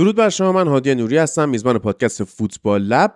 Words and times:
درود 0.00 0.16
بر 0.16 0.28
شما 0.28 0.52
من 0.52 0.68
هادی 0.68 0.94
نوری 0.94 1.16
هستم 1.16 1.48
میزبان 1.48 1.78
پادکست 1.78 2.24
فوتبال 2.24 2.82
لب 2.82 3.14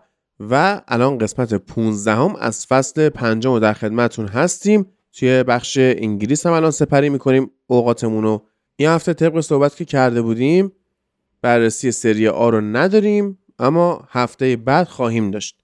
و 0.51 0.83
الان 0.89 1.19
قسمت 1.19 1.55
15 1.55 2.13
هم 2.13 2.37
از 2.37 2.67
فصل 2.67 3.09
پنجم 3.09 3.59
در 3.59 3.73
خدمتون 3.73 4.29
هستیم. 4.29 4.87
توی 5.13 5.43
بخش 5.43 5.79
انگلیس 5.81 6.47
هم 6.47 6.53
الان 6.53 6.71
سپری 6.71 7.09
می‌کنیم 7.09 7.51
اوقاتمون 7.67 8.23
رو 8.23 8.47
این 8.77 8.89
هفته 8.89 9.15
طبق 9.15 9.41
صحبت 9.41 9.77
که 9.77 9.85
کرده 9.85 10.23
بودیم 10.23 10.73
بررسی 11.43 11.93
سری 11.93 12.29
آ 12.29 12.51
رو 12.51 12.61
نداریم 12.61 13.39
اما 13.59 14.09
هفته 14.11 14.57
بعد 14.57 14.89
خواهیم 14.89 15.31
داشت. 15.31 15.57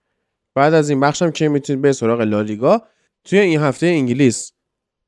بعد 0.55 0.75
از 0.75 0.91
این 0.91 1.01
بخش 1.01 1.23
هم 1.23 1.31
که 1.31 1.49
می‌تونید 1.49 1.83
به 1.83 1.93
سراغ 1.93 2.21
لالیگا 2.21 2.83
توی 3.25 3.39
این 3.39 3.61
هفته 3.61 3.87
انگلیس 3.87 4.53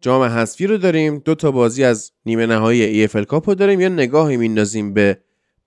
جام 0.00 0.22
حذفی 0.22 0.66
رو 0.66 0.78
داریم. 0.78 1.18
دو 1.18 1.34
تا 1.34 1.50
بازی 1.50 1.84
از 1.84 2.12
نیمه 2.26 2.46
نهایی 2.46 2.82
ای 2.82 3.04
اف 3.04 3.26
کاپ 3.26 3.48
رو 3.48 3.54
داریم. 3.54 3.80
یا 3.80 3.88
نگاهی 3.88 4.36
میندازیم 4.36 4.94
به 4.94 5.18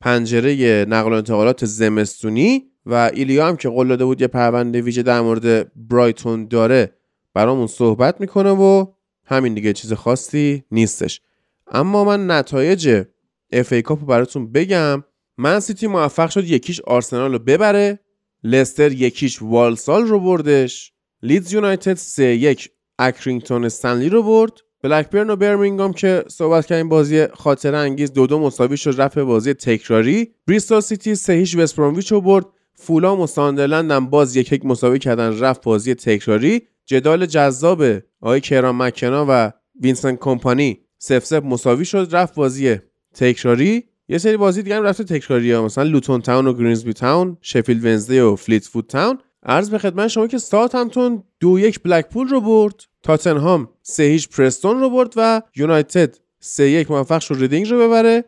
پنجره 0.06 0.86
نقل 0.86 1.12
و 1.12 1.16
انتقالات 1.16 1.66
زمستونی 1.66 2.64
و 2.86 3.12
ایلیا 3.14 3.48
هم 3.48 3.56
که 3.56 3.70
قول 3.70 3.88
داده 3.88 4.06
بود 4.06 4.22
یه 4.22 4.28
پرونده 4.28 4.82
ویژه 4.82 5.04
در 5.04 5.22
مورد 5.22 5.72
برایتون 5.76 6.48
داره 6.48 6.94
برامون 7.34 7.68
صحبت 7.68 8.22
می‌کنه 8.22 8.50
و 8.50 8.86
همین 9.26 9.54
دیگه 9.54 9.74
چیز 9.74 9.94
خاصی 9.94 10.64
نیستش. 10.72 11.22
اما 11.68 12.04
من 12.04 12.32
نتایج 12.32 13.04
FA 13.52 13.74
Cup 13.74 14.06
براتون 14.06 14.52
بگم. 14.52 15.04
من 15.38 15.60
سیتی 15.60 15.88
موفق 15.88 16.30
شد 16.30 16.50
یک 16.50 16.63
هیچ 16.63 16.82
آرسنال 16.82 17.32
رو 17.32 17.40
ببره. 17.40 18.00
لستر 18.44 18.92
یک 18.92 19.13
هیچ 19.13 19.42
والسال 19.42 20.08
رو 20.08 20.20
بردش. 20.20 20.94
لیدز 21.24 21.54
یونایتد 21.54 21.94
سه 21.94 22.26
یک. 22.26 22.70
اکرینگتون 23.00 23.66
استنلی 23.66 24.10
رو 24.10 24.24
برد. 24.24 24.52
بلکبرن 24.86 25.30
و 25.30 25.36
برمینگام 25.36 25.94
که 25.94 26.24
صحبت 26.28 26.66
کردیم 26.66 26.90
بازی 26.90 27.28
خاطره 27.28 27.76
انگیز 27.76 28.14
دو 28.14 28.28
دو 28.28 28.40
مساوی 28.40 28.78
شد 28.78 29.02
رفت 29.02 29.20
بازی 29.20 29.54
تکراری. 29.54 30.32
بریستول 30.48 30.80
سیتی 30.80 31.16
سه 31.16 31.34
هیچ 31.34 31.58
وستبرومویچ 31.58 32.12
رو 32.12 32.22
برد. 32.22 32.46
فولهام 32.74 33.20
و 33.20 33.28
ساندرلند 33.28 33.92
هم 33.92 34.10
باز 34.10 34.36
یک 34.36 34.52
یک 34.52 34.66
مساوی 34.66 35.00
کردن 35.00 35.40
رفت 35.40 35.64
بازی 35.64 35.96
تکراری. 35.96 36.62
جدال 36.86 37.26
جذاب 37.26 37.84
آقای 38.22 38.42
کیران 38.42 38.84
مک‌کنا 38.84 39.26
و 39.30 39.52
وینسنت 39.82 40.20
کمپانی 40.20 40.80
صفر 40.98 41.26
صفر 41.26 41.44
مساوی 41.44 41.86
شد 41.86 42.08
رفت 42.12 42.36
بازی 42.36 42.76
تکراری. 43.14 43.84
یه 44.10 44.18
سری 44.18 44.38
بازی 44.38 44.64
دیگه 44.64 44.76
هم 44.76 44.84
رفت 44.84 45.02
تکراری 45.02 45.52
ها 45.52 45.66
مثلا 45.66 45.84
لوتون 45.84 46.22
تاون 46.22 46.48
و 46.48 46.54
گریمزبی 46.54 46.94
تاون 46.94 47.38
شفیلد 47.42 47.86
ونزدی 47.86 48.20
و 48.20 48.36
فلیت 48.36 48.66
وود 48.66 48.88
تاون. 48.88 49.18
عرض 49.44 49.70
به 49.70 49.78
خدمت 49.78 50.08
شما 50.08 50.28
که 50.28 50.38
ساوت 50.38 50.76
همپتون 50.76 51.24
دو 51.40 51.60
یک 51.60 51.80
بلکپول 51.84 52.28
رو 52.28 52.42
برد. 52.42 52.76
تاتنهام 53.06 53.70
سه 53.82 54.04
هیچ 54.04 54.30
پرستون 54.30 54.80
رو 54.80 54.90
برد 54.90 55.14
و 55.16 55.42
یونایتد 55.56 56.18
سه 56.40 56.70
یک 56.70 56.92
موفق 56.92 57.20
شد 57.20 57.36
ریدینگ 57.40 57.70
رو 57.72 57.80
ببره. 57.80 58.24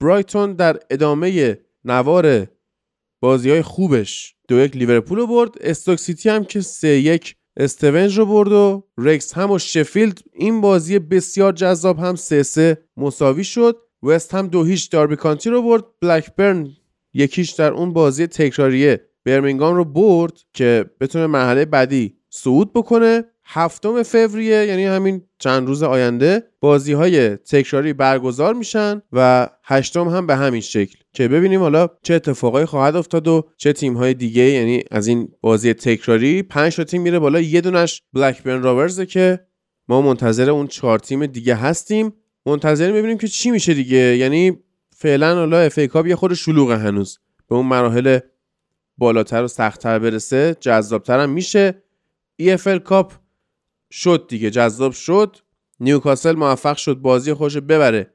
برایتون 0.00 0.52
در 0.52 0.78
ادامه 0.90 1.58
نوار 1.84 2.46
بازی 3.20 3.50
های 3.50 3.62
خوبش 3.62 4.34
دو 4.48 4.58
یک 4.58 4.76
لیورپول 4.76 5.18
رو 5.18 5.26
برد. 5.26 5.50
استوک 5.60 5.98
سیتی 5.98 6.28
هم 6.28 6.44
که 6.44 6.60
سه 6.60 6.88
یک 6.88 7.36
استیونیج 7.56 8.18
رو 8.18 8.26
برد 8.26 8.52
و 8.52 8.84
رکس 8.98 9.32
هم 9.32 9.50
و 9.50 9.58
شفیلد. 9.58 10.18
این 10.32 10.60
بازی 10.60 10.98
بسیار 10.98 11.52
جذاب 11.52 11.98
هم 11.98 12.16
سه 12.16 12.42
سه 12.42 12.78
مساوی 12.96 13.44
شد. 13.44 13.76
وست 14.02 14.34
هم 14.34 14.46
دو 14.46 14.64
هیچ 14.64 14.90
داربی 14.90 15.16
کانتی 15.16 15.50
رو 15.50 15.62
برد. 15.62 15.84
بلکبرن 16.00 16.68
یک 17.14 17.29
هیچ 17.29 17.50
در 17.50 17.72
اون 17.72 17.92
بازی 17.92 18.26
تکراریه 18.26 19.08
برمینگام 19.24 19.74
رو 19.74 19.84
برد 19.84 20.32
که 20.52 20.90
بتونه 21.00 21.26
مرحله 21.26 21.64
بعدی 21.64 22.16
صعود 22.30 22.72
بکنه. 22.72 23.24
هفتم 23.54 24.02
فوریه 24.02 24.66
یعنی 24.66 24.84
همین 24.84 25.22
چند 25.38 25.68
روز 25.68 25.82
آینده 25.82 26.42
بازی 26.60 26.92
های 26.92 27.36
تکراری 27.36 27.92
برگزار 27.92 28.54
میشن 28.54 29.02
و 29.12 29.48
هشتم 29.64 30.08
هم 30.08 30.26
به 30.26 30.36
همین 30.36 30.60
شکل. 30.60 30.98
که 31.12 31.28
ببینیم 31.28 31.60
حالا 31.60 31.88
چه 32.02 32.14
اتفاقایی 32.14 32.66
خواهد 32.66 32.96
افتاد 32.96 33.28
و 33.28 33.48
چه 33.56 33.72
تیم 33.72 33.96
های 33.96 34.14
دیگه 34.14 34.42
یعنی 34.42 34.82
از 34.90 35.06
این 35.06 35.28
بازی 35.40 35.74
تکراری 35.74 36.42
پنج 36.42 36.76
تا 36.76 36.84
تیم 36.84 37.02
میره 37.02 37.18
بالا. 37.18 37.40
یه 37.40 37.60
دونش 37.60 38.02
بلکبرن 38.12 38.62
روورزه 38.62 39.06
که 39.06 39.40
ما 39.88 40.02
منتظر 40.02 40.50
اون 40.50 40.66
چهار 40.66 40.98
تیم 40.98 41.26
دیگه 41.26 41.54
هستیم. 41.54 42.12
منتظر 42.46 42.92
ببینیم 42.92 43.18
که 43.18 43.28
چی 43.28 43.50
میشه 43.50 43.74
دیگه. 43.74 44.16
یعنی 44.16 44.58
فعلا 44.96 45.34
حالا 45.34 45.58
FA 45.58 45.78
Cup 45.78 46.06
یه 46.06 46.16
خورده 46.16 46.34
شلوغه 46.34 46.76
هنوز. 46.76 47.18
به 47.48 47.54
اون 47.54 47.66
مراحل 47.66 48.18
بالاتر 48.98 49.42
و 49.42 49.48
سختتر 49.48 49.98
برسه 49.98 50.56
جذابتر 50.60 51.20
هم 51.20 51.30
میشه. 51.30 51.82
EFL 52.42 52.78
Cup 52.84 53.21
شد 53.92 54.24
دیگه 54.28 54.50
جذاب 54.50 54.92
شد. 54.92 55.36
نیوکاسل 55.80 56.32
موفق 56.32 56.76
شد 56.76 56.94
بازی 56.94 57.34
خوش 57.34 57.56
ببره 57.56 58.14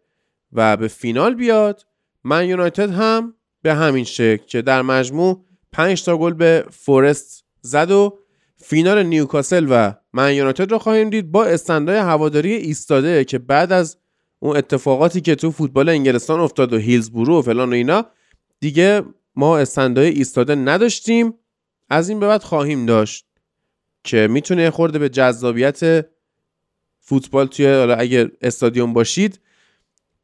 و 0.54 0.78
به 0.78 0.88
فینال 0.88 1.36
بیاد. 1.36 1.86
من 2.24 2.50
یونایتد 2.50 2.92
هم 2.92 3.34
به 3.62 3.74
همین 3.74 4.04
شکل 4.04 4.46
که 4.46 4.62
در 4.62 4.82
مجموع 4.82 5.46
5 5.72 6.04
تا 6.04 6.18
گل 6.18 6.34
به 6.34 6.66
فورست 6.72 7.46
زد 7.62 7.92
و 7.92 8.20
فینال 8.58 9.04
نیوکاسل 9.04 9.68
و 9.70 9.94
من 10.14 10.34
یونایتد 10.34 10.72
رو 10.72 10.78
خواهیم 10.78 11.10
دید 11.10 11.32
با 11.32 11.46
استندای 11.46 11.98
هواداری 11.98 12.54
ایستاده 12.54 13.24
که 13.24 13.40
بعد 13.40 13.72
از 13.72 13.98
اون 14.40 14.58
اتفاقاتی 14.58 15.22
که 15.22 15.36
تو 15.36 15.52
فوتبال 15.52 15.90
انگلستان 15.90 16.40
افتاد 16.40 16.74
و 16.74 16.78
هیلزبورو 16.78 17.40
و 17.40 17.42
فلان 17.42 17.70
و 17.70 17.74
اینا 17.74 18.06
دیگه 18.60 19.04
ما 19.36 19.58
استندای 19.58 20.10
ایستاده 20.10 20.56
نداشتیم. 20.56 21.34
از 21.90 22.10
این 22.10 22.20
به 22.20 22.28
بعد 22.28 22.44
خواهیم 22.44 22.86
داشت. 22.86 23.27
که 24.08 24.28
می‌تونه 24.28 24.70
خورده 24.70 25.00
به 25.00 25.10
جذابیت 25.10 26.06
فوتبال 27.00 27.48
توی 27.48 27.66
حالا 27.66 27.96
اگر 27.96 28.30
استادیوم 28.42 28.94
باشید 28.94 29.40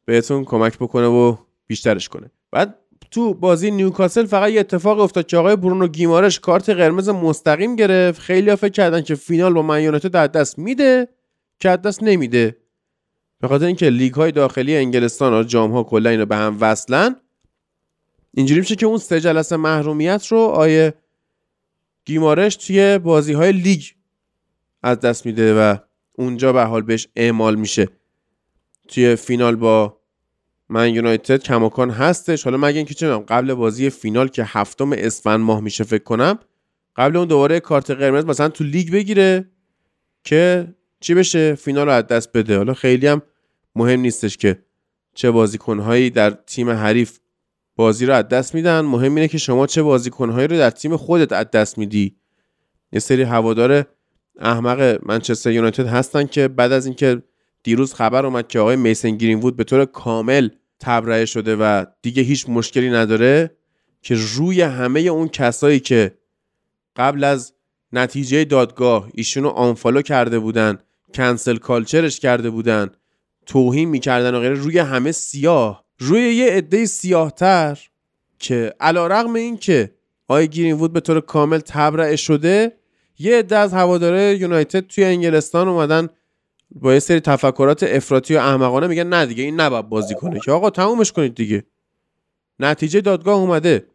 بهتون 0.04 0.44
کمک 0.44 0.78
بکنه 0.78 1.06
و 1.06 1.36
بیشترش 1.66 2.08
کنه. 2.08 2.30
بعد 2.50 2.78
تو 3.10 3.34
بازی 3.34 3.70
نیوکاسل 3.70 4.26
فقط 4.26 4.50
یه 4.50 4.60
اتفاق 4.60 5.00
افتاد 5.00 5.26
که 5.26 5.36
آقای 5.36 5.56
برونو 5.56 5.88
گیمارش 5.88 6.40
کارت 6.40 6.70
قرمز 6.70 7.08
مستقیم 7.08 7.76
گرفت. 7.76 8.20
خیلی 8.20 8.56
فکر 8.56 8.68
کردن 8.72 9.02
که 9.02 9.14
فینال 9.14 9.52
با 9.52 9.62
من 9.62 9.82
یونایتد 9.82 10.32
دست 10.32 10.58
میده 10.58 11.08
که 11.60 11.68
دست 11.68 12.02
نمیده. 12.02 12.56
به 13.40 13.48
خاطر 13.48 13.66
اینکه 13.66 13.90
لیگ 13.90 14.14
های 14.14 14.32
داخلی 14.32 14.76
انگلستان 14.76 15.34
و 15.34 15.42
جام 15.42 15.72
ها 15.72 15.82
کلا 15.82 16.10
اینو 16.10 16.26
به 16.26 16.36
هم 16.36 16.56
وصلن 16.60 17.16
اینجوری 18.34 18.60
میشه 18.60 18.76
که 18.76 18.86
اون 18.86 18.98
سه 18.98 19.20
جلسه 19.20 19.56
محرومیت 19.56 20.26
رو 20.26 20.38
آیه 20.38 20.94
گیمارش 22.04 22.56
توی 22.56 22.98
بازی 22.98 23.32
های 23.32 23.52
لیگ 23.52 23.82
از 24.82 25.00
دست 25.00 25.26
میده 25.26 25.54
و 25.60 25.76
اونجا 26.12 26.52
به 26.52 26.62
حال 26.62 26.82
بهش 26.82 27.08
اعمال 27.16 27.54
میشه. 27.54 27.88
توی 28.88 29.16
فینال 29.16 29.56
با 29.56 30.00
من 30.68 30.94
یونایتد 30.94 31.42
کماکان 31.42 31.90
هستش. 31.90 32.44
حالا 32.44 32.56
مگه 32.56 32.76
اینکه 32.76 32.94
چه 32.94 33.18
قبل 33.18 33.54
بازی 33.54 33.90
فینال 33.90 34.28
که 34.28 34.44
هفتم 34.46 34.92
اسفند 34.92 35.40
ماه 35.40 35.60
میشه 35.60 35.84
فکر 35.84 36.02
کنم 36.02 36.38
قبل 36.96 37.16
اون 37.16 37.28
دوباره 37.28 37.60
کارت 37.60 37.90
قرمز 37.90 38.24
مثلا 38.24 38.48
تو 38.48 38.64
لیگ 38.64 38.92
بگیره 38.92 39.50
که 40.24 40.74
چی 41.00 41.14
بشه 41.14 41.54
فینال 41.54 41.86
رو 41.86 41.92
از 41.92 42.06
دست 42.06 42.32
بده. 42.32 42.56
حالا 42.56 42.74
خیلی 42.74 43.06
هم 43.06 43.22
مهم 43.74 44.00
نیستش 44.00 44.36
که 44.36 44.62
چه 45.14 45.30
بازیکنهایی 45.30 46.10
در 46.10 46.30
تیم 46.30 46.70
حریف 46.70 47.18
بازی 47.76 48.06
رو 48.06 48.14
از 48.14 48.28
دست 48.28 48.54
میدن. 48.54 48.80
مهم 48.80 49.14
اینه 49.14 49.28
که 49.28 49.38
شما 49.38 49.66
چه 49.66 49.82
بازیکنهایی 49.82 50.48
رو 50.48 50.56
در 50.56 50.70
تیم 50.70 50.96
خودت 50.96 51.32
از 51.32 51.50
دست 51.50 51.78
میدی. 51.78 52.16
یه 52.92 53.00
سری 53.00 53.22
هوادار 53.22 53.86
احمق 54.38 54.98
منچستر 55.02 55.50
یونایتد 55.50 55.86
هستن 55.86 56.26
که 56.26 56.48
بعد 56.48 56.72
از 56.72 56.86
اینکه 56.86 57.22
دیروز 57.62 57.94
خبر 57.94 58.26
اومد 58.26 58.48
که 58.48 58.58
آقای 58.58 58.76
میسن 58.76 59.10
گرینوود 59.10 59.56
به 59.56 59.64
طور 59.64 59.84
کامل 59.84 60.48
تبرئه 60.80 61.24
شده 61.24 61.56
و 61.56 61.84
دیگه 62.02 62.22
هیچ 62.22 62.48
مشکلی 62.48 62.90
نداره 62.90 63.56
که 64.02 64.16
روی 64.34 64.60
همه 64.60 65.00
اون 65.00 65.28
کسایی 65.28 65.80
که 65.80 66.18
قبل 66.96 67.24
از 67.24 67.52
نتیجه 67.92 68.44
دادگاه 68.44 69.08
ایشونو 69.14 69.48
آنفالو 69.48 70.02
کرده 70.02 70.38
بودن 70.38 70.78
کنسل 71.14 71.56
کالچرش 71.56 72.20
کرده 72.20 72.50
بودن 72.50 72.90
توهین 73.46 73.88
می‌کردن 73.88 74.34
و 74.34 74.40
غیره 74.40 74.54
روی 74.54 74.78
همه 74.78 75.12
سیاه 75.12 75.83
روی 75.98 76.34
یه 76.34 76.50
عده 76.50 76.86
سیاهتر 76.86 77.78
که 78.38 78.74
علا 78.80 79.06
رقم 79.06 79.34
این 79.34 79.56
که 79.56 79.94
آقای 80.28 80.48
گرینوود 80.48 80.92
به 80.92 81.00
طور 81.00 81.20
کامل 81.20 81.58
تبرئه 81.58 82.16
شده 82.16 82.72
یه 83.18 83.38
عده 83.38 83.56
از 83.56 83.72
هواداره 83.72 84.36
یونایتد 84.36 84.86
توی 84.86 85.04
انگلستان 85.04 85.68
اومدن 85.68 86.08
با 86.70 86.92
یه 86.92 86.98
سری 86.98 87.20
تفکرات 87.20 87.82
افراطی 87.82 88.34
و 88.34 88.38
احمقانه 88.38 88.86
میگن 88.86 89.06
نه 89.06 89.26
دیگه 89.26 89.42
این 89.42 89.60
نباید 89.60 89.88
بازی 89.88 90.14
کنه 90.14 90.40
که. 90.40 90.52
آقا 90.52 90.70
تمومش 90.70 91.12
کنید 91.12 91.34
دیگه. 91.34 91.64
نتیجه 92.60 93.00
دادگاه 93.00 93.36
اومده 93.36 93.86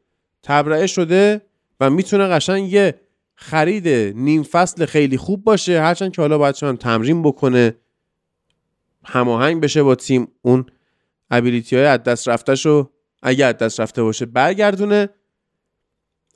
تبرئه 0.44 0.88
شده 0.88 1.42
و 1.80 1.90
می‌تونه 1.90 2.28
قشنگ 2.28 2.74
یه 2.74 2.96
خرید 3.36 3.88
نیم 4.18 4.44
فصل 4.44 4.86
خیلی 4.86 5.18
خوب 5.18 5.44
باشه. 5.44 5.82
هرچند 5.82 6.12
که 6.12 6.22
حالا 6.22 6.38
باید 6.38 6.64
هم 6.64 6.76
تمرین 6.76 7.24
بکنه 7.24 7.76
هماهنگ 9.06 9.62
بشه 9.62 9.84
با 9.84 9.96
تیم. 9.96 10.28
اون 10.42 10.66
ابیلیتی 11.32 11.76
های 11.76 11.86
از 11.86 12.04
دست 12.04 12.28
رفتش 12.28 12.66
رو 12.66 12.94
اگه 13.24 13.46
از 13.46 13.58
دست 13.58 13.80
رفته 13.80 14.04
باشه 14.04 14.26
برگردونه. 14.26 15.10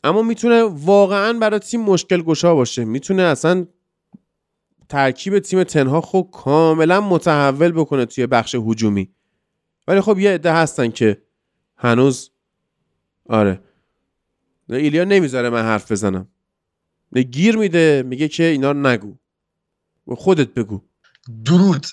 اما 0.03 0.21
می‌تونه 0.21 0.63
واقعا 0.63 1.33
برای 1.33 1.59
تیم 1.59 1.81
مشکل 1.81 2.21
گشا 2.21 2.55
باشه. 2.55 2.85
می‌تونه 2.85 3.23
اصلا 3.23 3.67
ترکیب 4.89 5.39
تیم 5.39 5.63
تنها 5.63 6.01
خب 6.01 6.29
کاملا 6.31 7.01
متحول 7.01 7.71
بکنه 7.71 8.05
توی 8.05 8.27
بخش 8.27 8.55
هجومی. 8.55 9.11
ولی 9.87 10.01
خب 10.01 10.19
یه 10.19 10.31
عده 10.31 10.53
هستن 10.53 10.89
که 10.91 11.21
هنوز 11.77 12.31
آره. 13.29 13.59
ایلیا 14.69 15.03
نمی‌ذاره 15.03 15.49
من 15.49 15.61
حرف 15.61 15.91
بزنم. 15.91 16.27
گیر 17.31 17.57
میده 17.57 18.03
میگه 18.05 18.27
که 18.27 18.43
اینا 18.43 18.71
رو 18.71 18.87
نگو. 18.87 19.15
خودت 20.07 20.53
بگو. 20.53 20.81
درود. 21.45 21.85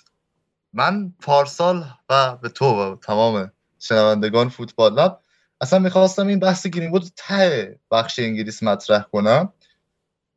من 0.73 1.15
پارسال 1.21 1.85
و 2.11 2.37
به 2.37 2.49
تو 2.49 2.65
و 2.65 2.97
تمام 2.97 3.53
شنوندگان 3.79 4.49
فوتبال 4.49 4.95
لب 4.95 5.21
اصلا 5.61 5.79
می‌خواستم 5.79 6.27
این 6.27 6.39
بحث 6.39 6.67
گرین 6.67 6.91
بود 6.91 7.05
ته 7.17 7.79
بخش 7.91 8.19
انگلیس 8.19 8.63
مطرح 8.63 9.03
کنم. 9.03 9.53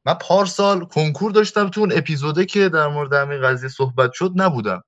من 0.06 0.14
پارسال 0.14 0.86
کنکور 0.86 1.32
داشتم 1.32 1.70
تو 1.70 1.80
اون 1.80 1.92
اپیزوده 1.92 2.46
که 2.46 2.70
در 2.70 2.88
مورد 2.88 3.14
همین 3.14 3.42
قضیه 3.42 3.70
صحبت 3.70 4.14
شد 4.14 4.32
نبودم. 4.36 4.84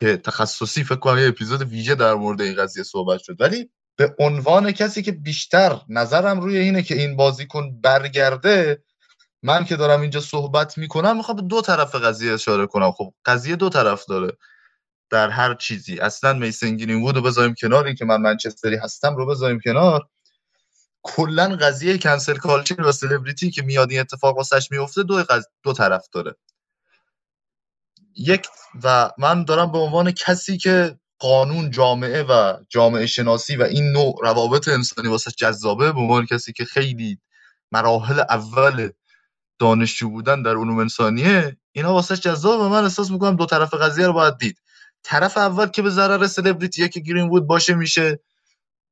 که 0.00 0.16
تخصصی 0.16 0.84
فکر 0.84 0.98
کنم 0.98 1.18
یه 1.18 1.28
اپیزود 1.28 1.62
ویژه 1.62 1.94
در 1.94 2.14
مورد 2.14 2.42
این 2.42 2.56
قضیه 2.56 2.82
صحبت 2.82 3.20
شد. 3.20 3.40
ولی 3.40 3.70
به 3.96 4.14
عنوان 4.18 4.72
کسی 4.72 5.02
که 5.02 5.12
بیشتر 5.12 5.80
نظرم 5.88 6.40
روی 6.40 6.58
اینه 6.58 6.82
که 6.82 6.94
این 6.94 7.16
بازیکن 7.16 7.80
برگرده 7.80 8.82
من 9.44 9.64
که 9.64 9.76
دارم 9.76 10.00
اینجا 10.00 10.20
صحبت 10.20 10.78
می‌کنم 10.78 11.16
می‌خوام 11.16 11.36
به 11.36 11.42
دو 11.42 11.62
طرف 11.62 11.94
قضیه 11.94 12.32
اشاره 12.32 12.66
کنم. 12.66 12.92
خب 12.92 13.14
قضیه 13.24 13.56
دو 13.56 13.68
طرف 13.68 14.04
داره 14.04 14.36
در 15.10 15.30
هر 15.30 15.54
چیزی. 15.54 15.98
اصلا 15.98 16.32
میسن 16.32 16.90
وود 16.90 17.16
رو 17.16 17.22
بذاریم 17.22 17.54
کناری 17.60 17.94
که 17.94 18.04
من 18.04 18.20
منچستری 18.20 18.76
هستم 18.76 19.16
رو 19.16 19.26
بذاریم 19.26 19.60
کنار. 19.60 20.08
کلا 21.02 21.56
قضیه 21.56 21.98
کنسل 21.98 22.36
کالچر 22.36 22.82
و 22.82 22.92
سلبریتی 22.92 23.50
که 23.50 23.62
میاد 23.62 23.90
این 23.90 24.00
اتفاق 24.00 24.36
واسش 24.36 24.70
میفته 24.70 25.02
دو 25.02 25.24
دو 25.62 25.72
طرف 25.72 26.08
داره. 26.12 26.36
یک 28.16 28.46
و 28.82 29.10
من 29.18 29.44
دارم 29.44 29.72
به 29.72 29.78
عنوان 29.78 30.10
کسی 30.10 30.58
که 30.58 30.98
قانون 31.18 31.70
جامعه 31.70 32.22
و 32.22 32.56
جامعه 32.68 33.06
شناسی 33.06 33.56
و 33.56 33.62
این 33.62 33.92
نوع 33.92 34.14
روابط 34.22 34.68
انسانی 34.68 35.08
واسه 35.08 35.30
جذابه 35.30 35.92
به 35.92 36.00
عنوان 36.00 36.26
کسی 36.26 36.52
که 36.52 36.64
خیلی 36.64 37.18
مراحل 37.72 38.20
اول 38.20 38.90
دانشجو 39.58 40.10
بودن 40.10 40.42
در 40.42 40.50
علوم 40.50 40.78
انسانیه 40.78 41.56
اینا 41.72 41.92
واسه 41.92 42.16
جذاب 42.16 42.60
و 42.60 42.68
من 42.68 42.82
احساس 42.84 43.10
می‌کنم 43.10 43.36
دو 43.36 43.46
طرف 43.46 43.74
قضیه 43.74 44.06
رو 44.06 44.12
باید 44.12 44.36
دید. 44.36 44.58
طرف 45.02 45.36
اول 45.36 45.66
که 45.66 45.82
به 45.82 45.90
ضرر 45.90 46.26
سلبریتی 46.26 46.88
که 46.88 47.00
گرین 47.00 47.28
وود 47.28 47.46
باشه 47.46 47.74
میشه 47.74 48.20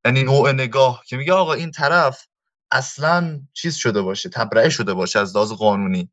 یعنی 0.05 0.23
نوع 0.23 0.53
نگاه 0.53 1.03
که 1.07 1.17
میگه 1.17 1.33
آقا 1.33 1.53
این 1.53 1.71
طرف 1.71 2.27
اصلا 2.71 3.41
چیز 3.53 3.75
شده 3.75 4.03
باشه 4.03 4.29
تبرئه 4.29 4.69
شده 4.69 4.95
باشه 4.95 5.19
از 5.19 5.37
لحاظ 5.37 5.53
قانونی. 5.53 6.11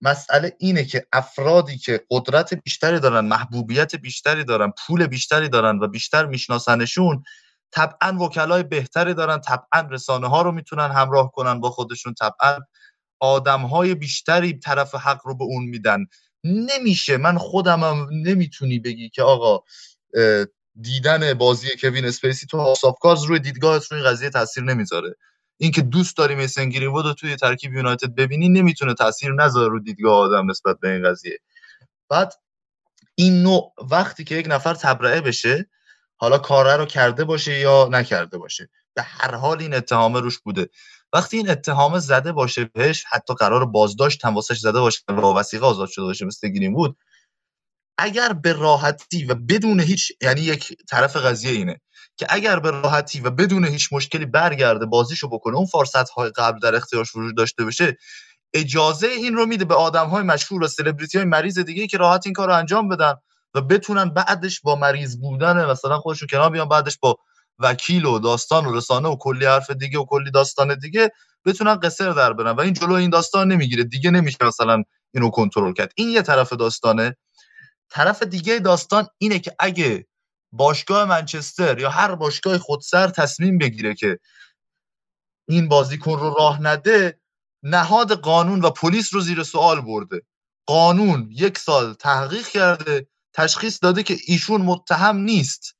مسئله 0.00 0.56
اینه 0.58 0.84
که 0.84 1.06
افرادی 1.12 1.78
که 1.78 2.04
قدرت 2.10 2.54
بیشتری 2.54 3.00
دارن 3.00 3.24
محبوبیت 3.24 3.96
بیشتری 3.96 4.44
دارن 4.44 4.72
پول 4.86 5.06
بیشتری 5.06 5.48
دارن 5.48 5.78
و 5.78 5.88
بیشتر 5.88 6.26
میشناسنشون 6.26 7.24
طبعا 7.70 8.18
وکلای 8.18 8.62
بهتری 8.62 9.14
دارن 9.14 9.40
طبعا 9.40 9.80
رسانه 9.90 10.28
ها 10.28 10.42
رو 10.42 10.52
می‌تونن 10.52 10.90
همراه 10.90 11.32
کنن 11.32 11.60
با 11.60 11.70
خودشون 11.70 12.14
طبعا 12.14 12.58
آدم 13.20 13.60
های 13.60 13.94
بیشتری 13.94 14.58
طرف 14.58 14.94
حق 14.94 15.20
رو 15.24 15.36
به 15.36 15.44
اون 15.44 15.64
میدن. 15.64 16.06
نمیشه. 16.44 17.16
من 17.16 17.38
خودمم 17.38 18.08
نمی‌تونی 18.12 18.78
بگی 18.78 19.08
که 19.08 19.22
آقا 19.22 19.64
دیدن 20.80 21.34
بازی 21.34 21.68
کوین 21.80 22.04
اسپیسی 22.04 22.46
تو 22.46 22.58
هاوس 22.58 22.80
کارز 23.00 23.22
روی 23.22 23.38
دیدگاهت 23.38 23.92
روی 23.92 24.02
قضیه 24.02 24.30
تاثیر 24.30 24.64
نمی‌ذاره. 24.64 25.16
اینکه 25.56 25.82
دوست 25.82 26.16
داری 26.16 26.34
میسن 26.34 26.68
گرینوود 26.68 27.06
رو 27.06 27.12
توی 27.14 27.36
ترکیب 27.36 27.74
یونایتد 27.74 28.14
ببینی 28.14 28.48
نمی‌تونه 28.48 28.94
تاثیر 28.94 29.32
نذاره 29.32 29.68
رو 29.68 29.80
دیدگاه 29.80 30.18
آدم 30.18 30.50
نسبت 30.50 30.80
به 30.80 30.88
این 30.90 31.10
قضیه. 31.10 31.38
بعد 32.08 32.32
این 33.14 33.42
نوع 33.42 33.72
وقتی 33.90 34.24
که 34.24 34.34
یک 34.34 34.46
نفر 34.48 34.74
تبرئه 34.74 35.20
بشه 35.20 35.70
حالا 36.16 36.38
کاره 36.38 36.76
رو 36.76 36.86
کرده 36.86 37.24
باشه 37.24 37.58
یا 37.58 37.88
نکرده 37.92 38.38
باشه 38.38 38.70
به 38.94 39.02
هر 39.02 39.34
حال 39.34 39.60
این 39.60 39.74
اتهامه 39.74 40.20
روش 40.20 40.38
بوده. 40.38 40.68
وقتی 41.14 41.36
این 41.36 41.50
اتهام 41.50 41.98
زده 41.98 42.32
باشه 42.32 42.64
بهش 42.64 43.04
حتی 43.10 43.34
قرار 43.34 43.64
بازداشت 43.66 44.24
هم 44.24 44.34
واسش 44.34 44.58
زده 44.58 44.80
باشه 44.80 45.00
و 45.08 45.20
وسیقه 45.20 45.66
آزاد 45.66 45.88
شده 45.88 46.04
باشه 46.04 46.24
مثل 46.24 46.48
گرین 46.48 46.74
بود 46.74 46.96
اگر 47.98 48.32
به 48.32 48.52
راحتی 48.52 49.24
و 49.24 49.34
بدون 49.34 49.80
هیچ 49.80 50.12
یعنی 50.22 50.40
یک 50.40 50.76
طرف 50.88 51.16
قضیه 51.16 51.52
اینه 51.52 51.80
که 52.16 52.26
اگر 52.28 52.58
به 52.58 52.70
راحتی 52.70 53.20
و 53.20 53.30
بدون 53.30 53.64
هیچ 53.64 53.92
مشکلی 53.92 54.26
برگرده 54.26 54.86
بازیشو 54.86 55.28
بکنه 55.28 55.56
اون 55.56 55.66
فرصت 55.66 56.10
های 56.10 56.30
قبل 56.30 56.58
در 56.58 56.74
اختیارش 56.74 57.16
وجود 57.16 57.36
داشته 57.36 57.64
باشه 57.64 57.96
اجازه 58.54 59.06
این 59.06 59.34
رو 59.34 59.46
میده 59.46 59.64
به 59.64 59.74
آدم 59.74 60.06
های 60.06 60.22
مشهور 60.22 60.62
و 60.62 60.68
سلبریتی 60.68 61.18
های 61.18 61.26
مریض 61.26 61.58
دیگه 61.58 61.86
که 61.86 61.98
راحت 61.98 62.26
این 62.26 62.32
کار 62.32 62.48
رو 62.48 62.54
انجام 62.54 62.88
بدن 62.88 63.14
و 63.54 63.60
بتونن 63.60 64.08
بعدش 64.08 64.60
با 64.60 64.76
مریض 64.76 65.16
بودن 65.16 65.70
مثلا 65.70 65.98
خودشون 65.98 66.28
کنار 66.30 66.50
بیان 66.50 66.68
بعدش 66.68 66.98
با 66.98 67.16
وکیل 67.58 68.04
و 68.04 68.18
داستان 68.18 68.66
و 68.66 68.76
رسانه 68.76 69.08
و 69.08 69.16
کلی 69.16 69.46
حرف 69.46 69.70
دیگه 69.70 69.98
و 69.98 70.04
کلی 70.04 70.30
داستان 70.30 70.78
دیگه 70.78 71.12
بتونن 71.44 71.74
قصر 71.74 72.10
در 72.10 72.32
برن 72.32 72.50
و 72.50 72.60
این 72.60 72.72
جلو 72.72 72.92
این 72.92 73.10
داستان 73.10 73.52
نمی‌گیره. 73.52 73.84
دیگه 73.84 74.10
نمیشه 74.10 74.38
مثلا 74.44 74.82
اینو 75.14 75.30
کنترل 75.30 75.72
کرد. 75.72 75.92
این 75.96 76.08
یه 76.08 76.22
طرف 76.22 76.52
داستانه. 76.52 77.16
طرف 77.90 78.22
دیگه 78.22 78.58
داستان 78.58 79.06
اینه 79.18 79.38
که 79.38 79.54
اگه 79.58 80.06
باشگاه 80.52 81.04
منچستر 81.04 81.78
یا 81.78 81.90
هر 81.90 82.14
باشگاه 82.14 82.58
خودسر 82.58 83.08
تصمیم 83.08 83.58
بگیره 83.58 83.94
که 83.94 84.18
این 85.48 85.68
بازیکن 85.68 86.18
رو 86.18 86.34
راه 86.34 86.62
نده 86.62 87.20
نهاد 87.62 88.12
قانون 88.12 88.60
و 88.60 88.70
پلیس 88.70 89.14
رو 89.14 89.20
زیر 89.20 89.42
سوال 89.42 89.80
برده. 89.80 90.22
قانون 90.66 91.28
یک 91.30 91.58
سال 91.58 91.94
تحقیق 91.94 92.46
کرده 92.46 93.06
تشخیص 93.32 93.78
داده 93.82 94.02
که 94.02 94.16
ایشون 94.26 94.62
متهم 94.62 95.16
نیست. 95.16 95.76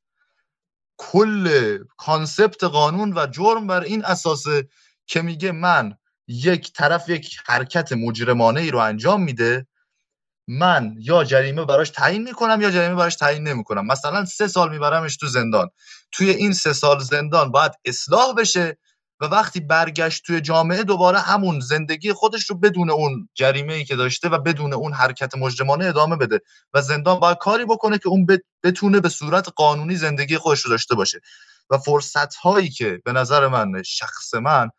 کل 1.12 1.78
کانسپت 1.96 2.64
قانون 2.64 3.12
و 3.18 3.26
جرم 3.26 3.66
بر 3.66 3.80
این 3.80 4.04
اساسه 4.04 4.68
که 5.06 5.22
میگه 5.22 5.52
من 5.52 5.94
یک 6.28 6.72
طرف 6.72 7.08
یک 7.08 7.36
حرکت 7.46 7.92
مجرمانه 7.92 8.60
ای 8.60 8.70
رو 8.70 8.78
انجام 8.78 9.22
میده 9.22 9.66
من 10.48 10.94
یا 11.00 11.24
جریمه 11.24 11.64
براش 11.64 11.90
تعیین 11.90 12.22
می‌کنم 12.22 12.60
یا 12.60 12.70
جریمه 12.70 12.94
براش 12.94 13.16
تعیین 13.16 13.48
نمی‌کنم. 13.48 13.86
مثلا 13.86 14.24
سه 14.24 14.48
سال 14.48 14.70
میبرمش 14.70 15.16
تو 15.16 15.26
زندان. 15.26 15.70
توی 16.12 16.30
این 16.30 16.52
سه 16.52 16.72
سال 16.72 17.00
زندان 17.00 17.50
باید 17.50 17.72
اصلاح 17.84 18.34
بشه 18.34 18.78
و 19.20 19.24
وقتی 19.24 19.60
برگشت 19.60 20.24
توی 20.26 20.40
جامعه 20.40 20.82
دوباره 20.82 21.18
همون 21.18 21.60
زندگی 21.60 22.12
خودش 22.12 22.50
رو 22.50 22.58
بدون 22.58 22.90
اون 22.90 23.28
جریمه 23.34 23.72
ای 23.72 23.84
که 23.84 23.96
داشته 23.96 24.28
و 24.28 24.38
بدون 24.38 24.72
اون 24.72 24.92
حرکت 24.92 25.34
مجرمانه 25.34 25.86
ادامه 25.86 26.16
بده 26.16 26.40
و 26.74 26.82
زندان 26.82 27.20
باید 27.20 27.38
کاری 27.38 27.64
بکنه 27.64 27.98
که 27.98 28.08
اون 28.08 28.26
بتونه 28.62 29.00
به 29.00 29.08
صورت 29.08 29.48
قانونی 29.56 29.96
زندگی 29.96 30.38
خودش 30.38 30.60
رو 30.60 30.70
داشته 30.70 30.94
باشه. 30.94 31.20
و 31.70 31.78
فرصت 31.78 32.34
هایی 32.34 32.68
که 32.68 33.00
به 33.04 33.12
نظر 33.12 33.48
من 33.48 33.82
شخص 33.82 34.34
من 34.34 34.70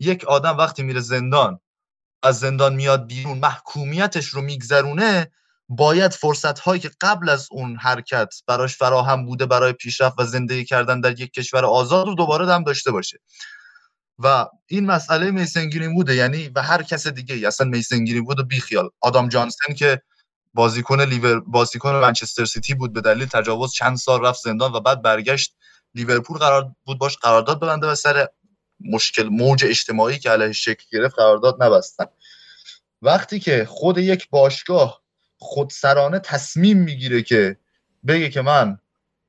یک 0.00 0.24
آدم 0.24 0.56
وقتی 0.56 0.82
میره 0.82 1.00
زندان 1.00 1.60
از 2.22 2.38
زندان 2.38 2.74
میاد 2.74 3.06
بیرون 3.06 3.38
محکومیتش 3.38 4.26
رو 4.26 4.40
میگذرونه 4.40 5.32
باید 5.68 6.12
فرصت 6.12 6.58
هایی 6.58 6.80
که 6.80 6.90
قبل 7.00 7.28
از 7.28 7.48
اون 7.50 7.76
حرکت 7.76 8.34
براش 8.46 8.76
فراهم 8.76 9.26
بوده 9.26 9.46
برای 9.46 9.72
پیشرفت 9.72 10.20
و 10.20 10.24
زندگی 10.24 10.64
کردن 10.64 11.00
در 11.00 11.20
یک 11.20 11.32
کشور 11.32 11.64
آزاد 11.64 12.06
رو 12.06 12.14
دوباره 12.14 12.54
هم 12.54 12.64
داشته 12.64 12.90
باشه. 12.90 13.18
و 14.18 14.46
این 14.66 14.86
مسئله 14.86 15.30
میسن 15.30 15.70
بوده 15.94 16.14
یعنی 16.14 16.48
و 16.54 16.62
هر 16.62 16.82
کس 16.82 17.06
دیگه 17.06 17.34
ای 17.34 17.46
اصلا 17.46 17.66
میسن 17.66 18.04
بوده 18.24 18.42
بیخیال. 18.42 18.90
آدام 19.00 19.28
جانسن 19.28 19.74
که 19.74 20.02
بازیکن 20.54 21.00
لیور 21.00 21.40
بازیکن 21.40 21.94
منچستر 21.94 22.44
سیتی 22.44 22.74
بود 22.74 22.92
به 22.92 23.00
دلیل 23.00 23.26
تجاوز 23.26 23.72
چند 23.72 23.96
سال 23.96 24.24
رفت 24.24 24.42
زندان 24.42 24.72
و 24.72 24.80
بعد 24.80 25.02
برگشت 25.02 25.54
لیورپول 25.94 26.38
قرار 26.38 26.70
بود 26.84 26.98
باش 26.98 27.16
قرارداد 27.16 27.60
ببنده 27.60 27.86
و 27.86 27.94
سر 27.94 28.28
مشکل 28.80 29.28
موج 29.28 29.64
اجتماعی 29.64 30.18
که 30.18 30.30
علیه 30.30 30.52
شکل 30.52 30.84
گرفت 30.92 31.16
قرارداد 31.16 31.62
نبستن. 31.62 32.04
وقتی 33.02 33.40
که 33.40 33.64
خود 33.64 33.98
یک 33.98 34.30
باشگاه 34.30 35.02
خودسرانه 35.38 36.18
تصمیم 36.18 36.78
می‌گیره 36.78 37.22
که 37.22 37.56
بگه 38.06 38.30
که 38.30 38.40
من 38.40 38.78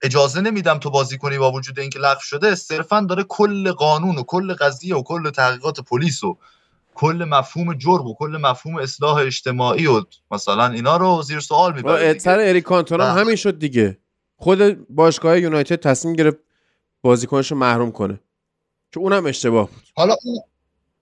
اجازه 0.01 0.41
نمیدم 0.41 0.77
تو 0.77 0.89
بازی 0.89 1.17
کنی 1.17 1.37
با 1.37 1.51
وجود 1.51 1.79
اینکه 1.79 1.99
لغو 1.99 2.21
شده 2.21 2.55
صرفا 2.55 3.01
داره 3.09 3.23
کل 3.23 3.71
قانون 3.71 4.17
و 4.17 4.23
کل 4.23 4.53
قضیه 4.53 4.95
و 4.95 5.03
کل 5.03 5.29
تحقیقات 5.29 5.79
پلیس 5.79 6.23
و 6.23 6.37
کل 6.95 7.25
مفهوم 7.29 7.73
جرم 7.73 8.07
و 8.07 8.15
کل 8.15 8.39
مفهوم 8.41 8.75
اصلاح 8.75 9.15
اجتماعی 9.15 9.87
و 9.87 10.03
مثلا 10.31 10.67
اینا 10.67 10.97
رو 10.97 11.21
زیر 11.21 11.39
سوال 11.39 11.75
می‌بره 11.75 12.19
سر 12.19 12.39
اریک 12.39 12.63
کانتونا 12.63 13.05
همین 13.05 13.35
شد 13.35 13.59
دیگه. 13.59 13.97
خود 14.35 14.87
باشگاه 14.89 15.39
یونایتد 15.39 15.75
تصمیم 15.75 16.15
گرفت 16.15 16.37
بازیکنش 17.01 17.51
رو 17.51 17.57
محروم 17.57 17.91
کنه. 17.91 18.19
که 18.91 18.99
اونم 18.99 19.25
اشتباه 19.25 19.69
بود. 19.69 19.83
حالا 19.95 20.15
اون 20.25 20.39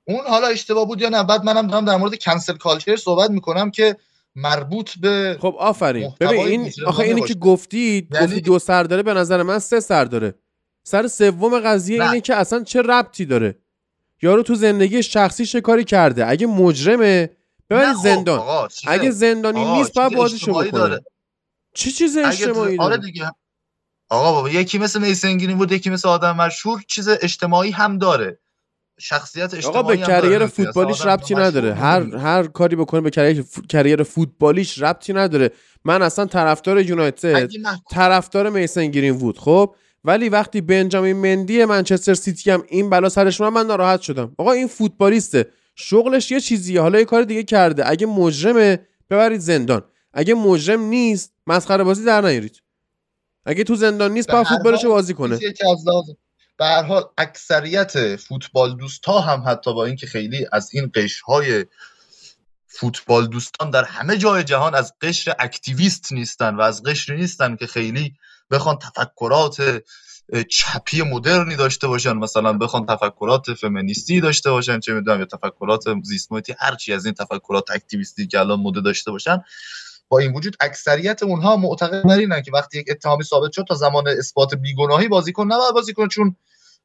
اون 0.08 0.28
حالا 0.28 0.48
اشتباه 0.48 0.86
بود 0.86 1.02
یا 1.02 1.10
نه؟ 1.10 1.24
بعد 1.24 1.44
منم 1.44 1.68
دارم 1.68 1.86
در 1.86 1.98
مورد 1.98 2.24
کنسل 2.24 2.58
کالچر 2.58 2.96
صحبت 2.96 3.30
می‌کنم 3.30 3.72
که 3.72 3.98
مربوط 4.38 4.92
به 5.00 5.38
خب 5.42 5.56
آفرین. 5.60 6.14
ببین 6.20 6.40
این 6.40 6.72
آخه 6.86 7.04
اینی 7.04 7.22
که 7.22 7.34
گفتی 7.34 8.08
یعنی... 8.12 8.26
گفتی 8.26 8.42
دو 8.42 8.60
سر 8.60 8.84
داره 8.84 9.04
به 9.04 9.14
نظر 9.14 9.44
من 9.44 9.60
سه 9.60 9.80
سر 9.80 10.06
داره. 10.06 10.36
سر 10.84 11.08
سوم 11.08 11.60
قضیه 11.60 12.04
اینه 12.04 12.22
که 12.22 12.36
اصلا 12.36 12.64
چه 12.64 12.82
ربطی 12.82 13.26
داره؟ 13.26 13.60
یارو 14.22 14.44
تو 14.44 14.56
زندگی 14.56 15.04
شخصی 15.04 15.46
شکاری 15.46 15.84
کرده؟ 15.84 16.28
اگه 16.28 16.48
مجرمه 16.48 17.30
ببین 17.70 17.94
خب، 17.94 18.04
زندان. 18.04 18.68
اگه 18.88 19.12
زندانی 19.12 19.66
نیست 19.66 19.94
باید 19.94 20.16
بازیشو 20.16 20.54
بکنه. 20.54 21.00
چه 21.74 21.92
چیز 21.92 22.18
اجتماعی 22.18 22.78
آره 22.78 22.98
دیگه. 22.98 23.32
آقا 24.10 24.32
بابا 24.32 24.50
یکی 24.50 24.78
مثل 24.78 25.02
میسن 25.02 25.58
بود 25.58 25.72
یکی 25.72 25.90
مثل 25.90 26.10
آدم 26.10 26.36
مشهور 26.36 26.82
چیز 26.88 27.08
اجتماعی 27.08 27.72
هم 27.72 27.98
داره. 27.98 28.40
شخصیت 29.00 29.54
اجتماعی 29.54 29.78
آقا 29.78 29.88
به 29.88 29.98
کریر 29.98 30.46
فوتبالیش 30.46 31.06
ربطی 31.06 31.36
نداره. 31.36 31.74
هر 31.74 32.16
هر 32.16 32.44
کاری 32.48 32.76
بکنه 32.76 33.02
به 33.02 33.10
کریر, 33.10 33.46
کریر 33.70 34.04
فوتبالیش 34.04 34.82
ربطی 34.82 35.14
نداره. 35.14 35.52
من 35.86 36.02
اصلا 36.02 36.26
طرفدار 36.26 36.82
یونایتد 36.82 37.50
طرفدار 37.92 38.50
میسن 38.50 38.88
گرین 38.88 39.14
وود 39.14 39.38
خب؟ 39.38 39.76
ولی 40.04 40.30
وقتی 40.30 40.62
بنجامین 40.62 41.16
مندی 41.16 41.66
منچستر 41.66 42.14
سیتی 42.14 42.52
هم 42.52 42.64
این 42.68 42.90
بلا 42.90 43.10
سرش 43.10 43.42
من 43.42 43.50
من 43.50 43.66
ناراحت 43.68 44.02
شدم. 44.02 44.36
آقا 44.38 44.52
این 44.52 44.68
فوتبالیسته. 44.68 45.46
شغلش 45.76 46.32
یه 46.32 46.40
چیزیه. 46.40 46.82
حالا 46.82 47.00
یه 47.00 47.06
کار 47.06 47.24
دیگه 47.24 47.44
کرده. 47.44 47.90
اگه 47.90 48.08
مجرمه 48.08 48.80
ببرید 49.10 49.40
زندان. 49.40 49.82
اگه 50.14 50.34
مجرم 50.34 50.82
نیست 50.82 51.34
مسخره 51.48 51.84
بازی 51.84 52.06
در 52.06 52.22
نیارید. 52.22 52.62
اگه 53.46 53.64
تو 53.64 53.76
زندان 53.76 54.12
نیست 54.12 54.32
با 54.32 54.44
فوتبالش 54.44 54.86
بازی 54.86 55.14
کنه. 55.14 55.40
به 56.58 56.66
هر 56.66 56.84
حال 56.84 57.04
اکثریت 57.18 58.16
فوتبال 58.16 58.78
دوست 58.78 59.06
ها 59.06 59.20
هم 59.20 59.44
حتی 59.48 59.74
با 59.74 59.86
اینکه 59.86 60.08
خیلی 60.08 60.48
از 60.52 60.70
این 60.74 60.92
قش 60.96 61.22
های 61.22 61.66
فوتبال 62.68 63.28
دوستان 63.28 63.70
در 63.70 63.84
همه 63.84 64.18
جای 64.18 64.44
جهان 64.44 64.76
از 64.76 64.94
قشر 65.02 65.36
اکتیویست 65.40 66.14
نیستن 66.14 66.56
و 66.56 66.62
از 66.62 66.84
قشر 66.84 67.16
نیستن 67.16 67.56
که 67.56 67.68
خیلی 67.68 68.14
بخوان 68.52 68.80
تفکرات 68.80 69.84
چپی 70.50 71.02
مدرنی 71.02 71.56
داشته 71.56 71.88
باشن. 71.88 72.14
مثلا 72.14 72.54
بخوان 72.54 72.86
تفکرات 72.86 73.54
فمینیستی 73.54 74.22
داشته 74.22 74.52
باشن 74.52 74.80
چه 74.80 74.94
می‌دونم 74.94 75.20
یا 75.20 75.26
تفکرات 75.26 75.84
زیست 76.04 76.32
محیطی 76.32 76.56
هرچی 76.60 76.94
از 76.94 77.06
این 77.06 77.14
تفکرات 77.14 77.72
اکتیویستی 77.72 78.28
که 78.28 78.40
الان 78.40 78.60
مده 78.60 78.82
داشته 78.82 79.12
باشن. 79.12 79.44
با 80.10 80.20
این 80.20 80.34
وجود 80.34 80.56
اکثریت 80.60 81.24
اونها 81.24 81.58
معتقد 81.58 82.04
بر 82.04 82.42
که 82.42 82.52
وقتی 82.52 82.80
یک 82.80 82.88
اتهامی 82.90 83.24
ثابت 83.24 83.52
شد 83.52 83.66
تا 83.68 83.76
زمان 83.76 84.08
اثبات 84.08 84.56
بیگناهی 84.56 85.08
بازیکن 85.08 85.46
نباید 85.46 85.74
بازی 85.74 85.94
کنه 85.94 86.08
چون 86.08 86.36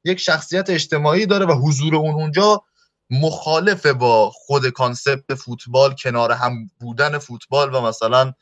یک 0.05 0.21
شخصیت 0.21 0.71
اجتماعی 0.71 1.27
داره 1.27 1.47
و 1.47 1.53
حضور 1.53 1.97
اون 1.97 2.15
اونجا 2.15 2.63
مخالف 3.11 3.87
با 3.87 4.31
خود 4.31 4.69
کانسپت 4.69 5.35
فوتبال 5.35 5.95
کنار 5.95 6.33
هم 6.33 6.71
بودن 6.81 7.19
فوتبال 7.19 7.75
و 7.75 7.81
مثلا 7.81 8.33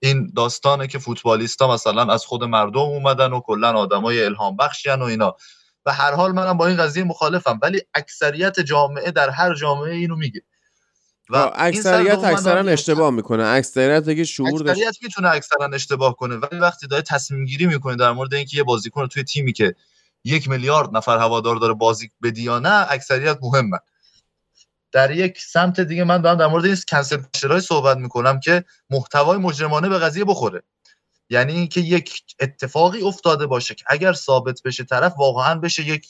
این 0.00 0.32
داستانه 0.36 0.86
که 0.86 0.98
فوتبالیستا 0.98 1.74
مثلا 1.74 2.12
از 2.12 2.24
خود 2.24 2.44
مردم 2.44 2.80
اومدن 2.80 3.32
و 3.32 3.40
کلا 3.40 3.72
آدمای 3.72 4.24
الهام 4.24 4.56
بخشیان 4.56 5.02
و 5.02 5.04
اینا. 5.04 5.36
و 5.86 5.92
هر 5.92 6.12
حال 6.12 6.32
منم 6.32 6.56
با 6.56 6.66
این 6.66 6.76
قضیه 6.76 7.04
مخالفم 7.04 7.58
ولی 7.62 7.82
اکثریت 7.94 8.60
جامعه 8.60 9.10
در 9.10 9.30
هر 9.30 9.54
جامعه 9.54 9.94
اینو 9.94 10.16
میگه. 10.16 10.42
و 11.30 11.50
اکثریت 11.54 12.24
اکثرا 12.24 12.60
اشتباه 12.60 13.10
می‌کنه. 13.10 13.46
اکثریت 13.46 14.08
اگه 14.08 14.24
شعور 14.24 14.70
اکثریت 14.70 14.96
می‌تونه 15.02 15.28
اکثرا 15.28 15.70
اشتباه 15.72 16.16
کنه 16.16 16.36
ولی 16.36 16.60
وقتی 16.60 16.86
داره 16.86 17.02
تصمیم 17.02 17.44
گیری 17.44 17.66
می‌کنه 17.66 17.96
در 17.96 18.12
مورد 18.12 18.34
اینکه 18.34 18.56
یه 18.56 18.62
بازیکن 18.62 19.06
توی 19.06 19.24
تیمی 19.24 19.52
که 19.52 19.74
یک 20.24 20.48
میلیارد 20.48 20.96
نفر 20.96 21.18
هوادار 21.18 21.56
داره 21.56 21.74
بازی 21.74 22.10
بدی 22.22 22.42
یا 22.42 22.58
نه 22.58 22.86
اکثریت 22.90 23.38
مهمه. 23.42 23.78
در 24.92 25.10
یک 25.10 25.40
سمت 25.40 25.80
دیگه 25.80 26.04
من 26.04 26.20
دارم 26.20 26.38
در 26.38 26.46
مورد 26.46 26.64
این 26.64 26.76
کنسل 26.88 27.22
های 27.50 27.60
صحبت 27.60 27.96
می‌کنم 27.96 28.40
که 28.40 28.64
محتوای 28.90 29.38
مجرمانه 29.38 29.88
به 29.88 29.98
قضیه 29.98 30.24
بخوره. 30.24 30.62
یعنی 31.30 31.52
اینکه 31.52 31.80
یک 31.80 32.22
اتفاقی 32.40 33.02
افتاده 33.02 33.46
باشه 33.46 33.74
که 33.74 33.84
اگر 33.86 34.12
ثابت 34.12 34.62
بشه 34.62 34.84
طرف 34.84 35.14
واقعا 35.18 35.54
بشه 35.54 35.82
یک 35.82 36.06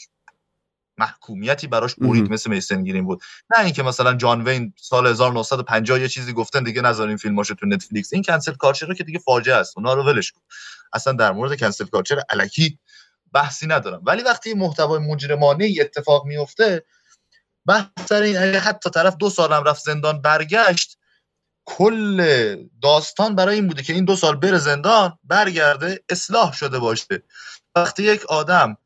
محکومیتی 0.99 1.67
براش 1.67 1.95
برید 1.95 2.31
مثل 2.31 2.51
میسن 2.51 2.85
گیرین 2.85 3.05
بود. 3.05 3.23
نه 3.57 3.65
اینکه 3.65 3.83
مثلا 3.83 4.15
جان 4.15 4.49
وین 4.49 4.73
سال 4.77 5.07
1950 5.07 6.01
یه 6.01 6.09
چیزی 6.09 6.33
گفتن 6.33 6.63
دیگه 6.63 6.83
نذارین 6.83 7.17
فیلماشو 7.17 7.55
تو 7.55 7.67
نتفلیکس. 7.67 8.13
این 8.13 8.23
کنسل 8.23 8.55
کالچر 8.55 8.95
که 8.95 9.05
دیگه 9.05 9.19
فاجعه 9.19 9.57
است. 9.57 9.79
اونا 9.79 9.95
رو 9.95 10.03
ولش 10.05 10.33
کن. 10.33 10.41
اصلا 10.93 11.13
در 11.13 11.33
مورد 11.33 11.61
کنسل 11.61 11.85
کالچر 11.85 12.23
الکی 12.31 12.79
بحثی 13.33 13.67
ندارم. 13.67 14.03
ولی 14.07 14.23
وقتی 14.23 14.55
محتوای 14.55 14.99
مجرمانه 14.99 15.65
ای 15.65 15.81
اتفاق 15.81 16.27
میفته 16.27 16.85
بحث 17.67 18.13
این 18.13 18.37
حتی 18.37 18.91
طرف 18.91 19.17
دو 19.17 19.31
سالم 19.31 19.65
رفت 19.65 19.85
زندان 19.85 20.23
برگشت 20.23 20.99
کل 21.65 22.57
داستان 22.83 23.35
برای 23.35 23.55
این 23.55 23.67
بوده 23.69 23.83
که 23.83 23.93
این 23.93 24.05
دو 24.05 24.17
سال 24.17 24.37
بره 24.37 24.59
زندان 24.59 25.19
برگرده 25.25 26.05
اصلاح 26.09 26.53
شده 26.53 26.79
باشه. 26.79 27.23
وقتی 27.75 28.03
یک 28.03 28.27
آدم 28.27 28.77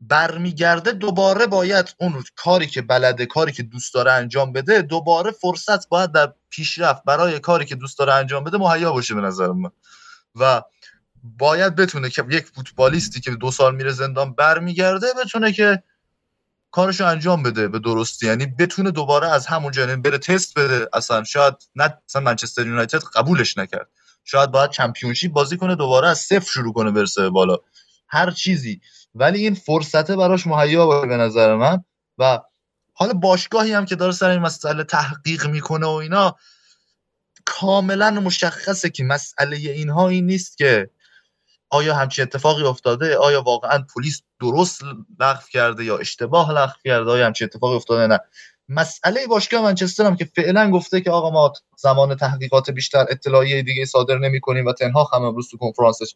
برمیگرده 0.00 0.92
دوباره 0.92 1.46
باید 1.46 1.94
اون 2.00 2.24
کاری 2.36 2.66
که 2.66 2.82
بلده 2.82 3.26
کاری 3.26 3.52
که 3.52 3.62
دوست 3.62 3.94
داره 3.94 4.12
انجام 4.12 4.52
بده 4.52 4.82
دوباره 4.82 5.30
فرصت 5.30 5.88
باید 5.88 6.12
در 6.12 6.32
پیشرفت 6.50 7.04
برای 7.04 7.40
کاری 7.40 7.64
که 7.64 7.74
دوست 7.74 7.98
داره 7.98 8.14
انجام 8.14 8.44
بده 8.44 8.58
مهیا 8.58 8.92
باشه 8.92 9.14
به 9.14 9.20
نظر 9.20 9.48
من. 9.48 9.70
و 10.34 10.62
باید 11.38 11.76
بتونه 11.76 12.10
که 12.10 12.24
یک 12.30 12.46
فوتبالیستی 12.46 13.20
که 13.20 13.30
دو 13.30 13.50
سال 13.50 13.74
میره 13.74 13.90
زندان 13.90 14.34
برمیگرده 14.34 15.06
بتونه 15.24 15.52
که 15.52 15.82
کارشو 16.70 17.06
انجام 17.06 17.42
بده 17.42 17.68
به 17.68 17.78
درستی. 17.78 18.26
یعنی 18.26 18.46
بتونه 18.46 18.90
دوباره 18.90 19.28
از 19.28 19.46
همون 19.46 19.72
یعنی 19.76 19.96
بره 19.96 20.18
تست 20.18 20.58
بده. 20.58 20.88
اصلا 20.92 21.24
شاید 21.24 21.54
نه 21.76 21.98
اصلا 22.08 22.22
منچستر 22.22 22.66
یونایتد 22.66 23.02
قبولش 23.14 23.58
نکرد. 23.58 23.88
شاید 24.24 24.50
باید 24.50 24.70
چمپیونشیپ 24.70 25.32
بازی 25.32 25.56
کنه 25.56 25.74
دوباره 25.74 26.08
از 26.08 26.18
صفر 26.18 26.50
شروع 26.52 26.72
کنه 26.72 26.90
برسه 26.90 27.30
بالا. 27.30 27.56
هر 28.08 28.30
چیزی. 28.30 28.80
ولی 29.14 29.38
این 29.38 29.54
فرصته 29.54 30.16
براش 30.16 30.46
مهیا 30.46 30.86
باشه 30.86 31.08
به 31.08 31.16
نظر 31.16 31.54
من. 31.54 31.84
و 32.18 32.40
حالا 32.92 33.12
باشگاهی 33.12 33.72
هم 33.72 33.84
که 33.84 33.96
داره 33.96 34.12
سر 34.12 34.30
این 34.30 34.40
مسئله 34.40 34.84
تحقیق 34.84 35.46
می‌کنه 35.46 35.86
و 35.86 35.90
اینا 35.90 36.36
کاملا 37.44 38.10
مشخصه 38.10 38.90
که 38.90 39.04
مسئله 39.04 39.56
اینها 39.56 40.08
این 40.08 40.26
نیست 40.26 40.58
که 40.58 40.90
آیا 41.70 41.94
همچین 41.94 42.22
اتفاقی 42.22 42.62
افتاده؟ 42.62 43.16
آیا 43.16 43.42
واقعا 43.42 43.84
پلیس 43.94 44.22
درست 44.40 44.80
لغو 45.20 45.42
کرده 45.50 45.84
یا 45.84 45.98
اشتباه 45.98 46.52
لغو 46.52 46.72
کرده؟ 46.84 47.10
آیا 47.10 47.26
همچین 47.26 47.44
اتفاقی 47.44 47.76
افتاده 47.76 48.06
نه؟ 48.06 48.18
مسئله 48.68 49.26
باشگاه 49.26 49.62
منچستر 49.62 50.04
هم 50.04 50.16
که 50.16 50.24
فعلا 50.24 50.70
گفته 50.70 51.00
که 51.00 51.10
آقا 51.10 51.30
ما 51.30 51.52
زمان 51.78 52.16
تحقیقات 52.16 52.70
بیشتر 52.70 53.06
اطلاعیه 53.10 53.62
دیگه 53.62 53.84
صادر 53.84 54.18
نمی 54.18 54.40
کنیم 54.40 54.66
و 54.66 54.72
تنها 54.72 55.10
هم 55.12 55.22
امروز 55.22 55.48
تو 55.50 55.56
کنفرانسش 55.56 56.14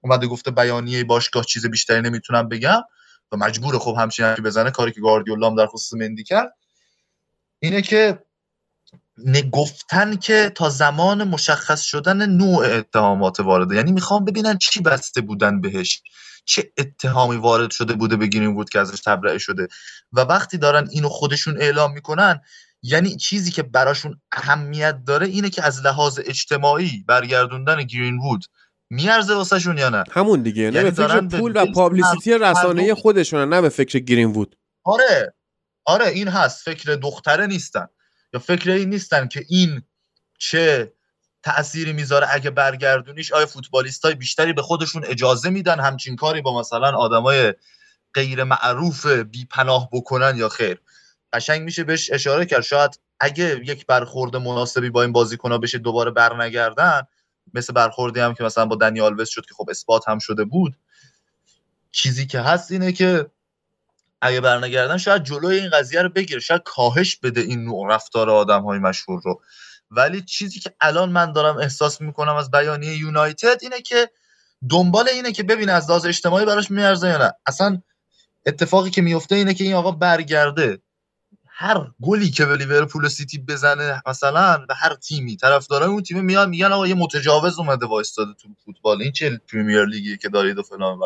اومده 0.00 0.26
گفته 0.26 0.50
بیانیه 0.50 1.04
باشگاه 1.04 1.44
چیز 1.44 1.66
بیشتری 1.66 2.00
نمی‌تونم 2.00 2.48
بگم 2.48 2.82
و 3.32 3.36
مجبور 3.36 3.78
خب 3.78 3.96
همچین 3.98 4.34
بزنه. 4.34 4.70
کاری 4.70 4.92
که 4.92 5.00
گاردیولا 5.00 5.50
در 5.50 5.66
خصوص 5.66 6.00
مندی 6.00 6.24
کرد 6.24 6.56
اینه 7.58 7.82
که 7.82 8.18
گفتن 9.52 10.16
که 10.16 10.52
تا 10.54 10.68
زمان 10.68 11.24
مشخص 11.24 11.80
شدن 11.82 12.26
نوع 12.26 12.66
اتهامات 12.66 13.40
وارده. 13.40 13.76
یعنی 13.76 13.92
می‌خوام 13.92 14.24
ببینن 14.24 14.58
چی 14.58 14.80
بسته 14.80 15.20
بودن 15.20 15.60
بهش. 15.60 16.02
چه 16.44 16.72
اتهامی 16.78 17.36
وارد 17.36 17.70
شده 17.70 17.94
بوده 17.94 18.16
بگیریم 18.16 18.54
بود 18.54 18.70
که 18.70 18.78
ازش 18.78 19.00
تبرئه 19.00 19.38
شده. 19.38 19.68
و 20.12 20.20
وقتی 20.20 20.58
دارن 20.58 20.88
اینو 20.90 21.08
خودشون 21.08 21.60
اعلام 21.60 21.92
می‌کنن 21.92 22.40
یعنی 22.82 23.16
چیزی 23.16 23.50
که 23.50 23.62
براشون 23.62 24.20
اهمیت 24.32 25.04
داره 25.06 25.26
اینه 25.26 25.50
که 25.50 25.62
از 25.62 25.80
لحاظ 25.80 26.20
اجتماعی 26.24 27.04
برگردوندن 27.06 27.82
گرین 27.82 28.18
وود 28.18 28.44
میارزه 28.90 29.34
واسهشون 29.34 29.78
یا 29.78 29.88
نه؟ 29.88 30.04
همون 30.10 30.42
دیگه. 30.42 30.62
یعنی 30.62 30.82
به 30.82 30.90
فکر 30.90 31.20
پول 31.20 31.52
و 31.56 31.66
پابلیسیتی 31.72 32.38
رسانه 32.38 32.94
خودشون 32.94 33.48
نه 33.48 33.60
به 33.60 33.68
فکر 33.68 33.98
گرین 33.98 34.32
وود. 34.32 34.56
آره. 34.84 35.34
آره 35.84 36.06
این 36.06 36.28
هست. 36.28 36.64
فکر 36.64 36.94
دختره 36.94 37.46
نیستن. 37.46 37.86
یا 38.34 38.40
فکر 38.40 38.70
این 38.70 38.88
نیستن 38.88 39.28
که 39.28 39.44
این 39.48 39.82
چه 40.38 40.92
تأثیری 41.42 41.92
می‌ذاره 41.92 42.26
اگه 42.30 42.50
برگردونیش 42.50 43.32
آیا 43.32 43.46
فوتبالیست 43.46 44.04
های 44.04 44.14
بیشتری 44.14 44.52
به 44.52 44.62
خودشون 44.62 45.04
اجازه 45.04 45.50
میدن 45.50 45.80
همچین 45.80 46.16
کاری 46.16 46.42
با 46.42 46.60
مثلا 46.60 46.96
آدمای 46.96 47.54
غیر 48.14 48.44
معروف 48.44 49.06
بی 49.06 49.44
پناه 49.44 49.88
بکنن 49.92 50.36
یا 50.36 50.48
خیر؟ 50.48 50.80
قشنگ 51.32 51.62
میشه 51.62 51.84
بهش 51.84 52.12
اشاره 52.12 52.46
کرد. 52.46 52.60
شاید 52.62 53.00
اگه 53.20 53.60
یک 53.64 53.86
برخورد 53.86 54.36
مناسبی 54.36 54.90
با 54.90 55.02
این 55.02 55.12
بازیکن‌ها 55.12 55.58
بشه 55.58 55.78
دوباره 55.78 56.10
برنگردن 56.10 57.02
مثل 57.54 57.72
برخوردی 57.72 58.20
هم 58.20 58.34
که 58.34 58.44
مثلا 58.44 58.66
با 58.66 58.76
دنیال 58.76 59.20
وست 59.20 59.30
شد 59.30 59.46
که 59.46 59.54
خب 59.54 59.70
اثبات 59.70 60.08
هم 60.08 60.18
شده 60.18 60.44
بود. 60.44 60.76
چیزی 61.92 62.26
که 62.26 62.40
هست 62.40 62.72
اینه 62.72 62.92
که 62.92 63.30
اگه 64.22 64.40
برنگردن 64.40 64.96
شاید 64.96 65.24
جلوی 65.24 65.58
این 65.58 65.70
قضیه 65.70 66.02
رو 66.02 66.08
بگیره 66.08 66.40
شاید 66.40 66.62
کاهش 66.64 67.16
بده 67.16 67.40
این 67.40 67.64
نوع 67.64 67.94
رفتار 67.94 68.30
آدم 68.30 68.62
های 68.62 68.78
مشهور 68.78 69.20
رو. 69.24 69.42
ولی 69.90 70.22
چیزی 70.22 70.60
که 70.60 70.74
الان 70.80 71.10
من 71.10 71.32
دارم 71.32 71.56
احساس 71.56 72.00
می‌کنم 72.00 72.34
از 72.34 72.50
بیانیه 72.50 72.96
یونایتد 72.96 73.58
اینه 73.62 73.80
که 73.80 74.10
دنبال 74.70 75.08
اینه 75.08 75.32
که 75.32 75.42
ببین 75.42 75.70
از 75.70 75.90
لحاظ 75.90 76.06
اجتماعی 76.06 76.46
براش 76.46 76.70
میارزه 76.70 77.08
یا 77.08 77.18
نه. 77.18 77.32
اصلا 77.46 77.82
اتفاقی 78.46 78.90
که 78.90 79.02
میفته 79.02 79.34
اینه 79.34 79.54
که 79.54 79.64
این 79.64 79.74
آقا 79.74 79.90
برگرده. 79.90 80.82
هر 81.46 81.90
گلی 82.02 82.30
که 82.30 82.46
به 82.46 82.56
لیورپول 82.56 83.08
سیتی 83.08 83.38
بزنه 83.38 84.02
مثلا 84.06 84.64
به 84.68 84.74
هر 84.74 84.94
تیمی 84.94 85.36
طرفدارای 85.36 85.88
اون 85.88 86.02
تیم 86.02 86.24
میان 86.24 86.48
میگن 86.48 86.72
آقا 86.72 86.86
یه 86.86 86.94
متجاوز 86.94 87.58
اومده 87.58 87.86
وایستاده 87.86 88.34
تو 88.34 88.48
فوتبال. 88.64 89.02
این 89.02 89.12
چه 89.12 89.40
پریمیر 89.52 89.84
لیگیه 89.84 90.16
که 90.16 90.28
دارید 90.28 90.58
و 90.58 90.62
فلان 90.62 90.98
و 90.98 91.04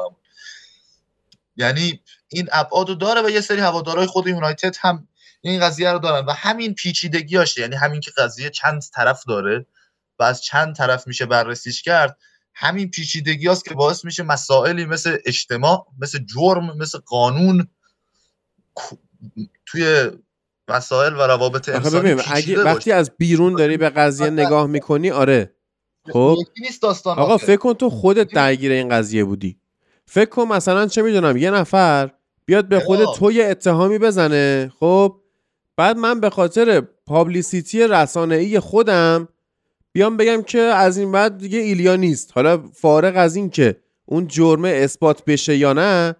یعنی 1.57 2.01
این 2.29 2.49
ابعاد 2.53 2.99
داره 2.99 3.23
و 3.23 3.31
یه 3.31 3.41
سری 3.41 3.61
هوادارهای 3.61 4.07
خود 4.07 4.27
یونایتد 4.27 4.77
هم 4.81 5.09
این 5.41 5.61
قضیه 5.61 5.93
رو 5.93 5.99
دارن 5.99 6.27
و 6.27 6.33
همین 6.33 6.75
پیچیدگیاشه 6.75 7.61
یعنی 7.61 7.77
همین 7.77 8.01
که 8.01 8.11
قضیه 8.17 8.51
چند 8.51 8.83
طرف 8.95 9.25
داره 9.25 9.67
و 10.19 10.23
از 10.23 10.43
چند 10.43 10.75
طرف 10.75 11.07
میشه 11.07 11.27
بررسیش 11.27 11.83
کرد 11.83 12.19
همین 12.55 12.91
پیچیدگی 12.91 13.47
هاست 13.47 13.65
که 13.65 13.75
باعث 13.75 14.05
میشه 14.05 14.23
مسائلی 14.23 14.85
مثل 14.85 15.19
اجتماع 15.25 15.87
مثل 16.01 16.19
جرم 16.19 16.77
مثل 16.77 16.99
قانون 16.99 17.69
توی 19.67 20.11
مسائل 20.69 21.15
و 21.15 21.21
روابط 21.21 21.69
انسانی 21.69 22.23
اگه 22.33 22.63
وقتی 22.63 22.93
از 22.93 23.11
بیرون 23.19 23.55
داری 23.55 23.77
به 23.77 23.91
قضیه 23.91 24.31
نگاه 24.31 24.67
می‌کنی 24.67 25.11
آره. 25.11 25.55
خب؟ 26.13 26.37
آقا 27.07 27.39
فکر 27.39 27.57
کن 27.57 27.75
تو 27.75 27.91
خودت 27.91 28.29
درگیر 28.29 28.73
این 28.73 28.89
قضیه 28.89 29.25
بودی. 29.25 29.61
فکر 30.07 30.31
کن 30.31 30.45
مثلا 30.45 30.87
چه 30.87 31.03
می‌دونم 31.03 31.37
یه 31.37 31.51
نفر 31.51 32.11
بیاد 32.47 32.69
به 32.69 32.81
خود 32.81 33.05
تو 33.17 33.33
یه 33.33 33.45
اتهامی 33.45 33.99
بزنه 33.99 34.73
خب؟ 34.81 35.17
بعد 35.77 35.97
من 35.97 36.21
به 36.21 36.31
خاطر 36.31 36.81
پابلیسیتی 37.07 37.87
رسانه 37.87 38.35
ای 38.35 38.61
خودم 38.61 39.29
بیام 39.93 40.17
بگم 40.17 40.43
که 40.43 40.59
از 40.59 40.99
این 40.99 41.13
بعد 41.13 41.39
دیگه 41.39 41.59
ایلیا 41.59 41.97
نیست. 41.97 42.33
حالا 42.35 42.63
فارغ 42.73 43.13
از 43.17 43.37
این 43.37 43.51
که 43.51 43.77
اون 44.07 44.27
جرمه 44.27 44.69
اثبات 44.69 45.25
بشه 45.25 45.57
یا 45.57 45.73
نه 45.73 46.17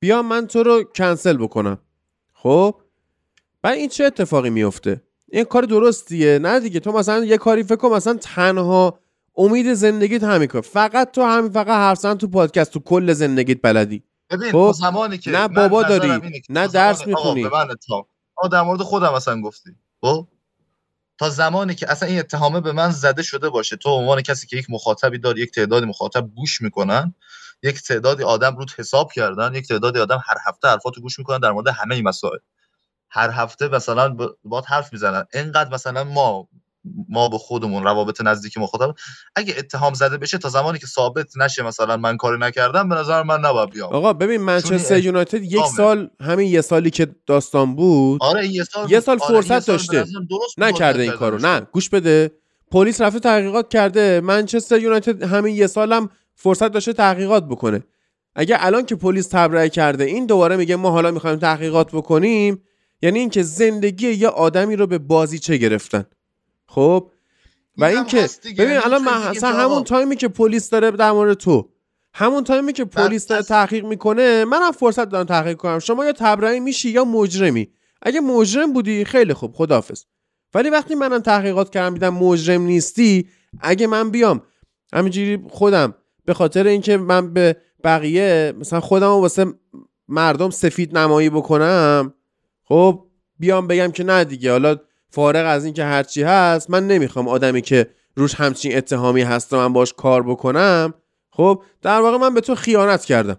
بیام 0.00 0.26
من 0.26 0.46
تو 0.46 0.62
رو 0.62 0.84
کنسل 0.84 1.36
بکنم. 1.36 1.78
خب؟ 2.32 2.74
بعد 3.62 3.74
این 3.74 3.88
چه 3.88 4.04
اتفاقی 4.04 4.50
میفته 4.50 5.02
این 5.32 5.44
کار 5.44 5.62
درستیه. 5.62 6.38
نه 6.38 6.60
دیگه 6.60 6.80
تو 6.80 6.92
مثلا 6.92 7.24
یه 7.24 7.38
کاری 7.38 7.62
فکر 7.62 7.76
کن 7.76 7.88
مثلا 7.88 8.14
تنها 8.14 8.98
امید 9.36 9.74
زندگیت 9.74 10.22
همین 10.22 10.48
کار. 10.48 10.62
فقط 10.62 11.10
تو 11.10 11.22
همین 11.22 11.50
فقط 11.52 11.68
حرف 11.68 12.00
تو 12.00 12.28
پادکست 12.28 12.72
تو 12.72 12.80
کل 12.80 13.12
زندگیت 13.12 13.58
بلدی. 13.62 14.02
ببین 14.30 14.52
خب؟ 14.52 14.74
زمانی 14.80 15.18
که 15.18 15.30
نه 15.30 15.48
بابا 15.48 15.82
داری 15.82 16.42
نه 16.48 16.68
درس 16.68 17.06
می‌خونی. 17.06 17.46
آقا 18.36 18.48
در 18.52 18.62
مورد 18.62 18.80
خودم 18.80 19.14
مثلا 19.14 19.40
گفتی. 19.40 19.70
خب؟ 20.00 20.28
تا 21.18 21.30
زمانی 21.30 21.74
که 21.74 21.90
اصلا 21.90 22.08
این 22.08 22.18
اتهامه 22.18 22.60
به 22.60 22.72
من 22.72 22.90
زده 22.90 23.22
شده 23.22 23.48
باشه. 23.48 23.76
تو 23.76 23.90
عنوان 23.90 24.22
کسی 24.22 24.46
که 24.46 24.56
یک 24.56 24.66
مخاطبی 24.68 25.18
داری 25.18 25.42
یک 25.42 25.50
تعدادی 25.50 25.86
مخاطب 25.86 26.28
گوش 26.36 26.62
می‌کنن 26.62 27.14
یک 27.62 27.82
تعدادی 27.82 28.22
آدم 28.22 28.56
روت 28.56 28.80
حساب 28.80 29.12
کردن 29.12 29.54
یک 29.54 29.68
تعدادی 29.68 29.98
آدم 29.98 30.22
هر 30.26 30.36
هفته 30.46 30.68
حرفاتو 30.68 31.00
گوش 31.00 31.18
می‌کنن 31.18 31.38
در 31.38 31.52
مورد 31.52 31.68
همه 31.68 31.94
این 31.94 32.08
مسائل. 32.08 32.38
هر 33.10 33.30
هفته 33.30 33.68
مثلا 33.68 34.16
با 34.44 34.60
حرف 34.60 34.92
می‌زنن. 34.92 35.24
اینقدر 35.34 35.74
مثلا 35.74 36.04
ما 36.04 36.48
ما 37.08 37.28
به 37.28 37.38
خودمون 37.38 37.82
روابط 37.84 38.20
نزدیکی 38.20 38.60
مخاطب 38.60 38.94
اگه 39.36 39.54
اتهام 39.58 39.94
زده 39.94 40.16
بشه 40.16 40.38
تا 40.38 40.48
زمانی 40.48 40.78
که 40.78 40.86
ثابت 40.86 41.36
نشه 41.36 41.62
مثلا 41.62 41.96
من 41.96 42.16
کاری 42.16 42.38
نکردم 42.40 42.88
به 42.88 42.94
نظر 42.94 43.22
من 43.22 43.40
نباید 43.40 43.70
بیام. 43.70 43.92
آقا 43.92 44.12
ببین 44.12 44.40
منچستر 44.40 44.98
یونایتد 44.98 45.42
یک 45.42 45.66
سال 45.76 46.10
همین 46.20 46.48
یه 46.48 46.60
سالی 46.60 46.90
که 46.90 47.06
داستان 47.26 47.76
بود 47.76 48.22
آره 48.22 48.46
یه 48.46 48.64
سال 48.64 48.90
یه 48.90 49.00
سال 49.00 49.18
آره 49.20 49.40
فرصت 49.40 49.66
داشته. 49.66 50.04
نکرده 50.58 51.02
این 51.02 51.12
کارو. 51.12 51.38
نه 51.38 51.60
گوش 51.72 51.88
بده. 51.88 52.30
پلیس 52.70 53.00
رفته 53.00 53.20
تحقیقات 53.20 53.68
کرده. 53.68 54.20
منچستر 54.20 54.78
یونایتد 54.78 55.22
همین 55.22 55.56
یه 55.56 55.66
سالم 55.66 56.08
فرصت 56.34 56.72
داشته 56.72 56.92
تحقیقات 56.92 57.44
بکنه. 57.44 57.82
اگه 58.34 58.56
الان 58.60 58.86
که 58.86 58.96
پلیس 58.96 59.28
تبرئه 59.28 59.68
کرده 59.68 60.04
این 60.04 60.26
دوباره 60.26 60.56
میگه 60.56 60.76
ما 60.76 60.90
حالا 60.90 61.10
می‌خوایم 61.10 61.38
تحقیقات 61.38 61.92
بکنیم 61.92 62.62
یعنی 63.02 63.18
اینکه 63.18 63.42
زندگی 63.42 64.10
یه 64.10 64.28
آدمی 64.28 64.76
رو 64.76 64.86
به 64.86 64.98
بازی 64.98 65.38
چه 65.38 65.56
گرفتن. 65.56 66.04
خب؟ 66.68 67.10
و 67.78 67.84
اینکه 67.84 68.28
ببین 68.44 68.58
یعنی 68.58 68.76
الان 68.76 69.02
مثلا 69.30 69.52
همون 69.52 69.84
تایمی 69.84 70.16
که 70.16 70.28
پلیس 70.28 70.70
داره 70.70 70.90
در 70.90 71.12
مورد 71.12 71.34
تو 71.34 71.68
همون 72.14 72.44
تایمی 72.44 72.72
که 72.72 72.84
پلیس 72.84 73.26
داره 73.26 73.42
تحقیق 73.42 73.84
می‌کنه 73.84 74.44
منم 74.44 74.72
فرصت 74.72 75.08
دارم 75.08 75.24
تحقیق 75.24 75.56
کنم. 75.56 75.78
شما 75.78 76.04
یا 76.04 76.12
تبرئه 76.12 76.60
میشی 76.60 76.90
یا 76.90 77.04
مجرمی. 77.04 77.68
اگه 78.02 78.20
مجرم 78.20 78.72
بودی 78.72 79.04
خیلی 79.04 79.34
خوب 79.34 79.52
خدافظ 79.54 80.04
ولی 80.54 80.70
وقتی 80.70 80.94
منم 80.94 81.18
تحقیقات 81.18 81.70
کردم 81.70 81.94
دیدم 81.94 82.14
مجرم 82.14 82.62
نیستی 82.62 83.28
اگه 83.60 83.86
من 83.86 84.10
بیام 84.10 84.42
همینجوری 84.92 85.42
خودم 85.50 85.94
به 86.24 86.34
خاطر 86.34 86.66
اینکه 86.66 86.96
من 86.96 87.32
به 87.32 87.56
بقیه 87.84 88.54
مثلا 88.58 88.80
خودم 88.80 89.08
واسه 89.08 89.46
مردم 90.08 90.50
سفید 90.50 90.98
نمایی 90.98 91.30
بکنم 91.30 92.14
خب 92.64 93.06
بیام 93.38 93.66
بگم 93.66 93.92
که 93.92 94.04
نه 94.04 94.24
دیگه. 94.24 94.50
حالا 94.50 94.76
فارغ 95.16 95.46
از 95.46 95.64
اینکه 95.64 95.84
هرچی 95.84 96.22
هست 96.22 96.70
من 96.70 96.86
نمی‌خوام 96.86 97.28
آدمی 97.28 97.62
که 97.62 97.90
روش 98.16 98.34
همچین 98.34 98.76
اتهامی 98.76 99.22
هست 99.22 99.52
و 99.52 99.56
من 99.56 99.72
باش 99.72 99.92
کار 99.92 100.22
بکنم 100.22 100.94
خب 101.30 101.62
در 101.82 102.00
واقع 102.00 102.16
من 102.16 102.34
به 102.34 102.40
تو 102.40 102.54
خیانت 102.54 103.04
کردم. 103.04 103.36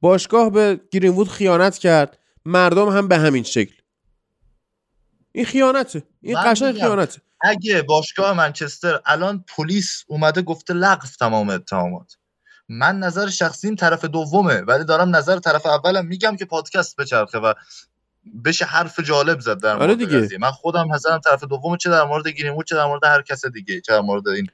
باشگاه 0.00 0.50
به 0.50 0.80
گرینوود 0.90 1.28
خیانت 1.28 1.78
کرد 1.78 2.18
مردم 2.44 2.88
هم 2.88 3.08
به 3.08 3.18
همین 3.18 3.42
شکل. 3.42 3.74
این 5.32 5.44
خیانته. 5.44 6.02
این 6.22 6.38
قشنگ 6.44 6.74
خیانته. 6.74 7.20
اگه 7.40 7.82
باشگاه 7.82 8.32
منچستر 8.32 9.00
الان 9.06 9.44
پلیس 9.56 10.04
اومده 10.06 10.42
گفته 10.42 10.74
لغو 10.74 11.06
تمام 11.20 11.50
اتهامات. 11.50 12.16
من 12.68 12.98
نظر 12.98 13.28
شخصیم 13.28 13.74
طرف 13.74 14.04
دومه 14.04 14.60
ولی 14.60 14.84
دارم 14.84 15.16
نظر 15.16 15.38
طرف 15.38 15.66
اولم 15.66 16.06
میگم 16.06 16.36
که 16.36 16.44
پادکست 16.44 16.96
بچرخه 16.96 17.38
و 17.38 17.54
بشه 18.44 18.64
حرف 18.64 19.00
جالب 19.00 19.40
زد 19.40 19.60
در 19.60 19.76
آره 19.76 19.86
مورد 19.86 20.02
آره 20.02 20.20
دیگه. 20.20 20.38
من 20.38 20.50
خودم 20.50 20.94
نظرم 20.94 21.18
طرف 21.18 21.44
دوم 21.44 21.76
چه 21.76 21.90
در 21.90 22.04
مورد 22.04 22.28
گرینوود 22.28 22.66
چه 22.66 22.74
در 22.74 22.86
مورد 22.86 23.04
هر 23.04 23.22
کس 23.22 23.46
دیگه 23.46 23.80
چه 23.80 23.92
در 23.92 24.00
مورد 24.00 24.28
این 24.28 24.48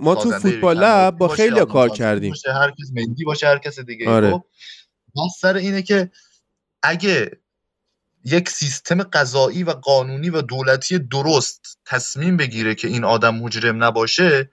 ما 0.00 0.14
تو 0.14 0.30
فوتبال 0.30 0.78
لب 0.78 1.16
با 1.16 1.28
خیلی 1.28 1.64
کار 1.64 1.88
کردیم 1.88 2.30
باشه 2.30 2.52
هر 2.52 2.70
کس 2.70 2.90
مندی 2.94 3.24
باشه 3.24 3.46
هر 3.46 3.58
کس 3.58 3.78
دیگه 3.78 4.10
آره. 4.10 4.30
خب 4.30 4.44
سر 5.40 5.56
اینه 5.56 5.82
که 5.82 6.10
اگه 6.82 7.30
یک 8.24 8.48
سیستم 8.48 9.02
قضایی 9.02 9.64
و 9.64 9.70
قانونی 9.70 10.30
و 10.30 10.42
دولتی 10.42 10.98
درست 10.98 11.78
تصمیم 11.84 12.36
بگیره 12.36 12.74
که 12.74 12.88
این 12.88 13.04
آدم 13.04 13.34
مجرم 13.34 13.84
نباشه 13.84 14.50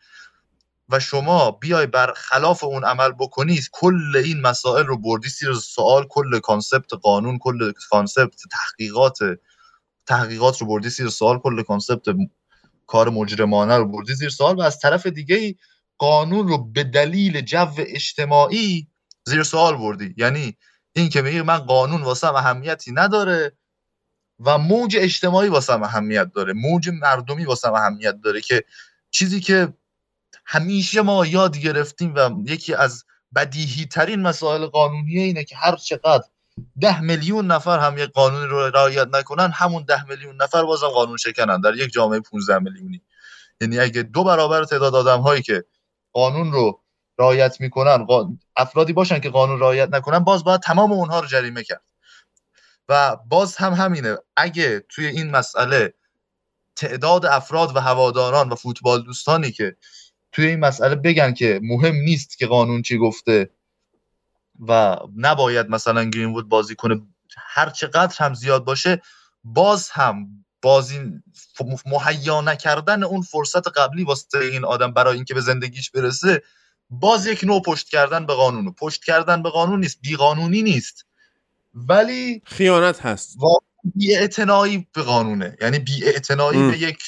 و 0.92 1.00
شما 1.00 1.52
بیای 1.52 1.88
بر 1.88 2.14
خلاف 2.16 2.64
اون 2.64 2.84
عمل 2.84 3.12
بکنید 3.12 3.70
کل 3.72 4.22
این 4.26 4.42
مسائل 4.42 4.86
رو 4.86 4.98
بردی 4.98 5.30
سیر 5.30 5.54
سوال 5.54 6.08
کل 6.10 6.40
کانسپت 6.40 6.94
قانون 6.94 7.38
کل 7.38 7.72
کانسپت 7.90 8.42
تحقیقات 8.52 9.18
تحقیقات 10.06 10.62
رو 10.62 10.68
بردی 10.68 10.90
سیر 10.90 11.10
سوال 11.10 11.40
کل 11.40 11.64
کانسپت 11.64 12.16
کار 12.88 13.10
مجرمانه 13.10 13.78
رو 13.78 13.86
بردی 13.86 14.14
زیر 14.14 14.30
سوال 14.30 14.56
و 14.56 14.62
از 14.62 14.80
طرف 14.80 15.08
دیگه 15.08 15.56
قانون 15.98 16.48
رو 16.48 16.72
به 16.72 16.84
دلیل 16.84 17.42
جو 17.42 17.68
اجتماعی 17.78 18.88
زیر 19.26 19.44
سوال 19.44 19.78
بردی. 19.78 20.14
یعنی 20.18 20.58
این 20.94 21.10
که 21.10 21.22
میگه 21.22 21.44
من 21.44 21.58
قانون 21.58 22.02
واسم 22.02 22.36
اهمیتی 22.36 22.92
نداره 22.92 23.58
و 24.40 24.58
موج 24.58 24.98
اجتماعی 25.00 25.50
واسم 25.50 25.84
اهمیت 25.84 26.32
داره 26.36 26.54
موج 26.54 26.90
مردمی 26.90 27.46
واسم 27.46 27.74
اهمیت 27.74 28.16
داره 28.24 28.42
که 28.42 28.64
چیزی 29.12 29.40
که 29.40 29.74
همیشه 30.46 31.02
ما 31.02 31.26
یاد 31.26 31.58
گرفتیم 31.58 32.16
و 32.16 32.30
یکی 32.46 32.74
از 32.74 33.04
بدیهی 33.36 33.86
ترین 33.86 34.22
مسائل 34.22 34.66
قانونی 34.66 35.20
اینه 35.20 35.44
که 35.44 35.56
هر 35.56 35.76
چقدر 35.76 36.24
ده 36.82 37.02
میلیون 37.02 37.48
نفر 37.48 37.80
هم 37.80 37.98
یک 37.98 38.10
قانون 38.10 38.50
رو 38.50 38.70
رعایت 38.70 39.08
نکنن 39.14 39.52
همون 39.52 39.84
ده 39.84 40.10
میلیون 40.10 40.42
نفر 40.42 40.64
بازم 40.64 40.88
قانون 40.88 41.18
شکنن 41.18 41.62
در 41.62 41.76
یک 41.76 41.92
جامعه 41.92 42.20
15 42.20 42.60
میلیونی. 42.60 43.02
یعنی 43.62 43.80
اگه 43.80 44.04
دو 44.04 44.24
برابر 44.24 44.64
تعداد 44.64 44.96
آدم 44.96 45.22
هایی 45.22 45.42
که 45.42 45.66
قانون 46.14 46.52
رو 46.52 46.82
رعایت 47.20 47.62
می‌کنن 47.62 48.08
افرادی 48.56 48.94
باشن 48.94 49.20
که 49.20 49.30
قانون 49.30 49.60
رعایت 49.60 49.90
نکنن 49.90 50.20
باز 50.20 50.44
باید 50.44 50.62
تمام 50.62 50.92
اونها 50.92 51.20
رو 51.20 51.28
جریمه 51.28 51.64
کرد. 51.64 51.84
و 52.90 53.16
باز 53.16 53.58
هم 53.58 53.74
همینه. 53.74 54.18
اگه 54.36 54.80
توی 54.90 55.06
این 55.06 55.32
مسئله 55.32 55.94
تعداد 56.76 57.26
افراد 57.26 57.76
و 57.76 57.80
هواداران 57.80 58.50
و 58.50 58.56
فوتبال 58.56 59.04
دوستانی 59.04 59.52
که 59.52 59.76
توی 60.32 60.46
این 60.46 60.60
مسئله 60.60 60.96
بگن 60.96 61.34
که 61.34 61.60
مهم 61.64 61.96
نیست 61.96 62.38
که 62.38 62.48
قانون 62.48 62.82
چی 62.82 62.98
گفته 62.98 63.50
و 64.68 64.98
نباید 65.18 65.70
مثلا 65.70 66.04
گرینوود 66.04 66.50
بازی 66.50 66.76
کنه. 66.76 67.02
هر 67.38 67.70
چقدر 67.70 68.16
هم 68.18 68.34
زیاد 68.34 68.64
باشه 68.64 69.02
باز 69.44 69.90
هم 69.90 70.46
بازی 70.62 71.00
مهیا 71.86 72.42
نکردن 72.42 73.04
اون 73.04 73.22
فرصت 73.22 73.68
قبلی 73.68 74.04
واسه 74.04 74.38
این 74.38 74.66
آدم 74.66 74.94
برای 74.94 75.16
اینکه 75.16 75.34
به 75.34 75.42
زندگیش 75.42 75.92
برسه 75.92 76.44
باز 76.90 77.28
یک 77.28 77.44
نوع 77.44 77.62
پشت 77.62 77.90
کردن 77.90 78.26
به 78.26 78.34
قانون. 78.34 78.74
پشت 78.74 79.04
کردن 79.04 79.44
به 79.44 79.50
قانون 79.50 79.80
نیست 79.80 80.00
بیقانونی 80.02 80.62
نیست. 80.62 81.06
ولی 81.74 82.42
خیانت 82.46 83.06
هست. 83.06 83.38
بی 83.96 84.28
به 84.94 85.02
قانونه. 85.02 85.58
یعنی 85.62 85.80
بی 85.80 86.04
به 86.54 86.78
یک 86.78 87.04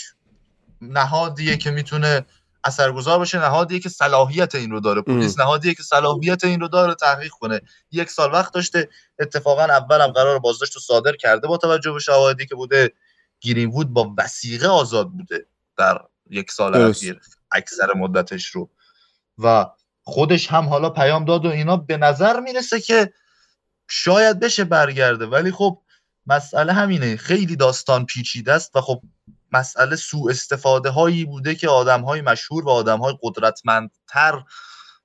نهادیه 0.81 1.57
که 1.57 1.71
می‌تونه 1.71 2.25
اثرگذار 2.63 3.17
باشه 3.17 3.39
نهادیه 3.39 3.79
که 3.79 3.89
صلاحیت 3.89 4.55
این 4.55 4.71
رو 4.71 4.79
داره. 4.79 5.01
پلیس 5.01 5.39
نهادیه 5.39 5.73
که 5.73 5.83
صلاحیت 5.83 6.43
این 6.43 6.59
رو 6.59 6.67
داره 6.67 6.95
تحقیق 6.95 7.31
کنه. 7.31 7.61
یک 7.91 8.09
سال 8.09 8.33
وقت 8.33 8.53
داشته 8.53 8.89
اتفاقا 9.19 9.63
اولم 9.63 10.07
قرار 10.07 10.39
بازداشت 10.39 10.75
رو 10.75 10.81
صادر 10.81 11.15
کرده 11.15 11.47
با 11.47 11.57
توجه 11.57 11.91
به 11.91 11.99
شواهدی 11.99 12.45
که 12.45 12.55
بوده 12.55 12.93
گیرین 13.39 13.69
وود 13.69 13.93
با 13.93 14.13
وسیقه 14.17 14.67
آزاد 14.67 15.09
بوده 15.09 15.45
در 15.77 16.01
یک 16.29 16.51
سال 16.51 16.75
اخیر 16.75 17.21
اکثر 17.51 17.93
مدتش 17.95 18.45
رو. 18.45 18.69
و 19.37 19.65
خودش 20.03 20.47
هم 20.47 20.69
حالا 20.69 20.89
پیام 20.89 21.25
داد 21.25 21.45
و 21.45 21.49
اینا. 21.49 21.77
به 21.77 21.97
نظر 21.97 22.39
می‌رسه 22.39 22.81
که 22.81 23.13
شاید 23.87 24.39
بشه 24.39 24.63
برگرده. 24.63 25.25
ولی 25.25 25.51
خب 25.51 25.81
مسئله 26.27 26.73
همینه. 26.73 27.17
خیلی 27.17 27.55
داستان 27.55 28.05
پیچیده 28.05 28.53
است 28.53 28.75
و 28.75 28.81
خب 28.81 29.01
مسئله 29.53 29.95
سوء 29.95 30.29
استفاده 30.29 30.89
هایی 30.89 31.25
بوده 31.25 31.55
که 31.55 31.69
آدم 31.69 32.01
های 32.01 32.21
مشهور 32.21 32.65
و 32.65 32.69
آدم 32.69 32.99
های 32.99 33.17
قدرتمندتر 33.21 34.43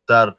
در 0.07 0.35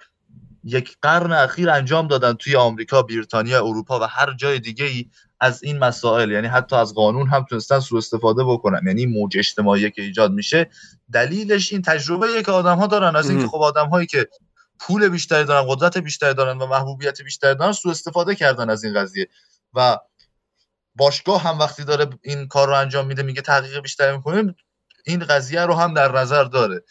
یک 0.64 0.98
قرن 1.02 1.32
اخیر 1.32 1.70
انجام 1.70 2.08
دادن 2.08 2.34
توی 2.34 2.56
آمریکا، 2.56 3.02
بریتانیا، 3.02 3.66
اروپا 3.66 4.00
و 4.00 4.04
هر 4.04 4.34
جای 4.34 4.60
دیگه 4.60 4.86
ای 4.86 5.10
از 5.40 5.64
این 5.64 5.80
مسائل. 5.80 6.32
یعنی 6.32 6.48
حتی 6.48 6.76
از 6.76 6.94
قانون 6.94 7.28
هم 7.28 7.46
تونستن 7.50 7.80
سوء 7.80 7.98
استفاده 7.98 8.44
بکنن. 8.44 8.82
یعنی 8.88 9.06
موج 9.06 9.38
اجتماعی 9.38 9.92
که 9.92 10.02
ایجاد 10.02 10.32
میشه. 10.32 10.70
دلیلش 11.14 11.74
این 11.74 11.82
تجربه 11.82 12.44
که 12.44 12.52
آدم 12.52 12.78
ها 12.78 12.88
دارن 12.88 13.16
از 13.16 13.30
اینکه 13.30 13.48
خب 13.48 13.62
آدم 13.62 13.90
هایی 13.90 14.08
که 14.08 14.28
پول 14.80 15.10
بیشتری 15.10 15.44
دارن 15.44 15.68
قدرت 15.70 15.98
بیشتری 15.98 16.34
دارن 16.34 16.58
و 16.58 16.66
محبوبیت 16.68 17.22
بیشتری 17.22 17.56
دارن 17.56 17.72
سوء 17.72 17.92
استفاده 17.92 18.36
کردن 18.36 18.70
از 18.70 18.84
این 18.84 18.94
قضیه. 18.94 19.28
و 19.74 19.98
باشگاه 21.00 21.44
هم 21.44 21.60
وقتی 21.60 21.84
داره 21.84 22.10
این 22.22 22.48
کار 22.48 22.68
رو 22.68 22.74
انجام 22.74 23.08
میده 23.08 23.24
میگه 23.24 23.42
تحقیق 23.42 23.82
بیشتری 23.82 24.18
می‌کنیم 24.18 24.56
این 25.06 25.20
قضیه 25.20 25.62
رو 25.62 25.74
هم 25.74 25.94
در 25.94 26.12
نظر 26.12 26.44
داره. 26.44 26.84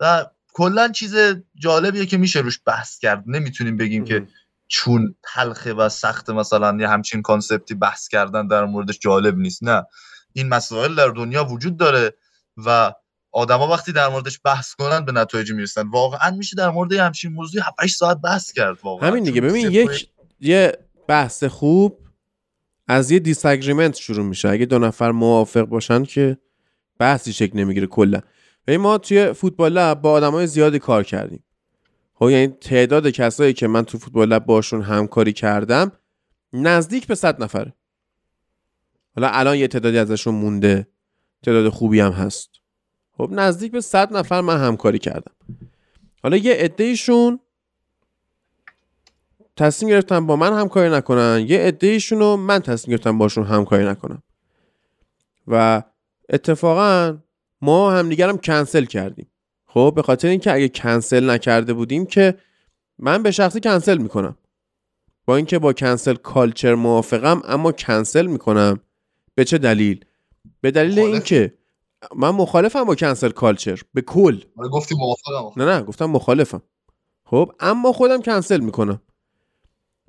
و 0.00 0.26
کلا 0.52 0.88
چیز 0.88 1.16
جالبیه 1.54 2.06
که 2.06 2.16
میشه 2.16 2.40
روش 2.40 2.60
بحث 2.66 2.98
کرد. 2.98 3.24
نمی‌تونیم 3.26 3.76
بگیم 3.76 4.04
که 4.04 4.26
چون 4.68 5.14
تلخه 5.22 5.72
و 5.72 5.88
سخت 5.88 6.30
مثلا 6.30 6.76
یه 6.80 6.88
همچین 6.88 7.22
کانسپتی 7.22 7.74
بحث 7.74 8.08
کردن 8.08 8.46
در 8.46 8.64
موردش 8.64 8.98
جالب 8.98 9.38
نیست. 9.38 9.62
نه. 9.62 9.86
این 10.32 10.48
مسائل 10.48 10.94
در 10.94 11.08
دنیا 11.08 11.44
وجود 11.44 11.76
داره 11.76 12.14
و 12.56 12.92
آدما 13.32 13.68
وقتی 13.68 13.92
در 13.92 14.08
موردش 14.08 14.40
بحث 14.44 14.74
کنن 14.74 15.04
به 15.04 15.12
نتایجی 15.12 15.52
می‌رسن. 15.52 15.88
واقعا 15.88 16.30
میشه 16.30 16.56
در 16.56 16.70
مورد 16.70 16.92
همچین 16.92 17.32
موضوعی 17.32 17.62
7 17.62 17.86
ساعت 17.86 18.16
بحث 18.16 18.52
کرد 18.52 18.78
واقعا. 18.82 19.10
همین 19.10 19.24
دیگه. 19.24 19.40
ببین 19.40 19.70
یک 19.70 20.08
یه 20.40 20.78
بحث 21.08 21.44
خوب 21.44 21.98
از 22.90 23.10
یه 23.10 23.18
دیساگریمنت 23.18 23.96
شروع 23.96 24.24
میشه. 24.24 24.48
اگه 24.48 24.66
دو 24.66 24.78
نفر 24.78 25.10
موافق 25.10 25.62
باشن 25.62 26.04
که 26.04 26.38
بحثی 26.98 27.32
شکل 27.32 27.58
نمی‌گیره 27.58 27.86
کلا. 27.86 28.20
ما 28.68 28.98
توی 28.98 29.32
فوتبال 29.32 29.72
لب 29.72 30.00
با 30.00 30.10
آدمای 30.10 30.46
زیادی 30.46 30.78
کار 30.78 31.04
کردیم. 31.04 31.44
خب 32.14 32.30
یعنی 32.30 32.48
تعداد 32.48 33.08
کسایی 33.08 33.52
که 33.52 33.66
من 33.66 33.84
تو 33.84 33.98
فوتبال 33.98 34.28
لب 34.28 34.44
باشون 34.44 34.82
همکاری 34.82 35.32
کردم 35.32 35.92
نزدیک 36.52 37.06
به 37.06 37.14
100 37.14 37.42
نفره. 37.42 37.74
حالا 39.16 39.28
الان 39.28 39.56
یه 39.56 39.68
تعدادی 39.68 39.98
ازشون 39.98 40.34
مونده. 40.34 40.88
تعداد 41.42 41.68
خوبی 41.68 42.00
هم 42.00 42.12
هست. 42.12 42.50
خب 43.16 43.28
نزدیک 43.32 43.72
به 43.72 43.80
100 43.80 44.16
نفر 44.16 44.40
من 44.40 44.58
همکاری 44.60 44.98
کردم. 44.98 45.34
حالا 46.22 46.36
یه 46.36 46.54
عدهشون 46.54 47.40
تصمیم 49.60 49.90
گرفتن 49.90 50.26
با 50.26 50.36
من 50.36 50.52
همکاری 50.52 50.90
نکنن. 50.90 51.46
یه 51.48 51.58
عدهشون 51.58 52.18
رو 52.18 52.36
من 52.36 52.58
تصمیم 52.58 52.96
گرفتم 52.96 53.18
باشون 53.18 53.44
همکاری 53.44 53.84
نکنم. 53.84 54.22
و 55.46 55.82
اتفاقا 56.28 57.18
ما 57.62 57.90
همدیگرم 57.90 58.38
کنسل 58.38 58.84
کردیم. 58.84 59.26
خب 59.66 59.92
به 59.96 60.02
خاطر 60.02 60.28
اینکه 60.28 60.52
اگه 60.52 60.68
کنسل 60.68 61.30
نکرده 61.30 61.72
بودیم 61.72 62.06
که 62.06 62.34
من 62.98 63.22
به 63.22 63.30
شخصی 63.30 63.60
کنسل 63.60 63.98
می‌کنم. 63.98 64.36
با 65.26 65.36
اینکه 65.36 65.58
با 65.58 65.72
کنسل 65.72 66.14
کالچر 66.14 66.74
موافقم 66.74 67.42
اما 67.44 67.72
کنسل 67.72 68.26
می‌کنم. 68.26 68.80
به 69.34 69.44
چه 69.44 69.58
دلیل؟ 69.58 70.04
به 70.60 70.70
دلیل 70.70 70.98
اینکه 70.98 71.54
من 72.16 72.30
مخالفم 72.30 72.84
با 72.84 72.94
کنسل 72.94 73.30
کالچر 73.30 73.82
به 73.94 74.00
کل. 74.02 74.40
آره، 74.56 74.68
گفتی 74.68 74.94
موافقم. 74.94 75.62
نه 75.62 75.64
نه 75.64 75.82
گفتم 75.82 76.06
مخالفم. 76.06 76.62
خب 77.24 77.52
اما 77.60 77.92
خودم 77.92 78.22
کنسل 78.22 78.60
می‌کنم. 78.60 79.00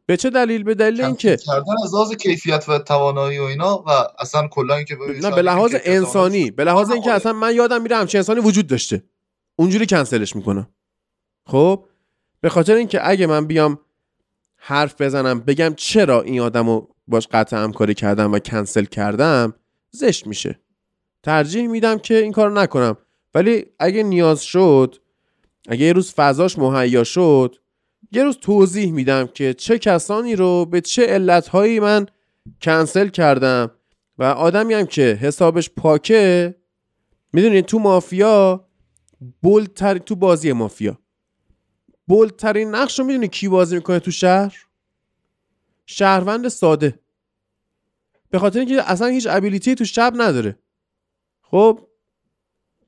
به 0.06 0.18
چه 0.18 0.30
دلیل؟ 0.30 0.64
به 0.64 0.76
دلیل 0.76 1.02
اینکه 1.02 1.38
کردن 1.38 1.74
از 1.84 1.94
لحاظ 1.94 2.14
کیفیت 2.14 2.70
و 2.70 2.80
توانایی 2.80 3.40
و 3.40 3.44
اینا 3.44 3.84
و 3.88 3.90
اصلا 4.20 4.48
کلا 4.48 4.76
اینکه 4.76 4.98
نه 5.22 5.32
به 5.32 5.42
لحاظ 5.42 5.76
انسانی 5.84 6.52
به 6.52 6.64
لحاظ 6.64 6.92
اینکه 6.92 7.12
اصلا 7.12 7.34
من 7.34 7.56
یادم 7.56 7.82
میره 7.82 7.96
همچین 7.96 8.18
انسانی 8.18 8.42
وجود 8.42 8.68
داشته. 8.68 9.04
اونجوری 9.56 9.86
کنسلش 9.86 10.36
می‌کنم 10.36 10.68
خب؟ 11.46 11.86
به 12.42 12.50
خاطر 12.50 12.76
اینکه 12.76 13.10
اگه 13.10 13.28
من 13.28 13.48
بیام 13.48 13.80
حرف 14.56 15.02
بزنم 15.02 15.40
بگم 15.40 15.74
چرا 15.78 16.22
این 16.22 16.42
آدمو 16.42 16.88
باش 17.08 17.28
قطع 17.32 17.58
همکاری 17.58 17.94
کردم 17.94 18.34
و 18.34 18.40
کنسل 18.40 18.86
کردم 18.86 19.54
زشت 19.92 20.28
میشه. 20.28 20.60
ترجیح 21.24 21.68
میدم 21.68 21.98
که 22.00 22.18
این 22.18 22.32
کار 22.32 22.52
نکنم. 22.52 22.98
ولی 23.36 23.66
اگه 23.80 24.04
نیاز 24.04 24.42
شد 24.42 24.96
اگه 25.68 25.86
یه 25.86 25.94
روز 25.94 26.14
فضاش 26.14 26.60
مهیا 26.60 27.04
شد 27.04 27.56
یه 28.12 28.24
روز 28.24 28.38
توضیح 28.38 28.92
میدم 28.92 29.28
که 29.28 29.54
چه 29.54 29.80
کسانی 29.80 30.36
رو 30.36 30.66
به 30.66 30.82
چه 30.82 31.06
علتهایی 31.06 31.80
من 31.80 32.06
کنسل 32.62 33.08
کردم 33.08 33.72
و 34.18 34.24
آدمی 34.24 34.74
هم 34.74 34.86
که 34.86 35.02
حسابش 35.02 35.70
پاکه 35.70 36.56
می‌دونید 37.34 37.66
تو 37.66 37.80
مافیا 37.80 38.68
بولتر 39.42 39.98
تو 39.98 40.16
بازی 40.16 40.52
مافیا 40.52 41.00
بولترین 42.08 42.76
نقش 42.76 43.00
رو 43.00 43.06
می‌دونی 43.06 43.28
کی 43.28 43.48
بازی 43.48 43.76
می‌کنه 43.76 44.00
تو 44.00 44.12
شهر؟ 44.12 44.66
شهروند 45.86 46.48
ساده. 46.48 47.00
به 48.30 48.40
خاطر 48.40 48.60
اینکه 48.60 48.92
اصلا 48.92 49.08
هیچ 49.08 49.28
ابیلیتی 49.30 49.76
تو 49.76 49.86
شب 49.86 50.14
نداره. 50.16 50.60
خب 51.42 51.88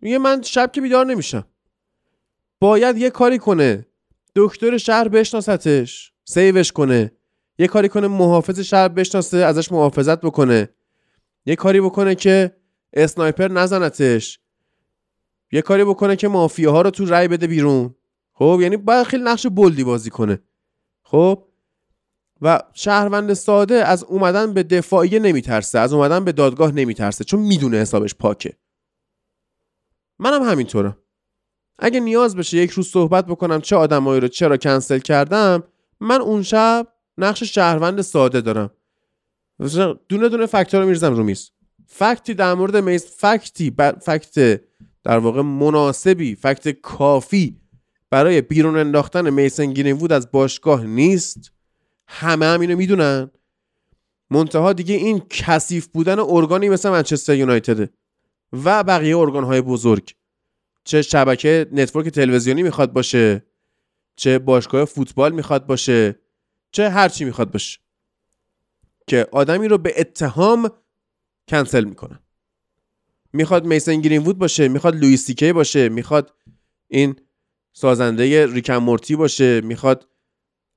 میگه 0.02 0.18
من 0.18 0.42
شب 0.42 0.72
که 0.72 0.82
بیدار 0.82 1.06
نمیشم. 1.06 1.46
باید 2.60 2.98
یه 2.98 3.10
کاری 3.10 3.38
کنه. 3.38 3.86
دکتر 4.36 4.78
شهر 4.78 5.08
بشناستش. 5.08 6.14
سیوش 6.26 6.72
کنه. 6.72 7.12
یه 7.58 7.68
کاری 7.68 7.90
کنه 7.90 8.08
محافظ 8.08 8.60
شهر 8.60 8.88
بشناسه 8.88 9.38
ازش 9.38 9.72
محافظت 9.72 10.22
بکنه. 10.22 10.70
یه 11.46 11.56
کاری 11.56 11.82
بکنه 11.82 12.16
که 12.16 12.56
اسنایپر 12.94 13.48
نزنتش. 13.48 14.40
یه 15.52 15.62
کاری 15.62 15.84
بکنه 15.84 16.16
که 16.16 16.28
مافیاها 16.28 16.82
رو 16.82 16.90
تو 16.90 17.06
رای 17.06 17.28
بده 17.28 17.48
بیرون. 17.48 17.96
خب 18.34 18.60
یعنی 18.62 18.78
باید 18.78 19.08
خیلی 19.08 19.24
نقش 19.24 19.48
بلدی 19.48 19.84
بازی 19.84 20.10
کنه. 20.10 20.40
خب؟ 21.04 21.48
و 22.42 22.60
شهروند 22.74 23.34
ساده 23.34 23.76
از 23.76 24.04
اومدن 24.04 24.54
به 24.54 24.64
دفاعیه 24.64 25.20
نمیترسه 25.20 25.80
از 25.80 25.94
اومدن 25.94 26.26
به 26.26 26.32
دادگاه 26.32 26.72
نمیترسه 26.72 27.24
چون 27.24 27.40
می‌دونه 27.40 27.78
حسابش 27.78 28.16
پاکه. 28.16 28.54
منم 30.20 30.44
همینطورم. 30.44 30.98
اگه 31.86 32.00
نیاز 32.00 32.36
بشه 32.36 32.58
یک 32.58 32.72
روز 32.72 32.88
صحبت 32.88 33.26
بکنم 33.26 33.62
چه 33.62 33.76
آدمایی 33.76 34.20
رو 34.22 34.28
چرا 34.28 34.58
کنسل 34.58 35.00
کردم 35.00 35.64
من 36.00 36.22
اون 36.22 36.44
شب 36.44 36.88
نقش 37.18 37.44
شهروند 37.44 38.02
ساده 38.02 38.42
دارم. 38.42 38.70
دونه 40.10 40.30
دونه 40.30 40.46
فکت‌ها 40.46 40.80
رو 40.80 40.88
میرزم 40.88 41.16
رو 41.16 41.24
میز. 41.24 41.52
فکتی 41.86 42.34
در 42.34 42.54
مورد 42.54 42.78
میز 42.78 43.06
فکتی 43.06 43.76
fact 44.02 44.62
در 45.04 45.18
واقع 45.18 45.42
مناسبی 45.42 46.36
fact 46.36 46.70
کافی 46.70 47.62
برای 48.10 48.42
بیرون 48.42 48.78
انداختن 48.78 49.30
میسن 49.30 49.74
گرین 49.74 49.98
وود 49.98 50.12
از 50.12 50.32
باشگاه 50.32 50.84
نیست. 50.84 51.52
همه 52.08 52.46
هم 52.46 52.62
اینو 52.62 52.78
می‌دونن. 52.78 53.32
منتها 54.30 54.74
دیگه 54.74 54.96
این 54.96 55.22
کثیف 55.30 55.88
بودن 55.88 56.20
ارگانی 56.20 56.70
مثل 56.70 56.90
منچستر 56.90 57.36
یونایتده 57.36 57.90
و 58.66 58.84
بقیه 58.84 59.18
ارگان 59.18 59.44
های 59.44 59.62
بزرگ. 59.62 60.14
چه 60.84 61.02
شبکه 61.02 61.68
network 61.72 62.08
تلویزیونی 62.10 62.64
می‌خواد 62.64 62.94
باشه 62.94 63.46
چه 64.16 64.40
باشگاه 64.40 64.86
فوتبال 64.86 65.32
می‌خواد 65.32 65.66
باشه 65.66 66.20
چه 66.72 66.90
هر 66.90 67.10
چی 67.10 67.26
می‌خواد 67.26 67.52
باشه. 67.52 67.80
که 69.08 69.28
آدمی 69.32 69.68
رو 69.68 69.78
به 69.78 69.94
اتهام 69.98 70.72
کنسل 71.48 71.84
می‌کنن 71.84 72.20
می‌خواد 73.34 73.66
میسن 73.66 74.02
گرین 74.02 74.24
وود 74.24 74.38
باشه 74.38 74.68
می‌خواد 74.68 74.96
لوئی 74.96 75.26
سی 75.26 75.37
کی 75.37 75.54
باشه 75.54 75.90
می‌خواد 75.90 76.34
این 76.88 77.16
سازنده 77.74 78.46
Rick 78.46 78.63
and 78.63 78.76
Morty 78.76 79.16
باشه 79.16 79.62
می‌خواد 79.62 80.08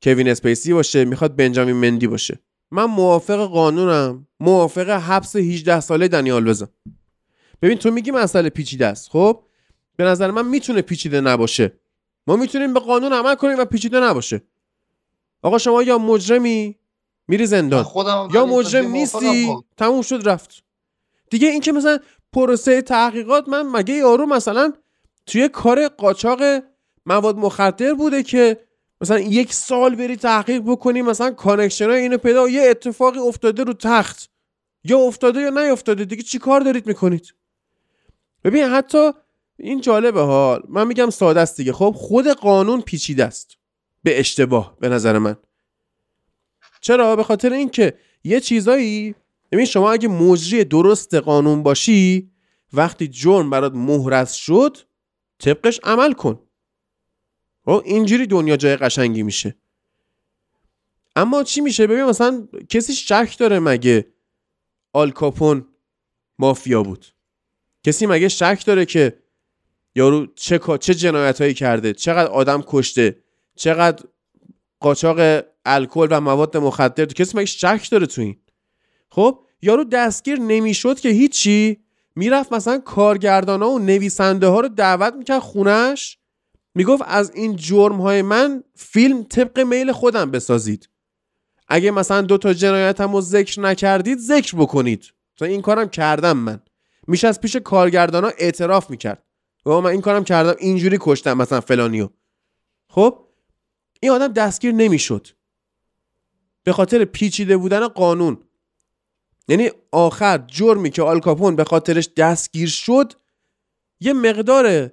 کوین 0.03 0.29
اسپیسی 0.29 0.73
باشه 0.73 1.05
می‌خواد 1.05 1.37
بنجامین 1.37 1.77
مندی 1.77 2.07
باشه. 2.07 2.38
من 2.71 2.85
موافق 2.85 3.47
قانونم 3.47 4.27
موافق 4.40 4.90
حبس 4.90 5.37
18 5.37 5.81
ساله 5.81 6.09
دنی 6.09 6.44
آلوزم 6.44 6.68
ببین 7.62 7.79
تو 7.79 7.90
میگی 7.90 8.11
مسئله 8.11 8.51
پیچیده 8.51 8.87
است 8.87 9.11
خب؟ 9.11 9.45
به 9.96 10.04
نظر 10.04 10.30
من 10.30 10.46
می‌تونه 10.46 10.82
پیچیده 10.82 11.20
نباشه. 11.20 11.72
ما 12.26 12.37
می‌تونیم 12.37 12.74
به 12.74 12.80
قانون 12.80 13.12
عمل 13.12 13.35
کنیم 13.35 13.59
و 13.59 13.64
پیچیده 13.64 14.00
نباشه. 14.00 14.42
آقا 15.42 15.59
شما 15.59 15.82
یا 15.82 15.98
مجرمی 15.98 16.76
میری 17.28 17.46
زندان 17.46 17.87
یا 18.35 18.46
مجرم 18.46 18.90
نیستی 18.90 19.56
تموم 19.76 20.02
شد 20.02 20.28
رفت. 20.28 20.62
دیگه 21.30 21.48
این 21.48 21.61
که 21.61 21.72
مثلا 21.72 21.98
پروسه 22.32 22.82
تحقیقات 22.82 23.48
من 23.48 23.62
مگه 23.62 23.94
یارو 23.94 24.26
مثلا 24.26 24.72
توی 25.26 25.48
کار 25.48 25.88
قاچاق 25.88 26.40
مواد 27.06 27.37
مخدر 27.37 27.94
بوده 27.94 28.22
که 28.22 28.61
مثلا 29.00 29.18
یک 29.18 29.52
سال 29.52 29.94
بری 29.94 30.16
تحقیق 30.16 30.62
بکنی 30.66 31.02
مثلا 31.02 31.30
connection 31.31 31.90
های 31.90 32.00
اینو 32.00 32.18
پیدا 32.18 32.48
یه 32.48 32.70
اتفاقی 32.70 33.18
افتاده 33.18 33.64
رو 33.64 33.72
تخت. 33.72 34.30
یا 34.85 34.98
افتاده 34.98 35.40
یا 35.40 35.50
نیافتاده 35.50 36.04
دیگه 36.04 36.22
چی 36.22 36.38
کار 36.38 36.61
دارید 36.61 36.87
می‌کنید؟ 36.87 37.35
ببین 38.44 38.64
حتی 38.64 39.12
این 39.59 39.81
جالبه 39.81 40.21
ها 40.21 40.62
من 40.69 40.87
میگم 40.87 41.11
ساده 41.11 41.40
است 41.40 41.57
دیگه. 41.57 41.73
خب 41.73 41.95
خود 41.97 42.29
قانون 42.29 42.81
پیچیده 42.81 43.25
است. 43.25 43.57
به 44.03 44.21
اشتباه 44.21 44.77
به 44.81 44.88
نظر 44.88 45.19
من. 45.19 45.37
چرا؟ 46.81 47.16
به 47.16 47.23
خاطر 47.23 47.53
اینکه 47.53 47.99
یه 48.25 48.40
چیزایی 48.40 49.14
ببین 49.53 49.66
شما 49.66 49.92
اگه 49.92 50.09
مجری 50.09 50.64
درست 50.64 51.14
قانون 51.14 51.62
باشی 51.62 52.31
وقتی 52.73 53.09
جرم 53.09 53.51
برات 53.51 53.73
مهرس 53.75 54.33
شد 54.33 54.79
طبقش 55.38 55.81
عمل 55.85 56.12
کن. 56.12 56.40
خب 57.64 57.83
اینجوری 57.85 58.27
دنیا 58.27 58.57
جای 58.57 58.77
قشنگی 58.77 59.23
میشه. 59.23 59.57
اما 61.16 61.42
چی 61.42 61.61
میشه؟ 61.61 61.87
ببین 61.87 62.05
مثلا 62.05 62.49
کسی 62.69 62.95
شک 62.95 63.37
داره 63.38 63.59
مگه 63.59 64.07
آلکاپون 64.92 65.66
مافیا 66.38 66.83
بود. 66.83 67.07
کسی 67.83 68.07
مگه 68.07 68.29
شک 68.29 68.62
داره 68.66 68.85
که 68.85 69.23
یارو 69.96 70.26
چه 70.35 70.61
چه 70.80 70.94
جنایت 70.94 71.40
هایی 71.40 71.54
کرده؟ 71.54 71.92
چقدر 71.92 72.30
آدم 72.30 72.64
کشته؟ 72.66 73.16
چقدر 73.54 74.04
قاچاق 74.80 75.44
الکل 75.64 76.09
و 76.11 76.20
مواد 76.20 76.56
مخدر؟ 76.56 77.04
کسی 77.04 77.38
مگه 77.38 77.46
شک 77.46 77.88
داره 77.90 78.06
تو 78.06 78.20
این؟ 78.22 78.37
خب 79.11 79.40
یارو 79.62 79.85
دستگیر 79.85 80.38
نمی‌شد 80.38 81.00
که 81.00 81.09
هیچی؟ 81.09 81.80
می‌رفت 82.16 82.52
مثلا 82.52 82.78
کارگردان 82.78 83.62
ها 83.62 83.70
و 83.70 83.78
نویسنده 83.78 84.46
ها 84.46 84.61
رو 84.61 84.68
دعوت 84.68 85.14
می‌کرد 85.14 85.38
خونش 85.38 86.18
می‌گفت 86.74 87.02
از 87.06 87.30
این 87.35 87.56
جرم 87.56 88.00
های 88.00 88.22
من 88.22 88.62
فیلم 88.74 89.22
طبق 89.22 89.61
میل 89.61 89.92
خودم 89.92 90.30
بسازید. 90.30 90.88
اگه 91.68 91.90
مثلا 91.90 92.20
دو 92.20 92.38
تا 92.38 92.52
جنایتم 92.52 93.12
رو 93.12 93.20
ذکر 93.20 93.61
نکردید 93.61 94.18
ذکر 94.18 94.56
بکنید. 94.56 95.04
تا 95.37 95.46
این 95.46 95.62
کارم 95.62 95.88
کردم 95.88 96.37
من. 96.37 96.61
میشه 97.06 97.28
از 97.28 97.40
پیش 97.40 97.56
کارگردان 97.56 98.24
ها 98.24 98.32
اعتراف 98.38 98.90
می‌کرد. 98.90 99.22
و 99.66 99.81
من 99.81 99.90
این 99.90 100.00
کارم 100.00 100.24
کردم 100.24 100.55
اینجوری 100.59 100.98
کشتم 101.00 101.33
مثلا 101.33 101.61
فلانیو. 101.61 102.09
خب؟ 102.88 103.26
این 104.00 104.12
آدم 104.12 104.29
دستگیر 104.29 104.72
نمی‌شد. 104.72 105.29
به 106.64 106.72
خاطر 106.72 107.05
پیچیده 107.05 107.57
بودن 107.57 107.88
قانون. 107.88 108.38
یعنی 109.48 109.70
آخر 109.92 110.38
جرمی 110.46 110.90
که 110.90 111.02
آلکاپون 111.02 111.57
به 111.57 111.64
خاطرش 111.64 112.09
دستگیر 112.16 112.68
شد 112.68 113.12
یه 114.00 114.12
مقدار 114.12 114.90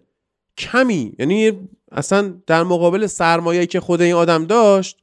کمی 0.57 1.15
یعنی 1.19 1.69
اصلا 1.91 2.41
در 2.47 2.63
مقابل 2.63 3.07
سرمایه 3.07 3.65
که 3.65 3.79
خود 3.79 4.01
این 4.01 4.13
آدم 4.13 4.45
داشت 4.45 4.97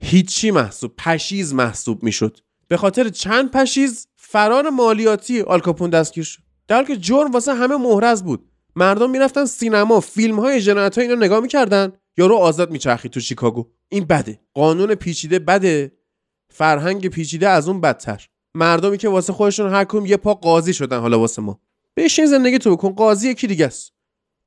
هیچی 0.00 0.50
محسوب 0.50 0.96
پشیز 0.96 1.54
محسوب 1.54 2.02
می‌شد. 2.02 2.38
به 2.68 2.76
خاطر 2.76 3.08
چند 3.08 3.50
پشیز 3.50 4.06
فرار 4.16 4.70
مالیاتی 4.70 5.40
آلکاپون 5.40 5.90
دستگیر 5.90 6.24
شد. 6.24 6.42
در 6.68 6.84
که 6.84 6.96
جرم 6.96 7.30
واسه 7.30 7.54
همه 7.54 7.76
محرز 7.76 8.22
بود. 8.22 8.51
مردم 8.76 9.10
می‌رفتن 9.10 9.44
سینما 9.44 10.00
فیلم 10.00 10.40
های 10.40 10.60
جنایت 10.60 10.98
های 10.98 11.06
اینو 11.06 11.24
نگاه 11.24 11.40
می‌کردن. 11.40 11.92
یارو 12.16 12.36
آزاد 12.36 12.70
میچرخید 12.70 13.12
تو 13.12 13.20
شیکاگو. 13.20 13.68
این 13.88 14.04
بده. 14.04 14.40
قانون 14.54 14.94
پیچیده 14.94 15.38
بده. 15.38 15.92
فرهنگ 16.50 17.08
پیچیده 17.08 17.48
از 17.48 17.68
اون 17.68 17.80
بدتر. 17.80 18.28
مردمی 18.54 18.98
که 18.98 19.08
واسه 19.08 19.32
خودشون 19.32 19.72
هر 19.72 19.84
کدوم 19.84 20.06
یه 20.06 20.16
پا 20.16 20.34
قاضی 20.34 20.74
شدن 20.74 21.00
حالا 21.00 21.20
واسه 21.20 21.42
ما. 21.42 21.60
بشین 21.96 22.26
زندگی 22.26 22.58
تو 22.58 22.76
بکن. 22.76 22.90
قاضی 22.90 23.28
یکی 23.28 23.46
دیگه 23.46 23.66
است. 23.66 23.92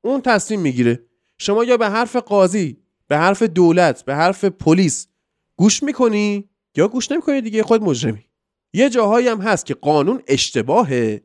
اون 0.04 0.20
تصمیم 0.20 0.60
می‌گیره. 0.60 1.06
شما 1.38 1.64
یا 1.64 1.76
به 1.76 1.88
حرف 1.88 2.16
قاضی 2.16 2.78
به 3.08 3.16
حرف 3.16 3.42
دولت 3.42 4.04
به 4.04 4.14
حرف 4.14 4.44
پلیس 4.44 5.08
گوش 5.56 5.82
می‌کنی 5.82 6.48
یا 6.76 6.88
گوش 6.88 7.12
نمی‌کنی 7.12 7.40
دیگه؟ 7.40 7.62
خود 7.62 7.82
مجرمی. 7.82 8.24
یه 8.72 8.90
جاهایی 8.90 9.28
هم 9.28 9.40
هست 9.40 9.66
که 9.66 9.74
قانون 9.74 10.22
اشتباهه. 10.26 11.22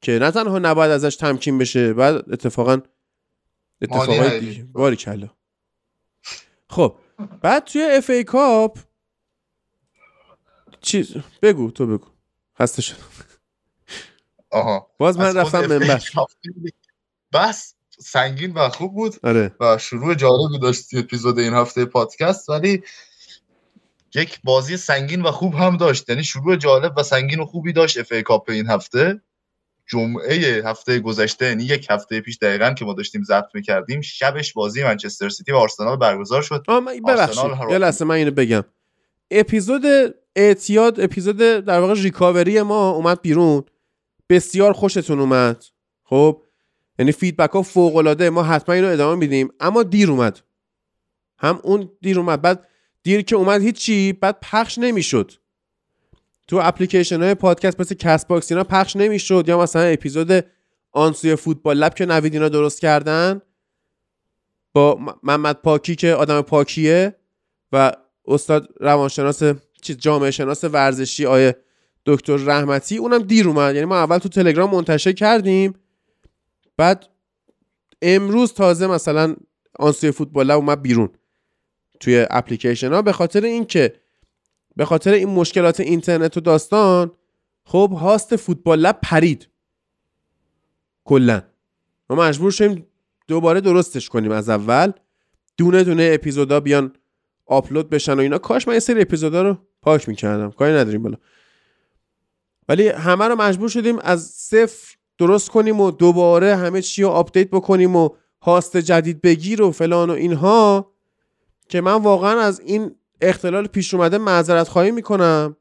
که 0.00 0.12
نه 0.12 0.30
تنها 0.30 0.58
نباید 0.58 0.90
ازش 0.90 1.16
تمکین 1.16 1.58
بشه 1.58 1.92
بعد 1.92 2.32
اتفاقا 2.32 2.80
اتفاقای 3.82 4.40
دیگه. 4.40 4.64
باری 4.64 4.96
کلا. 4.96 5.28
خب 6.70 6.98
بعد 7.42 7.64
توی 7.64 7.88
اف 7.90 8.10
ای 8.10 8.24
کاپ 8.24 8.78
چیز 10.80 11.14
بگو 11.42 11.70
تو 11.70 11.86
بگو. 11.86 12.06
خسته 12.60 12.82
شد 12.82 12.96
آها. 14.50 14.90
باز 14.98 15.18
من 15.18 15.36
رفتم 15.36 15.66
منبر 15.66 16.00
بحث 17.32 17.74
سنگین 17.98 18.52
و 18.52 18.68
خوب 18.68 18.94
بود 18.94 19.16
آره. 19.22 19.56
و 19.60 19.78
شروع 19.78 20.14
جالبی 20.14 20.58
داشت 20.58 20.94
اپیزود 20.94 21.38
این 21.38 21.54
هفته 21.54 21.84
پادکست 21.84 22.48
ولی 22.48 22.82
یک 24.14 24.40
بازی 24.44 24.76
سنگین 24.76 25.22
و 25.22 25.30
خوب 25.30 25.54
هم 25.54 25.76
داشت. 25.76 26.08
یعنی 26.08 26.24
شروع 26.24 26.56
جالب 26.56 26.94
و 26.96 27.02
سنگین 27.02 27.40
و 27.40 27.46
خوبی 27.46 27.72
داشت 27.72 27.98
FA 27.98 28.12
Cup 28.12 28.50
این 28.50 28.66
هفته. 28.66 29.22
جمعه 29.88 30.62
هفته 30.64 31.00
گذشته 31.00 31.46
یعنی 31.46 31.64
یک 31.64 31.86
هفته 31.90 32.20
پیش 32.20 32.38
دقیقا 32.38 32.70
که 32.70 32.84
ما 32.84 32.92
داشتیم 32.92 33.22
ضبط 33.22 33.54
می‌کردیم 33.54 34.00
شبش 34.00 34.52
بازی 34.52 34.82
منچستر 34.84 35.28
سیتی 35.28 35.52
و 35.52 35.56
آرسنال 35.56 35.96
برگزار 35.96 36.42
شد. 36.42 36.64
ببخشید 37.08 37.50
یه 37.70 37.78
لحظه 37.78 38.04
من 38.04 38.14
اینو 38.14 38.30
بگم. 38.30 38.64
اپیزود 39.30 39.82
اعتیاد 40.36 41.00
اپیزود 41.00 41.36
در 41.36 41.80
واقع 41.80 41.94
recovery 41.94 42.62
ما 42.62 42.90
اومد 42.90 43.22
بیرون. 43.22 43.64
بسیار 44.28 44.72
خوشتون 44.72 45.20
اومد. 45.20 45.64
خب؟ 46.04 46.42
یعنی 46.98 47.12
feedback 47.12 47.50
ها 47.50 47.62
فوق 47.62 47.96
العاده 47.96 48.30
ما 48.30 48.42
حتما 48.42 48.74
اینو 48.74 48.88
ادامه 48.88 49.18
میدیم. 49.18 49.48
اما 49.60 49.82
دیر 49.82 50.10
اومد. 50.10 50.40
هم 51.38 51.60
اون 51.62 51.90
دیر 52.00 52.18
اومد. 52.18 52.42
بعد 52.42 52.68
دیر 53.02 53.22
که 53.22 53.36
اومد 53.36 53.62
هیچی 53.62 54.12
بعد 54.12 54.38
پخش 54.42 54.78
نمی‌شد. 54.78 55.32
تو 56.48 56.60
اپلیکیشن 56.62 57.22
های 57.22 57.34
پادکست 57.34 57.80
مثل 57.80 57.94
کست 57.94 58.26
باکس 58.26 58.52
اینا 58.52 58.64
پخش 58.64 58.96
نمی‌شد 58.96 59.44
یا 59.48 59.58
مثلا 59.58 59.82
اپیزود 59.82 60.44
آنسوی 60.92 61.36
فوتبال 61.36 61.76
لب 61.76 61.94
که 61.94 62.06
نوید 62.06 62.34
اینا 62.34 62.48
درست 62.48 62.80
کردن؟ 62.80 63.40
با 64.72 64.98
محمد 65.22 65.56
پاکی 65.62 65.96
که 65.96 66.14
آدم 66.14 66.40
پاکیه 66.40 67.16
و 67.72 67.92
استاد 68.26 68.68
روانشناس 68.80 69.42
جامعه 69.98 70.30
شناس 70.30 70.64
ورزشی 70.64 71.26
آیه 71.26 71.56
دکتر 72.06 72.36
رحمتی 72.36 72.96
اونم 72.96 73.22
دیر 73.22 73.48
اومد. 73.48 73.74
یعنی 73.74 73.86
ما 73.86 73.96
اول 73.96 74.18
تو 74.18 74.28
تلگرام 74.28 74.70
منتشر 74.70 75.12
کردیم 75.12 75.74
بعد 76.76 77.06
امروز 78.02 78.52
تازه 78.52 78.86
مثلا 78.86 79.36
آنسوی 79.78 80.10
فوتبال 80.10 80.46
لب 80.46 80.56
اومد 80.56 80.82
بیرون 80.82 81.08
توی 82.00 82.26
اپلیکیشن 82.30 82.92
ها. 82.92 83.02
به 83.02 83.12
خاطر 83.12 83.44
اینکه 83.44 83.94
به 84.78 84.84
خاطر 84.84 85.12
این 85.12 85.28
مشکلات 85.28 85.80
اینترنت 85.80 86.36
و 86.36 86.40
داستان 86.40 87.10
خب 87.64 87.92
هاست 88.00 88.36
فوتبال 88.36 88.78
لب 88.78 88.98
پرید. 89.02 89.48
کلا. 91.04 91.42
ما 92.10 92.16
مجبور 92.16 92.50
شدیم 92.50 92.86
دوباره 93.26 93.60
درستش 93.60 94.08
کنیم 94.08 94.30
از 94.30 94.48
اول. 94.48 94.92
دونه 95.56 95.84
دونه 95.84 96.10
اپیزودا 96.12 96.60
بیان 96.60 96.92
آپلود 97.46 97.90
بشن 97.90 98.14
و 98.14 98.18
اینا. 98.18 98.38
کاش 98.38 98.68
من 98.68 98.74
یه 98.74 98.80
سری 98.80 99.00
اپیزودا 99.00 99.42
رو 99.42 99.58
پاک 99.82 100.08
می‌کردم. 100.08 100.50
کاری 100.50 100.72
نداریم 100.72 101.02
بالا. 101.02 101.16
ولی 102.68 102.88
همه 102.88 103.24
رو 103.24 103.36
مجبور 103.36 103.68
شدیم 103.68 103.98
از 103.98 104.24
صفر 104.24 104.96
درست 105.18 105.48
کنیم 105.48 105.80
و 105.80 105.90
دوباره 105.90 106.56
همه 106.56 106.82
چی 106.82 107.02
رو 107.02 107.08
update 107.08 107.50
بکنیم 107.50 107.96
و 107.96 108.08
host 108.42 108.76
جدید 108.76 109.20
بگیر 109.20 109.62
و 109.62 109.70
فلان 109.70 110.10
و 110.10 110.12
اینها 110.12 110.92
که 111.68 111.80
من 111.80 112.02
واقعا 112.02 112.40
از 112.40 112.60
این 112.60 112.94
اختلال 113.20 113.66
پیش 113.66 113.94
اومده 113.94 114.18
معذرت 114.18 114.68
خواهی 114.68 114.90
می‌کنم 114.90 115.56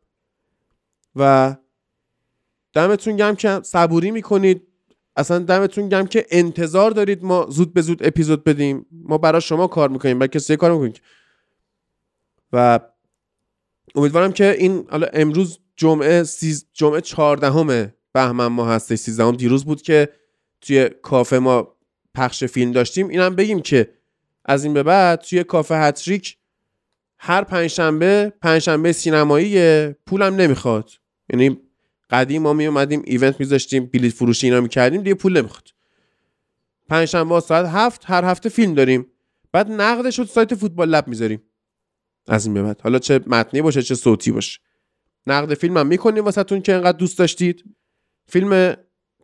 و 1.15 1.55
دمتون 2.73 3.15
گرم 3.15 3.35
که 3.35 3.59
صبوری 3.63 4.11
می‌کنید. 4.11 4.67
اصلا 5.15 5.39
دمتون 5.39 5.89
گم 5.89 6.05
که 6.05 6.25
انتظار 6.31 6.91
دارید 6.91 7.23
ما 7.23 7.45
زود 7.49 7.73
به 7.73 7.81
زود 7.81 8.07
اپیزود 8.07 8.43
بدیم. 8.43 8.85
ما 8.91 9.17
برای 9.17 9.41
شما 9.41 9.67
کار 9.67 9.89
می‌کنیم 9.89 10.19
برای 10.19 10.27
کسی 10.27 10.55
کار 10.57 10.71
می‌کنیم. 10.71 10.93
و 12.53 12.79
امیدوارم 13.95 14.31
که 14.31 14.55
این 14.59 14.87
حالا 14.89 15.07
امروز 15.13 15.59
جمعه 15.75 16.23
سیز... 16.23 16.65
جمعه 16.73 17.01
چهاردهم 17.01 17.93
بهمن 18.13 18.47
ما 18.47 18.67
هسته 18.67 18.95
سیزدهم. 18.95 19.35
دیروز 19.35 19.65
بود 19.65 19.81
که 19.81 20.09
توی 20.61 20.89
کافه 20.89 21.39
ما 21.39 21.75
پخش 22.13 22.43
فیلم 22.43 22.71
داشتیم. 22.71 23.07
اینم 23.07 23.35
بگیم 23.35 23.61
که 23.61 23.93
از 24.45 24.63
این 24.63 24.73
به 24.73 24.83
بعد 24.83 25.21
توی 25.21 25.43
کافه 25.43 25.75
هتریک 25.75 26.37
هر 27.19 27.43
پنجشنبه 27.43 28.33
پنجشنبه 28.41 28.91
سینمایی 28.91 29.87
پولم 29.93 30.35
نمی‌خواد. 30.35 30.89
یعنی 31.29 31.61
قدیم 32.09 32.41
ما 32.41 32.53
می 32.53 32.67
اومدیم 32.67 33.01
ایونت 33.05 33.39
میذاشتیم 33.39 33.85
بلیت 33.85 34.13
فروشی 34.13 34.47
اینا 34.47 34.61
می‌کردیم 34.61 35.01
دیگه 35.01 35.15
پول 35.15 35.37
نمی‌خواد. 35.37 35.67
پنجشنبه 36.89 37.39
ساعت 37.39 37.65
هفت 37.65 38.01
هر 38.05 38.23
هفته 38.25 38.49
فیلم 38.49 38.73
داریم. 38.73 39.05
بعد 39.51 39.71
نقدش 39.71 40.19
رو 40.19 40.25
سایت 40.25 40.55
فوتبال 40.55 40.89
لب 40.89 41.07
می‌ذاریم. 41.07 41.43
از 42.27 42.45
این 42.45 42.53
به 42.53 42.63
بعد. 42.63 42.81
حالا 42.81 42.99
چه 42.99 43.19
متنی 43.27 43.61
باشه 43.61 43.81
چه 43.81 43.95
صوتی 43.95 44.31
باشه. 44.31 44.59
نقد 45.27 45.53
فیلم 45.53 45.77
هم 45.77 45.87
می‌کنیم 45.87 46.25
واسهتون 46.25 46.61
که 46.61 46.73
انقدر 46.73 46.97
دوست 46.97 47.19
داشتید. 47.19 47.63
فیلم 48.27 48.77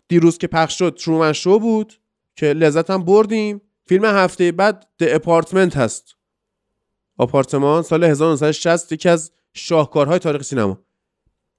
دیروز 0.08 0.38
که 0.38 0.48
پخش 0.48 0.80
شد 0.80 0.98
ترومن 1.00 1.34
شو 1.34 1.60
بود 1.60 1.94
که 2.36 2.46
لذت 2.46 2.90
هم 2.90 3.06
بردیم. 3.06 3.62
فیلم 3.86 4.06
هفته 4.06 4.52
بعد 4.52 4.88
د 5.00 5.04
اپارتمنت 5.04 5.78
هست. 5.78 6.16
آپارتمان 7.18 7.82
سال 7.82 8.04
1960 8.04 8.92
یکی 8.92 9.10
از 9.10 9.32
شاهکارهای 9.54 10.20
تاریخ 10.20 10.42
سینما. 10.42 10.80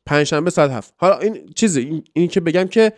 پنجشنبه 0.07 0.51
ساعت 0.51 0.71
هفت. 0.71 0.95
حالا 0.97 1.19
این 1.19 1.53
چیزه 1.55 1.81
این, 1.81 2.05
این 2.12 2.29
که 2.29 2.40
بگم 2.40 2.64
که 2.64 2.93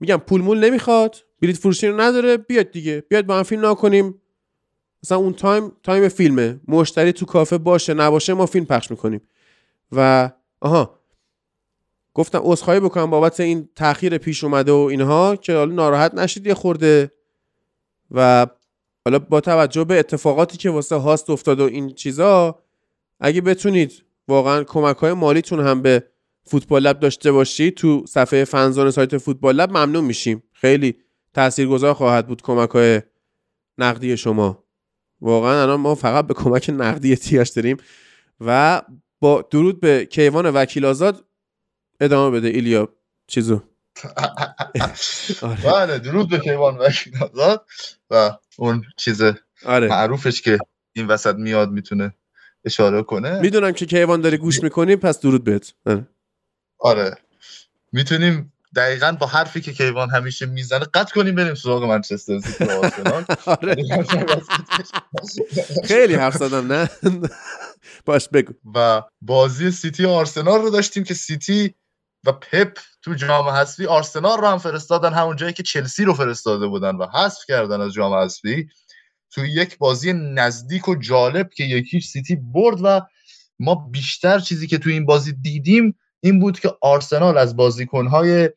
میگم 0.00 0.16
پول 0.16 0.40
مول 0.40 0.64
نمی‌خواد 0.64 1.16
بلیت 1.42 1.56
فروشی 1.56 1.86
رو 1.86 2.00
نداره 2.00 2.36
بیاد 2.36 2.70
دیگه. 2.70 3.04
بیاد 3.08 3.26
با 3.26 3.36
هم 3.36 3.42
فیلم 3.42 3.66
نکنیم 3.66 4.22
مثلا 5.02 5.18
اون 5.18 5.32
تایم 5.32 5.72
تایم 5.82 6.08
فیلمه. 6.08 6.60
مشتری 6.68 7.12
تو 7.12 7.26
کافه 7.26 7.58
باشه 7.58 7.94
نباشه 7.94 8.34
ما 8.34 8.46
فیلم 8.46 8.64
پخش 8.64 8.90
می‌کنیم. 8.90 9.20
و 9.92 10.30
آها. 10.60 10.98
گفتم 12.14 12.40
عذرخواهی 12.42 12.80
بکنم 12.80 13.10
بابت 13.10 13.40
این 13.40 13.68
تاخیر 13.74 14.18
پیش 14.18 14.44
اومده 14.44 14.72
و 14.72 14.76
اینها 14.76 15.36
که 15.36 15.54
حالا 15.54 15.74
ناراحت 15.74 16.14
نشید 16.14 16.46
یه 16.46 16.54
خورده. 16.54 17.10
و 18.10 18.46
حالا 19.06 19.18
با 19.18 19.40
توجه 19.40 19.84
به 19.84 19.98
اتفاقاتی 19.98 20.58
که 20.58 20.70
واسه 20.70 20.96
هاست 20.96 21.30
افتاد 21.30 21.60
و 21.60 21.64
این 21.64 21.94
چیزا 21.94 22.58
اگه 23.20 23.40
بتونید 23.40 24.04
واقعا 24.28 24.64
کمک 24.64 24.96
های 24.96 25.12
مالیتون 25.12 25.60
هم 25.60 25.82
به 25.82 26.06
فوتبال 26.44 26.82
لب 26.82 27.00
داشته 27.00 27.32
باشید 27.32 27.74
تو 27.74 28.04
صفحه 28.08 28.44
فنزون 28.44 28.90
سایت 28.90 29.18
فوتبال 29.18 29.54
لب 29.54 29.70
ممنون 29.70 30.04
میشیم. 30.04 30.42
خیلی 30.52 30.96
تاثیرگذار 31.34 31.94
خواهد 31.94 32.26
بود 32.26 32.42
کمک 32.42 32.70
های 32.70 33.02
نقدی 33.78 34.16
شما. 34.16 34.64
واقعا 35.20 35.62
الان 35.62 35.80
ما 35.80 35.94
فقط 35.94 36.26
به 36.26 36.34
کمک 36.34 36.70
نقدی 36.70 37.10
احتیاج 37.10 37.52
داریم 37.56 37.76
و 38.40 38.82
با 39.20 39.48
درود 39.50 39.80
به 39.80 40.06
کیوان 40.06 40.46
وکیل 40.46 40.84
آزاد 40.84 41.24
ادامه 42.00 42.38
بده 42.40 42.48
ایلیا 42.48 42.88
چیزو. 43.26 43.60
آره. 45.42 45.62
بله 45.64 45.98
درود 45.98 46.30
به 46.30 46.38
کیوان 46.38 46.78
وکیل 46.78 47.12
آزاد 47.22 47.66
و 48.10 48.32
اون 48.56 48.84
چیز 48.96 49.22
آره. 49.64 49.88
معروفش 49.88 50.42
که 50.42 50.58
این 50.92 51.06
وسط 51.06 51.34
میاد 51.34 51.70
می‌تونه 51.70 52.14
اشاره 52.64 53.02
کنه 53.02 53.40
می‌دونم 53.40 53.72
که 53.72 53.86
کیوان 53.86 54.20
داری 54.20 54.36
گوش 54.36 54.62
می‌کنی 54.62 54.96
پس 54.96 55.20
درود 55.20 55.44
بهت 55.44 55.72
آره, 55.86 56.06
آره. 56.78 57.16
می‌تونیم 57.92 58.52
دقیقا 58.76 59.16
با 59.20 59.26
حرفی 59.26 59.60
که 59.60 59.72
کیوان 59.72 60.10
همیشه 60.10 60.46
می‌زنه 60.46 60.84
قطع 60.94 61.14
کنیم 61.14 61.34
بریم 61.34 61.54
سراغ 61.54 61.84
منچستر 61.84 62.38
سیتی 62.38 62.64
آره. 63.46 63.76
خیلی 65.84 66.14
حرف 66.14 66.36
زدم 66.36 66.72
نه 66.72 66.90
باش 68.04 68.28
بگو 68.28 68.52
و 68.74 69.02
بازی 69.20 69.70
سیتی 69.70 70.04
و 70.04 70.08
آرسنال 70.08 70.62
رو 70.62 70.70
داشتیم 70.70 71.04
که 71.04 71.14
سیتی 71.14 71.74
و 72.26 72.32
پپ 72.32 72.78
تو 73.02 73.14
جام 73.14 73.48
حذفی 73.48 73.86
آرسنال 73.86 74.38
رو 74.38 74.46
هم 74.46 74.58
فرستادن 74.58 75.12
همون 75.12 75.36
جایی 75.36 75.52
که 75.52 75.62
چلسی 75.62 76.04
رو 76.04 76.14
فرستاده 76.14 76.66
بودن 76.66 76.96
و 76.96 77.06
حذف 77.06 77.44
کردن 77.48 77.80
از 77.80 77.92
جام 77.92 78.14
حذفی. 78.14 78.68
تو 79.30 79.46
یک 79.46 79.78
بازی 79.78 80.12
نزدیک 80.12 80.88
و 80.88 80.94
جالب 80.94 81.50
که 81.50 81.64
یکی 81.64 82.00
سیتی 82.00 82.36
برد 82.36 82.78
و 82.82 83.00
ما 83.58 83.74
بیشتر 83.74 84.40
چیزی 84.40 84.66
که 84.66 84.78
تو 84.78 84.90
این 84.90 85.06
بازی 85.06 85.32
دیدیم 85.32 85.98
این 86.20 86.40
بود 86.40 86.60
که 86.60 86.72
آرسنال 86.80 87.38
از 87.38 87.56
بازیکنهای 87.56 88.50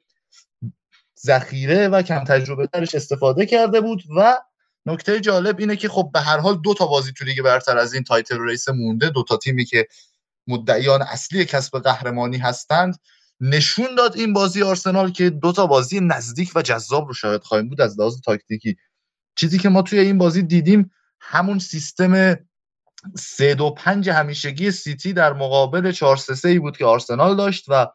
ذخیره 1.25 1.87
و 1.87 2.01
کم 2.01 2.23
تجربه 2.23 2.67
ترش 2.67 2.95
استفاده 2.95 3.45
کرده 3.45 3.81
بود 3.81 4.03
و 4.17 4.37
نکته 4.85 5.19
جالب 5.19 5.59
اینه 5.59 5.75
که 5.75 5.89
خب 5.89 6.09
به 6.13 6.19
هر 6.19 6.37
حال 6.37 6.61
دو 6.61 6.73
تا 6.73 6.85
بازی 6.85 7.11
تو 7.11 7.25
لیگ 7.25 7.41
برتر 7.41 7.77
از 7.77 7.93
این 7.93 8.03
title 8.03 8.39
race 8.39 8.69
مونده 8.69 9.09
دو 9.09 9.23
تا 9.23 9.37
تیمی 9.37 9.65
که 9.65 9.87
مدعیان 10.47 11.01
اصلی 11.01 11.45
کسب 11.45 11.79
قهرمانی 11.79 12.37
هستند. 12.37 12.95
نشون 13.41 13.95
داد 13.95 14.17
این 14.17 14.33
بازی 14.33 14.63
آرسنال 14.63 15.11
که 15.11 15.29
دو 15.29 15.51
تا 15.51 15.67
بازی 15.67 15.99
نزدیک 15.99 16.51
و 16.55 16.61
جذاب 16.61 17.07
رو 17.07 17.13
شاید 17.13 17.43
خواهیم 17.43 17.69
بود 17.69 17.81
از 17.81 17.99
لحاظ 17.99 18.21
تاکتیکی. 18.21 18.77
چیزی 19.35 19.59
که 19.59 19.69
ما 19.69 19.81
توی 19.81 19.99
این 19.99 20.17
بازی 20.17 20.41
دیدیم 20.41 20.91
همون 21.19 21.59
سیستم 21.59 22.37
سه 23.17 23.55
دو 23.55 23.71
پنج 23.71 24.09
همیشگی 24.09 24.71
سیتی 24.71 25.13
در 25.13 25.33
مقابل 25.33 25.91
4 25.91 26.17
3 26.17 26.49
ای 26.49 26.59
بود 26.59 26.77
که 26.77 26.85
آرسنال 26.85 27.35
داشت 27.35 27.65
و 27.67 27.87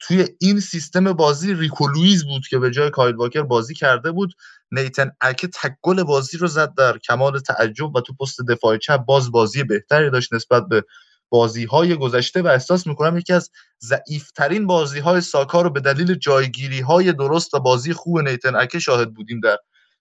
توی 0.00 0.24
این 0.40 0.60
سیستم 0.60 1.12
بازی 1.12 1.54
ریکو 1.54 1.93
لویز 1.93 2.24
بود 2.24 2.46
که 2.50 2.58
به 2.58 2.70
جای 2.70 2.90
کایل 2.90 3.14
واکر 3.14 3.42
بازی 3.42 3.74
کرده 3.74 4.12
بود. 4.12 4.34
نیتن 4.70 5.10
اکه 5.20 5.48
تک 5.48 5.76
گل 5.82 6.02
بازی 6.02 6.38
رو 6.38 6.46
زد 6.46 6.74
در 6.74 6.98
کمال 6.98 7.38
تعجب 7.38 7.96
و 7.96 8.00
تو 8.00 8.14
پست 8.14 8.40
دفاع 8.48 8.76
چپ 8.76 8.96
باز 8.96 9.30
بازی 9.30 9.64
بهتری 9.64 10.10
داشت 10.10 10.32
نسبت 10.32 10.68
به 10.68 10.84
بازی 11.30 11.64
های 11.64 11.94
گذشته 11.94 12.42
و 12.42 12.46
احساس 12.46 12.86
می‌کنم 12.86 13.18
یکی 13.18 13.32
از 13.32 13.50
ضعیفترین 13.82 14.66
بازی 14.66 14.98
های 14.98 15.20
ساکا 15.20 15.62
رو 15.62 15.70
به 15.70 15.80
دلیل 15.80 16.14
جایگیری 16.14 16.80
های 16.80 17.12
درست 17.12 17.54
و 17.54 17.60
بازی 17.60 17.92
خوب 17.92 18.18
نیتن 18.18 18.56
اکه 18.56 18.78
شاهد 18.78 19.14
بودیم 19.14 19.40
در 19.40 19.58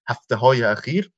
هفته 0.08 0.36
های 0.36 0.64
اخیر. 0.64 1.12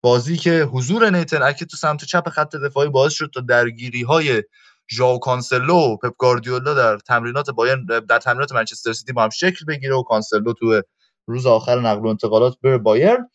بازی 0.00 0.36
که 0.36 0.62
حضور 0.62 1.10
نیتن 1.10 1.42
اکه 1.42 1.64
تو 1.64 1.76
سمت 1.76 2.04
چپ 2.04 2.28
خط 2.28 2.56
دفاعی 2.56 2.88
باعث 2.88 3.12
شد 3.12 3.30
تا 3.34 3.40
درگیری 3.40 4.02
های 4.02 4.42
ژائو 4.90 5.18
کانسلو 5.18 5.74
و 5.74 5.96
پپ 5.96 6.14
گاردیولا 6.18 6.74
در 6.74 6.98
تمرینات 6.98 7.50
بایرن 7.50 7.84
در 7.84 8.18
تمرینات 8.18 8.52
منچستر 8.52 8.92
سیتی 8.92 9.12
با 9.12 9.22
هم 9.22 9.30
شکل 9.30 9.64
بگیره 9.64 9.94
و 9.94 10.02
کانسلو 10.02 10.52
تو 10.52 10.82
روز 11.26 11.46
آخر 11.46 11.80
نقل 11.80 12.00
و 12.00 12.06
انتقالات 12.06 12.56
بره 12.62 12.78
بایرن. 12.78 13.28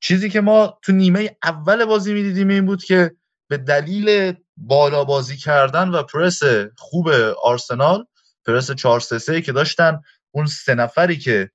چیزی 0.00 0.30
که 0.30 0.40
ما 0.40 0.78
تو 0.82 0.92
نیمه 0.92 1.36
اول 1.44 1.84
بازی 1.84 2.14
می‌دیدیم 2.14 2.48
این 2.48 2.66
بود 2.66 2.84
که 2.84 3.16
به 3.48 3.56
دلیل 3.56 4.34
بالا 4.56 5.04
بازی 5.04 5.36
کردن 5.36 5.88
و 5.88 6.02
پرس 6.02 6.40
خوب 6.78 7.08
آرسنال 7.42 8.04
پرس 8.46 8.70
4 8.70 9.00
3 9.00 9.40
که 9.40 9.52
داشتن 9.52 10.00
اون 10.30 10.46
سه 10.46 10.74
نفری 10.74 11.18
که 11.18 11.50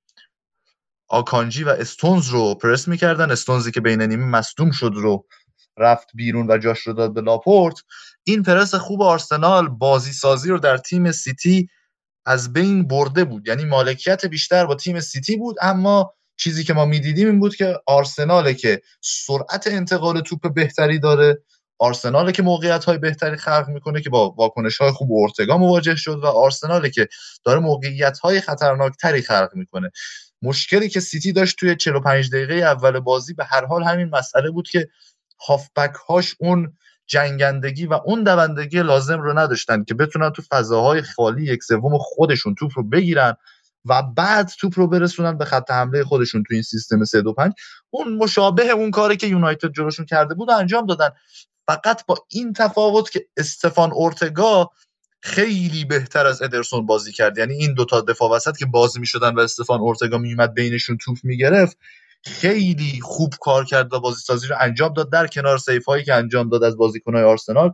آکانجی 1.07 1.63
و 1.63 1.69
استونز 1.69 2.27
رو 2.27 2.55
پرس 2.55 2.87
می‌کردن 2.87 3.31
استونزی 3.31 3.71
که 3.71 3.81
بین 3.81 4.01
نیمه 4.01 4.25
مصدوم 4.25 4.71
شد 4.71 4.91
رو 4.95 5.25
رفت 5.77 6.07
بیرون 6.13 6.51
و 6.51 6.57
جاش 6.57 6.79
رو 6.79 6.93
داد 6.93 7.13
به 7.13 7.21
لاپورت. 7.21 7.75
این 8.23 8.43
پرس 8.43 8.75
خوب 8.75 9.01
آرسنال 9.01 9.67
بازی 9.67 10.13
سازی 10.13 10.49
رو 10.49 10.59
در 10.59 10.77
تیم 10.77 11.11
سیتی 11.11 11.69
از 12.25 12.53
بین 12.53 12.87
برده 12.87 13.23
بود. 13.23 13.47
یعنی 13.47 13.65
مالکیت 13.65 14.25
بیشتر 14.25 14.65
با 14.65 14.75
تیم 14.75 14.99
سیتی 14.99 15.37
بود 15.37 15.55
اما 15.61 16.13
چیزی 16.37 16.63
که 16.63 16.73
ما 16.73 16.85
می‌دیدیم 16.85 17.27
این 17.27 17.39
بود 17.39 17.55
که 17.55 17.79
آرسناله 17.87 18.53
که 18.53 18.81
سرعت 19.01 19.67
انتقال 19.67 20.21
توپ 20.21 20.53
بهتری 20.53 20.99
داره. 20.99 21.43
آرسناله 21.79 22.31
که 22.31 22.43
موقعیت 22.43 22.85
های 22.85 22.97
بهتری 22.97 23.37
خلق 23.37 23.65
می‌کنه 23.67 24.01
که 24.01 24.09
با 24.09 24.29
واکنش 24.29 24.77
های 24.77 24.91
خوب 24.91 25.11
اورتگا 25.11 25.57
مواجه 25.57 25.95
شد 25.95 26.19
و 26.23 26.25
آرسناله 26.25 26.89
که 26.89 27.07
داره 27.43 27.59
موقعیت 27.59 28.19
های 28.19 28.41
خطرناک 28.41 28.93
تری 29.01 29.21
خلق 29.21 29.49
می‌کنه. 29.53 29.91
مشکلی 30.41 30.89
که 30.89 30.99
سیتی 30.99 31.31
داشت 31.33 31.59
توی 31.59 31.75
45 31.75 32.29
دقیقه 32.29 32.53
اول 32.53 32.99
بازی 32.99 33.33
به 33.33 33.45
هر 33.45 33.65
حال 33.65 33.83
همین 33.83 34.09
مسئله 34.09 34.51
بود 34.51 34.69
که 34.69 34.89
هافبک 35.47 35.93
هاش 36.09 36.35
اون 36.39 36.73
جنگندگی 37.07 37.85
و 37.85 37.93
اون 38.05 38.23
دوندگی 38.23 38.83
لازم 38.83 39.21
رو 39.21 39.39
نداشتن 39.39 39.83
که 39.83 39.93
بتونن 39.93 40.29
تو 40.29 40.41
فضاهای 40.49 41.01
خالی 41.01 41.43
یک 41.43 41.63
سوم 41.63 41.97
خودشون 41.97 42.55
توپ 42.55 42.71
رو 42.75 42.83
بگیرن 42.83 43.33
و 43.85 44.03
بعد 44.03 44.51
توپ 44.59 44.79
رو 44.79 44.87
برسونن 44.87 45.37
به 45.37 45.45
خط 45.45 45.71
حمله 45.71 46.03
خودشون 46.03 46.43
تو 46.43 46.53
این 46.53 46.63
سیستم 46.63 47.03
3 47.03 47.21
2 47.21 47.33
5 47.33 47.53
اون 47.89 48.17
مشابه 48.17 48.69
اون 48.69 48.91
کاری 48.91 49.17
که 49.17 49.27
یونایتد 49.27 49.71
جلوشون 49.71 50.05
کرده 50.05 50.35
بود 50.35 50.49
انجام 50.49 50.85
دادن. 50.85 51.09
فقط 51.69 52.05
با 52.05 52.25
این 52.29 52.53
تفاوت 52.53 53.11
که 53.11 53.27
استفان 53.37 53.91
اورتگا 53.91 54.69
خیلی 55.21 55.85
بهتر 55.85 56.27
از 56.27 56.41
ادرسون 56.41 56.85
بازی 56.85 57.11
کرد. 57.11 57.37
یعنی 57.37 57.53
این 57.53 57.73
دوتا 57.73 58.01
دفاع 58.01 58.31
وسط 58.31 58.57
که 58.57 58.65
بازی 58.65 58.99
می‌شدن 58.99 59.35
و 59.35 59.39
استفان 59.39 59.79
اورتگا 59.79 60.17
میومد 60.17 60.53
بینشون 60.53 60.97
توپ 60.97 61.17
می‌گرفت 61.23 61.77
خیلی 62.23 62.99
خوب 63.03 63.33
کار 63.41 63.65
کرد 63.65 63.93
و 63.93 63.99
بازی 63.99 64.21
سازی 64.21 64.47
رو 64.47 64.55
انجام 64.59 64.93
داد 64.93 65.11
در 65.11 65.27
کنار 65.27 65.57
سیف 65.57 65.85
هایی 65.85 66.03
که 66.03 66.13
انجام 66.13 66.49
داد 66.49 66.63
از 66.63 66.77
بازیکنهای 66.77 67.23
آرسنال. 67.23 67.73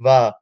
و 0.00 0.32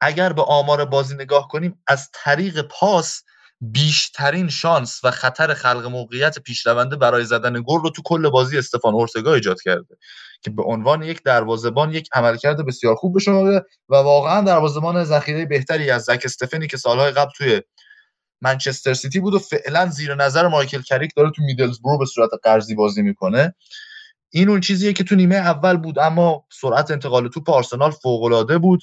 اگر 0.00 0.32
به 0.32 0.42
آمار 0.42 0.84
بازی 0.84 1.14
نگاه 1.14 1.48
کنیم 1.48 1.82
از 1.86 2.10
طریق 2.12 2.62
پاس 2.62 3.22
بیشترین 3.60 4.48
شانس 4.48 5.00
و 5.04 5.10
خطر 5.10 5.54
خلق 5.54 5.86
موقعیت 5.86 6.38
پیشرونده 6.38 6.96
برای 6.96 7.24
زدن 7.24 7.62
گل 7.66 7.80
رو 7.80 7.90
تو 7.90 8.02
کل 8.04 8.30
بازی 8.30 8.58
استفان 8.58 8.94
اورتگا 8.94 9.34
ایجاد 9.34 9.60
کرده 9.62 9.96
که 10.42 10.50
به 10.50 10.62
عنوان 10.62 11.02
یک 11.02 11.22
دروازه‌بان 11.22 11.92
یک 11.94 12.08
عملکرد 12.12 12.66
بسیار 12.66 12.94
خوب 12.94 13.14
به 13.14 13.62
و 13.88 13.94
واقعا 13.94 14.40
دروازه‌بان 14.40 15.04
ذخیره 15.04 15.46
بهتری 15.46 15.90
از 15.90 16.02
زک 16.02 16.22
استفنی 16.24 16.66
که 16.66 16.76
سالهای 16.76 17.10
قبل 17.12 17.30
توی 17.36 17.62
منچستر 18.42 18.94
سیتی 18.94 19.20
بود 19.20 19.34
و 19.34 19.38
فعلا 19.38 19.86
زیر 19.86 20.14
نظر 20.14 20.48
مایکل 20.48 20.82
کریک 20.82 21.10
داره 21.16 21.30
تو 21.30 21.42
میدلزبرو 21.42 21.98
به 21.98 22.06
صورت 22.06 22.30
قرضی 22.42 22.74
بازی 22.74 23.02
می‌کنه. 23.02 23.54
این 24.32 24.48
اون 24.48 24.60
چیزیه 24.60 24.92
که 24.92 25.04
تو 25.04 25.14
نیمه 25.14 25.36
اول 25.36 25.76
بود 25.76 25.98
اما 25.98 26.46
سرعت 26.52 26.90
انتقال 26.90 27.28
توپ 27.28 27.50
آرسنال 27.50 27.90
فوق 27.90 28.22
بود. 28.58 28.82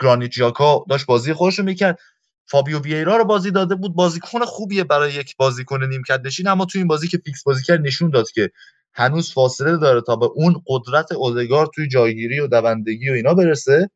گرانیت 0.00 0.30
جاکا 0.30 0.84
داشت 0.90 1.06
بازی 1.06 1.32
خودش 1.32 1.58
رو 1.58 1.64
می‌کرد. 1.64 1.98
فابیو 2.46 2.78
وییرا 2.78 3.16
رو 3.16 3.24
بازی 3.24 3.50
داده 3.50 3.74
بود. 3.74 3.94
بازیکن 3.94 4.44
خوبیه 4.44 4.84
برای 4.84 5.12
یک 5.12 5.36
بازیکن 5.36 5.84
نیمکت 5.84 6.20
نشین 6.24 6.48
اما 6.48 6.64
تو 6.64 6.78
این 6.78 6.88
بازی 6.88 7.08
که 7.08 7.18
fix 7.24 7.42
بازی 7.44 7.62
کرد 7.62 7.80
نشون 7.80 8.10
داد 8.10 8.30
که 8.30 8.50
هنوز 8.94 9.32
فاصله 9.32 9.76
داره 9.76 10.00
تا 10.00 10.16
به 10.16 10.26
اون 10.26 10.62
قدرت 10.66 11.12
اودگار 11.12 11.70
توی 11.74 11.88
جایگیری 11.88 12.40
و 12.40 12.46
دوندگی 12.46 13.10
و 13.10 13.12
اینا 13.12 13.34
برسه. 13.34 13.90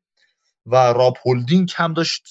و 0.67 0.77
راب 0.77 1.17
هولدینگ 1.27 1.69
کم 1.69 1.93
داشت 1.93 2.23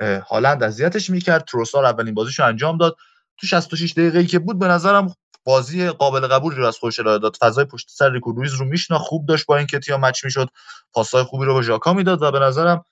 هالند 0.00 0.62
اذیتش 0.62 1.10
می‌کرد. 1.10 1.44
تروسار 1.44 1.84
اولین 1.84 2.14
بازیشو 2.14 2.44
انجام 2.44 2.78
داد. 2.78 2.96
تو 3.36 3.46
66 3.46 3.92
دقیقه 3.92 4.24
که 4.24 4.38
بود 4.38 4.58
به 4.58 4.68
نظرم 4.68 5.14
بازی 5.44 5.88
قابل 5.88 6.26
قبولی 6.26 6.56
رو 6.56 6.66
از 6.66 6.76
خودش 6.76 7.00
ارائه 7.00 7.18
داد. 7.18 7.36
فضای 7.36 7.64
پشت 7.64 7.86
سر 7.90 8.12
ریکو 8.12 8.32
لویز 8.32 8.54
رو 8.54 8.64
میشنا 8.64 8.98
خوب 8.98 9.26
داشت 9.26 9.46
با 9.46 9.56
اینکه 9.56 9.78
تیم 9.78 9.96
match 9.96 10.24
می‌شد. 10.24 10.48
پاسای 10.92 11.22
خوبی 11.22 11.44
رو 11.44 11.54
به 11.54 11.62
ژاکا 11.62 11.92
می‌داد 11.92 12.22
و 12.22 12.30
به 12.30 12.38
نظرم 12.38 12.84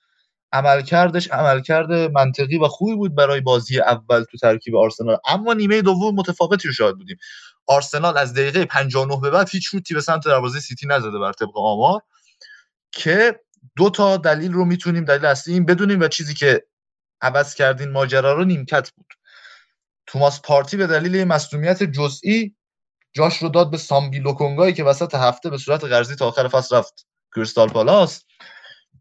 عملکردش 0.51 1.27
عملکرد 1.31 1.91
منطقی 1.91 2.57
و 2.57 2.67
خوبی 2.67 2.95
بود 2.95 3.15
برای 3.15 3.41
بازی 3.41 3.79
اول 3.79 4.23
تو 4.23 4.37
ترکیب 4.37 4.75
آرسنال. 4.75 5.17
اما 5.27 5.53
نیمه 5.53 5.81
دوم 5.81 6.15
متفاوتی 6.15 6.67
رو 6.67 6.73
شاهد 6.73 6.97
بودیم. 6.97 7.17
آرسنال 7.67 8.17
از 8.17 8.33
دقیقه 8.33 8.65
59 8.65 9.19
به 9.21 9.29
بعد 9.29 9.49
هیچ 9.49 9.69
شوتی 9.71 9.93
به 9.93 10.01
سمت 10.01 10.25
دروازه 10.25 10.59
سیتی 10.59 10.87
نزده 10.87 11.19
بر 11.19 11.31
طبق 11.31 11.57
آمار 11.57 12.01
که 12.91 13.39
دو 13.75 13.89
تا 13.89 14.17
دلیل 14.17 14.53
رو 14.53 14.65
می‌تونیم 14.65 15.05
دلیل 15.05 15.25
اصلی 15.25 15.53
این 15.53 15.65
بدونیم 15.65 15.99
و 15.99 16.07
چیزی 16.07 16.33
که 16.33 16.65
عوض 17.21 17.55
کردین 17.55 17.91
ماجرا 17.91 18.33
رو 18.33 18.45
نیمکت 18.45 18.91
بود. 18.91 19.05
توماس 20.07 20.41
پارتی 20.41 20.77
به 20.77 20.87
دلیل 20.87 21.23
مصونیت 21.23 21.83
جزئی 21.83 22.55
جاش 23.13 23.37
رو 23.37 23.49
داد 23.49 23.71
به 23.71 23.77
سامبی 23.77 24.19
لوکونگا 24.19 24.61
یی 24.61 24.73
که 24.73 24.83
وسط 24.83 25.15
هفته 25.15 25.49
به 25.49 25.57
صورت 25.57 25.83
قرضی 25.83 26.15
تا 26.15 26.27
آخر 26.27 26.47
فصل 26.47 26.75
رفت 26.75 27.07
کریستال 27.35 27.69
پالاس. 27.69 28.23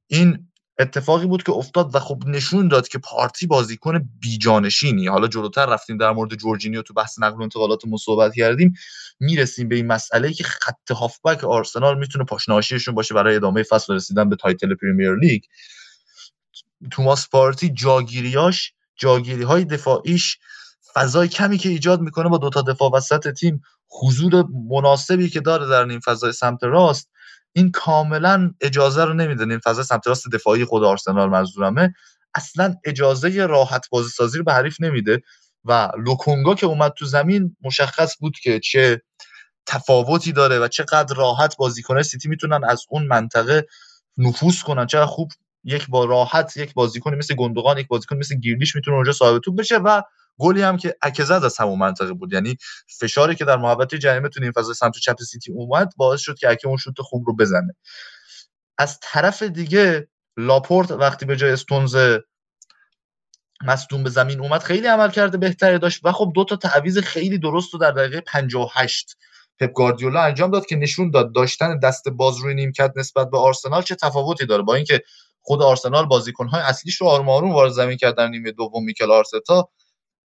این 0.07 0.49
اتفاقی 0.81 1.26
بود 1.26 1.43
که 1.43 1.53
افتاد 1.53 1.95
و 1.95 1.99
خب 1.99 2.22
نشون 2.26 2.68
داد 2.68 2.89
که 2.89 2.99
پارتی 2.99 3.47
بازیکن 3.47 4.11
بی‌جانشینی. 4.20 5.07
حالا 5.07 5.28
جلوتر 5.28 5.66
رفتیم 5.66 5.97
در 5.97 6.11
مورد 6.11 6.35
جورجینیو 6.35 6.83
تو 6.83 6.95
بحث 6.95 7.18
نقل 7.18 7.39
و 7.39 7.43
انتقالات 7.43 7.81
صحبت 8.05 8.35
کردیم. 8.35 8.74
می‌رسیم 9.20 9.68
به 9.68 9.76
این 9.76 9.87
مسئله 9.87 10.33
که 10.33 10.45
خط 10.45 10.91
هافبک 10.91 11.45
آرسنال 11.45 11.99
می‌تونه 11.99 12.24
پاشنه 12.24 12.49
آشیلشون 12.49 12.95
باشه 12.95 13.14
برای 13.14 13.37
ادامه 13.37 13.62
فصل 13.62 13.95
رسیدن 13.95 14.28
به 14.28 14.37
title 14.36 14.74
پریمیر 14.74 15.16
لیگ. 15.16 15.43
توماس 16.91 17.28
پارتی 17.28 17.70
جاگیریاش 17.70 18.72
جاگیری 18.97 19.43
های 19.43 19.64
دفاعیش 19.64 20.39
فضای 20.95 21.28
کمی 21.28 21.59
که 21.59 21.68
ایجاد 21.68 22.01
می‌کنه 22.01 22.28
با 22.28 22.39
دوتا 22.39 22.62
دفاع 22.62 22.91
وسط 22.91 23.28
تیم 23.28 23.62
حضور 23.89 24.45
مناسبی 24.70 25.28
که 25.28 25.41
داره 25.41 25.66
در 25.66 25.85
این 25.85 26.01
فضای 26.01 26.33
سمت 26.33 26.62
راست 26.62 27.11
این 27.53 27.70
کاملا 27.70 28.55
اجازه 28.61 29.05
رو 29.05 29.14
نمیده 29.14 29.44
این 29.44 29.59
فضا 29.59 29.82
سمت 29.82 30.07
راست 30.07 30.28
دفاعی 30.32 30.64
خود 30.64 30.84
آرسنال 30.84 31.28
منظورمه. 31.28 31.94
اصلا 32.34 32.74
اجازه 32.84 33.46
راحت 33.46 33.90
بازی 33.90 34.09
سازی 34.09 34.38
رو 34.38 34.44
به 34.44 34.53
حریف 34.53 34.80
نمیده 34.80 35.22
و 35.64 35.88
لوکونگا 35.98 36.55
که 36.55 36.66
اومد 36.66 36.92
تو 36.92 37.05
زمین 37.05 37.57
مشخص 37.62 38.16
بود 38.20 38.36
که 38.42 38.61
چه 38.61 39.03
تفاوتی 39.66 40.32
داره 40.32 40.59
و 40.59 40.68
چقدر 40.68 41.14
راحت 41.14 41.57
بازیکنه 41.57 42.03
سیتی 42.03 42.28
می‌تونن 42.28 42.64
از 42.64 42.84
اون 42.90 43.07
منطقه 43.07 43.66
نفوذ 44.18 44.62
کنن 44.62 44.86
چقدر 44.86 45.07
خوب 45.07 45.32
یک 45.64 45.86
با 45.88 46.05
راحت 46.05 46.57
یک 46.57 46.74
بازیکن 46.74 47.14
مثل 47.14 47.34
گندوقان 47.34 47.78
یک 47.78 47.88
بازیکن 47.88 48.16
مثل 48.16 48.34
گیرلیش 48.34 48.76
می‌تونه 48.76 48.96
اونجا 48.96 49.12
صاحب 49.12 49.38
توپ 49.38 49.59
بشه 49.59 49.76
و 49.76 50.03
گلی 50.41 50.62
هم 50.62 50.76
که 50.76 50.97
اکه 51.03 51.28
زد 51.28 51.45
از 51.45 51.59
همون 51.59 51.78
منطقه 51.78 52.12
بود. 52.12 52.32
یعنی 52.32 52.57
فشاری 53.01 53.34
که 53.34 53.45
در 53.45 53.57
محوطه 53.57 53.99
جریمه 53.99 54.28
تو 54.28 54.43
این 54.43 54.53
فضا 54.53 54.72
سمت 54.72 54.99
چپ 54.99 55.22
سیتی 55.22 55.53
اومد 55.53 55.93
باعث 55.97 56.20
شد 56.20 56.38
که 56.38 56.51
اکه 56.51 56.68
اون 56.68 56.76
شوت 56.76 57.01
خوب 57.01 57.24
رو 57.26 57.36
بزنه. 57.36 57.76
از 58.78 58.99
طرف 59.03 59.43
دیگه 59.43 60.09
لاپورت 60.36 60.91
وقتی 60.91 61.26
به 61.26 61.36
جای 61.36 61.51
استونز 61.51 61.97
مصدوم 63.64 64.03
به 64.03 64.11
زمین 64.11 64.41
اومد 64.41 64.62
خیلی 64.62 64.86
عملکرد 64.86 65.38
بهتری 65.38 65.78
داشت 65.78 66.01
و 66.05 66.12
خب 66.12 66.32
دو 66.34 66.45
تا 66.45 66.57
تعویض 66.57 66.99
خیلی 66.99 67.38
درست 67.38 67.74
رو 67.74 67.80
در 67.80 67.91
دقیقه 67.91 68.20
58 68.20 69.16
پپ 69.59 69.72
گاردیولا 69.72 70.22
انجام 70.22 70.51
داد 70.51 70.66
که 70.66 70.76
نشون 70.76 71.11
داد 71.11 71.34
داشتن 71.34 71.78
دست 71.78 72.09
باز 72.09 72.38
روی 72.38 72.55
نیمکت 72.55 72.93
نسبت 72.97 73.30
به 73.30 73.38
آرسنال 73.38 73.82
چه 73.82 73.95
تفاوتی 73.95 74.47
داره. 74.47 74.62
با 74.62 74.74
اینکه 74.74 75.03
خود 75.41 75.62
آرسنال 75.62 76.07
بازیکن‌های 76.07 76.62
اصلیش 76.62 77.01
رو 77.01 77.07
آروم 77.07 77.28
آروم 77.28 77.53
وارد 77.53 77.72
زمین 77.72 77.97
کرد 77.97 78.16
در 78.16 78.28
نیمه 78.28 78.53
دوم 78.53 78.84
میکل 78.84 79.11
آرتتا 79.11 79.68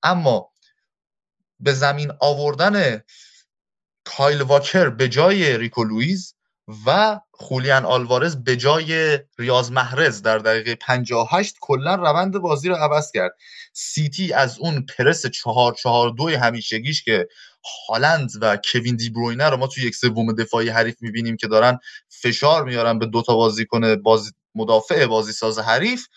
اما 0.05 0.51
به 1.59 1.73
زمین 1.73 2.11
آوردن 2.19 3.03
کایل 4.05 4.41
واکر 4.41 4.89
به 4.89 5.09
جای 5.09 5.57
ریکو 5.57 5.83
لویز 5.83 6.35
و 6.85 7.19
خولیان 7.31 7.85
آلوارز 7.85 8.35
به 8.35 8.57
جای 8.57 9.19
ریاض 9.39 9.71
محرز 9.71 10.21
در 10.21 10.37
دقیقه 10.37 10.75
58 10.75 11.55
کلا 11.61 11.95
روند 11.95 12.37
بازی 12.37 12.69
رو 12.69 12.75
عوض 12.75 13.11
کرد. 13.11 13.31
سیتی 13.73 14.33
از 14.33 14.59
اون 14.59 14.85
پرس 14.85 15.25
4 15.25 15.73
4 15.73 16.09
2 16.09 16.29
همیشگیش 16.29 17.03
که 17.03 17.27
هالند 17.87 18.29
و 18.41 18.57
کوین 18.71 18.95
دی 18.95 19.09
بروینه 19.09 19.49
رو 19.49 19.57
ما 19.57 19.67
توی 19.67 19.83
یک 19.83 19.95
سوم 19.95 20.33
دفاعی 20.33 20.69
حریف 20.69 20.95
می‌بینیم 21.01 21.37
که 21.37 21.47
دارن 21.47 21.79
فشار 22.09 22.63
میارن 22.63 22.99
به 22.99 23.05
دوتا 23.05 23.35
بازیکن 23.35 23.95
بازی 23.95 24.31
مدافع 24.55 25.05
بازی 25.05 25.31
ساز 25.31 25.59
حریف. 25.59 26.07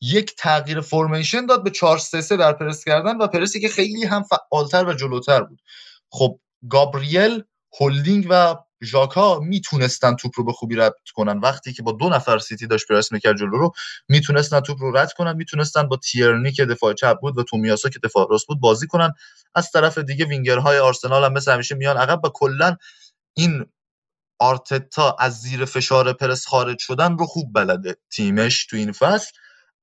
یک 0.00 0.34
تغییر 0.36 0.80
formation 0.80 1.46
داد 1.46 1.64
به 1.64 1.70
4 1.70 1.98
3 1.98 2.20
3 2.20 2.36
در 2.36 2.52
پرس 2.52 2.84
کردن 2.84 3.16
و 3.16 3.26
پرسی 3.26 3.60
که 3.60 3.68
خیلی 3.68 4.04
هم 4.04 4.22
فعالتر 4.22 4.84
و 4.84 4.92
جلوتر 4.92 5.42
بود. 5.42 5.62
خب 6.10 6.40
گابریل 6.70 7.42
هولدینگ 7.80 8.26
و 8.30 8.56
ژاکا 8.82 9.38
می‌تونستن 9.38 10.16
توپ 10.16 10.32
رو 10.36 10.44
به 10.44 10.52
خوبی 10.52 10.76
رد 10.76 10.94
کنن. 11.14 11.38
وقتی 11.38 11.72
که 11.72 11.82
با 11.82 11.92
دو 11.92 12.08
نفر 12.08 12.38
سیتی 12.38 12.66
داشت 12.66 12.88
پرس 12.88 13.12
می‌کرد 13.12 13.36
جلو 13.36 13.58
رو 13.58 13.72
می‌تونستن 14.08 14.60
توپ 14.60 14.78
رو 14.80 14.96
رد 14.96 15.12
کنن 15.12 15.36
می‌تونستن 15.36 15.88
با 15.88 15.96
تیرنی 15.96 16.52
که 16.52 16.64
دفاع 16.64 16.92
چپ 16.92 17.20
بود 17.20 17.38
و 17.38 17.42
تومیاسا 17.42 17.88
که 17.88 17.98
دفاع 17.98 18.26
راست 18.30 18.46
بود 18.46 18.60
بازی 18.60 18.86
کنن. 18.86 19.12
از 19.54 19.70
طرف 19.70 19.98
دیگه 19.98 20.24
وینگرهای 20.24 20.78
آرسنال 20.78 21.24
هم 21.24 21.32
مثل 21.32 21.52
همیشه 21.52 21.74
میان 21.74 21.96
عقب 21.96 22.24
و 22.24 22.28
کلا 22.34 22.76
این 23.36 23.66
آرتتا 24.38 25.16
از 25.20 25.40
زیر 25.40 25.64
فشار 25.64 26.12
پرس 26.12 26.46
خارج 26.46 26.78
شدن 26.78 27.18
رو 27.18 27.26
خوب 27.26 27.52
بلده. 27.54 27.96
تیمش 28.10 28.66
تو 28.66 28.76
این 28.76 28.92
فصل 28.92 29.32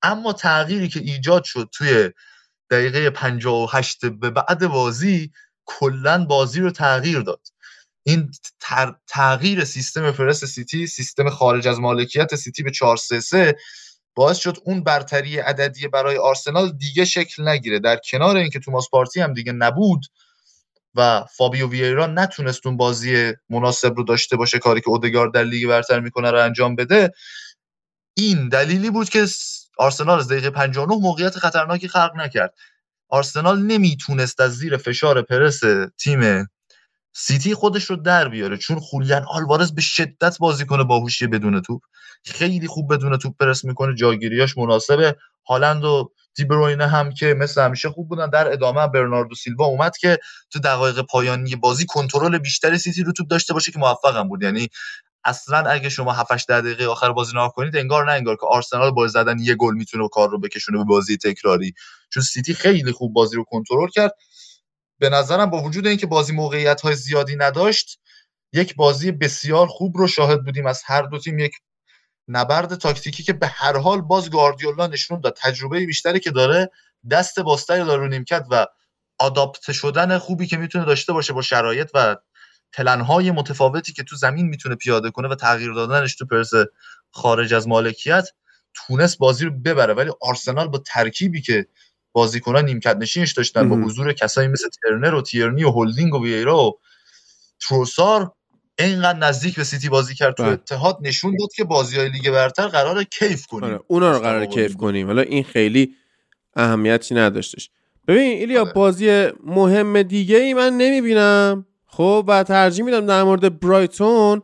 اما 0.03 0.33
تغییری 0.33 0.87
که 0.87 0.99
ایجاد 0.99 1.43
شد 1.43 1.69
توی 1.71 2.09
دقیقه 2.69 3.09
58 3.09 4.05
به 4.05 4.29
بعد 4.29 4.67
بازی 4.67 5.31
کلا 5.65 6.25
بازی 6.25 6.59
رو 6.59 6.71
تغییر 6.71 7.19
داد. 7.19 7.41
این 8.05 8.31
تغییر 9.07 9.63
سیستم 9.63 10.11
پرس 10.11 10.45
سیتی 10.45 10.87
سیستم 10.87 11.29
خارج 11.29 11.67
از 11.67 11.79
مالکیت 11.79 12.35
سیتی 12.35 12.63
به 12.63 12.71
4 12.71 12.97
3 12.97 13.19
3 13.19 13.55
باعث 14.15 14.37
شد 14.37 14.57
اون 14.65 14.83
برتری 14.83 15.39
عددی 15.39 15.87
برای 15.87 16.17
آرسنال 16.17 16.71
دیگه 16.71 17.05
شکل 17.05 17.47
نگیره. 17.47 17.79
در 17.79 17.99
کنار 18.11 18.37
اینکه 18.37 18.59
توماس 18.59 18.89
پارتی 18.89 19.21
هم 19.21 19.33
دیگه 19.33 19.51
نبود 19.51 20.05
و 20.95 21.25
فابیو 21.37 21.69
وییرا 21.69 22.07
نتونست 22.07 22.67
اون 22.67 22.77
بازی 22.77 23.33
مناسب 23.49 23.93
رو 23.95 24.03
داشته 24.03 24.35
باشه 24.35 24.59
کاری 24.59 24.81
که 24.81 24.89
اودگار 24.89 25.27
در 25.27 25.43
لیگ 25.43 25.67
برتر 25.67 25.99
می‌کنه 25.99 26.31
رو 26.31 26.43
انجام 26.43 26.75
بده 26.75 27.11
این 28.17 28.49
دلیلی 28.49 28.89
بود 28.89 29.09
که 29.09 29.25
آرسنال 29.77 30.19
از 30.19 30.27
دقیقه 30.27 30.49
59 30.49 30.95
موقعیت 30.95 31.37
خطرناکی 31.37 31.87
خلق 31.87 32.11
نکرد. 32.15 32.53
آرسنال 33.09 33.61
نمی‌تونست 33.61 34.41
از 34.41 34.57
زیر 34.57 34.77
فشار 34.77 35.21
پرس 35.21 35.61
تیم 35.99 36.49
سیتی 37.15 37.53
خودش 37.53 37.83
رو 37.83 37.95
در 37.95 38.29
بیاره 38.29 38.57
چون 38.57 38.79
خولیان 38.79 39.25
آلوارز 39.27 39.75
به 39.75 39.81
شدت 39.81 40.37
بازی 40.39 40.65
کنه 40.65 40.83
باهوشی 40.83 41.27
بدون 41.27 41.61
توپ. 41.61 41.81
خیلی 42.25 42.67
خوب 42.67 42.93
بدون 42.93 43.17
توپ 43.17 43.37
پرس 43.39 43.65
می‌کنه 43.65 43.95
جاگیریاش 43.95 44.57
مناسبه. 44.57 45.15
هالند 45.47 45.83
و 45.83 46.11
دیبروینه 46.35 46.87
هم 46.87 47.13
که 47.13 47.33
مثل 47.33 47.61
همیشه 47.61 47.89
خوب 47.89 48.09
بودن. 48.09 48.29
در 48.29 48.51
ادامه 48.51 48.87
برناردو 48.87 49.35
سیلوا 49.35 49.65
اومد 49.65 49.97
که 49.97 50.17
تو 50.51 50.59
دقایق 50.59 51.01
پایانی 51.01 51.55
بازی 51.55 51.85
کنترل 51.85 52.37
بیشتری 52.37 52.77
سیتی 52.77 53.03
رو 53.03 53.11
توپ 53.11 53.27
داشته 53.27 53.53
باشه 53.53 53.71
که 53.71 53.79
موفقم 53.79 54.27
بود. 54.27 54.43
یعنی 54.43 54.67
اصلا 55.25 55.57
اگه 55.57 55.89
شما 55.89 56.13
7 56.13 56.31
8 56.31 56.47
دقیقه 56.47 56.85
آخر 56.85 57.11
بازی 57.11 57.31
نگاه 57.31 57.53
کنید 57.53 57.77
انگار 57.77 58.05
نه 58.05 58.11
انگار 58.11 58.35
که 58.35 58.45
آرسنال 58.45 58.91
با 58.91 59.07
زدن 59.07 59.39
یه 59.39 59.55
گل 59.55 59.73
می‌تونه 59.73 60.07
کار 60.09 60.29
رو 60.29 60.39
بکشونه 60.39 60.77
به 60.77 60.83
بازی 60.83 61.17
تکراری. 61.17 61.73
چون 62.09 62.23
سیتی 62.23 62.53
خیلی 62.53 62.91
خوب 62.91 63.13
بازی 63.13 63.35
رو 63.35 63.43
کنترل 63.43 63.87
کرد. 63.87 64.15
به 64.99 65.09
نظرم 65.09 65.49
با 65.49 65.61
وجود 65.61 65.87
اینکه 65.87 66.07
بازی 66.07 66.33
موقعیت 66.33 66.81
های 66.81 66.95
زیادی 66.95 67.35
نداشت 67.35 67.99
یک 68.53 68.75
بازی 68.75 69.11
بسیار 69.11 69.67
خوب 69.67 69.97
رو 69.97 70.07
شاهد 70.07 70.43
بودیم. 70.45 70.65
از 70.65 70.81
هر 70.85 71.01
دو 71.01 71.19
تیم 71.19 71.39
یک 71.39 71.53
نبرد 72.27 72.75
تاکتیکی 72.75 73.23
که 73.23 73.33
به 73.33 73.47
هر 73.47 73.77
حال 73.77 74.01
باز 74.01 74.29
گاردیولا 74.29 74.87
نشون 74.87 75.19
داد. 75.19 75.37
تجربه 75.41 75.85
بیشتری 75.85 76.19
که 76.19 76.31
داره 76.31 76.71
دست 77.11 77.39
باستری 77.39 77.85
داره 77.85 78.01
رو 78.01 78.07
نیمکت 78.07 78.45
و 78.51 78.67
آداپت 79.19 79.71
شدن 79.71 80.17
خوبی 80.17 80.47
که 80.47 80.57
می‌تونه 80.57 80.85
داشته 80.85 81.13
باشه 81.13 81.33
با 81.33 81.41
شرایط 81.41 81.91
و 81.93 82.15
پلنهای 82.73 83.31
متفاوتی 83.31 83.93
که 83.93 84.03
تو 84.03 84.15
زمین 84.15 84.47
می‌تونه 84.47 84.75
پیاده 84.75 85.11
کنه 85.11 85.27
و 85.27 85.35
تغییر 85.35 85.73
دادنش 85.73 86.15
تو 86.15 86.25
پرس 86.25 86.51
خارج 87.11 87.53
از 87.53 87.67
مالکیت 87.67 88.29
تونست 88.73 89.17
بازی 89.17 89.45
رو 89.45 89.51
ببره. 89.51 89.93
ولی 89.93 90.11
آرسنال 90.21 90.67
با 90.67 90.77
ترکیبی 90.77 91.41
که 91.41 91.67
بازیکنان 92.11 92.65
نیمکت 92.65 92.95
نشینش 92.95 93.31
داشتن 93.31 93.69
با 93.69 93.75
حضور 93.75 94.13
کسایی 94.13 94.47
مثل 94.47 94.69
ترنر 94.83 95.13
و 95.13 95.21
تیرنی 95.21 95.63
و 95.63 95.69
هولدینگ 95.69 96.13
و 96.13 96.23
ویرا 96.23 96.63
و 96.63 96.79
تروسار 97.59 98.31
اینقدر 98.79 99.19
نزدیک 99.19 99.55
به 99.55 99.63
سیتی 99.63 99.89
بازی 99.89 100.15
کرد. 100.15 100.33
تو 100.35 100.43
بله. 100.43 100.51
اتحاد 100.51 100.97
نشون 101.01 101.35
داد 101.39 101.49
که 101.55 101.63
بازی 101.63 101.97
های 101.97 102.09
لیگ 102.09 102.31
برتر 102.31 102.67
قرار 102.67 103.03
کیف 103.03 103.47
کنیم. 103.47 103.63
آره، 103.63 103.79
اونا 103.87 104.11
رو 104.11 104.19
قرار 104.19 104.45
کیف 104.45 104.75
کنیم. 104.75 105.07
حالا 105.07 105.21
این 105.21 105.43
خیلی 105.43 105.95
اهمیتی 106.55 107.15
نداشتش. 107.15 107.69
ببین 108.07 108.37
ایلیا 108.37 108.61
آره. 108.61 108.73
بازی 108.73 109.27
مهم 109.43 110.03
دیگه 110.03 110.37
ای 110.37 110.53
من 110.53 110.73
نمی‌بینم. 110.73 111.65
خب 111.97 112.25
و 112.27 112.43
ترجیح 112.43 112.85
میدم 112.85 113.05
در 113.05 113.23
مورد 113.23 113.59
برایتون 113.59 114.41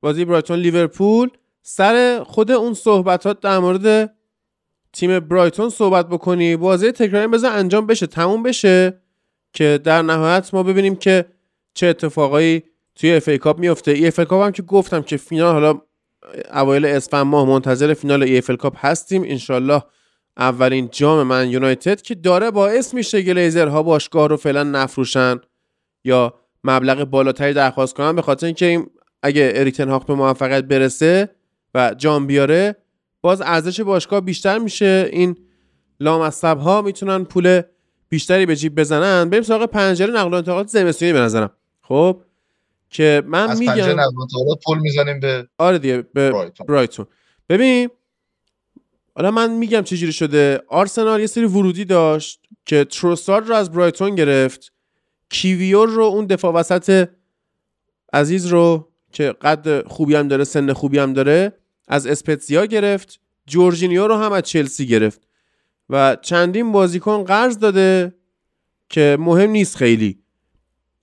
بازی 0.00 0.24
برایتون 0.24 0.58
لیورپول 0.58 1.30
سر 1.62 2.24
خود 2.26 2.50
اون 2.50 2.74
صحبتات 2.74 3.40
در 3.40 3.58
مورد 3.58 4.14
تیم 4.92 5.20
برایتون 5.20 5.70
صحبت 5.70 6.08
بکنی. 6.08 6.56
بازی 6.56 6.92
تکراری 6.92 7.26
بذار 7.26 7.52
انجام 7.52 7.86
بشه 7.86 8.06
تموم 8.06 8.42
بشه 8.42 9.00
که 9.52 9.80
در 9.84 10.02
نهایت 10.02 10.54
ما 10.54 10.62
ببینیم 10.62 10.96
که 10.96 11.24
چه 11.74 11.86
اتفاقایی 11.86 12.62
توی 12.94 13.14
FA 13.14 13.28
Cup 13.28 13.58
میفته 13.58 13.90
EFL 13.90 14.20
Cup 14.20 14.44
هم 14.44 14.52
که 14.52 14.62
گفتم 14.62 15.02
که 15.02 15.16
فینال 15.16 15.52
حالا 15.52 15.80
اوایل 16.54 16.84
اسفند 16.84 17.26
ماه 17.26 17.48
منتظر 17.48 17.94
فینال 17.94 18.22
EFL 18.22 18.50
Cup 18.50 18.86
هستیم. 18.86 19.22
انشالله 19.22 19.82
اولین 20.36 20.88
جام 20.92 21.26
من 21.26 21.50
یونایتد 21.50 22.00
که 22.00 22.14
داره 22.14 22.50
باعث 22.50 22.94
میشه 22.94 23.22
گلیزرها 23.22 23.82
باشگاه 23.82 24.28
رو 24.28 24.36
فعلا 24.36 24.62
نفروشن. 24.62 25.40
یا 26.04 26.34
مبلغ 26.64 27.04
بالاتری 27.04 27.52
درخواست 27.52 27.94
کنن 27.94 28.16
به 28.16 28.22
خاطر 28.22 28.46
اینکه 28.46 28.86
اگه 29.22 29.52
اریکتن 29.54 29.88
هاک 29.88 30.06
به 30.06 30.14
موفقیت 30.14 30.64
برسه 30.64 31.30
و 31.74 31.94
جام 31.98 32.26
بیاره 32.26 32.76
باز 33.20 33.40
ارزش 33.40 33.80
باشگاه 33.80 34.20
بیشتر 34.20 34.58
میشه. 34.58 35.08
این 35.12 35.36
لامصب 36.00 36.58
ها 36.58 36.82
می‌تونن 36.82 37.24
پول 37.24 37.62
بیشتری 38.08 38.46
به 38.46 38.56
جیب 38.56 38.80
بزنن. 38.80 39.30
بریم 39.30 39.42
سراغ 39.42 39.64
پنجره 39.64 40.12
نقل 40.12 40.30
و 40.30 40.34
انتقالات 40.34 40.68
زمستونی 40.68 41.12
به 41.12 41.20
نظرم. 41.20 41.50
خب 41.82 42.22
که 42.90 43.22
من 43.26 43.50
از 43.50 43.58
میگم 43.58 43.72
پنجره 43.72 43.92
نقل 43.94 44.14
و 44.16 44.20
انتقالات 44.20 44.58
پل 44.66 44.78
می‌زنیم 44.78 45.20
به 45.20 45.48
آره 45.58 45.78
دیگه 45.78 45.96
به 45.96 46.30
برایتون. 46.30 46.66
برایتون. 46.66 47.06
ببین 47.48 47.90
حالا 49.14 49.30
من 49.30 49.50
میگم 49.50 49.82
چجوری 49.82 50.12
شده. 50.12 50.62
آرسنال 50.68 51.20
یه 51.20 51.26
سری 51.26 51.44
ورودی 51.44 51.84
داشت 51.84 52.40
که 52.64 52.84
تروسارد 52.84 53.48
رو 53.48 53.54
از 53.54 53.70
برایتون 53.70 54.14
گرفت. 54.14 54.72
کیویور 55.30 55.88
رو 55.88 56.02
اون 56.02 56.26
دفاع 56.26 56.52
وسط 56.52 57.08
عزیز 58.12 58.46
رو 58.46 58.88
که 59.12 59.32
قد 59.42 59.86
خوبی 59.86 60.14
هم 60.14 60.28
داره 60.28 60.44
سن 60.44 60.72
خوبی 60.72 60.98
هم 60.98 61.12
داره 61.12 61.52
از 61.88 62.06
اسپتزیا 62.06 62.66
گرفت. 62.66 63.20
جورجینیو 63.46 64.06
رو 64.06 64.14
هم 64.16 64.32
از 64.32 64.42
چلسی 64.42 64.86
گرفت. 64.86 65.28
و 65.90 66.16
چندین 66.22 66.72
بازیکن 66.72 67.24
قرض 67.24 67.58
داده 67.58 68.14
که 68.88 69.16
مهم 69.20 69.50
نیست 69.50 69.76
خیلی. 69.76 70.22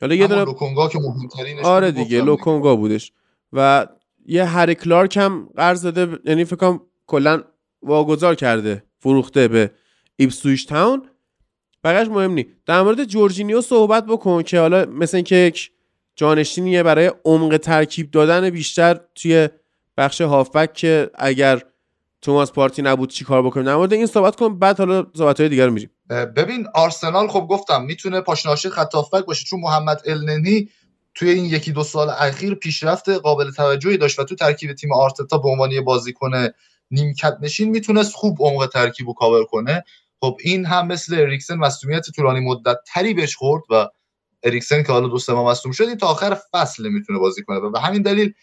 حالا 0.02 0.16
یه 0.16 0.28
دونه 0.28 0.46
لوکونگا 0.46 0.88
که 0.88 1.00
مهمترینش 1.00 1.66
آره 1.66 1.92
دیگه. 1.92 2.22
لوکونگا 2.22 2.76
بودش. 2.76 3.12
و 3.54 3.88
یه 4.26 4.46
هری 4.46 4.76
کلارک 4.76 5.18
هم 5.18 5.50
قرض 5.56 5.82
داده 5.86 6.20
یعنی 6.26 6.46
فکر 6.46 6.56
کنم 6.56 6.82
کلا 7.08 7.44
واگذار 7.82 8.36
کرده 8.36 8.84
فروخته 9.00 9.48
به 9.48 9.72
ایپسویچ 10.16 10.68
تاون. 10.68 11.10
بقیش 11.88 12.08
مهم 12.08 12.32
نی. 12.32 12.48
در 12.66 12.82
مورد 12.82 13.04
جورجینیو 13.04 13.62
صحبت 13.62 14.06
بکن 14.06 14.44
که 14.44 14.60
حالا 14.60 14.86
مثل 14.86 15.18
اینکه 15.18 15.36
یک 15.36 15.72
جانشینیه 16.16 16.84
برای 16.84 17.12
عمق 17.26 17.58
ترکیب 17.58 18.12
دادن 18.12 18.50
بیشتر 18.50 19.00
توی 19.16 19.50
بخش 19.98 20.22
هافبک 20.22 20.74
که 20.74 21.10
اگر 21.16 21.62
توماس 22.22 22.52
پارتی 22.52 22.82
نبود 22.82 23.10
چی 23.10 23.26
کار 23.26 23.44
بکنیم. 23.44 23.66
در 23.66 23.76
مورد 23.76 23.94
این 23.94 24.06
صحبت 24.06 24.36
کن 24.36 24.60
بعد 24.60 24.78
حالا 24.78 25.06
صحبت 25.18 25.40
های 25.40 25.50
دیگر 25.50 25.66
رو 25.66 25.74
میریم. 25.74 25.90
ببین 26.10 26.68
آرسنال 26.74 27.28
خب 27.28 27.48
گفتم 27.50 27.84
می‌تونه 27.84 28.22
پاشنه 28.22 28.70
آشیلت 28.70 28.92
باشه. 29.28 29.46
چون 29.46 29.60
محمد 29.60 30.02
النی 30.06 30.70
توی 31.16 31.30
این 31.30 31.46
یکی 31.46 31.72
دو 31.72 31.84
سال 31.84 32.10
اخیر 32.10 32.56
پیشرفت 32.56 33.10
قابل 33.10 33.52
توجهی 33.52 33.98
داشت 33.98 34.20
و 34.20 34.24
تو 34.24 34.36
ترکیب 34.36 34.74
تیم 34.74 34.94
آرتتا 34.94 35.38
به 35.38 35.50
عنوان 35.50 35.82
بازیکن 35.82 36.32
نیمکت 36.92 37.38
نشین 37.42 37.70
می‌تونست 37.70 38.14
خوب 38.14 38.38
عمق 38.40 38.70
ترکیب 38.74 39.08
و 39.08 39.14
کاور 39.14 39.46
کنه. 39.46 39.84
خب 40.20 40.38
این 40.44 40.66
هم 40.66 40.88
مثل 40.88 41.16
اریکسن 41.16 41.56
مصدومیت 41.56 42.10
طولانی 42.16 42.40
مدت 42.40 42.78
تری 42.94 43.14
بهش 43.14 43.36
خورد 43.36 43.64
و 43.70 43.88
اریکسن 44.44 44.84
که 44.84 44.92
حالا 44.92 45.08
دو 45.08 45.20
سه 45.20 45.34
ماه 45.34 45.52
مصدوم 45.52 45.72
شد 45.72 45.84
این 45.84 45.98
تا 45.98 46.08
آخر 46.08 46.38
فصل 46.54 46.90
می‌تونه 46.90 47.20
بازی 47.20 47.44
کنه. 47.44 47.58
و 47.58 47.72
به 47.72 47.80
همین 47.80 48.02
دلیل 48.02 48.34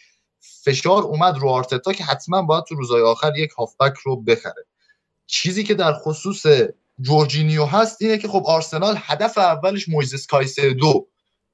فشار 0.63 1.03
اومد 1.03 1.37
رو 1.37 1.49
آرتتا 1.49 1.93
که 1.93 2.03
حتما 2.03 2.41
باید 2.41 2.63
تو 2.63 2.75
روزهای 2.75 3.01
آخر 3.01 3.37
یک 3.37 3.51
هافبک 3.51 3.93
رو 4.03 4.23
بخره. 4.23 4.65
چیزی 5.27 5.63
که 5.63 5.73
در 5.73 5.93
خصوص 5.93 6.45
جورجینیو 7.01 7.65
هست 7.65 8.01
اینه 8.01 8.17
که 8.17 8.27
خب 8.27 8.43
آرسنال 8.45 8.95
هدف 8.99 9.37
اولش 9.37 9.89
مویزس 9.89 10.27
کایسدو 10.27 11.07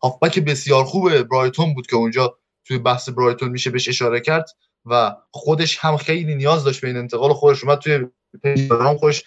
هافبک 0.04 0.40
بسیار 0.40 0.84
خوب 0.84 1.24
برایتون 1.24 1.74
بود 1.74 1.88
که 1.88 1.96
اونجا 1.96 2.38
توی 2.66 2.78
بحث 2.78 3.10
برایتون 3.10 3.50
میشه 3.50 3.70
بهش 3.70 3.90
اشاره 3.90 4.20
کرد 4.20 4.50
و 4.86 5.16
خودش 5.32 5.78
هم 5.78 5.98
خیلی 5.98 6.36
نیاز 6.36 6.64
داشت 6.64 6.82
به 6.82 6.88
این 6.88 6.98
انتقال 6.98 7.34
خودش 7.34 7.64
اومد 7.64 7.80
توی 7.80 8.06
اینستاگرام 8.44 8.98
خودش 8.98 9.24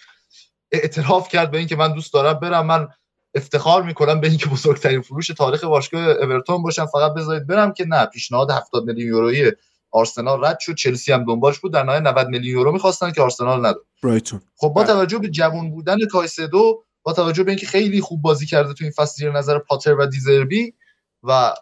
اعتراف 0.75 1.29
کرد 1.29 1.51
به 1.51 1.59
اینکه 1.59 1.77
من 1.77 1.93
دوست 1.93 2.13
دارم 2.13 2.35
برم 2.35 2.67
من 2.67 2.89
افتخار 3.35 3.83
می‌کنم 3.83 4.21
به 4.21 4.29
اینکه 4.29 4.47
بزرگترین 4.49 5.01
فروش 5.01 5.27
تاریخ 5.27 5.65
باشگاه 5.65 6.09
اورتون 6.09 6.63
باشم. 6.63 6.87
فقط 6.87 7.15
بذارید 7.15 7.47
برم 7.47 7.73
که 7.73 7.85
نه 7.85 8.07
پیشنهاد 8.07 8.51
70 8.51 8.85
میلیون 8.85 9.09
یورویی 9.09 9.53
آرسنال 9.91 10.45
رد 10.45 10.59
شد. 10.61 10.75
چلسی 10.75 11.13
هم 11.13 11.25
دنبالش 11.25 11.59
بود. 11.59 11.73
در 11.73 11.83
نهایت 11.83 12.03
90 12.03 12.29
میلیون 12.29 12.59
یورو 12.59 12.73
می‌خواستن 12.73 13.13
که 13.13 13.23
آرسنال 13.23 13.59
نداد. 13.59 13.87
برایتون. 14.03 14.41
خب 14.57 14.69
با 14.69 14.83
بله. 14.83 14.93
توجه 14.93 15.19
به 15.19 15.29
جوان 15.29 15.71
بودن 15.71 16.07
کایسدو 16.07 16.85
با 17.03 17.13
توجه 17.13 17.43
به 17.43 17.51
اینکه 17.51 17.67
خیلی 17.67 18.01
خوب 18.01 18.23
بازی 18.23 18.47
کرده 18.47 18.75
تو 18.75 18.85
این 18.85 18.93
فصل 18.93 19.17
زیر 19.17 19.33
نظر 19.33 19.59
پاتر 19.59 19.95
و 19.95 20.07
دیزربی 20.07 20.75
و 21.23 21.55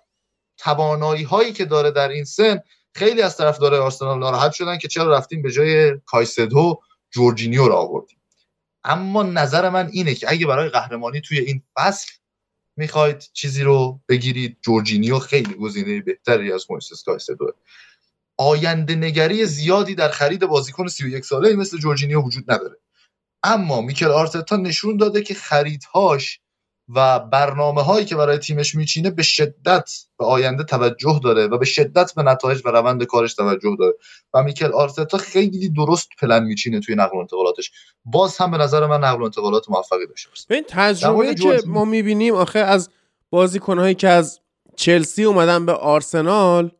توانایی 0.58 1.22
هایی 1.22 1.52
که 1.52 1.64
داره 1.64 1.90
در 1.90 2.08
این 2.08 2.24
سن 2.24 2.60
خیلی 2.94 3.22
از 3.22 3.36
طرفدارای 3.36 3.80
آرسنال 3.80 4.18
ناراحت 4.18 4.52
شدن 4.52 4.78
که 4.78 4.88
چرا 4.88 5.12
رفتیم 5.12 5.42
به 5.42 5.50
جای 5.50 5.98
کایسدو 6.06 6.80
جورجینیو 7.10 7.68
رو 7.68 7.74
آوردیم. 7.74 8.21
اما 8.84 9.22
نظر 9.22 9.68
من 9.68 9.88
اینه 9.92 10.14
که 10.14 10.30
اگه 10.30 10.46
برای 10.46 10.68
قهرمانی 10.68 11.20
توی 11.20 11.38
این 11.38 11.62
فصل 11.76 12.12
می‌خواید 12.76 13.30
چیزی 13.32 13.62
رو 13.62 14.00
بگیرید 14.08 14.58
جورجینیو 14.62 15.18
خیلی 15.18 15.54
گزینه 15.54 16.00
بهتری 16.00 16.52
از 16.52 16.66
مویسس 16.70 17.02
کایسدو 17.02 17.52
آینده 18.38 18.94
نگری 18.94 19.46
زیادی 19.46 19.94
در 19.94 20.08
خرید 20.08 20.46
بازیکن 20.46 20.88
31 20.88 21.24
ساله 21.24 21.56
مثل 21.56 21.78
جورجینیو 21.78 22.20
وجود 22.22 22.52
نداره. 22.52 22.76
اما 23.42 23.80
میکل 23.80 24.06
آرتتا 24.06 24.56
نشون 24.56 24.96
داده 24.96 25.22
که 25.22 25.34
خریدهاش 25.34 26.40
و 26.88 27.20
برنامه 27.20 27.82
هایی 27.82 28.06
که 28.06 28.16
برای 28.16 28.38
تیمش 28.38 28.74
میچینه 28.74 29.10
به 29.10 29.22
شدت 29.22 29.90
به 30.18 30.24
آینده 30.24 30.64
توجه 30.64 31.20
داره 31.24 31.46
و 31.46 31.58
به 31.58 31.64
شدت 31.64 32.14
به 32.14 32.22
نتایج 32.22 32.62
و 32.64 32.68
روند 32.68 33.04
کارش 33.04 33.34
توجه 33.34 33.76
داره. 33.78 33.94
و 34.34 34.42
میکل 34.42 34.72
آرتتا 34.72 35.18
خیلی 35.18 35.68
درست 35.68 36.08
پلن 36.20 36.44
میچینه 36.44 36.80
توی 36.80 36.94
نقل 36.94 37.16
و 37.16 37.20
انتقالاتش. 37.20 37.70
باز 38.04 38.36
هم 38.36 38.50
به 38.50 38.56
نظر 38.56 38.86
من 38.86 39.04
نقل 39.04 39.20
و 39.20 39.24
انتقالات 39.24 39.70
موفقی 39.70 40.06
داشته 40.06 40.30
در 40.48 40.62
تجربه 40.68 41.34
که. 41.34 41.62
ما 41.66 41.84
می‌بینیم 41.84 42.34
آخه 42.34 42.58
از 42.58 42.90
بازیکنهایی 43.30 43.94
که 43.94 44.08
از 44.08 44.40
چلسی 44.76 45.24
اومدن 45.24 45.66
به 45.66 45.72
آرسنال 45.72 46.70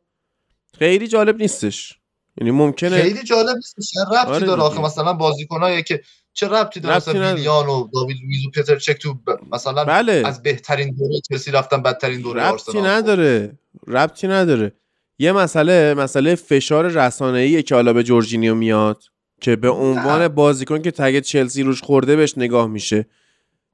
خیلی 0.79 1.09
جالب 1.09 1.37
نیستش. 1.37 1.99
یعنی 2.41 2.51
ممکنه 2.51 3.03
خیلی 3.03 3.23
جالب 3.23 3.57
نیست 3.57 3.77
چه 3.93 4.01
ربطی 4.01 4.31
آره 4.31 4.47
داره. 4.47 4.63
آخه. 4.63 4.81
مثلا 4.81 5.13
بازیکنایی 5.13 5.83
که 5.83 6.03
چه 6.35 6.49
ربطی 6.49 6.81
داره 6.81 6.95
ربطی 6.95 7.11
مثلا 7.11 7.21
نداره. 7.23 7.35
ویلیان 7.37 7.67
و 7.67 7.89
داوید 7.95 8.17
لوئیز 8.23 8.47
و 8.47 8.51
پتر 8.51 8.77
چک 8.77 8.93
تو 9.03 9.15
ب- 9.15 9.55
مثلا 9.55 9.85
بله. 9.85 10.23
از 10.27 10.43
بهترین 10.43 10.95
دوره 10.95 11.21
چلسی 11.31 11.51
رفتن 11.51 11.83
بدترین 11.83 12.21
دوره 12.21 12.43
ربطی 12.43 12.53
آرسنال. 12.53 12.87
نداره. 12.87 13.59
ربطی 13.87 14.29
نداره. 14.29 14.73
یه 15.19 15.33
مسئله 15.33 15.95
مسئله 15.95 16.35
فشار 16.35 16.89
رسانه‌ایه 16.89 17.63
که 17.63 17.75
حالا 17.75 17.93
به 17.93 18.03
جورجینیو 18.03 18.55
میاد 18.55 19.03
که 19.41 19.57
به 19.57 19.71
عنوان. 19.71 20.29
بازیکن 20.29 20.83
که 20.83 20.91
تگ 20.91 21.21
چلسی 21.21 21.63
روش 21.63 21.83
خورده 21.83 22.17
بهش 22.17 22.39
نگاه 22.39 22.67
میشه. 22.67 23.07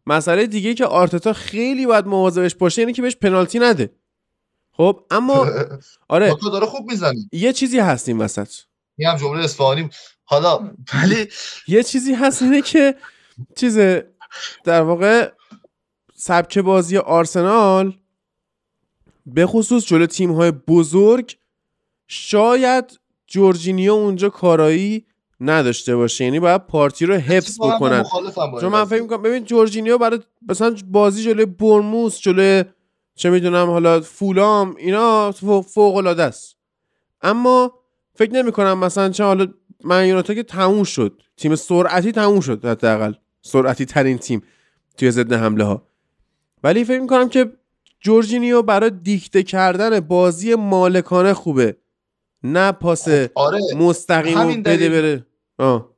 مسئله 0.06 0.46
دیگه 0.46 0.74
که 0.74 0.84
آرتتا 0.86 1.32
خیلی 1.32 1.86
باید 1.86 2.06
مواظبش 2.06 2.54
باشه 2.54 2.82
اینه 2.82 2.92
که 2.92 3.02
بهش 3.02 3.16
پنالتی 3.16 3.59
نده. 3.59 3.90
خب 4.72 5.00
اما 5.11 5.46
آره. 6.09 6.34
تو 6.34 6.50
داره 6.50 6.66
خوب 6.66 6.90
می‌زنی 6.90 7.28
یه 7.32 7.52
چیزی 7.52 7.78
هست 7.78 8.09
این 8.09 8.18
وسط. 8.18 8.48
این 8.98 9.09
هم 9.09 9.16
جمله 9.16 9.44
اصفهانی 9.44 9.90
حالا 10.31 10.70
ولی 10.95 11.29
یه 11.74 11.83
چیزی 11.83 12.14
هست 12.14 12.43
اینه 12.43 12.62
که 12.62 12.95
چیز 13.57 13.79
در 14.64 14.83
واقع 14.83 15.33
سبک 16.14 16.59
بازی 16.59 16.97
آرسنال 16.97 17.99
به 19.26 19.47
خصوص 19.47 19.87
جلو 19.87 20.07
تیم 20.07 20.33
های 20.33 20.51
بزرگ 20.51 21.37
شاید 22.07 23.01
جورجینیو 23.26 23.93
اونجا 23.93 24.29
کارایی 24.29 25.07
نداشته 25.41 25.97
باشه. 25.97 26.24
یعنی 26.24 26.41
باید 26.41 26.66
پارتی 26.66 27.07
رو 27.07 27.14
حفظ 27.14 27.61
بکنن. 27.61 28.05
چون 28.61 28.72
من. 28.72 28.85
فکر 28.85 29.03
می‌کنم 29.03 29.22
ببین 29.22 29.45
جورجینیو 29.45 29.99
برای 29.99 30.20
مثلا 30.49 30.76
بازی 30.87 31.22
جلوی 31.22 31.47
برموس 31.47 32.20
جلوی 32.20 32.64
چه 33.14 33.31
می‌دونم 33.31 33.70
حالا 33.70 34.01
فولام 34.01 34.74
اینا 34.76 35.33
فوق 35.62 35.97
العاده 35.97 36.22
است. 36.22 36.57
اما 37.22 37.72
فکر 38.14 38.33
نمی 38.33 38.53
کنم 38.53 38.79
مثلا 38.79 39.09
چه 39.09 39.24
حالا 39.24 39.47
من 39.85 40.07
یونایتد 40.07 40.35
که 40.35 40.43
تموم 40.43 40.85
شد. 40.85 41.22
تیم 41.37 41.55
سرعتی 41.57 42.12
تموم 42.12 42.41
شد 42.41 42.64
حداقل. 42.64 43.12
سرعتی 43.43 43.85
ترین 43.85 44.18
تیم 44.18 44.43
توی 44.97 45.11
ضد 45.11 45.33
حمله 45.33 45.64
ها 45.64 45.83
ولی 46.62 46.85
فکر 46.85 47.01
می‌کنم 47.01 47.29
که 47.29 47.53
جورجینیو 48.01 48.62
برای 48.62 48.91
دیکته 48.91 49.43
کردن 49.43 50.01
بازی 50.01 50.55
مالکانه 50.55 51.35
خوبه. 51.35 51.76
نه 52.43 52.72
پاس 52.72 53.09
آره 53.35 53.59
مستقیم 53.76 54.39
همین 54.39 54.62
بده 54.62 54.76
دلیل- 54.76 54.93
بره. 54.93 55.26
آه. 55.59 55.95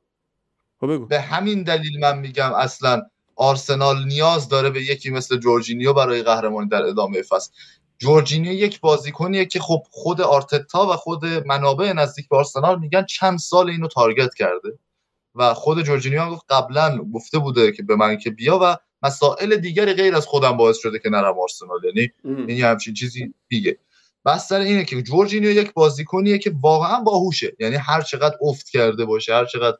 خب 0.79 0.87
بگو. 0.93 1.05
به 1.05 1.21
همین 1.21 1.63
دلیل 1.63 1.99
من 1.99 2.19
میگم 2.19 2.53
اصلا 2.53 3.01
آرسنال 3.35 4.05
نیاز 4.05 4.49
داره 4.49 4.69
به 4.69 4.81
یکی 4.81 5.09
مثل 5.09 5.37
جورجینیو 5.37 5.93
برای 5.93 6.23
قهرمانی 6.23 6.69
در 6.69 6.83
ادامه 6.83 7.21
فصل. 7.21 7.51
جورجینیو 8.01 8.53
یک 8.53 8.79
بازیکنیه 8.79 9.45
که 9.45 9.59
خب 9.59 9.83
خود 9.89 10.21
آرتتا 10.21 10.87
و 10.87 10.95
خود 10.95 11.25
منابع 11.25 11.93
نزدیک 11.93 12.29
به 12.29 12.37
آرسنال 12.37 12.79
میگن 12.79 13.05
چند 13.05 13.39
سال 13.39 13.69
اینو 13.69 13.87
target 13.87 14.33
کرده. 14.33 14.79
و 15.35 15.53
خود 15.53 15.83
جورجینیو 15.83 16.21
هم 16.21 16.29
گفت 16.29 16.45
قبلا 16.49 16.97
گفته 17.13 17.39
بوده 17.39 17.71
که 17.71 17.83
به 17.83 17.95
من 17.95 18.17
که 18.17 18.29
بیا 18.29 18.59
و 18.61 18.77
مسائل 19.01 19.55
دیگری 19.55 19.93
غیر 19.93 20.15
از 20.15 20.25
خودم 20.25 20.57
باعث 20.57 20.77
شده 20.77 20.99
که 20.99 21.09
نرم 21.09 21.39
آرسنال. 21.39 21.79
یعنی 21.83 22.11
این 22.47 22.63
همچین 22.63 22.93
چیزی 22.93 23.33
دیگه. 23.47 23.77
بحث 24.25 24.47
سر 24.47 24.59
اینه 24.59 24.85
که 24.85 25.01
جورجینیو 25.01 25.51
یک 25.51 25.73
بازیکنیه 25.73 26.37
که 26.37 26.53
واقعا 26.61 26.99
باهوشه. 26.99 27.55
یعنی 27.59 27.75
هر 27.75 28.01
چقدر 28.01 28.37
افت 28.41 28.69
کرده 28.69 29.05
باشه 29.05 29.33
هر 29.33 29.45
چقدر 29.45 29.77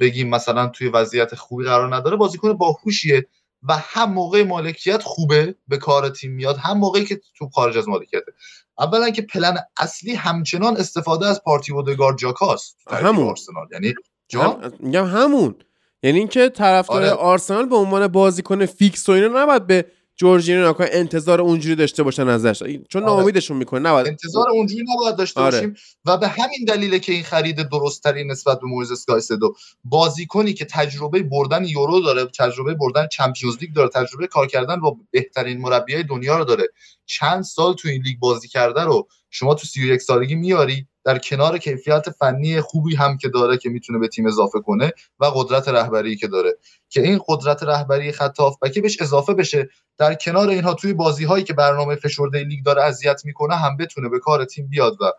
بگیم 0.00 0.28
مثلا 0.28 0.66
توی 0.66 0.88
وضعیت 0.88 1.34
خوبی 1.34 1.64
قرار 1.64 1.96
نداره 1.96 2.16
بازیکن 2.16 2.52
باهوشیه. 2.52 3.26
و 3.68 3.76
هم 3.76 4.12
موقع 4.12 4.42
مالکیت 4.42 5.02
خوبه 5.02 5.54
به 5.68 5.78
کار 5.78 6.08
تیم 6.08 6.32
میاد 6.32 6.56
هم 6.56 6.78
موقعی 6.78 7.04
که 7.04 7.20
تو 7.38 7.48
خارج 7.48 7.78
از 7.78 7.88
مالکیته 7.88 8.32
اولا 8.78 9.10
که 9.10 9.22
پلن 9.22 9.56
اصلی 9.76 10.14
همچنان 10.14 10.76
استفاده 10.76 11.26
از 11.26 11.42
پارتی 11.44 11.72
اودگارد 11.72 12.18
ژاکاست 12.18 12.76
همون. 12.90 13.28
آرسنال 13.28 13.66
یعنی 13.72 13.94
جا 14.28 14.42
هم... 14.42 14.72
میگم 14.80 15.06
همون 15.06 15.54
یعنی 16.02 16.18
اینکه 16.18 16.48
طرفدار 16.48 16.96
آره. 16.96 17.10
آرسنال 17.10 17.66
به 17.66 17.76
عنوان 17.76 18.08
بازیکن 18.08 18.66
فیکس 18.66 19.08
و 19.08 19.12
اینا 19.12 19.42
نباید 19.42 19.66
به 19.66 19.86
جورجینیو 20.22 20.62
ناکا 20.62 20.84
انتظار 20.84 21.40
اونجوری 21.40 21.74
داشته 21.74 22.02
باشن 22.02 22.28
ازش 22.28 22.58
چون 22.88 23.02
آره. 23.02 23.12
ناامیدشون 23.12 23.56
می‌کنه 23.56 23.80
نباید 23.80 24.06
انتظار 24.06 24.50
اونجوری 24.50 24.84
نباید 24.94 25.16
داشته 25.16 25.40
آره. 25.40 25.58
باشیم 25.58 25.74
و 26.04 26.16
به 26.16 26.28
همین 26.28 26.64
دلیله 26.68 26.98
که 26.98 27.12
این 27.12 27.22
خرید 27.22 27.68
درستتری 27.68 28.24
نسبت 28.24 28.60
به 28.60 28.66
مویزس 28.66 29.04
کایسدو 29.04 29.54
بازیکنی 29.84 30.52
که 30.52 30.64
تجربه 30.64 31.22
بردن 31.22 31.64
یورو 31.64 32.00
داره 32.00 32.24
تجربه 32.24 32.74
بردن 32.74 33.06
Champions 33.06 33.56
League 33.60 33.72
داره 33.72 33.88
تجربه 33.88 34.26
کار 34.26 34.46
کردن 34.46 34.80
با 34.80 34.96
بهترین 35.10 35.60
مربیای 35.60 36.02
دنیا 36.02 36.38
رو 36.38 36.44
داره 36.44 36.64
چند 37.06 37.42
سال 37.42 37.74
تو 37.74 37.88
این 37.88 38.02
لیگ 38.02 38.18
بازی 38.18 38.48
کرده 38.48 38.80
رو 38.80 39.08
شما 39.30 39.54
تو 39.54 39.66
31 39.66 40.00
سالگی 40.00 40.34
میاری 40.34 40.86
در 41.04 41.18
کنار 41.18 41.58
کیفیت 41.58 42.10
فنی 42.10 42.60
خوبی 42.60 42.94
هم 42.94 43.16
که 43.16 43.28
داره 43.28 43.58
که 43.58 43.68
می‌تونه 43.68 43.98
به 43.98 44.08
تیم 44.08 44.26
اضافه 44.26 44.60
کنه 44.60 44.92
و 45.20 45.24
قدرت 45.24 45.68
رهبری 45.68 46.16
که 46.16 46.28
داره. 46.28 46.58
که 46.88 47.02
این 47.02 47.20
قدرت 47.28 47.62
رهبری 47.62 48.12
خط 48.12 48.40
هافبکی 48.40 48.80
بهش 48.80 49.02
اضافه 49.02 49.34
بشه 49.34 49.68
در 49.98 50.14
کنار 50.14 50.48
اینها 50.48 50.74
توی 50.74 50.92
بازی 50.92 51.24
هایی 51.24 51.44
که 51.44 51.52
برنامه 51.52 51.96
فشرده 51.96 52.44
لیگ 52.44 52.64
داره 52.64 52.82
اذیت 52.82 53.24
می‌کنه 53.24 53.56
هم 53.56 53.76
بتونه 53.76 54.08
به 54.08 54.18
کار 54.18 54.44
تیم 54.44 54.68
بیاد 54.68 54.96
و 55.00 55.12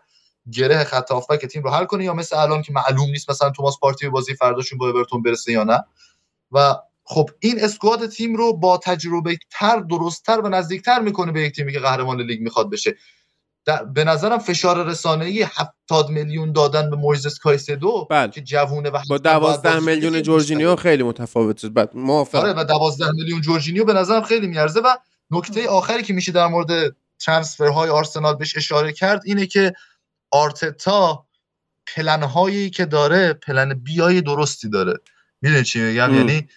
گره 0.52 0.84
خط 0.84 1.10
هافبک 1.10 1.46
تیم 1.46 1.62
رو 1.62 1.70
حل 1.70 1.84
کنه. 1.84 2.04
یا 2.04 2.14
مثل 2.14 2.36
الان 2.36 2.62
که 2.62 2.72
معلوم 2.72 3.10
نیست 3.10 3.30
مثلا 3.30 3.50
توماس 3.50 3.78
پارتی 3.80 4.06
به 4.06 4.10
بازی 4.10 4.34
فرداشون 4.34 4.78
با 4.78 4.90
اورتون 4.90 5.22
برسه 5.22 5.52
یا 5.52 5.64
نه. 5.64 5.84
و 6.52 6.74
خب 7.04 7.30
این 7.40 7.64
اسکواد 7.64 8.06
تیم 8.06 8.36
رو 8.36 8.56
با 8.56 8.78
تجربه 8.78 9.38
تر 9.50 9.80
درستتر 9.80 10.40
و 10.40 10.48
نزدیکتر 10.48 11.00
می‌کنه 11.00 11.32
به 11.32 11.42
یک 11.42 11.56
تیمی 11.56 11.72
که 11.72 11.78
قهرمان 11.78 12.20
لیگ 12.20 12.40
می‌خواد 12.40 12.70
بشه. 12.70 12.96
در 13.64 13.84
به 13.84 14.04
نظرم 14.04 14.38
فشار 14.38 14.86
رسانه‌ای 14.86 15.42
70 15.42 16.10
میلیون 16.10 16.52
دادن 16.52 16.90
به 16.90 16.96
مویزس 16.96 17.38
کایسدو 17.38 18.06
بله. 18.10 18.30
که 18.30 18.40
جوونه 18.40 18.90
و 18.90 18.98
با 19.08 19.18
12 19.18 19.80
میلیون 19.80 20.22
جورجینیو 20.22 20.76
خیلی 20.76 21.02
متفاوته 21.02 21.68
بعد 21.68 21.90
آره 22.32 22.52
و 22.52 22.64
12 22.64 23.10
میلیون 23.10 23.40
جورجینیو 23.40 23.84
به 23.84 23.92
نظرم 23.92 24.22
خیلی 24.22 24.46
میارزه 24.46 24.80
و 24.80 24.96
نکته 25.30 25.68
آخری 25.68 26.02
که 26.02 26.12
میشه 26.12 26.32
در 26.32 26.46
مورد 26.46 26.96
transfer 27.18 27.76
های 27.76 27.90
آرسنال 27.90 28.34
بهش 28.34 28.56
اشاره 28.56 28.92
کرد 28.92 29.22
اینه 29.24 29.46
که 29.46 29.72
آرتتا 30.30 31.26
پلن 31.86 32.22
هایی 32.22 32.70
که 32.70 32.84
داره 32.84 33.32
plan 33.32 33.74
B 33.74 33.97
ای 33.97 34.20
درستی 34.20 34.68
داره. 34.68 34.94
می‌دونی 35.40 35.64
چی 35.64 35.80
میگم. 35.80 36.14
یعنی 36.14 36.48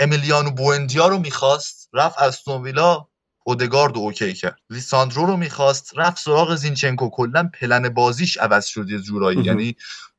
امیلیانو 0.00 0.50
بوندیا 0.50 1.08
رو 1.08 1.18
می‌خواست 1.18 1.88
رفت 1.92 2.18
استون 2.18 2.62
ویلا 2.62 3.06
اودگارد 3.48 3.94
رو 3.94 4.00
OK 4.00 4.32
کرد. 4.32 4.58
لیساندرو 4.70 5.26
رو 5.26 5.36
می‌خواست 5.36 5.92
رفت 5.96 6.18
سراغ 6.18 6.54
زینچنکو. 6.54 7.10
کلا 7.10 7.50
پلن 7.60 7.88
بازیش 7.88 8.36
عوض 8.36 8.66
شد 8.66 8.90
یه 8.90 8.98
جورایی. 8.98 9.42
یعنی 9.42 9.76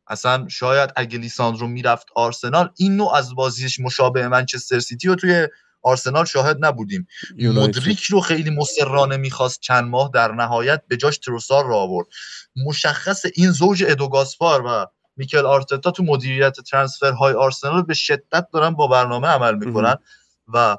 اصلا 0.07 0.47
شاید 0.47 0.89
اگه 0.95 1.17
لیساندرو 1.17 1.67
می‌رفت 1.67 2.07
آرسنال 2.15 2.69
این 2.77 2.95
نوع 2.95 3.15
از 3.15 3.35
بازیش 3.35 3.79
مشابه 3.79 4.27
منچستر 4.27 4.79
سیتی 4.79 5.07
رو 5.07 5.15
توی 5.15 5.47
آرسنال 5.81 6.25
شاهد 6.25 6.65
نبودیم. 6.65 7.07
مدریک 7.39 8.03
رو 8.03 8.19
خیلی 8.21 8.49
مصرانه 8.49 9.17
می‌خواست 9.17 9.59
چند 9.61 9.85
ماه 9.85 10.11
در 10.13 10.31
نهایت 10.31 10.81
به 10.87 10.97
جاش 10.97 11.17
تروسار 11.17 11.65
رو 11.65 11.75
آورد. 11.75 12.07
مشخص 12.65 13.25
این 13.35 13.51
زوج 13.51 13.83
ادو 13.87 14.07
گاسپار 14.07 14.65
و 14.65 14.85
میکل 15.17 15.45
آرتتا 15.45 15.91
تو 15.91 16.03
مدیریت 16.03 16.61
ترانسفرهای 16.61 17.33
آرسنال 17.33 17.83
به 17.83 17.93
شدت 17.93 18.47
دارن 18.53 18.69
با 18.69 18.87
برنامه 18.87 19.27
عمل 19.27 19.55
می‌کنن 19.55 19.95
و 20.53 20.77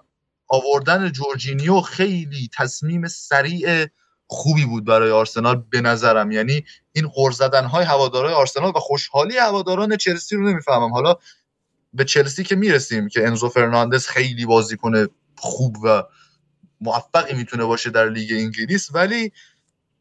آوردن 0.48 1.12
جورجینیو 1.12 1.80
خیلی 1.80 2.50
تصمیم 2.56 3.08
سریع 3.08 3.86
خوبی 4.26 4.64
بود 4.64 4.84
برای 4.84 5.10
آرسنال 5.10 5.64
به 5.70 5.80
نظرم. 5.80 6.30
یعنی 6.30 6.64
این 6.92 7.08
غر 7.14 7.30
زدن 7.30 7.64
های 7.64 7.84
هوادارهای 7.84 8.34
آرسنال 8.34 8.72
و 8.76 8.78
خوشحالی 8.78 9.38
هواداران 9.38 9.96
چلسی 9.96 10.36
رو 10.36 10.50
نمی‌فهمم. 10.50 10.92
حالا 10.92 11.14
به 11.92 12.04
چلسی 12.04 12.44
که 12.44 12.56
می‌رسیم 12.56 13.08
که 13.08 13.26
انزو 13.26 13.48
فرناندز 13.48 14.06
خیلی 14.06 14.46
بازیکن 14.46 15.06
خوب 15.36 15.76
و 15.84 16.02
موفقی 16.80 17.34
می‌تونه 17.34 17.64
باشه 17.64 17.90
در 17.90 18.08
لیگ 18.08 18.32
انگلیس 18.32 18.88
ولی 18.94 19.32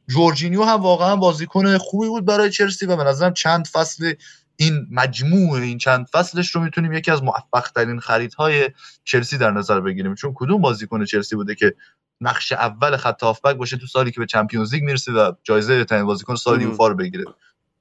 جورجینیو 0.10 0.64
هم 0.64 0.82
واقعا 0.82 1.16
بازیکن 1.16 1.78
خوبی 1.78 2.08
بود 2.08 2.26
برای 2.26 2.50
چلسی 2.50 2.86
و 2.86 2.96
به 2.96 3.04
نظرم 3.04 3.34
چند 3.34 3.68
فصل 3.68 4.14
این 4.60 4.88
مجموع 4.92 5.60
این 5.62 5.78
چند 5.78 6.08
فصلش 6.12 6.56
رو 6.56 6.62
می‌تونیم 6.62 6.94
یکی 6.94 7.12
از 7.12 7.24
موفق 7.24 7.68
ترین 7.76 8.00
خریدهای 8.00 8.70
چلسی 9.04 9.38
در 9.38 9.52
نظر 9.52 9.80
بگیریم 9.80 10.16
چون 10.16 10.32
کدوم 10.36 10.62
بازیکن 10.62 11.06
چلسی 11.06 11.36
بوده 11.36 11.56
که 11.56 11.76
نقش 12.22 12.52
اول 12.52 12.98
خط 12.98 13.24
هافبک 13.24 13.56
باشه 13.56 13.78
تو 13.78 13.88
سالی 13.88 14.12
که 14.12 14.20
به 14.20 14.26
چمپیونز 14.26 14.74
لیگ 14.74 14.84
می‌رسه 14.84 15.12
و 15.12 15.32
جایزه 15.44 15.84
ترین 15.86 16.06
بازیکن 16.06 16.36
سال. 16.36 16.62
یوفا 16.62 16.88
رو 16.88 16.96
بگیره 16.96 17.26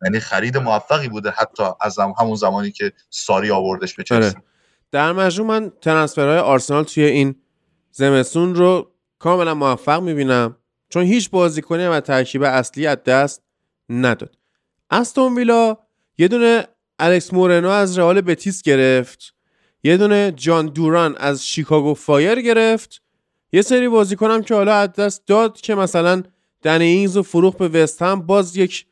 یعنی 0.04 0.20
خرید 0.20 0.56
موفقی 0.58 1.08
بوده 1.08 1.30
حتی 1.30 1.62
از 1.80 1.98
هم- 1.98 2.14
همون 2.20 2.34
زمانی 2.34 2.70
که 2.70 2.92
ساری 3.10 3.50
آوردش 3.50 3.94
به 3.94 4.02
چلسی 4.02 4.28
آره. 4.36 4.44
در 4.90 5.12
مجموع 5.12 5.48
من 5.48 5.72
ترنسفرهای 5.80 6.38
آرسنال 6.38 6.84
توی 6.84 7.04
این 7.04 7.34
زمستون 7.90 8.54
رو 8.54 8.90
کاملا 9.18 9.54
موفق 9.54 10.02
می‌بینم 10.02 10.56
چون 10.88 11.02
هیچ 11.02 11.30
بازیکنی 11.30 11.86
و 11.86 12.00
ترکیب 12.00 12.42
اصلی 12.42 12.86
از 12.86 13.04
دست 13.04 13.42
نداد 13.88 14.36
استون 14.90 15.34
ویلا 15.34 15.78
یه 16.18 16.28
دونه 16.28 16.66
الکس 16.98 17.32
مورنو 17.32 17.68
از 17.68 17.98
رئال 17.98 18.20
بتیس 18.20 18.62
گرفت. 18.62 19.34
یه 19.84 19.96
دونه 19.96 20.32
جان 20.36 20.66
دوران 20.66 21.16
از 21.16 21.46
شیکاگو 21.46 21.94
فایر 21.94 22.42
گرفت. 22.42 23.02
یه 23.52 23.62
سری 23.62 23.88
بازیکن 23.88 24.30
هم 24.30 24.42
که 24.42 24.54
حالا 24.54 24.74
از 24.74 24.92
دست 24.92 25.26
داد 25.26 25.60
که 25.60 25.74
مثلا 25.74 26.22
دنی 26.62 26.84
اینگز 26.84 27.16
رو 27.16 27.22
فروخت 27.22 27.56
به 27.56 27.68
وست 27.68 28.02
هم 28.02 28.26
باز 28.26 28.56
یک 28.56 28.86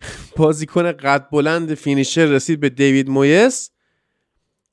بازیکن 0.36 0.92
قد 0.92 1.28
بلند 1.30 1.74
finisher 1.74 2.24
رسید 2.24 2.60
به 2.60 2.68
دیوید 2.68 3.10
مویس 3.10 3.70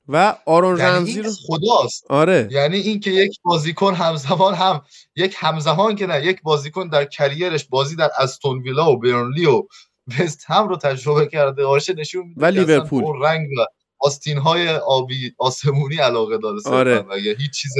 و 0.08 0.36
آرون 0.46 0.78
یعنی 0.78 0.90
رمزی 0.90 1.12
این 1.12 1.24
رو 1.24 1.30
خداست. 1.46 2.04
آره. 2.08 2.48
یعنی 2.50 2.76
اینکه 2.76 3.10
یک 3.10 3.40
بازیکن 3.42 3.94
همزمان 3.94 4.54
هم 4.54 4.82
یک 5.16 5.34
همزمان 5.38 5.96
که 5.96 6.06
نه 6.06 6.26
یک 6.26 6.42
بازیکن 6.42 6.88
در 6.88 7.04
career 7.04 7.49
ش 7.49 7.64
بازی 7.64 7.96
در 7.96 8.10
استون 8.18 8.58
ویلا 8.58 8.92
و 8.92 8.98
برنلی 8.98 9.46
و 9.46 9.62
وست 10.08 10.44
هم 10.46 10.68
رو 10.68 10.76
تجربه 10.76 11.26
کرده 11.26 11.64
باشه 11.64 11.94
نشون 11.94 12.26
میده 12.26 12.40
و 12.40 12.44
لیورپول. 12.44 13.04
رنگ 13.22 13.48
و 13.58 13.64
آستین 13.98 14.38
های 14.38 14.68
آبی 14.68 15.34
آسمونی 15.38 15.96
علاقه 15.96 16.38
داره 16.38 16.60
آره. 16.66 17.04
و 17.10 17.18
یه 17.18 17.36
هیچ 17.38 17.50
چیز 17.50 17.72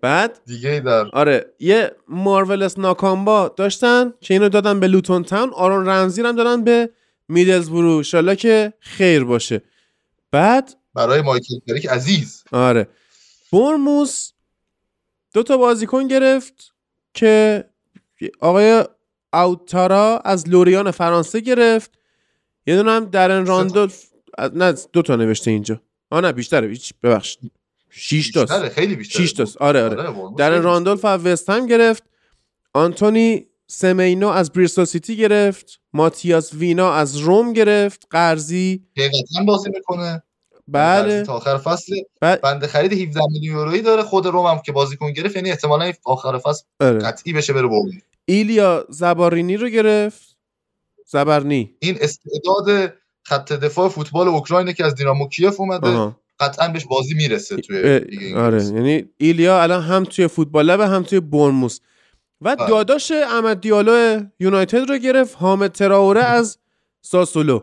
بعد؟ 0.00 0.40
دیگه 0.46 0.80
در 0.80 1.08
آره. 1.12 1.46
یه 1.60 1.92
مارولس 2.08 2.78
ناکامبا 2.78 3.48
داشتن 3.56 4.14
که 4.20 4.34
اینو 4.34 4.48
دادن 4.48 4.80
به 4.80 4.88
لوتون 4.88 5.22
تاون. 5.22 5.52
آرون 5.54 5.88
رمزی 5.88 6.22
هم 6.22 6.36
دادن 6.36 6.64
به 6.64 6.90
میدلزبرو. 7.28 7.96
انشالله 7.96 8.36
که 8.36 8.72
خیر 8.80 9.24
باشه. 9.24 9.62
بعد؟ 10.30 10.76
برای 10.94 11.22
مایکل 11.22 11.54
کریک 11.68 11.86
عزیز. 11.86 12.44
آره. 12.52 12.88
برموس 13.52 14.32
دو 15.34 15.42
تا 15.42 15.56
بازیکن 15.56 16.08
گرفت 16.08 16.74
که 17.14 17.64
آقای 18.40 18.84
اوتارا 19.36 20.18
از 20.24 20.48
لوریان 20.48 20.90
فرانسه 20.90 21.40
گرفت. 21.40 21.98
یه 22.66 22.76
دونه 22.76 22.90
هم 22.90 23.04
درن 23.04 23.46
راندولف 23.46 24.04
نه 24.54 24.74
دو 24.92 25.02
تا 25.02 25.16
نوشته 25.16 25.50
اینجا. 25.50 25.80
آه 26.10 26.20
نه 26.20 26.32
بیشتره 26.32 26.68
هیچ 26.68 26.92
ببخشید. 27.02 27.52
شیش 27.90 28.32
بیشتره، 28.38 28.68
خیلی 28.68 28.96
بیشتره. 28.96 29.22
شیش 29.22 29.32
تاست. 29.32 29.56
آره 29.56 29.84
آره. 29.84 29.96
برموس 29.96 30.36
در 30.36 30.50
خیلی 30.50 30.62
راندولف 30.62 31.04
از 31.04 31.26
وست 31.26 31.50
هم 31.50 31.66
گرفت. 31.66 32.02
آنتونی 32.72 33.46
سمینو 33.66 34.28
از 34.28 34.52
بریستول 34.52 34.84
سیتی 34.84 35.16
گرفت. 35.16 35.80
ماتیاس 35.92 36.54
وینا 36.54 36.92
از 36.92 37.16
روم 37.16 37.52
گرفت. 37.52 38.06
قرضی 38.10 38.84
حقیقتاً 38.96 39.44
بازی 39.46 39.70
می‌کنه. 39.70 40.22
بله. 40.68 41.22
تا 41.22 41.32
آخر 41.32 41.58
فصل 41.58 41.94
بعد 42.20 42.40
بنده 42.40 42.66
خرید 42.66 42.92
17 42.92 43.20
میلیون 43.30 43.58
یورویی 43.58 43.82
داره 43.82 44.02
خود 44.02 44.26
روم 44.26 44.46
هم 44.46 44.62
که 44.62 44.72
بازیکن 44.72 45.12
گرفت 45.12 45.36
یعنی 45.36 45.50
احتمالاً 45.50 45.92
آخر 46.04 46.38
فصل 46.38 46.64
آره. 46.80 46.98
قطعی 46.98 47.32
بشه 47.32 47.52
بره 47.52 47.66
برد 47.66 47.90
ایلیا 48.24 48.86
زبارینی 48.88 49.56
رو 49.56 49.68
گرفت. 49.68 50.36
زبرنی. 51.06 51.74
این 51.78 51.98
استعداد 52.00 52.92
خط 53.22 53.52
دفاع 53.52 53.88
فوتبال 53.88 54.28
اوکراینه 54.28 54.72
که 54.72 54.84
از 54.84 54.94
دینامو 54.94 55.28
کیف 55.28 55.60
اومده 55.60 55.88
آها. 55.88 56.20
قطعا 56.40 56.68
بهش 56.68 56.84
بازی 56.84 57.14
می‌رسه 57.14 57.56
توی. 57.56 58.34
آره. 58.34 58.64
یعنی 58.64 59.04
ایلیا 59.18 59.62
الان 59.62 59.82
هم 59.82 60.04
توی 60.04 60.28
فوتبال 60.28 60.66
لب 60.66 60.80
هم 60.80 61.02
توی 61.02 61.20
برموس 61.20 61.80
و 62.40 62.56
بله. 62.56 62.68
داداش 62.68 63.12
احمد 63.12 63.60
دیالو 63.60 64.20
یونایتد 64.40 64.90
رو 64.90 64.98
گرفت. 64.98 65.36
حامد 65.36 65.72
تراوره 65.72 66.22
از 66.22 66.58
ساسولو. 67.02 67.60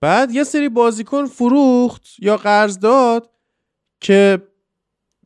بعد 0.00 0.30
یه 0.30 0.44
سری 0.44 0.68
بازیکن 0.68 1.26
فروخت 1.26 2.06
یا 2.18 2.36
قرض 2.36 2.78
داد 2.78 3.30
که 4.00 4.42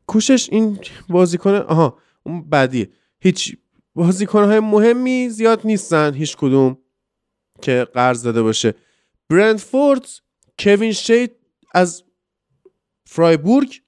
کوشش 0.07 0.49
این 0.53 0.79
بازیکن 1.09 1.55
آها 1.55 1.99
اون 2.23 2.49
بعدیه 2.51 2.91
هیچ 3.21 3.57
بازیکن 3.95 4.45
های 4.45 4.61
مهمی 4.61 5.29
زیاد 5.29 5.61
نیستن 5.65 6.15
هیچ 6.15 6.37
کدوم 6.37 6.79
که 7.63 7.87
قرض 7.95 8.23
داده 8.23 8.43
باشه. 8.43 8.75
برندفورد 9.29 10.09
کوین 10.59 10.93
شید 10.93 11.37
از 11.75 12.03
فرایبورگ 13.05 13.81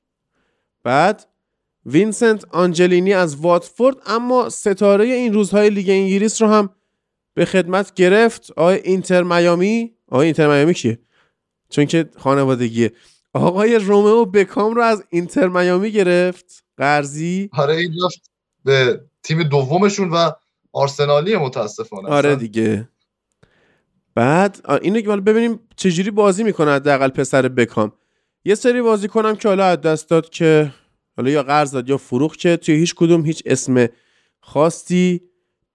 بعد 0.82 1.28
وینسنت 1.86 2.44
آنجلینی 2.50 3.12
از 3.12 3.36
واتفورد 3.36 3.96
اما 4.06 4.48
ستاره 4.48 5.04
این 5.04 5.34
روزهای 5.34 5.70
لیگ 5.70 5.90
انگلیس 5.90 6.42
رو 6.42 6.48
هم 6.48 6.70
به 7.34 7.44
خدمت 7.44 7.94
گرفت. 7.94 8.50
آقای 8.50 8.80
اینتر 8.80 9.22
میامی 9.22 9.95
آقای 10.08 10.24
اینتر 10.24 10.48
میامی 10.48 10.74
کیه؟ 10.74 10.98
چون 11.70 11.86
که 11.86 12.10
خانوادگیه. 12.16 12.92
آقای 13.32 13.78
رومئو 13.78 14.24
بکام 14.24 14.74
رو 14.74 14.82
از 14.82 15.04
اینتر 15.10 15.48
میامی 15.48 15.92
گرفت. 15.92 16.64
قرضی؟ 16.76 17.50
آره 17.52 17.76
این 17.76 17.94
رفت 18.04 18.30
به 18.64 19.00
تیم 19.22 19.42
دومشون 19.42 20.10
و 20.10 20.30
آرسنالی 20.72 21.36
متاسفانه. 21.36 22.08
آره 22.08 22.36
دیگه. 22.36 22.88
بعد 24.14 24.60
اینو 24.82 25.00
که 25.00 25.08
ببینیم 25.08 25.60
چجوری 25.76 26.10
بازی 26.10 26.44
می‌کنه 26.44 26.70
حداقل 26.70 27.08
پسر 27.08 27.48
بکام. 27.48 27.92
یه 28.44 28.54
سری 28.54 28.82
بازی 28.82 29.08
کنم 29.08 29.36
که 29.36 29.48
حالا 29.48 29.64
از 29.64 29.80
دست 29.80 30.08
داد 30.08 30.28
که 30.28 30.72
حالا 31.16 31.30
یا 31.30 31.42
قرض 31.42 31.70
داد 31.70 31.88
یا 31.88 31.96
فروخت 31.96 32.38
که 32.38 32.56
توی 32.56 32.74
هیچ 32.74 32.94
کدوم 32.94 33.24
هیچ 33.24 33.42
اسم 33.46 33.88
خاصی 34.40 35.20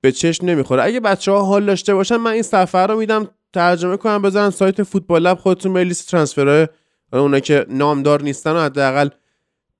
به 0.01 0.11
چشم 0.11 0.45
نمی‌خوره. 0.45 0.83
اگه 0.83 0.99
بچه 0.99 1.31
ها 1.31 1.43
حال 1.43 1.65
داشته 1.65 1.93
باشن 1.93 2.17
من 2.17 2.31
این 2.31 2.41
صفحه 2.41 2.81
رو 2.81 2.97
میدم 2.97 3.29
ترجمه 3.53 3.97
کنم 3.97 4.21
بذارن 4.21 4.49
سایت 4.49 4.83
فوتبال 4.83 5.21
لب 5.21 5.37
خودتون 5.37 5.73
به 5.73 5.83
لیست 5.83 6.11
ترانسفرهای 6.11 6.67
اونا 7.13 7.39
که 7.39 7.65
نامدار 7.69 8.21
نیستن 8.21 8.51
و 8.51 8.59
حداقل 8.59 9.09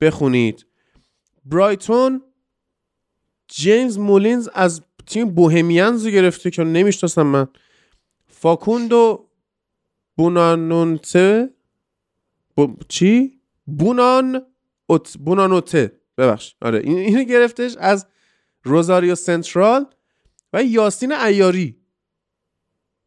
بخونید. 0.02 0.66
برایتون 1.46 2.22
جیمز 3.48 3.98
مولینز 3.98 4.50
از 4.54 4.82
تیم 5.06 5.30
بوهمیانز 5.30 6.06
رو 6.06 6.12
گرفته 6.12 6.52
که 6.52 6.64
نمی‌شناسم 6.64 7.28
من. 7.28 7.48
فاکوندو 8.28 9.30
بونانونته؟ 10.18 11.50
چی؟ 12.88 13.42
بونان 13.66 14.46
اوت 14.88 15.18
بونانوته. 15.18 16.02
ببخش. 16.18 16.56
آره 16.62 16.80
این 16.84 16.98
اینو 16.98 17.24
گرفتش 17.24 17.76
از 17.80 18.08
روزاریو 18.64 19.16
سنترال 19.16 19.86
و 20.54 20.64
یاسین 20.64 21.12
ایاری. 21.12 21.81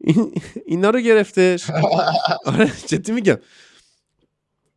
این 0.01 0.33
اینا 0.67 0.91
رو 0.91 1.01
گرفتش. 1.01 1.71
آره 2.47 2.73
جدی 2.87 3.13
میگم. 3.13 3.39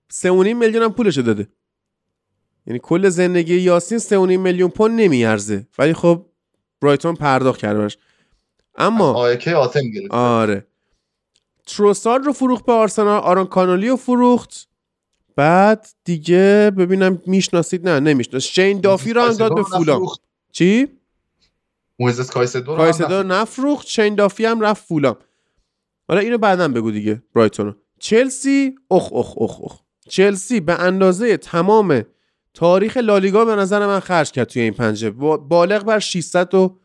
سه 0.09 0.31
میلیون 0.31 0.83
هم 0.83 0.93
پولشو 0.93 1.21
داده. 1.21 1.47
یعنی 2.65 2.79
کل 2.83 3.09
زندگی 3.09 3.55
یاسین 3.55 3.97
سه 3.97 4.25
میلیون 4.25 4.69
پوند 4.69 5.01
نمیارزه. 5.01 5.67
ولی 5.77 5.93
خب 5.93 6.25
برایتون 6.81 7.15
پرداخت 7.15 7.59
کرده 7.59 7.95
اما 8.75 9.13
آیکه 9.13 9.55
آتم 9.55 9.89
گرفت. 9.89 10.11
آره. 10.11 10.67
تروسار 11.65 12.19
رو 12.19 12.33
فروخت 12.33 12.65
به 12.65 12.73
آرسنال 12.73 13.21
آران 13.21 13.45
کانولی 13.45 13.89
رو 13.89 13.95
فروخت. 13.95 14.67
بعد 15.35 15.87
دیگه 16.03 16.71
ببینم 16.77 17.21
می‌شناسید 17.25 17.89
نه 17.89 17.99
نمیشناس 17.99 18.43
شین 18.43 18.81
دافی 18.81 19.13
رو 19.13 19.21
هم 19.21 19.33
داد 19.33 19.55
به 19.55 19.63
فولام 19.63 20.07
چی؟ 20.51 20.87
موزس 21.99 22.29
کایسدو 22.29 22.71
رو 22.71 22.77
کایسدو 22.77 23.23
نفروخت. 23.23 23.87
شین 23.87 24.15
دافی 24.15 24.45
هم 24.45 24.61
رفت 24.61 24.87
فولام. 24.87 25.17
حالا 26.07 26.19
اینو 26.19 26.37
بعدا 26.37 26.67
بگو 26.67 26.91
دیگه 26.91 27.23
برایتون 27.35 27.75
چلسی 27.99 28.75
اخ 28.91 29.13
اخ 29.13 29.37
اخ 29.37 29.61
اخ. 29.61 29.79
چلسی 30.09 30.59
به 30.59 30.73
اندازه 30.73 31.37
تمام 31.37 32.03
تاریخ 32.53 32.97
لالیگا 32.97 33.45
به 33.45 33.55
نظر 33.55 33.87
من 33.87 33.99
خرج 33.99 34.31
کرد 34.31 34.47
توی 34.47 34.61
این 34.61 34.73
پنجه. 34.73 35.09
بالغ 35.09 35.83
بر 35.83 35.99
600 35.99 36.53
و 36.55 36.77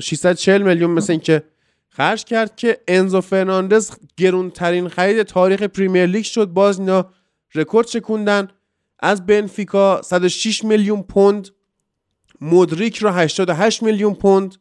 640 0.00 0.62
میلیون 0.62 0.90
مثل 0.90 1.12
اینکه 1.12 1.42
خرج 1.88 2.24
کرد 2.24 2.56
که 2.56 2.80
انزو 2.88 3.20
فرناندز 3.20 3.90
گرونترین 4.16 4.88
خرید 4.88 5.22
تاریخ 5.22 5.62
پریمیر 5.62 6.06
لیگ 6.06 6.24
شد. 6.24 6.46
باز 6.46 6.78
اینا 6.78 7.10
رکورد 7.54 7.86
شکوندن. 7.86 8.48
از 8.98 9.26
بنفیکا 9.26 10.02
106 10.02 10.64
میلیون 10.64 11.02
پوند 11.02 11.48
مودریک 12.40 12.96
رو 12.96 13.10
88 13.10 13.82
میلیون 13.82 14.14
پوند 14.14 14.56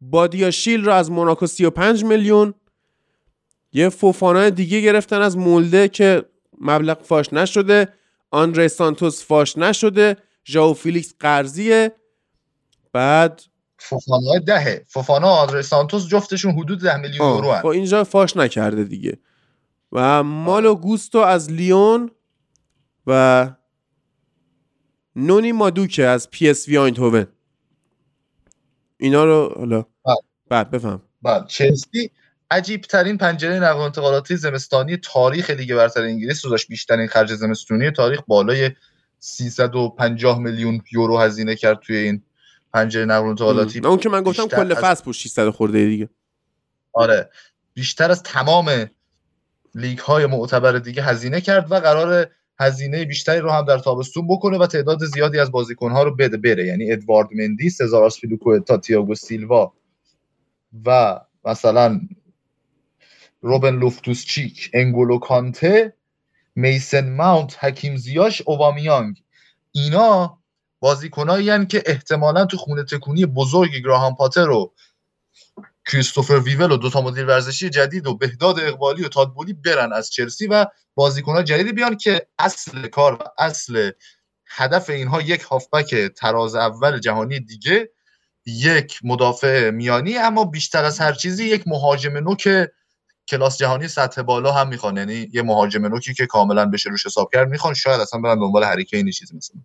بادیاشیل 0.00 0.84
رو 0.84 0.92
از 0.92 1.10
موناکو 1.10 1.46
35 1.46 2.04
میلیون. 2.04 2.54
یه 3.72 3.88
فوفانا 3.88 4.50
دیگه 4.50 4.80
گرفتن 4.80 5.20
از 5.20 5.38
مولده 5.38 5.88
که 5.88 6.24
مبلغ 6.60 7.02
فاش 7.02 7.32
نشده 7.32 7.88
آندره 8.30 8.68
سانتوس 8.68 9.24
فاش 9.24 9.58
نشده 9.58 10.16
ژائو 10.44 10.74
فیلیکس 10.74 11.14
قرضیه. 11.20 11.92
بعد 12.92 13.42
فوفانا 13.78 14.38
دهه. 14.46 14.84
فوفانا 14.88 15.28
آندره 15.28 15.62
سانتوس 15.62 16.08
جفتشون 16.08 16.52
حدود 16.52 16.80
ده 16.80 16.96
میلیون 16.96 17.28
یورو 17.28 17.52
خب 17.52 17.66
اینجا 17.66 18.04
فاش 18.04 18.36
نکرده 18.36 18.84
دیگه. 18.84 19.18
و 19.92 20.22
مالو 20.22 20.74
گوستو 20.74 21.18
از 21.18 21.52
لیون 21.52 22.10
و 23.06 23.50
نونی 25.20 25.52
مادوکه 25.52 26.04
از 26.06 26.30
پی 26.30 26.48
اس 26.48 26.68
وی 26.68 26.78
آینتوون 26.78 27.26
اینا 28.98 29.24
رو 29.24 29.54
حالا. 29.56 29.86
بله. 30.06 30.16
بعد 30.48 30.70
بفهم. 30.70 31.02
بعد 31.22 31.46
چلسی 31.46 32.10
عجیب 32.50 32.80
ترین 32.80 33.18
پنجره 33.18 33.58
نقل 33.58 33.80
انتقالاتی 33.80 34.36
زمستانی 34.36 34.96
تاریخ 34.96 35.50
لیگ 35.50 35.74
برتر 35.74 36.02
انگلیس 36.02 36.44
رو 36.44 36.50
داشت. 36.50 36.68
بیشترین 36.68 37.06
خرج 37.06 37.34
زمستونی 37.34 37.90
تاریخ 37.90 38.20
بالای 38.26 38.70
350 39.18 40.38
میلیون 40.38 40.82
یورو 40.92 41.18
هزینه 41.18 41.56
کرد 41.56 41.78
توی 41.80 41.96
این 41.96 42.22
پنجره 42.72 43.04
نقل 43.04 43.26
انتقالاتی 43.26 43.78
اون 43.78 43.98
که 43.98 44.08
من 44.08 44.22
گفتم 44.22 44.48
کل 44.48 44.74
فصل 44.74 45.04
بود 45.04 45.14
600 45.14 45.50
خورده 45.50 45.86
دیگه. 45.86 46.08
آره. 46.92 47.30
بیشتر 47.74 48.10
از 48.10 48.22
تمام 48.22 48.90
لیگ 49.74 49.98
های 49.98 50.26
معتبر 50.26 50.78
دیگه 50.78 51.02
هزینه 51.02 51.40
کرد 51.40 51.72
و 51.72 51.74
قرار 51.74 52.30
هزینه 52.60 53.04
بیشتری 53.04 53.40
رو 53.40 53.50
هم 53.50 53.64
در 53.64 53.78
تابستون 53.78 54.26
بکنه 54.28 54.58
و 54.58 54.66
تعداد 54.66 55.04
زیادی 55.04 55.38
از 55.38 55.52
بازیکن 55.52 55.90
ها 55.90 56.02
رو 56.02 56.16
بده 56.16 56.36
بره. 56.36 56.66
یعنی 56.66 56.92
ادوارد 56.92 57.28
مندی 57.32 57.70
سزار 57.70 58.10
تا 58.66 58.76
تییاگو 58.76 59.14
سیلوا 59.14 59.72
و 60.86 61.20
مثلا 61.44 62.00
روبن 63.40 63.76
لوفتوس 63.76 64.24
چیک 64.24 64.70
انگولو 64.74 65.18
کانته 65.18 65.94
میسن 66.54 67.12
ماونت 67.12 67.64
حکیم 67.64 67.96
زیاش 67.96 68.42
اووامیانگ 68.46 69.22
اینا 69.72 70.38
بازیکنایی 70.80 71.66
که 71.66 71.82
احتمالا 71.86 72.44
تو 72.44 72.56
خونه 72.56 72.84
تکونی 72.84 73.26
بزرگ 73.26 73.70
گراهام 73.84 74.14
پاتر 74.14 74.50
و 74.50 74.72
کریستوفر 75.86 76.38
ویول 76.38 76.72
و 76.72 76.76
دوتا 76.76 77.00
مدیر 77.00 77.26
ورزشی 77.26 77.70
جدید 77.70 78.06
و 78.06 78.16
بهداد 78.16 78.60
اقبالی 78.60 79.04
و 79.04 79.08
تادبولی 79.08 79.52
برن 79.52 79.92
از 79.92 80.10
چلسی 80.10 80.46
و 80.46 80.66
بازیکنان 80.94 81.44
جدیدی 81.44 81.72
بیان 81.72 81.96
که 81.96 82.26
اصل 82.38 82.86
کار 82.86 83.14
و 83.14 83.18
اصل 83.38 83.90
هدف 84.46 84.90
اینها 84.90 85.20
یک 85.20 85.40
هافبک 85.40 85.94
تراز 85.94 86.54
اول 86.54 86.98
جهانی 86.98 87.40
دیگه 87.40 87.90
یک 88.46 89.00
مدافع 89.04 89.70
میانی 89.70 90.18
اما 90.18 90.44
بیشتر 90.44 90.84
از 90.84 90.98
هر 90.98 91.12
چیزی 91.12 91.44
یک 91.44 91.68
مهاجم 91.68 92.16
نوک 92.16 92.68
کلاس 93.28 93.58
جهانی 93.58 93.88
سطح 93.88 94.22
بالا 94.22 94.52
هم 94.52 94.68
می‌خوان. 94.68 94.96
یعنی 94.96 95.28
یه 95.32 95.42
مهاجم 95.42 95.86
نوکی 95.86 96.14
که 96.14 96.26
کاملا 96.26 96.66
بشه 96.66 96.90
روش 96.90 97.06
حساب 97.06 97.30
کرد 97.32 97.48
می‌خوان. 97.48 97.74
شاید 97.74 98.00
اصلا 98.00 98.20
برن 98.20 98.38
دنبال 98.38 98.64
هریکینی 98.64 99.12
چیزی 99.12 99.36
مثلا 99.36 99.60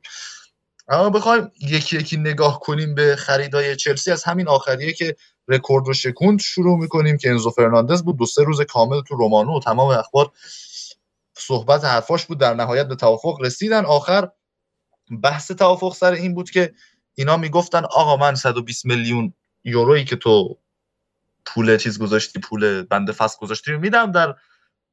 اما 0.87 1.09
بخوایم 1.09 1.51
یکی 1.61 1.97
یکی 1.97 2.17
نگاه 2.17 2.59
کنیم 2.59 2.95
به 2.95 3.15
خریدای 3.15 3.75
چلسی 3.75 4.11
از 4.11 4.23
همین 4.23 4.47
آخریه 4.47 4.93
که 4.93 5.15
رکورد 5.47 5.87
رو 5.87 5.93
شکوند 5.93 6.39
شروع 6.39 6.79
می‌کنیم 6.79 7.17
که 7.17 7.29
انزو 7.29 7.49
فرناندز 7.49 8.03
بود. 8.03 8.17
دو 8.17 8.25
سه 8.25 8.43
روز 8.43 8.61
کامل 8.61 9.01
تو 9.01 9.15
رومانو 9.15 9.57
و 9.57 9.59
تمام 9.59 9.89
اخبار 9.89 10.31
صحبت 11.37 11.85
حرفاش 11.85 12.25
بود. 12.25 12.39
در 12.39 12.53
نهایت 12.53 12.87
به 12.87 12.95
توافق 12.95 13.37
رسیدن. 13.41 13.85
آخر 13.85 14.29
بحث 15.23 15.51
توافق 15.51 15.93
سر 15.93 16.11
این 16.11 16.33
بود 16.33 16.49
که 16.49 16.73
اینا 17.15 17.37
می‌گفتن 17.37 17.85
آقا 17.85 18.17
من 18.17 18.35
120 18.35 18.85
میلیون 18.85 19.33
یورویی 19.63 20.05
که 20.05 20.15
تو 20.15 20.57
پول 21.45 21.77
چیز 21.77 21.99
گذاشتی 21.99 22.39
پول 22.39 22.83
بند 22.83 23.11
فسخ 23.11 23.37
گذاشتی 23.41 23.71
میدم 23.71 24.11
در 24.11 24.35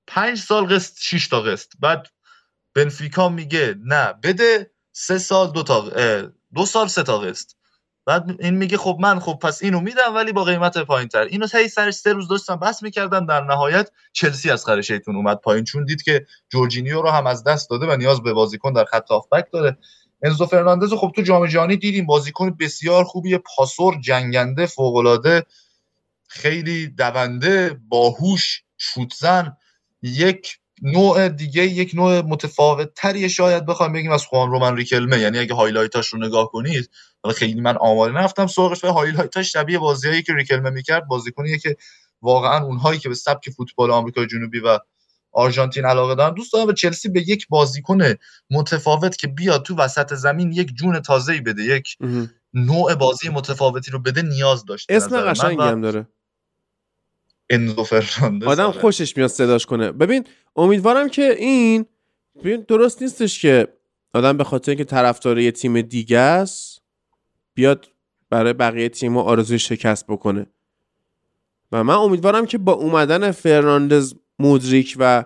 پنج 0.07 0.38
سال 0.38 0.74
قسط 0.74 0.95
6 0.99 1.28
تا 1.28 1.40
قسط. 1.40 1.68
بعد 1.80 2.07
بنفیکا 2.74 3.28
میگه 3.28 3.74
نه 3.84 4.14
بده. 4.22 4.71
سه 4.93 5.18
سال 5.18 5.51
دو 5.53 5.62
تا 5.62 5.90
دو 6.55 6.66
سال 6.66 6.88
سه 6.88 7.03
تا 7.03 7.18
قسط 7.18 7.51
بعد 8.07 8.36
این 8.40 8.55
میگه 8.55 8.76
خب 8.76 8.97
من 9.01 9.20
خب 9.20 9.38
پس 9.43 9.62
اینو 9.62 9.80
میدم 9.80 10.14
ولی 10.14 10.32
با 10.32 10.45
قیمت 10.45 10.78
پایین 10.78 11.09
تر 11.09 11.20
اینو 11.20 11.47
تایی 11.47 11.68
سرش 11.68 11.95
سه 11.95 12.12
روز 12.12 12.28
داشتن 12.28 12.56
بحث 12.57 12.82
می‌کردم. 12.82 13.26
در 13.26 13.40
نهایت 13.45 13.90
چلسی 14.12 14.51
از 14.51 14.64
خر 14.64 14.82
شیطون 14.82 15.16
اومد 15.16 15.36
پایین 15.38 15.64
چون 15.64 15.84
دید 15.84 16.03
که 16.03 16.26
جورجینیو 16.49 17.03
رو 17.03 17.11
هم 17.11 17.26
از 17.26 17.45
دست 17.45 17.70
داده 17.70 17.86
و 17.86 17.97
نیاز 17.97 18.22
به 18.22 18.32
بازیکن 18.32 18.72
در 18.72 18.84
خط 18.84 19.09
هافبک 19.11 19.47
داره. 19.53 19.78
انزو 20.22 20.47
فرناندز 20.47 20.93
خب 20.93 21.12
تو 21.16 21.22
جام 21.22 21.47
جهانی 21.47 21.76
دیدیم. 21.76 22.07
بازیکن 22.07 22.57
بسیار 22.61 23.05
خوبی 23.05 23.38
پاسور 23.38 24.01
جنگنده 24.01 24.66
فوقالعاده 24.66 25.47
خیلی 26.28 26.86
دونده 26.86 27.80
باهوش 27.88 28.62
شوتزن 28.78 29.57
یک 30.03 30.59
نوع 30.82 31.28
دیگه 31.28 31.62
یک 31.62 31.94
نوع 31.94 32.20
متفاوت 32.20 32.94
تری 32.94 33.30
شاید 33.30 33.66
بخوام 33.66 33.92
بگیم 33.92 34.10
از 34.10 34.26
خوان 34.26 34.50
رومن 34.50 34.76
ریکلمه. 34.76 35.18
یعنی 35.18 35.38
اگه 35.38 35.54
highlight 35.54 35.99
اش 35.99 36.08
رو 36.08 36.18
نگاه 36.18 36.50
کنید 36.50 36.90
خیلی 37.36 37.60
من 37.60 37.76
آماده 37.76 38.12
نرفتم 38.12 38.46
سراغش 38.46 38.84
و 38.84 38.88
highlight 38.88 39.41
اش 39.41 39.52
شبیه 39.52 39.78
بازیایی 39.78 40.22
که 40.22 40.34
ریکلمه 40.34 40.70
می‌کرد 40.70 41.06
بازیکنیه 41.06 41.58
که 41.58 41.76
واقعا 42.22 42.64
اونهایی 42.64 42.98
که 42.98 43.08
به 43.08 43.14
سبک 43.14 43.50
فوتبال 43.50 43.90
آمریکا 43.90 44.26
جنوبی 44.26 44.60
و 44.60 44.78
آرژانتین 45.32 45.84
علاقه 45.84 46.14
دارن. 46.14 46.34
دوست 46.34 46.52
دارن 46.52 46.66
به 46.66 46.72
چلسی 46.72 47.08
به 47.08 47.20
یک 47.20 47.48
بازیکن 47.48 48.14
متفاوت 48.50 49.16
که 49.16 49.28
بیاد 49.28 49.62
تو 49.62 49.76
وسط 49.76 50.14
زمین 50.14 50.52
یک 50.52 50.74
جون 50.74 51.00
تازه‌ای 51.00 51.40
بده 51.40 51.62
یک 51.62 51.96
نوع 52.54 52.94
بازی 52.94 53.28
متفاوتی 53.28 53.90
رو 53.90 53.98
بده 53.98 54.22
نیاز 54.22 54.64
داشته 54.64 54.94
اسم 54.94 55.20
قشنگی 55.20 55.62
هم 55.62 55.80
داره. 55.80 56.06
انزو 57.51 57.84
فرناندز. 57.84 58.47
آدم 58.47 58.66
آره. 58.66 58.80
خوشش 58.80 59.16
میاد 59.16 59.30
صداش 59.30 59.66
کنه. 59.66 59.93
ببین 59.93 60.24
امیدوارم 60.57 61.09
که 61.09 61.34
این 61.38 61.86
ببین 62.45 62.64
درست 62.68 63.03
نیستش 63.03 63.43
که 63.43 63.68
آدم 64.14 64.36
به 64.36 64.45
خاطر 64.45 64.70
اینکه 64.70 64.84
طرفدار 64.84 65.38
یه 65.38 65.51
تیم 65.53 65.80
دیگه 65.80 66.18
است 66.18 66.82
بیاد 67.55 67.88
برای 68.30 68.53
بقیه 68.53 68.88
تیم 68.88 69.16
آرزوی 69.16 69.59
شکست 69.59 70.07
بکنه. 70.07 70.47
و 71.72 71.84
من 71.84 71.95
امیدوارم 71.95 72.47
که 72.47 72.59
با 72.59 72.72
اومدن 72.72 73.30
فرناندز 73.30 74.14
مودریک 74.38 74.97
و 74.99 75.24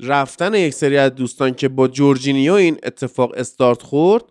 رفتن 0.00 0.54
یک 0.54 0.74
سری 0.74 0.96
از 0.96 1.14
دوستان 1.14 1.54
که 1.54 1.68
با 1.68 1.88
جورجینیو 1.88 2.52
این 2.52 2.78
اتفاق 2.82 3.32
استارت 3.36 3.82
خورد 3.82 4.24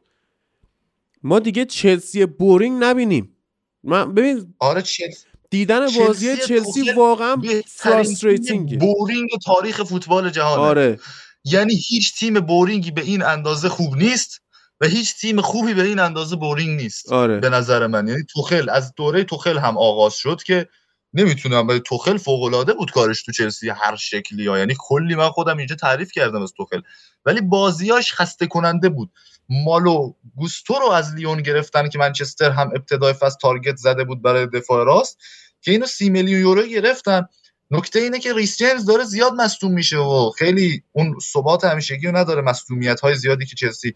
ما 1.23 1.39
دیگه 1.39 1.65
چلسی 1.65 2.25
boring 2.25 2.83
نبینیم. 2.83 3.37
من 3.83 4.13
ببین 4.13 4.53
آره 4.59 4.81
چلسی 4.81 5.25
دیدن 5.49 5.85
بازی 5.99 6.37
چلسی 6.37 6.91
واقعا 6.91 7.35
frustrating 7.67 8.68
ه 8.68 8.77
boring 8.77 9.29
تاریخ 9.45 9.83
فوتبال 9.83 10.29
جهانه. 10.29 10.61
آره. 10.61 10.99
یعنی 11.43 11.75
هیچ 11.87 12.19
تیم 12.19 12.39
boring 12.39 12.84
ی 12.84 12.91
به 12.91 13.01
این 13.01 13.23
اندازه 13.23 13.69
خوب 13.69 13.95
نیست 13.95 14.41
و 14.81 14.85
هیچ 14.85 15.15
تیم 15.15 15.41
خوبی 15.41 15.73
به 15.73 15.83
این 15.83 15.99
اندازه 15.99 16.35
boring 16.35 16.81
نیست. 16.81 17.11
آره. 17.11 17.39
به 17.39 17.49
نظر 17.49 17.87
من. 17.87 18.07
یعنی 18.07 18.23
توخل 18.33 18.69
از 18.69 18.93
دوره 18.95 19.23
توخل 19.23 19.57
هم 19.57 19.77
آغاز 19.77 20.13
شد 20.13 20.43
که 20.43 20.67
نمی‌تونم 21.13 21.67
ولی 21.67 21.79
توخل 21.79 22.17
فوق 22.17 22.43
العاده 22.43 22.73
بود 22.73 22.91
کارش 22.91 23.23
تو 23.23 23.31
چلسی 23.31 23.69
هر 23.69 23.95
شکلی 23.95 24.47
ها. 24.47 24.57
یعنی 24.57 24.75
کلی 24.79 25.15
من 25.15 25.29
خودم 25.29 25.57
اینجا 25.57 25.75
تعریف 25.75 26.11
کردم 26.11 26.41
از 26.41 26.53
توخل. 26.57 26.81
ولی 27.25 27.41
بازیاش 27.41 28.13
خسته 28.13 28.47
کننده 28.47 28.89
بود. 28.89 29.09
مالو 29.49 30.13
گوستو 30.35 30.73
رو 30.73 30.89
از 30.89 31.15
لیون 31.15 31.41
گرفتن 31.41 31.89
که 31.89 31.99
منچستر 31.99 32.51
هم 32.51 32.71
ابتدای 32.75 33.13
فصل 33.13 33.37
target 33.41 33.75
زده 33.75 34.03
بود 34.03 34.21
برای 34.21 34.47
دفاع 34.47 34.85
راست 34.85 35.17
که 35.61 35.71
اینو 35.71 35.85
سی 35.85 36.09
میلیون 36.09 36.41
یورو 36.41 36.63
گرفتن. 36.63 37.27
نکته 37.71 37.99
اینه 37.99 38.19
که 38.19 38.33
ریس 38.33 38.57
جیمز 38.57 38.85
داره 38.85 39.03
زیاد 39.03 39.33
مصدوم 39.33 39.71
میشه 39.71 39.97
و 39.97 40.31
خیلی 40.37 40.83
اون 40.91 41.15
ثبات 41.33 41.65
همیشگی 41.65 42.07
رو 42.07 42.17
نداره 42.17 42.41
مصدومیت 42.41 42.99
های 42.99 43.15
زیادی 43.15 43.45
که 43.45 43.55
چلسی 43.55 43.93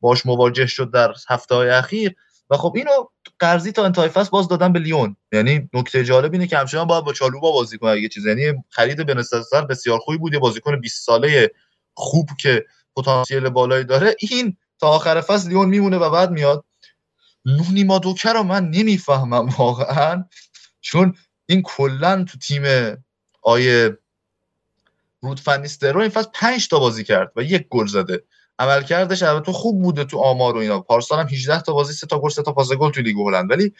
باش 0.00 0.26
مواجه 0.26 0.66
شد 0.66 0.90
در 0.90 1.14
هفته 1.28 1.54
های 1.54 1.70
اخیر. 1.70 2.14
و 2.50 2.56
خب 2.56 2.72
اینو 2.76 2.90
قرضی 3.38 3.72
تا 3.72 3.84
انتهای 3.84 4.08
فصل 4.08 4.30
باز 4.30 4.48
دادن 4.48 4.72
به 4.72 4.78
لیون. 4.78 5.16
یعنی 5.32 5.68
نکته 5.72 6.04
جالب 6.04 6.32
اینه 6.32 6.46
که 6.46 6.58
همچنان 6.58 6.86
باید 6.86 7.04
با 7.04 7.12
چالوبا 7.12 7.52
بازی 7.52 7.78
کنه. 7.78 7.90
اگه 7.90 8.08
چیز 8.08 8.26
یعنی 8.26 8.52
خرید 8.70 9.06
بنسل 9.06 9.60
بسیار 9.70 9.98
خوبی 9.98 10.18
بود 10.18 10.32
یه 10.32 10.38
بازیکن 10.38 10.80
20 10.80 11.06
ساله 11.06 11.50
خوب 11.94 12.30
که 12.40 12.64
پتانسیل 12.96 13.48
بالایی 13.48 13.84
داره. 13.84 14.16
این 14.18 14.56
تا 14.80 14.88
آخر 14.88 15.20
فصل 15.20 15.48
لیون 15.48 15.68
میمونه 15.68 15.96
و 15.96 16.10
بعد 16.10 16.30
میاد. 16.30 16.64
نونی 17.44 17.84
مادوکه 17.84 18.32
رو 18.32 18.42
من 18.42 18.70
نمی‌فهمم 18.70 19.48
واقعا. 19.48 20.24
چون 20.80 21.16
این 21.46 21.62
کلا 21.62 22.24
تو 22.24 22.38
تیم 22.38 22.62
آیه 23.42 23.98
رود 25.20 25.40
فنیستر 25.40 25.98
این 25.98 26.08
فصل 26.08 26.28
5 26.34 26.68
تا 26.68 26.78
بازی 26.78 27.04
کرد 27.04 27.32
و 27.36 27.42
یک 27.42 27.66
گل 27.70 27.86
زده. 27.86 28.24
عملکردش 28.58 29.22
البته 29.22 29.52
خوب 29.52 29.82
بوده 29.82 30.04
تو 30.04 30.18
آمار 30.18 30.56
و 30.56 30.58
اینا. 30.58 30.80
پارسال 30.80 31.18
هم 31.18 31.26
18 31.26 31.60
تا 31.60 31.72
بازی 31.72 31.92
3 31.92 32.06
تا 32.06 32.18
گل 32.18 32.30
3 32.30 32.42
تا 32.42 32.52
پاس 32.52 32.72
گل 32.72 32.90
تو 32.90 33.00
لیگ 33.00 33.16
هلند. 33.16 33.50
ولی 33.50 33.72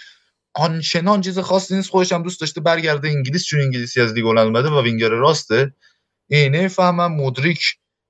آنچنان 0.54 1.20
چیز 1.20 1.38
خاصی 1.38 1.76
نیست 1.76 1.90
خودش 1.90 2.12
هم 2.12 2.22
دوست 2.22 2.40
داشته 2.40 2.60
برگرده 2.60 3.08
انگلیس 3.08 3.44
چون 3.44 3.60
انگلیسی 3.60 4.00
از 4.00 4.12
لیگ 4.12 4.24
هلند 4.24 4.46
اومده 4.46 4.68
و 4.68 4.82
وینگر 4.82 5.08
راسته. 5.08 5.74
این 6.28 6.54
نمی‌فهمم. 6.54 7.12
مودریک 7.12 7.60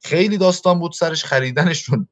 خیلی 0.03 0.39
داستان 0.39 0.79
بود 0.79 0.93
سرش 0.93 1.25
خریدنشون 1.25 2.09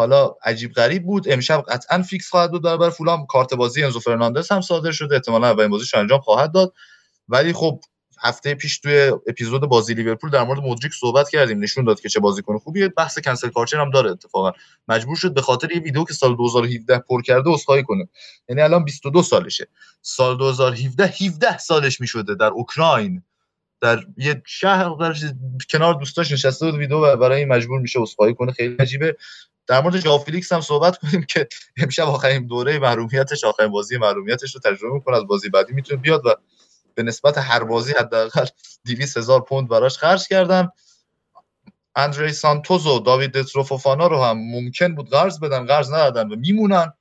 حالا 0.00 0.34
عجیب 0.44 0.72
غریب 0.72 1.04
بود. 1.04 1.28
امشب 1.28 1.64
قطعا 1.68 2.02
فیکس 2.02 2.30
خواهد 2.30 2.50
بود 2.50 2.62
برای 2.62 2.90
فولام 2.90 3.26
کارت 3.26 3.54
بازی 3.54 3.84
انزو 3.84 4.00
فرناندز 4.00 4.52
هم 4.52 4.60
صادر 4.60 4.92
شده. 4.92 5.14
احتمالاً 5.14 5.46
اولین 5.46 5.70
بازیش 5.70 5.94
انجام 5.94 6.20
خواهد 6.20 6.52
داد. 6.52 6.72
ولی 7.28 7.52
خب 7.52 7.80
هفته 8.22 8.54
پیش 8.54 8.78
توی 8.78 9.12
اپیزود 9.26 9.60
بازی 9.60 9.94
لیورپول 9.94 10.30
در 10.30 10.44
مورد 10.44 10.60
مودریک 10.60 10.92
صحبت 11.00 11.28
کردیم. 11.28 11.58
نشون 11.58 11.84
داد 11.84 12.00
که 12.00 12.08
چه 12.08 12.20
بازیکن 12.20 12.58
خوبیه. 12.58 12.88
بحث 12.88 13.18
cancel 13.18 13.48
culture 13.48 13.80
هم 13.80 13.90
داره 13.90 14.10
اتفاقا. 14.10 14.52
مجبور 14.88 15.16
شد 15.16 15.34
به 15.34 15.42
خاطر 15.42 15.72
یه 15.72 15.80
ویدیو 15.80 16.04
که 16.04 16.14
سال 16.14 16.36
2017 16.36 16.98
پر 16.98 17.22
کرده 17.22 17.50
عذرخواهی 17.50 17.82
کنه. 17.82 18.08
یعنی 18.48 18.62
الان 18.62 18.84
22 18.84 19.22
سالشه. 19.22 19.68
سال 20.02 20.38
2017 20.38 21.06
17 21.06 21.58
سالش 21.58 22.00
می‌شده 22.00 22.34
در 22.34 22.46
اوکراین. 22.46 23.22
در 23.80 24.04
یه 24.16 24.42
شهر 24.46 24.94
در 25.00 25.14
کنار 25.70 25.94
دوستاش 25.94 26.32
نشسته 26.32 26.66
بود. 26.66 26.74
ویدیو 26.74 27.16
برای 27.16 27.38
این 27.38 27.48
مجبور 27.48 27.80
میشه 27.80 28.00
عذرخواهی 28.00 28.34
کنه. 28.34 28.52
خیلی 28.52 28.76
عجیبه. 28.78 29.16
در 29.70 29.80
مورد 29.80 30.00
ژائو 30.00 30.18
فلیکس 30.18 30.52
هم 30.52 30.60
صحبت 30.60 30.98
کنیم 30.98 31.22
که 31.22 31.48
امشب 31.76 32.02
آخرین 32.02 32.46
دوره 32.46 32.78
محرومیتش 32.78 33.44
آخرین 33.44 33.70
بازی 33.70 33.96
محرومیتش 33.98 34.54
رو 34.54 34.60
تجربه 34.60 34.94
می‌کنه. 34.94 35.16
از 35.16 35.26
بازی 35.26 35.48
بعدی 35.48 35.72
می‌تونه 35.72 36.00
بیاد 36.00 36.26
و 36.26 36.34
به 36.94 37.02
نسبت 37.02 37.38
هر 37.38 37.64
بازی 37.64 37.92
حداقل 37.92 38.46
200 38.86 39.16
هزار 39.16 39.40
پوند 39.40 39.68
براش 39.68 39.98
خرج 39.98 40.28
کردن. 40.28 40.68
اندری 41.96 42.32
سانتوز 42.32 42.86
و 42.86 42.98
داوید 42.98 43.32
داترو 43.32 43.69
فوفانا 43.69 44.06
رو 44.06 44.22
هم 44.22 44.38
ممکن 44.38 44.94
بود 44.94 45.10
قرض 45.10 45.40
بدن 45.40 45.66
قرض 45.66 45.88
ندادن 45.90 46.28
و 46.28 46.36
میمونن. 46.36 46.92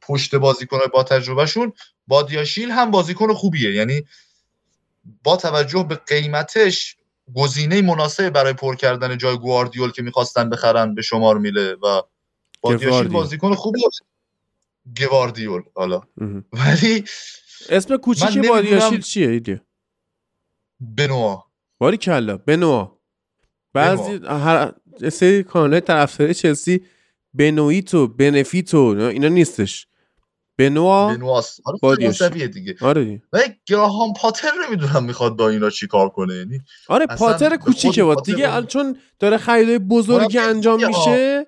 پشت 0.00 0.34
بازیکن 0.34 0.78
با 0.92 1.02
تجربهشون 1.02 1.72
بادیاشیل 2.06 2.70
هم 2.70 2.90
بازیکن 2.90 3.32
خوبیه. 3.32 3.74
یعنی 3.74 4.06
با 5.22 5.36
توجه 5.36 5.82
به 5.82 5.94
قیمتش 5.94 6.96
گزینه 7.34 7.82
مناسب 7.82 8.30
برای 8.30 8.52
پر 8.52 8.76
کردن 8.76 9.18
جای 9.18 9.38
گواردیول 9.38 9.90
که 9.92 10.02
می‌خواستن 10.02 10.50
بخرن 10.50 10.94
به 10.94 11.02
شمار 11.02 11.38
میله 11.38 11.74
و 11.74 12.02
بازیکن 13.12 13.54
خوبیه 13.54 13.88
گواردیول 14.98 15.62
حالا. 15.74 16.02
ولی 16.52 17.04
اسم 17.70 17.96
کوچیک 17.96 18.48
بادیاشیل 18.48 19.00
چیه 19.00 19.28
ایدی؟ 19.28 19.60
بنوا. 20.80 21.44
باری 21.78 21.96
کلا 21.96 22.36
بنوا. 22.36 22.98
بعضی 23.72 24.20
هر 24.26 24.72
سری 25.12 25.42
کانال 25.42 25.80
طرفداری 25.80 26.34
چلسی 26.34 26.84
بنویتو 27.34 28.06
بنفیتو 28.06 28.78
اینا 28.78 29.28
نیستش. 29.28 29.86
بنوا 30.58 31.14
بنواس 31.14 31.60
آره 31.82 32.48
دیگه. 32.48 32.76
آره 32.80 33.22
و 33.32 33.42
گراهام 33.66 34.12
پاتر 34.12 34.50
نمی‌دونم 34.66 35.04
می‌خواد 35.04 35.36
با 35.36 35.48
اینا 35.48 35.70
چیکار 35.70 36.08
کنه 36.08 36.34
یعنی 36.34 36.60
آره 36.88 37.06
پاتر 37.06 37.56
کوچیکه 37.56 38.04
بود 38.04 38.24
دیگه 38.24 38.62
چون 38.62 38.96
داره 39.18 39.38
خریدای 39.38 39.78
بزرگی 39.78 40.38
انجام 40.38 40.86
میشه 40.86 41.46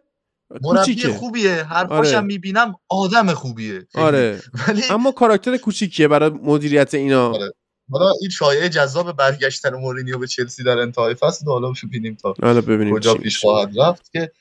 مربی 0.62 1.06
خوبیه 1.06 1.64
حرفاشم 1.64 2.16
آره. 2.16 2.26
می‌بینم 2.26 2.74
آدم 2.88 3.34
خوبیه. 3.34 3.86
آره. 3.94 4.42
ولی 4.68 4.82
اما 4.90 5.12
کاراکتر 5.12 5.56
کوچیکیه 5.56 6.08
برای 6.08 6.30
مدیریت 6.30 6.94
اینا. 6.94 7.28
آره. 7.28 7.52
حالا 7.90 8.12
این 8.20 8.30
شایعه 8.30 8.68
جذاب 8.68 9.12
برگشتن 9.12 9.74
مورینیو 9.74 10.18
به 10.18 10.26
چلسی 10.26 10.64
در 10.64 10.78
انتهای 10.78 11.14
فصل 11.14 11.46
حالا 11.46 11.72
ببینیم 11.84 12.14
تا 12.14 12.34
حالا 12.42 12.60
ببینیم 12.60 12.94
کجا 12.94 13.14
پیش 13.14 13.38
خواهد 13.38 13.80
رفت 13.80 14.12
که 14.12 14.32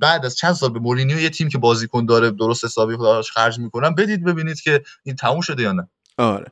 بعد 0.00 0.26
از 0.26 0.36
چند 0.36 0.52
سال 0.52 0.72
به 0.72 0.78
مورینیو 0.78 1.20
یه 1.20 1.30
تیم 1.30 1.48
که 1.48 1.58
بازیکن 1.58 2.06
داره 2.06 2.30
درست 2.30 2.64
حسابی 2.64 2.96
خودش 2.96 3.30
خرج 3.30 3.58
می‌کنن 3.58 3.94
بدید 3.94 4.24
ببینید 4.24 4.60
که 4.60 4.82
این 5.04 5.16
تموم 5.16 5.40
شده 5.40 5.62
یا 5.62 5.72
نه. 5.72 5.88
آره. 6.18 6.46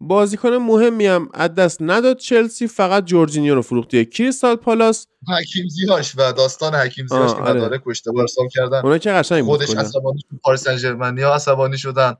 بازیکن 0.00 0.50
مهمی 0.50 1.06
هم 1.06 1.28
از 1.34 1.54
دست 1.54 1.78
نداد 1.80 2.16
چلسی 2.16 2.66
فقط 2.66 3.04
جورجینیو 3.04 3.54
رو 3.54 3.62
فروخته. 3.62 4.04
کریستال 4.04 4.56
پالاس. 4.56 5.06
حکیم 5.38 5.68
زیاش 5.68 6.14
و 6.16 6.32
داستان 6.32 6.74
حکیم 6.74 7.06
زیاش 7.06 7.30
که 7.34 7.40
آره. 7.40 7.52
مدارک 7.52 7.82
کشته 7.86 8.10
ارسال 8.18 8.48
کردن. 8.48 8.80
اونا 8.82 8.98
که 8.98 9.12
قشنگ 9.12 9.44
خودش 9.44 9.70
عصبانی 9.70 10.20
شد 10.20 10.36
پاریس 10.42 10.64
سن 10.64 10.76
ژرمنی 10.76 11.22
ها 11.22 11.34
عصبانی 11.34 11.78
شدن. 11.78 12.14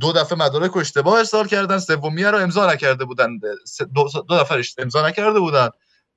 دو 0.00 0.12
دفعه 0.12 0.38
مدارک 0.38 0.76
اشتباه 0.76 1.18
ارسال 1.18 1.46
کردن 1.46 1.78
سومیه 1.78 2.30
رو 2.30 2.38
امضا 2.38 2.72
نکرده 2.72 3.04
بودن. 3.04 3.38
دو, 3.94 4.08
دو 4.28 4.36
دفعه 4.36 4.62
امضا 4.78 5.08
نکرده 5.08 5.40
بودن. 5.40 5.68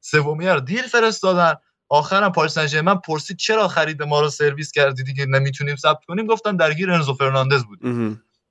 سومیه 0.02 0.54
رو 0.54 0.60
دیر 0.60 0.82
فرستادن. 0.82 1.54
آخرم 1.90 2.32
پاریس 2.32 2.54
سن 2.54 2.68
ژرمن 2.68 2.96
پرسید 2.96 3.38
چرا 3.38 3.68
خرید 3.68 4.04
ما 4.04 4.22
رو 4.22 4.30
سرویس 4.30 4.72
کردی 4.72 5.04
دیگه 5.04 5.26
نمی‌تونیم 5.26 5.76
ثبت 5.76 6.06
کنیم؟ 6.08 6.26
گفتن 6.26 6.56
درگیر 6.56 6.92
انزو 6.92 7.14
فرناندز 7.14 7.64
بود 7.64 7.80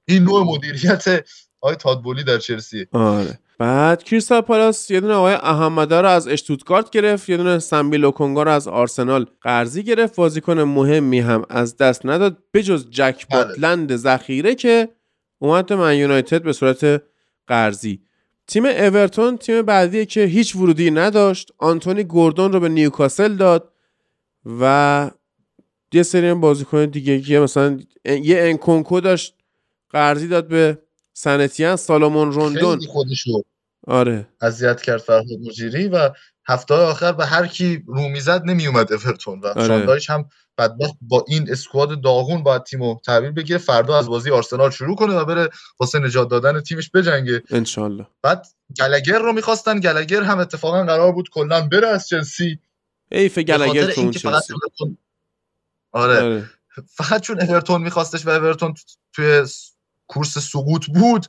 این 0.08 0.22
نوع 0.22 0.44
مدیریت 0.44 1.24
آقای 1.60 1.76
تاد 1.76 1.92
بولی 1.92 2.24
در 2.24 2.38
چلسی 2.38 2.86
آره. 2.92 3.38
بعد 3.58 4.02
کریستال 4.02 4.40
پالاس 4.40 4.90
یه 4.90 5.00
دونه 5.00 5.14
آقای 5.14 5.34
آهامادا 5.34 6.00
رو 6.00 6.08
از 6.08 6.28
اشتوتگارت 6.28 6.90
گرفت 6.90 7.28
یه 7.28 7.36
دونه 7.36 7.58
سمبی 7.58 7.96
لوکونگا 7.96 8.42
رو 8.42 8.50
از 8.50 8.68
آرسنال 8.68 9.26
قرضی 9.40 9.82
گرفت. 9.82 10.16
بازیکن 10.16 10.60
مهمی 10.60 11.20
هم 11.20 11.44
از 11.50 11.76
دست 11.76 12.06
نداد 12.06 12.38
بجز 12.54 12.90
جک 12.90 13.26
باتلند 13.30 13.96
ذخیره 13.96 14.54
که 14.54 14.88
اومد 15.38 15.72
من 15.72 15.96
یونایتد 15.96 16.42
به 16.42 16.52
صورت 16.52 17.02
قرضی. 17.46 18.05
تیم 18.46 18.64
اورتون 18.64 19.36
تیم 19.36 19.62
بعدیه 19.62 20.06
که 20.06 20.24
هیچ 20.24 20.56
ورودی 20.56 20.90
نداشت 20.90 21.52
آنتونی 21.58 22.04
گوردون 22.04 22.52
رو 22.52 22.60
به 22.60 22.68
نیوکاسل 22.68 23.36
داد 23.36 23.72
و 24.60 25.10
یه 25.92 26.02
سری 26.02 26.34
بازیکن 26.34 26.86
دیگه 26.86 27.20
که 27.20 27.40
مثلا 27.40 27.78
یه 28.04 28.38
انکونکو 28.40 29.00
داشت 29.00 29.34
قرضی 29.90 30.28
داد 30.28 30.48
به 30.48 30.78
سنتیان 31.12 31.76
سالمون 31.76 32.32
روندون 32.32 32.80
خودشو 32.80 33.42
آره 33.86 34.28
اذیت 34.40 34.82
کرد 34.82 35.00
فرهاد 35.00 35.24
مجیری 35.46 35.88
و 35.88 36.10
هفته 36.48 36.74
آخر 36.74 37.12
به 37.12 37.26
هر 37.26 37.46
کی 37.46 37.84
رو 37.86 38.08
می‌زد 38.08 38.42
نمیومد 38.44 38.92
اورتون 38.92 39.40
و 39.40 39.46
آره. 39.46 39.98
هم 40.08 40.28
بدبخت 40.58 40.94
با 41.00 41.24
این 41.28 41.50
اسکواد 41.50 42.02
داغون 42.02 42.42
باید 42.42 42.62
تیمو 42.62 43.00
تحویل 43.04 43.30
بگیره 43.30 43.58
فردا 43.58 43.98
از 43.98 44.08
بازی 44.08 44.30
آرسنال 44.30 44.70
شروع 44.70 44.96
کنه 44.96 45.14
و 45.14 45.24
بره 45.24 45.48
واسه 45.80 45.98
نجات 45.98 46.28
دادن 46.28 46.60
تیمش 46.60 46.90
بجنگه 46.94 47.42
انشالله 47.50 48.06
بعد 48.22 48.46
گلگر 48.78 49.18
رو 49.18 49.32
می‌خواستن 49.32 49.80
گلگر 49.80 50.22
هم 50.22 50.38
اتفاقا 50.38 50.84
قرار 50.84 51.12
بود 51.12 51.30
کلا 51.30 51.68
بره 51.68 51.88
از 51.88 52.08
چلسی 52.08 52.58
حیف 53.10 53.38
گلگر 53.38 53.92
تو 53.92 54.10
چلسی 54.10 54.54
آره 55.92 56.22
آره. 56.22 56.50
فقط 56.88 57.20
چون 57.20 57.40
اورتون 57.40 57.82
میخواستش 57.82 58.26
و 58.26 58.30
اورتون 58.30 58.74
توی 59.12 59.46
کورس 60.06 60.38
سقوط 60.38 60.86
بود 60.86 61.26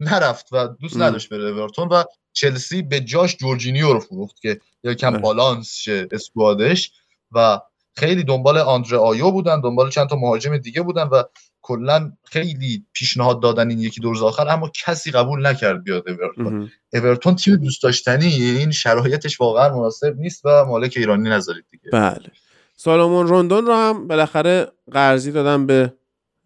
نرفت 0.00 0.52
و 0.52 0.68
دوست. 0.68 0.96
نداشت 0.96 1.28
بره 1.28 1.50
اورتون 1.50 1.88
و 1.88 2.04
چلسی 2.32 2.82
به 2.82 3.00
جاش 3.00 3.36
جورجینیو 3.36 3.92
رو 3.92 4.00
فروخت 4.00 4.40
که 4.40 4.60
یکم. 4.84 5.18
بالانس 5.18 5.74
شه 5.74 6.08
squad 6.10 6.69
ش 6.69 6.92
و 7.32 7.60
خیلی 7.96 8.24
دنبال 8.24 8.58
آندره 8.58 8.98
آیو 8.98 9.30
بودن 9.30 9.60
دنبال 9.60 9.90
چند 9.90 10.08
تا 10.08 10.16
مهاجم 10.16 10.56
دیگه 10.56 10.82
بودن 10.82 11.02
و 11.02 11.22
کلا 11.62 12.12
خیلی 12.24 12.86
پیشنهاد 12.92 13.42
دادن 13.42 13.70
این 13.70 13.78
یکی 13.78 14.00
دو 14.00 14.08
روز 14.08 14.22
آخر 14.22 14.48
اما 14.48 14.70
کسی 14.86 15.10
قبول 15.10 15.46
نکرد 15.46 15.84
بیاد 15.84 16.08
اورتون. 16.08 16.70
اورتون 16.92 17.36
تیم 17.36 17.56
دوست 17.56 17.82
داشتنی 17.82 18.26
این 18.26 18.70
شرایطش 18.70 19.40
واقعا 19.40 19.76
مناسب 19.76 20.16
نیست 20.18 20.42
و 20.44 20.64
مالک 20.64 20.94
ایرانی 20.96 21.28
نذارید 21.30 21.64
دیگه. 21.70 21.90
بله. 21.92 22.30
سالمون 22.76 23.26
روندون 23.26 23.66
رو 23.66 23.74
هم 23.74 24.08
بالاخره 24.08 24.66
قرضی 24.92 25.32
دادن 25.32 25.66
به 25.66 25.94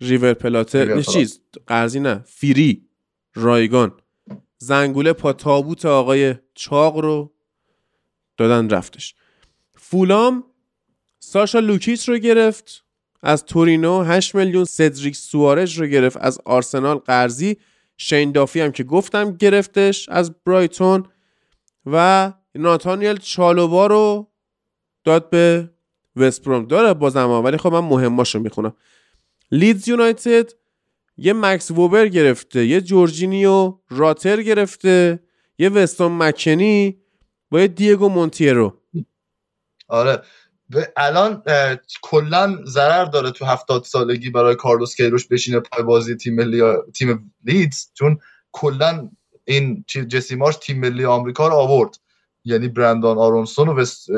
ریور 0.01 0.35
پلاته. 0.35 0.79
ریور 0.79 0.97
نه 0.97 1.03
پلاته. 1.03 1.13
چیز 1.13 1.41
قرضی 1.67 2.01
نه 2.01 2.25
فیری 2.27 2.89
رایگان. 3.35 3.93
زنگوله 4.59 5.13
پا 5.13 5.33
تابوت 5.33 5.87
آقای 5.87 6.35
چاق 6.55 6.97
رو 6.97 7.33
دادن 8.37 8.71
رفتش. 8.71 9.15
فولام 9.77 10.45
ساشا 11.25 11.59
لوکیچ 11.59 12.09
رو 12.09 12.19
گرفت. 12.19 12.85
از 13.23 13.45
تورینو 13.45 14.03
8 14.03 14.35
میلیون 14.35 14.65
سدریک 14.65 15.17
سوارس 15.17 15.79
رو 15.81 15.87
گرفت. 15.87 16.17
از 16.17 16.39
آرسنال 16.45 16.97
قرضی. 16.97 17.57
شین 17.97 18.33
دافی 18.33 18.61
هم 18.61 18.73
که 18.73 18.85
گفتم 18.85 19.37
گرفتش 19.37 20.09
از 20.09 20.35
برایتون. 20.45 21.05
و 21.87 22.33
ناتانیل 22.55 23.17
چالوبا 23.17 23.87
رو 23.87 24.33
داد 25.05 25.31
به 25.31 25.71
وستبروم 26.17 26.65
داره 26.65 26.95
بازم 26.95 27.31
ولی 27.31 27.57
خب 27.57 27.73
من 27.73 27.81
مهماشو 27.81 28.39
می‌خونم. 28.39 28.77
لیدز 29.51 29.89
یونایتد. 29.89 30.51
یه 31.17 31.33
مکس 31.33 31.71
ووبر 31.71 32.09
گرفته 32.09 32.67
یه 32.67 32.81
جورجینیو 32.81 33.79
راتر 33.89 34.43
گرفته 34.43 35.21
یه 35.59 35.69
وستون 35.69 36.13
مکنی 36.13 36.99
با 37.51 37.61
یه 37.61 37.69
دیگو 37.69 38.09
مونتیرو. 38.09 38.81
آره. 39.89 40.23
الان 40.97 41.43
کلا 42.03 42.59
ضرر 42.67 43.05
داره 43.05 43.31
تو 43.31 43.45
هفتاد 43.45 43.85
سالگی 43.85 44.31
برای 44.31 44.55
کارلوس 44.55 44.97
کیروش 44.97 45.27
بشینه 45.27 45.61
پای 45.61 45.83
بازی 45.83 46.17
تیم 46.17 46.35
ملی 46.35 46.63
تیم 46.95 47.33
لیدز 47.45 47.91
چون 47.95 48.19
کلا 48.53 49.09
این 49.45 49.85
چیز 49.87 50.07
جسی 50.07 50.37
مارش 50.37 50.57
تیم 50.57 50.81
ملی 50.81 51.05
آمریکا 51.05 51.49
رو 51.49 51.55
آورد. 51.55 51.99
یعنی 52.45 52.69
برندان 52.69 53.19
آرونسون 53.19 53.69
و 53.69 53.75
وست... 53.75 54.09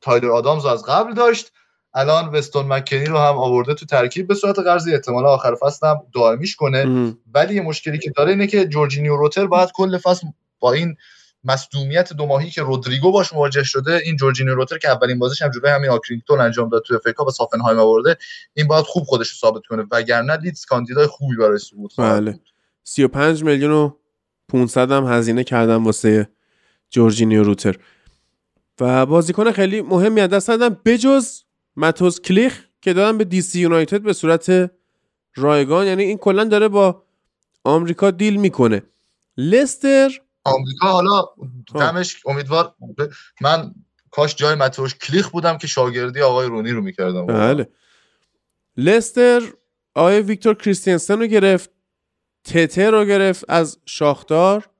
تایلر 0.00 0.30
آدامز 0.30 0.64
رو 0.64 0.70
از 0.70 0.84
قبل 0.84 1.14
داشت. 1.14 1.52
الان 1.94 2.28
وستون 2.28 2.66
مکنی 2.66 3.04
رو 3.04 3.18
هم 3.18 3.38
آورده 3.38 3.74
تو 3.74 3.86
ترکیب 3.86 4.26
به 4.26 4.34
صورت 4.34 4.58
قرضی. 4.58 4.92
احتمالا 4.92 5.28
آخر 5.28 5.54
فصل 5.54 5.86
هم 5.86 6.02
دائمیش 6.14 6.56
کنه. 6.56 7.14
ولی 7.34 7.54
یه 7.54 7.62
مشکلی 7.62 7.98
که 7.98 8.10
داره 8.10 8.30
اینه 8.30 8.46
که 8.46 8.66
جورجینیو 8.66 9.16
روتر 9.16 9.46
باید 9.46 9.70
کل 9.74 9.98
فصل 9.98 10.26
با 10.60 10.72
این 10.72 10.96
مصدومیت 11.44 12.12
دو 12.12 12.26
ماهی 12.26 12.50
که 12.50 12.62
رودریگو 12.62 13.12
باش 13.12 13.32
مواجه 13.32 13.62
شده 13.62 14.00
این 14.04 14.16
جورجینیو 14.16 14.54
روتر 14.54 14.78
که 14.78 14.88
اولین 14.88 15.18
بازیش 15.18 15.42
هم 15.42 15.50
جلوی 15.50 15.70
همین 15.70 15.90
آکرینگتون 15.90 16.40
انجام 16.40 16.68
داد 16.68 16.82
تو 16.82 16.94
FA 16.94 17.06
Cup 17.06 17.24
و 17.24 17.30
از 17.30 17.36
هوفنهایم 17.36 17.78
آورده 17.78 18.16
این 18.54 18.66
باید 18.66 18.84
خوب 18.84 19.04
خودش 19.04 19.28
رو 19.28 19.34
ثابت 19.34 19.66
کنه. 19.66 19.86
وگرنه 19.90 20.36
لیدز 20.36 20.64
کاندیدای 20.64 21.06
خوبی 21.06 21.36
برای 21.36 21.58
سقوط 21.58 21.96
بله. 21.98 22.30
بود. 22.30 22.48
35 22.84 23.44
میلیون 23.44 23.72
و 23.72 23.90
500 24.48 24.92
هم 24.92 25.06
هزینه 25.06 25.44
کردن 25.44 25.76
واسه 25.76 26.28
جورجینیو 26.90 27.42
روتر. 27.42 27.76
و 28.80 29.06
بازیکن 29.06 29.52
خیلی 29.52 29.82
مهمی 29.82 30.20
از 30.20 30.30
دست 30.30 30.48
دادن 30.48 30.76
بجز 30.84 31.42
ماتئوش 31.76 32.20
کلیخ 32.20 32.64
که 32.80 32.92
دادن 32.92 33.18
به 33.18 33.24
دی 33.24 33.42
سی 33.42 33.60
یونایتد 33.60 34.02
به 34.02 34.12
صورت 34.12 34.70
رایگان. 35.34 35.86
یعنی 35.86 36.02
این 36.02 36.18
کلا 36.18 36.44
داره 36.44 36.68
با 36.68 37.02
آمریکا 37.64 38.10
دیل 38.10 38.36
می‌کنه. 38.36 38.82
لستر 39.36 40.20
آمریکا 40.44 40.86
حالا 40.86 41.24
دمش 41.74 42.22
امیدوار 42.26 42.74
من 43.40 43.74
کاش 44.10 44.34
جای 44.34 44.54
متروش 44.54 44.94
کلیخ 44.94 45.30
بودم 45.30 45.58
که 45.58 45.66
شاگردی 45.66 46.20
آقای 46.20 46.46
رونی 46.46 46.70
رو 46.70 46.82
می‌کردم. 46.82 47.26
بله. 47.26 47.68
لستر 48.76 49.42
آقای 49.94 50.20
ویکتور 50.20 50.54
کریستینسن 50.54 51.18
رو 51.18 51.26
گرفت 51.26 51.70
تته 52.44 52.90
رو 52.90 53.04
گرفت 53.04 53.44
از 53.48 53.78
شاختار 53.86 54.70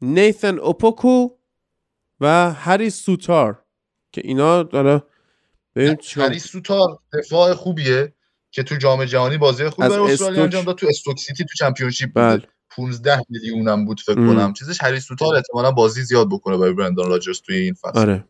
نیثن 0.00 0.58
اوپوکو 0.58 1.28
و 2.20 2.52
هری 2.52 2.90
سوتار 2.90 3.64
که 4.12 4.20
اینا 4.24 4.62
داره 4.62 5.02
ببینیم 5.76 5.98
هری 6.16 6.38
سوتار 6.38 6.98
دفاع 7.12 7.54
خوبیه 7.54 8.14
که 8.50 8.62
تو 8.62 8.76
جام 8.76 9.04
جهانی 9.04 9.38
بازی 9.38 9.68
خوبی 9.68 9.86
از 9.86 9.92
برای 9.92 10.12
استرالیا 10.12 10.44
استوک. 10.44 10.44
انجام 10.44 10.64
داد. 10.64 10.76
تو 10.76 10.86
استوک 10.90 11.18
سیتی 11.18 11.44
تو 11.44 11.54
چمپیونشیپ 11.58 12.10
بله. 12.14 12.42
15 12.76 13.22
میلیون 13.28 13.68
هم 13.68 13.84
بود 13.84 14.00
فکر 14.00 14.20
ام. 14.20 14.26
کنم. 14.34 14.52
چیزش 14.52 14.82
هری 14.82 15.00
سوتار 15.00 15.34
احتمالاً 15.34 15.70
بازی 15.70 16.02
زیاد 16.02 16.28
بکنه 16.30 16.56
برای 16.56 16.72
برندان 16.72 17.08
راجرز 17.08 17.40
توی 17.40 17.56
این 17.56 17.74
فصل. 17.74 17.98
آره. 17.98 18.24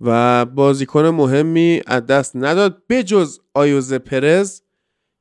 و 0.00 0.44
بازیکن 0.46 1.06
مهمی 1.06 1.82
از 1.86 2.06
دست 2.06 2.36
نداد 2.36 2.82
بجز 2.88 3.38
آیوزه 3.54 3.98
پرز 3.98 4.60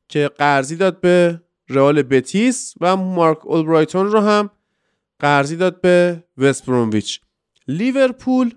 که 0.07 0.29
قرضی 0.37 0.75
داد 0.75 1.01
به 1.01 1.41
رئال 1.69 2.01
بتیس 2.01 2.73
و 2.81 2.95
مارک 2.95 3.47
اولبرایتون 3.47 4.11
رو 4.11 4.19
هم 4.19 4.49
قرضی 5.19 5.55
داد 5.55 5.81
به 5.81 6.23
وست 6.37 6.65
برومویچ. 6.65 7.21
لیورپول 7.67 8.55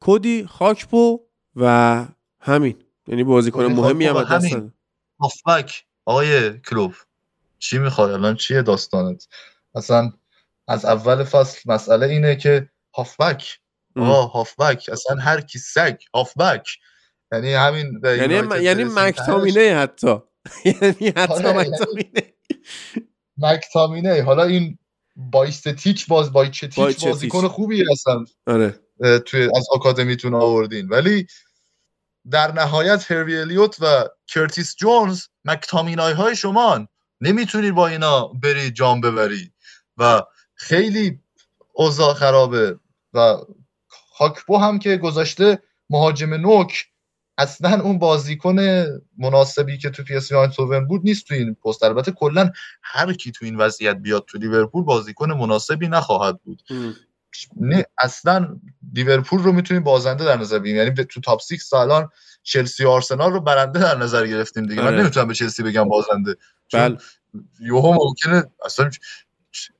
کودی 0.00 0.46
خاکپو 0.46 1.20
و 1.56 2.06
همین. 2.40 2.76
یعنی 3.08 3.24
بازیکن 3.24 3.64
مهمی 3.64 4.06
هم 4.06 4.16
از 4.16 4.26
دست. 4.28 4.46
نداد. 4.46 4.72
هافبک 5.20 5.84
آقای 6.06 6.58
کلوب. 6.58 6.94
چی 7.62 7.78
می‌خوای؟ 7.78 8.12
الان 8.12 8.36
چیه 8.36 8.62
داستانت؟ 8.62 9.28
اصلا 9.74 10.12
از 10.68 10.84
اول 10.84 11.24
فصل 11.24 11.60
مسئله 11.66 12.06
اینه 12.06 12.36
که 12.36 12.70
هافبک. 12.94 13.58
آه 13.96 14.32
هافبک. 14.32 14.90
اصلا 14.92 15.16
هر 15.16 15.40
کی 15.40 15.58
سگ 15.58 15.96
هافبک. 16.14 16.68
یعنی 17.32 17.54
همین 17.54 18.00
یعنی 18.04 18.34
یونایتد 18.34 18.62
یعنی 18.62 18.84
مکتامینه 18.84 19.74
حتی. 19.76 20.06
یعنی 20.64 21.12
حتی 21.16 21.32
آره، 21.32 21.52
مکتامینه. 21.52 22.34
مکتامینه. 23.38 24.22
حالا 24.22 24.44
این 24.44 24.78
بایستتیچ 25.16 26.06
باز 26.06 26.32
بایچتیچ 26.32 26.74
بایچتیچ. 26.74 27.08
بازیکن 27.08 27.48
خوبی 27.48 27.84
هستن 27.92 28.24
آره. 28.46 28.80
توی 29.26 29.42
از 29.56 29.66
آکادمیتون 29.70 30.34
آوردین. 30.34 30.88
ولی 30.88 31.26
در 32.30 32.52
نهایت 32.52 33.10
هروی 33.10 33.38
الیوت 33.38 33.76
و 33.80 34.08
کرتیس 34.26 34.76
جونز 34.76 35.22
مکتامینای 35.44 36.12
های 36.12 36.36
شما 36.36 36.88
نمی‌تونید 37.22 37.74
با 37.74 37.88
اینا 37.88 38.26
بری 38.26 38.70
جام 38.70 39.00
ببری. 39.00 39.52
و 39.96 40.22
خیلی 40.54 41.18
اوضاع 41.72 42.14
خرابه. 42.14 42.78
و 43.14 43.36
هاکپو 44.18 44.56
هم 44.56 44.78
که 44.78 44.96
گذاشته 44.96 45.62
مهاجم 45.90 46.34
نوک 46.34 46.86
اصلا 47.38 47.82
اون 47.82 47.98
بازیکن 47.98 48.58
مناسبی 49.18 49.78
که 49.78 49.90
تو 49.90 50.02
پی 50.02 50.14
اس 50.14 50.32
بود 50.88 51.00
نیست 51.04 51.26
تو 51.26 51.34
این 51.34 51.54
پست. 51.54 51.82
البته 51.82 52.12
کلا 52.12 52.50
هر 52.82 53.12
کی 53.12 53.32
تو 53.32 53.44
این 53.44 53.56
وضعیت 53.56 53.96
بیاد 53.96 54.24
تو 54.28 54.38
لیورپول 54.38 54.84
بازیکن 54.84 55.32
مناسبی 55.32 55.88
نخواهد 55.88 56.42
بود. 56.42 56.62
نه 57.60 57.84
اصلا 57.98 58.48
لیورپول 58.94 59.42
رو 59.42 59.52
می‌تونیم 59.52 59.82
بازنده 59.82 60.24
در 60.24 60.36
نظر 60.36 60.58
بگیریم 60.58 60.76
یعنی 60.76 61.04
تو 61.04 61.20
تاپ 61.20 61.40
6 61.42 61.72
الان 61.72 62.08
چلسی 62.42 62.84
و 62.84 62.88
آرسنال 62.88 63.32
رو 63.32 63.40
برنده 63.40 63.80
در 63.80 63.98
نظر 63.98 64.26
گرفتیم 64.26 64.66
دیگه. 64.66 64.82
آره. 64.82 64.90
من 64.90 65.00
نمی‌تونم 65.00 65.28
به 65.28 65.34
چلسی 65.34 65.62
بگم 65.62 65.88
بازنده. 65.88 66.36
بله. 66.72 66.96
یوهو 67.60 67.94
ممکنه 67.94 68.44
اصلا 68.64 68.90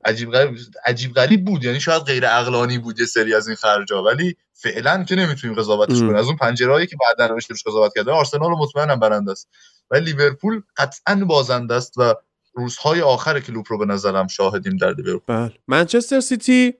عجیب 0.05 0.31
غریب 0.31 0.57
عجیب 0.85 1.13
غریب 1.13 1.45
بود. 1.45 1.63
یعنی 1.63 1.79
شاید 1.79 2.01
غیر 2.01 2.27
عقلانی 2.27 2.77
بود 2.77 2.99
یه 2.99 3.05
سری 3.05 3.33
از 3.33 3.47
این 3.47 3.55
خرجا. 3.55 4.03
ولی 4.03 4.35
فعلا 4.53 5.03
که 5.03 5.15
نمی‌تونیم 5.15 5.55
قضاوتش. 5.55 5.99
کنیم. 5.99 6.15
از 6.15 6.25
اون 6.25 6.35
پنجرهایی 6.35 6.87
که 6.87 6.95
بعدا 7.07 7.33
روش 7.33 7.49
روش 7.49 7.63
قضاوت 7.63 7.91
کرده 7.95 8.11
آرسنال 8.11 8.51
مطمئنم 8.51 8.99
برنده 8.99 9.31
است. 9.31 9.49
ولی 9.91 10.05
لیورپول 10.11 10.61
قطعا 10.77 11.15
بازنده 11.15 11.75
است 11.75 11.97
و 11.97 12.13
روزهای 12.53 13.01
آخر 13.01 13.39
کلوب 13.39 13.65
رو 13.69 13.77
به 13.77 13.85
نظرم 13.85 14.27
شاهدیم 14.27 14.77
در 14.77 14.93
لیورپول. 14.93 15.35
بله. 15.35 15.53
منچستر 15.67 16.19
سیتی 16.19 16.73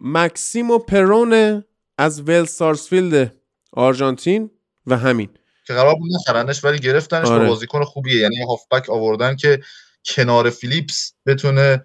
مکسیمو 0.00 0.78
پرونه 0.78 1.64
از 1.98 2.20
ولز 2.20 2.44
سارسفیلد 2.44 3.34
آرژانتین 3.72 4.50
و 4.86 4.96
همین. 4.98 5.28
که 5.66 5.74
قرار 5.74 5.94
بود 5.94 6.10
نخرنش 6.14 6.64
ولی 6.64 6.78
گرفتنش 6.78 7.28
آره. 7.28 7.44
با 7.44 7.50
بازیکن 7.50 7.84
خوبیه. 7.84 8.16
یعنی 8.16 8.36
هافبک 8.42 8.90
آوردن 8.90 9.36
که 9.36 9.60
کنار 10.04 10.50
فیلیپس 10.50 11.12
بتونه 11.26 11.82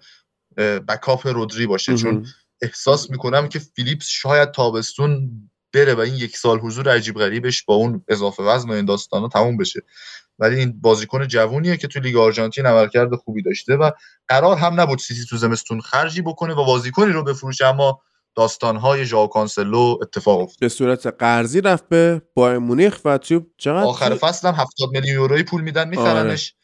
backup 0.88 1.26
رودری 1.26 1.66
باشه. 1.66 1.96
چون 1.96 2.26
احساس 2.62 3.10
می‌کنم 3.10 3.48
که 3.48 3.58
فیلیپس 3.58 4.06
شاید 4.06 4.50
تابستون 4.50 5.30
بره 5.72 5.94
و 5.94 6.00
این 6.00 6.14
یک 6.14 6.36
سال 6.36 6.58
حضور 6.58 6.88
عجیب 6.88 7.14
غریبش 7.14 7.62
با 7.64 7.74
اون 7.74 8.04
اضافه 8.08 8.42
وزن 8.42 8.68
و 8.68 8.72
این 8.72 8.84
داستانا 8.84 9.28
تموم 9.28 9.56
بشه. 9.56 9.82
ولی 10.38 10.58
این 10.60 10.80
بازیکن 10.80 11.26
جوونیه 11.26 11.76
که 11.76 11.88
تو 11.88 12.00
لیگ 12.00 12.16
آرژانتین 12.16 12.66
عملکرد 12.66 13.14
خوبی 13.14 13.42
داشته 13.42 13.76
و 13.76 13.90
قرار 14.28 14.56
هم 14.56 14.80
نبود 14.80 14.98
سیتی 14.98 15.26
تو 15.26 15.36
زمستون 15.36 15.80
خرجی 15.80 16.22
بکنه 16.22 16.54
و 16.54 16.64
بازیکنی 16.64 17.12
رو 17.12 17.24
بفروشه 17.24 17.66
اما 17.66 18.00
داستانهای 18.34 19.04
ژائو 19.04 19.26
کانسلو 19.26 19.98
اتفاق 20.02 20.40
افتاد. 20.40 20.60
به 20.60 20.68
صورت 20.68 21.06
قرضی 21.06 21.60
رفت 21.60 21.88
به 21.88 22.22
بایرن 22.34 22.58
مونیخ 22.58 23.00
و 23.04 23.18
تو 23.18 23.46
چقدر؟ 23.56 23.86
آخر 23.86 24.14
فصل 24.14 24.48
هم 24.48 24.54
70 24.54 24.90
میلیون 24.90 25.14
یورویی 25.14 25.42
پول 25.42 25.62
میدن 25.62 25.88
میخرنش. 25.88 26.54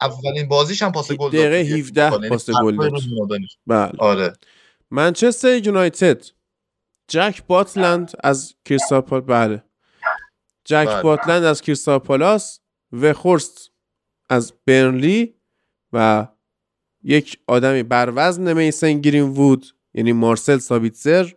آره. 0.00 0.12
اولین 0.12 0.48
بازیش 0.48 0.82
هم 0.82 0.92
پاس 0.92 1.12
گل 1.12 1.30
دقیقه 1.30 1.74
17 1.74 2.28
پاس 2.28 2.50
گل 2.50 2.76
داد. 2.76 2.92
بله. 3.66 3.92
آره. 3.98 4.32
منچستر 4.90 5.66
یونایتد. 5.66 6.24
جک 7.08 7.42
باتلند 7.46 8.12
از 8.24 8.54
کریستال 8.64 9.00
بله. 9.00 9.62
جک 10.64 10.86
بله. 10.86 11.02
باتلند 11.02 11.44
از 11.44 11.62
کریستال 11.62 11.98
پالاس. 11.98 12.60
و 12.92 13.12
خورست 13.12 13.70
از 14.28 14.52
برنلی 14.66 15.34
و 15.92 16.28
یک 17.02 17.38
آدمی 17.46 17.82
بر 17.82 18.12
وزن 18.16 18.52
میسن 18.52 19.00
گرین 19.00 19.22
وود 19.22 19.66
یعنی 19.94 20.12
مارسل 20.12 20.58
سابیتزر 20.58 21.30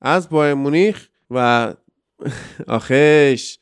از 0.00 0.28
بایر 0.28 0.54
مونیخ 0.54 1.08
و 1.30 1.74
آخش 2.68 3.58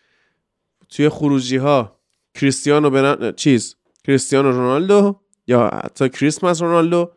توی 0.89 1.09
خروجی 1.09 1.57
ها 1.57 2.01
کریستیانو 2.35 2.91
بنا... 2.91 3.33
چیز 3.33 3.77
کریستیانو 4.05 4.51
رونالدو 4.51 5.21
یا 5.47 5.71
حتی 5.85 6.09
کریسمس 6.09 6.63
رونالدو 6.63 7.13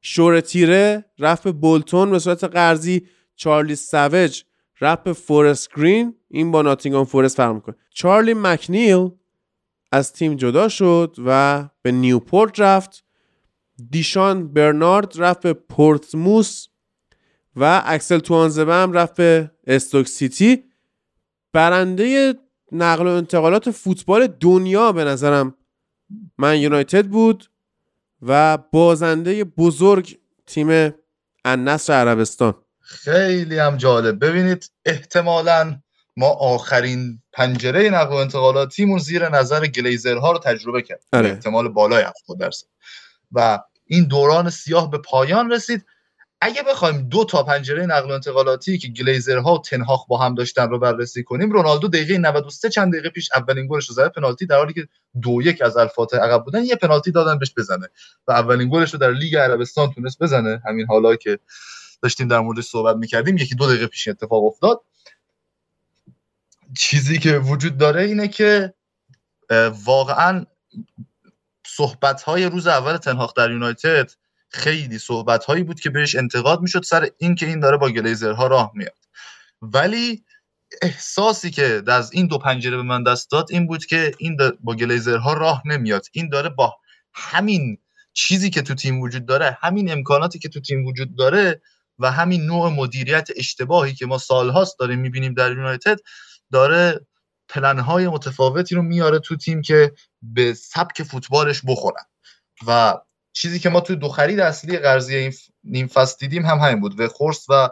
شور 0.00 0.40
تیره 0.40 1.04
رفت 1.18 1.48
بولتون 1.48 2.10
به 2.10 2.18
صورت 2.18 2.44
قرضی 2.44 3.06
چارلی 3.36 3.76
سویج 3.76 4.44
به 5.04 5.12
فورست 5.12 5.68
گرین 5.76 6.14
این 6.28 6.50
با 6.50 6.62
ناتینگام 6.62 7.04
فورست 7.04 7.36
فرق 7.36 7.54
می‌کنه. 7.54 7.74
چارلی 7.90 8.34
مکنیل 8.34 9.10
از 9.92 10.12
تیم 10.12 10.34
جدا 10.34 10.68
شد 10.68 11.16
و 11.26 11.68
به 11.82 11.92
نیوپورت 11.92 12.60
رفت. 12.60 13.04
دیشان 13.90 14.52
برنارد 14.52 15.12
رفت 15.16 15.40
به 15.40 15.52
پورتسموث 15.52 16.66
و 17.56 17.82
اکسل 17.84 18.18
توانزبه 18.18 18.74
هم 18.74 18.92
رفت 18.92 19.16
به 19.16 19.50
استوک 19.66 20.08
سیتی. 20.08 20.64
برنده 21.52 22.34
نقل 22.72 23.06
و 23.06 23.10
انتقالات 23.10 23.70
فوتبال 23.70 24.26
دنیا 24.26 24.92
به 24.92 25.04
نظرم 25.04 25.54
من 26.38 26.60
یونایتد 26.60 27.06
بود 27.06 27.50
و 28.22 28.58
بازنده 28.72 29.44
بزرگ 29.44 30.18
تیم 30.46 30.94
النصر 31.44 31.92
عربستان. 31.92 32.54
خیلی 32.86 33.58
هم 33.58 33.76
جالب. 33.76 34.24
ببینید 34.24 34.70
احتمالا 34.84 35.80
ما 36.16 36.28
آخرین 36.28 37.22
پنجره 37.32 37.90
نقل 37.90 38.12
و 38.12 38.16
انتقالاتیمون 38.16 38.98
زیر 38.98 39.28
نظر 39.28 39.66
گلیزرها 39.66 40.32
رو 40.32 40.38
تجربه 40.38 40.82
کرد. 40.82 41.04
اره. 41.12 41.30
احتمال 41.30 41.68
بالای 41.68 42.02
70 42.02 42.40
درصد. 42.40 42.66
و 43.32 43.58
این 43.86 44.04
دوران 44.04 44.50
سیاه 44.50 44.90
به 44.90 44.98
پایان 44.98 45.52
رسید. 45.52 45.84
اگه 46.40 46.62
بخوایم 46.62 47.08
دو 47.08 47.24
تا 47.24 47.42
پنجره 47.42 47.86
نقل 47.86 48.10
و 48.10 48.14
انتقالاتی 48.14 48.78
که 48.78 48.88
گلیزرها 48.88 49.54
و 49.54 49.62
تنهاخ 49.62 50.06
با 50.06 50.18
هم 50.18 50.34
داشتن 50.34 50.70
رو 50.70 50.78
بررسی 50.78 51.22
کنیم 51.22 51.50
رونالدو 51.50 51.88
دقیقه 51.88 52.18
93 52.18 52.70
چند 52.70 52.92
دقیقه 52.92 53.10
پیش 53.10 53.30
اولین 53.34 53.66
گلش 53.66 53.88
رو 53.88 53.94
زد. 53.94 54.12
پنالتی 54.12 54.46
در 54.46 54.56
حالی 54.56 54.72
که 54.72 54.88
دو 55.22 55.42
یک 55.42 55.62
از 55.62 55.76
الفاتح 55.76 56.18
عقب 56.18 56.44
بودن 56.44 56.64
یه 56.64 56.76
پنالتی 56.76 57.10
دادن 57.10 57.38
بهش 57.38 57.52
بزنه. 57.56 57.88
و 58.28 58.32
اولین 58.32 58.70
گلش 58.70 58.92
رو 58.92 58.98
در 58.98 59.10
لیگ 59.10 59.36
عربستان 59.36 59.92
تونست 59.92 60.18
بزنه. 60.18 60.62
همین 60.66 60.86
حالا 60.86 61.16
که 61.16 61.38
داشتیم 62.02 62.28
در 62.28 62.40
موردش 62.40 62.64
صحبت 62.64 62.96
می‌کردیم 62.96 63.36
یکی 63.36 63.54
دو 63.54 63.66
دقیقه 63.66 63.86
پیش 63.86 64.08
اتفاق 64.08 64.44
افتاد. 64.44 64.80
چیزی 66.78 67.18
که 67.18 67.38
وجود 67.38 67.78
داره 67.78 68.02
اینه 68.02 68.28
که 68.28 68.74
واقعا 69.84 70.46
صحبت 71.66 72.22
های 72.22 72.44
روز 72.44 72.66
اول 72.66 72.96
تنهاق 72.96 73.36
در 73.36 73.50
یونایتد 73.50 74.10
خیلی 74.48 74.98
صحبت 74.98 75.44
هایی 75.44 75.62
بود 75.62 75.80
که 75.80 75.90
بهش 75.90 76.14
انتقاد 76.14 76.60
می‌شد 76.60 76.82
سر 76.82 77.08
اینکه 77.18 77.46
این 77.46 77.60
داره 77.60 77.76
با 77.76 77.90
گلیزرها 77.90 78.46
راه 78.46 78.72
میاد. 78.74 78.98
ولی 79.62 80.24
احساسی 80.82 81.50
که 81.50 81.82
از 81.86 82.12
این 82.12 82.26
دو 82.26 82.38
پنجره 82.38 82.76
به 82.76 82.82
من 82.82 83.02
دست 83.02 83.30
داد 83.30 83.46
این 83.50 83.66
بود 83.66 83.84
که 83.86 84.12
این 84.18 84.36
با 84.60 84.74
گلیزرها 84.74 85.32
راه 85.32 85.62
نمیاد. 85.66 86.06
این 86.12 86.28
داره 86.28 86.48
با 86.48 86.76
همین 87.12 87.78
چیزی 88.12 88.50
که 88.50 88.62
تو 88.62 88.74
تیم 88.74 89.00
وجود 89.00 89.26
داره 89.26 89.58
همین 89.60 89.92
امکاناتی 89.92 90.38
که 90.38 90.48
تو 90.48 90.60
تیم 90.60 90.86
وجود 90.86 91.16
داره 91.16 91.62
و 91.98 92.10
همین 92.10 92.46
نوع 92.46 92.70
مدیریت 92.70 93.28
اشتباهی 93.36 93.94
که 93.94 94.06
ما 94.06 94.18
سالهاست 94.18 94.78
داریم 94.78 94.98
می‌بینیم 94.98 95.34
در 95.34 95.50
یونایتد 95.50 95.98
داره 96.52 97.06
پلنهای 97.48 98.08
متفاوتی 98.08 98.74
رو 98.74 98.82
میاره 98.82 99.18
تو 99.18 99.36
تیم 99.36 99.62
که 99.62 99.92
به 100.22 100.54
سبک 100.54 101.02
فوتبالش 101.02 101.62
بخورن. 101.66 102.04
و 102.66 102.94
چیزی 103.32 103.58
که 103.58 103.68
ما 103.68 103.80
تو 103.80 103.94
دو 103.94 104.08
خرید 104.08 104.40
اصلی 104.40 104.78
قرضی 104.78 105.16
این 105.16 105.32
نیم 105.64 105.86
فصل 105.86 106.16
دیدیم 106.18 106.46
هم 106.46 106.58
همین 106.58 106.80
بود. 106.80 107.00
و 107.00 107.08
خورس 107.08 107.46
و 107.48 107.68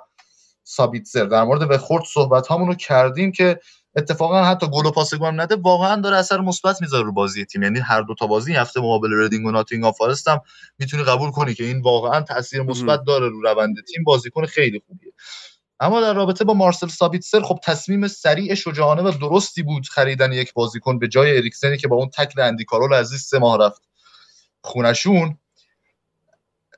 سابیتزر. 0.64 1.24
در 1.24 1.44
مورد 1.44 1.70
و 1.70 1.78
خورس 1.78 2.04
صحبت 2.14 2.46
هامون 2.46 2.68
رو 2.68 2.74
کردیم 2.74 3.32
که 3.32 3.60
اتفاقا 3.96 4.44
حتی 4.44 4.66
گل 4.66 4.86
و 4.86 4.90
پاس 4.90 5.14
گل 5.14 5.40
نده 5.40 5.56
واقعا 5.56 6.00
داره 6.00 6.16
اثر 6.16 6.40
مثبت 6.40 6.82
می‌ذاره 6.82 7.04
رو 7.04 7.12
بازی. 7.12 7.44
تیم 7.44 7.62
یعنی 7.62 7.78
هر 7.78 8.02
دو 8.02 8.14
تا 8.14 8.26
بازی 8.26 8.54
هفته 8.54 8.80
مقابل 8.80 9.08
ردینگ 9.12 9.46
و 9.46 9.50
ناتینگ 9.50 9.92
فارست 9.98 10.28
هم 10.28 10.40
می‌تونی 10.78 11.02
قبول 11.02 11.30
کنی 11.30 11.54
که 11.54 11.64
این 11.64 11.80
واقعا 11.80 12.20
تاثیر 12.20 12.62
مثبت 12.62 13.00
داره 13.06 13.28
رو 13.28 13.42
روند 13.42 13.74
تیم. 13.94 14.04
بازیکن 14.04 14.46
خیلی 14.46 14.82
خوبیه. 14.86 15.12
اما 15.80 16.00
در 16.00 16.14
رابطه 16.14 16.44
با 16.44 16.54
مارسل 16.54 16.88
سابیتسر 16.88 17.42
خب 17.42 17.58
تصمیم 17.62 18.08
سریع 18.08 18.54
شجاعانه 18.54 19.02
و 19.02 19.10
درستی 19.10 19.62
بود 19.62 19.88
خریدن 19.88 20.32
یک 20.32 20.54
بازیکن 20.54 20.98
به 20.98 21.08
جای 21.08 21.36
اریکسنی 21.36 21.76
که 21.76 21.88
با 21.88 21.96
اون 21.96 22.08
تکل 22.08 22.40
اندی 22.40 22.64
کارول 22.64 22.94
عزیز 22.94 23.22
سه 23.22 23.38
ماه 23.38 23.58
رفت 23.58 23.82
خونشون. 24.60 25.38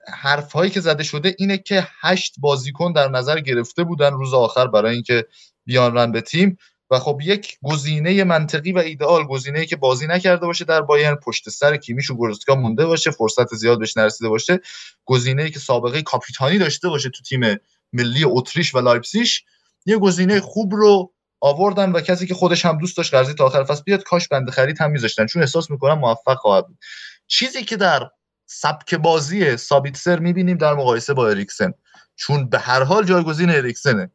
حرف 0.09 0.53
هایی 0.53 0.71
که 0.71 0.81
زده 0.81 1.03
شده 1.03 1.37
اینه 1.39 1.59
که 1.59 1.89
هشت 2.01 2.35
بازیکن 2.39 2.93
در 2.93 3.09
نظر 3.09 3.41
گرفته 3.41 3.85
بودن 3.85 4.12
روز 4.12 4.35
آخر 4.35 4.67
برای 4.67 4.95
اینکه 4.95 5.27
بیان 5.64 5.95
رن 5.95 6.12
به 6.12 6.21
تیم. 6.21 6.59
و 6.91 6.99
خب 6.99 7.18
یک 7.22 7.59
گزینه 7.64 8.24
منطقی 8.24 8.72
و 8.72 8.78
ایدئال 8.78 9.24
گزینه‌ای 9.24 9.66
که 9.66 9.76
بازی 9.76 10.07
نکرده 10.07 10.47
باشه 10.47 10.64
در 10.64 10.82
بایرن 10.82 11.14
پشت 11.14 11.49
سر 11.49 11.76
کیمیش 11.76 12.11
و 12.11 12.14
گورسکا 12.14 12.55
مونده 12.55 12.87
باشه 12.87 13.11
فرصت 13.11 13.55
زیاد 13.55 13.78
بهش 13.78 13.97
نرسیده 13.97 14.28
باشه. 14.28 14.61
گزینه‌ای 15.05 15.51
که 15.51 15.59
سابقه 15.59 16.03
کاپیتانی 16.03 16.59
داشته 16.59 16.89
باشه 16.89 17.11
تو 17.11 17.22
تیم 17.22 17.57
ملی 17.93 18.24
اتریش 18.24 18.74
و 18.74 18.78
لایپزیش 18.79 19.45
یه 19.87 19.99
گزینه 19.99 20.41
خوب 20.41 20.74
رو 20.74 21.12
آوردن 21.41 21.93
و 21.93 22.01
کسی 22.01 22.26
که 22.26 22.34
خودش 22.34 22.64
هم 22.64 22.78
دوست 22.78 22.97
داشت 22.97 23.14
قرضی 23.14 23.34
تا 23.34 23.45
آخر 23.45 23.64
فصل 23.64 23.82
بیاد 23.82 24.03
کاش 24.03 24.28
بند 24.29 24.53
خرید 24.53 24.80
هم 24.80 24.91
میذاشتن. 24.91 25.26
چون 25.26 25.43
احساس 25.43 25.70
می‌کنم 25.70 25.99
موفق 25.99 26.37
خواهد 26.37 26.66
بود. 26.66 26.78
چیزی 27.26 27.64
که 27.64 27.76
در 27.76 28.11
سبک 28.47 28.95
بازی 28.95 29.57
سابیتسر 29.57 30.18
می‌بینیم 30.18 30.57
در 30.57 30.74
مقایسه 30.74 31.14
با 31.14 31.28
اریکسن. 31.28 31.72
چون 32.16 32.49
به 32.49 32.59
هر 32.59 32.82
حال 32.82 33.05
جایگزین 33.05 33.51
اریکسنه 33.51 34.11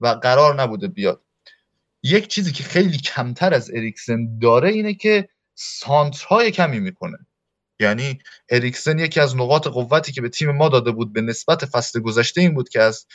و 0.00 0.08
قرار 0.08 0.62
نبوده 0.62 0.88
بیاد. 0.88 1.25
یک 2.06 2.28
چیزی 2.28 2.52
که 2.52 2.64
خیلی 2.64 2.98
کمتر 2.98 3.54
از 3.54 3.70
اریکسن 3.74 4.38
داره 4.38 4.68
اینه 4.68 4.94
که 4.94 5.28
سانترهای 5.54 6.50
کمی 6.50 6.80
می‌کنه. 6.80 7.18
یعنی 7.80 8.18
اریکسن 8.48 8.98
یکی 8.98 9.20
از 9.20 9.36
نقاط 9.36 9.66
قوتی 9.66 10.12
که 10.12 10.20
به 10.20 10.28
تیم 10.28 10.50
ما 10.50 10.68
داده 10.68 10.90
بود 10.90 11.12
به 11.12 11.20
نسبت 11.20 11.64
فصل 11.64 12.00
گذشته 12.00 12.40
این 12.40 12.54
بود 12.54 12.68
که 12.68 12.82
از 12.82 13.06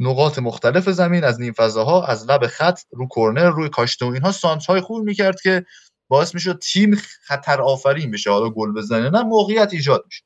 نقاط 0.00 0.38
مختلف 0.38 0.90
زمین 0.90 1.24
از 1.24 1.40
نیم 1.40 1.52
فضاها 1.52 2.06
از 2.06 2.30
لب 2.30 2.46
خط 2.46 2.80
رو 2.90 3.08
کرنر 3.16 3.50
روی 3.50 3.68
کاشته 3.68 4.06
و 4.06 4.08
اینها 4.08 4.32
سانترهای 4.32 4.80
خوب 4.80 5.04
می‌کرد 5.04 5.40
که 5.40 5.64
باعث 6.08 6.34
می‌شد 6.34 6.58
تیم 6.58 6.94
خطر 7.22 7.60
آفرین 7.60 8.10
بشه. 8.10 8.30
حالا 8.30 8.50
گل 8.50 8.72
بزنه 8.72 9.10
نه 9.10 9.22
موقعیت 9.22 9.72
ایجاد 9.72 10.04
میشه 10.06 10.22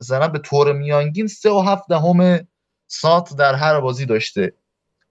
مثلا 0.00 0.28
به 0.28 0.38
طور 0.38 0.72
میانگین 0.72 1.26
سه 1.26 1.50
و 1.50 1.60
هفت 1.60 1.84
دهم 1.88 2.48
سانت 2.90 3.36
در 3.36 3.54
هر 3.54 3.80
بازی 3.80 4.06
داشته. 4.06 4.52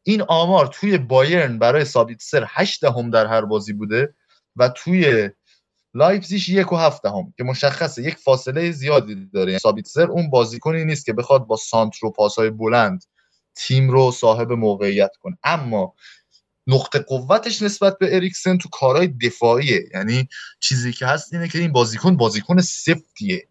این 0.08 0.22
آمار 0.22 0.68
توی 0.68 0.98
بایرن 0.98 1.60
برای 1.60 1.86
سر 2.20 2.46
هشت 2.48 2.82
دهم 2.82 3.10
در 3.10 3.26
هر 3.26 3.42
بازی 3.42 3.74
بوده 3.74 4.14
و 4.56 4.70
توی 4.70 5.30
لایپزیش 5.94 6.50
یک 6.50 6.74
و 6.74 6.76
هفت 6.76 7.04
دهم 7.04 7.34
که 7.38 7.44
مشخصه 7.44 8.04
یک 8.04 8.16
فاصله 8.16 8.72
زیادی 8.72 9.30
داره. 9.34 9.52
یعنی 9.66 9.84
سر 9.86 10.08
اون 10.08 10.30
بازیکنی 10.30 10.86
نیست 10.86 11.06
که 11.06 11.14
بخواد 11.14 11.48
با 11.48 11.56
سانتر 11.56 12.06
و 12.06 12.12
پاسهای 12.12 12.50
بلند 12.50 13.04
تیم 13.56 13.90
رو 13.90 14.12
صاحب 14.12 14.52
موقعیت 14.52 15.12
کنه. 15.22 15.38
اما 15.44 15.94
نقطه 16.68 17.00
قوتش 17.00 17.62
نسبت 17.62 17.98
به 17.98 18.16
اریکسن 18.16 18.58
تو 18.58 18.70
کارهای 18.70 19.08
دفاعیه. 19.08 19.90
یعنی 19.94 20.28
چیزی 20.60 20.94
که 20.94 21.06
هست 21.06 21.34
اینه 21.34 21.48
که 21.48 21.60
این 21.60 21.72
بازیکن 21.72 22.18
بازیکن 22.18 22.62
سفتیه. 22.62 23.48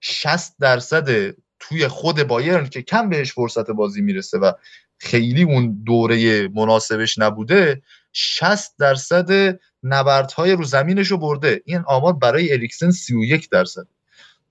60 0.00 0.54
درصد 0.60 1.34
توی 1.58 1.88
خود 1.88 2.22
بایرن 2.22 2.68
که 2.68 2.82
کم 2.82 3.08
بهش 3.08 3.32
فرصت 3.32 3.70
بازی 3.70 4.00
می‌رسه 4.00 4.38
و 4.38 4.52
خیلی 4.98 5.42
اون 5.42 5.82
دوره 5.84 6.48
مناسبش 6.48 7.18
نبوده 7.18 7.82
60 8.12 8.76
درصد 8.78 9.58
نبردهای 9.82 10.52
رو 10.52 10.64
زمینش 10.64 11.08
رو 11.08 11.18
برده. 11.18 11.62
این 11.64 11.82
آمار 11.86 12.12
برای 12.12 12.52
اریکسن 12.52 12.90
31 12.90 13.50
درصد. 13.50 13.86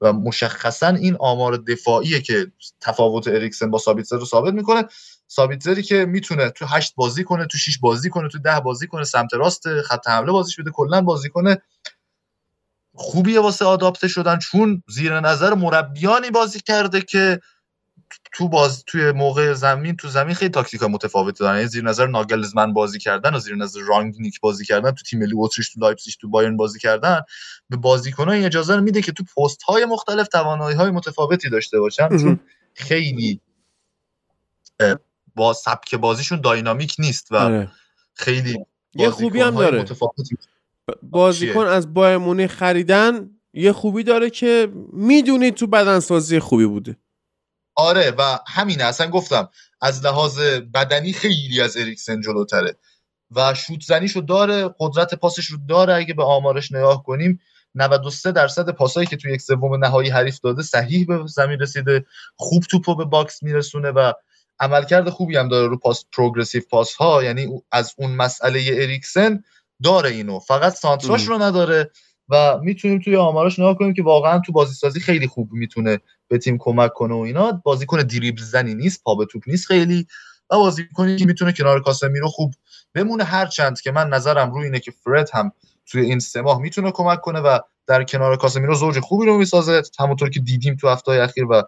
و 0.02 0.14
مشخصا 0.14 0.88
این 0.88 1.16
آمار 1.20 1.58
دفاعیه 1.58 2.22
که 2.22 2.52
تفاوت 2.82 3.28
اریکسن 3.28 3.72
با 3.72 3.78
سابیتزر 3.78 4.18
رو 4.18 4.26
ثابت 4.26 4.54
می‌کنه. 4.54 4.84
سابیتزری 5.28 5.84
که 5.84 6.06
می‌تونه 6.06 6.50
تو 6.50 6.66
هشت 6.66 6.96
بازی 6.96 7.24
کنه 7.24 7.46
تو 7.46 7.58
6 7.58 7.78
بازی 7.78 8.10
کنه 8.10 8.30
تو 8.30 8.40
ده 8.40 8.60
بازی 8.60 8.88
کنه 8.88 9.04
سمت 9.04 9.34
راست 9.34 9.82
خط 9.82 10.08
حمله 10.08 10.32
بازیش 10.32 10.60
بده 10.60 10.72
کلا 10.72 11.02
بازی 11.02 11.30
کنه. 11.30 11.62
خوبیه 12.94 13.40
واسه 13.40 13.66
آداپته 13.66 14.08
شدن 14.08 14.40
چون 14.40 14.84
زیر 14.88 15.20
نظر 15.20 15.54
مربیانی 15.54 16.30
بازی 16.32 16.60
کرده 16.60 17.02
که 17.02 17.40
تو 18.34 18.50
باز 18.50 18.84
توی 18.88 19.12
موقع 19.12 19.54
زمین 19.54 19.96
تو 19.96 20.08
زمین 20.08 20.36
خیلی 20.36 20.52
تاکتیکا 20.52 20.88
متفاوت 20.88 21.40
دارن. 21.40 21.56
یعنی 21.56 21.68
زیر 21.68 21.84
نظر 21.84 22.08
ناگلزمن 22.08 22.74
بازی 22.74 23.00
کردن 23.00 23.36
و 23.36 23.40
زیر 23.40 23.56
نظر 23.56 23.80
رانگنیک 23.80 24.40
بازی 24.40 24.66
کردن 24.66 24.92
تو 24.92 25.04
تیم 25.04 25.20
ملی 25.20 25.34
اتریش 25.36 25.74
تو 25.74 25.80
لایپزیگ 25.80 26.14
تو 26.22 26.30
بایرن 26.30 26.58
بازی 26.58 26.80
کردن 26.80 27.22
به 27.70 27.78
بازیکنان 27.78 28.36
این 28.36 28.46
اجازه 28.46 28.76
رو 28.76 28.82
میده 28.82 29.02
که 29.02 29.12
تو 29.12 29.24
پست 29.24 29.64
های 29.64 29.86
مختلف 29.86 30.28
توانایی 30.28 30.76
های 30.76 30.92
متفاوتی 30.92 31.50
داشته 31.50 31.80
باشن. 31.80 32.10
چون 32.18 32.40
خیلی 32.74 33.42
با 35.36 35.54
سبک 35.54 35.96
بازیشون 35.96 36.42
dynamic 36.42 36.96
نیست 37.00 37.32
و 37.32 37.36
آره. 37.36 37.72
خیلی 38.14 38.66
یه 38.96 39.10
خوبی 39.10 39.42
هم 39.42 39.56
داره. 39.56 39.82
متفاوتی. 39.82 40.38
بازیکن 41.04 41.66
از 41.66 41.94
بایرن 41.94 42.18
مونیخ 42.18 42.52
خریدن 42.52 43.30
یه 43.54 43.72
خوبی 43.72 44.04
داره 44.04 44.30
که 44.30 44.72
می‌دونی 44.94 45.52
تو 45.52 45.68
بدنسازی 45.68 46.40
خوبی 46.40 46.66
بوده. 46.66 46.98
آره 47.76 48.12
و 48.18 48.40
همینه. 48.48 48.84
اصلا 48.84 49.10
گفتم 49.10 49.50
از 49.82 50.06
لحاظ 50.06 50.40
بدنی 50.74 51.14
خیلی 51.14 51.62
از 51.62 51.78
اریکسن 51.78 52.22
جلوتره. 52.22 52.76
و 53.32 53.54
شوت 53.54 53.82
زنیشو 53.82 54.20
داره 54.20 54.76
قدرت 54.80 55.16
پاسش 55.16 55.46
رو 55.46 55.58
داره. 55.70 55.94
اگه 55.94 56.14
به 56.14 56.24
آمارش 56.24 56.72
نگاه 56.72 57.04
کنیم 57.04 57.40
93 57.76 58.32
درصد 58.32 58.70
پاسایی 58.70 59.08
که 59.08 59.18
توی 59.18 59.34
یک 59.34 59.42
سوم 59.42 59.86
نهایی 59.86 60.10
حریف 60.10 60.40
داده 60.40 60.64
صحیح 60.64 61.06
به 61.08 61.20
زمین 61.28 61.60
رسیده. 61.60 62.06
خوب 62.36 62.64
توپو 62.64 62.96
به 62.96 63.06
box 63.06 63.44
میرسونه 63.44 63.92
و 63.92 64.12
عملکرد 64.60 65.10
خوبی 65.10 65.38
هم 65.38 65.48
داره 65.48 65.68
رو 65.68 65.78
پاس 65.78 66.06
progressive 66.12 66.62
pass 66.70 66.96
ها 66.96 67.24
یعنی 67.24 67.62
از 67.72 67.94
اون 67.98 68.12
مسئله 68.12 68.60
اریکسن 68.60 69.44
داره 69.84 70.10
اینو. 70.10 70.40
فقط 70.40 70.74
سانتراش. 70.74 71.28
رو 71.28 71.42
نداره 71.42 71.92
و 72.30 72.58
می‌تونیم 72.62 73.00
توی 73.00 73.16
آمارش 73.16 73.60
نگاه 73.60 73.78
کنیم 73.78 73.94
که 73.94 74.04
واقعا 74.04 74.40
تو 74.40 74.52
بازی 74.52 74.74
سازی 74.74 75.00
خیلی 75.00 75.28
خوب 75.28 75.52
می‌تونه 75.52 76.00
به 76.28 76.38
تیم 76.38 76.58
کمک 76.60 76.94
کنه 76.94 77.14
و 77.14 77.18
اینا. 77.18 77.52
بازیکن 77.52 77.98
دریبل 77.98 78.42
زنی 78.42 78.76
نیست 78.76 79.04
پا 79.04 79.16
به 79.16 79.26
توپ 79.26 79.44
نیست 79.48 79.66
خیلی. 79.68 80.08
و 80.50 80.56
بازیکنی 80.58 81.16
که 81.16 81.26
می‌تونه 81.26 81.54
کنار 81.54 81.82
کاسمیرو 81.82 82.28
خوب 82.28 82.54
بمونه 82.94 83.24
هر 83.24 83.46
چند 83.46 83.82
که 83.82 83.92
من 83.92 84.10
نظرم 84.10 84.52
روی 84.52 84.64
اینه 84.64 84.80
که 84.80 84.92
فرد 84.92 85.30
هم 85.34 85.52
توی 85.86 86.02
این 86.02 86.20
سه 86.20 86.42
ماه 86.42 86.60
می‌تونه 86.62 86.92
کمک 86.92 87.22
کنه 87.22 87.40
و 87.40 87.60
در 87.88 88.04
کنار 88.04 88.38
کاسمیرو 88.38 88.76
زوج 88.76 89.00
خوبی 89.00 89.26
رو 89.26 89.38
می‌سازه. 89.38 89.82
همونطور 90.00 90.30
که 90.30 90.40
دیدیم 90.40 90.76
تو 90.76 90.90
هفته 90.90 91.12
اخیر 91.12 91.46
و 91.46 91.64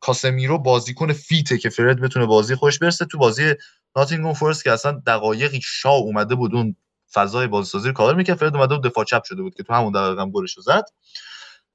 کاسمیرو 0.00 0.58
بازیکن 0.58 1.12
فیته 1.12 1.58
که 1.58 1.68
فرد 1.68 2.00
بتونه 2.00 2.26
بازی 2.26 2.54
خوش 2.54 2.78
برسه. 2.78 3.04
تو 3.04 3.18
بازی 3.18 3.54
ناتینگهام 3.96 4.34
فورست 4.34 4.64
که 4.64 4.72
اصلا 4.72 5.02
دقایقی 5.06 5.60
شا 5.62 5.90
اومده 5.90 6.34
بود 6.34 6.54
اون 6.54 6.76
فضای 7.12 7.46
بازیسازی 7.46 7.88
رو 7.88 7.94
کاور 7.94 8.14
می‌کرد. 8.14 8.36
فرد 8.36 8.56
اومده 8.56 8.74
بود 8.74 8.84
دفاع 8.84 9.04
چپ 9.04 9.24
شده 9.24 9.42
بود 9.42 9.54
که 9.54 9.62
تو 9.62 9.72
همون 9.72 9.92
دقیقه 9.92 10.22
هم 10.22 10.30
گلش 10.30 10.54
زد. 10.60 10.84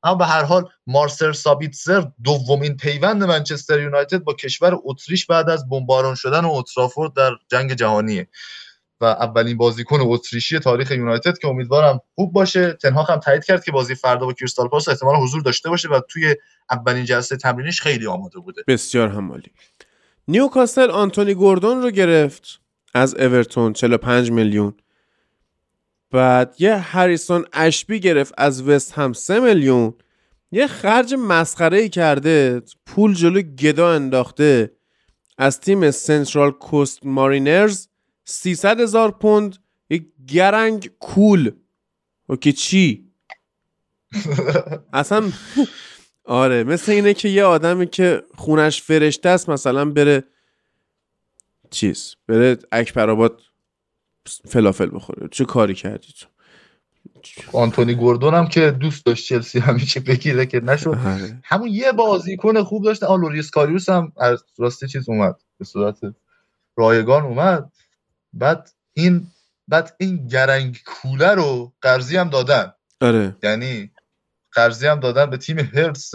اما 0.06 0.16
به 0.16 0.26
هر 0.26 0.44
حال 0.44 0.70
مارسل 0.88 1.32
سابیتزر 1.32 2.04
دومین 2.24 2.78
پیوند 2.78 3.24
منچستر 3.24 3.80
یونایتد 3.80 4.18
با 4.18 4.34
کشور 4.34 4.78
اتریش 4.84 5.26
بعد 5.26 5.50
از 5.50 5.70
بمباران 5.70 6.16
شدن 6.16 6.46
اوترافورد 6.46 7.14
در 7.14 7.32
جنگ 7.52 7.74
جهانیه. 7.74 8.28
و 9.02 9.06
اولین 9.06 9.58
بازیکن 9.58 10.00
اتریشی 10.02 10.60
تاریخ 10.60 10.92
یونایتد 10.92 11.38
که 11.38 11.48
امیدوارم 11.48 12.00
خوب 12.16 12.34
باشه. 12.34 12.74
تنهاخ 12.74 13.10
هم 13.10 13.20
تایید 13.20 13.46
کرد 13.46 13.64
که 13.64 13.72
بازی 13.72 13.96
فردا 13.96 14.26
با 14.26 14.34
کریستال 14.34 14.68
پالاس 14.68 14.90
احتمال 14.90 15.16
حضور 15.16 15.42
داشته 15.42 15.70
باشه 15.70 15.90
و 15.90 16.00
توی 16.10 16.36
اولین 16.72 17.06
جلسه 17.06 17.38
تمرینش 17.38 17.82
خیلی 17.82 18.08
آماده 18.08 18.40
بوده. 18.40 18.64
بسیار 18.68 19.08
همالی. 19.08 19.52
نیوکاسل 20.28 20.92
آنتونی 20.92 21.34
گوردون 21.34 21.82
رو 21.82 21.92
گرفت. 21.92 22.60
از 22.94 23.16
اورتون 23.16 23.74
45 23.74 24.32
میلیون. 24.32 24.74
بعد 26.16 26.56
یه 26.60 26.76
هریسون 26.76 27.46
اشبی 27.54 28.00
گرفت 28.00 28.34
از 28.38 28.62
وست 28.62 28.94
هم 28.94 29.14
3 29.14 29.40
میلیون. 29.40 29.94
یه 30.52 30.68
خرج 30.68 31.14
مسخره 31.14 31.78
ای 31.78 31.90
کرده 31.90 32.62
پول 32.86 33.14
جلو 33.14 33.42
گدا 33.42 33.94
انداخته. 33.94 34.72
از 35.38 35.60
تیم 35.60 35.92
سنترال 35.92 36.52
کوست 36.52 37.06
مارینرز 37.06 37.88
300 38.26 38.80
هزار 38.80 39.12
پوند 39.12 39.58
یک 39.90 40.08
گرنگ 40.28 40.92
کول. 41.00 41.52
اوکی 42.28 42.54
چی؟ 42.54 43.12
اصلا 44.94 45.32
آره 46.24 46.64
مثل 46.64 46.92
اینه 46.92 47.14
که 47.14 47.30
یه 47.30 47.44
آدمی 47.44 47.88
که 47.88 48.24
خونش 48.38 48.82
فرشته 48.82 49.30
است 49.30 49.50
مثلا 49.50 49.86
بره 49.86 50.24
چیز 51.70 52.16
بره 52.28 52.58
اکبر 52.72 53.10
آباد 53.10 53.42
فلافل 54.28 54.90
بخوره. 54.94 55.28
چه 55.32 55.46
کاری 55.46 55.74
کردی 55.74 56.08
تو؟ 56.20 56.28
آنتونی 57.54 57.96
گوردون 57.96 58.34
هم 58.34 58.48
که 58.48 58.72
دوست 58.72 59.06
داشت 59.06 59.28
چلسی 59.28 59.60
همیشه 59.60 60.00
بگیره 60.00 60.46
که 60.46 60.60
نشد. 60.60 60.88
آره. 60.88 61.40
همون 61.44 61.68
یه 61.68 61.92
بازیکن 61.92 62.64
خوب 62.64 62.84
داشته 62.84 63.06
آن 63.06 63.22
لوریس 63.22 63.52
کاریوس 63.52 63.90
هم 63.90 64.12
از 64.18 64.44
راستی 64.58 64.88
چیز 64.88 65.10
اومد. 65.10 65.36
به 65.58 65.66
صورت 65.66 65.98
رایگان 66.76 67.24
اومد. 67.24 67.72
بعد 68.34 68.70
این 68.94 69.28
بعد 69.68 69.96
این 69.98 70.28
گرنگ 70.28 70.82
کوول 70.86 71.32
رو 71.36 71.74
قرضی 71.82 72.18
هم 72.18 72.30
دادن. 72.30 72.74
آره. 73.02 73.36
یعنی 73.44 73.92
قرضی 74.52 74.88
هم 74.88 75.00
دادن 75.00 75.30
به 75.30 75.38
تیم 75.38 75.60
هرتس 75.60 76.14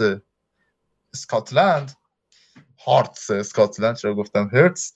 اسکاتلند. 1.13 1.91
هارتس 2.85 3.31
اسکاتلند 3.31 3.95
چرا 3.95 4.15
گفتم 4.15 4.49
هرتس 4.53 4.93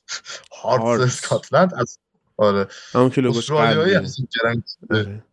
هارتس. 0.63 1.01
اسکاتلند 1.01 1.73
از 1.73 1.99
آره. 2.37 2.67
همون 2.93 3.09
که 3.09 3.21
لوگوش 3.21 3.51
آره. 3.51 5.23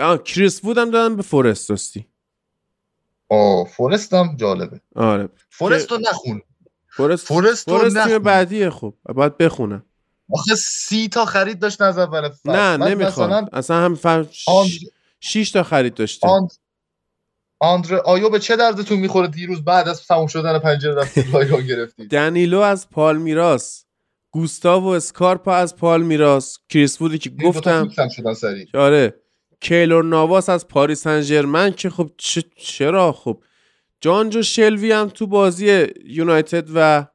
آه 0.00 0.22
کریس 0.22 0.64
وود 0.64 0.78
هم 0.78 0.90
دادن 0.90 1.16
به 1.16 1.22
فورست 1.22 1.70
راستی. 1.70 2.06
آه 3.28 3.64
فورست 3.64 4.14
هم 4.14 4.36
جالبه. 4.36 4.80
آره. 4.96 5.28
فورست 5.50 5.92
رو 5.92 5.98
نخون. 5.98 6.42
فورست 6.88 7.26
فورست 7.26 7.70
فورست 7.70 7.96
نخون. 7.96 8.18
بعدیه 8.18 8.70
خب. 8.70 8.94
باید 9.04 9.36
بخونم 9.38 9.84
آخه 10.32 10.54
سی 10.54 11.08
تا 11.08 11.24
خرید 11.24 11.58
داشت 11.58 11.80
از 11.80 11.98
اول 11.98 12.30
نه 12.44 12.76
نمی‌خواد 12.76 13.30
مثلا 13.30 13.46
اصلا 13.52 13.76
هم 13.76 13.94
فهم 13.94 14.28
آندر- 14.46 14.72
شیش 15.20 15.50
تا 15.50 15.62
خرید 15.62 15.94
داشته. 15.94 16.28
آند... 16.28 16.50
آندره 17.58 17.98
آیو 17.98 18.28
به 18.30 18.38
چه 18.38 18.56
دردتون 18.56 18.98
می‌خوره 18.98 19.28
دیروز 19.28 19.64
بعد 19.64 19.88
از 19.88 20.06
تموم 20.06 20.26
شدن 20.26 20.58
پنجره 20.58 20.94
رفتید 20.94 21.24
رایگان 21.34 21.66
گرفتید 21.66 22.10
دنیلو 22.10 22.58
از 22.58 22.90
پالمیراس. 22.90 23.84
گوستاو 24.32 24.84
و 24.84 24.86
اسکارپا 24.86 25.54
از 25.54 25.76
پالمیراس 25.76 26.58
کریس 26.68 27.00
وودی 27.00 27.18
که 27.18 27.30
گفتم. 27.30 27.88
آره. 28.74 29.14
کیلور 29.60 30.04
نواس 30.04 30.48
از 30.48 30.68
پاریس 30.68 31.02
سن 31.02 31.70
که 31.70 31.90
خب 31.90 32.10
چ- 32.22 32.42
چرا 32.56 33.12
خب؟ 33.12 33.42
جانجو 34.00 34.42
شلوی 34.42 34.92
هم 34.92 35.08
تو 35.08 35.26
بازی 35.26 35.86
یونایتد 36.04 36.68
و 36.74 37.06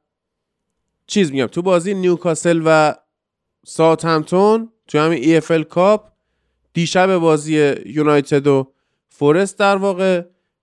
چیز 1.08 1.32
میگم 1.32 1.46
تو 1.48 1.62
بازی 1.62 1.94
نیوکاسل 1.94 2.62
و 2.66 2.96
ساوتهمپتون 3.66 4.72
تو 4.88 5.00
همین 5.00 5.24
EFL 5.24 5.64
Cup 5.64 6.08
دیشب 6.74 7.18
بازی 7.18 7.74
یونایتد 7.86 8.48
و 8.48 8.74
فورست 9.10 9.60
در 9.60 9.76
واقع 9.76 10.22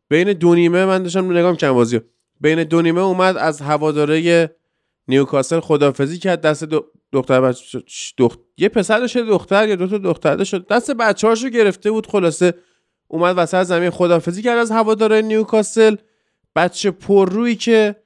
بین 0.08 0.32
دو 0.32 0.54
نیمه 0.54 0.84
من 0.86 1.02
داشتم 1.02 1.32
نگاه 1.32 1.50
می‌کردم 1.50 1.74
بازی. 1.74 2.00
بین 2.40 2.64
دو 2.64 2.82
نیمه 2.82 3.00
اومد 3.00 3.36
از 3.36 3.60
هواداره 3.60 4.50
نیوکاسل 5.08 5.60
خدافزی 5.60 6.18
کرد 6.18 6.40
دست 6.40 6.64
دو 6.64 6.86
دختر 7.12 7.40
بچه 7.40 7.82
دخت... 8.18 8.38
یه 8.56 8.68
پسر 8.68 8.98
داشت 8.98 9.16
یه 9.16 9.22
دختر 9.22 9.68
یا 9.68 9.76
دو 9.76 9.86
تا 9.86 9.98
دختر 9.98 10.36
داشت. 10.36 10.54
دست 10.68 10.90
بچه‌هاشو 10.90 11.48
گرفته 11.48 11.90
بود 11.90 12.06
خلاصه 12.06 12.54
اومد 13.08 13.34
وسط 13.38 13.62
زمین 13.62 13.90
خدافزی 13.90 14.42
کرد 14.42 14.58
از 14.58 14.70
هواداره 14.70 15.22
نیوکاسل. 15.22 15.96
بچه 16.56 16.90
پررویی 16.90 17.56
که 17.56 17.96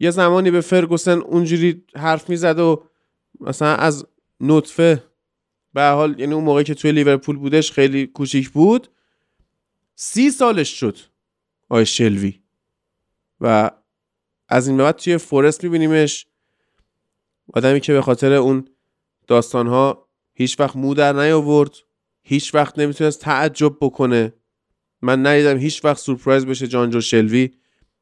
یه 0.00 0.10
زمانی 0.10 0.50
به 0.50 0.60
فرگوسن 0.60 1.18
اونجوری 1.18 1.84
حرف 1.96 2.30
می‌زد 2.30 2.58
و 2.58 2.84
مثلا 3.40 3.74
از 3.74 4.06
نطفه 4.40 5.04
به 5.74 5.82
حال 5.82 6.20
یعنی 6.20 6.34
اون 6.34 6.44
موقعی 6.44 6.64
که 6.64 6.74
توی 6.74 6.92
لیورپول 6.92 7.36
بودش 7.36 7.72
خیلی 7.72 8.06
کوچیک 8.06 8.50
بود 8.50 8.88
سی 9.94 10.30
سالش 10.30 10.80
شد 10.80 10.98
آی 11.68 11.86
شلوی. 11.86 12.40
و 13.40 13.70
از 14.54 14.68
این 14.68 14.76
به 14.76 14.82
بعد 14.82 14.96
توی 14.96 15.18
فورست 15.18 15.64
میبینیمش 15.64 16.26
آدمی 17.54 17.80
که 17.80 17.92
به 17.92 18.02
خاطر 18.02 18.32
اون 18.32 18.68
داستانها 19.26 20.08
هیچ 20.34 20.60
وقت 20.60 20.76
مو 20.76 20.94
در 20.94 21.12
نیاورد 21.12 21.70
هیچ 22.22 22.54
وقت 22.54 22.78
نمی‌تونست 22.78 23.20
تعجب 23.20 23.76
بکنه. 23.80 24.32
من 25.02 25.26
ندیدم 25.26 25.58
هیچ 25.58 25.84
وقت 25.84 25.98
سورپرایز 25.98 26.46
بشه 26.46 26.66
جانجو 26.66 27.00
شلوی 27.00 27.50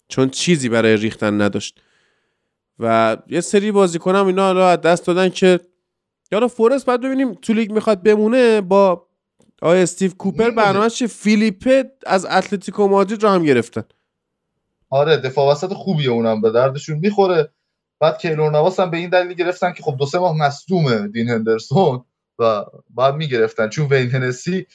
چون 0.08 0.28
چیزی 0.28 0.68
برای 0.68 0.96
ریختن 0.96 1.40
نداشت. 1.40 1.80
و 2.78 3.16
یه 3.28 3.40
سری 3.40 3.72
بازیکنم 3.72 4.26
اینا 4.26 4.42
حالا 4.42 4.68
از 4.68 4.80
دست 4.80 5.06
دادن 5.06 5.28
که 5.28 5.60
حالا 6.32 6.48
فورست 6.48 6.86
باید 6.86 7.00
ببینیم 7.00 7.34
تو 7.34 7.52
لیگ 7.52 7.72
می‌خواد 7.72 8.02
بمونه 8.02 8.60
با 8.60 9.06
آقای 9.62 9.82
استیو 9.82 10.10
کوپر 10.10 10.44
نمی‌دونم. 10.44 10.66
برنامه 10.66 10.90
چه 10.90 11.06
فیلیپه 11.06 11.92
از 12.06 12.26
اتلتیکو 12.26 12.88
مادرید 12.88 13.22
رو 13.22 13.28
هم 13.28 13.44
گرفتن. 13.44 13.84
آره 14.92 15.16
دفاع 15.16 15.52
وسط 15.52 15.72
خوبیه 15.72 16.10
اونم 16.10 16.40
به 16.40 16.50
دردشون 16.50 16.98
می‌خوره. 16.98 17.50
بعد 18.00 18.18
کیلور 18.18 18.50
نواس 18.50 18.80
هم 18.80 18.90
به 18.90 18.96
این 18.96 19.10
دلیل 19.10 19.32
گرفتن 19.32 19.72
که 19.72 19.82
خب 19.82 19.96
دو 19.98 20.06
سه 20.06 20.18
ماه 20.18 20.36
مصدومه 20.36 21.08
دین 21.08 21.28
هندرسون 21.28 22.04
و 22.38 22.64
بعد 22.90 23.14
می‌گرفتن. 23.14 23.68
چون 23.68 23.86
وین 23.86 24.10
هنسی 24.10 24.66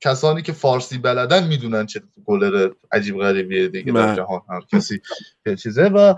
کسانی 0.00 0.42
که 0.42 0.52
فارسی 0.52 0.98
بلدن 0.98 1.46
می‌دونن 1.46 1.86
چه 1.86 2.02
گلر 2.24 2.70
عجیب 2.92 3.18
غریبیه 3.18 3.68
دیگه 3.68 3.92
بله. 3.92 4.06
در 4.06 4.16
جهان 4.16 4.40
هر 4.48 4.60
کسی 4.72 5.00
چیزه. 5.62 5.88
و 5.88 6.14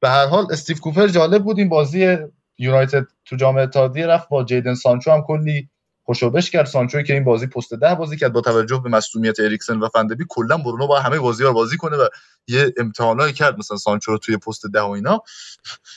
به 0.00 0.08
هر 0.08 0.26
حال 0.26 0.46
استیو 0.50 0.76
کوپر 0.76 1.08
جالب 1.08 1.44
بود 1.44 1.58
این 1.58 1.68
بازی 1.68 2.16
یونایتد 2.58 3.06
تو 3.24 3.36
جام 3.36 3.56
اتحادیه 3.58 4.06
رفت 4.06 4.28
با 4.28 4.44
جیدن 4.44 4.74
سانچو 4.74 5.10
هم 5.10 5.22
کلی 5.22 5.68
خوشوبش 6.10 6.50
کرد 6.50 6.66
سانچوی 6.66 7.04
که 7.04 7.12
این 7.12 7.24
بازی 7.24 7.46
پست 7.46 7.74
ده 7.74 7.94
بازی 7.94 8.16
کرد 8.16 8.32
با 8.32 8.40
توجه 8.40 8.80
به 8.84 8.90
مصونیت 8.90 9.40
اریکسن 9.40 9.78
و 9.78 9.88
فندبی 9.88 10.24
کلا 10.28 10.56
برونو 10.56 10.86
با 10.86 11.00
همه 11.00 11.18
بازی 11.18 11.44
رو 11.44 11.52
بازی 11.52 11.76
کنه 11.76 11.96
و 11.96 12.08
یه 12.48 12.74
امتحانایی 12.78 13.32
کرد 13.32 13.58
مثلا 13.58 13.76
سانچو 13.76 14.12
رو 14.12 14.18
توی 14.18 14.36
پست 14.36 14.66
ده 14.66 14.80
و 14.80 14.90
اینا. 14.90 15.22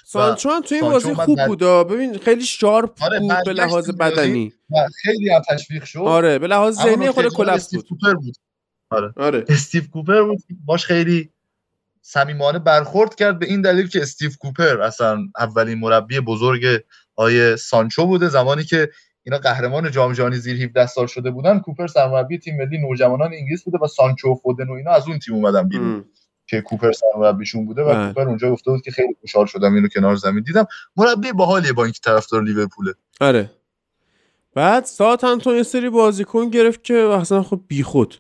سانچو 0.06 0.50
هم 0.50 0.62
تو 0.62 0.76
این 0.76 0.82
سانچو 0.82 0.94
بازی 0.94 1.14
خوب 1.14 1.46
بود 1.48 1.64
آه. 1.64 1.84
ببین 1.84 2.18
خیلی 2.18 2.44
sharp 2.44 3.04
آره، 3.04 3.20
بود 3.20 3.36
به 3.46 3.54
لحاظ. 3.54 3.90
بدنی. 3.90 4.54
و 4.72 4.76
خیلی 5.02 5.30
هم 5.30 5.42
تشویق 5.50 5.84
شد. 5.84 6.00
آره 6.00 6.40
به 6.40 6.48
لحاظ 6.48 6.76
ذهنی 6.76 7.12
خود 7.12 7.50
استیو 7.50 7.82
بود. 7.82 8.16
بود. 8.22 9.14
آره. 9.18 9.46
استیو 9.50 9.84
کوپر 9.94 10.24
بود 10.24 10.44
باش 10.66 10.86
خیلی 10.86 11.30
صمیمانه 12.02 12.60
برخورد 12.60 13.16
کرد 13.16 13.40
به 13.40 13.46
این 13.46 13.62
دلیل 13.62 13.88
که 13.88 14.02
استیو 14.02 14.32
کوپر 14.40 14.82
اصلا 14.82 15.20
اولین 15.40 15.80
مربی 15.80 16.20
بزرگ 16.20 16.84
آیه 17.16 17.56
سانچو 17.56 18.06
بوده 18.06 18.30
زمانی 18.30 18.64
که 18.64 18.90
اینا 19.24 19.38
قهرمان 19.38 19.92
جام 19.92 20.14
جهانی 20.14 20.38
زیر 20.38 20.64
17 20.64 20.88
سال 20.88 21.08
شده 21.08 21.32
بودن. 21.32 21.60
کوپر 21.60 21.88
سرمربی 21.88 22.38
تیم 22.38 22.58
ملی 22.58 22.78
نوجوانان 22.78 23.34
انگلیس 23.34 23.64
بوده 23.64 23.78
و 23.82 23.88
سانچو 23.88 24.32
و 24.32 24.36
فودن 24.36 24.70
و 24.70 24.74
اینا 24.74 24.92
از 24.92 25.08
اون 25.08 25.20
تیم 25.20 25.36
اومدن 25.36 25.68
بیرون. 25.68 26.06
که 26.48 26.62
کوپر 26.62 26.92
سرمربیشون 26.92 27.66
بوده 27.66 27.82
و. 27.84 28.08
کوپر 28.08 28.28
اونجا 28.28 28.52
گفته 28.52 28.72
بود 28.72 28.82
که 28.82 28.92
خیلی 28.92 29.16
خوشحال 29.22 29.46
شدم 29.46 29.74
اینو 29.76 29.88
کنار 29.88 30.16
زمین 30.16 30.44
دیدم. 30.44 30.66
مربی 30.96 31.32
باحالیه 31.32 31.74
با 31.74 31.84
اینکه 31.84 32.00
طرفدار 32.04 32.44
لیورپوله. 32.44 32.94
آره. 33.22 33.52
بعد 34.56 34.86
تو 35.44 35.56
یه 35.56 35.64
سری 35.64 35.90
بازیکن 35.90 36.50
گرفت 36.50 36.84
که 36.84 36.96
اصلا 36.96 37.44
خب 37.44 37.62
بیخود. 37.68 38.16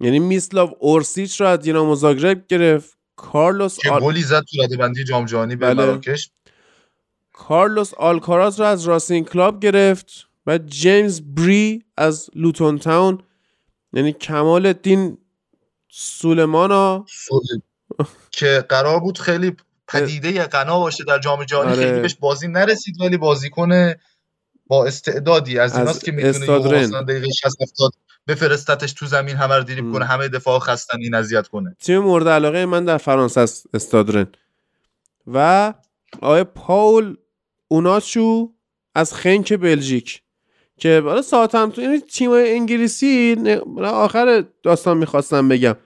یعنی 0.00 0.18
میسلاو 0.18 0.70
اورسیچ 0.78 1.40
رو 1.40 1.46
از 1.46 1.58
دینامو 1.58 1.94
زاگرب 1.94 2.46
گرفت. 2.46 2.98
کارلوس 3.16 3.78
که 3.78 3.90
آل... 3.90 4.00
گلی 4.00 4.22
زد 4.22 4.40
تو 4.40 4.62
ردبندی 4.62 5.04
جام 5.04 5.24
جهانی 5.24 5.56
به 5.56 5.66
بله. 5.66 5.86
مراکش. 5.86 6.30
کارلوس 7.48 7.94
آلکاراز 7.94 8.60
رو 8.60 8.66
از 8.66 8.84
راسین 8.84 9.24
کلاب 9.24 9.60
گرفت 9.60 10.26
و 10.46 10.58
جیمز 10.58 11.20
بری 11.20 11.84
از 11.96 12.30
لوتون 12.34 12.78
تاون 12.78 13.18
یعنی 13.92 14.12
کمال 14.12 14.66
الدین 14.66 15.18
سولمان 15.88 16.70
ها 16.70 17.04
سولی. 17.08 17.62
که 18.30 18.64
قرار 18.68 19.00
بود 19.00 19.18
خیلی 19.18 19.56
پدیده 19.88 20.46
غنا 20.46 20.78
باشه 20.78 21.04
در 21.04 21.18
جام 21.18 21.44
جهانی 21.44 21.70
آره. 21.70 21.84
خیلی 21.84 22.00
بهش 22.00 22.14
بازی 22.14 22.48
نرسید 22.48 23.00
ولی 23.00 23.16
بازیکن 23.16 23.92
با 24.66 24.86
استعدادی 24.86 25.58
از 25.58 25.72
از 25.72 25.78
ایناست 25.78 26.04
که 26.04 26.12
می‌تونه 26.12 27.02
دقیقه 27.02 27.28
60 27.30 27.62
70 27.62 27.92
بفرستتش 28.28 28.92
تو 28.92 29.06
زمین 29.06 29.36
همه 29.36 29.56
رو 29.56 29.62
دریبل 29.62 29.88
م. 29.88 29.92
کنه 29.92 30.04
همه 30.04 30.28
دفاع 30.28 30.58
خستن 30.58 30.98
این 31.00 31.14
اذیت 31.14 31.48
کنه 31.48 31.76
تیم 31.80 31.98
مورد 31.98 32.28
علاقه 32.28 32.66
من 32.66 32.84
در 32.84 32.98
فرانسه 32.98 33.40
است 33.40 33.66
استادرن 33.74 34.26
و 35.26 35.74
آقای 36.22 36.44
پاول 36.44 37.16
اوناچو 37.70 38.52
از 38.94 39.14
خنک 39.14 39.52
بلژیک 39.52 40.22
که 40.78 41.02
حالا 41.04 41.22
ساعت 41.22 41.54
هم 41.54 41.70
تو 41.70 41.80
این 41.80 42.00
تیم 42.00 42.30
انگلیسی 42.30 43.36
آخر 43.84 44.44
داستان 44.62 44.96
می‌خواستم 44.96 45.48
بگم. 45.48 45.76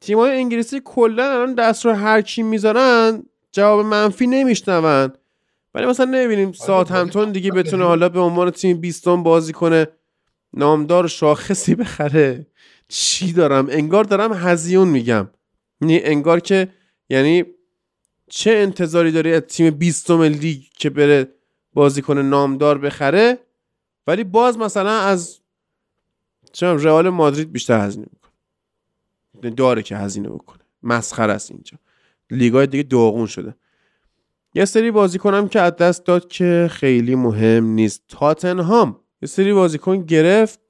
تیم 0.00 0.18
های 0.18 0.36
انگلیسی 0.36 0.80
کلا 0.84 1.32
الان 1.32 1.54
دست 1.54 1.86
رو 1.86 1.92
هر 1.92 2.20
کی 2.20 2.42
می‌ذارن 2.42 3.22
جواب 3.52 3.86
منفی 3.86 4.26
نمیشنون. 4.26 5.12
ولی 5.74 5.86
مثلا 5.86 6.06
نمی‌بینیم 6.06 6.52
ساعت 6.52 6.90
همتون 6.90 7.32
دیگه 7.32 7.50
بتونه 7.50 7.84
حالا 7.84 8.08
به 8.08 8.20
عنوان 8.20 8.50
تیم 8.50 8.80
بیستون 8.80 9.22
بازی 9.22 9.52
کنه 9.52 9.86
نامدار 10.54 11.08
شاخصی 11.08 11.74
بخره. 11.84 12.46
چی 12.88 13.32
دارم؟ 13.32 13.66
انگار 13.70 14.04
دارم 14.04 14.32
هزیون 14.32 14.88
میگم. 14.88 15.28
یعنی 15.80 16.00
انگار 16.02 16.40
که 16.40 16.68
یعنی 17.10 17.44
چه 18.34 18.50
انتظاری 18.50 19.12
داری 19.12 19.34
از 19.34 19.42
تیم 19.42 19.70
بیستم 19.70 20.22
لیگ 20.22 20.62
که 20.78 20.90
بره 20.90 21.28
بازیکن 21.74 22.18
نامدار 22.18 22.78
بخره؟ 22.78 23.38
ولی 24.06 24.24
باز 24.24 24.58
مثلا 24.58 25.00
از 25.00 25.40
چه 26.52 26.66
رئال 26.66 27.08
مادرید 27.08 27.52
بیشتر 27.52 27.80
هزینه 27.80 28.06
می‌کنه. 28.12 29.54
داره 29.54 29.82
که 29.82 29.96
هزینه 29.96 30.28
بکنه. 30.28 30.60
مسخره 30.82 31.32
است 31.32 31.50
اینجا. 31.50 31.78
لیگای 32.30 32.66
دیگه 32.66 32.82
داغون 32.82 33.26
شده. 33.26 33.54
یه 34.54 34.64
سری 34.64 34.90
بازیکنم 34.90 35.48
که 35.48 35.60
از 35.60 35.76
دست 35.76 36.04
داد 36.04 36.28
که 36.28 36.68
خیلی 36.72 37.14
مهم 37.14 37.64
نیست. 37.64 38.02
تاتنهام. 38.08 39.00
یه 39.22 39.28
سری 39.28 39.52
بازیکن 39.52 40.02
گرفت 40.02 40.60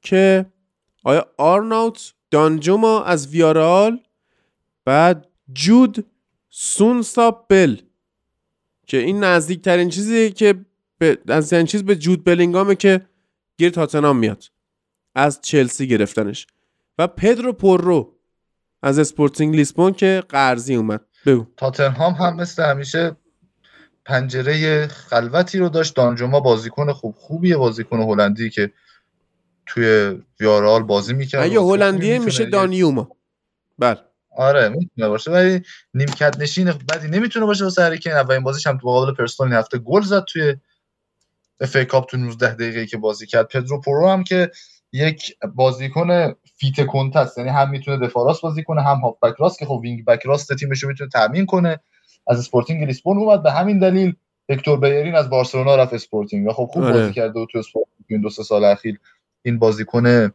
که 0.00 0.46
آیا 1.04 1.26
آرناوت 1.38 2.14
دانجوما 2.30 3.04
از 3.04 3.28
ویارال 3.28 4.00
بعد 4.84 5.28
جود 5.52 6.06
سونساپ 6.56 7.30
بل 7.30 7.76
که 8.86 8.96
این 8.96 9.24
نزدیکترین 9.24 9.88
چیزی 9.88 10.30
که 10.30 10.54
به 10.98 11.18
نزدیکترین 11.26 11.66
چیز 11.66 11.84
به 11.84 11.96
جود 11.96 12.24
بلینگامه 12.24 12.74
که 12.74 13.06
گیر 13.58 13.70
تاتنهام 13.70 14.16
میاد. 14.16 14.44
از 15.14 15.40
چلسی 15.40 15.88
گرفتنش. 15.88 16.46
و 16.98 17.06
پدرو 17.06 17.52
پورو 17.52 18.18
از 18.82 18.98
اسپورتینگ 18.98 19.56
لیسبون 19.56 19.92
که 19.92 20.22
قرضی 20.28 20.74
اومد. 20.74 21.00
بگو. 21.26 21.46
تاتنهام 21.56 22.12
هم 22.12 22.36
مثل 22.36 22.62
همیشه 22.62 23.16
پنجره 24.04 24.86
خلوتی 24.86 25.58
رو 25.58 25.68
داشت. 25.68 25.96
دانجوما 25.96 26.40
بازیکن 26.40 26.92
خوب 26.92 27.14
خوبیه 27.14 27.56
بازیکن 27.56 28.00
هلندی 28.00 28.50
که 28.50 28.72
توی 29.66 30.18
ویارال 30.40 30.82
بازی 30.82 31.14
می‌کرد. 31.14 31.42
اگه 31.42 31.60
هلندیه 31.60 32.18
میشه 32.18 32.44
دانیوما. 32.44 33.16
بله. 33.78 33.98
آره 34.36 34.68
می‌تونه 34.68 35.08
باشه. 35.08 35.30
ولی 35.30 35.62
نیمکت 35.94 36.36
نشین 36.40 36.72
بدی 36.72 37.08
نمی‌تونه 37.08 37.46
باشه 37.46 37.64
واسه 37.64 37.82
هری 37.82 37.98
کین. 37.98 38.12
اولین 38.12 38.42
بازیش 38.42 38.66
هم 38.66 38.78
تو 38.78 38.88
مقابل 38.88 39.14
پرستون 39.14 39.46
این 39.48 39.56
هفته 39.56 39.78
گل 39.78 40.02
زد 40.02 40.24
توی 40.24 40.56
FA 41.60 41.76
Cup 41.76 42.10
تو 42.10 42.16
19 42.16 42.54
دقیقه 42.54 42.86
که 42.86 42.96
بازی 42.96 43.26
کرد. 43.26 43.48
پدرو 43.48 43.80
پورو 43.80 44.08
هم 44.08 44.24
که 44.24 44.50
یک 44.92 45.36
بازیکن 45.54 46.34
fit 46.56 46.86
کنته 46.86 47.16
است. 47.16 47.38
یعنی 47.38 47.50
هم 47.50 47.70
می‌تونه 47.70 48.06
دفاع 48.06 48.26
راست 48.26 48.42
بازی 48.42 48.62
کنه 48.62 48.82
هم 48.82 48.96
هاف 48.96 49.18
بک 49.22 49.34
راست 49.38 49.58
که 49.58 49.66
خب 49.66 49.80
wing 49.82 50.04
back 50.04 50.22
راست 50.24 50.54
تیمش 50.54 50.82
رو 50.82 50.88
می‌تونه 50.88 51.10
تامین 51.10 51.46
کنه. 51.46 51.80
از 52.26 52.38
اسپورتینگ 52.38 52.84
لیسبون 52.84 53.18
اومد. 53.18 53.42
به 53.42 53.52
همین 53.52 53.78
دلیل 53.78 54.14
هکتور 54.50 54.80
بیرین 54.80 55.14
از 55.14 55.30
بارسلونا 55.30 55.76
رفت 55.76 55.94
اسپورتینگ. 55.94 56.48
و 56.48 56.52
خب 56.52 56.70
خوب 56.72 56.82
آره. 56.82 56.92
بازی 56.92 57.12
کرده 57.12 57.40
و 57.40 57.46
تو 57.52 57.58
اسپورتینگ 57.58 58.06
این 58.08 58.20
دو 58.20 58.30
سه 58.30 58.42
سال 58.42 58.64
اخیر 58.64 59.00
این 59.42 59.58
بازیکن 59.58 60.32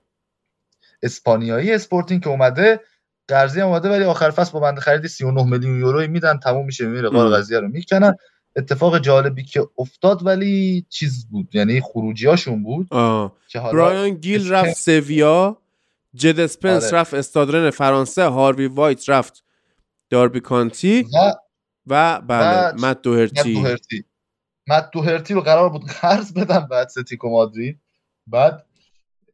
اسپانیایی 1.03 1.73
اسپورتینگ 1.73 2.23
که 2.23 2.29
اومده 2.29 2.79
قرضی 3.29 3.61
اومده 3.61 3.89
ولی 3.89 4.03
آخر 4.03 4.29
فصل 4.29 4.51
با 4.51 4.59
بند 4.59 4.81
خریدی 4.81 5.07
39 5.07 5.43
میلیون 5.43 5.79
یورو 5.79 6.07
میدن 6.07 6.37
تموم 6.37 6.65
میشه 6.65 6.85
میره 6.85 7.09
قار. 7.09 7.37
قضیه 7.37 7.59
رو 7.59 7.67
می‌کنن 7.67 8.15
اتفاق 8.55 8.99
جالبی 8.99 9.43
که 9.43 9.67
افتاد 9.77 10.25
ولی 10.25 10.85
چیز 10.89 11.27
بود 11.31 11.55
یعنی 11.55 11.81
خروجی 11.81 12.27
هاشون 12.27 12.63
بود 12.63 12.87
آه. 12.91 13.35
که 13.47 13.59
حالا 13.59 13.85
برایان 13.85 14.09
گیل 14.09 14.53
رفت 14.53 14.77
سویا 14.77 15.57
جد 16.13 16.39
اسپنس 16.39 16.83
آره. 16.83 16.97
رفت 16.97 17.13
استاد 17.13 17.47
رن 17.47 17.69
فرانسه 17.69 18.23
هاروی 18.23 18.67
وایت 18.67 19.09
رفت 19.09 19.43
داربی 20.09 20.39
کانتی 20.39 21.05
و 21.13 21.33
و 21.87 22.21
بله 22.21 22.69
و 22.69 22.73
مت 22.73 22.83
مت 22.85 23.01
دوهرتی 23.01 24.05
مت 24.67 24.89
دوهرتی 24.93 25.33
رو 25.33 25.41
قرار 25.41 25.69
بود 25.69 25.85
قرض 25.85 26.33
بدن 26.33 26.67
بدن 26.71 26.87
اتلتیکو 26.87 27.29
مادرید 27.29 27.79
بعد 28.27 28.65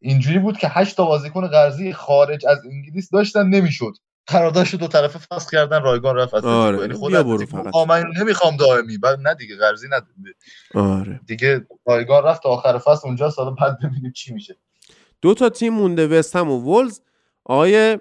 اینجوری 0.06 0.40
بود 0.40 0.58
که 0.58 0.68
هشت 0.68 0.98
تا 0.98 1.06
بازیکن 1.06 1.48
قرضی 1.48 1.94
خارج 1.94 2.46
از 2.46 2.58
انگلیس 2.72 3.10
داشتن 3.10 3.48
نمی‌شد. 3.48 3.94
قراردادش 4.28 4.76
دو 4.76 4.88
طرفه 4.88 5.20
فسخ 5.20 5.52
کردن 5.52 5.82
رایگان 5.82 6.16
رفت 6.16 6.34
از 6.34 6.46
آره، 6.46 6.80
یعنی 6.80 6.94
خود 6.94 7.16
من 7.16 7.96
اینو 7.96 8.12
نمی‌خوام 8.14 8.58
دائمی 8.58 8.98
بعد 8.98 9.20
نه 9.20 9.36
دیگه 9.36 9.56
قرضی 9.58 9.88
نداد 9.88 10.06
آره. 10.74 11.20
دیگه 11.28 11.68
رایگان 11.86 12.24
رفت 12.24 12.44
تا 12.44 12.50
آخر 12.50 12.78
فصل 12.78 13.08
اونجا 13.08 13.30
سال 13.30 13.56
بعد 13.56 13.80
ببینیم 13.80 14.12
چی 14.12 14.34
میشه. 14.34 14.58
دو 15.22 15.34
تا 15.34 15.50
تیم 15.50 15.74
مونده 15.74 16.08
وستهم 16.08 16.52
و 16.52 16.60
وولز. 16.60 17.00
آقای 17.46 18.00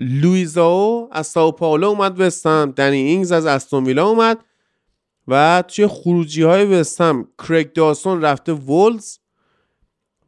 لویزاو 0.00 1.08
از 1.12 1.26
ساو 1.26 1.52
پائولو 1.52 1.88
اومد 1.88 2.20
وستهم 2.20 2.72
دنی 2.76 2.96
اینگز 2.96 3.32
از 3.32 3.46
استون 3.46 3.84
ویلا 3.84 4.06
اومد. 4.06 4.38
و 5.28 5.64
توی 5.68 5.86
خروجی 5.86 6.42
های 6.42 6.64
وستهم 6.64 7.28
کرگ 7.48 7.72
داسون 7.72 8.22
رفته 8.22 8.52
وولز. 8.52 9.19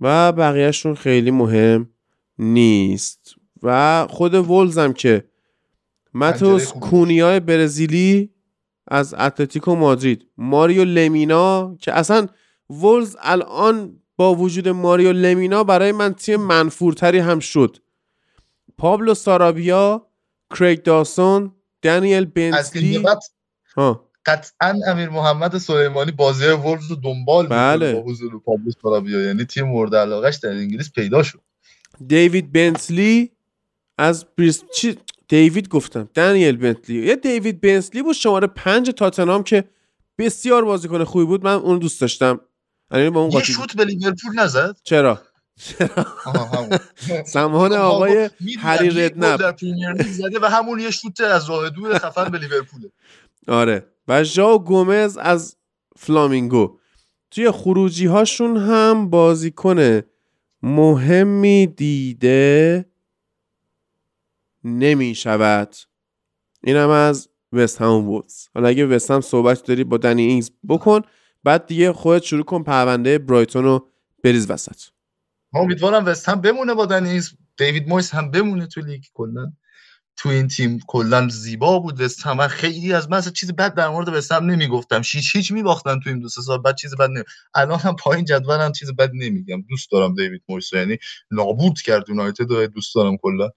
و 0.03 0.33
بقیهشون 0.33 0.95
خیلی 0.95 1.31
مهم 1.31 1.91
نیست. 2.39 3.35
و 3.63 4.07
خود 4.11 4.35
وولز 4.35 4.79
هم 4.79 4.93
که 4.93 5.25
ماتوس 6.15 6.67
خوبی 6.67 6.87
کونیای 6.87 7.41
برزیلی 7.41 8.31
از 8.89 9.15
اتلتیکو 9.15 9.75
مادرید. 9.75 10.27
ماریو 10.37 10.85
لمینا 10.85 11.77
که 11.81 11.93
اصلا 11.99 12.27
وولز 12.71 13.17
الان 13.21 14.01
با 14.17 14.35
وجود 14.35 14.69
ماریو 14.69 15.13
لمینا 15.13 15.65
برای 15.65 15.93
من 15.93 16.15
تیم 16.15 16.41
منفورتری 16.41 17.19
هم 17.19 17.39
شد. 17.39 17.77
پابلو 18.79 19.15
سارابیا 19.15 20.07
کریگ 20.51 20.83
داسون 20.83 21.53
دانیل 21.83 22.25
بنسلی 22.25 23.05
ها. 23.77 24.12
قطعا 24.27 24.81
امیر 24.87 25.09
محمد 25.09 25.59
سلیمانی 25.59 26.11
بازی 26.11 26.47
وولز 26.47 26.91
رو 26.91 26.97
دنبال 26.97 27.47
بله. 27.47 27.95
با 27.95 28.01
حضور 28.01 28.41
پابلو 28.41 28.71
سارابیا 28.83 29.21
یعنی 29.21 29.45
تیم 29.45 29.67
مورد 29.67 29.95
علاقش 29.95 30.37
در 30.37 30.49
انگلیس 30.49 30.93
پیدا 30.93 31.23
شد. 31.23 31.41
دیوید 32.07 32.53
بنسلی 32.53 33.31
از 33.99 34.27
بریس... 34.39 34.65
چی؟ 34.75 34.99
دیوید 35.29 35.69
گفتم. 35.69 36.09
دانیل 36.15 36.57
بنتلی 36.57 37.07
یه 37.07 37.17
دیوید 37.17 37.61
بنسلی 37.61 38.03
بود 38.03 38.15
شماره 38.15 38.47
پنج 38.47 38.91
تاتنام 38.91 39.43
که 39.43 39.65
بسیار 40.19 40.65
بازیکن 40.65 41.05
خوبی 41.05 41.25
بود. 41.25 41.45
من 41.45 41.55
اون 41.55 41.79
دوست 41.79 42.01
داشتم. 42.01 42.41
یعنی 42.91 43.11
با 43.11 43.21
اون 43.21 43.31
یه 43.31 43.43
شوت 43.43 43.77
به 43.77 43.85
لیورپول 43.85 44.41
نزد؟ 44.41 44.77
چرا؟ 44.85 45.23
سمهان 47.27 47.73
آقای 47.73 48.31
هری 48.59 48.91
پریمیر 48.91 49.13
زده 50.03 50.39
و 50.43 50.45
همون 50.45 50.81
یه 50.81 50.91
شوت 50.91 51.21
از 51.21 51.51
راه 51.51 51.71
دور 51.71 51.99
خفن 51.99 52.29
به 52.29 52.39
لیورپول 52.39 52.89
آره. 53.49 53.92
و 54.09 54.25
ژاو 54.25 54.59
گومز 54.59 55.17
از 55.17 55.57
فلامینگو. 55.97 56.79
توی 57.31 57.51
خروجی 57.51 58.07
هاشون 58.07 58.57
هم 58.57 59.11
بازیکن 59.11 60.01
مهمی 60.63 61.67
دیده 61.67 62.85
نمی 64.65 65.15
شود 65.15 65.77
اینم 66.65 66.89
از 66.89 67.29
وست 67.53 67.81
هم 67.81 68.09
وودز. 68.09 68.49
حالا 68.55 68.69
اگه 68.69 68.87
وست 68.87 69.11
هم 69.11 69.21
صحبت 69.21 69.65
داری 69.65 69.85
با 69.85 69.97
دنی 69.97 70.23
اینگز 70.23 70.51
بکن 70.69 71.01
بعد 71.45 71.67
دیگه 71.67 71.93
خودت 71.93 72.23
شروع 72.23 72.45
کن 72.45 72.63
پرونده 72.63 73.19
برایتون 73.19 73.65
رو 73.65 73.89
بریز 74.25 74.51
وسط. 74.51 74.83
ما 75.53 75.61
امیدوارم 75.61 76.05
وست 76.05 76.29
هم 76.29 76.41
بمونه 76.41 76.75
با 76.75 76.87
دنی 76.87 77.09
اینگز. 77.09 77.31
دیوید 77.59 77.89
مویس 77.89 78.15
هم 78.15 78.31
بمونه 78.31 78.67
تو 78.67 78.81
لیگ 78.81 79.03
کلا. 79.15 79.53
تو 80.17 80.29
این 80.29 80.49
تیم 80.49 80.81
کلا 80.87 81.29
زیبا 81.29 81.79
بود 81.79 82.01
وست 82.01 82.23
هم 82.27 82.49
خیلی 82.49 82.93
از 82.93 83.11
من 83.11 83.21
چیز 83.21 83.53
بد 83.53 83.75
در 83.75 83.89
مورد 83.89 84.09
وست 84.09 84.33
هم 84.33 84.47
نمی‌گفتم. 84.47 85.03
هیچ 85.05 85.37
هیچ 85.37 85.53
میباختن 85.53 86.01
تو 86.01 86.11
این 86.11 86.19
دو 86.19 86.29
سال 86.29 86.59
بعد 86.59 86.77
چیز 86.77 86.95
بد 86.95 87.11
نمی 87.11 87.25
الان 87.55 87.79
هم 87.79 87.97
پایین 87.97 88.25
جدولم 88.25 88.73
چیز 88.73 88.93
بد 88.93 89.11
نمیگم. 89.15 89.63
دوست 89.63 89.91
دارم 89.91 90.15
دیوید 90.15 90.43
مویس 90.49 90.73
یعنی 90.73 90.99
نابود 91.31 91.81
کرد 91.81 92.09
یونایتد 92.09 92.65
دوست 92.65 92.95
دارم 92.95 93.17
کلا. 93.17 93.51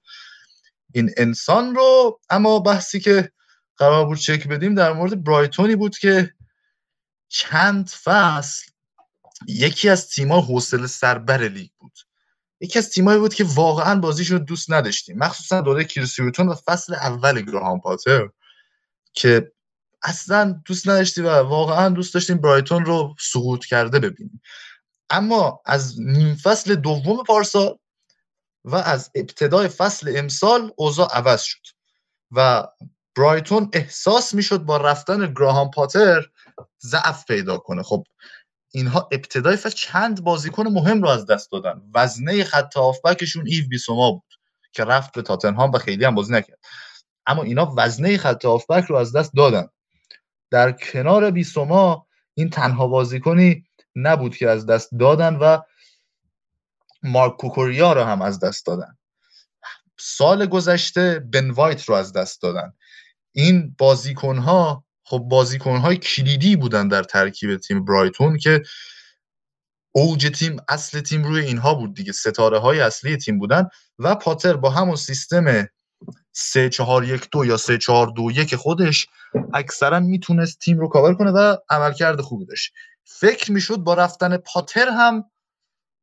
این 0.94 1.12
انسان 1.18 1.76
رو 1.76 2.20
اما 2.30 2.60
بحثی 2.60 3.00
که 3.00 3.32
قرار 3.78 4.06
بود 4.06 4.18
چک 4.18 4.48
بدیم 4.48 4.76
در 4.76 4.94
مورد 4.94 5.24
برایتونی 5.24 5.76
بود 5.76 5.98
که 5.98 6.34
چند 7.30 7.90
فصل 7.90 8.72
یکی 9.48 9.90
از 9.90 10.10
تیم‌ها 10.10 10.42
حوصله 10.42 10.88
سربر 10.88 11.48
لیگ 11.48 11.70
بود. 11.80 11.94
یکی 12.66 12.80
از 12.80 12.90
تیمایی 12.90 13.20
بود 13.20 13.34
که 13.34 13.44
واقعا 13.44 14.00
بازیشون 14.00 14.38
رو 14.38 14.46
دوست 14.46 14.72
نداشتیم. 14.72 15.18
مخصوصا 15.18 15.62
دوره 15.62 15.84
کریسیوتون 15.84 16.50
و 16.50 16.56
فصل 16.56 16.94
اول 16.94 17.42
گراهام 17.42 17.80
پاتر 17.80 18.30
که 19.14 19.52
اصلا 20.04 20.62
دوست 20.66 20.90
نداشتیم 20.90 21.26
و 21.26 21.30
واقعا 21.30 21.90
دوست 21.90 22.14
داشتیم 22.14 22.38
برایتون 22.38 22.86
رو 22.86 23.16
سقوط 23.20 23.66
کرده 23.66 24.00
ببینیم. 24.00 24.42
اما 25.10 25.62
از 25.66 26.02
نیم 26.02 26.36
فصل 26.36 26.76
دوم 26.76 27.24
پارسال 27.24 27.78
و 28.64 28.76
از 28.76 29.12
ابتدای 29.16 29.68
فصل 29.68 30.14
امسال 30.18 30.72
اوضاع 30.76 31.10
عوض 31.14 31.42
شد 31.42 31.68
و 32.32 32.68
برایتون 33.16 33.70
احساس 33.74 34.34
می‌شد 34.34 34.58
با 34.58 34.78
رفتن 34.78 35.34
گراهام 35.34 35.72
پاتر 35.72 36.26
ضعف 36.86 37.26
پیدا 37.26 37.58
کنه. 37.58 37.84
خب 37.84 38.04
اینها 38.76 39.10
ابتدای 39.12 39.56
فصل 39.56 39.76
چند 39.76 40.24
بازیکن 40.24 40.68
مهم 40.68 41.02
رو 41.02 41.10
از 41.10 41.26
دست 41.26 41.52
دادن. 41.52 41.82
وزنه 41.94 42.44
خط 42.44 42.78
هافبکشون 42.78 43.48
ایو 43.48 43.68
بیسوما 43.68 44.12
بود 44.12 44.34
که 44.72 44.84
رفت 44.84 45.14
به 45.14 45.22
تاتنهام 45.22 45.72
و 45.72 45.78
خیلی 45.78 46.06
هم 46.06 46.16
بازی 46.16 46.34
نکرد. 46.34 46.60
اما 47.26 47.44
اینا 47.44 47.74
وزنه 47.78 48.18
خط 48.18 48.46
هافبک 48.46 48.84
رو 48.84 48.96
از 48.96 49.16
دست 49.16 49.34
دادن. 49.36 49.68
در 50.52 50.72
کنار 50.72 51.32
بیسوما 51.32 52.08
این 52.34 52.50
تنها 52.50 52.88
بازیکنی 52.88 53.66
نبود 53.96 54.38
که 54.38 54.50
از 54.50 54.66
دست 54.66 54.90
دادن 55.00 55.36
و 55.36 55.58
مارک 57.04 57.38
کوکوریا 57.38 57.94
رو 57.94 58.04
هم 58.04 58.22
از 58.22 58.40
دست 58.40 58.66
دادن. 58.66 58.98
سال 60.00 60.46
گذشته 60.46 61.20
بن 61.20 61.52
وایت 61.52 61.84
رو 61.84 61.96
از 61.96 62.14
دست 62.14 62.42
دادن. 62.42 62.74
این 63.32 63.76
بازیکن 63.78 64.38
ها 64.38 64.85
خب 65.08 65.18
بازیکن 65.18 65.78
های 65.78 65.98
کلیدی 65.98 66.56
بودن 66.56 66.88
در 66.88 67.04
ترکیب 67.04 67.58
تیم 67.58 67.86
برایتون 67.86 68.38
که 68.38 68.64
اوج 69.92 70.32
تیم 70.36 70.58
اصل 70.70 71.00
تیم 71.00 71.24
روی 71.24 71.42
اینها 71.42 71.74
بود 71.74 71.94
دیگه. 71.94 72.12
ستاره 72.12 72.60
های 72.60 72.80
اصلی 72.80 73.18
تیم 73.18 73.40
بودن 73.40 73.68
و 74.00 74.16
پاتر 74.16 74.54
با 74.54 74.70
همون 74.70 74.96
سیستم 74.96 75.68
3 76.32 76.70
4 76.70 77.04
1 77.04 77.28
2 77.32 77.46
یا 77.46 77.58
3 77.58 77.78
4 77.78 78.12
2 78.16 78.32
1 78.32 78.56
خودش 78.56 79.08
اکثرا 79.54 80.00
می‌تونست 80.00 80.60
تیم 80.60 80.80
رو 80.80 80.88
کاور 80.88 81.16
کنه 81.16 81.32
و 81.32 81.58
عملکرد 81.70 82.22
خوبی 82.22 82.46
داشت. 82.46 82.74
فکر 83.04 83.52
می‌شد 83.52 83.78
با 83.78 83.94
رفتن 83.94 84.38
پاتر 84.38 84.90
هم 84.90 85.32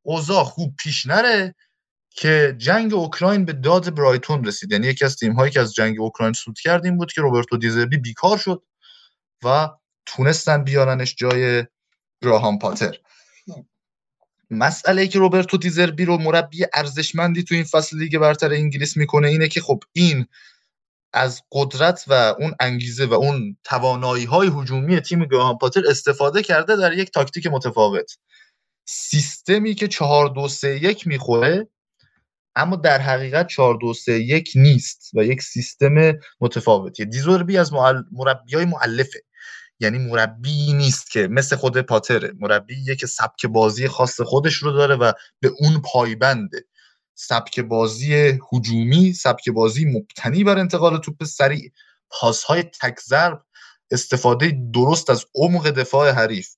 اوضاع 0.05 0.43
خوب 0.43 0.75
پیش 0.75 1.05
نره 1.05 1.55
که 2.09 2.55
جنگ 2.57 2.93
اوکراین 2.93 3.45
به 3.45 3.53
داد 3.53 3.95
برایتون 3.95 4.45
رسید. 4.45 4.71
یعنی 4.71 4.87
یکی 4.87 5.05
از 5.05 5.15
تیم 5.15 5.33
هایی 5.33 5.51
که 5.51 5.59
از 5.59 5.73
جنگ 5.73 6.01
اوکراین 6.01 6.33
سود 6.33 6.59
کرد 6.59 6.85
این 6.85 6.97
بود 6.97 7.13
که 7.13 7.21
روبرتو 7.21 7.57
دیزربی 7.57 7.97
بیکار 7.97 8.37
شد. 8.37 8.63
و 9.45 9.69
تونستن 10.05 10.63
بیارنش 10.63 11.15
جای 11.15 11.63
گراهام 12.21 12.59
پاتر. 12.59 12.97
مسئله 14.49 15.01
ای 15.01 15.07
که 15.07 15.19
روبرتو 15.19 15.57
دیزربی 15.57 16.05
رو 16.05 16.17
مربی 16.17 16.65
ارزشمندی 16.73 17.43
تو 17.43 17.55
این 17.55 17.63
فصل 17.63 17.97
لیگ 17.97 18.17
برتر 18.17 18.53
انگلیس 18.53 18.97
می‌کنه 18.97 19.27
اینه 19.27 19.47
که 19.47 19.61
خب 19.61 19.79
این 19.93 20.25
از 21.13 21.41
قدرت 21.51 22.03
و 22.07 22.13
اون 22.39 22.55
انگیزه 22.59 23.05
و 23.05 23.13
اون 23.13 23.57
توانایی 23.63 24.25
های 24.25 24.51
هجومی 24.55 24.99
تیم 24.99 25.25
گراهام 25.25 25.57
پاتر 25.57 25.81
استفاده 25.89 26.43
کرده 26.43 26.75
در 26.75 26.93
یک 26.93 27.11
تاکتیک 27.11 27.47
متفاوت. 27.47 28.17
سیستمی 28.85 29.75
که 29.75 29.87
4 29.87 30.29
2 30.29 30.47
3 30.47 30.67
1 30.83 31.07
می‌خوره 31.07 31.67
اما 32.55 32.75
در 32.75 33.01
حقیقت 33.01 33.47
4 33.47 33.77
2 33.81 33.93
3 33.93 34.11
1 34.11 34.51
نیست 34.55 35.11
و 35.13 35.23
یک 35.23 35.41
سیستم 35.41 36.13
متفاوتیه 36.41 37.05
دیزوربی 37.05 37.57
از 37.57 37.73
مربی 38.11 38.55
های 38.55 38.65
معلفه 38.65 39.23
یعنی 39.79 39.97
مربی 39.97 40.73
نیست 40.73 41.11
که 41.11 41.27
مثل 41.27 41.55
خود 41.55 41.81
پاتره. 41.81 42.33
مربی 42.39 42.95
که 42.95 43.07
سبک 43.07 43.45
بازی 43.45 43.87
خاص 43.87 44.21
خودش 44.21 44.55
رو 44.55 44.71
داره 44.71 44.95
و 44.95 45.11
به 45.39 45.51
اون 45.59 45.81
پایبنده. 45.81 46.65
سبک 47.15 47.59
بازی 47.59 48.39
هجومی 48.53 49.13
سبک 49.13 49.49
بازی 49.49 49.85
مبتنی 49.85 50.43
بر 50.43 50.57
انتقال 50.57 50.97
توپ 50.97 51.23
سریع. 51.23 51.71
پاسهای 52.09 52.63
تک 52.63 52.99
ضرب 52.99 53.45
استفاده 53.91 54.57
درست 54.73 55.09
از 55.09 55.25
عمق 55.35 55.69
دفاع 55.69 56.11
حریف. 56.11 56.49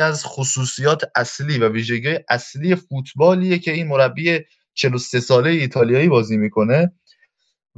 از 0.00 0.24
خصوصیات 0.24 1.02
اصلی 1.14 1.58
و 1.58 1.68
ویژگی 1.68 2.18
اصلی 2.28 2.76
فوتبالیه 2.76 3.58
که 3.58 3.72
این 3.72 3.86
مربی 3.86 4.40
43 4.74 5.20
ساله 5.20 5.50
ایتالیایی 5.50 6.08
بازی 6.08 6.36
می‌کنه 6.36 6.92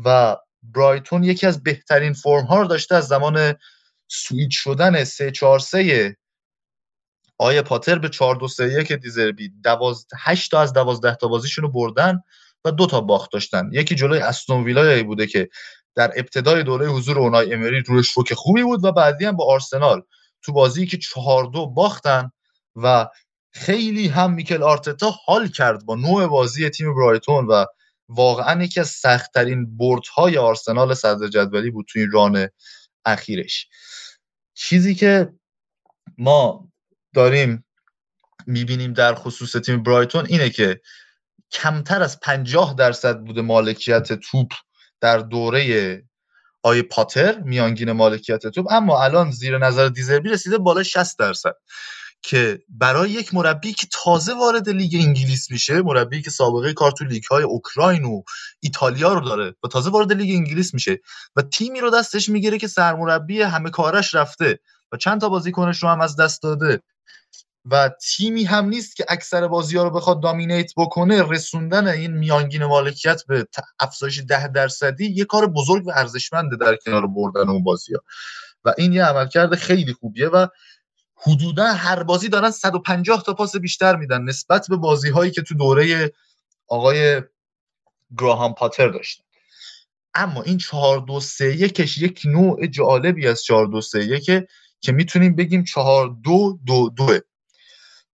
و 0.05 0.37
برایتون 0.63 1.25
یکی 1.25 1.47
از 1.47 1.63
بهترین 1.63 2.13
فرم 2.13 2.45
ها 2.45 2.61
رو 2.61 2.69
داشته 2.69 2.95
از 2.95 3.07
زمان 3.07 3.55
سویچ 4.09 4.59
شدن 4.59 5.05
3 5.05 5.31
4 5.31 5.59
3 5.59 6.17
آیه 7.39 7.63
پاتر 7.63 7.99
به 7.99 8.09
4 8.09 8.37
2 8.37 8.49
3 8.49 8.65
1 8.65 8.93
دیزربی 8.93 9.53
8 10.19 10.51
تا 10.51 10.61
از 10.61 10.73
12 10.73 11.15
تا 11.15 11.29
بازیشون 11.29 11.63
رو 11.63 11.71
بردن 11.71 12.23
و 12.65 12.71
دو 12.71 12.87
تا 12.87 13.01
باخت 13.01 13.33
داشتن. 13.33 13.71
یکی 13.73 13.95
جلوی 13.95 14.19
استون 14.19 14.65
ویلای 14.65 15.03
بوده 15.03 15.27
که 15.27 15.49
در 15.95 16.13
ابتدای 16.17 16.63
دوره 16.63 16.89
حضور 16.89 17.19
اونای 17.19 17.55
امری 17.55 17.81
روی 17.81 18.05
شوک 18.05 18.35
خوبی 18.35 18.63
بود 18.63 18.85
و 18.85 18.93
بعدی 18.93 19.25
هم 19.25 19.37
با 19.37 19.53
آرسنال. 19.53 20.03
تو 20.43 20.53
بازی 20.53 20.87
که 20.87 20.97
چهار 20.97 21.45
دو 21.45 21.67
باختن 21.67 22.31
و 22.77 23.09
خیلی 23.53 24.09
هم 24.09 24.33
میکل 24.33 24.63
آرتتا 24.63 25.15
حال 25.25 25.49
کرد 25.49 25.85
با 25.85 25.95
نوع 25.95 26.27
بازی 26.27 26.71
تیم 26.71 26.95
برایتون 26.95 27.47
و 27.47 27.65
واقعا 28.09 28.63
یکی 28.63 28.81
از 28.81 28.89
سختترین 28.89 29.77
بردهای 29.77 30.39
آرسنال 30.39 30.95
صدر 30.95 31.29
جدولی 31.29 31.71
بود 31.71 31.87
توی 31.89 32.07
ران 32.13 32.49
اخیرش. 33.05 33.69
چیزی 34.61 34.95
که 34.95 35.33
ما 36.19 36.69
داریم 37.15 37.65
می‌بینیم 38.47 38.93
در 38.93 39.15
خصوص 39.15 39.53
تیم 39.53 39.83
برایتون 39.83 40.27
اینه 40.27 40.51
که 40.51 40.81
کمتر 41.51 42.03
از 42.03 42.21
پنجاه 42.21 42.75
درصد 42.75 43.19
بوده 43.21 43.43
مالکیت 43.43 44.13
توپ 44.13 44.53
در 45.01 45.19
دوره 45.19 46.03
آقای 46.63 46.83
پاتر 46.83 47.39
میانگین 47.39 47.93
مالکیت 47.93 48.47
توپ 48.47 48.73
اما 48.73 49.05
الان 49.05 49.31
زیر 49.31 49.59
نظر 49.59 49.89
دیزربی 49.89 50.29
رسیده 50.29 50.59
بالا 50.59 50.83
60 50.83 51.19
درصد. 51.19 51.55
که 52.23 52.59
برای 52.69 53.11
یک 53.11 53.35
مربی 53.35 53.73
که 53.73 53.87
تازه 54.05 54.35
وارد 54.35 54.69
لیگ 54.69 54.95
انگلیس 54.95 55.51
میشه 55.51 55.83
مربی 55.83 56.23
که 56.23 56.31
سابقه 56.31 56.73
کار 56.73 56.91
تو 56.91 57.05
لیگ 57.05 57.23
های 57.31 57.43
اوکراین 57.43 58.05
و 58.05 58.23
ایتالیا 58.61 59.13
رو 59.13 59.21
داره 59.21 59.55
و 59.65 59.69
تازه 59.69 59.91
وارد 59.91 60.13
لیگ 60.13 60.37
انگلیس 60.37 60.75
میشه 60.75 61.01
و 61.37 61.43
تیمی 61.43 61.81
رو 61.81 61.91
دستش 61.91 62.29
می‌گیره 62.29 62.59
که 62.59 62.69
سرمربی 62.69 63.43
همه 63.43 63.71
کارش 63.71 64.15
رفته 64.15 64.59
و 64.93 64.97
چند 64.97 65.21
تا 65.21 65.29
بازیکنش 65.29 65.83
رو 65.83 65.89
هم 65.89 66.01
از 66.01 66.17
دست 66.17 66.43
داده 66.43 66.83
و 67.71 67.91
تیمی 68.03 68.45
هم 68.45 68.65
نیست 68.65 68.97
که 68.97 69.05
اکثر 69.09 69.49
بازی 69.49 69.77
ها 69.77 69.83
رو 69.83 69.91
بخواد 69.91 70.23
دامینیت 70.23 70.73
بکنه 70.77 71.23
رسوندن 71.23 71.87
این 71.89 72.13
میانگین 72.13 72.65
مالکیت 72.65 73.23
به 73.27 73.47
افزایش 73.81 74.23
ده 74.29 74.49
درصدی 74.49 75.07
یه 75.07 75.25
کار 75.25 75.47
بزرگ 75.47 75.87
و 75.87 75.91
ارزشمنده 75.91 76.57
در 76.57 76.77
کنار 76.77 77.07
بردن 77.07 77.49
اون 77.49 77.65
بازی 77.65 77.95
ها 77.95 78.01
و 78.65 78.75
این 78.79 78.93
یه 78.93 79.05
عملکرد 79.05 79.55
خیلی 79.55 79.93
خوبیه 79.93 80.29
و 80.29 80.47
حدودا 81.21 81.65
هر 81.65 82.03
بازی 82.03 82.29
دارن 82.29 82.51
150 82.51 83.23
تا 83.23 83.35
پاس 83.35 83.57
بیشتر 83.57 83.97
میدن 83.97 84.23
نسبت 84.23 84.67
به 84.69 84.77
بازی 84.77 85.11
هایی 85.11 85.31
که 85.31 85.43
تو 85.43 85.55
دوره 85.55 86.13
آقای 86.69 87.23
گراهام 88.19 88.55
پاتر 88.55 88.89
داشتن. 88.89 89.25
اما 90.15 90.43
این 90.43 90.59
4 90.59 91.01
2 91.01 91.21
3 91.21 91.45
1 91.45 91.99
یک 91.99 92.23
نوع 92.25 92.67
جالبی 92.67 93.29
از 93.29 93.43
4 93.43 93.67
2 93.67 93.81
3 93.81 94.05
1 94.05 94.49
که 94.81 94.93
می‌تونیم 94.93 95.37
بگیم 95.37 95.65
4 95.65 96.17
2 96.25 96.59
2 96.67 96.91
2 96.91 97.19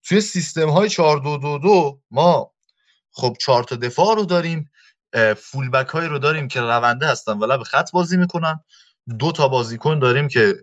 توی 0.04 0.20
سیستم 0.20 0.68
های 0.70 0.88
4 0.88 1.18
2 1.18 1.36
2 1.38 1.58
2 1.58 2.00
ما 2.10 2.52
خب 3.10 3.36
4 3.40 3.64
تا 3.64 3.76
دفاع 3.76 4.16
رو 4.16 4.24
داریم 4.24 4.70
فول 5.36 5.70
بک 5.70 5.88
های 5.88 6.06
رو 6.06 6.18
داریم 6.18 6.48
که 6.48 6.60
رونده 6.60 7.06
هستن 7.06 7.38
و 7.38 7.46
لب 7.46 7.62
خط 7.62 7.90
بازی 7.92 8.16
می‌کنن. 8.16 8.60
دو 9.18 9.32
تا 9.32 9.48
بازیکن 9.48 9.98
داریم 9.98 10.28
که 10.28 10.54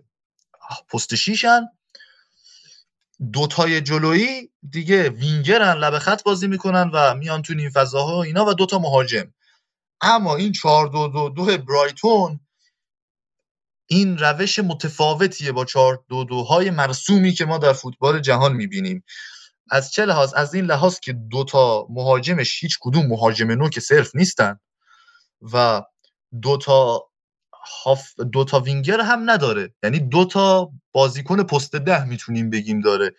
پست 0.92 1.14
شیشن. 1.14 1.60
دو 3.32 3.46
تای 3.46 3.80
جلویی 3.80 4.50
دیگه 4.70 5.10
وینگرن 5.10 5.78
لب 5.78 5.98
خط 5.98 6.22
بازی 6.22 6.46
می‌کنن 6.46 6.90
و 6.94 7.14
میان 7.14 7.42
تو 7.42 7.54
نیم 7.54 7.70
فضاها 7.70 8.22
اینا 8.22 8.46
و 8.46 8.54
دو 8.54 8.66
تا 8.66 8.78
مهاجم. 8.78 9.34
اما 10.00 10.36
این 10.36 10.52
4 10.52 10.88
2 10.88 11.08
2 11.08 11.28
2 11.28 11.58
برایتون 11.58 12.40
این 13.90 14.18
روش 14.18 14.58
متفاوتیه 14.58 15.52
با 15.52 15.64
4 15.64 16.04
2 16.08 16.24
2 16.24 16.42
های 16.42 16.70
مرسومی 16.70 17.32
که 17.32 17.44
ما 17.44 17.58
در 17.58 17.72
فوتبال 17.72 18.20
جهان 18.20 18.52
می‌بینیم. 18.52 19.04
از 19.70 19.92
چه 19.92 20.04
لحاظ؟ 20.04 20.34
از 20.34 20.54
این 20.54 20.64
لحاظ 20.64 20.98
که 21.00 21.12
دو 21.12 21.44
تا 21.44 21.86
مهاجمش 21.90 22.62
هیچ 22.62 22.78
کدوم 22.80 23.06
مهاجم 23.06 23.50
نو 23.50 23.68
که 23.68 23.80
صرف 23.80 24.16
نیستن 24.16 24.58
و 25.52 25.82
دو 26.42 26.56
تا 26.56 27.11
هاف 27.84 28.20
دو 28.20 28.44
تا 28.44 28.60
وینگر 28.60 29.00
هم 29.00 29.30
نداره. 29.30 29.74
یعنی 29.82 29.98
دو 29.98 30.24
تا 30.24 30.70
بازیکن 30.92 31.42
پست 31.42 31.76
ده 31.76 32.04
می‌تونیم 32.04 32.50
بگیم 32.50 32.80
داره 32.80 33.14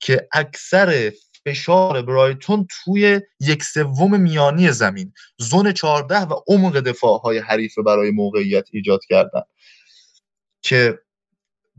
که 0.00 0.28
اکثر 0.32 1.12
فشار 1.44 2.02
برایتون 2.02 2.66
توی 2.70 3.20
یک 3.40 3.64
سوم 3.64 4.20
میانی 4.20 4.72
زمین. 4.72 5.12
zone 5.38 5.72
14 5.72 6.18
و 6.20 6.34
عمق 6.46 6.80
دفاع 6.80 7.20
های 7.20 7.38
حریف 7.38 7.78
برای 7.78 8.10
موقعیت 8.10 8.68
ایجاد 8.72 9.00
کردن. 9.08 9.42
که 10.62 10.98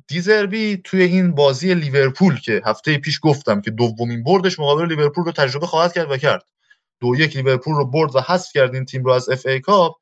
دیزربی 0.07 0.81
توی 0.83 1.03
این 1.03 1.35
بازی 1.35 1.73
لیورپول 1.73 2.39
که 2.39 2.61
هفته 2.65 2.97
پیش 2.97 3.19
گفتم 3.23 3.61
که 3.61 3.71
دومین 3.71 4.23
بردش 4.23 4.59
مقابل 4.59 4.87
لیورپول 4.87 5.25
رو 5.25 5.31
تجربه 5.31 5.67
خواهد 5.67 5.93
کرد 5.93 6.11
و 6.11 6.17
کرد. 6.17 6.43
دو 6.99 7.15
یک 7.15 7.35
لیورپول 7.35 7.75
رو 7.75 7.85
برد 7.85 8.15
و 8.15 8.21
حذف 8.21 8.51
کرد 8.53 8.73
این 8.73 8.85
تیم 8.85 9.03
رو 9.03 9.11
از 9.11 9.29
FA 9.29 9.45
Cup. 9.45 9.95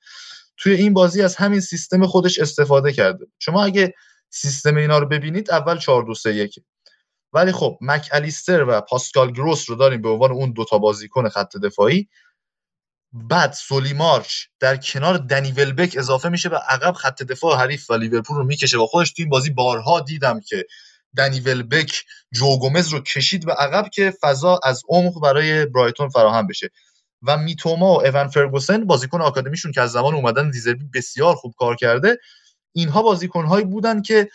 توی 0.60 0.74
این 0.74 0.94
بازی 0.94 1.22
از 1.22 1.36
همین 1.36 1.60
سیستم 1.60 2.08
خودش 2.08 2.40
استفاده 2.40 2.94
کرده 2.94 3.26
شما 3.40 3.64
اگه 3.64 3.94
سیستم 4.30 4.76
اینا 4.76 5.00
رو 5.00 5.08
ببینید 5.08 5.52
اول 5.52 5.78
4 5.78 6.04
2 6.04 6.16
3 6.16 6.34
1 6.34 6.60
ولی 7.34 7.52
خب 7.52 7.78
مک 7.82 8.10
الیستر 8.12 8.64
و 8.64 8.82
پاسکال 8.82 9.32
گروس 9.32 9.70
رو 9.70 9.76
داریم 9.76 10.02
به 10.02 10.10
عنوان 10.10 10.32
اون 10.32 10.52
دوتا 10.52 10.78
بازیکن 10.78 11.30
خط 11.30 11.58
دفاعی. 11.58 12.10
بعد 13.14 13.54
سولی 13.54 13.94
مارچ 13.94 14.34
در 14.60 14.78
کنار 14.78 15.18
دنی 15.18 15.52
ولبک 15.52 15.96
اضافه 15.98 16.30
میشه 16.30 16.50
به 16.50 16.58
عقب 16.58 16.94
خط 16.94 17.24
دفاع 17.24 17.58
حریف 17.58 17.90
و 17.90 17.94
لیورپول 17.94 18.38
رو 18.38 18.44
می‌کشه 18.44 18.78
و 18.78 18.86
خودش 18.86 19.12
تو 19.12 19.22
این 19.22 19.30
بازی 19.30 19.50
بارها 19.50 20.00
دیدم 20.00 20.40
که 20.40 20.66
دنی 21.18 21.40
ولبک 21.40 22.04
جو 22.34 22.60
گومز 22.60 22.88
رو 22.88 23.00
کشید 23.00 23.46
به 23.46 23.54
عقب 23.54 23.90
که 23.90 24.14
فضا 24.22 24.60
از 24.64 24.84
عمق 24.90 25.22
برای 25.22 25.66
برایتون 25.66 26.10
فراهم 26.10 26.48
بشه. 26.48 26.70
و 27.24 27.38
میتوما 27.38 27.94
و 27.94 28.18
اون 28.18 28.28
فرگوسن 28.28 28.86
بازیکن 28.86 29.22
آکادمیشون 29.22 29.72
که 29.72 29.82
از 29.82 29.92
زمان 29.92 30.16
اومدن 30.16 30.50
دیزربی 30.50 30.86
بسیار 30.94 31.36
خوب 31.36 31.54
کار 31.58 31.76
کرده 31.76 32.18
اینها 32.74 33.02
بازیکنهایی 33.02 33.66
بودن 33.66 34.02
که 34.02 34.30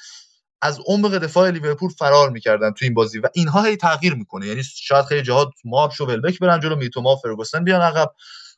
از 0.62 0.81
عمق 0.86 1.19
دفاع 1.19 1.51
لیورپول 1.51 1.90
فرار 1.90 2.31
می‌کردن 2.31 2.70
تو 2.70 2.85
این 2.85 2.94
بازی 2.94 3.19
و 3.19 3.28
اینها 3.35 3.62
هی 3.62 3.77
تغییر 3.77 4.15
می‌کنه. 4.15 4.47
یعنی 4.47 4.62
شاید 4.65 5.05
خیلی 5.05 5.23
جاها 5.23 5.51
مارش 5.65 6.01
و 6.01 6.06
ولبک 6.06 6.39
برن 6.39 6.61
جلو 6.61 6.77
میتوما 6.77 7.12
و 7.12 7.16
فرگوسن 7.16 7.65
بیان 7.65 7.81
عقب. 7.81 8.12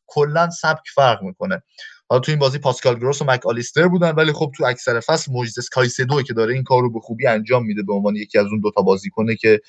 کلا 0.07 0.51
سبک 0.51 0.89
فرق 0.95 1.23
می‌کنه. 1.23 1.63
حالا 2.09 2.21
تو 2.21 2.33
این 2.33 2.39
بازی 2.39 2.59
پاسکال 2.59 2.99
گروس 2.99 3.23
و 3.23 3.25
مک 3.25 3.47
آلیستر 3.47 3.89
بودن 3.89 4.11
ولی 4.11 4.33
خب 4.33 4.53
تو 4.57 4.65
اکثر 4.65 5.01
فصل 5.01 5.33
موجزس 5.33 5.69
کایسدو 5.69 6.23
که 6.23 6.35
داره 6.35 6.55
این 6.55 6.65
کار 6.65 6.83
رو 6.83 6.93
به 6.93 7.01
خوبی 7.01 7.27
انجام 7.27 7.67
میده 7.67 7.83
به 7.83 7.93
عنوان 7.93 8.17
یکی 8.17 8.39
از 8.39 8.47
اون 8.47 8.61
دوتا 8.61 8.83
بازیکنه 8.83 9.37
که 9.37 9.61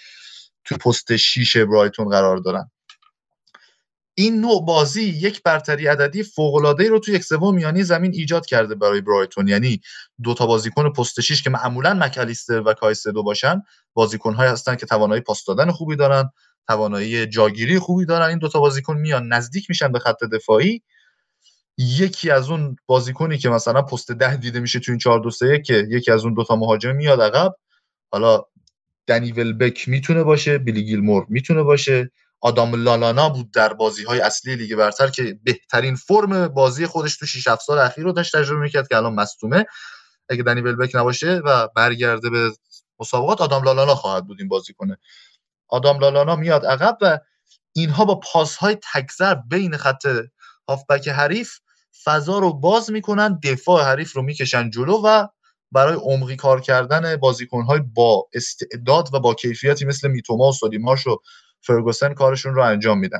تو 0.65 0.77
پست 0.77 1.15
شیش 1.15 1.57
برایتون 1.57 2.09
قرار 2.09 2.37
دارن. 2.37 2.71
این 4.19 4.41
نوع 4.41 4.65
بازی 4.65 5.03
یک 5.03 5.43
برتری 5.43 5.87
عددی 5.87 6.23
فوق 6.23 6.77
رو 6.77 6.99
تو 6.99 7.11
یک 7.11 7.23
سوم 7.23 7.55
میانی 7.55 7.83
زمین 7.83 8.11
ایجاد 8.13 8.45
کرده 8.45 8.75
برای 8.75 9.01
برایتون. 9.01 9.47
یعنی 9.47 9.81
دو 10.23 10.33
تا 10.33 10.45
بازیکن 10.45 10.89
پست 10.89 11.21
شیش 11.21 11.43
که 11.43 11.49
معمولا 11.49 11.93
مکالیستر 11.93 12.61
و 12.61 12.73
کایسدو 12.73 13.23
باشن 13.23 13.61
بازیکن‌هایی 13.93 14.51
هستن 14.51 14.75
که 14.75 14.85
توانایی 14.85 15.21
پاس 15.21 15.45
دادن 15.45 15.71
خوبی 15.71 15.95
دارن 15.95 16.29
توانایی 16.67 17.25
جاگیری 17.25 17.79
خوبی 17.79 18.05
دارن. 18.05 18.29
این 18.29 18.37
دوتا 18.37 18.59
بازیکن 18.59 18.97
میان 18.97 19.33
نزدیک 19.33 19.69
میشن 19.69 19.91
به 19.91 19.99
خط 19.99 20.23
دفاعی. 20.23 20.81
یکی 21.77 22.31
از 22.31 22.49
اون 22.49 22.75
بازیکنی 22.87 23.37
که 23.37 23.49
مثلا 23.49 23.81
پست 23.81 24.11
ده 24.11 24.35
دیده 24.35 24.59
میشه 24.59 24.79
تو 24.79 24.91
این 24.91 24.99
4 24.99 25.19
2 25.19 25.31
3 25.31 25.61
که 25.65 25.87
یکی 25.89 26.11
از 26.11 26.23
اون 26.23 26.33
دوتا 26.33 26.55
مهاجم 26.55 26.95
میاد 26.95 27.21
عقب 27.21 27.55
حالا 28.11 28.43
دنی 29.07 29.31
ولبک 29.31 29.89
می‌تونه 29.89 30.23
باشه 30.23 30.57
بیلی 30.57 30.85
گیلمور 30.85 31.25
می‌تونه 31.29 31.63
باشه. 31.63 32.11
آدام 32.41 32.83
لالانا 32.83 33.29
بود 33.29 33.51
در 33.51 33.73
بازی 33.73 34.03
های 34.03 34.19
اصلی 34.19 34.55
لیگ 34.55 34.75
برتر 34.75 35.07
که 35.07 35.39
بهترین 35.43 35.95
فرم 35.95 36.47
بازی 36.47 36.85
خودش 36.85 37.17
تو 37.17 37.25
6 37.25 37.47
7 37.47 37.61
سال 37.61 37.79
اخیر 37.79 38.03
رو 38.03 38.11
داشت 38.11 38.37
تجربه 38.37 38.61
می‌کرد 38.61 38.87
که 38.87 38.97
الان 38.97 39.13
مصدومه. 39.13 39.65
اگه 40.29 40.43
دنی 40.43 40.61
ولبک 40.61 40.95
نباشه 40.95 41.41
و 41.45 41.67
برگرده 41.75 42.29
به 42.29 42.51
مسابقات 42.99 43.41
آدام 43.41 43.63
لالانا 43.63 43.95
خواهد 43.95 44.27
بود 44.27 44.39
این 44.39 44.47
بازی 44.47 44.73
کنه. 44.73 44.97
آدام 45.69 45.99
لالانا 45.99 46.35
میاد 46.35 46.65
عقب 46.65 46.97
و 47.01 47.19
اینها 47.73 48.05
با 48.05 48.15
پاس 48.15 48.55
های 48.55 48.77
تکزر 48.93 49.35
بین 49.35 49.77
خط 49.77 50.07
هافبک 50.69 51.07
حریف 51.07 51.59
فضا 52.03 52.39
رو 52.39 52.53
باز 52.53 52.91
می‌کنن 52.91 53.39
دفاع 53.43 53.83
حریف 53.83 54.13
رو 54.13 54.21
می‌کشن 54.21 54.69
جلو 54.69 55.01
و 55.05 55.27
برای 55.71 55.95
عمقی 55.95 56.35
کار 56.35 56.61
کردن 56.61 57.15
بازیکنهای 57.15 57.79
با 57.79 58.29
استعداد 58.33 59.13
و 59.13 59.19
با 59.19 59.33
کیفیتی 59.33 59.85
مثل 59.85 60.07
میتوما 60.07 60.49
و 60.49 60.53
سالیماش 60.53 61.07
و 61.07 61.21
فرگوسن 61.67 62.13
کارشون 62.13 62.55
رو 62.55 62.63
انجام 62.63 62.99
میدن. 62.99 63.19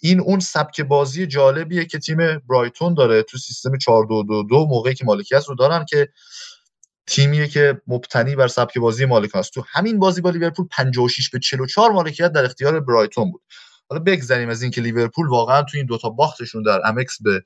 این 0.00 0.20
اون 0.20 0.40
سبک 0.40 0.80
بازی 0.80 1.26
جالبیه 1.26 1.84
که 1.84 1.98
تیم 1.98 2.16
برایتون 2.48 2.94
داره 2.94 3.22
تو 3.22 3.38
سیستم 3.38 3.78
4 3.78 4.06
2 4.06 4.22
2 4.22 4.42
2 4.42 4.66
موقعی 4.66 4.94
که 4.94 5.04
مالکیت 5.04 5.44
رو 5.48 5.54
دارن 5.54 5.84
که 5.84 6.08
تیمیه 7.06 7.48
که 7.48 7.80
مبتنی 7.86 8.36
بر 8.36 8.48
سبک 8.48 8.78
بازی 8.78 9.04
مالکان 9.04 9.38
است 9.38 9.52
تو 9.52 9.64
همین 9.68 9.98
بازی 9.98 10.20
با 10.20 10.30
لیورپول 10.30 10.66
56 10.70 11.30
به 11.30 11.38
44 11.38 11.90
مالکیت 11.90 12.32
در 12.32 12.44
اختیار 12.44 12.80
برایتون 12.80 13.32
بود. 13.32 13.42
حالا 13.88 14.02
بگذریم 14.02 14.48
از 14.48 14.62
اینکه 14.62 14.80
لیورپول 14.80 15.28
واقعا 15.28 15.62
تو 15.62 15.76
این 15.76 15.86
دوتا 15.86 16.08
باختشون 16.08 16.62
در 16.62 16.80
امکس 16.84 17.22
به 17.22 17.42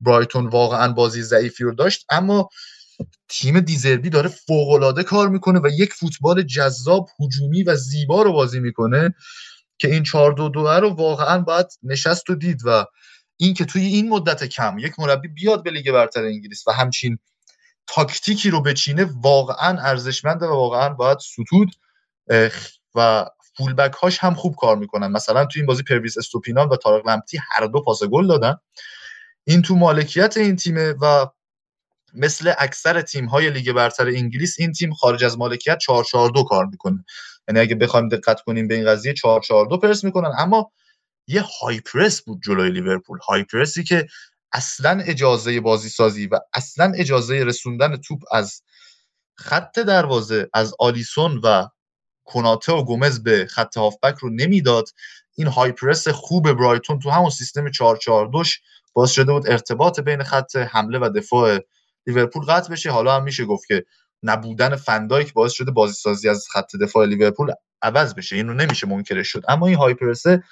برایتون 0.00 0.46
واقعا 0.46 0.92
بازی 0.92 1.22
ضعیفی 1.22 1.64
رو 1.64 1.74
داشت 1.74 2.06
اما 2.10 2.48
تیم 3.28 3.60
دیزربی 3.60 4.10
داره 4.10 4.28
فوق 4.28 5.02
کار 5.02 5.28
می‌کنه 5.28 5.60
و 5.64 5.68
یک 5.68 5.92
فوتبال 5.92 6.42
جذاب 6.42 7.08
هجومی 7.20 7.62
و 7.62 7.74
زیبا 7.74 8.22
رو 8.22 8.32
بازی 8.32 8.60
می‌کنه. 8.60 9.14
که 9.82 9.88
این 9.88 10.02
4 10.02 10.32
2 10.32 10.48
2 10.48 10.68
رو 10.68 10.90
واقعا 10.90 11.38
باید 11.38 11.66
نشست 11.82 12.30
و 12.30 12.34
دید 12.34 12.60
و 12.64 12.84
این 13.36 13.54
که 13.54 13.64
توی 13.64 13.84
این 13.84 14.08
مدت 14.08 14.44
کم 14.44 14.78
یک 14.78 14.98
مربی 14.98 15.28
بیاد 15.28 15.62
به 15.62 15.70
لیگ 15.70 15.92
برتر 15.92 16.24
انگلیس 16.24 16.68
و 16.68 16.72
همچین 16.72 17.18
تاکتیکی 17.86 18.50
رو 18.50 18.60
بچینه 18.60 19.10
واقعا 19.22 19.80
ارزشمنده 19.80 20.46
و 20.46 20.50
واقعا 20.50 20.88
باید 20.88 21.18
ستود 21.18 21.74
و 22.94 23.26
fullback 23.56 23.92
هاش 23.92 24.18
هم 24.18 24.34
خوب 24.34 24.54
کار 24.56 24.76
می‌کنن. 24.76 25.06
مثلا 25.06 25.44
تو 25.44 25.58
این 25.58 25.66
بازی 25.66 25.82
پرویس 25.82 26.18
استوپینیان 26.18 26.68
و 26.68 26.76
تارق 26.76 27.08
لمتی 27.08 27.38
هر 27.50 27.66
دو 27.66 27.80
پاس 27.80 28.02
گل 28.02 28.26
دادن. 28.26 28.56
این 29.44 29.62
تو 29.62 29.76
مالکیت 29.76 30.36
این 30.36 30.56
تیمه 30.56 30.94
و 31.00 31.26
مثل 32.14 32.52
اکثر 32.58 33.02
تیم 33.02 33.26
های 33.26 33.50
لیگ 33.50 33.72
برتر 33.72 34.06
انگلیس 34.06 34.56
این 34.58 34.72
تیم 34.72 34.94
خارج 34.94 35.24
از 35.24 35.38
مالکیت 35.38 35.78
4 35.78 36.04
4 36.04 36.30
2 36.30 36.44
کار 36.44 36.66
می‌کنه. 36.66 37.04
یعنی 37.48 37.60
اگه 37.60 37.74
بخوایم 37.74 38.08
دقت 38.08 38.40
کنیم 38.40 38.68
به 38.68 38.74
این 38.74 38.86
قضیه 38.86 39.14
4 39.14 39.40
4 39.40 39.66
2 39.66 39.78
پرس 39.78 40.04
می‌کنن. 40.04 40.32
اما 40.38 40.72
یه 41.26 41.44
high 41.60 41.80
press 41.80 42.22
بود 42.22 42.42
جلوی 42.42 42.70
لیورپول. 42.70 43.18
high 43.18 43.44
press 43.44 43.77
ی 43.77 43.84
که 43.84 44.06
اصلا 44.52 45.02
اجازه 45.06 45.60
بازی 45.60 45.88
سازی 45.88 46.26
و 46.26 46.38
اصلا 46.54 46.92
اجازه 46.96 47.44
رسوندن 47.44 47.96
توپ 47.96 48.22
از 48.32 48.62
خط 49.38 49.78
دروازه 49.78 50.48
از 50.54 50.74
آلیسون 50.78 51.40
و 51.44 51.68
کناته 52.24 52.72
و 52.72 52.84
گومز 52.84 53.22
به 53.22 53.46
خط 53.46 53.76
هافبک 53.76 54.14
رو 54.18 54.30
نمی‌داد. 54.30 54.84
این 55.36 55.46
های 55.46 55.72
پرس 55.72 56.08
خوب 56.08 56.52
برایتون 56.52 56.98
تو 56.98 57.10
همون 57.10 57.30
سیستم 57.30 57.70
442 57.70 58.42
باعث 58.92 59.10
شده 59.10 59.32
بود 59.32 59.50
ارتباط 59.50 60.00
بین 60.00 60.22
خط 60.22 60.56
حمله 60.56 60.98
و 60.98 61.10
دفاع 61.16 61.58
لیورپول 62.06 62.44
قطع 62.44 62.72
بشه. 62.72 62.90
حالا 62.90 63.16
هم 63.16 63.24
میشه 63.24 63.44
گفت 63.44 63.66
که 63.68 63.84
نبودن 64.22 64.76
فندایک 64.76 65.32
باعث 65.32 65.52
شده 65.52 65.70
بازی 65.70 65.94
سازی 65.94 66.28
از 66.28 66.46
خط 66.52 66.76
دفاع 66.76 67.06
لیورپول 67.06 67.52
عوض 67.82 68.14
بشه. 68.14 68.36
اینو 68.36 68.54
نمیشه 68.54 68.86
منکرش 68.86 69.28
شد. 69.28 69.44
اما 69.48 69.66
این 69.66 69.76
هایپرسه 69.76 70.42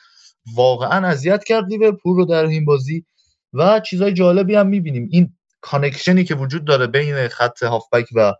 واقعا 0.54 1.06
اذیت 1.06 1.44
کرد 1.44 1.64
لیورپول 1.68 2.16
رو 2.16 2.24
در 2.24 2.44
این 2.44 2.64
بازی 2.64 3.04
و 3.52 3.80
چیزای 3.80 4.12
جالبی 4.12 4.54
هم 4.54 4.66
می‌بینیم. 4.66 5.08
این 5.12 5.32
connection 5.60 6.18
ی 6.18 6.24
که 6.24 6.34
وجود 6.34 6.64
داره 6.64 6.86
بین 6.86 7.28
خط 7.28 7.62
هافبک 7.62 8.08
و 8.14 8.34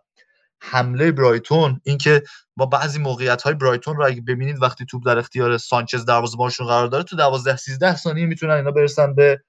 حمله 0.61 1.11
برایتون 1.11 1.81
اینکه 1.83 2.23
با 2.55 2.65
بعضی 2.65 2.99
موقعیت 2.99 3.41
های 3.41 3.53
برایتون 3.53 3.97
رو 3.97 4.05
اگه 4.05 4.21
ببینید 4.21 4.61
وقتی 4.61 4.85
توپ 4.85 5.05
در 5.05 5.17
اختیار 5.17 5.57
سانچز 5.57 6.05
دروازه‌بانشون 6.05 6.67
قرار 6.67 6.87
داره 6.87 7.03
تو 7.03 7.15
12 7.15 7.55
13 7.55 7.95
ثانیه 7.95 8.25
می‌تونن 8.25 8.53
اینا 8.53 8.71
برسن 8.71 9.15
به 9.15 9.41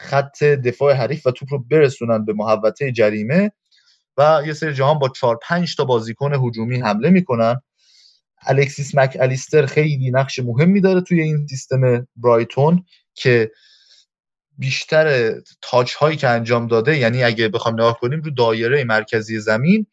خط 0.00 0.44
دفاع 0.44 0.92
حریف 0.92 1.26
و 1.26 1.30
توپ 1.30 1.52
رو 1.52 1.58
برسونن 1.58 2.24
به 2.24 2.32
محوطه 2.32 2.92
جریمه. 2.92 3.52
و 4.18 4.42
یه 4.46 4.52
سری 4.52 4.74
جاها 4.74 4.98
با 4.98 5.08
4 5.08 5.38
5 5.42 5.76
تا 5.76 5.84
بازیکن 5.84 6.34
هجومی 6.34 6.80
حمله 6.80 7.10
می‌کنن. 7.10 7.60
الکسیس 8.46 8.94
مک 8.94 9.16
الیستر 9.20 9.66
خیلی 9.66 10.10
نقش 10.10 10.38
مهمی 10.38 10.80
داره 10.80 11.00
توی 11.00 11.20
این 11.20 11.46
سیستم 11.46 12.06
برایتون 12.16 12.84
که 13.14 13.50
بیشتر 14.58 15.34
تاچ 15.62 15.94
هایی 15.94 16.16
که 16.16 16.28
انجام 16.28 16.66
داده 16.66 16.98
یعنی 16.98 17.24
اگه 17.24 17.48
بخوام 17.48 17.74
نگاه 17.74 18.00
کنیم 18.00 18.20
رو 18.20 18.30
دایره 18.30 18.84
مرکزی 18.84 19.38
زمین 19.40 19.86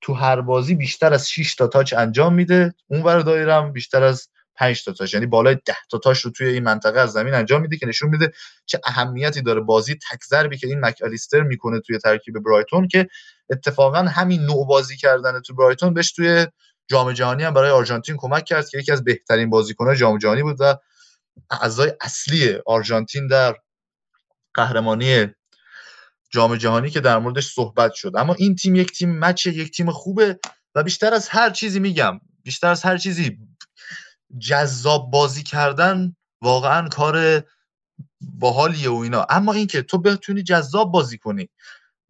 تو 0.00 0.14
هر 0.14 0.40
بازی 0.40 0.74
بیشتر 0.74 1.12
از 1.12 1.30
6 1.30 1.54
تا 1.54 1.66
تاچ 1.66 1.94
انجام 1.94 2.34
میده. 2.34 2.74
اونور 2.86 3.20
دایره 3.20 3.54
هم 3.54 3.72
بیشتر 3.72 4.02
از 4.02 4.28
5 4.54 4.84
تا 4.84 4.92
تاچ 4.92 5.14
یعنی 5.14 5.26
بالای 5.26 5.56
10 5.66 5.74
تا 5.90 5.98
تاچ 5.98 6.20
رو 6.20 6.30
توی 6.30 6.48
این 6.48 6.62
منطقه 6.62 7.00
از 7.00 7.12
زمین 7.12 7.34
انجام 7.34 7.62
میده 7.62 7.76
که 7.76 7.86
نشون 7.86 8.10
میده 8.10 8.32
چه 8.66 8.80
اهمیتی 8.84 9.42
داره. 9.42 9.60
بازی 9.60 9.94
تک 9.94 10.24
ضربی 10.28 10.58
که 10.58 10.66
این 10.66 10.80
مکالیستر 10.80 11.42
می‌کنه 11.42 11.80
توی 11.80 11.98
ترکیب 11.98 12.34
برایتون 12.38 12.88
که 12.88 13.08
اتفاقا 13.50 13.98
همین 13.98 14.42
نوع 14.42 14.66
بازی 14.66 14.96
کردن 14.96 15.40
تو 15.40 15.54
برایتون 15.54 15.94
بهش 15.94 16.12
توی 16.12 16.46
جام 16.88 17.12
جهانی 17.12 17.42
هم 17.42 17.54
برای 17.54 17.70
آرژانتین 17.70 18.16
کمک 18.18 18.44
کرد 18.44 18.68
که 18.68 18.78
یکی 18.78 18.92
از 18.92 19.04
بهترین 19.04 19.50
بازیکن‌های 19.50 19.96
جام 19.96 20.18
جهانی 20.18 20.42
بود 20.42 20.56
و 20.60 20.76
اعضای 21.50 21.92
اصلی 22.00 22.58
آرژانتین 22.66 23.26
در 23.26 23.56
قهرمانی 24.54 25.26
جام 26.30 26.56
جهانی 26.56 26.90
که 26.90 27.00
در 27.00 27.18
موردش 27.18 27.52
صحبت 27.52 27.92
شد. 27.92 28.12
اما 28.16 28.34
این 28.34 28.54
تیم 28.54 28.74
یک 28.74 28.92
تیم 28.92 29.18
مچ 29.18 29.46
یک 29.46 29.76
تیم 29.76 29.90
خوبه 29.90 30.38
و 30.74 30.82
بیشتر 30.82 31.14
از 31.14 31.28
هر 31.28 31.50
چیزی 31.50 31.80
میگم 31.80 32.20
بیشتر 32.42 32.68
از 32.68 32.82
هر 32.82 32.98
چیزی 32.98 33.38
جذاب 34.38 35.10
بازی 35.10 35.42
کردن 35.42 36.16
واقعا 36.42 36.88
کار 36.88 37.44
باحالیه 38.20 38.90
و 38.90 38.94
اینا. 38.94 39.26
اما 39.30 39.52
اینکه 39.52 39.82
تو 39.82 39.98
بتونی 39.98 40.42
جذاب 40.42 40.92
بازی 40.92 41.18
کنی 41.18 41.48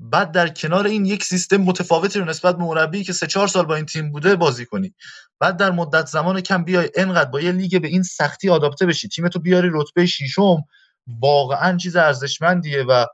بعد 0.01 0.33
در 0.33 0.49
کنار 0.49 0.87
این 0.87 1.07
یک 1.07 1.25
سیستم 1.25 1.57
متفاوتی 1.57 2.19
رو 2.19 2.25
نسبت 2.25 2.57
به 2.57 2.65
مربی 2.65 3.05
که 3.05 3.13
سه 3.13 3.27
چهار 3.27 3.49
سال 3.49 3.65
با 3.65 3.75
این 3.75 3.87
تیم 3.87 4.13
بوده 4.13 4.37
بازی 4.37 4.67
کنی. 4.67 4.95
بعد 5.41 5.57
در 5.57 5.71
مدت 5.71 6.07
زمان 6.07 6.41
کم 6.41 6.65
بیای 6.65 6.91
انقدر 6.97 7.31
با 7.31 7.41
یه 7.41 7.53
لیگ 7.53 7.83
به 7.83 7.89
این 7.89 8.03
سختی 8.03 8.51
آداپته 8.51 8.87
بشی. 8.87 9.09
تیم 9.09 9.29
تو 9.29 9.39
بیاری 9.39 9.71
رتبه 9.73 10.07
ششم 10.07 10.57
واقعا 11.07 11.77
چیز 11.77 11.97
ارزشمندیه 11.97 12.83
و 12.83 13.07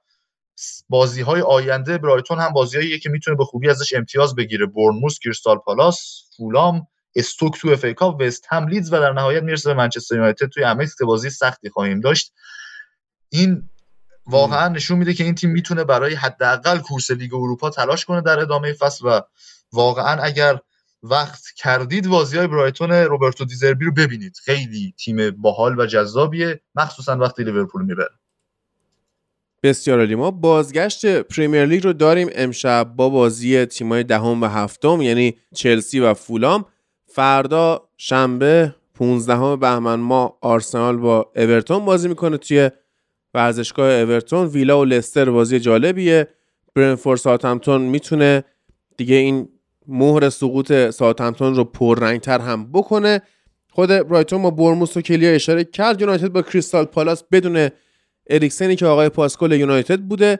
بازی 0.88 1.20
های 1.22 1.40
آینده 1.40 1.98
برایتون 1.98 2.38
هم 2.38 2.52
بازیاییه 2.52 2.98
که 2.98 3.10
می‌تونه 3.10 3.36
به 3.36 3.44
خوبی 3.44 3.70
ازش 3.70 3.94
امتیاز 3.94 4.34
بگیره. 4.34 4.66
بورنموث 4.66 5.18
کریستال 5.18 5.58
پالاس 5.58 6.24
فولام 6.36 6.86
استوک 7.16 7.60
تو 7.60 7.68
FA 7.68 7.84
وست 8.20 8.46
هم 8.48 8.68
لیدز 8.68 8.92
و 8.92 9.00
در 9.00 9.12
نهایت 9.12 9.42
می‌رسه 9.42 9.70
به 9.70 9.74
منچستر 9.74 10.14
یونایتد. 10.14 10.46
توی 10.46 10.86
که 10.98 11.04
بازی 11.04 11.30
سختی 11.30 11.70
خواهیم 11.70 12.00
داشت. 12.00 12.32
این 13.28 13.68
واقعا 14.26 14.68
نشون 14.68 14.98
میده 14.98 15.14
که 15.14 15.24
این 15.24 15.34
تیم 15.34 15.50
می‌تونه 15.50 15.84
برای 15.84 16.14
حداقل 16.14 16.78
کورس 16.78 17.10
لیگ 17.10 17.34
اروپا 17.34 17.70
تلاش 17.70 18.04
کنه 18.04 18.20
در 18.20 18.40
ادامه 18.40 18.72
فصل 18.72 19.06
و 19.06 19.20
واقعا 19.72 20.22
اگر 20.22 20.58
وقت 21.02 21.42
کردید 21.56 22.08
بازی 22.08 22.38
های 22.38 22.46
برایتون 22.46 22.90
روبرتو 22.90 23.44
دیزربی 23.44 23.84
رو 23.84 23.92
ببینید. 23.92 24.36
خیلی 24.44 24.94
تیم 24.98 25.30
باحال 25.30 25.80
و 25.80 25.86
جذابیه. 25.86 26.60
مخصوصا 26.74 27.16
وقتی 27.16 27.44
لیورپول 27.44 27.84
می‌بره. 27.84 28.10
بسیار 29.62 29.98
عالی. 29.98 30.14
ما 30.14 30.30
بازگشت 30.30 31.06
پریمیر 31.06 31.66
لیگ 31.66 31.84
رو 31.84 31.92
داریم 31.92 32.28
امشب 32.34 32.92
با 32.96 33.08
بازی 33.08 33.66
تیمای 33.66 34.04
دهم 34.04 34.42
و 34.42 34.46
هفتم 34.46 35.02
یعنی 35.02 35.36
چلسی 35.54 36.00
و 36.00 36.14
فولام. 36.14 36.64
فردا 37.06 37.88
شنبه 37.96 38.74
15 38.94 39.56
بهمن 39.56 40.00
ما 40.00 40.38
آرسنال 40.40 40.96
با 40.96 41.32
اورتون 41.36 41.84
بازی 41.84 42.08
می‌کنه 42.08 42.36
توی 42.36 42.70
ورزشگاه 43.34 43.92
اورتون 43.92 44.46
ویلا 44.46 44.80
و 44.80 44.84
لستر 44.84 45.30
بازی 45.30 45.60
جالبیه. 45.60 46.28
برنتفورد 46.74 47.18
ساوثهمپتون 47.18 47.80
می‌تونه 47.80 48.44
دیگه 48.96 49.16
این 49.16 49.48
مهر 49.86 50.30
سقوط 50.30 50.90
ساوثهمپتون 50.90 51.54
رو 51.54 51.64
پررنگتر 51.64 52.38
هم 52.38 52.72
بکنه. 52.72 53.22
خود 53.70 53.88
برایتون 53.88 54.42
با 54.42 54.50
بورنموث 54.50 54.96
و 54.96 55.00
کلیا 55.00 55.30
اشاره 55.30 55.64
کرد. 55.64 56.00
یونایتد 56.00 56.28
با 56.28 56.42
کریستال 56.42 56.84
پالاس 56.84 57.24
بدون 57.32 57.68
اریکسنی 58.26 58.76
که 58.76 58.86
آقای 58.86 59.08
پاس 59.08 59.30
گل 59.30 59.52
یونایتد 59.52 60.00
بوده 60.00 60.38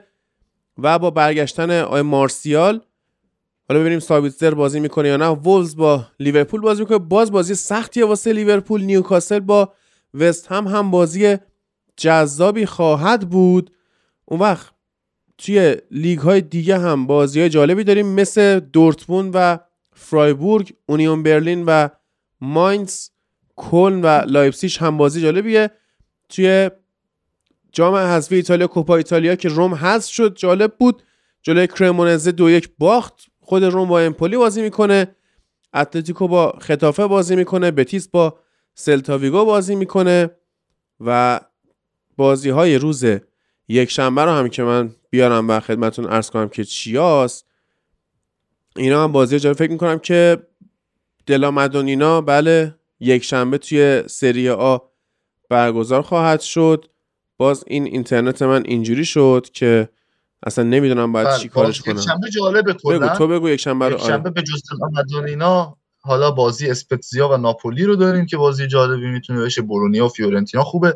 و 0.77 0.99
با 0.99 1.09
برگشتن 1.09 1.79
آقای 1.79 2.01
مارسیال. 2.01 2.81
حالا 3.69 3.79
ببینیم 3.79 3.99
سابیتزر 3.99 4.53
بازی 4.53 4.79
می‌کنه 4.79 5.09
یا 5.09 5.17
نه. 5.17 5.25
وولز 5.25 5.75
با 5.75 6.05
لیورپول 6.19 6.61
بازی 6.61 6.81
می‌کنه. 6.81 6.97
باز 6.97 7.31
بازی 7.31 7.55
سختیه 7.55 8.05
واسه 8.05 8.33
لیورپول. 8.33 8.81
نیوکاسل 8.81 9.39
با 9.39 9.73
وست 10.13 10.47
هم 10.47 10.67
هم 10.67 10.91
بازی 10.91 11.37
جذابی 11.97 12.65
خواهد 12.65 13.29
بود. 13.29 13.71
اون 14.25 14.39
وقت 14.39 14.73
توی 15.37 15.75
لیگ 15.91 16.19
های 16.19 16.41
دیگه 16.41 16.79
هم 16.79 17.07
بازی 17.07 17.39
های 17.39 17.49
جالبی 17.49 17.83
داریم 17.83 18.07
مثل 18.07 18.59
دورتموند 18.59 19.31
و 19.33 19.59
فرایبورگ 19.93 20.73
اونیون 20.85 21.23
برلین 21.23 21.63
و 21.65 21.87
ماینز 22.41 23.09
کلن 23.55 24.01
و 24.01 24.07
لایپزیش 24.27 24.81
هم 24.81 24.97
بازی 24.97 25.21
جالبیه. 25.21 25.71
توی 26.29 26.69
جام 27.71 27.95
حذفی 27.95 28.35
ایتالیا 28.35 28.67
کوپا 28.67 28.95
ایتالیا 28.95 29.35
که 29.35 29.49
روم 29.49 29.75
حذف 29.75 30.11
شد 30.11 30.35
جالب 30.35 30.73
بود. 30.79 31.03
جلوی 31.41 31.67
کرمونزه 31.67 32.31
دو 32.31 32.49
یک 32.49 32.69
باخت. 32.77 33.13
خود 33.39 33.63
روم 33.63 33.87
با 33.87 33.99
امپولی 33.99 34.37
بازی 34.37 34.61
می‌کنه. 34.61 35.15
اتلتیکو 35.73 36.27
با 36.27 36.53
خطافه 36.61 37.07
بازی 37.07 37.35
می‌کنه. 37.35 37.71
بتیس 37.71 38.07
با 38.07 38.39
سلتاویگو 38.75 39.45
بازی 39.45 39.75
می‌کنه. 39.75 40.29
و 40.99 41.39
بازی 42.17 42.49
های 42.49 42.77
روز 42.77 43.05
یک 43.67 43.89
شنبه 43.89 44.25
رو 44.25 44.31
هم 44.31 44.49
که 44.49 44.63
من 44.63 44.95
بیارم 45.09 45.49
و 45.49 45.59
خدمتون 45.59 46.05
ارز 46.05 46.29
کنم 46.29 46.49
که 46.49 46.63
چیاست 46.63 47.45
اینا 48.75 49.03
هم 49.03 49.11
بازی 49.11 49.39
جالب. 49.39 49.57
فکر 49.57 49.71
می‌کنم 49.71 49.99
که 49.99 50.37
دلا 51.25 51.51
مدونینا 51.51 52.21
بله 52.21 52.75
یک 52.99 53.23
شنبه 53.23 53.57
توی 53.57 54.03
سری 54.07 54.49
آ 54.49 54.77
برگزار 55.49 56.01
خواهد 56.01 56.41
شد. 56.41 56.85
باز 57.37 57.63
این 57.67 57.85
اینترنت 57.85 58.41
من 58.41 58.63
اینجوری 58.65 59.05
شد 59.05 59.47
که 59.53 59.89
اصلا 60.43 60.63
نمی‌دونم 60.63 61.11
باید 61.11 61.27
بله، 61.27 61.37
چی 61.37 61.49
کارش 61.49 61.81
کنم. 61.81 62.01
شنبه 62.01 62.29
جالبه 62.29 62.73
بگو 62.73 63.07
تو 63.07 63.27
بگو 63.27 63.49
یک 63.49 63.59
شنبه 63.59 63.89
رو. 63.89 63.95
یک 63.95 64.01
شنبه 64.01 64.29
به 64.29 64.41
جز 64.41 64.61
مدونینا 64.93 65.77
حالا 66.05 66.31
بازی 66.31 66.69
اسپتزیا 66.69 67.29
و 67.29 67.37
ناپولی 67.37 67.83
رو 67.83 67.95
داریم 67.95 68.25
که 68.25 68.37
بازی 68.37 68.67
جالبی 68.67 69.11
می‌تونه 69.11 69.41
بشه. 69.41 69.61
بولونیا 69.61 70.05
و 70.05 70.09
فیورنتینا 70.09 70.63
خوبه. 70.63 70.95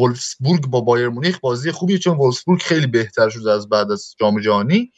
ولفسبورگ 0.00 0.66
با 0.66 0.80
بایرن 0.80 1.08
مونیخ 1.08 1.38
بازی 1.40 1.72
خوبی 1.72 1.98
چون 1.98 2.18
ولفسبورگ 2.18 2.62
خیلی 2.62 2.86
بهتر 2.86 3.28
شده 3.28 3.52
از 3.52 3.68
بعد 3.68 3.90
از 3.90 4.14
جام 4.20 4.40
جهانی. 4.40 4.92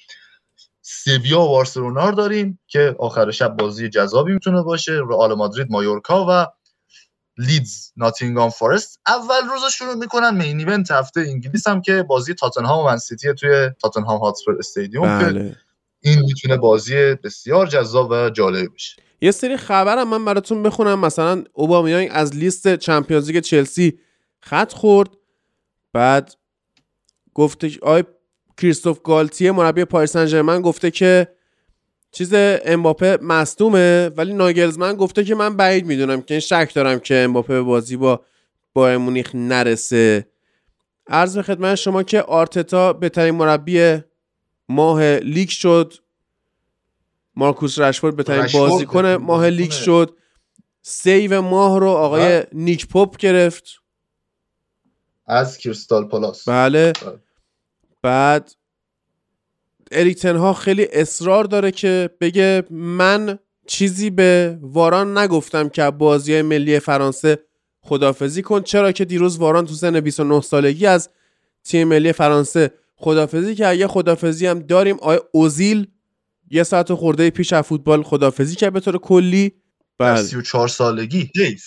سویا 0.82 1.40
و 1.40 1.48
بارسلونا 1.48 2.08
رو 2.08 2.14
داریم 2.14 2.60
که 2.66 2.96
آخر 2.98 3.30
شب 3.30 3.56
بازی 3.56 3.88
جذابی 3.88 4.32
می‌تونه 4.32 4.62
باشه. 4.62 4.92
رئال 5.08 5.34
مادرید 5.34 5.66
مایورکا 5.70 6.26
و 6.30 6.46
لیدز 7.36 7.92
ناتینگام 7.96 8.50
فارست 8.50 9.00
اول 9.06 9.48
روز 9.48 9.72
شروع 9.72 9.94
می‌کنن. 9.94 10.36
main 10.36 10.58
event 10.58 10.90
هفته 10.90 11.20
انگلیس 11.20 11.66
هم 11.66 11.82
که 11.82 12.02
بازی 12.02 12.34
تاتنهام 12.34 12.84
و 12.84 12.88
منسیتی 12.88 13.34
توی 13.34 13.70
Tottenham 13.82 14.20
Hotspur 14.20 14.52
Stadium 14.58 15.18
بله. 15.18 15.56
این 16.00 16.18
می‌تونه 16.20 16.56
بازی 16.56 17.14
بسیار 17.14 17.66
جذاب 17.66 18.10
و 18.10 18.30
جالب 18.30 18.74
بشه. 18.74 19.07
یه 19.20 19.30
سری 19.30 19.56
خبرم 19.56 20.08
من 20.08 20.24
براتون 20.24 20.62
بخونم. 20.62 20.98
مثلا 20.98 21.44
اوبامیانگ 21.52 22.08
از 22.12 22.36
لیست 22.36 22.76
چمپیونز 22.76 23.30
لیگ 23.30 23.42
چلسی 23.42 23.98
خط 24.40 24.72
خورد. 24.72 25.08
بعد 25.92 26.34
گفته 27.34 27.70
آی 27.82 28.04
کریستوف 28.56 29.02
گالتیه 29.02 29.52
مربی 29.52 29.84
پاریس 29.84 30.16
سن 30.16 30.62
گفته 30.62 30.90
که 30.90 31.28
چیز 32.12 32.30
امباپه 32.34 33.18
مصدومه 33.22 34.08
ولی 34.08 34.32
ناگلزمن 34.32 34.94
گفته 34.94 35.24
که 35.24 35.34
من 35.34 35.56
بعید 35.56 35.86
می‌دونم 35.86 36.22
که 36.22 36.34
این 36.34 36.40
شک 36.40 36.70
دارم 36.74 36.98
که 36.98 37.14
امباپه 37.14 37.54
به 37.54 37.62
بازی 37.62 37.96
با 37.96 38.24
با 38.74 38.98
مونیخ 38.98 39.34
نرسه. 39.34 40.28
عرض 41.06 41.36
به 41.36 41.42
خدمت 41.42 41.74
شما 41.74 42.02
که 42.02 42.22
آرتتا 42.22 42.92
بهترین 42.92 43.34
مربی 43.34 43.98
ماه 44.68 45.16
لیگ 45.16 45.48
شد. 45.48 45.94
مارکوس 47.38 47.78
رشفورد 47.78 48.16
بهترین 48.16 48.46
بازیکن 48.52 49.14
ماه 49.14 49.48
لیگ 49.48 49.70
شد. 49.70 50.16
save 50.82 51.40
ماه 51.40 51.80
رو 51.80 51.88
آقای 51.88 52.42
نیک 52.52 52.88
پاپ 52.88 53.16
گرفت. 53.16 53.64
از 55.26 55.58
کریستال 55.58 56.08
پالاس. 56.08 56.48
بله, 56.48 56.92
بله. 57.02 57.18
بعد 58.02 58.52
اریک 59.92 60.22
تن 60.22 60.36
هاگ 60.36 60.52
خیلی 60.52 60.88
اصرار 60.92 61.44
داره 61.44 61.70
که 61.70 62.10
بگه 62.20 62.62
من 62.70 63.38
چیزی 63.66 64.10
به 64.10 64.58
واران 64.62 65.18
نگفتم 65.18 65.68
که 65.68 65.90
بازی 65.90 66.42
ملی 66.42 66.80
فرانسه 66.80 67.38
خدافزی 67.80 68.42
کن. 68.42 68.62
چرا 68.62 68.92
که 68.92 69.04
دیروز 69.04 69.36
واران 69.36 69.66
تو 69.66 69.74
سن 69.74 70.00
29 70.00 70.40
سالگی 70.40 70.86
از 70.86 71.10
تیم 71.64 71.88
ملی 71.88 72.12
فرانسه 72.12 72.70
خدافزی 72.96 73.54
که 73.54 73.74
یه 73.74 73.86
خدافزی 73.86 74.46
هم 74.46 74.58
داریم. 74.58 74.96
آیا 75.00 75.28
اوزیل 75.32 75.86
یه 76.50 76.62
ساعت 76.62 76.94
خورده 76.94 77.30
پیش 77.30 77.52
از 77.52 77.64
فوتبال 77.64 78.02
خدافزی 78.02 78.56
کرد 78.56 78.72
به 78.72 78.80
طور 78.80 78.98
کلی. 78.98 79.52
بله. 79.98 80.22
34 80.22 80.68
سالگی 80.68 81.30
حیف. 81.36 81.64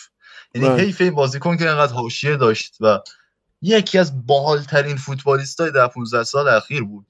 یعنی 0.56 0.70
بله. 0.70 0.82
حیف 0.84 1.02
این 1.02 1.16
بازیکن 1.16 1.58
که 1.58 1.70
انقدر 1.70 1.94
حاشیه 1.94 2.38
داشت 2.38 2.78
و 2.82 3.00
یکی 3.62 3.98
از 3.98 4.26
باحالترین 4.26 4.96
فوتبالیستای 4.96 5.72
در 5.72 5.88
15 5.88 6.24
سال 6.24 6.48
اخیر 6.48 6.84
بود. 6.84 7.06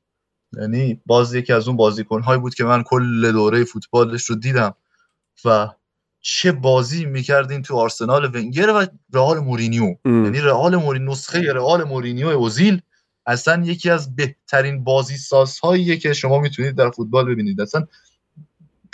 یعنی 0.54 1.02
باز 1.06 1.34
یکی 1.34 1.54
از 1.54 1.68
اون 1.68 1.78
بازیکن 1.78 2.22
هایی 2.22 2.40
بود 2.40 2.56
که 2.56 2.64
من 2.64 2.84
کل 2.84 3.32
دوره 3.32 3.64
فوتبالش 3.64 4.26
رو 4.26 4.36
دیدم 4.36 4.76
و 5.46 5.68
چه 6.22 6.52
بازی 6.52 7.06
می‌کردیم 7.06 7.62
تو 7.62 7.76
آرسنال 7.76 8.26
ونگر 8.26 8.70
و 8.70 8.88
رئال 9.14 9.40
مورینیو. 9.40 9.96
یعنی 10.06 10.42
رئال 10.42 10.76
مورینیو 10.76 11.12
نسخه 11.12 11.54
رئال 11.54 11.84
مورینیو 11.84 12.28
اوزیل. 12.28 12.82
اصلا 13.32 13.64
یکی 13.66 13.90
از 13.90 14.16
بهترین 14.16 14.84
بازی 14.84 15.18
سازهاییه 15.18 15.98
که 15.98 16.14
شما 16.14 16.40
می‌تونید 16.40 16.76
در 16.76 16.90
فوتبال 16.90 17.26
ببینید. 17.26 17.62
اصلا 17.62 17.88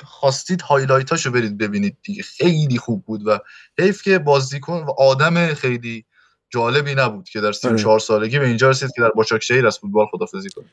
خواستید 0.04 0.62
highlight 0.62 1.14
اشو 1.14 1.32
برید 1.32 1.58
ببینید 1.58 1.98
دیگه. 2.04 2.24
خیلی 2.24 2.78
خوب 2.78 3.06
بود 3.06 3.28
و 3.28 3.40
حیف 3.80 4.02
که 4.02 4.20
بازیکن 4.20 4.84
و 4.88 4.92
آدم 4.98 5.54
خیلی 5.54 6.06
جالبی 6.50 6.96
نبود 6.96 7.30
که 7.30 7.42
در 7.42 7.52
34 7.52 7.92
آره. 7.92 8.00
سالگی 8.00 8.40
به 8.40 8.48
اینجا 8.48 8.70
رسید 8.70 8.92
که 8.96 9.02
در 9.02 9.10
باشاکشهیر 9.10 9.68
از 9.68 9.80
فوتبال 9.80 10.06
خدافظی 10.12 10.50
کنه. 10.50 10.66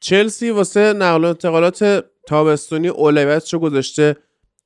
چلسی 0.00 0.50
واسه 0.50 0.92
نقل 0.92 1.24
و 1.24 1.28
انتقالات 1.28 2.04
تابستونی 2.26 2.88
اولویت 2.88 3.54
رو 3.54 3.58
گذاشته. 3.58 4.16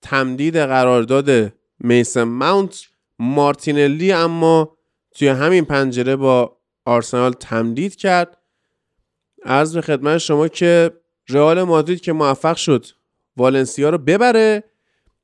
تمدید 0.03 0.57
قرارداد 0.57 1.53
میسن 1.79 2.23
ماونت 2.23 2.87
مارتینلی 3.19 4.13
اما 4.13 4.77
توی 5.15 5.29
همین 5.29 5.65
پنجره 5.65 6.17
با 6.17 6.57
آرسنال 6.85 7.33
تمدید 7.33 7.97
کرد. 7.97 8.39
از 9.45 9.75
به 9.75 9.81
خدمت 9.81 10.19
شما 10.19 10.49
که 10.49 10.91
رئال 11.29 11.63
مادرید 11.63 12.01
که 12.01 12.13
موفق 12.13 12.57
شد 12.57 12.87
والنسیا 13.37 13.91
رو 13.91 13.99
ببره. 13.99 14.65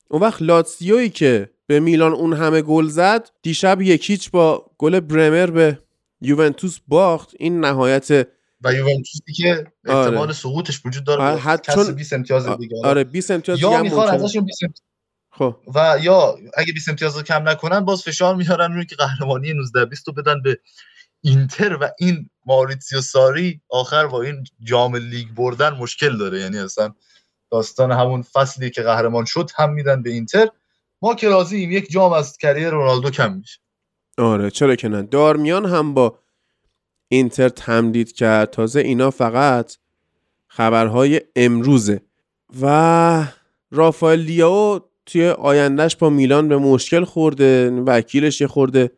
اون 0.09 0.21
وقت 0.21 0.41
لاتسیویی 0.41 1.09
که 1.09 1.49
به 1.67 1.79
میلان 1.79 2.13
اون 2.13 2.33
همه 2.33 2.61
گل 2.61 2.87
زد 2.87 3.29
دیشب 3.41 3.81
یکیچ 3.81 4.31
با 4.31 4.71
گل 4.77 4.99
برمر 4.99 5.45
به 5.45 5.79
یوونتوس 6.21 6.79
باخت. 6.87 7.31
این 7.39 7.59
نهایت 7.59 8.27
و 8.61 8.73
یوونتوسی 8.73 9.33
که 9.35 9.67
احتمال 9.85 10.17
آره. 10.17 10.33
سقوطش 10.33 10.81
وجود 10.85 11.03
داره. 11.03 11.23
آره. 11.23 11.39
حتی 11.39 11.73
چون 11.73 11.91
20 11.95 12.13
امتیاز 12.13 12.49
دیگه. 12.49 12.75
آره 12.83 13.03
20 13.03 13.31
امتیاز 13.31 13.61
یا 13.61 13.83
می‌خوان 13.83 14.07
ازشون 14.07 14.45
20 14.45 14.63
امتیاز 14.63 14.81
خب. 15.31 15.55
و 15.75 15.97
یا 16.01 16.35
اگه 16.57 16.73
20 16.73 16.89
امتیاز 16.89 17.17
رو 17.17 17.23
کم 17.23 17.49
نکنن 17.49 17.79
باز 17.79 18.03
فشار 18.03 18.35
میارن 18.35 18.73
روی 18.73 18.85
که 18.85 18.95
قهرمانی 18.95 19.53
19 19.53 19.85
20 19.85 20.07
رو 20.07 20.13
بدن 20.13 20.41
به 20.41 20.59
اینتر 21.21 21.77
و 21.81 21.89
این 21.99 22.29
ماریتسیو 22.45 23.01
ساری 23.01 23.61
آخر 23.69 24.07
با 24.07 24.21
این 24.21 24.43
جام 24.63 24.95
لیگ 24.95 25.27
بردن 25.29 25.69
مشکل 25.69 26.17
داره. 26.17 26.39
یعنی 26.39 26.57
اصلا 26.57 26.93
داستان 27.51 27.91
همون 27.91 28.21
فصلی 28.21 28.69
که 28.69 28.81
قهرمان 28.81 29.25
شد 29.25 29.49
هم 29.55 29.73
میدن 29.73 30.03
به 30.03 30.09
اینتر. 30.09 30.47
ما 31.01 31.15
که 31.15 31.29
راضییم 31.29 31.71
یک 31.71 31.91
جام 31.91 32.13
از 32.13 32.37
کریر 32.37 32.69
رونالدو 32.69 33.09
کم 33.09 33.33
میشه. 33.33 33.59
آره 34.17 34.51
چرا 34.51 34.75
که 34.75 34.87
نه. 34.87 35.01
دارمیان 35.01 35.65
هم 35.65 35.93
با 35.93 36.19
اینتر 37.07 37.49
تمدید 37.49 38.11
کرد. 38.11 38.49
تازه 38.49 38.79
اینا 38.79 39.11
فقط 39.11 39.75
خبرهای 40.47 41.21
امروزه. 41.35 42.01
و 42.61 43.25
رافائل 43.71 44.19
لیاو 44.19 44.79
توی 45.05 45.29
آیندهش 45.29 45.95
با 45.95 46.09
میلان 46.09 46.47
به 46.47 46.57
مشکل 46.57 47.03
خورده 47.03 47.71
وکیلش 47.71 48.41
یه 48.41 48.47
خورده 48.47 48.91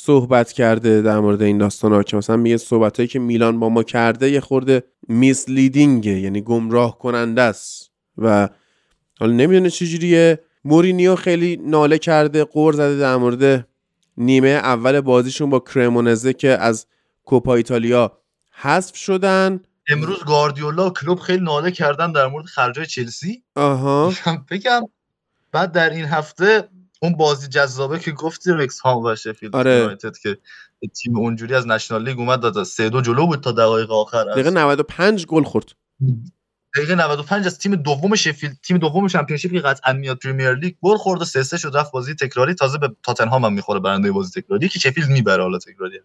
صحبت 0.00 0.52
کرده 0.52 1.02
در 1.02 1.20
مورد 1.20 1.42
این 1.42 1.58
داستان 1.58 1.92
ها 1.92 2.02
که 2.02 2.16
مثلا 2.16 2.36
میگه 2.36 2.56
صحبت 2.56 2.96
هایی 2.96 3.08
که 3.08 3.18
میلان 3.18 3.60
با 3.60 3.68
ما 3.68 3.82
کرده 3.82 4.30
یه 4.30 4.40
خورده 4.40 4.82
میسلیدینگه 5.08 6.18
یعنی 6.20 6.40
گمراه 6.40 6.98
کننده 6.98 7.42
است. 7.42 7.90
و 8.18 8.48
حالا 9.20 9.32
نمی‌دونه 9.32 9.70
چجوریه 9.70 10.40
مورینیو 10.64 11.16
خیلی 11.16 11.56
ناله 11.56 11.98
کرده 11.98 12.44
قور 12.44 12.72
زده 12.72 12.98
در 12.98 13.16
مورد 13.16 13.68
نیمه 14.16 14.48
اول 14.48 15.00
بازیشون 15.00 15.50
با 15.50 15.60
کرمونزه 15.60 16.32
که 16.32 16.48
از 16.48 16.86
کوپا 17.24 17.54
ایتالیا 17.54 18.18
حذف 18.50 18.96
شدن. 18.96 19.60
امروز 19.88 20.24
گاردیولا 20.24 20.86
و 20.86 20.92
کلوب 20.92 21.18
خیلی 21.18 21.44
ناله 21.44 21.70
کردن 21.70 22.12
در 22.12 22.26
مورد 22.26 22.44
خرجای 22.44 22.86
چلسی. 22.86 23.42
آها. 23.56 24.12
بگم 24.50 24.82
بعد 25.52 25.72
در 25.72 25.90
این 25.90 26.04
هفته 26.04 26.68
اون 27.02 27.16
بازی 27.16 27.48
جذابه 27.48 27.98
که 27.98 28.12
گفتی 28.12 28.50
رکس 28.52 28.80
هام 28.80 29.04
و 29.04 29.14
شفیلد 29.14 29.56
آره. 29.56 29.96
که 30.22 30.38
تیم 30.96 31.18
اونجوری 31.18 31.54
از 31.54 31.66
National 31.66 32.08
League 32.08 32.18
اومد 32.18 32.40
داد. 32.40 32.62
سه 32.62 32.88
دو 32.88 33.00
جلو 33.00 33.26
بود 33.26 33.40
تا 33.40 33.52
دقایق 33.52 33.90
آخر 33.90 34.24
دقیقه 34.24 34.50
95 34.50 35.26
گل 35.26 35.42
خورد. 35.42 35.66
دقیقه 36.76 36.94
95 36.94 37.46
از 37.46 37.58
تیم 37.58 37.76
دوم 37.76 38.14
شفیلد 38.14 38.56
تیم 38.62 38.78
دوم 38.78 39.08
Championship 39.08 39.52
که 39.52 39.60
قطعا 39.60 39.92
میاد 39.92 40.18
Premier 40.18 40.54
League 40.54 40.74
گل 40.80 40.96
خورد 40.96 41.22
و 41.22 41.24
سه 41.24 41.42
سه 41.42 41.58
شد 41.58 41.76
رفت 41.76 41.92
بازی 41.92 42.14
تکراری. 42.14 42.54
تازه 42.54 42.78
به 42.78 42.96
تاتنهام 43.02 43.44
هم 43.44 43.52
می‌خوره 43.52 43.80
برنده 43.80 44.12
بازی 44.12 44.40
تکراری 44.40 44.68
که 44.68 44.78
شفیلد 44.78 45.08
می‌بره 45.08 45.42
حالا 45.42 45.58
تکراری. 45.58 46.00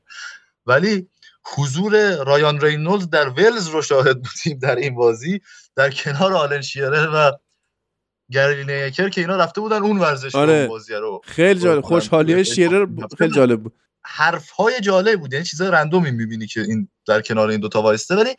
ولی 0.65 1.07
حضور 1.55 2.23
رایان 2.23 2.61
رینولد 2.61 3.09
در 3.09 3.29
ولز 3.29 3.67
رو 3.67 3.81
شاهد 3.81 4.21
بودیم 4.21 4.59
در 4.59 4.75
این 4.75 4.95
بازی. 4.95 5.41
در 5.75 5.91
کنار 5.91 6.33
آلن 6.33 6.61
شیره 6.61 7.05
و 7.05 7.31
گری 8.33 8.65
نیکر 8.65 9.09
که 9.09 9.21
اینا 9.21 9.35
رفته 9.35 9.61
بودن 9.61 9.81
اون 9.83 9.99
ورزش 9.99 10.35
آره. 10.35 10.67
بازی 10.67 10.93
رو. 10.93 11.21
خیلی 11.23 11.59
جالب. 11.59 11.83
خوشحالی 11.83 12.45
شیرر 12.45 12.87
خیلی 13.17 13.33
جالب 13.33 13.63
بود. 13.63 13.73
حرف 14.03 14.49
های 14.49 14.81
جالب 14.81 15.19
بود. 15.19 15.33
یعنی 15.33 15.45
چیزای 15.45 15.71
رندومی 15.71 16.11
می‌بینی 16.11 16.47
که 16.47 16.61
این 16.61 16.87
در 17.07 17.21
کنار 17.21 17.49
این 17.49 17.59
دوتا 17.59 17.81
وایسته. 17.81 18.15
ولی 18.15 18.35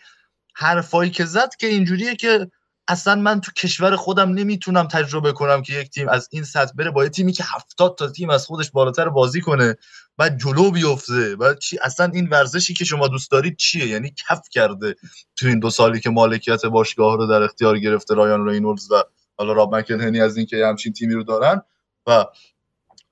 حرفایی 0.54 1.10
که 1.10 1.24
زد 1.24 1.50
که 1.58 1.66
اینجوریه 1.66 2.16
که 2.16 2.50
اصلا 2.88 3.14
من 3.14 3.40
تو 3.40 3.52
کشور 3.52 3.96
خودم 3.96 4.30
نمی‌تونم 4.30 4.88
تجربه 4.88 5.32
کنم 5.32 5.62
که 5.62 5.74
یک 5.74 5.90
تیم 5.90 6.08
از 6.08 6.28
این 6.32 6.44
سطح 6.44 6.72
بره 6.74 6.90
با 6.90 7.04
یه 7.04 7.10
تیمی 7.10 7.32
که 7.32 7.44
هفتاد 7.54 7.96
تا 7.98 8.08
تیم 8.08 8.30
از 8.30 8.46
خودش 8.46 8.70
بالاتر 8.70 9.08
بازی 9.08 9.40
کنه 9.40 9.76
و 10.18 10.28
جلو 10.28 10.70
بیفته. 10.70 11.36
و 11.36 11.54
چی؟ 11.54 11.78
اصلا 11.82 12.10
این 12.14 12.28
ورزشی 12.28 12.74
که 12.74 12.84
شما 12.84 13.08
دوست 13.08 13.30
دارید 13.30 13.56
چیه؟ 13.56 13.86
یعنی 13.86 14.14
کف 14.28 14.40
کرده 14.50 14.94
تو 15.36 15.46
این 15.46 15.58
دو 15.58 15.70
سالی 15.70 16.00
که 16.00 16.10
مالکیت 16.10 16.66
باشگاه 16.66 17.16
رو 17.16 17.26
در 17.26 17.42
اختیار 17.42 17.78
گرفته 17.78 18.14
رایان 18.14 18.48
رینولدز 18.48 18.90
و 18.90 18.94
حالا 19.36 19.52
راب 19.52 19.74
مک‌الهنی 19.74 20.20
از 20.20 20.36
اینکه 20.36 20.66
همچین 20.66 20.93
تیمی 20.93 21.15
رو 21.15 21.23
دارن 21.23 21.62
و 22.06 22.24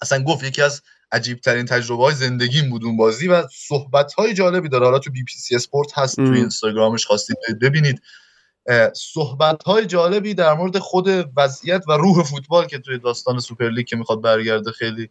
اصلا 0.02 0.24
گفت 0.24 0.44
یکی 0.44 0.62
از 0.62 0.82
عجیب 1.12 1.40
ترین 1.40 1.66
تجربه 1.66 2.02
های 2.02 2.14
زندگیم 2.14 2.70
بود 2.70 2.84
اون 2.84 2.96
بازی 2.96 3.28
و 3.28 3.46
صحبت 3.52 4.12
های 4.12 4.34
جالبی 4.34 4.68
داره. 4.68 4.84
حالا 4.84 4.98
تو 4.98 5.10
بی 5.10 5.24
بی 5.24 5.34
سی 5.34 5.56
اسپورت 5.56 5.98
هست 5.98 6.16
تو 6.16 6.32
اینستاگرامش 6.32 7.06
خواستید 7.06 7.36
ببینید. 7.60 8.02
صحبت 8.94 9.62
های 9.62 9.86
جالبی 9.86 10.34
در 10.34 10.54
مورد 10.54 10.78
خود 10.78 11.08
وضعیت 11.36 11.84
و 11.88 11.92
روح 11.92 12.22
فوتبال 12.22 12.66
که 12.66 12.78
توی 12.78 12.98
داستان 12.98 13.38
سوپرلیگ 13.38 13.86
که 13.86 13.96
می‌خواد 13.96 14.20
برگرده 14.20 14.72
خیلی 14.72 15.08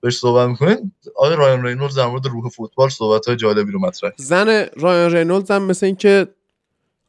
بهش 0.00 0.18
صحبت 0.18 0.48
می‌کنه 0.48 0.78
آقای 1.16 1.36
رایان 1.36 1.66
رینولدز 1.66 1.98
در 1.98 2.06
مورد 2.06 2.26
روح 2.26 2.48
فوتبال 2.48 2.88
صحبت 2.88 3.26
های 3.26 3.36
جالبی 3.36 3.72
رو 3.72 3.80
مطرح. 3.80 4.10
زن 4.16 4.66
رایان 4.76 5.12
رینولدز 5.12 5.50
هم 5.50 5.62
مثل 5.62 5.86
اینکه 5.86 6.28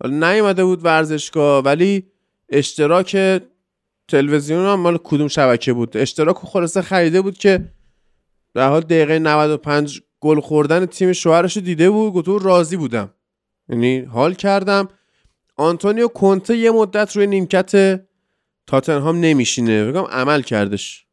نیومده 0.06 0.64
بود 0.64 0.86
ورزشگاه 0.86 1.64
ولی 1.64 2.10
اشتراک 2.52 3.41
تلویزیون 4.07 4.65
هم 4.65 4.80
مال 4.80 4.99
کدوم 5.03 5.28
شبکه 5.28 5.73
بود؟ 5.73 5.98
اشتراک 5.98 6.38
خلاصه 6.38 6.82
خریده 6.82 7.22
بود 7.22 7.38
که 7.38 7.72
به 8.53 8.64
حال 8.64 8.82
دقیقه 8.82 9.19
95 9.19 10.02
گل 10.19 10.40
خوردن 10.40 10.86
تیم 10.86 11.14
شوهرش 11.14 11.57
دیده 11.57 11.90
بود 11.90 12.14
گفتو 12.14 12.40
راضی 12.40 12.78
بودم. 12.78 13.14
یعنی 13.69 13.99
حال 13.99 14.34
کردم. 14.34 14.88
آنتونیو 15.57 16.07
کونته 16.07 16.57
یه 16.57 16.72
مدت 16.72 17.15
روی 17.15 17.28
نیمکت 17.28 18.02
تاتنهام 18.68 19.19
نمیشینه. 19.19 19.86
بگم 19.86 20.03
عمل 20.03 20.41
کردش. 20.41 21.06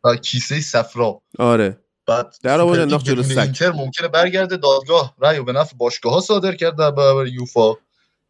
با 0.00 0.16
کیسه 0.16 0.60
صفرا. 0.60 1.22
آره. 1.38 1.80
بعد 2.06 2.34
در 2.42 2.60
آورد 2.60 2.80
انداخت 2.80 3.04
جلو 3.04 3.22
سگ. 3.22 3.72
ممکنه 3.74 4.08
برگرده 4.08 4.56
دادگاه. 4.56 5.14
رأی 5.18 5.40
به 5.40 5.52
نفع 5.52 5.76
باشگاه 5.76 6.12
ها 6.12 6.20
صادر 6.20 6.54
کرد 6.54 6.76
در 6.76 6.90
برابر 6.90 7.26
یوفا. 7.26 7.74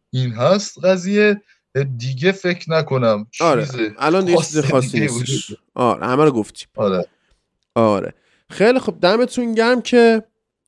این 0.09 0.31
هست 0.33 0.85
قضیه. 0.85 1.41
دیگه 1.83 2.31
فکر 2.31 2.71
نکنم. 2.71 3.27
آره. 3.41 3.67
الان 3.99 4.25
دیگه 4.25 4.37
چیز 4.37 4.59
خاصی 4.59 4.99
نیست. 4.99 5.49
آره 5.75 6.05
همه 6.05 6.23
رو 6.23 6.31
گفتیم. 6.31 6.67
آره. 6.75 7.05
آره. 7.75 8.13
خیلی 8.49 8.79
خب 8.79 8.95
دمتون 9.01 9.53
گرم 9.53 9.81
که 9.81 10.23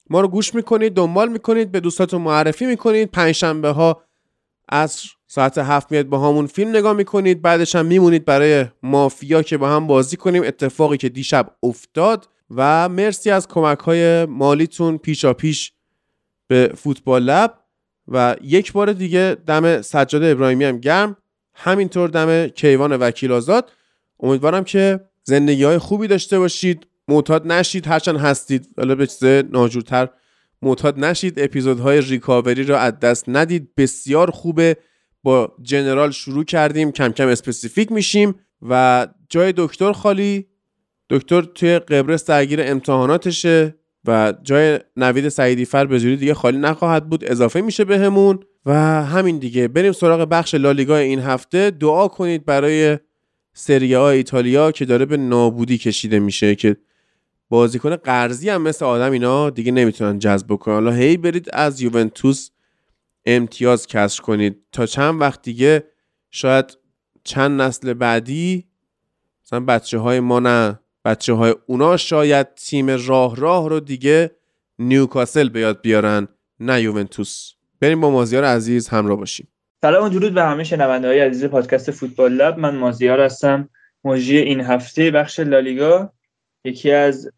ما 0.09 0.21
رو 0.21 0.27
گوش 0.27 0.55
می‌کنید 0.55 0.93
دنبال 0.93 1.29
می‌کنید 1.29 1.71
به 1.71 1.79
دوستاتون 1.79 2.21
معرفی 2.21 2.65
می‌کنید. 2.65 3.11
پنجشنبه 3.11 3.69
ها 3.69 4.01
از 4.69 5.01
ساعت 5.27 5.57
هفت 5.57 5.91
میاد 5.91 6.05
با 6.05 6.29
همون 6.29 6.47
فیلم 6.47 6.69
نگاه 6.69 6.93
می‌کنید. 6.93 7.41
بعدش 7.41 7.75
هم 7.75 7.85
میمونید 7.85 8.25
برای 8.25 8.65
مافیا 8.83 9.41
که 9.41 9.57
با 9.57 9.69
هم 9.69 9.87
بازی 9.87 10.17
کنیم. 10.17 10.43
اتفاقی 10.43 10.97
که 10.97 11.09
دیشب 11.09 11.55
افتاد. 11.63 12.29
و 12.55 12.89
مرسی 12.89 13.31
از 13.31 13.47
کمک 13.47 13.79
های 13.79 14.25
مالیتون. 14.25 14.97
پیشا 14.97 15.33
پیش 15.33 15.73
به 16.47 16.73
فوتبال 16.77 17.23
لب. 17.23 17.58
و 18.09 18.35
یک 18.41 18.73
بار 18.73 18.93
دیگه 18.93 19.37
دم 19.47 19.81
سجاد 19.81 20.23
ابراهیمی 20.23 20.65
هم 20.65 20.77
گرم. 20.77 21.17
همینطور 21.53 22.09
دم 22.09 22.47
کیوان 22.47 22.93
وکیل 22.93 23.31
آزاد. 23.31 23.71
امیدوارم 24.19 24.63
که 24.63 24.99
زندگی 25.23 25.63
های 25.63 25.77
خوبی 25.77 26.07
داشته 26.07 26.39
باشید. 26.39 26.87
معتاد 27.07 27.47
نشید. 27.47 27.87
هرچند 27.87 28.17
هستید. 28.17 28.67
حالا 28.77 28.95
به 28.95 29.07
چیز 29.07 29.23
ناجورتر 29.51 30.09
معتاد 30.61 30.99
نشید. 30.99 31.39
اپیزودهای 31.39 32.01
ریکاوری 32.01 32.63
رو 32.63 32.75
از 32.75 32.99
دست 32.99 33.25
ندید. 33.27 33.75
بسیار 33.77 34.31
خوبه. 34.31 34.77
با 35.23 35.55
general 35.61 36.11
شروع 36.11 36.43
کردیم. 36.43 36.91
کم 36.91 37.11
کم 37.11 37.27
specific 37.27 37.91
میشیم. 37.91 38.35
و 38.61 39.07
جای 39.29 39.53
دکتر 39.57 39.91
خالی. 39.91 40.47
دکتر 41.09 41.41
توی 41.41 41.79
قبرس 41.79 42.25
درگیر 42.25 42.59
امتحاناتشه. 42.63 43.75
و 44.09 44.33
جای 44.43 44.79
نوید 44.97 45.29
سعیدی 45.29 45.65
فر 45.65 45.85
به 45.85 45.97
زودی 45.97 46.15
دیگه 46.15 46.33
خالی 46.33 46.57
نخواهد 46.57 47.09
بود. 47.09 47.31
اضافه 47.31 47.61
میشه 47.61 47.85
بهمون 47.85 48.39
و 48.65 48.73
همین 49.05 49.37
دیگه. 49.37 49.67
بریم 49.67 49.91
سراغ 49.91 50.21
بخش 50.29 50.55
لالیگا 50.55 50.97
این 50.97 51.19
هفته. 51.19 51.71
دعا 51.71 52.07
کنید 52.07 52.45
برای 52.45 52.97
سری 53.53 53.93
آ 53.93 54.09
ایتالیا 54.09 54.71
که 54.71 54.85
داره 54.85 55.05
به 55.05 55.17
نابودی 55.17 55.77
کشیده 55.77 56.19
میشه 56.19 56.55
که 56.55 56.77
بازیکن 57.49 57.95
قرضی 57.95 58.49
هم 58.49 58.61
مثل 58.61 58.85
آدم 58.85 59.11
اینا 59.11 59.49
دیگه 59.49 59.71
نمی‌تونن 59.71 60.19
جذب 60.19 60.47
بکنن 60.47 60.73
حالا 60.73 60.91
هی 60.91 61.17
برید 61.17 61.49
از 61.53 61.81
یوونتوس 61.81 62.49
امتیاز 63.25 63.87
کسر 63.87 64.21
کنید. 64.21 64.57
تا 64.71 64.85
چند 64.85 65.21
وقت 65.21 65.41
دیگه 65.41 65.83
شاید 66.31 66.77
چند 67.23 67.61
نسل 67.61 67.93
بعدی 67.93 68.65
مثلا 69.45 69.59
بچه 69.59 69.97
های 69.97 70.19
ما 70.19 70.39
نه. 70.39 70.79
بچه 71.05 71.33
های 71.33 71.55
اونا 71.65 71.97
شاید 71.97 72.53
تیم 72.53 72.89
راه 72.89 73.35
راه 73.35 73.69
رو 73.69 73.79
دیگه 73.79 74.31
نیوکاسل 74.79 75.49
به 75.49 75.59
یاد 75.59 75.81
بیارن 75.81 76.27
نه 76.59 76.81
یوونتوس. 76.81 77.53
بریم 77.81 78.01
با 78.01 78.09
مازیار 78.09 78.43
عزیز 78.43 78.87
همراه 78.87 79.17
باشیم. 79.17 79.47
سلام 79.81 80.05
و 80.05 80.09
درود 80.09 80.33
به 80.33 80.43
همه 80.43 80.63
شنونده 80.63 81.25
عزیز 81.25 81.45
پادکست 81.45 81.91
فوتبال 81.91 82.33
لب. 82.33 82.59
من 82.59 82.75
مازیار 82.75 83.21
هستم. 83.21 83.69
مجری 84.03 84.37
این 84.37 84.61
هفته 84.61 85.11
بخش 85.11 85.39
لالیگا. 85.39 86.13
یکی 86.63 86.91
از 86.91 87.31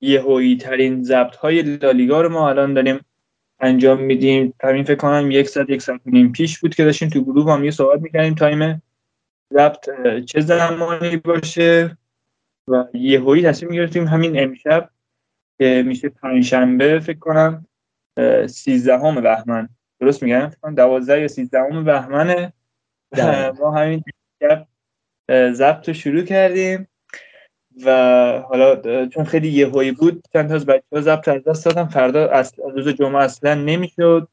یهویی 0.00 0.56
ترین 0.56 1.02
ضبط 1.02 1.36
های 1.36 1.62
لالیگا 1.62 2.20
رو 2.20 2.28
ما 2.28 2.48
الان 2.48 2.74
داریم 2.74 3.00
انجام 3.60 4.00
میدیم. 4.00 4.54
همین 4.62 4.84
فکر 4.84 4.94
کنم 4.94 5.30
یک 5.30 5.48
ساعت 5.48 5.70
یک 5.70 5.82
ساعت 5.82 6.00
نیم 6.06 6.32
پیش 6.32 6.58
بود 6.58 6.74
که 6.74 6.84
داشتیم 6.84 7.08
تو 7.08 7.24
گروه 7.24 7.52
هم 7.52 7.64
یه 7.64 7.70
صحبت 7.70 8.00
می‌کردیم. 8.00 8.34
تایم 8.34 8.82
ضبط 9.52 9.88
چه 10.26 10.40
زمانی 10.40 11.16
باشه؟ 11.16 11.96
و 12.68 12.84
یهویی 12.94 13.42
تصمیم 13.42 13.72
گرفتیم 13.72 14.06
همین 14.06 14.42
امشب 14.42 14.90
که 15.58 15.82
میشه 15.86 16.08
پنجشنبه 16.08 17.00
فکر 17.00 17.18
کنم 17.18 17.66
سیزدهم 18.46 19.20
بهمن. 19.20 19.68
درست 20.00 20.22
میگم؟ 20.22 20.48
فکر 20.48 20.58
کنم 20.60 20.74
دوازده 20.74 21.20
یا 21.20 21.28
سیزدهم 21.28 21.84
بهمنه 21.84 22.52
ما 23.60 23.70
همین 23.70 24.02
امشب 24.42 24.66
ضبط 25.52 25.88
رو 25.88 25.94
شروع 25.94 26.22
کردیم 26.22 26.88
و 27.84 27.90
حالا 28.48 29.06
چون 29.06 29.24
خیلی 29.24 29.48
یهویی 29.48 29.92
بود 29.92 30.24
چند 30.32 30.48
تا 30.48 30.54
از 30.54 30.66
بچه 30.66 30.84
ها 30.92 31.00
ضبط 31.00 31.28
از 31.28 31.44
دست 31.44 31.64
دادم 31.64 31.88
فردا 31.88 32.28
از 32.28 32.54
روز 32.74 32.88
جمعه 32.88 33.22
اصلا 33.22 33.54
نمی‌شد. 33.54 34.28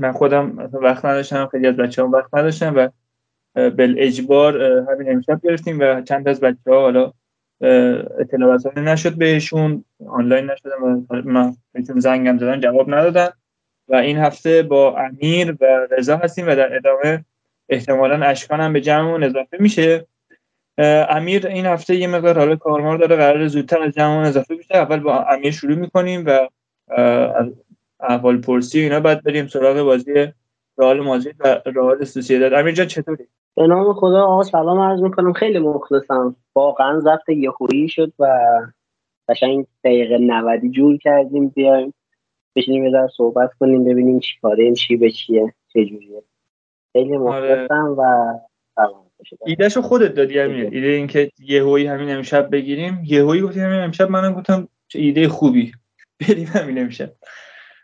من 0.00 0.12
خودم 0.12 0.70
وقت 0.72 1.04
نداشتم 1.04 1.46
خیلی 1.46 1.66
از 1.66 1.76
بچه 1.76 2.02
ها 2.02 2.08
وقت 2.08 2.34
نداشتم 2.34 2.74
و 2.76 2.88
بل 3.70 3.94
اجبار 3.98 4.62
همین 4.62 5.12
امشب 5.12 5.40
گرفتیم 5.42 5.80
و 5.80 6.00
چند 6.00 6.28
از 6.28 6.40
بچه 6.40 6.70
ها 6.70 6.80
حالا 6.80 7.12
اطلاع 7.60 8.54
رسانی 8.54 8.80
نشد 8.80 9.14
بهشون 9.14 9.84
آنلاین 10.08 10.50
نشدم 10.50 10.82
و 10.82 11.16
من 11.24 11.54
بهشون 11.72 12.00
زنگم 12.00 12.38
زدن 12.38 12.60
جواب 12.60 12.94
ندادن. 12.94 13.28
و 13.88 13.94
این 13.94 14.18
هفته 14.18 14.62
با 14.62 14.98
امیر 14.98 15.56
و 15.60 15.86
رضا 15.90 16.16
هستیم 16.16 16.48
و 16.48 16.56
در 16.56 16.76
ادامه 16.76 17.24
احتمالا 17.68 18.26
اشکان 18.26 18.60
هم 18.60 18.72
به 18.72 18.80
جمعمون 18.80 19.24
اضافه 19.24 19.56
میشه. 19.60 20.06
امیر 21.08 21.46
این 21.46 21.66
هفته 21.66 21.96
یه 21.96 22.06
مقدار 22.06 22.38
حالا 22.38 22.56
کارمار 22.56 22.98
داره 22.98 23.16
قرار 23.16 23.46
زودتر 23.46 23.82
از 23.82 23.94
جمعمون 23.94 24.24
اضافه 24.24 24.54
بشه. 24.54 24.76
اول 24.76 25.00
با 25.00 25.22
امیر 25.22 25.50
شروع 25.50 25.76
می‌کنیم 25.76 26.24
و 26.26 26.48
احوال 28.00 28.40
پرسی 28.40 28.80
اینا 28.80 29.00
بعد 29.00 29.22
بریم 29.22 29.46
سراغ 29.46 29.82
بازی 29.82 30.32
رئال 30.78 31.00
مادرید 31.00 31.36
و 31.38 31.60
رئال 31.66 32.04
سوسییداد 32.04 32.52
امیر 32.52 32.74
جان 32.74 32.86
چطوری؟ 32.86 33.24
به 33.56 33.66
نام 33.66 33.92
خدا 33.92 34.24
آقا 34.24 34.42
سلام 34.42 34.80
عرض 34.80 35.00
می‌کنم. 35.00 35.32
خیلی 35.32 35.58
مخلصم. 35.58 36.36
واقعا 36.54 37.00
ضبط 37.00 37.28
یهویی 37.28 37.88
شد 37.88 38.12
و 38.18 38.26
قشنگ 39.28 39.66
دقیقه 39.84 40.18
90 40.18 40.60
جور 40.70 40.98
کردیم. 40.98 41.48
بیایم 41.48 41.94
بشینیم 42.56 42.84
یه 42.84 42.90
صحبت 43.16 43.50
کنیم 43.60 43.84
ببینیم 43.84 44.18
چی 44.18 44.38
کاره 44.42 44.64
این 44.64 44.74
چی 44.74 44.96
به 44.96 45.10
چیه 45.10 45.54
چجوریه 45.68 46.22
خیلی 46.92 47.16
مخلصم 47.16 47.94
و 47.98 48.02
ایدهشو 49.46 49.82
خودت 49.82 50.14
دادی 50.14 50.40
امیر. 50.40 50.68
ایده 50.72 50.86
اینکه 50.86 51.30
یهویی 51.38 51.86
همین 51.86 52.10
امشب 52.10 52.50
بگیریم. 52.50 53.02
یهویی 53.04 53.42
گفتی 53.42 53.60
همین 53.60 53.80
امشب 53.80 54.10
منم 54.10 54.34
گفتم 54.34 54.68
چه 54.88 54.98
ایده 54.98 55.28
خوبی. 55.28 55.72
بریم 56.20 56.46
همین 56.46 56.78
امشب. 56.78 57.10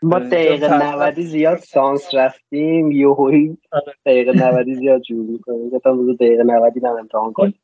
ما 0.01 0.19
دقیقه 0.19 0.93
90 0.93 1.21
زیاد 1.21 1.57
سانس 1.57 2.13
رفتیم. 2.13 2.91
یهویی 2.91 3.57
آره. 3.71 3.93
دقیقه 4.05 4.31
90 4.31 4.73
زیاد 4.73 5.01
جور 5.01 5.25
می‌کنیم 5.25 5.69
گفتم 5.69 5.97
روز 5.97 6.17
دقیقه 6.17 6.43
90 6.43 6.77
هم 6.77 6.91
امتحان 6.91 7.33
کنیم. 7.33 7.59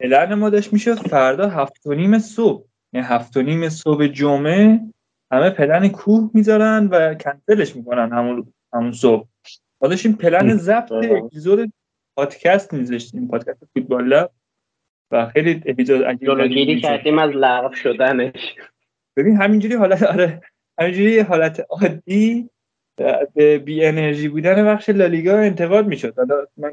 پلن 0.00 0.34
ما 0.34 0.50
داشت 0.50 0.72
می‌شد 0.72 0.94
فردا 0.94 1.48
هفت 1.48 1.86
و 1.86 1.94
نیم 1.94 2.18
صبح. 2.18 2.64
یعنی 2.92 3.06
هفت 3.06 3.36
و 3.36 3.42
نیم 3.42 3.68
صبح 3.68 4.06
جمعه 4.06 4.80
همه 5.30 5.50
پلن 5.50 5.88
کوه 5.88 6.30
می‌ذارن 6.34 6.88
و 6.90 7.14
کنسلش 7.14 7.76
می‌کنن 7.76 8.12
همون 8.12 8.46
همون 8.72 8.92
صبح. 8.92 9.26
ما 9.80 9.88
داشتیم 9.88 10.12
پلن 10.12 10.56
ضبط 10.56 10.92
اپیزود 10.92 11.72
پادکست 12.16 12.74
میذاشتیم 12.74 13.28
پادکست 13.28 13.64
فوتبال 13.74 14.04
لب. 14.04 14.30
و 15.10 15.26
خیلی 15.26 15.62
اپیزود 15.66 16.02
عجیبی 16.02 16.80
کردیم 16.80 17.18
از 17.18 17.30
لغو 17.30 17.74
شدنش. 17.74 18.54
ببین 19.16 19.36
همینجوری 19.36 19.74
حالت 19.74 20.02
آره. 20.02 20.40
همینجوری 20.78 21.18
حالت 21.20 21.66
عادی 21.70 22.50
به 23.34 23.58
بی 23.58 23.84
انرژی 23.84 24.28
بودن 24.28 24.66
بخش 24.66 24.88
لالیگا 24.88 25.38
انتقاد 25.38 25.86
می‌شد. 25.86 26.16
حالا 26.16 26.46
من 26.56 26.72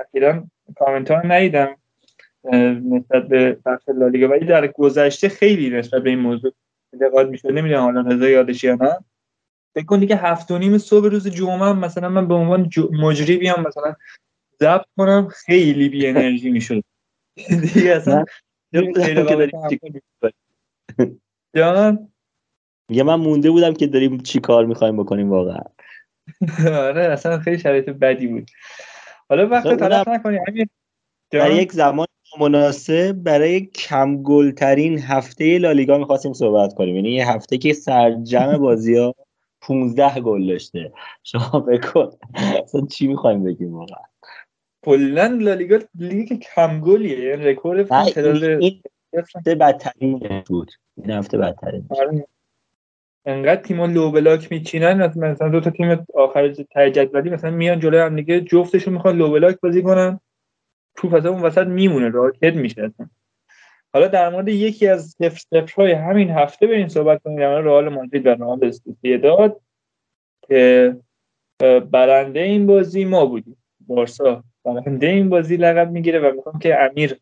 اخیرا 0.00 0.44
کامنت 0.76 1.10
ها 1.10 1.22
ندیدم 1.22 1.76
نسبت 2.84 3.28
به 3.28 3.58
بخش 3.66 3.88
لالیگا 3.88 4.28
ولی 4.28 4.46
در 4.46 4.66
گذشته 4.66 5.28
خیلی 5.28 5.70
نسبت 5.70 6.02
به 6.02 6.10
این 6.10 6.18
موضوع 6.18 6.52
انتقاد 6.92 7.30
می‌شد. 7.30 7.48
نمی‌دونم 7.48 7.82
حالا 7.82 8.00
رضا 8.00 8.28
یادش 8.28 8.64
یا 8.64 8.74
نه. 8.74 8.98
فکر 9.74 9.84
کن 9.84 10.00
دیگه 10.00 10.16
هفت 10.16 10.50
و 10.50 10.58
نیم 10.58 10.78
صبح 10.78 11.06
روز 11.06 11.28
جمعه 11.28 11.72
مثلا 11.72 12.08
من 12.08 12.28
به 12.28 12.34
عنوان 12.34 12.70
مجری 12.92 13.36
بیام 13.36 13.60
مثلا 13.68 13.94
ضبط 14.60 14.86
کنم 14.96 15.28
خیلی 15.28 15.88
بی 15.88 16.06
انرژی 16.06 16.50
می‌شد. 16.50 16.82
دیگه 17.74 17.90
اصلا 17.90 18.24
جان؟ 21.56 22.09
یه 22.90 23.02
من 23.02 23.14
مونده 23.14 23.50
بودم 23.50 23.74
که 23.74 23.86
داریم 23.86 24.18
چی 24.18 24.40
کار 24.40 24.66
می‌خوایم 24.66 24.96
بکنیم 24.96 25.30
واقعا. 25.30 25.62
آره 26.88 27.02
اصلا 27.02 27.38
خیلی 27.38 27.58
شرایط 27.58 27.90
بدی 27.90 28.26
بود. 28.26 28.50
حالا 29.28 29.48
وقت 29.48 29.68
تلف 29.76 30.08
نکنیم 30.08 30.70
در 31.30 31.50
یک 31.50 31.72
زمان 31.72 32.06
مناسب 32.40 33.12
برای 33.12 33.60
کم 33.60 34.22
ترین 34.52 34.98
هفته 34.98 35.58
لالیگا 35.58 35.98
می‌خواستیم 35.98 36.32
صحبت 36.32 36.74
کنیم. 36.74 36.96
یعنی 36.96 37.10
یه 37.10 37.30
هفته 37.30 37.58
که 37.58 37.72
سرجم 37.72 38.58
بازی 38.58 38.96
ها 38.96 39.14
15 39.60 40.20
گل 40.20 40.46
داشته. 40.46 40.92
شما 41.22 41.60
بکن 41.60 42.10
اصلا 42.64 42.86
چی 42.86 43.06
می‌خوایم 43.06 43.44
بگیم 43.44 43.74
واقعا؟ 43.74 44.04
کلا 44.84 45.26
لالیگا 45.26 45.78
لیگ 45.94 46.32
کم 46.32 46.80
گلیه. 46.80 47.36
رکورد 47.36 47.88
تعداد 47.88 48.44
این 48.44 48.82
هفته 49.18 49.54
بدترین 49.54 50.42
بود. 50.48 50.70
این 50.96 51.10
هفته 51.10 51.38
بدترین 51.38 51.86
آره. 51.90 52.26
انقدر 53.24 53.62
تیم‌ها 53.62 53.86
لو 53.86 54.10
بلاک 54.10 54.52
میچینن 54.52 55.06
مثلا 55.16 55.48
دو 55.48 55.60
تا 55.60 55.70
تیم 55.70 56.06
آخر 56.14 56.48
تای 56.48 56.90
جدولی 56.90 57.30
مثلا 57.30 57.50
میان 57.50 57.80
جلوی 57.80 58.00
هم 58.00 58.16
دیگه 58.16 58.40
جفتشون 58.40 58.94
می‌خوان 58.94 59.16
لو 59.16 59.30
بلاک 59.30 59.60
بازی 59.60 59.82
کنن. 59.82 60.20
توپ 60.96 61.14
از 61.14 61.26
اون 61.26 61.42
وسط 61.42 61.66
میمونه 61.66 62.08
راکت 62.08 62.54
میشه 62.54 62.92
حالا 63.92 64.06
در 64.06 64.28
مورد 64.28 64.48
یکی 64.48 64.88
از 64.88 65.16
سفر 65.20 65.72
های 65.76 65.92
همین 65.92 66.30
هفته 66.30 66.66
بریم 66.66 66.88
صحبت 66.88 67.22
کنیم 67.22 67.38
در 67.38 67.60
رئال 67.60 67.88
مادرید 67.88 68.26
و 68.26 68.30
رئال 68.30 68.72
داد 69.22 69.60
که 70.48 70.96
برنده 71.90 72.40
این 72.40 72.66
بازی 72.66 73.04
ما 73.04 73.26
بودیم. 73.26 73.56
بارسا 73.86 74.44
برنده 74.64 75.06
این 75.06 75.28
بازی 75.28 75.56
لقب 75.56 75.90
می‌گیره 75.90 76.18
و 76.18 76.34
می‌خوام 76.36 76.58
که 76.58 76.82
امیر 76.82 77.16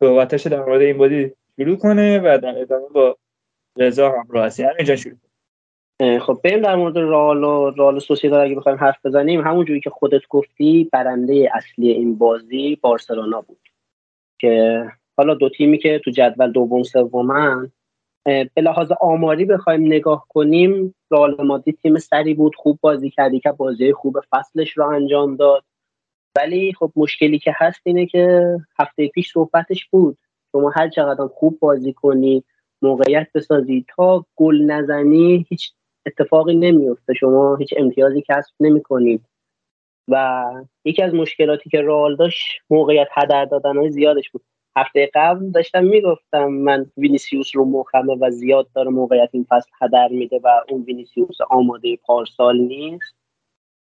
صحبتش 0.00 0.46
در 0.46 0.64
مورد 0.64 0.80
این 0.80 0.98
بازی 0.98 1.32
شروع 1.56 1.76
کنه 1.76 2.18
و 2.18 2.38
در 2.38 2.58
ادامه 2.58 2.88
با 2.94 3.18
رضا 3.76 4.10
همراه 4.10 4.46
هستی 4.46 4.62
همینجا 4.62 4.96
شروع 4.96 5.16
خب 6.00 6.40
بریم 6.44 6.62
در 6.62 6.76
مورد 6.76 6.96
رال 6.96 7.44
و 7.44 7.70
رال 7.70 7.98
سوسیداد 7.98 8.40
اگه 8.40 8.54
بخوایم 8.54 8.78
حرف 8.78 9.06
بزنیم. 9.06 9.40
همونجوری 9.40 9.80
که 9.80 9.90
خودت 9.90 10.22
گفتی 10.28 10.88
برنده 10.92 11.50
اصلی 11.54 11.90
این 11.90 12.18
بازی 12.18 12.76
بارسلونا 12.76 13.40
بود. 13.40 13.68
که 14.38 14.84
حالا 15.16 15.34
دو 15.34 15.48
تیمی 15.48 15.78
که 15.78 16.00
تو 16.04 16.10
جدول 16.10 16.52
دوم 16.52 16.82
سومن 16.82 17.70
به 18.24 18.62
لحاظ 18.62 18.92
آماری 19.00 19.44
بخوایم 19.44 19.86
نگاه 19.86 20.26
کنیم 20.28 20.94
رئال 21.10 21.36
مادرید 21.46 21.78
تیم 21.82 21.98
سری 21.98 22.34
بود 22.34 22.54
خوب 22.56 22.78
بازی 22.80 23.10
کردی 23.10 23.40
که 23.40 23.52
بازی 23.52 23.92
خوب 23.92 24.16
فصلش 24.30 24.70
رو 24.70 24.86
انجام 24.86 25.36
داد. 25.36 25.64
ولی 26.36 26.72
خب 26.72 26.92
مشکلی 26.96 27.38
که 27.38 27.54
هست 27.56 27.80
اینه 27.84 28.06
که 28.06 28.56
هفته 28.78 29.08
پیش 29.08 29.32
صحبتش 29.32 29.84
بود. 29.84 30.18
شما 30.52 30.70
هر 30.76 30.88
چقدر 30.88 31.26
خوب 31.26 31.58
بازی 31.60 31.92
کنی 31.92 32.44
موقعیت 32.82 33.28
بسازی 33.34 33.84
تا 33.96 34.26
گل 34.36 34.62
نزنی 34.62 35.46
هیچ 35.48 35.72
اتفاقی 36.06 36.54
نمیفته. 36.54 37.14
شما 37.14 37.56
هیچ 37.56 37.74
امتیازی 37.76 38.22
کسب 38.28 38.54
نمی 38.60 38.82
کنید 38.82 39.24
و 40.08 40.44
یکی 40.84 41.02
از 41.02 41.14
مشکلاتی 41.14 41.70
که 41.70 41.82
رئال 41.82 42.16
داشت 42.16 42.60
موقعیت 42.70 43.08
هدر 43.12 43.44
دادن 43.44 43.76
های 43.76 43.90
زیادش 43.90 44.30
بود. 44.30 44.42
هفته 44.76 45.10
قبل 45.14 45.50
داشتم 45.50 45.84
می‌گفتم 45.84 46.46
من 46.46 46.86
وینیسیوس 46.96 47.50
رو 47.54 47.64
مخمه 47.64 48.16
و 48.20 48.30
زیاد 48.30 48.68
داره 48.74 48.90
موقعیت 48.90 49.28
این 49.32 49.46
فصل 49.48 49.70
هدر 49.82 50.08
میده 50.08 50.40
و 50.44 50.48
اون 50.68 50.82
وینیسیوس 50.82 51.40
آماده 51.50 51.96
پارسال 51.96 52.58
نیست. 52.58 53.14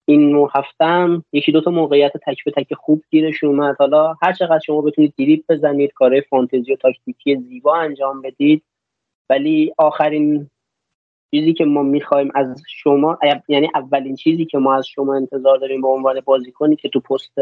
این 0.09 0.31
هفته‌م 0.31 1.25
یکی 1.33 1.53
دوتا 1.53 1.71
موقعیت 1.71 2.13
تک 2.27 2.45
به 2.45 2.51
تک 2.51 2.75
خوب 2.75 3.03
گیرش 3.11 3.45
اومد. 3.45 3.77
حالا 3.79 4.15
هر 4.23 4.33
چقدر 4.33 4.59
شما 4.59 4.81
بتونید 4.81 5.15
دریبل 5.19 5.45
بزنید 5.49 5.93
کارهای 5.93 6.21
فانتزی 6.21 6.73
و 6.73 6.77
تاکتیکی 6.77 7.37
زیبا 7.37 7.77
انجام 7.77 8.23
بدید 8.23 8.63
ولی 9.31 9.75
آخرین 9.79 10.51
چیزی 11.31 11.53
که 11.53 11.65
ما 11.65 11.83
می‌خوایم 11.83 12.31
از 12.35 12.63
شما 12.69 13.19
یعنی 13.49 13.69
اولین 13.75 14.17
چیزی 14.17 14.45
که 14.45 14.59
ما 14.59 14.75
از 14.75 14.87
شما 14.87 15.17
انتظار 15.17 15.59
داریم 15.59 15.81
به 15.83 15.89
عنوان 15.89 16.21
بازیکنی 16.21 16.77
که 16.77 16.89
تو 16.89 17.01
پست 17.01 17.35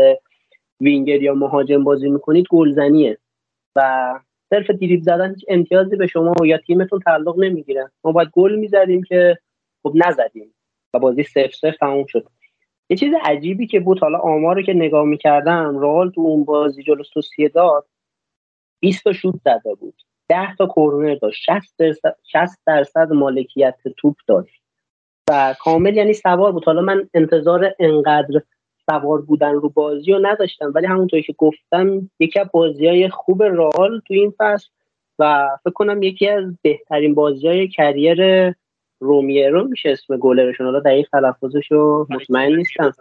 وینگر 0.81 1.23
یا 1.23 1.35
مهاجم 1.35 1.85
بازی 1.85 2.11
می‌کنید 2.11 2.47
گلزنیه. 2.51 3.19
و 3.77 4.21
صرف 4.51 4.71
دریب 4.71 5.03
زدن 5.03 5.35
هیچ 5.35 5.45
امتیازی 5.49 5.97
به 5.97 6.07
شما 6.07 6.35
یا 6.45 6.59
تیمتون 6.59 7.01
تعلق 7.01 7.39
نمی‌گیره. 7.39 7.91
ما 8.05 8.13
باید 8.13 8.29
گل 8.33 8.57
می‌زدیم 8.57 9.03
که 9.03 9.39
خب 9.83 9.93
نزدیم 9.95 10.55
و 10.95 10.99
بازی 10.99 11.23
صفر 11.23 11.51
صفر 11.53 11.77
تموم 11.81 12.07
شد. 12.07 12.27
یه 12.91 12.97
چیز 12.97 13.13
عجیبی 13.25 13.67
که 13.67 13.81
بود 13.81 13.99
حالا 14.01 14.19
آمار 14.19 14.57
رو 14.57 14.63
که 14.63 14.73
نگاه 14.75 15.05
می‌کردم 15.05 15.79
رئال 15.79 16.11
تو 16.11 16.21
اون 16.21 16.45
بازی 16.45 16.83
جلو 16.83 17.03
داد 17.55 17.87
20 18.81 19.05
تا 19.05 19.13
شوت 19.13 19.35
زده 19.45 19.75
بود. 19.75 19.95
10 20.35 20.55
تا 20.57 20.67
کورنر 20.67 21.15
داشت. 21.15 21.45
60 21.45 21.75
درصد 21.79 22.17
60 22.33 22.59
درصد 22.67 23.13
مالکیت 23.13 23.77
توپ 23.97 24.17
داشت. 24.27 24.63
و 25.31 25.55
کامل 25.61 25.97
یعنی 25.97 26.13
سوار 26.13 26.53
بود. 26.53 26.65
حالا 26.65 26.81
من 26.81 27.09
انتظار 27.15 27.75
انقدر 27.79 28.43
سوار 28.91 29.23
بودن 29.23 29.53
رو 29.53 29.69
بازی 29.69 30.13
رو 30.13 30.27
نداشتم. 30.27 30.73
ولی 30.75 30.87
همونطوری 30.87 31.23
که 31.23 31.35
گفتم 31.39 32.11
یکی 32.21 32.41
از 32.41 32.47
بازی 32.53 32.87
های 32.87 33.09
خوب 33.09 33.43
رئال 33.43 34.01
تو 34.07 34.15
این 34.15 34.35
فصل 34.39 34.69
و 35.19 35.49
فکر 35.65 35.73
کنم 35.73 36.03
یکی 36.03 36.29
از 36.29 36.45
بهترین 36.63 37.15
بازی 37.15 37.49
های 37.49 37.69
کریر 37.69 38.55
رومیرو 39.01 39.69
میشه 39.69 39.91
اسم 39.91 40.17
گلرشون. 40.17 40.67
حالا 40.67 40.81
دقیق 40.81 41.09
تلفظش 41.13 41.73
رو 41.73 42.07
مطمئن 42.11 42.57
نیستم. 42.57 42.93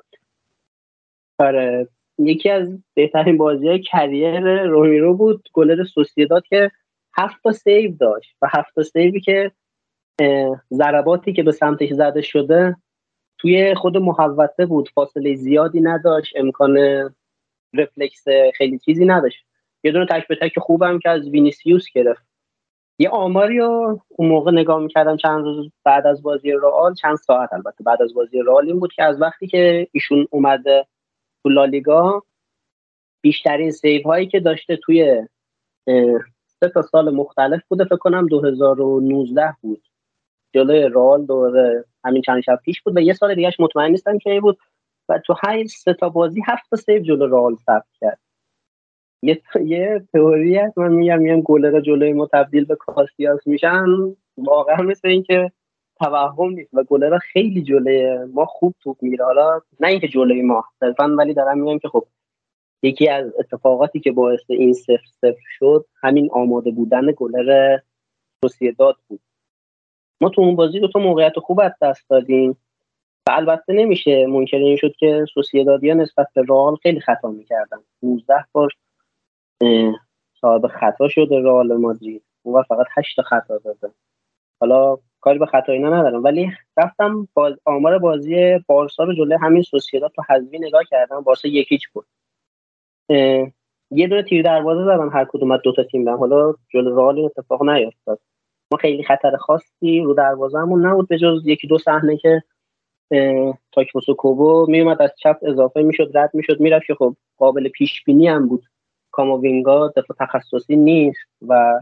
آره. 1.40 1.88
یکی 2.20 2.50
از 2.50 2.68
بهترین 2.94 3.38
بازی 3.38 3.68
های 3.68 3.80
career 3.80 4.64
رمیرو 4.64 5.14
بود. 5.14 5.50
گلر 5.54 5.84
سوسیداد 5.84 6.44
که 6.44 6.72
هفت 7.18 7.44
تا 7.44 7.52
save 7.52 7.91
داشت 7.99 8.35
و 8.41 8.48
هفت 8.52 8.76
تا 8.76 8.84
save 8.84 9.12
ی 9.12 9.20
که 9.19 9.52
ضرباتی 10.73 11.34
که 11.34 11.44
به 11.44 11.52
سمتش 11.52 11.90
زده 11.90 12.22
شده 12.22 12.76
توی 13.38 13.76
خود 13.76 13.98
محوطه 13.98 14.65
بود. 14.65 14.90
فاصله 14.90 15.35
زیادی 15.35 15.81
نداشت 15.81 16.34
امکان 16.35 16.77
رفلکس 17.73 18.23
خیلی 18.56 18.80
چیزی 18.80 19.06
نداشت. 19.06 19.45
یه 19.84 19.91
دونه 19.91 20.06
تک 20.06 20.27
به 20.27 20.35
تک 20.35 20.60
خوبم 20.60 20.99
که 20.99 21.10
از 21.10 21.30
وینیسیوس 21.30 21.85
گرفت. 21.94 22.23
یه 22.99 23.10
آماری 23.10 23.57
رو 23.57 24.02
اون 24.10 24.30
موقع 24.30 24.52
نگاه 24.52 24.80
می‌کردم 24.80 25.18
چند 25.18 25.44
روز 25.44 25.72
بعد 25.84 26.07
از 26.07 26.23
بازی 26.23 26.52
رئال 26.52 26.94
چند 26.94 27.15
ساعت 27.18 27.53
البته 27.53 27.84
بعد 27.84 28.02
از 28.02 28.14
بازی 28.14 28.40
رئال 28.40 28.68
این 28.68 28.80
بود 28.80 28.94
که 28.94 29.03
از 29.03 29.22
وقتی 29.22 29.48
که 29.48 29.88
ایشون 29.91 30.27
اومده 30.31 30.85
تو 31.44 31.49
لالیگا 31.49 32.23
بیشترین 33.22 33.72
save 33.72 34.04
هایی 34.03 34.27
که 34.27 34.40
داشته 34.40 34.77
توی 34.77 35.27
سه 36.64 36.69
تا 36.69 36.81
سال 36.81 37.15
مختلف 37.15 37.61
بوده 37.68 37.85
فکر 37.85 37.95
کنم 37.95 38.27
2019 38.27 39.56
بود. 39.61 39.84
جلوی 40.53 40.81
رئال 40.81 41.26
دور 41.26 41.86
همین 42.06 42.22
چند 42.22 42.41
شب 42.41 42.60
پیش 42.65 42.81
بود 42.81 42.98
و 42.98 42.99
یه 42.99 43.14
سال 43.14 43.35
دیگهش 43.35 43.60
مطمئن 43.60 43.91
نیستم 43.91 44.18
که 44.18 44.40
بود. 44.41 44.57
و 45.10 45.19
تو 45.19 45.35
هر 45.44 45.65
سه 45.65 45.94
تا 45.94 46.10
بازی 46.10 46.41
هفت 46.48 46.69
تا 46.69 46.76
save 46.76 47.04
جلو 47.03 47.27
رئال 47.27 47.56
ثبت 47.56 47.88
کرد. 48.02 48.19
یه 49.22 49.41
یه 49.65 50.03
تئوری 50.14 50.57
هست 50.57 50.77
من 50.77 50.91
میگم 50.91 51.19
میگم 51.19 51.41
گلر 51.41 51.81
جلوی 51.81 52.14
ما 52.14 52.27
تبدیل 52.34 52.65
به 52.65 52.76
کاسیاس 52.76 53.48
میشن 53.48 53.85
واقعا 54.38 54.84
مثل 54.84 55.07
اینکه 55.07 55.52
توهم 55.99 56.49
نیست 56.49 56.73
و 56.73 56.84
گلر 56.84 57.18
خیلی 57.18 57.64
جلوی 57.64 58.18
ما 58.34 58.45
خوب 58.45 58.76
توپ 58.84 58.98
میره 59.02 59.26
حالا 59.26 59.61
نه 59.80 59.88
اینکه 59.88 60.07
جلوی 60.07 60.41
ما 60.41 60.64
صرفا 60.80 61.15
ولی 61.18 61.34
دارم 61.34 61.60
میگم 61.60 61.80
که 61.80 61.88
خب 61.88 62.06
یکی 62.84 63.10
از 63.10 63.34
اتفاقاتی 63.40 64.00
که 64.00 64.12
باعث 64.12 64.42
این 64.50 64.74
صفر 64.74 65.06
صفر 65.22 65.44
شد 65.58 65.86
همین 66.02 66.30
آماده 66.32 66.72
بودن 66.72 67.12
گلر 67.18 67.80
داد 68.78 68.98
بود. 69.08 69.20
ما 70.22 70.30
تو 70.30 70.42
اون 70.42 70.56
بازی 70.56 70.80
دو 70.80 70.88
تا 70.88 71.00
موقعیت 71.00 71.40
خوب 71.40 71.60
از 71.60 71.72
دست 71.82 72.10
دادیم 72.10 72.58
و 73.28 73.32
البته 73.32 73.74
نمیشه 73.74 74.26
منکر 74.28 74.58
این 74.58 74.78
شد 74.78 74.96
که 75.00 75.26
سوسیدادیا 75.34 75.94
نسبت 75.94 76.28
به 76.36 76.44
رئال 76.50 76.76
خیلی 76.76 77.00
خطا 77.00 77.28
می‌کردن. 77.32 77.78
19 78.04 78.46
بار 78.52 78.72
صاحب 80.42 80.68
خطا 80.68 81.08
شده 81.08 81.40
رئال 81.40 81.78
مادرید. 81.78 82.24
اون 82.44 82.64
فقط 82.64 82.86
8 82.98 83.22
خطا 83.22 83.58
داده. 83.58 83.92
حالا 84.60 84.98
کاری 85.22 85.40
به 85.40 85.46
خطا 85.46 85.72
اینا 85.72 85.90
ندارم. 85.90 86.24
ولی 86.24 86.52
رفتم 86.78 87.28
باز 87.34 87.54
آمار 87.66 88.00
بازی 88.00 88.60
بارسا 88.68 89.04
رو 89.04 89.14
جلوی 89.14 89.38
همین 89.42 89.62
سوسیداد 89.62 90.12
تو 90.16 90.22
حذفی 90.30 90.60
نگاه 90.60 90.84
کردم 90.90 91.22
بارسا 91.22 91.48
یکیچ 91.48 91.88
بود. 91.88 92.06
یه 93.10 94.08
دونه 94.08 94.24
تیر 94.24 94.42
دروازه 94.42 94.84
زدن 94.84 95.10
هر 95.10 95.26
کدوم 95.30 95.52
از 95.52 95.60
دو 95.64 95.72
تا 95.72 95.84
تیم 95.84 96.04
دارن. 96.04 96.18
حالا 96.18 96.54
جلو 96.70 96.96
رئال 96.96 97.20
اتفاق 97.26 97.64
نیفتاد 97.70 98.20
ما 98.72 98.78
خیلی 98.78 99.04
خطر 99.04 99.38
خاصی 99.38 100.00
رو 100.00 100.14
دروازهمون 100.14 100.86
نبود 100.86 101.08
به 101.08 101.18
جز 101.18 101.42
یکی 101.46 101.68
دو 101.68 101.78
صحنه 101.78 102.18
که 102.18 102.44
تاکموسو 103.72 104.14
کوبو 104.14 104.66
میومد 104.70 105.02
از 105.02 105.12
چپ 105.18 105.38
اضافه 105.42 105.82
می‌شد 105.82 106.18
رد 106.18 106.30
می‌شد 106.34 106.60
می‌رفت 106.60 106.86
که 106.86 106.96
خب 106.96 107.16
قابل 107.38 107.70
پیش 107.70 108.04
بینی 108.04 108.28
هم 108.28 108.48
بود. 108.48 108.64
کاموینگا 109.12 109.88
دفاع 109.88 110.18
تخصصی 110.20 110.76
نیست 110.76 111.28
و 111.48 111.80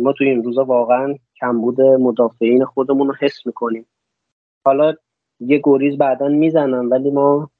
ما 0.00 0.12
توی 0.12 0.28
این 0.28 0.44
روزا 0.44 0.64
واقعا 0.64 1.14
کمبود 1.40 1.80
مدافعین 1.80 2.64
خودمون 2.64 3.08
رو 3.08 3.14
حس 3.20 3.46
می‌کنیم. 3.46 3.86
حالا 4.64 4.94
یه 5.40 5.60
گریز 5.64 5.98
بعدا 5.98 6.28
می‌زنم 6.28 6.90
ولی 6.90 7.10
ما 7.10 7.50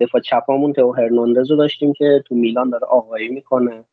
دفاع 0.00 0.20
چپامون 0.20 0.72
تو 0.72 0.92
هرناندز 0.92 1.50
رو 1.50 1.56
داشتیم 1.56 1.92
که 1.92 2.22
تو 2.26 2.34
میلان 2.34 2.70
داره 2.70 2.86
آقایی 2.86 3.28
می‌کنه. 3.28 3.84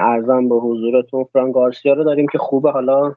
ارزم 0.00 0.48
به 0.48 0.54
حضورتون 0.54 1.24
فران 1.24 1.52
گارسیا 1.52 1.92
رو 1.92 2.04
داریم 2.04 2.26
که 2.32 2.38
خوبه. 2.38 2.70
حالا 2.70 3.14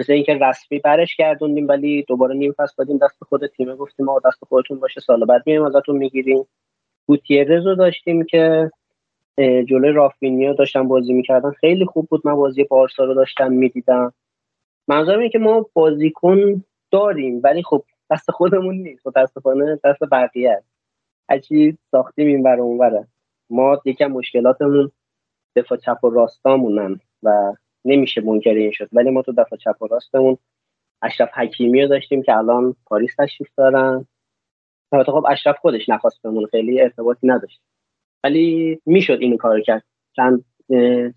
مثل 0.00 0.12
اینکه 0.12 0.34
رسمی 0.34 0.78
برش 0.78 1.16
گردوندیم 1.16 1.68
ولی 1.68 2.04
دوباره 2.08 2.34
نیم 2.34 2.52
فصل 2.52 2.74
دادیم 2.78 2.98
دست 2.98 3.24
خود 3.24 3.46
تیمه 3.46 3.76
گفتیم 3.76 4.06
ما 4.06 4.20
دست 4.24 4.44
خودتون 4.44 4.80
باشه 4.80 5.00
سال 5.00 5.24
بعد 5.24 5.42
میایم 5.46 5.64
ازتون 5.64 5.96
می‌گیریم. 5.96 6.46
گوتیرز 7.06 7.66
رو 7.66 7.74
داشتیم 7.74 8.24
که 8.24 8.70
جلوی 9.38 9.92
رافینیا 9.92 10.52
داشتن 10.52 10.88
بازی 10.88 11.12
می‌کردن. 11.12 11.50
خیلی 11.50 11.84
خوب 11.84 12.06
بود 12.10 12.22
من 12.24 12.34
بازی 12.34 12.64
بارسا 12.64 13.04
رو 13.04 13.14
داشتم 13.14 13.52
می‌دیدم. 13.52 14.12
منظورم 14.88 15.18
اینه 15.18 15.30
که 15.30 15.38
ما 15.38 15.66
بازیکن 15.72 16.64
داریم 16.90 17.40
ولی 17.44 17.62
خب 17.62 17.84
دست 18.10 18.30
خودمون 18.30 18.74
نیست 18.74 19.06
متاسفانه 19.06 19.80
دست 19.84 19.98
بقیه 20.12 20.50
است. 20.50 20.68
هرچی 21.30 21.78
ساختیم 21.90 22.26
این 22.26 22.42
بر 22.42 22.60
اون 22.60 23.06
ما 23.50 23.80
یکم 23.84 24.06
مشکلاتمون 24.06 24.90
دفاع 25.56 25.78
چپ 25.78 26.04
و 26.04 26.10
راستامونن 26.10 27.00
و 27.22 27.54
نمیشه 27.84 28.20
منکر 28.20 28.50
این 28.50 28.70
شد. 28.70 28.88
ولی 28.92 29.10
ما 29.10 29.22
تو 29.22 29.32
دفاع 29.32 29.58
چپ 29.58 29.82
و 29.82 29.86
راستمون 29.86 30.38
اشرف 31.02 31.30
حکیمی 31.34 31.82
رو 31.82 31.88
داشتیم 31.88 32.22
که 32.22 32.36
الان 32.36 32.76
پاریس 32.86 33.14
تشریف 33.18 33.48
دارن. 33.56 34.06
البته 34.92 35.12
خب 35.12 35.26
اشرف 35.30 35.58
خودش 35.58 35.88
نخواست 35.88 36.22
بمونه 36.22 36.46
خیلی 36.46 36.80
ارتباطی 36.80 37.26
نداشت. 37.26 37.60
ولی 38.24 38.80
می‌شد 38.86 39.18
این 39.20 39.36
کار 39.36 39.60
کرد. 39.60 39.84
چند 40.16 40.44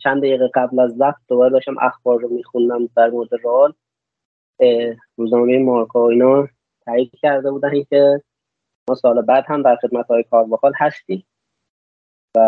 چند 0.03 0.17
دقیقه 0.17 0.49
قبل 0.55 0.79
از 0.79 0.91
ضبط 0.91 1.15
دوباره 1.27 1.49
داشتم 1.51 1.75
اخبار 1.81 2.19
رو 2.21 2.29
میخوندم 2.29 2.89
در 2.95 3.09
مورد 3.09 3.29
رال 3.43 3.73
روزنامه 5.17 5.59
مارکا 5.59 6.09
اینا. 6.09 6.47
تایید 6.91 7.11
کرده 7.21 7.51
بودن 7.51 7.83
که 7.89 8.21
ما 8.89 8.95
سال 8.95 9.21
بعد 9.21 9.43
هم 9.47 9.61
در 9.61 9.75
خدمت 9.81 10.07
های 10.07 10.23
کارواخال 10.23 10.73
هستیم. 10.75 11.25
و 12.37 12.39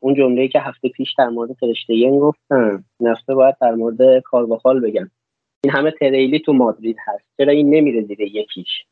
اون 0.00 0.14
جمله 0.14 0.48
که 0.48 0.60
هفته 0.60 0.88
پیش 0.88 1.14
در 1.18 1.28
مورد 1.28 1.52
فرشته 1.52 2.10
گفتم 2.10 2.84
نفته 3.00 3.34
باید 3.34 3.56
در 3.60 3.74
مورد 3.74 4.20
کارواخال 4.20 4.80
بگم. 4.80 5.10
این 5.64 5.72
همه 5.72 5.90
تریلی 5.90 6.40
تو 6.40 6.52
مادرید 6.52 6.96
هست. 7.06 7.24
چرا 7.36 7.52
این 7.52 7.74
نمیره 7.74 8.02
زیر 8.02 8.20
یکیش؟ 8.20 8.84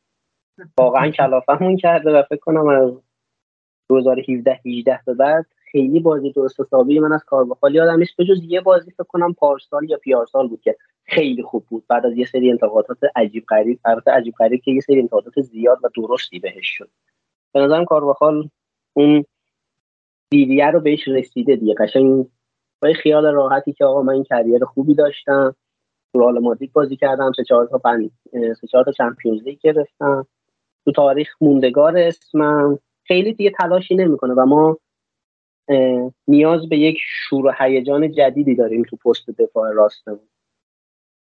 واقعا 0.79 1.11
کلافمون 1.11 1.77
کرده 1.77 2.11
و 2.11 2.23
فکر 2.23 2.41
کنم 2.41 2.67
از 2.67 2.91
2017 3.89 4.61
18 4.67 5.01
به 5.07 5.15
بعد 5.15 5.47
خیلی 5.73 6.01
بازی 6.01 6.33
درست 6.33 6.61
حسابی 6.61 7.01
من 7.01 7.13
از 7.13 7.25
کارواخال 7.25 7.75
یادم 7.75 7.99
نیست. 7.99 8.17
به 8.17 8.25
جز 8.25 8.41
یه 8.43 8.61
بازی 8.61 8.91
فکر 8.91 9.05
کنم 9.05 9.35
پارسال 9.35 9.91
یا 9.91 9.97
پیارسال 9.97 10.49
بود 10.49 10.61
که 10.61 10.77
خیلی 11.05 11.43
خوب 11.43 11.67
بود. 11.67 11.85
بعد 11.89 12.07
از 12.07 12.17
یه 12.17 12.27
سری 12.27 12.51
انتقادات 12.51 12.99
عجیب 13.17 13.45
غریب 13.49 13.81
البته 13.85 14.11
عجیب 14.11 14.35
غریب 14.39 14.63
که 14.63 14.71
یه 14.71 14.81
سری 14.81 15.01
انتقادات 15.01 15.41
زیاد 15.41 15.79
و 15.83 15.89
درستی 15.97 16.39
بهش 16.39 16.67
شد. 16.67 16.91
به 17.55 17.61
نظرم 17.61 17.85
کارواخال 17.85 18.49
اون 18.93 19.25
دیدیه 20.31 20.71
رو 20.71 20.81
بهش 20.81 21.09
رسیده 21.09 21.57
دیگه. 21.57 21.75
قشنگ 21.75 22.27
با 22.83 22.93
خیال 22.93 23.27
راحتی 23.27 23.73
که 23.73 23.85
آقا 23.85 24.03
من 24.03 24.13
این 24.13 24.25
کریر 24.25 24.65
خوبی 24.65 24.95
داشتم 24.95 25.57
تو 26.13 26.21
رئال 26.21 26.39
مادرید 26.39 26.73
بازی 26.73 26.97
کردم 26.97 27.33
سه 27.37 27.45
چهار 27.45 27.67
تا 27.67 27.79
پن... 27.79 28.11
سه 28.33 28.67
چهار 28.67 28.85
تا 28.85 28.93
چمپیونز 28.93 29.43
لیگ 29.43 29.59
گرفتم. 29.59 30.27
تو 30.85 30.93
تاریخ 30.93 31.29
موندگار 31.41 31.99
اسمم 31.99 32.79
خیلی 33.05 33.33
دیگه 33.33 33.51
تلاشی 33.51 33.95
نمی‌کنه 33.95 34.35
و 34.35 34.47
ما 34.47 34.79
نیاز 36.29 36.69
به 36.69 36.79
یک 36.79 36.99
شور 37.01 37.47
و 37.47 37.53
هیجان 37.59 38.13
جدیدی 38.13 38.55
داریم 38.55 38.83
تو 38.83 38.97
پست 38.97 39.31
دفاع 39.31 39.73
راستمون. 39.73 40.29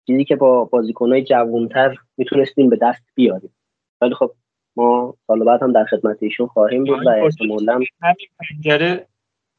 چیزی 0.08 0.26
که 0.26 0.36
با 0.36 0.66
بازیکنهای 0.66 1.24
جوانتر 1.24 1.96
می‌تونستیم 2.18 2.70
به 2.70 2.76
دست 2.82 3.04
بیاریم. 3.16 3.56
ولی 4.02 4.16
خب 4.16 4.32
ما 4.76 5.16
سال 5.28 5.44
بعد 5.44 5.64
هم 5.64 5.72
در 5.72 5.86
خدمت 5.86 6.18
ایشون 6.24 6.48
خواهیم 6.48 6.84
بود 6.84 7.06
و 7.06 7.10
احتمالا 7.10 7.74
همین 7.74 8.28
پنجره 8.40 9.08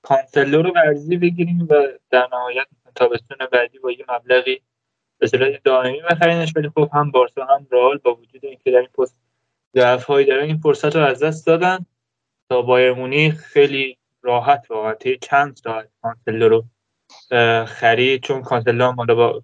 کانسلو 0.02 0.62
رو 0.62 0.70
ورزی 0.70 1.16
بگیریم 1.16 1.66
و 1.70 1.74
در 2.10 2.28
نهایت 2.32 2.66
تابستون 2.94 3.38
بعدی 3.52 3.78
با 3.78 3.90
یه 3.90 4.04
مبلغی 4.08 4.60
به 5.18 5.26
صورت 5.26 5.62
دائمی 5.64 6.02
بخرینش. 6.10 6.52
ولی 6.56 6.68
خب 6.68 6.90
هم 6.92 7.10
بارسا 7.10 7.44
هم 7.44 7.66
رئال 7.70 7.98
با 7.98 8.14
وجود 8.14 8.44
اینکه 8.44 8.70
در 8.70 8.78
این 8.78 8.88
پست 8.98 9.16
ضعف 9.74 10.04
هایی 10.04 10.26
دارن 10.26 10.44
این 10.44 10.56
فرصت 10.56 10.96
رو 10.96 11.02
از 11.02 11.22
دست 11.22 11.46
دادن. 11.46 11.86
تا 12.48 12.62
بایرن 12.62 12.92
مونیخ 12.92 13.34
خیلی 13.34 13.98
راحت 14.22 14.66
واقعا 14.70 14.94
چند 15.20 15.56
ساعت 15.56 15.88
کانسلو 16.02 16.48
رو 16.48 16.64
خرید 17.66 18.22
چون 18.22 18.42
کانسلو 18.42 18.86
هم 18.86 18.96
با 18.96 19.11
پپ 19.11 19.42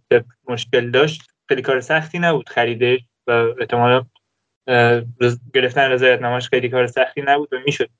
مشکل 0.48 0.90
داشت 0.90 1.22
خیلی 1.48 1.62
کار 1.62 1.80
سختی 1.80 2.18
نبود 2.18 2.48
خریدش 2.48 3.00
و 3.26 3.30
احتمالا 3.60 4.06
گرفتن 5.54 5.90
رضایت 5.90 6.22
نامه‌ش 6.22 6.48
خیلی 6.48 6.68
کار 6.68 6.86
سختی 6.86 7.22
نبود 7.22 7.52
و 7.52 7.58
می‌شد 7.66 7.90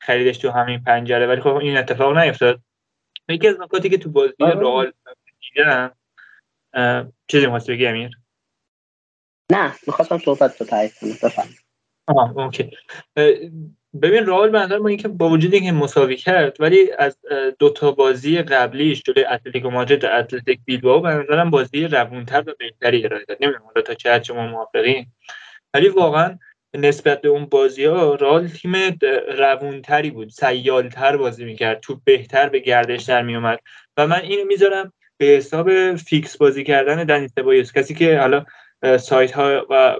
خریدش 0.00 0.38
تو 0.38 0.50
همین 0.50 0.84
پنجره. 0.84 1.26
ولی 1.26 1.40
خب 1.40 1.54
این 1.54 1.76
اتفاق 1.76 2.18
نیفتاد. 2.18 2.60
یکی 3.28 3.48
از 3.48 3.60
نکاتی 3.60 3.88
که 3.88 3.98
تو 3.98 4.10
بازی 4.10 4.34
آره. 4.40 4.60
رئال 4.60 4.92
دیدم 5.54 5.92
چیزی 7.28 7.44
می‌خواستی 7.44 7.72
بگی 7.72 7.86
امیر؟ 7.86 8.10
نه 9.52 9.72
می‌خواستم 9.86 10.18
صحبت 10.18 10.60
رو 10.60 10.66
تایید 10.66 10.94
کنم 10.94 11.10
بفهم 11.22 11.48
اوکی. 12.38 12.70
ببین 14.02 14.26
رئال 14.26 14.50
به 14.50 14.58
نظر 14.58 14.78
ما 14.78 14.88
اینکه 14.88 15.08
با 15.08 15.28
وجود 15.28 15.54
اینکه 15.54 15.72
مساوی 15.72 16.16
کرد 16.16 16.56
ولی 16.60 16.90
از 16.98 17.18
دو 17.58 17.70
تا 17.70 17.92
بازی 17.92 18.42
قبلیش 18.42 19.02
جلوی 19.02 19.24
اتلتیکو 19.24 19.70
مادرید 19.70 20.04
و 20.04 20.08
اتلتیک 20.12 20.60
بیلبائو 20.64 21.00
به 21.00 21.08
نظرم 21.08 21.50
بازی 21.50 21.84
روونتر 21.84 22.44
و 22.46 22.54
بهتری 22.58 23.04
ارائه 23.04 23.24
داد. 23.24 23.36
نمی‌دونم 23.40 23.64
تا 23.84 23.94
چه 23.94 24.12
حد 24.12 24.24
شما 24.24 24.46
موافقین. 24.46 25.06
ولی 25.74 25.88
واقعا 25.88 26.38
نسبت 26.74 27.20
به 27.20 27.28
اون 27.28 27.46
بازی 27.46 27.84
ها 27.84 28.14
رال 28.14 28.48
تیم 28.48 28.72
روونتری 29.38 30.10
بود. 30.10 30.28
سیالتر 30.28 31.16
بازی 31.16 31.44
می‌کرد. 31.44 31.80
تو 31.80 32.00
بهتر 32.04 32.48
به 32.48 32.58
گردش 32.58 33.02
در 33.02 33.22
میومد 33.22 33.58
و 33.96 34.06
من 34.06 34.20
اینو 34.20 34.44
می‌ذارم 34.44 34.92
به 35.18 35.26
حساب 35.26 35.94
فیکس 35.94 36.36
بازی 36.36 36.64
کردن 36.64 37.04
دنی 37.04 37.28
سبایوس. 37.28 37.72
کسی 37.72 37.94
که 37.94 38.18
حالا 38.18 38.44
سایت 39.00 39.32
ها 39.32 39.66
و 39.70 39.96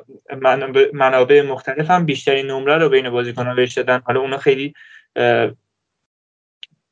منابع 0.93 1.43
مختلف 1.43 1.91
هم 1.91 2.07
بیشترین 2.07 2.47
نمره 2.47 2.79
رو 2.79 2.89
بین 2.89 3.11
بازیکن‌ها 3.11 3.55
بهش 3.55 3.73
دادن. 3.73 4.03
حالا 4.05 4.21
اونا 4.21 4.39
خیلی 4.39 4.75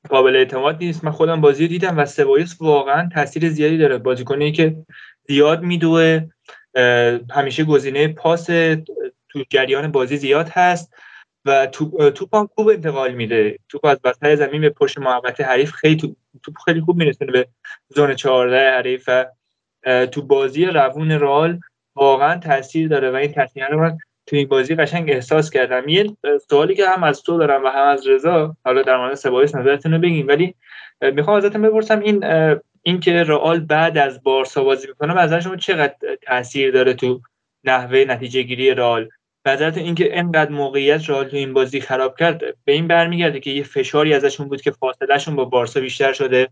قابل 0.09 0.37
اعتماد 0.37 0.77
نیست. 0.81 1.05
من 1.05 1.11
خودم 1.11 1.41
بازی 1.41 1.69
دیدم 1.69 1.99
و 1.99 2.07
سبایوس 2.07 2.57
واقعا 2.61 3.09
تاثیر 3.15 3.49
زیادی 3.49 3.79
داره. 3.79 3.99
بازیکنی 3.99 4.53
که 4.53 4.77
زیاد 5.29 5.62
میدوه 5.62 6.21
همیشه 7.31 7.65
گزینه 7.65 8.09
پاس 8.09 8.47
تو 9.29 9.45
جریان 9.51 9.93
بازی 9.93 10.16
زیاد 10.16 10.49
هست 10.49 10.95
و 11.45 11.66
توپ 11.66 12.35
هم 12.35 12.49
خوب 12.55 12.69
انتقال 12.69 13.15
میده. 13.15 13.59
توپ 13.69 13.85
از 13.85 14.01
وسط 14.05 14.35
زمین 14.35 14.61
به 14.61 14.71
پشت 14.71 14.99
محوطه 14.99 15.45
حریف 15.45 15.73
خیلی 15.73 16.16
توپ 16.43 16.55
خیلی 16.65 16.81
خوب 16.81 16.97
میرسونه 16.97 17.33
به 17.33 17.49
زون 17.89 18.15
14 18.15 18.71
حریف 18.71 19.09
و 19.09 19.27
تو 20.07 20.23
بازی 20.23 20.65
روون 20.65 21.19
رال 21.19 21.61
واقعا 21.97 22.39
تاثیر 22.39 22.89
داره 22.89 23.11
و 23.11 23.15
این 23.15 23.33
تاثیر 23.33 23.66
رو 23.66 23.81
من 23.81 23.99
تو 24.27 24.37
این 24.37 24.49
بازی 24.49 24.75
قشنگ 24.75 25.11
احساس 25.11 25.51
کردم. 25.51 25.89
یه 25.89 26.16
سوالی 26.51 26.75
که 26.75 26.89
هم 26.89 27.03
از 27.03 27.23
تو 27.23 27.39
دارم 27.39 27.65
و 27.65 27.69
هم 27.69 27.89
از 27.89 28.07
رضا 28.07 28.57
حالا 28.65 28.83
در 28.83 28.97
مورد 28.97 29.15
سبایس 29.15 29.55
نظرتون 29.55 29.93
رو 29.93 29.99
بگیم 29.99 30.29
ولی 30.29 30.55
می‌خوام 31.12 31.37
ازتون 31.37 31.62
بپرسم 31.62 32.01
این 32.01 32.25
اینکه 32.83 33.23
رئال 33.23 33.61
بعد 33.61 33.99
از 33.99 34.23
بارسا 34.23 34.65
بازی 34.65 34.89
می‌کنه 34.89 35.15
نظر 35.15 35.41
شما 35.41 35.57
چقدر 35.57 35.95
تاثیر 36.23 36.71
داره 36.71 36.95
تو 36.95 37.21
نحوه 37.65 38.05
نتیجه 38.09 38.43
گیری 38.43 38.75
رئال؟ 38.75 39.09
نظرتون 39.47 39.83
اینکه 39.83 40.19
انقدر 40.19 40.51
موقعیت 40.51 41.11
رئال 41.11 41.29
تو 41.29 41.37
این 41.37 41.53
بازی 41.53 41.81
خراب 41.81 42.19
کرد 42.19 42.41
به 42.65 42.73
این 42.73 42.89
برمیگرده 42.89 43.41
که 43.41 43.51
یه 43.51 43.62
فشاری 43.62 44.15
ازشون 44.15 44.49
بود 44.49 44.62
که 44.62 44.71
فاصلهشون 44.71 45.37
با 45.37 45.45
بارسا 45.45 45.81
بیشتر 45.81 46.12
شده 46.12 46.49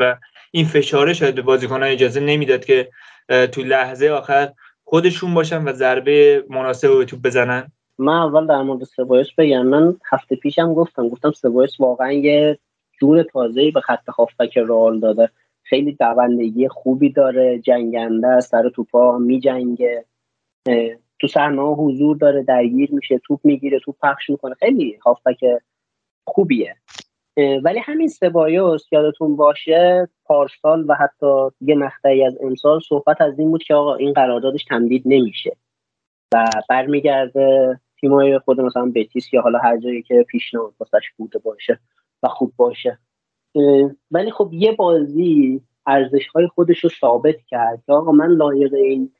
و 0.00 0.16
این 0.50 0.64
فشاره 0.64 1.12
شاید 1.12 1.34
به 1.34 1.42
بازیکنان 1.42 1.88
اجازه 1.88 2.20
نمی‌داد 2.20 2.64
که 2.64 2.88
تو 3.28 3.62
لحظه 3.62 4.08
آخر 4.08 4.52
خودشون 4.84 5.34
باشن 5.34 5.68
و 5.68 5.72
ضربه 5.72 6.44
مناسب 6.50 6.98
به 6.98 7.04
توپ 7.04 7.22
بزنن؟ 7.22 7.72
من 7.98 8.16
اول 8.16 8.46
در 8.46 8.62
مورد 8.62 8.84
سبایس 8.84 9.26
بگم. 9.38 9.66
من 9.66 9.96
هفته 10.10 10.36
پیشم 10.36 10.74
گفتم 10.74 11.08
گفتم 11.08 11.32
سبایس 11.32 11.80
واقعا 11.80 12.12
یه 12.12 12.58
جور 13.00 13.22
تازه‌ای 13.22 13.70
به 13.70 13.80
خط 13.80 14.08
هافبک 14.08 14.58
رئال 14.58 15.00
داده. 15.00 15.30
خیلی 15.62 15.92
دوندگی 15.92 16.68
خوبی 16.68 17.10
داره 17.10 17.58
جنگنده 17.58 18.40
سر 18.40 18.68
توپا 18.68 19.18
میجنگه. 19.18 20.04
تو 21.20 21.26
صحنه 21.26 21.62
حضور 21.62 22.16
داره 22.16 22.42
درگیر 22.42 22.92
میشه 22.92 23.20
توپ 23.26 23.40
می‌گیره 23.44 23.80
توپ 23.80 23.96
پخش 24.02 24.30
می‌کنه. 24.30 24.54
خیلی 24.54 24.98
هافبک 25.04 25.44
خوبیه. 26.24 26.76
ولی 27.36 27.78
همین 27.78 28.08
سبایوس 28.08 28.92
یادتون 28.92 29.36
باشه 29.36 30.08
پارسال 30.24 30.84
و 30.88 30.94
حتی 30.94 31.26
یه 31.60 31.74
مقطعی 31.74 32.24
از 32.24 32.38
امسال 32.40 32.80
صحبت 32.80 33.20
از 33.20 33.38
این 33.38 33.50
بود 33.50 33.62
که 33.62 33.74
آقا 33.74 33.94
این 33.94 34.12
قراردادش 34.12 34.64
تمدید 34.64 35.02
نمیشه 35.06 35.56
و 36.34 36.44
برمیگرده 36.68 37.80
تیمای 38.00 38.38
خود 38.38 38.60
مثلا 38.60 38.92
بتیس 38.94 39.32
یا 39.32 39.42
حالا 39.42 39.58
هر 39.58 39.78
جایی 39.78 40.02
که 40.02 40.24
پیشنهاد 40.28 40.74
واسش 40.80 41.10
بوده 41.16 41.38
باشه 41.38 41.80
و 42.22 42.28
خوب 42.28 42.52
باشه. 42.56 42.98
ولی 44.10 44.30
خب 44.30 44.50
یه 44.52 44.72
بازی 44.72 45.60
ارزش 45.86 46.26
های 46.26 46.46
خودش 46.46 46.84
رو 46.84 46.90
ثابت 47.00 47.36
کرد 47.46 47.82
که 47.86 47.92
آقا 47.92 48.12
من 48.12 48.28
لایق 48.28 48.74
این 48.74 49.12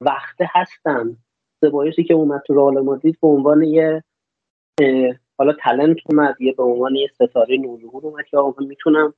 وقته 0.00 0.48
هستم. 0.52 1.16
سبایوسی 1.60 2.04
که 2.04 2.14
اومد 2.14 2.42
تو 2.46 2.54
رئال 2.54 2.80
مادرید 2.80 3.18
به 3.22 3.28
عنوان 3.28 3.62
یه 3.62 4.04
حالا 5.38 5.52
تلنت 5.52 5.96
اومد 6.10 6.40
یه 6.40 6.52
به 6.52 6.62
عنوان 6.62 6.94
یه 6.94 7.08
ستاره 7.14 7.56
نوظهور 7.56 8.06
اومد 8.06 8.24
که 8.24 8.38
آقا 8.38 8.64
می‌تونم 8.64 9.14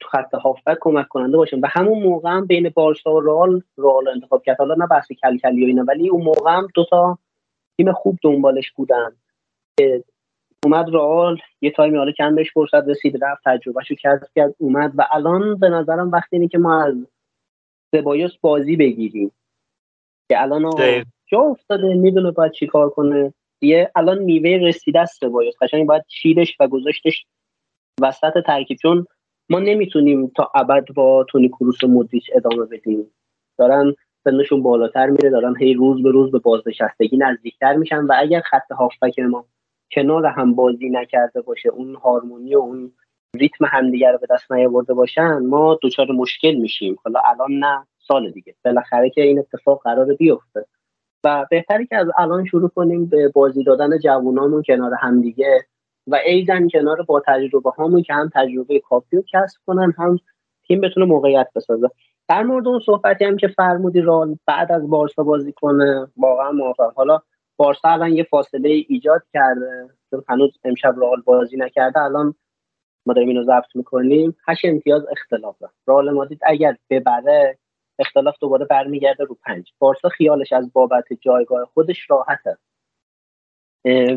تو 0.00 0.08
خط 0.08 0.34
هافبک 0.34 0.78
کمک 0.80 1.08
کننده 1.08 1.36
باشم. 1.36 1.60
و 1.62 1.66
همون 1.70 2.02
موقع 2.02 2.30
هم 2.30 2.46
بین 2.46 2.68
بارسا 2.68 3.14
و 3.14 3.20
رئال 3.20 3.62
رئال 3.78 4.08
انتخاب 4.08 4.42
کرد. 4.42 4.58
حالا 4.58 4.74
نه 4.74 4.86
بحث 4.86 5.12
کلکلی 5.12 5.64
و 5.64 5.66
اینا 5.66 5.84
ولی 5.88 6.08
اون 6.08 6.22
موقع 6.24 6.50
هم 6.50 6.68
دو 6.74 6.84
تا 6.84 7.18
تیم 7.76 7.92
خوب 7.92 8.18
دنبالش 8.22 8.70
بودن. 8.70 9.16
اومد 10.64 10.94
رئال 10.94 11.38
یه 11.60 11.70
تایمی 11.70 11.98
حالا 11.98 12.12
کم 12.12 12.34
بهش 12.34 12.52
فرصت 12.52 12.88
رسید 12.88 13.24
رفت 13.24 13.42
تجربهشو 13.44 13.94
کسب 13.94 14.26
کرد 14.34 14.54
اومد. 14.58 14.92
و 14.98 15.06
الان 15.12 15.58
به 15.58 15.68
نظرم 15.68 16.10
وقتی 16.10 16.36
اینه 16.36 16.48
که 16.48 16.58
ما 16.58 16.82
از 16.82 16.94
سبایوس 17.94 18.36
بازی 18.40 18.76
بگیریم. 18.76 19.32
که 20.28 20.42
الان 20.42 20.70
جا 21.26 21.40
افتاده 21.40 21.94
می‌دونه 21.94 22.30
باید 22.30 22.52
چی 22.52 22.66
کار 22.66 22.90
کنه. 22.90 23.34
یه 23.64 23.90
الان 23.96 24.18
میوه 24.18 24.68
رسیده 24.68 25.00
است 25.00 25.24
باید 25.24 25.54
قشنگ 25.60 25.86
باید 25.86 26.04
چیدش 26.08 26.56
و 26.60 26.68
گذاشتش 26.68 27.26
وسط 28.00 28.32
ترکیب 28.46 28.78
چون 28.82 29.06
ما 29.50 29.58
نمی‌تونیم 29.58 30.32
تا 30.36 30.50
ابد 30.54 30.84
با 30.94 31.24
تونی 31.28 31.48
کروس 31.48 31.82
و 31.82 31.88
مودریچ 31.88 32.30
ادامه 32.34 32.66
بدیم. 32.66 33.10
دارن 33.58 33.94
سنشون 34.24 34.62
بالاتر 34.62 35.06
میره 35.06 35.30
دارن 35.30 35.56
هی 35.56 35.74
روز 35.74 36.02
به 36.02 36.10
روز 36.10 36.30
به 36.30 36.38
بازنشستگی 36.38 37.16
نزدیکتر 37.16 37.76
میشن 37.76 38.00
و 38.04 38.12
اگر 38.18 38.40
خط 38.40 38.72
هافبک 38.72 39.18
ما 39.18 39.44
کنار 39.92 40.26
هم 40.26 40.54
بازی 40.54 40.90
نکرده 40.90 41.40
باشه 41.40 41.68
اون 41.68 41.94
هارمونی 41.94 42.54
و 42.54 42.58
اون 42.58 42.92
ریتم 43.36 43.64
همدیگه 43.64 44.10
رو 44.10 44.18
به 44.18 44.26
دست 44.30 44.52
نیاورده 44.52 44.94
باشن 44.94 45.38
ما 45.46 45.78
دچار 45.82 46.12
مشکل 46.12 46.54
میشیم. 46.54 46.96
حالا 47.04 47.20
الان 47.24 47.52
نه 47.52 47.86
سال 47.98 48.30
دیگه. 48.30 48.54
بالاخره 48.64 49.10
که 49.10 49.22
این 49.22 49.38
اتفاق 49.38 49.82
قرار 49.82 50.14
بیفته. 50.14 50.66
و 51.24 51.46
بهتری 51.50 51.86
که 51.86 51.96
از 51.96 52.06
الان 52.18 52.44
شروع 52.44 52.68
کنیم 52.68 53.06
به 53.06 53.28
بازی 53.28 53.64
دادن 53.64 53.98
جوانامون 53.98 54.62
کنار 54.62 54.94
همدیگه 55.00 55.66
و 56.06 56.18
ایزن 56.26 56.68
کنار 56.68 57.02
با 57.02 57.22
تجربه 57.26 57.70
هامون 57.70 58.02
که 58.02 58.14
هم 58.14 58.30
تجربه 58.34 58.80
کافی 58.80 59.16
رو 59.16 59.22
کسب 59.32 59.60
کنن 59.66 59.92
هم 59.98 60.18
تیم 60.66 60.80
بتونه 60.80 61.06
موقعیت 61.06 61.48
بسازه. 61.54 61.90
در 62.28 62.42
مورد 62.42 62.68
اون 62.68 62.80
صحبتی 62.86 63.24
هم 63.24 63.36
که 63.36 63.48
فرمودی 63.48 64.00
رال 64.00 64.36
بعد 64.46 64.72
از 64.72 64.90
بارسا 64.90 65.22
بازی 65.22 65.52
کنه 65.52 66.08
واقعا 66.16 66.52
موافق 66.52 66.92
حالا 66.96 67.18
بارسا 67.56 67.88
الان 67.88 68.12
یه 68.12 68.22
فاصله 68.22 68.68
ایجاد 68.88 69.22
کرده 69.32 69.88
چون 70.10 70.24
هنوز 70.28 70.58
امشب 70.64 70.94
رال 70.96 71.22
بازی 71.24 71.56
نکرده 71.56 72.00
الان 72.00 72.34
ما 73.06 73.14
داریم 73.14 73.28
اینو 73.28 73.42
ضبط 73.42 73.76
می‌کنیم. 73.76 74.36
هشت 74.48 74.64
امتیاز 74.64 75.02
اختلافه 75.10 75.66
رئال 75.88 76.10
مادرید 76.10 76.40
اگر 76.46 76.76
ببره 76.90 77.58
اختلاف 77.98 78.36
دوباره 78.40 78.64
برمیگرده 78.64 79.24
رو 79.24 79.38
پنج. 79.44 79.72
بارسا 79.78 80.08
خیالش 80.08 80.52
از 80.52 80.72
بابت 80.72 81.04
جایگاه 81.20 81.64
خودش 81.64 82.10
راحته. 82.10 82.58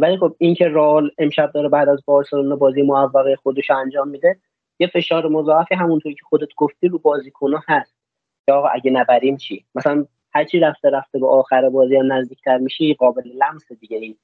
ولی 0.01 0.17
خب 0.17 0.35
اینکه 0.37 0.67
رال 0.67 1.11
امشب 1.17 1.51
داره 1.51 1.69
بعد 1.69 1.89
از 1.89 1.99
بارسلونا 2.05 2.55
بازی 2.55 2.81
موفقه 2.81 3.35
خودش 3.35 3.71
انجام 3.71 4.07
میده 4.07 4.39
یه 4.79 4.87
فشار 4.87 5.27
مضاعفی 5.27 5.75
همونطور 5.75 6.13
که 6.13 6.21
خودت 6.23 6.49
گفتی 6.55 6.87
رو 6.87 6.99
بازیکنها 6.99 7.63
هست. 7.67 7.97
که 8.45 8.53
آقا 8.53 8.67
اگه 8.67 8.91
نبریم 8.91 9.37
چی؟ 9.37 9.65
مثلا 9.75 10.05
هرچی 10.33 10.59
رفته 10.59 10.89
رفته 10.89 11.19
به 11.19 11.27
آخر 11.27 11.69
بازی 11.69 11.95
هم 11.95 12.13
نزدیکتر 12.13 12.57
میشه 12.57 12.93
قابل 12.93 13.27
لمس 13.27 13.71
دیگه 13.79 13.97
این. 13.97 14.17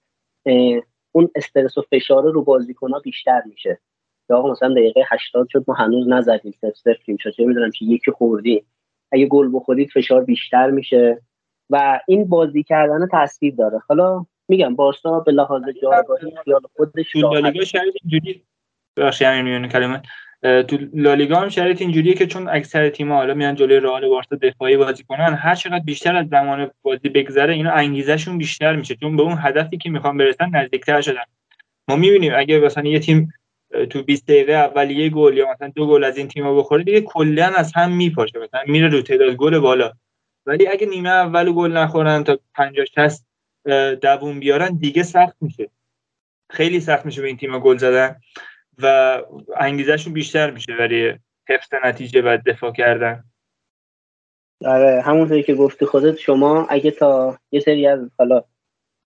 اون 1.11 1.29
استرس 1.35 1.77
و 1.77 1.81
فشار 1.81 2.31
رو 2.31 2.43
بازیکنها 2.43 2.99
بیشتر 2.99 3.41
میشه. 3.45 3.79
یا 4.29 4.37
آقا 4.37 4.51
مثلا 4.51 4.73
دقیقه 4.73 5.03
80 5.09 5.47
شد 5.49 5.65
ما 5.67 5.73
هنوز 5.73 6.07
نزدیم 6.07 6.51
صفر 6.51 6.73
صفریم 6.73 7.17
چه 7.17 7.45
می‌دونم 7.45 7.71
که 7.71 7.85
یکی 7.85 8.11
خوردی 8.11 8.65
اگه 9.13 9.25
گل 9.25 9.49
بخورید 9.53 9.89
فشار 9.89 10.23
بیشتر 10.23 10.69
میشه. 10.69 11.21
و 11.69 11.99
این 12.07 12.25
بازی 12.25 12.63
کردن 12.63 13.07
تاثیر 13.07 13.55
داره. 13.55 13.81
حالا 13.89 14.25
میگم 14.47 14.75
بارسا 14.75 15.19
به 15.19 15.31
لحاظ 15.31 15.61
جایگاهی 15.81 16.31
خیال 16.43 16.61
خودش 16.75 17.11
تو 17.11 17.33
لالیگا 17.33 17.65
شرایط 17.65 17.93
اینجوری 18.03 18.43
همین 19.21 19.67
کلمه. 19.67 20.01
تو 20.41 20.77
لالیگا 20.93 21.35
هم 21.35 21.49
شرایط 21.49 21.81
اینجوریه 21.81 22.13
که 22.13 22.27
چون 22.27 22.47
اکثر 22.49 22.89
تیم‌ها 22.89 23.17
حالا 23.17 23.33
میان 23.33 23.55
جلوی 23.55 23.79
رئال 23.79 24.09
بارسا 24.09 24.35
دفاعی 24.35 24.77
بازی 24.77 25.03
کنن 25.03 25.33
هر 25.33 25.55
چقدر 25.55 25.79
بیشتر 25.79 26.15
از 26.15 26.27
زمان 26.27 26.71
بازی 26.81 27.09
بگذره 27.09 27.53
اینا 27.53 27.71
انگیزشون 27.71 28.37
بیشتر 28.37 28.75
میشه. 28.75 28.95
چون 28.95 29.17
به 29.17 29.23
اون 29.23 29.37
هدفی 29.39 29.77
که 29.77 29.89
می‌خوان 29.89 30.17
برسن 30.17 30.49
نزدیکتر 30.49 31.01
شدن. 31.01 31.23
ما 31.87 31.95
می‌بینیم 31.95 32.31
اگه 32.35 32.59
مثلا 32.59 32.89
یه 32.89 32.99
تیم 32.99 33.33
تو 33.89 34.03
20 34.03 34.25
دقیقه 34.25 34.53
اول 34.53 34.91
یه 34.91 35.09
گل 35.09 35.37
یا 35.37 35.51
مثلا 35.51 35.67
دو 35.75 35.87
گل 35.87 36.03
از 36.03 36.17
این 36.17 36.27
تیم‌ها 36.27 36.55
بخوره 36.55 36.83
دیگه 36.83 37.01
کلا 37.01 37.45
از 37.45 37.73
هم 37.75 37.91
میپاشه. 37.91 38.39
مثلا 38.39 38.61
میره 38.67 38.87
رو 38.87 39.01
تعداد 39.01 39.35
گل 39.35 39.59
بالا. 39.59 39.91
ولی 40.45 40.67
اگه 40.67 40.87
نیمه 40.87 41.09
اول 41.09 41.51
گل 41.53 41.71
نخورن 41.71 42.23
تا 42.23 42.39
50 42.55 42.85
60 42.85 43.25
دووم 44.01 44.39
بیارن 44.39 44.77
دیگه 44.77 45.03
سخت 45.03 45.35
میشه. 45.41 45.69
خیلی 46.49 46.79
سخت 46.79 47.05
میشه 47.05 47.21
به 47.21 47.27
این 47.27 47.37
تیم 47.37 47.59
گل 47.59 47.77
زدن 47.77 48.15
و 48.77 49.17
انگیزشون 49.57 50.13
بیشتر 50.13 50.51
میشه 50.51 50.75
برای 50.75 51.13
حفظ 51.49 51.73
نتیجه 51.85 52.21
و 52.21 52.37
دفاع 52.45 52.71
کردن. 52.71 53.23
آره 54.65 55.01
همونطوری 55.01 55.43
که 55.43 55.55
گفتی 55.55 55.85
خودت 55.85 56.17
شما 56.17 56.65
اگه 56.65 56.91
تا 56.91 57.37
یه 57.51 57.59
سری 57.59 57.87
از 57.87 57.99
حالا 58.17 58.43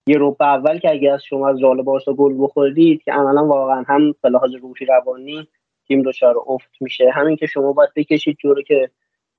یه 0.08 0.18
روب 0.18 0.42
اول 0.42 0.80
که 0.80 0.92
اگه 0.92 1.14
از 1.14 1.24
شما 1.24 1.50
از 1.50 1.64
رال 1.64 1.82
بارسا 1.82 2.14
گل 2.14 2.36
بخوردید 2.40 3.04
که 3.04 3.12
عملا 3.12 3.48
واقعا 3.48 3.84
هم 3.88 4.16
به 4.22 4.30
لحاظ 4.30 4.56
روحی 4.56 4.86
روانی 4.86 5.48
تیم 5.88 6.02
دچار 6.02 6.36
افت 6.48 6.72
میشه. 6.82 7.10
همین 7.14 7.36
که 7.36 7.46
شما 7.46 7.74
باید 7.74 7.90
بکشید 7.96 8.38
جوری 8.38 8.64
که 8.64 8.90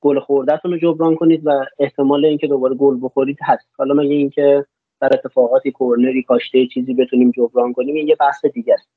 گل 0.00 0.20
خوردهتون 0.20 0.70
رو 0.70 0.78
جبران 0.78 1.14
کنید 1.14 1.46
و 1.46 1.64
احتمال 1.78 2.24
اینکه 2.24 2.46
دوباره 2.46 2.74
گل 2.74 2.98
بخورید 3.02 3.38
هست. 3.42 3.68
حالا 3.78 3.94
مگه 3.94 4.14
اینکه 4.14 4.66
در 5.00 5.10
اتفاقاتی 5.12 5.70
کورنری 5.70 6.22
کاشته 6.22 6.66
چیزی 6.66 6.94
بتونیم 6.94 7.30
جبران 7.30 7.72
کنیم 7.72 7.94
این 7.94 8.08
یه 8.08 8.16
بحث 8.16 8.44
دیگه 8.44 8.74
است. 8.74 8.88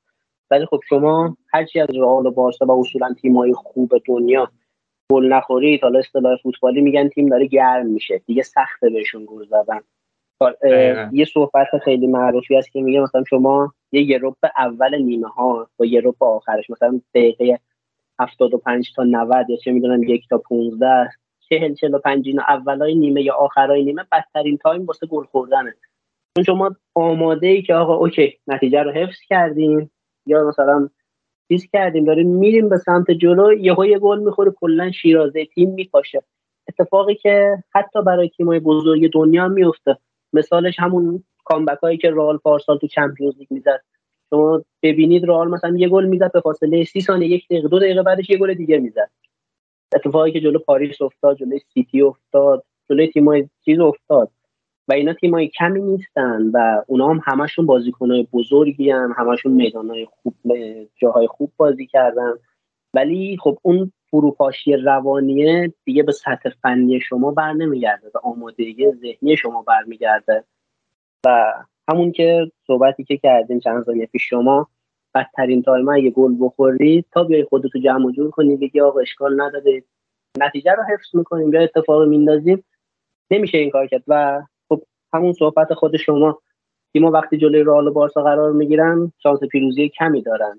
ولی 0.50 0.66
خب 0.66 0.80
شما 0.88 1.36
هرچی 1.52 1.80
از 1.80 1.88
رئال 1.94 2.26
و 2.26 2.30
بارسا 2.30 2.66
و 2.66 2.80
اصولا 2.80 3.14
تیمای 3.20 3.52
خوب 3.52 3.92
دنیا 4.06 4.50
گل 5.10 5.32
نخورید 5.32 5.82
حالا 5.82 5.98
اصطلاح 5.98 6.36
فوتبالی 6.42 6.80
میگن 6.80 7.08
تیم 7.08 7.28
داره 7.28 7.46
گرم 7.46 7.86
میشه. 7.86 8.22
دیگه 8.26 8.42
سخته 8.42 8.90
بهشون 8.90 9.26
گل 9.26 9.44
زدن. 9.44 9.80
یه 11.12 11.24
صحبت 11.24 11.66
خیلی 11.84 12.06
معروفی 12.06 12.56
هست 12.56 12.72
که 12.72 12.80
میگه 12.80 13.00
مثلا 13.00 13.24
شما 13.30 13.74
یه 13.92 14.02
یروب 14.02 14.36
اول 14.58 15.02
نیمه 15.02 15.28
ها 15.28 15.68
با 15.76 15.86
یروب 15.86 16.16
آخرش 16.20 16.70
مثلا 16.70 17.00
دقیقه 17.14 17.58
75 18.20 18.92
تا 18.96 19.02
90 19.02 19.50
یا 19.50 19.56
چه 19.56 19.72
می‌دونم 19.72 20.02
یک 20.02 20.28
تا 20.28 20.38
15 20.38 21.10
40 21.48 21.74
45 21.74 22.28
اینا 22.28 22.42
اولای 22.48 22.94
نیمه 22.94 23.22
یا 23.22 23.34
آخرای 23.34 23.84
نیمه 23.84 24.02
بدترین 24.12 24.58
time 24.58 24.86
واسه 24.86 25.06
گل 25.06 25.24
خوردنه. 25.24 25.74
چون 26.34 26.44
شما 26.44 26.76
آماده 26.94 27.46
ای 27.46 27.62
که 27.62 27.74
آقا 27.74 27.94
okay 27.94 28.38
نتیجه 28.46 28.82
رو 28.82 28.90
حفظ 28.90 29.18
کردیم 29.28 29.90
یا 30.26 30.48
مثلا 30.48 30.88
چیز 31.48 31.68
کردیم 31.72 32.04
داریم 32.04 32.28
میریم 32.28 32.68
به 32.68 32.78
سمت 32.78 33.10
جلو 33.10 33.52
یهو 33.52 33.84
یه 33.86 33.98
گل 33.98 34.18
می‌خوره 34.22 34.50
کلا 34.50 34.90
شیرازه 34.90 35.44
تیم 35.44 35.70
میپاشه 35.70 36.22
اتفاقی 36.68 37.14
که 37.14 37.64
حتی 37.74 38.02
برای 38.02 38.28
تیمای 38.28 38.60
بزرگ 38.60 39.12
دنیا 39.12 39.48
میفته 39.48 39.98
مثالش 40.32 40.78
همون 40.78 41.24
comeback 41.44 41.78
هایی 41.82 41.98
که 41.98 42.10
رئال 42.10 42.38
پارسال 42.38 42.78
تو 42.78 42.86
چمپیونز 42.86 43.38
لیگ 43.38 43.48
می‌زد. 43.50 43.82
شما 44.30 44.64
ببینید 44.82 45.24
رئال 45.24 45.50
مثلا 45.50 45.76
یه 45.76 45.88
گل 45.88 46.04
می‌زد 46.04 46.32
به 46.32 46.40
فاصله 46.40 46.84
30 46.84 47.00
ثانیه 47.00 47.28
یک 47.28 47.48
دقیقه 47.48 47.68
دو 47.68 47.78
دقیقه 47.78 48.02
بعدش 48.02 48.30
یه 48.30 48.38
گل 48.38 48.54
دیگه 48.54 48.78
می‌زد. 48.78 49.10
اتفاقی 49.94 50.32
که 50.32 50.40
جلو 50.40 50.58
پاریس 50.58 51.02
افتاد 51.02 51.36
جلو 51.36 51.58
سیتی 51.74 52.02
افتاد 52.02 52.64
جلو 52.88 53.06
تیمای 53.06 53.48
چیز 53.64 53.80
افتاد 53.80 54.30
و 54.88 54.92
اینا 54.92 55.12
تیمای 55.12 55.48
کمی 55.48 55.82
نیستن 55.82 56.50
و 56.54 56.82
اونا 56.86 57.08
هم 57.08 57.20
همشون 57.24 57.66
بازیکنهای 57.66 58.28
بزرگی 58.32 58.90
هم 58.90 59.14
همشون 59.16 59.52
میدانهای 59.52 60.06
خوب 60.10 60.34
جاهای 60.96 61.26
خوب 61.26 61.52
بازی 61.56 61.86
کردن. 61.86 62.32
ولی 62.94 63.36
خب 63.40 63.58
اون 63.62 63.92
فروپاشی 64.12 64.76
روانیه 64.76 65.74
دیگه 65.84 66.02
به 66.02 66.12
سطح 66.12 66.50
فنی 66.62 67.00
شما 67.00 67.30
بر 67.30 67.52
نمیگرده 67.52 68.10
و 68.14 68.18
آمادگی 68.18 68.92
ذهنی 68.92 69.36
شما 69.36 69.62
برمیگرده. 69.62 70.44
و 71.26 71.52
همون 71.88 72.12
که 72.12 72.50
صحبتی 72.66 73.04
که 73.04 73.16
کردیم 73.16 73.60
چند 73.60 73.84
ثانیه 73.84 74.06
پیش 74.06 74.28
شما 74.28 74.68
بدترین 75.14 75.62
تایم 75.62 75.88
اگه 75.88 76.10
گل 76.10 76.36
بخورید 76.40 77.06
تا 77.12 77.24
بیای 77.24 77.44
خودتو 77.44 77.78
جمع 77.78 78.12
جور 78.12 78.30
کنی 78.30 78.56
بگی 78.56 78.80
آقا 78.80 79.00
اشکال 79.00 79.40
نداره. 79.40 79.82
نتیجه 80.40 80.72
رو 80.72 80.82
حفظ 80.82 81.14
می‌کنیم 81.14 81.52
یا 81.52 81.60
اتفاق 81.60 82.08
میندازیم 82.08 82.64
نمیشه 83.30 83.58
این 83.58 83.70
کار 83.70 83.86
کرد. 83.86 84.02
و 84.08 84.42
خب 84.68 84.82
همون 85.12 85.32
صحبت 85.32 85.74
خود 85.74 85.96
شما. 85.96 86.38
تیم‌ها 86.92 87.10
وقتی 87.10 87.38
جلوی 87.38 87.62
رئال 87.62 87.86
و 87.86 87.92
بارسا 87.92 88.22
قرار 88.22 88.52
می‌گیرن 88.52 89.12
شانس 89.22 89.40
پیروزی 89.44 89.88
کمی 89.88 90.22
دارن. 90.22 90.58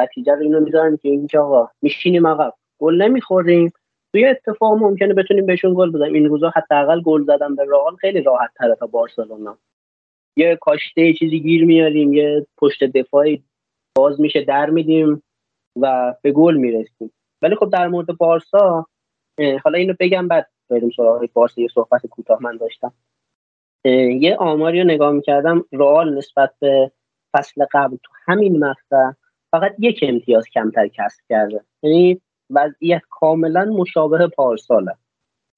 نتیجه 0.00 0.32
رو 0.32 0.40
اینو 0.42 0.60
می‌ذارن 0.60 0.96
که 0.96 1.08
اینجا 1.08 1.44
آقا 1.44 1.68
میشینیم 1.82 2.26
عقب 2.26 2.54
گل 2.80 3.02
نمی‌خوریم. 3.02 3.72
توی 4.12 4.26
اتفاق 4.26 4.78
ممکنه 4.78 5.14
بتونیم 5.14 5.46
بهشون 5.46 5.74
گل 5.74 5.92
بزنیم. 5.92 6.14
این 6.14 6.28
روزا 6.28 6.52
حداقل 6.56 7.02
گل 7.02 7.24
زدن 7.24 7.54
به 7.54 7.64
رئال 7.68 7.96
خیلی 7.96 8.22
راحت 8.22 8.50
تره 8.56 8.74
تا 8.74 8.86
بارسلونا. 8.86 9.58
یه 10.36 10.58
کاشته 10.60 11.12
چیزی 11.12 11.40
گیر 11.40 11.64
میاریم 11.64 12.12
یه 12.12 12.46
پشت 12.58 12.84
دفاعی 12.84 13.42
باز 13.96 14.20
میشه 14.20 14.44
در 14.44 14.70
میدیم 14.70 15.22
و 15.76 16.14
به 16.22 16.32
گل 16.32 16.56
می‌رسیم. 16.56 17.12
ولی 17.42 17.54
خب 17.54 17.70
در 17.70 17.88
مورد 17.88 18.06
بارسا 18.06 18.86
حالا 19.64 19.78
اینو 19.78 19.94
بگم 20.00 20.28
بعد 20.28 20.50
بریم 20.70 20.90
سراغ 20.96 21.28
بارسا 21.32 21.60
یه 21.62 21.68
صحبت 21.74 22.06
کوتاه 22.06 22.42
من 22.42 22.56
داشتم. 22.56 22.92
یه 24.20 24.36
آماری 24.36 24.80
رو 24.80 24.86
نگاه 24.86 25.12
می‌کردم 25.12 25.64
رئال 25.72 26.18
نسبت 26.18 26.54
به 26.60 26.92
فصل 27.32 27.64
قبل 27.72 27.96
تو 28.02 28.12
همین 28.26 28.64
مقطع 28.64 29.12
فقط 29.50 29.74
یک 29.78 30.00
امتیاز 30.08 30.44
کمتر 30.48 30.88
کسب 30.88 31.20
کرده. 31.28 31.60
یعنی 31.82 32.20
وضعیت 32.50 33.02
کاملا 33.10 33.64
مشابه 33.64 34.26
پارساله. 34.26 34.94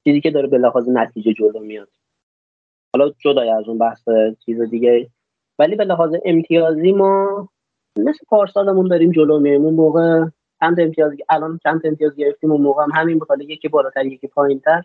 چیزی 0.05 0.21
که 0.21 0.31
داره 0.31 0.49
به 0.49 0.59
لحاظ 0.59 0.89
نتیجه 0.89 1.33
جلو 1.33 1.61
میاد. 1.61 1.89
حالا 2.97 3.13
جدای 3.19 3.51
از 3.51 3.69
اون 3.69 3.79
بحث 3.79 4.09
چیز 4.45 4.61
دیگه. 4.61 5.11
ولی 5.59 5.77
به 5.77 5.85
لحاظ 5.85 6.15
امتیازی 6.25 6.93
ما 6.93 7.49
مثل 7.97 8.27
پارسالمون 8.29 8.89
داریم 8.89 9.11
جلو 9.11 9.41
میایم 9.41 9.65
اون 9.65 9.75
موقع 9.75 10.25
چند 10.61 10.81
امتیاز 10.81 11.13
الان 11.29 11.59
چند 11.63 11.81
امتیاز 11.85 12.17
گرفتیم 12.17 12.53
اون 12.53 12.61
موقع 12.61 12.83
هم 12.83 12.91
همین 12.95 13.19
بود. 13.19 13.29
حالا 13.29 13.45
یکی 13.45 13.69
بالاتر 13.69 14.07
یکی 14.07 14.27
پایینتر. 14.27 14.83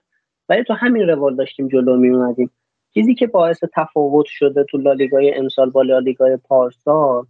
ولی 0.49 0.63
تو 0.63 0.73
همین 0.73 1.07
روال 1.07 1.35
داشتیم 1.35 1.67
جلو 1.67 1.97
می 1.97 2.09
اومدیم 2.09 2.51
چیزی 2.93 3.15
که 3.15 3.27
باعث 3.27 3.63
تفاوت 3.73 4.25
شده 4.25 4.63
تو 4.63 4.77
لالیگای 4.77 5.34
امسال 5.34 5.69
با 5.69 5.81
لالیگای 5.81 6.38
پارسال 6.38 7.25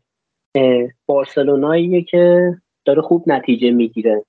بارسلوناییه 1.06 2.04
که 2.04 2.54
داره 2.86 3.02
خوب 3.02 3.24
نتیجه 3.28 3.72
می‌گیره. 3.72 4.26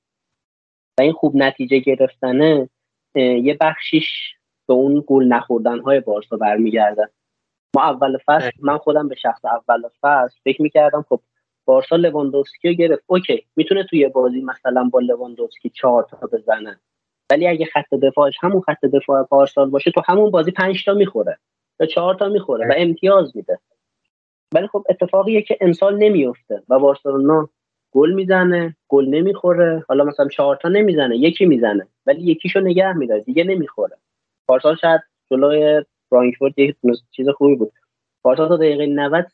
و 0.99 1.01
این 1.01 1.13
خوب 1.13 1.37
نتیجه 1.37 1.79
گرفتنه 1.79 2.69
یه 3.15 3.57
بخشیش 3.61 4.35
به 4.69 4.75
اون 4.75 5.05
گل 5.07 5.25
نخوردن 5.25 5.81
های 5.81 6.01
بارسا 6.01 6.37
برمیگرده. 6.37 7.09
ما 7.77 7.83
اول 7.83 8.19
فصل 8.27 8.51
من 8.61 8.79
خودم 8.79 9.09
به 9.09 9.15
شخص 9.15 9.45
اول 9.45 9.89
فصل 10.01 10.37
فکر 10.45 10.63
می‌کردم 10.63 11.05
خب 11.09 11.21
بارسا 11.65 11.97
لواندوسکی 11.97 12.69
رو 12.69 12.75
گرفت. 12.75 13.03
okay 13.07 13.47
می‌تونه 13.57 13.85
توی 13.85 14.09
بازی 14.09 14.41
مثلا 14.41 14.89
با 14.93 15.01
لواندوسکی 15.01 15.71
چهار 15.71 16.07
تا 16.11 16.27
بزنه. 16.33 16.81
ولی 17.31 17.49
اگه 17.49 17.67
خط 17.67 17.95
دفاعش 17.95 18.35
همون 18.41 18.61
خط 18.61 18.85
دفاع 18.85 19.23
پارسال 19.23 19.71
باشه 19.71 19.91
تو 19.91 20.03
همون 20.07 20.31
بازی 20.31 20.51
پنج 20.51 20.85
تا 20.85 20.95
می‌خوره 20.95 21.39
یا 21.81 21.87
چهار 21.87 22.15
تا 22.15 22.29
می‌خوره 22.29 22.69
و 22.69 22.73
امتیاز 22.77 23.37
میده. 23.37 23.59
ولی 24.55 24.67
خب 24.67 24.85
اتفاقیه 24.89 25.43
که 25.43 25.59
امسال 25.61 25.99
نمیفته 25.99 26.63
و 26.69 26.79
بارسلونا 26.79 27.49
گل 27.93 28.13
می‌زنه 28.13 28.77
گل 28.89 29.07
نمی‌خوره. 29.09 29.85
حالا 29.89 30.05
مثلا 30.05 30.29
چهار 30.29 30.57
تا 30.57 30.69
نمی‌زنه 30.69 31.17
یکی 31.17 31.47
می‌زنه 31.47 31.87
ولی 32.07 32.23
یکیشو 32.23 32.61
نگه 32.61 32.93
میداره 32.93 33.21
دیگه 33.21 33.45
نمی‌خوره. 33.45 33.97
پارسال 34.49 34.77
شاید 34.77 35.01
جلوی 35.31 35.85
فرانکفورت 36.11 36.59
یک 36.59 36.77
چیز 37.11 37.29
خوبی 37.29 37.57
بود. 37.57 37.73
پارسال 38.23 38.49
تا 38.49 38.57
دقیقه 38.57 38.87
90 38.87 39.27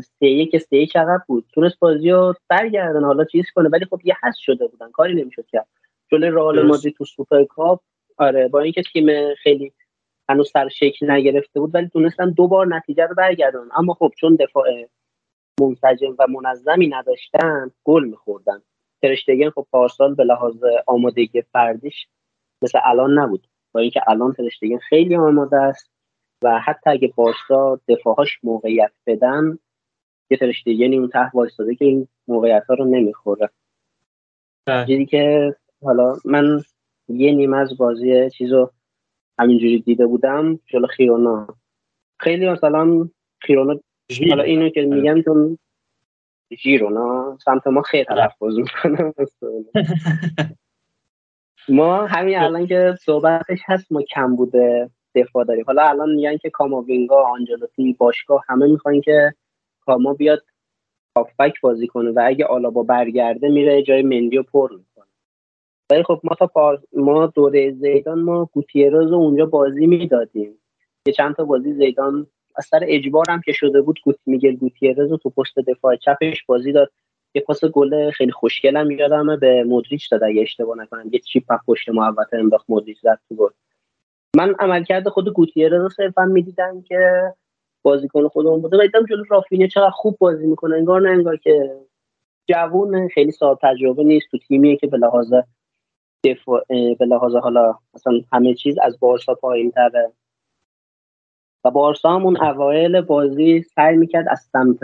سه 0.00 0.26
یک 0.26 0.58
سه 0.58 0.76
یک 0.76 0.96
عقب 0.96 1.22
بود. 1.26 1.44
تونست 1.54 1.78
بازی 1.78 2.10
رو 2.10 2.34
برگردن 2.48 3.04
حالا 3.04 3.24
چیز 3.24 3.50
کنه 3.54 3.68
ولی 3.68 3.84
خب 3.84 4.00
یه 4.04 4.16
حس 4.22 4.36
شده 4.36 4.66
بودن 4.66 4.90
کاری 4.90 5.14
نمی‌شد 5.14 5.46
کرد. 5.46 5.66
جلوی 6.10 6.30
رئال 6.30 6.62
مادرید 6.66 6.94
تو 6.96 7.04
سوپر 7.04 7.44
کاپ 7.44 7.80
آره 8.16 8.48
با 8.48 8.60
اینکه 8.60 8.82
تیم 8.82 9.34
خیلی 9.34 9.72
هنوز 10.28 10.50
سر 10.50 10.68
شکل 10.68 11.10
نگرفته 11.10 11.60
بود 11.60 11.74
ولی 11.74 11.88
تونستن 11.88 12.30
دو 12.30 12.48
بار 12.48 12.66
نتیجه 12.66 13.06
رو 13.06 13.14
برگردن 13.14 13.68
اما 13.76 13.94
خب 13.94 14.12
چون 14.20 14.36
دفاع 14.36 14.66
منسجم 15.60 16.16
و 16.18 16.26
منظمی 16.26 16.88
نداشتن 16.88 17.70
گل 17.84 18.04
میخوردن 18.04 18.62
ترشتگن 19.02 19.50
خب 19.50 19.66
پارسال 19.70 20.14
به 20.14 20.24
لحاظ 20.24 20.62
آمادگی 20.86 21.42
فردیش 21.42 22.06
مثل 22.62 22.78
الان 22.84 23.18
نبود. 23.18 23.46
با 23.72 23.80
اینکه 23.80 24.00
الان 24.08 24.32
ترشتگن 24.32 24.78
خیلی 24.78 25.16
آماده 25.16 25.56
است 25.56 25.90
و 26.42 26.58
حتی 26.58 26.90
اگه 26.90 27.12
بارسا 27.16 27.80
دفاعهاش 27.88 28.38
موقعیت 28.42 28.92
بدن 29.06 29.58
یه 30.30 30.36
ترشتگنی 30.36 30.98
اون 30.98 31.08
ته 31.08 31.30
وایستاده 31.34 31.74
که 31.74 31.84
این 31.84 32.08
موقعیت 32.28 32.64
ها 32.68 32.74
رو 32.74 32.84
نمی‌خوره. 32.84 33.50
بله. 34.66 34.86
چیزی 34.86 35.06
که 35.06 35.54
حالا 35.82 36.16
من 36.24 36.60
یه 37.08 37.32
نیمه 37.32 37.56
از 37.56 37.76
بازی 37.76 38.30
چیزو 38.30 38.70
همینجوری 39.38 39.80
دیده 39.80 40.06
بودم 40.06 40.58
جلو 40.66 40.86
خیرونا. 40.86 41.46
خیلی 42.18 42.48
مثلا 42.48 43.08
خیرونا 43.38 43.80
حالا 44.30 44.42
اینو 44.42 44.68
که 44.68 44.82
میگم 44.82 45.22
چون 45.22 45.58
ژیرونا 46.62 47.38
سمت 47.44 47.66
ما 47.66 47.82
خیلی 47.82 48.04
تلفظ 48.04 48.56
می‌کنم 48.56 49.14
ما 51.68 52.06
همین 52.06 52.38
الان 52.38 52.66
که 52.66 52.94
صحبتش 53.00 53.58
هست 53.66 53.92
ما 53.92 54.02
کم 54.02 54.36
بوده 54.36 54.90
دفاع 55.14 55.44
داریم. 55.44 55.64
حالا 55.66 55.82
الان 55.82 56.14
میگن 56.14 56.36
که 56.36 56.50
کاماوینگا 56.50 57.22
آنجلوتی 57.22 57.92
باشگاه 57.98 58.44
همه 58.48 58.66
می‌خوان 58.66 59.00
که 59.00 59.34
کاما 59.80 60.14
بیاد 60.14 60.42
هافبک 61.16 61.60
بازی 61.60 61.86
کنه 61.86 62.10
و 62.10 62.22
اگه 62.26 62.44
آلابا 62.44 62.82
برگرده 62.82 63.48
میره 63.48 63.82
جای 63.82 64.02
مندی 64.02 64.36
رو 64.36 64.42
پر 64.42 64.70
می‌کنه. 64.70 65.06
ولی 65.90 66.02
خب 66.02 66.20
ما 66.24 66.34
تا 66.34 66.46
پار... 66.46 66.82
ما 66.92 67.26
دوره 67.26 67.70
زیدان 67.72 68.20
ما 68.22 68.50
گوتیرز 68.52 69.10
رو 69.10 69.16
اونجا 69.16 69.46
بازی 69.46 69.86
می‌دادیم. 69.86 70.58
یه 71.06 71.12
چند 71.12 71.34
تا 71.34 71.44
بازی 71.44 71.72
زیدان 71.72 72.26
از 72.56 72.64
سر 72.64 72.80
اجبار 72.82 73.24
هم 73.28 73.40
که 73.40 73.52
شده 73.52 73.80
بود 73.80 74.00
گوت 74.04 74.16
میگل 74.26 74.56
گوتیرز 74.56 75.12
تو 75.22 75.30
پست 75.30 75.58
دفاع 75.58 75.96
چپش 75.96 76.44
بازی 76.44 76.72
داد. 76.72 76.90
یه 77.34 77.42
پاس 77.42 77.64
گل 77.64 78.10
خیلی 78.10 78.32
خوشگل 78.32 78.76
هم 78.76 78.90
یادمه 78.90 79.36
به 79.36 79.64
مودریچ 79.64 80.10
داد 80.10 80.24
اگه 80.24 80.42
اشتباه 80.42 80.78
نکنم. 80.78 81.10
یه 81.12 81.18
چیپ 81.18 81.52
از 81.52 81.58
پشت 81.66 81.88
محوطه 81.88 82.36
انداخت 82.36 82.64
مودریچ 82.68 83.00
زد 83.00 83.18
تو 83.28 83.34
گل. 83.34 83.50
من 84.36 84.54
عملکرد 84.58 85.08
خود 85.08 85.28
گوتیرز 85.28 85.82
رو 85.82 85.88
صرفا 85.88 86.24
می‌دیدم 86.24 86.82
که 86.82 87.32
بازیکن 87.82 88.28
خودمون 88.28 88.60
بوده. 88.60 88.76
و 88.76 88.80
دیدم 88.80 89.06
جلو 89.06 89.24
رافینیا 89.28 89.66
چقدر 89.66 89.90
خوب 89.90 90.16
بازی 90.18 90.46
می‌کنه. 90.46 90.76
انگار 90.76 91.00
نه 91.00 91.10
انگار 91.10 91.36
که 91.36 91.76
جوون 92.48 93.08
خیلی 93.08 93.32
سال 93.32 93.56
تجربه 93.62 94.04
نیست 94.04 94.26
تو 94.30 94.38
تیمیه 94.38 94.76
که 94.76 94.86
به 94.86 94.98
لحاظ 94.98 95.34
دفاع 96.24 96.64
به 96.98 97.06
لحاظ 97.06 97.34
حالا 97.34 97.78
مثلا 97.94 98.20
همه 98.32 98.54
چیز 98.54 98.78
از 98.82 99.00
بارسا 99.00 99.34
پایین 99.34 99.70
تره 99.70 100.12
و 101.64 101.70
بارسا 101.70 102.08
هم 102.08 102.24
اون 102.24 102.42
اوایل 102.42 103.00
بازی 103.00 103.62
سعی 103.62 103.96
می‌کرد 103.96 104.26
از 104.30 104.40
سمت 104.52 104.78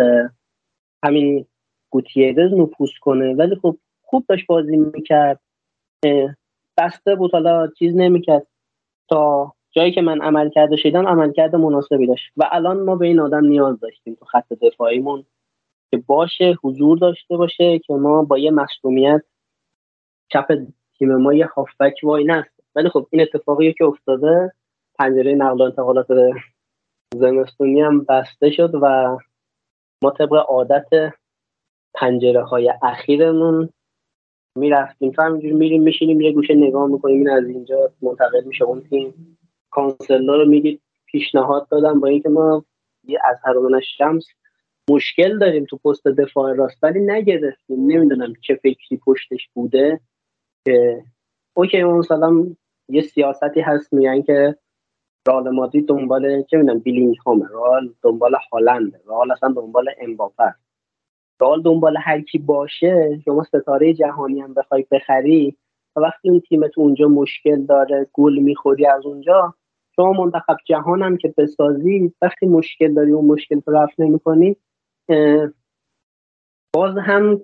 همین 1.04 1.46
گوتیرز 1.90 2.52
نفوذ 2.54 2.90
کنه. 3.00 3.34
ولی 3.34 3.56
خب 3.62 3.76
خوب 4.02 4.24
داشت 4.28 4.46
بازی 4.46 4.76
می‌کرد. 4.76 5.40
بسته 6.78 7.14
بود. 7.14 7.32
حالا 7.32 7.68
چیز 7.78 7.96
نمی‌کرد. 7.96 8.46
تا 9.08 9.52
جایی 9.70 9.92
که 9.92 10.02
من 10.02 10.20
عمل 10.20 10.50
کرده 10.50 10.76
شدم 10.76 11.06
عمل 11.06 11.32
کرده 11.32 11.56
مناسبی 11.56 12.06
داشت. 12.06 12.32
و 12.36 12.48
الان 12.52 12.80
ما 12.80 12.96
به 12.96 13.06
این 13.06 13.20
آدم 13.20 13.44
نیاز 13.44 13.80
داشتیم 13.80 14.14
تو 14.14 14.24
خط 14.24 14.52
دفاعیمون 14.52 15.24
که 15.90 15.96
باشه 15.96 16.56
حضور 16.62 16.98
داشته 16.98 17.36
باشه 17.36 17.78
که 17.78 17.94
ما 17.94 18.22
با 18.22 18.38
یه 18.38 18.50
مصومیت 18.50 19.22
چپ 20.32 20.58
تیم 20.98 21.16
ما 21.16 21.34
یه 21.34 21.46
هافبک 21.46 21.94
وای 22.02 22.24
نست. 22.24 22.60
ولی 22.74 22.88
خب 22.88 23.06
این 23.10 23.22
اتفاقی 23.22 23.72
که 23.72 23.84
افتاده. 23.84 24.52
پنجره 24.98 25.34
نقل 25.34 25.60
و 25.60 25.62
انتقالات 25.62 26.06
زمستونی 27.14 27.80
هم 27.80 28.04
بسته 28.04 28.50
شد 28.50 28.70
و 28.82 29.16
ما 30.02 30.10
طبق 30.10 30.32
عادت 30.32 31.14
پنجره 31.94 32.44
های 32.44 32.72
اخیرمون 32.82 33.68
می‌رفتیم. 34.58 35.10
تو 35.12 35.22
همینجوری 35.22 35.54
میریم 35.54 35.82
میشینیم 35.82 36.20
یه 36.20 36.32
گوشه 36.32 36.54
نگاه 36.54 36.86
می‌کنیم. 36.86 37.16
این 37.16 37.30
از 37.30 37.48
اینجا 37.48 37.92
منتقل 38.02 38.44
میشه. 38.44 38.64
اون 38.64 38.80
تیم 38.80 39.38
کانسلا 39.70 40.36
رو 40.36 40.48
میگید 40.48 40.80
پیشنهاد 41.06 41.68
دادم 41.68 42.00
با 42.00 42.08
اینکه 42.08 42.28
ما 42.28 42.64
یه 43.04 43.18
از 43.24 43.36
هرمان 43.44 43.80
شمس 43.80 44.26
مشکل 44.90 45.38
داریم 45.38 45.64
تو 45.64 45.76
پست 45.76 46.06
دفاع 46.06 46.54
راست 46.54 46.84
ولی 46.84 47.00
نگرفتیم. 47.00 47.86
نمی‌دونم 47.86 48.32
چه 48.40 48.54
فکری 48.54 49.00
پشتش 49.06 49.48
بوده 49.54 50.00
که 50.64 51.02
اوکی 51.54 51.80
اون 51.80 51.98
مثلا 51.98 52.46
یه 52.88 53.02
سیاستی 53.02 53.60
هست 53.60 53.92
میگن 53.92 54.22
که 54.22 54.56
رئال 55.26 55.50
مادرید 55.50 55.88
دنبال 55.88 56.42
چه 56.42 56.56
می‌دونم 56.56 56.78
بیلینگ 56.78 57.16
هامه 57.26 57.46
رئال 57.48 57.94
دنبال 58.02 58.34
هالند. 58.52 59.00
رئال 59.06 59.32
اصلا 59.32 59.52
دنبال 59.52 59.88
امباپه 60.00 60.54
رئال 61.40 61.62
دنبال 61.62 61.96
هر 61.96 62.20
کی 62.20 62.38
باشه 62.38 63.20
شما 63.24 63.42
ستاره 63.44 63.94
جهانی 63.94 64.40
هم 64.40 64.54
بخوای 64.54 64.86
بخری 64.90 65.56
و 65.96 66.00
وقتی 66.00 66.30
اون 66.30 66.40
تیمت 66.40 66.78
اونجا 66.78 67.08
مشکل 67.08 67.62
داره 67.62 68.06
گل 68.12 68.38
می‌خوری 68.38 68.86
از 68.86 69.06
اونجا 69.06 69.54
شما 69.96 70.12
منتخب 70.12 70.56
جهان 70.64 71.02
هم 71.02 71.16
که 71.16 71.34
بسازی 71.38 72.12
وقتی 72.22 72.46
مشکل 72.46 72.94
داری 72.94 73.12
اون 73.12 73.24
مشکل 73.24 73.60
رو 73.66 73.76
رفت 73.76 74.00
نمی‌کنی 74.00 74.56
باز 76.74 76.98
هم 76.98 77.40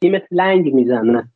تیمت 0.00 0.22
لنگ 0.30 0.74
می‌زنه. 0.74 1.28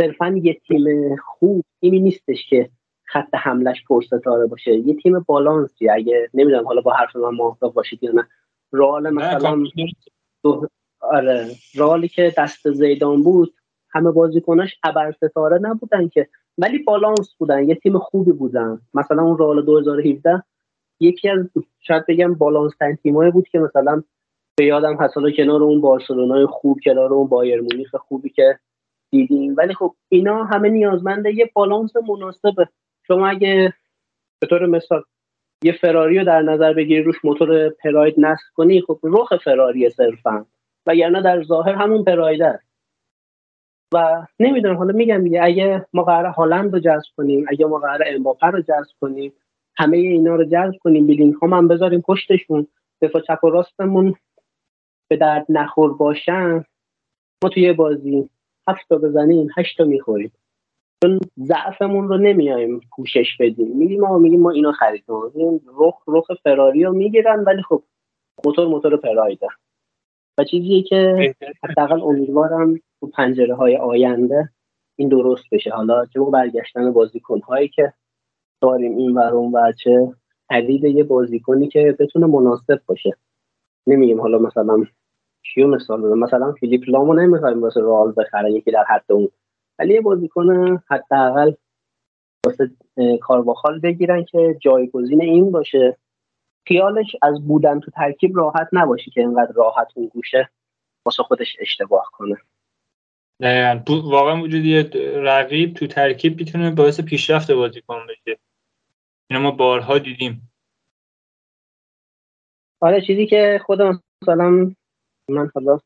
صرفا 0.00 0.40
یه 0.42 0.54
تیم 0.54 1.16
خوب 1.16 1.64
تیمی 1.80 2.00
نیستش 2.00 2.48
که 2.48 2.70
خط 3.12 3.34
حملش 3.34 3.84
پرستاره 3.88 4.46
باشه. 4.46 4.78
یه 4.78 4.94
تیم 4.94 5.20
بالانسی 5.20 5.88
اگه 5.88 6.30
نمی‌دونم 6.34 6.66
حالا 6.66 6.80
با 6.80 6.92
حرف 6.92 7.16
من 7.16 7.30
موافق 7.30 7.72
باشید 7.72 8.02
یا 8.02 8.12
نه. 8.12 8.28
رئال 8.72 9.10
مثلا 9.10 9.64
دو... 10.42 10.66
آره. 11.00 11.46
رئالی 11.78 12.08
که 12.08 12.34
دست 12.38 12.70
زیدان 12.70 13.22
بود 13.22 13.54
همه 13.90 14.10
بازیکناش 14.10 14.78
ابر 14.84 15.12
ستاره 15.12 15.58
نبودن 15.62 16.08
که. 16.08 16.28
ولی 16.58 16.78
بالانس 16.78 17.34
بودن. 17.38 17.68
یه 17.68 17.74
تیم 17.74 17.98
خوبی 17.98 18.32
بودن. 18.32 18.80
مثلا 18.94 19.22
اون 19.22 19.38
رئال 19.38 19.64
2017 19.64 20.42
یکی 21.00 21.28
از 21.28 21.46
شاید 21.80 22.06
بگم 22.08 22.34
بالانس 22.34 22.72
ترین 22.80 22.96
تیمایی 22.96 23.30
بود 23.30 23.48
که 23.48 23.58
مثلا 23.58 24.02
به 24.56 24.64
یادم 24.64 24.96
هست. 24.96 25.16
حالا 25.16 25.30
کنار 25.30 25.62
اون 25.62 25.80
بارسلونای 25.80 26.46
خوب 26.46 26.78
کنار 26.84 27.14
اون 27.14 27.28
بایر 27.28 27.60
مونیخ 27.60 27.96
خوبی 27.96 28.28
که 28.28 28.58
دیدیم. 29.10 29.54
ولی 29.56 29.74
خب 29.74 29.94
اینا 30.08 30.44
همه 30.44 30.68
نیازمند 30.68 31.26
یه 31.26 31.50
بالانس 31.54 31.96
مناسبه 31.96 32.68
شما 33.10 33.28
اگه 33.28 33.74
به 34.40 34.46
طور 34.46 34.66
مثال 34.66 35.02
یه 35.64 35.72
فراری 35.72 36.18
رو 36.18 36.24
در 36.24 36.42
نظر 36.42 36.72
بگیری 36.72 37.02
روش 37.02 37.24
موتور 37.24 37.68
پراید 37.68 38.14
نصب 38.18 38.44
کنی 38.54 38.80
خب 38.80 38.98
رخ 39.02 39.36
فراری 39.44 39.90
صرفا. 39.90 40.46
وگرنه 40.86 41.22
در 41.22 41.42
ظاهر 41.42 41.74
همون 41.74 42.04
پراید 42.04 42.42
است. 42.42 42.70
و 43.94 44.26
نمی‌دونم 44.40 44.76
حالا 44.76 44.92
میگم 44.92 45.24
دیگه 45.24 45.44
اگه 45.44 45.86
ما 45.92 46.02
قرار 46.02 46.26
هالند 46.26 46.72
رو 46.72 46.78
جذب 46.78 47.10
کنیم 47.16 47.46
اگه 47.48 47.66
ما 47.66 47.78
قرار 47.78 48.02
امباپه 48.06 48.46
رو 48.46 48.60
جذب 48.60 48.94
کنیم 49.00 49.32
همه 49.76 49.96
اینا 49.96 50.36
رو 50.36 50.44
جذب 50.44 50.78
کنیم 50.80 51.06
بیلینگ 51.06 51.34
هم, 51.42 51.52
هم 51.52 51.68
بذاریم 51.68 52.00
پشتشون 52.00 52.66
دفاع 53.02 53.22
چپ 53.22 53.44
و 53.44 53.50
راستمون 53.50 54.14
به 55.08 55.16
درد 55.16 55.46
نخور 55.48 55.94
باشن 55.94 56.64
ما 57.44 57.50
توی 57.50 57.72
بازی 57.72 58.30
هفت 58.68 58.88
تا 58.88 58.98
بزنیم 58.98 59.48
هشت 59.56 59.78
تا 59.78 59.84
می‌خوریم. 59.84 60.32
چون 61.04 61.20
ضعفمون 61.38 62.08
رو 62.08 62.18
نمیایم 62.18 62.80
پوشش 62.96 63.36
بدیم. 63.40 63.76
میگیم 63.76 64.00
ما 64.00 64.18
میگیم 64.18 64.40
ما 64.40 64.50
اینو 64.50 64.72
خریدیم 64.72 65.60
رخ 65.78 66.02
رخ 66.06 66.26
فراری 66.44 66.84
رو 66.84 66.92
می‌گیرن 66.92 67.44
ولی 67.44 67.62
خب 67.62 67.82
موتور 68.44 68.68
موتور 68.68 68.96
پرایده 68.96 69.46
و 70.38 70.44
چیزیه 70.44 70.82
که 70.82 71.34
حداقل 71.64 72.00
امیدوارم 72.02 72.80
تو 73.00 73.06
پنجره 73.06 73.54
های 73.54 73.76
آینده 73.76 74.48
این 74.96 75.08
درست 75.08 75.44
بشه. 75.52 75.70
حالا 75.70 76.06
چه 76.06 76.20
برگشتن 76.20 76.92
بازیکن 76.92 77.40
هایی 77.40 77.68
که 77.68 77.92
داریم 78.62 78.96
این 78.96 79.14
ور 79.14 79.34
اون 79.34 79.52
ور 79.52 79.72
چه 79.72 80.12
خرید 80.48 80.84
یه 80.84 81.04
بازیکنی 81.04 81.68
که 81.68 81.96
بتونه 81.98 82.26
مناسب 82.26 82.80
باشه. 82.86 83.16
نمیگیم 83.86 84.20
حالا 84.20 84.38
مثلا 84.38 84.84
کیو 85.54 85.66
مثال 85.66 86.18
مثلا 86.18 86.52
فیلیپ 86.52 86.82
لامو 86.88 87.14
نمی‌خوایم 87.14 87.62
واسه 87.62 87.80
رئال 87.80 88.14
بخره 88.16 88.52
یکی 88.52 88.70
در 88.70 88.84
حد 88.88 89.12
اون. 89.12 89.28
ولی 89.80 89.94
یه 89.94 90.00
بازیکن 90.00 90.76
حداقل 90.90 91.52
واسه 92.46 92.70
کارواخال 93.20 93.80
بگیرن 93.80 94.24
که 94.24 94.56
جایگزین 94.60 95.22
این 95.22 95.50
باشه. 95.50 95.96
خیالش 96.68 97.16
از 97.22 97.46
بودن 97.46 97.80
تو 97.80 97.90
ترکیب 97.90 98.36
راحت 98.36 98.68
نباشه 98.72 99.10
که 99.10 99.20
اینقدر 99.20 99.52
راحت 99.52 99.88
اون 99.94 100.06
گوشه 100.06 100.50
واسه 101.06 101.22
خودش 101.22 101.56
اشتباه 101.60 102.10
کنه. 102.12 102.36
نه 103.40 103.84
واقعا 103.88 104.42
وجود 104.42 104.64
یه 104.64 104.90
رقیب 105.14 105.74
تو 105.74 105.86
ترکیب 105.86 106.40
می‌تونه 106.40 106.70
باعث 106.70 107.00
پیشرفت 107.00 107.50
بازیکن 107.50 108.06
بشه. 108.08 108.38
اینو 109.30 109.42
ما 109.42 109.50
بارها 109.50 109.98
دیدیم. 109.98 110.52
آره 112.80 113.00
چیزی 113.00 113.26
که 113.26 113.60
خودم 113.66 114.02
مثلا 114.22 114.72
من 115.28 115.50
حالا 115.54 115.78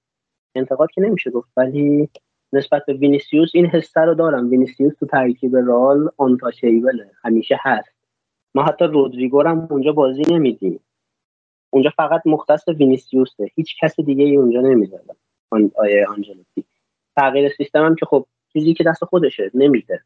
انتقاد 0.55 0.91
که 0.91 1.01
نمیشه 1.01 1.31
گفت 1.31 1.53
ولی 1.57 2.09
نسبت 2.55 2.86
به 2.86 2.93
وینیسیوس 2.93 3.51
این 3.55 3.66
حسه 3.66 4.01
رو 4.01 4.14
دارم. 4.14 4.51
وینیسیوس 4.51 4.94
تو 5.01 5.06
ترکیب 5.06 5.56
رئال 5.56 6.10
untouchable 6.16 7.03
ه 7.03 7.11
همیشه 7.24 7.59
هست. 7.60 7.94
ما 8.55 8.62
حتی 8.62 8.85
رودریگو 8.85 9.43
هم 9.43 9.68
اونجا 9.70 9.93
بازی 9.93 10.22
نمیدیم. 10.31 10.81
اونجا 11.70 11.90
فقط 11.97 12.22
مختص 12.26 12.68
وینیسیوسه. 12.68 13.51
هیچ 13.55 13.76
کس 13.81 14.01
دیگه 14.01 14.24
ای 14.24 14.36
اونجا 14.36 14.60
نمی‌ذاره. 14.60 15.05
آن 15.51 15.70
آیه 15.74 16.06
آنجلوتی. 16.06 16.64
تغییر 17.16 17.52
سیستم 17.56 17.85
هم 17.85 17.94
که 17.94 18.06
خب 18.06 18.26
چیزی 18.52 18.74
که 18.74 18.85
دست 18.85 19.05
خودشه 19.05 19.51
نمیده. 19.55 20.02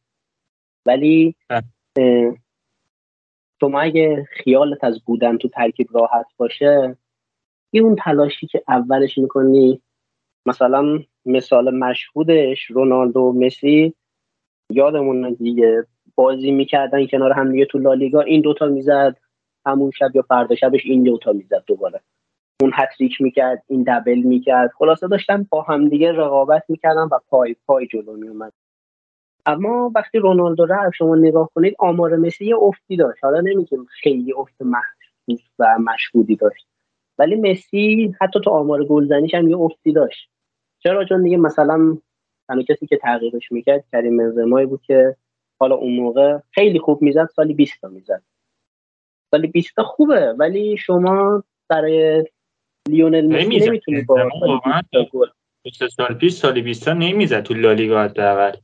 ولی 0.87 1.35
شما 3.61 3.81
اگه 3.81 4.29
خیالت 4.31 4.85
از 4.85 5.05
بودن 5.05 5.39
تو 5.39 5.49
ترکیب 5.49 5.89
راحت 5.93 6.27
باشه 6.37 6.97
این 7.71 7.85
اون 7.85 7.97
تلاشی 8.05 8.47
که 8.47 8.63
اولش 8.69 9.19
می‌کنی 9.19 9.83
مثلا 10.47 10.99
مثال 11.27 11.75
مشهودش 11.75 12.71
رونالدو 12.71 13.33
مسی 13.33 13.95
یادمون 14.71 15.33
دیگه 15.33 15.87
بازی 16.15 16.51
می‌کردن 16.51 17.07
کنار 17.07 17.33
هم 17.33 17.53
دیگه 17.53 17.65
تو 17.65 17.79
لالیگا 17.79 18.21
این 18.21 18.41
دوتا 18.41 18.67
می‌زد 18.67 19.17
همون 19.67 19.91
شب 19.91 20.11
یا 20.15 20.23
فردا 20.23 20.55
شبش 20.57 20.81
این 20.85 21.03
دوتا 21.03 21.33
می‌زد 21.33 21.65
دوباره. 21.67 22.01
اون 22.63 22.73
هتریک 22.75 23.21
می‌کرد 23.21 23.63
این 23.69 23.85
دبل 23.89 24.19
می‌کرد. 24.19 24.71
خلاصه 24.79 25.09
داشتن 25.09 25.47
با 25.51 25.63
همدیگه 25.63 26.13
رقابت 26.13 26.65
می‌کردن 26.69 27.03
و 27.13 27.19
پای 27.29 27.57
پای 27.67 27.87
جلو 27.87 28.17
میومد 28.17 28.53
اما 29.47 29.93
وقتی 29.95 30.19
رونالدو 30.19 30.67
رفت 30.67 30.97
شما 30.97 31.17
نگاه 31.17 31.51
کنید 31.55 31.77
آمار 31.79 32.17
مسی 32.17 32.47
یه 32.47 32.57
افتی 32.57 32.97
داشت. 32.97 33.25
حالا 33.25 33.41
نمیگیم 33.41 33.87
خیلی 34.03 34.33
افت 34.33 34.63
محسوس 34.63 35.51
و 35.59 35.79
مشهودی 35.79 36.37
داشت. 36.37 36.68
ولی 37.19 37.37
مسی 37.37 38.15
حتی 38.21 38.41
تو 38.45 38.51
آمار 38.51 38.85
گلزنیش 38.85 39.35
هم 39.35 39.49
یه 39.49 39.57
افتی 39.57 39.93
داشت. 39.93 40.31
چرا؟ 40.79 41.05
چون 41.05 41.23
دیگه 41.23 41.37
مثلا 41.37 41.99
تنها 42.49 42.63
کسی 42.63 42.87
که 42.87 42.97
تغییرش 42.97 43.53
می‌کرد 43.53 43.85
کریم 43.93 44.17
بنزمایی 44.17 44.67
بود 44.67 44.83
که 44.83 45.17
حالا 45.61 45.75
اون 45.75 45.97
موقع 45.97 46.39
خیلی 46.51 46.79
خوب 46.79 47.03
می‌زد 47.03 47.29
سالی 47.37 47.55
20 47.55 47.81
تا 47.81 47.89
می‌زد. 47.89 48.23
سالی 49.31 49.47
20 49.47 49.77
تا 49.77 49.83
خوبه 49.83 50.35
ولی 50.39 50.77
شما 50.77 51.45
برای 51.69 52.25
لیونل 52.89 53.27
مسی 53.27 53.59
نمی‌تونی 53.59 54.03
با 54.03 54.31
سه 55.79 55.89
سال 55.89 56.15
پیش 56.15 56.33
سالی 56.33 56.63
20 56.63 56.85
تا 56.85 56.93
نمی‌زد 56.93 57.43
تو 57.43 57.55
لالیگا 57.55 58.03
حداقل. 58.03 58.59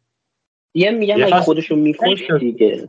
یه 0.75 0.91
میگم 0.91 1.15
اگه 1.15 1.41
خودشون 1.41 1.79
میکش 1.79 2.31
دیگه. 2.31 2.89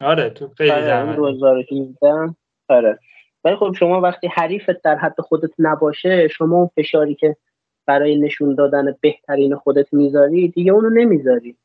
آره 0.00 0.30
تو 0.30 0.48
خیلی 0.48 0.70
زحمت. 0.70 1.16
2018 1.16 2.36
آره. 2.68 2.98
ولی 3.46 3.56
خب 3.56 3.72
شما 3.78 4.00
وقتی 4.00 4.26
حریفت 4.26 4.82
در 4.82 4.96
حد 4.96 5.20
خودت 5.20 5.50
نباشه 5.58 6.28
شما 6.28 6.56
اون 6.56 6.70
فشاری 6.76 7.14
که 7.14 7.36
برای 7.86 8.16
نشون 8.20 8.54
دادن 8.54 8.96
بهترین 9.00 9.56
خودت 9.56 9.94
می‌ذاری 9.94 10.48
دیگه 10.48 10.72
اونو 10.72 10.90
نمی‌ذاری. 10.90 11.56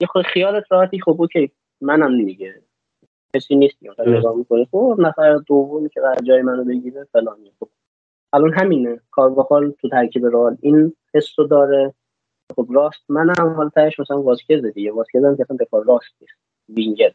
یه 0.00 0.06
خود 0.06 0.24
خیالت 0.24 0.64
راحتی 0.70 1.00
خب 1.00 1.16
okay 1.18 1.50
منم 1.80 2.24
دیگه. 2.24 2.54
کسی 3.36 3.56
نیست 3.56 3.76
نگاه 4.06 4.36
می‌کنه. 4.36 4.64
خب 4.70 4.96
نفر 4.98 5.34
دومی 5.34 5.88
که 5.88 6.00
در 6.00 6.16
جای 6.24 6.42
منو 6.42 6.64
بگیره 6.64 7.04
فلان 7.12 7.38
خب 7.60 7.68
الان 8.32 8.54
همینه. 8.54 9.00
کارواخال 9.10 9.70
تو 9.70 9.88
ترکیب 9.88 10.26
رئال 10.26 10.56
این 10.60 10.92
حس 11.14 11.38
رو 11.38 11.46
داره. 11.46 11.94
خب 12.56 12.66
راست. 12.70 13.04
منم 13.08 13.54
حالا 13.56 13.68
تهش 13.68 14.00
مثلا 14.00 14.22
واسکز 14.22 14.64
دیگه. 14.64 14.92
واسکز 14.92 15.24
هم 15.24 15.36
که 15.36 15.42
اصلا 15.42 15.56
دفاع 15.60 15.84
راست 15.84 16.14
نیست. 16.20 16.34
وینگر. 16.68 17.12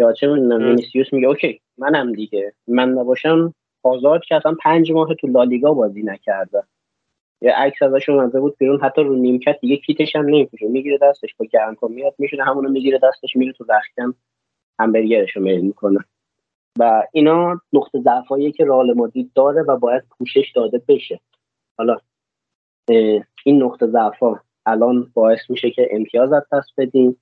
یا 0.00 0.12
چه 0.12 0.26
می‌دونم 0.26 0.68
وینیسیوس 0.68 1.12
میگه 1.12 1.26
okay. 1.26 1.60
منم 1.78 2.12
دیگه. 2.12 2.52
من 2.66 2.88
نباشم 2.88 3.54
هازارد 3.82 4.24
که 4.24 4.34
اصلا 4.34 4.56
پنج 4.62 4.92
ماه 4.92 5.14
تو 5.14 5.26
لالیگا 5.26 5.72
بازی 5.72 6.02
نکرده. 6.02 6.62
یه 7.42 7.52
عکس 7.52 7.82
ازش 7.82 8.08
اومده 8.08 8.40
بود 8.40 8.56
بیرون 8.58 8.80
حتی 8.80 9.02
رو 9.02 9.14
نیمکت 9.14 9.60
دیگه 9.60 9.76
کیتش 9.76 10.16
هم 10.16 10.24
نمیپوشه 10.24 10.66
می‌گیره 10.66 10.98
دستش 11.02 11.34
با 11.34 11.46
گرم 11.46 11.74
کن 11.74 11.92
میاد 11.92 12.14
میشونه 12.18 12.44
همونو 12.44 12.68
می‌گیره 12.68 13.00
دستش 13.02 13.36
میره 13.36 13.52
تو 13.52 13.64
رختکن 13.68 14.14
همبرگرش 14.80 15.36
رو 15.36 15.42
میل 15.42 15.60
می‌کنه. 15.60 15.98
و 16.78 17.02
اینا 17.12 17.60
نقطه 17.72 18.00
ضعفایی 18.00 18.52
که 18.52 18.64
رئال 18.64 18.92
مادرید 18.92 19.30
داره 19.34 19.62
و 19.62 19.76
باید 19.76 20.02
پوشش 20.18 20.52
داده 20.54 20.82
بشه. 20.88 21.20
حالا 21.78 21.96
این 23.44 23.62
نقطه 23.62 23.86
ضعفا 23.86 24.40
الان 24.66 25.10
باعث 25.14 25.50
میشه 25.50 25.70
که 25.70 25.88
امتیاز 25.90 26.32
از 26.32 26.42
دست 26.52 26.70
بدیم. 26.78 27.20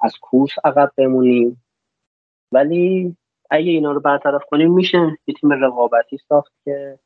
از 0.00 0.18
کورس 0.20 0.50
عقب 0.64 0.92
بمونیم. 0.96 1.62
ولی 2.52 3.16
اگه 3.50 3.70
اینا 3.70 3.92
رو 3.92 4.00
برطرف 4.00 4.42
کنیم 4.50 4.74
میشه 4.74 4.98
یه 5.26 5.34
تیم 5.40 5.52
رقابتی 5.52 6.18
ساخت 6.28 6.52
که 6.64 6.98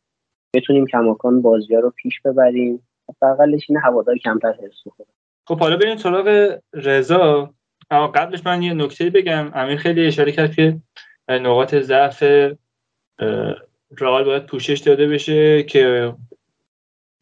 بتونیم 0.54 0.86
کماکان 0.86 1.42
بازی 1.42 1.74
ها 1.74 1.80
رو 1.80 1.90
پیش 1.90 2.20
ببریم. 2.24 2.86
حداقلش 3.08 3.70
این 3.70 3.78
هوادار 3.78 4.18
کمتر 4.18 4.52
حس 4.52 4.82
کنه 4.84 5.06
خب 5.46 5.58
حالا 5.60 5.76
بریم 5.76 5.96
سراغ 5.96 6.58
رضا. 6.72 7.54
اما 7.90 8.08
قبلش 8.08 8.46
من 8.46 8.62
یه 8.62 8.74
نکته 8.74 9.10
بگم. 9.10 9.50
امیر 9.54 9.76
خیلی 9.76 10.06
اشاره 10.06 10.32
کرد 10.32 10.54
که 10.54 10.76
نقاط 11.28 11.74
ضعف 11.74 12.22
رئال 14.00 14.24
باید 14.24 14.46
پوشش 14.46 14.78
داده 14.78 15.08
بشه 15.08 15.62
که 15.62 16.14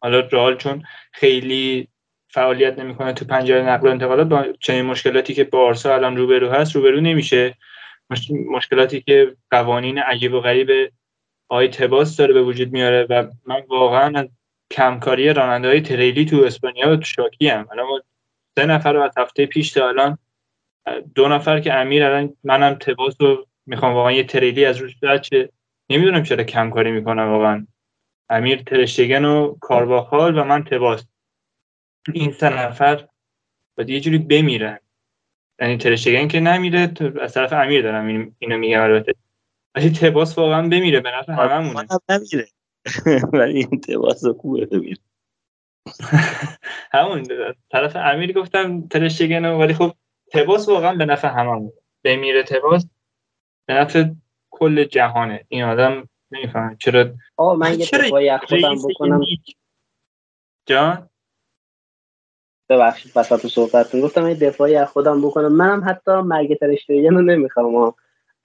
حالا 0.01 0.19
رئال 0.19 0.57
چون 0.57 0.83
خیلی 1.11 1.87
فعالیت 2.27 2.79
نمی‌کنه 2.79 3.13
تو 3.13 3.25
پنجره 3.25 3.69
نقل 3.69 3.87
و 3.87 3.91
انتقالات 3.91 4.27
با 4.27 4.45
چنین 4.59 4.85
مشکلاتی 4.85 5.33
که 5.33 5.43
بارسا 5.43 5.95
الان 5.95 6.17
روبرو 6.17 6.49
هست 6.49 6.75
روبرو 6.75 7.01
نمیشه. 7.01 7.55
مشکلاتی 8.49 9.01
که 9.01 9.35
قوانین 9.51 9.97
عجیب 9.99 10.33
و 10.33 10.39
غریب 10.39 10.93
آقای 11.49 11.67
تباس 11.67 12.17
داره 12.17 12.33
به 12.33 12.43
وجود 12.43 12.71
میاره 12.71 13.07
و 13.09 13.27
من 13.45 13.63
واقعا 13.69 14.19
از 14.19 14.27
کمکاری 14.71 15.33
راننده 15.33 15.67
های 15.67 15.81
تریلی 15.81 16.25
تو 16.25 16.43
اسپانیا 16.43 16.95
تو 16.95 17.03
شاکی 17.03 17.47
هم 17.47 17.67
الان 17.71 17.87
ما 17.87 18.01
سه 18.59 18.65
نفر 18.65 18.97
از 18.97 19.17
هفته 19.17 19.45
پیش 19.45 19.71
تا 19.71 19.87
الان 19.87 20.17
دو 21.15 21.27
نفر 21.27 21.59
که 21.59 21.73
امیر 21.73 22.03
الان 22.03 22.33
منم 22.43 22.73
تباس 22.73 23.15
رو 23.19 23.47
می‌خوام 23.65 23.93
واقعا 23.93 24.11
یه 24.11 24.23
تریلی 24.23 24.65
از 24.65 24.77
روش 24.77 24.99
بچه 24.99 25.49
نمی‌دونم 25.89 26.23
چرا 26.23 26.43
کمکاری 26.43 26.91
می‌کنم 26.91 27.29
واقعا. 27.29 27.67
امیر 28.29 28.61
ترشتگن 28.61 29.25
و 29.25 29.55
کارواخال 29.61 30.37
و 30.37 30.43
من 30.43 30.63
تباس. 30.63 31.05
این 32.13 32.31
سه 32.31 32.49
نفر 32.49 33.07
باید 33.77 33.89
یه 33.89 33.99
جوری 33.99 34.17
بمیرن. 34.17 34.79
یعنی 35.61 35.77
ترشتگن 35.77 36.27
که 36.27 36.39
نمیره 36.39 36.93
از 37.21 37.33
طرف 37.33 37.53
امیر 37.53 37.81
دارم 37.81 38.33
اینو 38.39 38.57
میگم 38.57 38.81
البته. 38.81 39.13
ولی 39.75 39.89
تباس 39.89 40.37
واقعا 40.37 40.61
بمیره 40.61 40.99
به 40.99 41.11
نفع 41.11 41.33
هممونه. 41.33 41.87
نمیره. 42.09 42.47
ولی 43.39 43.57
این 43.57 43.81
تباس 43.81 44.25
خوبه 44.25 44.65
بمیره 44.65 44.97
همون 46.93 47.23
طرف 47.71 47.95
امیر 47.95 48.33
گفتم 48.33 48.87
ترشتگن 48.87 49.45
ولی 49.45 49.73
خب 49.73 49.93
تباس 50.31 50.69
واقعا 50.69 50.95
به 50.95 51.05
نفع 51.05 51.27
هممون 51.27 51.73
بمیره 52.03 52.43
تباس 52.43 52.87
به 53.67 53.73
نفع 53.73 54.05
کل 54.51 54.83
جهانه. 54.83 55.45
این 55.47 55.63
آدم 55.63 56.09
نمی‌فهمم 56.31 56.77
چرا 56.77 57.13
آه 57.37 57.57
من 57.57 57.79
یه 57.79 57.85
خودم 58.47 58.75
بکنم. 58.89 59.21
جان؟ 60.65 61.09
ببخشید 62.69 63.11
وسط 63.15 63.47
صحبتتون. 63.47 64.01
گفتم 64.01 64.27
یه 64.27 64.35
دفاعی 64.35 64.75
از 64.75 64.87
خودم 64.87 65.21
بکنم. 65.21 65.55
منم 65.55 65.83
حتی 65.89 66.11
مرگ 66.11 66.57
ترشتگن 66.59 67.13
رو 67.13 67.21
نمی‌خوام. 67.21 67.93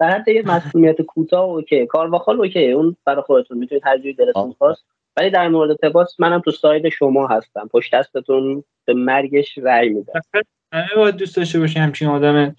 در 0.01 0.11
حد 0.11 0.29
یه 0.29 0.43
مصدومیت 0.43 1.03
کوتاه 1.03 1.45
okay. 1.45 1.87
کارواخال 1.87 2.41
okay. 2.41 2.71
اون 2.71 2.97
برای 3.05 3.23
خودتون. 3.23 3.59
می‌تونید 3.59 3.87
هر 3.87 3.99
جوری 3.99 4.15
دلتون 4.15 4.55
خواست. 4.59 4.85
ولی 5.17 5.31
در 5.31 5.49
مورد 5.49 5.77
تباس 5.83 6.21
منم 6.21 6.41
تو 6.41 6.51
side 6.51 6.89
شما 6.89 7.27
هستم. 7.27 7.69
پشت 7.73 7.95
دستتون 7.95 8.65
به 8.85 8.95
مرگش 8.95 9.59
رأی 9.59 9.89
میدم. 9.89 10.21
همه 10.73 10.89
باید 10.97 11.17
دوست 11.17 11.37
داشته 11.37 11.59
باشی 11.61 11.79
همچین 11.79 12.09
آدم 12.09 12.57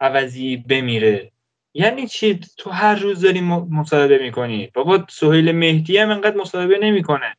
عوضی 0.00 0.56
بمیره. 0.56 1.30
یعنی 1.74 2.06
چی؟ 2.06 2.40
تو 2.58 2.70
هر 2.70 2.94
روز 2.94 3.20
داری 3.20 3.40
مصاحبه 3.70 4.18
می‌کنی. 4.18 4.70
بابا 4.74 5.04
سهیل 5.08 5.52
مهدی 5.52 5.98
هم 5.98 6.10
انقدر 6.10 6.36
مصاحبه 6.36 6.78
نمی‌کنه. 6.78 7.36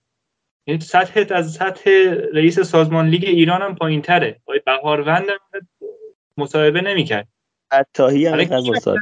یعنی 0.70 0.82
سطحت 0.82 1.32
از 1.32 1.54
سطح 1.54 1.90
رئیس 2.34 2.60
سازمان 2.60 3.08
لیگ 3.08 3.24
ایران 3.26 3.62
هم 3.62 3.76
پایین 3.76 4.02
تره. 4.02 4.41
بهاروند 4.66 5.26
مصاحبه 6.38 6.82
نمی‌کرد. 6.82 7.28
عطاهی 7.72 8.26
هم 8.26 8.40
مصاحبه 8.40 9.02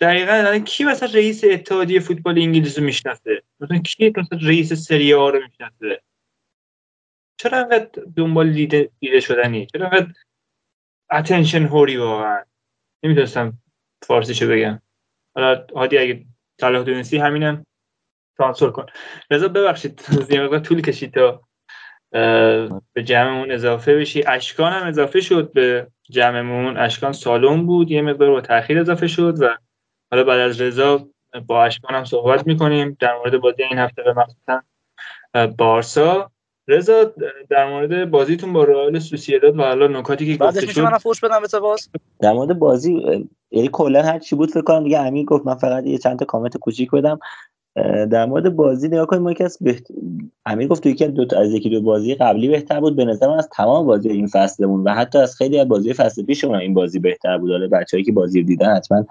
دقیقا 0.00 0.58
کی 0.58 0.84
مثلا 0.84 1.08
رئیس 1.14 1.44
اتحادیه 1.44 2.00
فوتبال 2.00 2.38
انگلیس 2.38 2.78
رو 2.78 2.84
می‌شناسه؟ 2.84 3.42
مثلا 3.60 3.78
کی 3.78 4.12
مثلا 4.16 4.38
رئیس 4.42 4.72
سری 4.72 5.14
آ 5.14 5.30
رو 5.30 5.40
می‌شناسه؟ 5.42 6.02
چرا 7.36 7.58
انقدر 7.58 8.02
دنبال 8.16 8.52
دیده, 8.52 8.90
دیده 9.00 9.20
شدنی؟ 9.20 9.66
چرا 9.66 9.88
انقدر 9.88 10.12
اتنشن 11.10 11.62
هوری 11.62 11.96
واقعا؟ 11.96 12.44
نمی‌دونستم 13.02 13.58
فارسیشو 14.02 14.48
بگم. 14.48 14.82
حالا 15.34 15.66
هادی 15.76 15.98
اگه 15.98 16.24
صلاح 16.60 16.84
دونستی 16.84 17.18
همینم. 17.18 17.66
ترانسفر 18.38 18.70
کن. 18.70 18.86
رضا 19.30 19.48
ببخشید 19.48 20.00
زیاد 20.28 20.62
طول 20.62 20.80
کشید 20.80 21.14
تا 21.14 21.40
به 22.92 23.02
جمعمون 23.04 23.52
اضافه 23.52 23.96
بشی. 23.96 24.24
اشکان 24.26 24.72
هم 24.72 24.86
اضافه 24.86 25.20
شد 25.20 25.52
به 25.52 25.86
جمعمون. 26.10 26.76
اشکان 26.76 27.12
سالون 27.12 27.66
بود 27.66 27.90
یه 27.90 28.02
مقدار 28.02 28.30
با 28.30 28.40
تاخیر 28.40 28.80
اضافه 28.80 29.06
شد 29.06 29.42
و 29.42 29.48
حالا 30.10 30.24
بعد 30.24 30.40
از 30.40 30.60
رضا 30.60 31.08
با 31.46 31.64
اشکان 31.64 31.96
هم 31.96 32.04
صحبت 32.04 32.46
می‌کنیم. 32.46 32.96
در 33.00 33.16
مورد 33.16 33.40
بازی 33.40 33.62
این 33.62 33.78
هفته 33.78 34.02
به 34.02 34.12
مخصوصا 34.12 34.62
بارسا. 35.58 36.30
رضا 36.68 37.12
در 37.50 37.68
مورد 37.70 38.10
بازیتون 38.10 38.52
با 38.52 38.64
رئال 38.64 38.98
سوسییداد 38.98 39.58
و 39.58 39.62
حالا 39.62 39.86
نکاتی 39.86 40.32
که 40.32 40.38
بعدش 40.38 40.68
میشه 40.68 40.82
من 40.82 40.98
فوش 40.98 41.20
بدم 41.20 41.42
به 41.52 41.60
باز. 41.60 41.88
در 42.20 42.32
مورد 42.32 42.58
بازی 42.58 43.26
یعنی 43.50 43.68
کلا 43.72 44.02
هر 44.02 44.18
چی 44.18 44.36
بود 44.36 44.50
فکر 44.50 44.62
کنم 44.62 44.84
دیگه 44.84 44.98
امین 44.98 45.24
گفت 45.24 45.46
من 45.46 45.54
فقط 45.54 45.84
یه 45.84 45.98
چند 45.98 46.18
تا 46.18 46.24
کامنت 46.24 46.56
کوچیک 46.56 46.90
بدم. 46.90 47.18
در 48.10 48.26
مورد 48.26 48.56
بازی 48.56 48.88
نگاه 48.88 49.06
کنیم 49.06 49.22
ما 49.22 49.32
از 49.40 49.58
بهت... 49.60 49.86
امیر 50.46 50.68
گفت 50.68 50.86
یکی 50.86 51.06
دو 51.06 51.24
تا 51.24 51.40
از 51.40 51.52
یکی 51.52 51.70
دو 51.70 51.82
بازی 51.82 52.14
قبلی 52.14 52.48
بهتر 52.48 52.80
بود. 52.80 52.96
به 52.96 53.04
نظر 53.04 53.30
از 53.30 53.48
تمام 53.52 53.86
بازی 53.86 54.08
این 54.08 54.26
فصلمون 54.26 54.84
و 54.84 54.90
حتی 54.90 55.18
از 55.18 55.36
خیلی 55.36 55.58
از 55.58 55.68
بازی 55.68 55.92
فصل 55.92 56.22
پیشمون 56.22 56.56
این 56.56 56.74
بازی 56.74 56.98
بهتر 56.98 57.38
بود. 57.38 57.50
حالا 57.50 57.68
بچه‌ای 57.68 58.02
که 58.02 58.12
بازی 58.12 58.40
رو 58.40 58.46
دیدن 58.46 58.76
حتما 58.76 59.06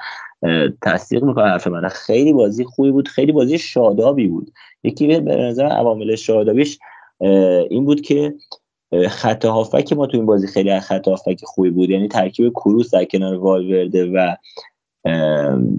تصدیق 0.81 1.23
می‌کنه 1.23 1.43
حرف 1.43 1.67
من. 1.67 1.87
خیلی 1.87 2.33
بازی 2.33 2.63
خوبی 2.63 2.91
بود 2.91 3.07
خیلی 3.07 3.31
بازی 3.31 3.57
شادابی 3.57 4.27
بود. 4.27 4.51
یکی 4.83 5.07
به 5.07 5.35
نظر 5.35 5.65
عوامل 5.65 6.15
شادابیش 6.15 6.79
این 7.69 7.85
بود 7.85 8.01
که 8.01 8.33
خط 9.09 9.45
هافک 9.45 9.93
ما 9.93 10.07
تو 10.07 10.17
این 10.17 10.25
بازی 10.25 10.47
خیلی 10.47 10.79
خط 10.79 11.07
هافک 11.07 11.39
خوبی 11.43 11.69
بود. 11.69 11.89
یعنی 11.89 12.07
ترکیب 12.07 12.49
کروس 12.49 12.93
در 12.93 13.05
کنار 13.05 13.35
والورده 13.35 14.05
و 14.05 14.35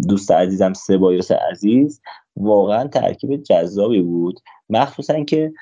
دوست 0.09 0.31
عزیزم 0.31 0.73
سبایوس 0.73 1.31
عزیز. 1.33 2.01
واقعا 2.37 2.89
ترکیب 2.89 3.43
جذابی 3.43 4.01
بود. 4.01 4.41
مخصوصا 4.71 5.25
که 5.25 5.53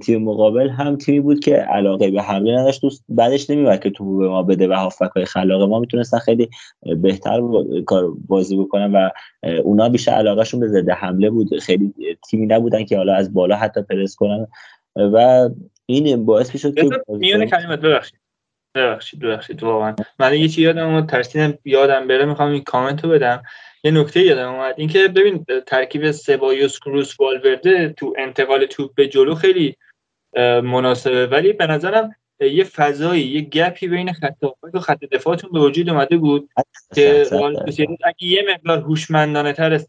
تیم 0.00 0.22
مقابل 0.22 0.68
هم 0.68 0.96
تیمی 0.96 1.20
بود 1.20 1.40
که 1.40 1.56
علاقه 1.56 2.10
به 2.10 2.22
حمله 2.22 2.58
نداشت. 2.60 2.82
دوست 2.82 3.04
بعدش 3.08 3.50
نمیومد 3.50 3.82
که 3.82 3.90
تو 3.90 4.16
به 4.18 4.28
ما 4.28 4.42
بده 4.42 4.68
و 4.68 4.72
هافک 4.72 5.10
های 5.16 5.24
خلاق 5.24 5.62
ما. 5.62 5.80
می‌تونستن 5.80 6.18
خیلی 6.18 6.48
بهتر 6.96 7.40
کار 7.86 8.12
بازی 8.28 8.56
بکنن 8.56 8.92
و 8.92 9.10
اونا 9.64 9.88
بیشتر 9.88 10.12
علاقهشون 10.12 10.60
به 10.60 10.68
ضد 10.68 10.90
حمله 10.90 11.30
بود. 11.30 11.58
خیلی 11.58 11.94
تیمی 12.30 12.46
نبودن 12.46 12.84
که 12.84 12.96
حالا 12.96 13.14
از 13.14 13.34
بالا 13.34 13.56
حتی 13.56 13.82
پرس 13.82 14.16
کنن. 14.16 14.46
و 14.96 15.48
این 15.86 16.24
باعث 16.24 16.54
می‌شد 16.54 16.74
که 16.74 16.88
میونه 17.08 17.46
کلمت 17.46 17.80
ببخشید. 17.80 18.18
ببخشید 18.74 19.20
ببخشید 19.20 19.62
واقعا. 19.62 19.94
من 20.18 20.34
یه 20.34 20.48
چیزی 20.48 20.62
یادم 20.62 20.86
اومد 20.86 21.08
ترسیدم 21.08 21.58
یادم 21.64 22.08
بره 22.08 22.24
می‌خوام 22.24 22.50
این 22.52 22.62
کامنت 22.62 23.04
رو 23.04 23.10
بدم. 23.10 23.42
یه 23.84 23.90
نکته 23.90 24.20
یادم 24.20 24.48
اومد. 24.48 24.74
اینکه 24.78 25.08
ببین 25.08 25.46
ترکیب 25.66 26.10
سبایوس 26.10 26.78
کروس 26.78 27.20
والورده 27.20 27.88
تو 27.88 28.14
انتقال 28.18 28.66
توپ 28.66 28.94
به 28.94 29.08
جلو 29.08 29.34
خیلی 29.34 29.76
مناسبه. 30.62 31.26
ولی 31.26 31.52
به 31.52 31.66
نظرم 31.66 32.16
یه 32.40 32.64
فضایی 32.64 33.22
یه 33.22 33.40
گپی 33.40 33.88
بین 33.88 34.12
خط 34.12 34.44
و 34.74 34.78
خط 34.78 35.04
دفاعتون 35.04 35.50
به 35.52 35.60
وجود 35.60 35.90
اومده 35.90 36.16
بود 36.16 36.50
که 36.94 37.26
اگه 38.04 38.24
یه 38.24 38.44
مقدار 38.50 38.78
هوشمندانه 38.78 39.52
تر 39.52 39.80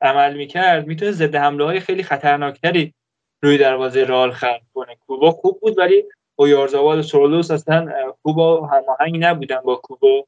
عمل 0.00 0.36
می‌کرد 0.36 0.86
می‌تونه 0.86 1.10
ضد 1.10 1.34
حمله 1.34 1.64
های 1.64 1.80
خیلی 1.80 2.02
خطرناکتری 2.02 2.94
روی 3.42 3.58
دروازه 3.58 4.04
رال 4.04 4.30
خلق 4.30 4.60
کنه. 4.74 4.96
کوبا 5.06 5.30
خوب 5.30 5.60
بود 5.60 5.78
ولی 5.78 6.04
اویارزاوال 6.36 6.98
و 6.98 7.02
سورلوس 7.02 7.50
اصلا 7.50 7.92
کوبا 8.22 8.66
هماهنگ 8.66 9.24
نبودن 9.24 9.60
با 9.60 9.76
کوبا. 9.76 10.26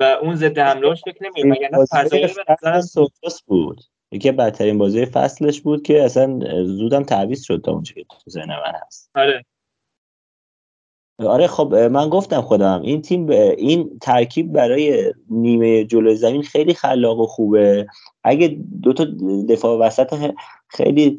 و 0.00 0.16
اون 0.22 0.36
ضد 0.36 0.58
حملهاش 0.58 1.02
فکر 1.04 1.24
نمی‌کنم 1.24 1.50
مگر 1.52 1.68
نه 1.72 1.84
فضایی 1.84 2.26
به 2.26 2.82
بود. 3.46 3.82
یکی 4.12 4.32
بدترین 4.32 4.78
بازی 4.78 5.06
فصلش 5.06 5.60
بود 5.60 5.82
که 5.82 6.02
اصلا 6.02 6.40
زودم 6.64 7.02
تعویض 7.02 7.42
شد 7.42 7.62
تا 7.64 7.72
اونجا 7.72 7.94
که 7.94 8.04
تو 8.24 8.30
ذهن 8.30 8.48
من 8.48 8.72
هست. 8.86 9.10
آره. 9.14 9.44
آره 11.18 11.46
خب 11.46 11.74
من 11.74 12.08
گفتم 12.08 12.40
خودم 12.40 12.82
این 12.82 13.02
تیم 13.02 13.28
این 13.30 13.98
ترکیب 14.02 14.52
برای 14.52 15.14
نیمه 15.30 15.84
جلوی 15.84 16.16
زمین 16.16 16.42
خیلی 16.42 16.74
خلاق 16.74 17.20
و 17.20 17.26
خوبه. 17.26 17.86
اگه 18.24 18.58
دو 18.82 18.92
تا 18.92 19.06
دفاع 19.48 19.78
وسط 19.78 20.34
خیلی 20.68 21.18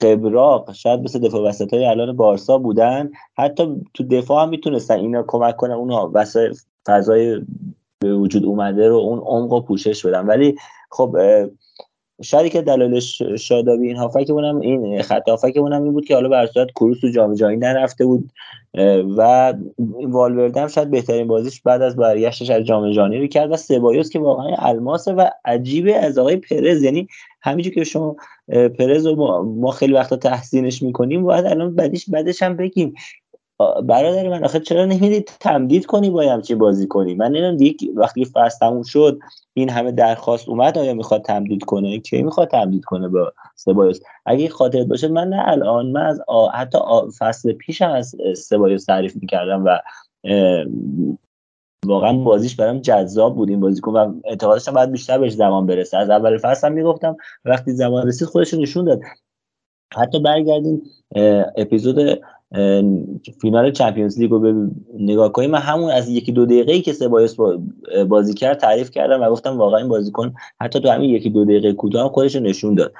قبراق 0.00 0.72
شاید 0.72 1.00
مثل 1.00 1.18
دفاع 1.18 1.48
وسط 1.48 1.74
های 1.74 1.84
الان 1.84 2.16
بارسا 2.16 2.58
بودن 2.58 3.10
حتی 3.36 3.76
تو 3.94 4.04
دفاع 4.04 4.42
هم 4.42 4.48
می‌تونستن 4.48 4.98
اینا 4.98 5.24
کمک 5.26 5.56
کنن 5.56 5.72
اون 5.72 5.90
وسط 6.14 6.56
فضای 6.86 7.40
به 8.02 8.14
وجود 8.14 8.44
اومده 8.44 8.88
رو 8.88 8.96
اون 8.96 9.18
عمق 9.18 9.52
و 9.52 9.60
پوشش 9.60 10.06
بدن 10.06 10.26
ولی 10.26 10.56
خب 10.90 11.16
شاید 12.22 12.52
که 12.52 12.62
دلایلش 12.62 13.22
شادابی 13.22 13.86
این 13.86 13.96
هافکمون 13.96 14.44
هم 14.44 14.60
این 14.60 15.02
خط 15.02 15.28
هافکمون 15.28 15.72
هم 15.72 15.82
این 15.82 15.92
بود 15.92 16.04
که 16.04 16.14
حالا 16.14 16.28
بر 16.28 16.46
صورت 16.46 16.70
کروس 16.70 17.00
تو 17.00 17.08
جام 17.08 17.34
جهانی 17.34 17.56
نرفته 17.56 18.06
بود 18.06 18.32
و 19.16 19.54
والورده 20.02 20.60
هم 20.60 20.68
شاید 20.68 20.90
بهترین 20.90 21.26
بازیش 21.26 21.60
بعد 21.60 21.82
از 21.82 21.96
برگشتش 21.96 22.50
از 22.50 22.62
جام 22.62 22.92
جهانی 22.92 23.18
رو 23.18 23.26
کرد 23.26 23.52
و 23.52 23.56
سبایوس 23.56 24.10
که 24.10 24.18
واقعا 24.18 24.54
الماسه 24.58 25.12
و 25.12 25.30
عجیبه 25.44 25.96
از 25.96 26.18
آقای 26.18 26.36
پرز. 26.36 26.82
یعنی 26.82 27.08
همینجور 27.42 27.74
که 27.74 27.84
شما 27.84 28.16
پرز 28.78 29.06
رو 29.06 29.44
ما 29.44 29.70
خیلی 29.70 29.92
وقتا 29.92 30.16
تحسینش 30.16 30.82
می‌کنیم 30.82 31.22
باید 31.22 31.46
الان 31.46 31.74
بعدش 31.74 32.10
بعدش 32.10 32.42
هم 32.42 32.56
بگیم 32.56 32.94
برادر 33.82 34.28
من 34.28 34.44
آخه 34.44 34.60
چرا 34.60 34.84
نمی‌دید 34.84 35.30
تمدید 35.40 35.86
کنی 35.86 36.10
با 36.10 36.22
همچی 36.22 36.54
بازی 36.54 36.86
کنی؟ 36.86 37.14
من 37.14 37.26
نمی‌دونم 37.26 37.56
دیگه 37.56 37.88
وقتی 37.94 38.24
فصل 38.24 38.58
تموم 38.58 38.82
شد 38.82 39.18
این 39.54 39.70
همه 39.70 39.92
درخواست 39.92 40.48
اومد 40.48 40.78
آیا 40.78 40.94
می‌خواد 40.94 41.22
تمدید 41.22 41.64
کنه؟ 41.64 41.98
کی 41.98 42.22
می‌خواد 42.22 42.48
تمدید 42.48 42.84
کنه 42.84 43.08
با 43.08 43.32
سبایوس؟ 43.54 44.00
اگه 44.26 44.48
خاطر 44.48 44.84
باشه 44.84 45.08
من 45.08 45.28
نه 45.28 45.48
الان 45.48 45.86
من 45.86 46.06
از 46.06 46.20
حتی 46.54 46.78
فصل 47.18 47.52
پیش 47.52 47.82
از 47.82 48.16
سبایوس 48.36 48.84
تعریف 48.84 49.16
می‌کردم 49.16 49.64
و 49.64 49.78
واقعا 51.86 52.12
بازیش 52.12 52.56
برام 52.56 52.78
جذاب 52.78 53.36
بود 53.36 53.48
این 53.48 53.60
بازیکن 53.60 53.92
و 53.92 54.14
اعتقادش 54.24 54.68
باید 54.68 54.90
بیشتر 54.90 55.18
بهش 55.18 55.32
زمان 55.32 55.66
برسه. 55.66 55.96
از 55.96 56.10
اول 56.10 56.38
فصل 56.38 56.66
هم 56.66 56.72
می‌گفتم 56.72 57.16
وقتی 57.44 57.72
زمان 57.72 58.06
رسید 58.06 58.28
خودش 58.28 58.54
نشون 58.54 58.84
داد. 58.84 59.00
حتی 59.94 60.18
برگردیم 60.18 60.82
اپیزود 61.56 62.20
فینال 63.40 63.70
چمپیونز 63.70 64.18
لیگ 64.18 64.30
رو 64.30 64.68
نگاه 64.98 65.32
کنیم 65.32 65.50
من 65.50 65.58
همون 65.58 65.90
از 65.90 66.08
یکی 66.08 66.32
دو 66.32 66.46
دقیقه 66.46 66.72
ای 66.72 66.80
که 66.80 66.92
سبایوس 66.92 67.36
بازی 68.08 68.34
کرد 68.34 68.58
تعریف 68.58 68.90
کردم 68.90 69.22
و 69.22 69.30
گفتم 69.30 69.58
واقعا 69.58 69.78
این 69.78 69.88
بازیکن 69.88 70.34
حتی 70.60 70.80
تو 70.80 70.88
همین 70.88 71.10
یکی 71.10 71.30
دو 71.30 71.44
دقیقه 71.44 71.72
کوتاه 71.72 72.02
هم 72.02 72.08
خودش 72.08 72.36
نشون 72.36 72.74
داد. 72.74 72.92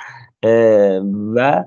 و 1.34 1.64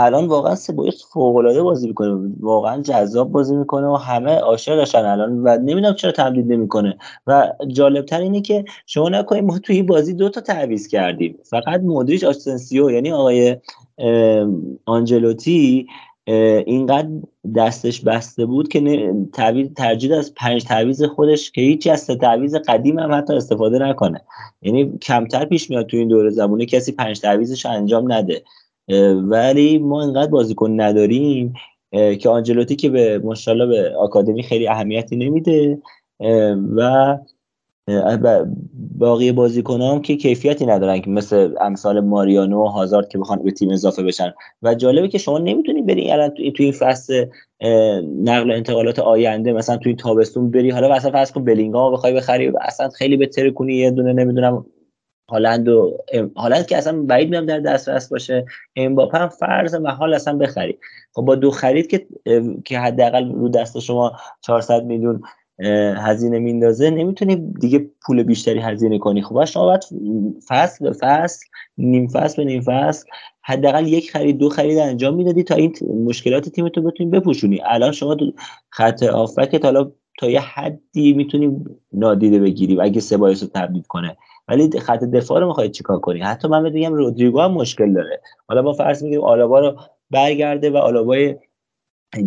الان 0.00 0.26
واقعا 0.26 0.54
سبایوس 0.54 1.04
فوق 1.12 1.36
العاده 1.36 1.62
بازی 1.62 1.88
می‌کنه. 1.88 2.30
واقعا 2.40 2.82
جذاب 2.82 3.32
بازی 3.32 3.56
می‌کنه 3.56 3.86
و 3.86 3.94
همه 3.94 4.34
عاشقشن 4.38 5.04
الان 5.04 5.38
و 5.38 5.58
نمی‌دونم 5.58 5.94
چرا 5.94 6.12
تمدید 6.12 6.52
نمی‌کنه. 6.52 6.98
و 7.26 7.52
جالب 7.68 8.04
تر 8.04 8.20
اینه 8.20 8.40
که 8.40 8.64
شما 8.86 9.08
نکنید 9.08 9.44
ما 9.44 9.58
توی 9.58 9.82
بازی 9.82 10.14
دو 10.14 10.28
تا 10.28 10.40
تعویض 10.40 10.88
کردیم. 10.88 11.38
فقط 11.44 11.80
مودریچ 11.80 12.24
آسنسیو 12.24 12.90
یعنی 12.90 13.12
آقای 13.12 13.56
آنجلوتی 14.86 15.86
اینقدر 16.66 17.08
دستش 17.56 18.00
بسته 18.00 18.46
بود 18.46 18.68
که 18.68 19.12
تعویض 19.32 19.68
ترجیح 19.76 20.18
از 20.18 20.34
پنج 20.34 20.64
تعویض 20.64 21.02
خودش 21.02 21.50
که 21.50 21.60
هیچی 21.60 21.90
از 21.90 22.06
تعویض 22.06 22.54
قدیم 22.54 22.98
هم 22.98 23.12
حتی 23.12 23.32
استفاده 23.32 23.78
نکنه. 23.78 24.20
یعنی 24.62 24.98
کمتر 25.02 25.44
پیش 25.44 25.70
میاد 25.70 25.86
تو 25.86 25.96
این 25.96 26.08
دوره 26.08 26.30
زمونه 26.30 26.66
کسی 26.66 26.92
پنج 26.92 27.20
تعویضش 27.20 27.66
انجام 27.66 28.12
نده. 28.12 28.42
ولی 29.22 29.78
ما 29.78 30.02
اینقدر 30.02 30.30
بازیکن 30.30 30.80
نداریم 30.80 31.54
که 32.20 32.28
آنجلوتی 32.28 32.76
که 32.76 32.90
به 32.90 33.18
ماشاءالله 33.18 33.66
به 33.66 33.96
آکادمی 33.96 34.42
خیلی 34.42 34.68
اهمیتی 34.68 35.16
نمیده 35.16 35.78
و 36.76 37.18
باقی 38.98 39.32
بازیکنام 39.32 40.02
که 40.02 40.16
کیفیتی 40.16 40.66
ندارن 40.66 41.00
که 41.00 41.10
مثل 41.10 41.54
امثال 41.60 42.00
ماریانو 42.00 42.64
و 42.64 42.66
هازارد 42.66 43.08
که 43.08 43.18
بخوان 43.18 43.42
به 43.42 43.50
تیم 43.50 43.70
اضافه 43.70 44.02
بشن. 44.02 44.34
و 44.62 44.74
جالبه 44.74 45.08
که 45.08 45.18
شما 45.18 45.38
نمی‌تونی 45.38 45.82
بری 45.82 46.10
الان 46.10 46.30
توی 46.30 46.52
این 46.58 46.72
فصل 46.72 47.26
نقل 48.22 48.50
و 48.50 48.54
انتقالات 48.54 48.98
آینده 48.98 49.52
مثلا 49.52 49.76
توی 49.76 49.94
تابستون 49.94 50.50
بری. 50.50 50.70
حالا 50.70 50.94
مثلا 50.94 51.10
فرض 51.10 51.32
کن 51.32 51.44
بلینگام 51.44 51.92
بخوای 51.92 52.12
بخری 52.12 52.52
اصلا 52.60 52.88
خیلی 52.88 53.16
بهتر 53.16 53.50
کنی 53.50 53.74
یه 53.74 53.90
دونه 53.90 54.12
نمی‌دونم 54.12 54.66
هالند 55.30 55.68
و 55.68 55.98
هالند 56.36 56.66
که 56.66 56.76
اصلا 56.76 57.02
بعید 57.02 57.30
میام 57.30 57.46
در 57.46 57.60
دسترس 57.60 58.08
باشه. 58.08 58.44
امباپه 58.76 59.18
هم 59.18 59.28
فرض 59.28 59.74
محال 59.74 60.14
اصلا 60.14 60.36
بخری. 60.36 60.78
خب 61.12 61.22
با 61.22 61.34
دو 61.34 61.50
خرید 61.50 61.86
که 61.86 62.06
که 62.64 62.78
حداقل 62.78 63.32
رو 63.32 63.48
دست 63.48 63.78
شما 63.78 64.12
400 64.40 64.84
میلیون 64.84 65.22
هزینه 65.96 66.38
میندازه 66.38 66.90
نمی‌تونی 66.90 67.36
دیگه 67.60 67.90
پول 68.06 68.22
بیشتری 68.22 68.60
هزینه 68.60 68.98
کنی. 68.98 69.22
خب 69.22 69.44
شما 69.44 69.64
باید 69.64 69.84
فصل 70.48 70.84
به 70.84 70.96
فصل 71.00 71.46
نیم 71.78 72.08
فصل 72.08 72.36
به 72.36 72.44
نیم 72.44 72.60
فصل 72.60 73.08
حداقل 73.42 73.86
یک 73.86 74.10
خرید 74.10 74.38
دو 74.38 74.48
خرید 74.48 74.78
انجام 74.78 75.14
می‌دادی 75.14 75.42
تا 75.42 75.54
این 75.54 75.74
مشکلات 76.04 76.48
تیمتو 76.48 76.82
بتونی 76.82 77.10
بپوشونی. 77.10 77.60
الان 77.64 77.92
شما 77.92 78.16
خط 78.70 79.02
آفکت 79.02 79.64
حالا 79.64 79.92
تا 80.18 80.30
یه 80.30 80.40
حدی 80.40 81.12
می‌تونی 81.12 81.64
نادیده 81.92 82.38
بگیری 82.38 82.80
اگه 82.80 83.00
سبایس 83.00 83.42
رو 83.42 83.48
تبدیل 83.54 83.82
کنه. 83.82 84.16
ولی 84.48 84.80
خط 84.80 85.04
دفاع 85.04 85.40
رو 85.40 85.46
می‌خوای 85.46 85.68
چیکار 85.68 85.98
کنی؟ 85.98 86.20
حتی 86.20 86.48
من 86.48 86.62
بگم 86.62 86.94
رودریگو 86.94 87.40
هم 87.40 87.52
مشکل 87.52 87.92
داره. 87.92 88.20
حالا 88.48 88.62
با 88.62 88.72
فرض 88.72 89.04
میگیم 89.04 89.20
آلابا 89.20 89.60
رو 89.60 89.76
برگرده 90.10 90.70
و 90.70 90.76
آلابای 90.76 91.36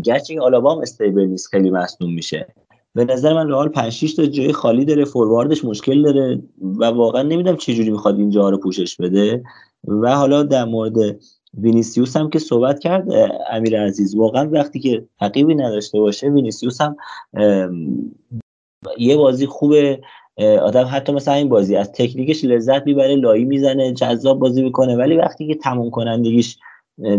گرچه 0.03 0.41
آلابا 0.41 0.75
هم 0.75 0.81
استیبل 0.81 1.25
نیست 1.25 1.47
خیلی 1.47 1.69
مصدوم 1.69 2.13
میشه. 2.13 2.47
به 2.95 3.05
نظر 3.05 3.33
من 3.33 3.49
رئال 3.49 3.69
5 3.69 3.91
6 3.91 4.13
تا 4.13 4.25
جای 4.25 4.51
خالی 4.53 4.85
داره 4.85 5.05
فورواردش 5.05 5.65
مشکل 5.65 6.01
داره 6.01 6.41
و 6.61 6.85
واقعا 6.85 7.21
نمی‌دونم 7.21 7.57
چه 7.57 7.73
جوری 7.73 7.89
می‌خواد 7.91 8.19
این 8.19 8.29
جاها 8.29 8.49
رو 8.49 8.57
پوشش 8.57 8.95
بده. 8.95 9.43
و 9.87 10.15
حالا 10.15 10.43
در 10.43 10.65
مورد 10.65 10.93
وینیسیوس 11.57 12.17
هم 12.17 12.29
که 12.29 12.39
صحبت 12.39 12.79
کرد 12.79 13.07
امیر 13.51 13.81
عزیز 13.81 14.15
واقعا 14.15 14.49
وقتی 14.49 14.79
که 14.79 15.05
رقیبی 15.19 15.55
نداشته 15.55 15.99
باشه 15.99 16.29
وینیسیوس 16.29 16.81
هم 16.81 16.95
یه 18.97 19.17
بازی 19.17 19.45
خوبه 19.45 20.01
آدم 20.61 20.89
حتی 20.91 21.13
مثلا 21.13 21.33
این 21.33 21.49
بازی 21.49 21.75
از 21.75 21.91
تکنیکش 21.91 22.45
لذت 22.45 22.85
می‌بره 22.85 23.15
لایی 23.15 23.45
می‌زنه 23.45 23.93
جذاب 23.93 24.39
بازی 24.39 24.61
می‌کنه 24.61 24.95
ولی 24.95 25.17
وقتی 25.17 25.47
که 25.47 25.55
تموم 25.55 25.89
کنندگیش 25.89 26.57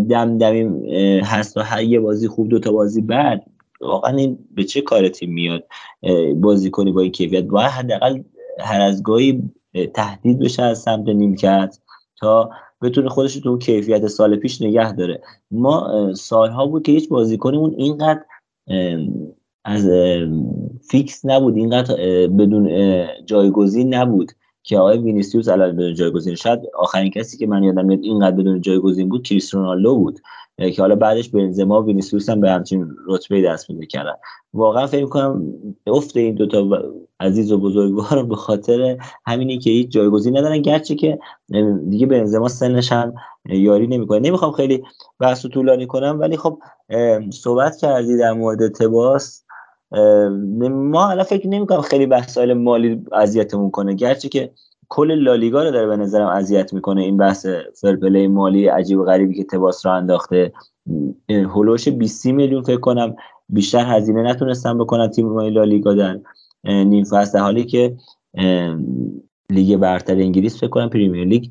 دم 0.08 0.38
دمی 0.38 0.84
هست 1.24 1.56
و 1.56 1.82
یه 1.82 2.00
بازی 2.00 2.28
خوب 2.28 2.48
دو 2.48 2.58
تا 2.58 2.72
بازی 2.72 3.00
بعد 3.00 3.46
واقعا 3.82 4.16
این 4.16 4.38
به 4.54 4.64
چه 4.64 4.80
کار 4.80 5.08
تیم 5.08 5.32
میاد 5.32 5.64
بازی 6.36 6.70
کنی 6.70 6.92
با 6.92 7.00
این 7.00 7.12
کیفیت؟ 7.12 7.44
باید 7.44 7.70
حداقل 7.70 8.22
هر 8.60 8.80
از 8.80 9.02
گاهی 9.02 9.50
تهدید 9.94 10.38
بشه 10.38 10.62
از 10.62 10.78
سمت 10.78 11.08
نیمکت 11.08 11.78
تا 12.20 12.50
بتونه 12.82 13.08
خودش 13.08 13.34
تو 13.34 13.58
کیفیت 13.58 14.06
سال 14.06 14.36
پیش 14.36 14.62
نگه 14.62 14.92
داره. 14.92 15.20
ما 15.50 15.90
سالها 16.14 16.66
بود 16.66 16.82
که 16.82 16.92
هیچ 16.92 17.08
بازیکنمون 17.08 17.74
اینقدر 17.76 18.24
از 19.64 19.90
فیکس 20.90 21.24
نبود 21.24 21.56
اینقدر 21.56 21.94
بدون 22.28 22.70
جایگزین 23.26 23.94
نبود 23.94 24.32
که 24.62 24.78
آقای 24.78 24.98
وینیسیوس 24.98 25.48
الان 25.48 25.76
بدون 25.76 25.94
جایگزین. 25.94 26.34
شاید 26.34 26.60
آخرین 26.74 27.10
کسی 27.10 27.36
که 27.38 27.46
من 27.46 27.62
یادم 27.62 27.86
میاد 27.86 28.00
اینقدر 28.02 28.36
بدون 28.36 28.60
جایگزین 28.60 29.08
بود 29.08 29.22
کریستیانو 29.22 29.66
رونالدو 29.66 29.96
بود. 29.96 30.20
که 30.58 30.82
حالا 30.82 30.94
بعدش 30.94 31.28
بنزما 31.28 31.82
و 31.82 31.86
وینیسیوس 31.86 32.30
هم 32.30 32.40
به 32.40 32.50
همچین 32.50 32.88
رتبه 33.06 33.42
دست 33.42 33.66
پیدا 33.66 33.84
کردن. 33.84 34.14
واقعا 34.54 34.86
فکر 34.86 35.06
کنم 35.06 35.54
افت 35.86 36.16
این 36.16 36.34
دوتا 36.34 36.68
عزیز 37.20 37.52
و 37.52 37.58
بزرگوار 37.58 38.22
به 38.22 38.36
خاطر 38.36 38.98
همینی 39.26 39.58
که 39.58 39.70
هیچ 39.70 39.88
جایگزین 39.88 40.36
ندارن. 40.38 40.62
گرچه 40.62 40.94
که 40.94 41.18
دیگه 41.88 42.06
بنزما 42.06 42.48
سنش 42.48 42.92
هم 42.92 43.14
یاری 43.48 43.86
نمی‌کنه. 43.86 44.18
نمی‌خوام 44.18 44.52
خیلی 44.52 44.82
بحث 45.18 45.46
طولانی 45.46 45.86
کنم 45.86 46.20
ولی 46.20 46.36
خب 46.36 46.58
صحبت 47.32 47.76
کردی 47.76 48.16
در 48.16 48.32
مورد 48.32 48.68
تباس. 48.68 49.44
ما 50.70 51.08
الان 51.10 51.24
فکر 51.24 51.48
نمی 51.48 51.66
کنم 51.66 51.80
خیلی 51.80 52.06
بحث 52.06 52.38
مالی 52.38 53.04
اذیتمون 53.12 53.70
کنه. 53.70 53.94
گرچه 53.94 54.28
که 54.28 54.50
کل 54.94 55.14
لالیگا 55.14 55.64
رو 55.64 55.70
داره 55.70 55.86
به 55.86 55.96
نظرم 55.96 56.26
اذیت 56.26 56.72
می‌کنه 56.72 57.02
این 57.02 57.16
بحث 57.16 57.46
فرپلی 57.80 58.28
مالی 58.28 58.66
عجیب 58.66 58.98
و 58.98 59.04
غریبی 59.04 59.34
که 59.34 59.44
تباس 59.44 59.86
رو 59.86 59.92
انداخته. 59.92 60.52
هلوش 61.28 61.88
20 61.88 62.26
میلیون 62.26 62.62
فکر 62.62 62.80
کنم 62.80 63.16
بیشتر 63.48 63.84
هزینه 63.96 64.22
نتونستن 64.22 64.78
بکنن 64.78 65.08
تیم 65.08 65.38
لالیگا 65.38 65.94
در 65.94 66.20
نیم 66.64 67.04
فصل. 67.04 67.38
حالی 67.38 67.64
که 67.64 67.96
لیگ 69.50 69.76
برتر 69.76 70.14
انگلیس 70.14 70.56
فکر 70.56 70.68
کنم 70.68 70.88
پریمیر 70.88 71.24
لیگ 71.24 71.44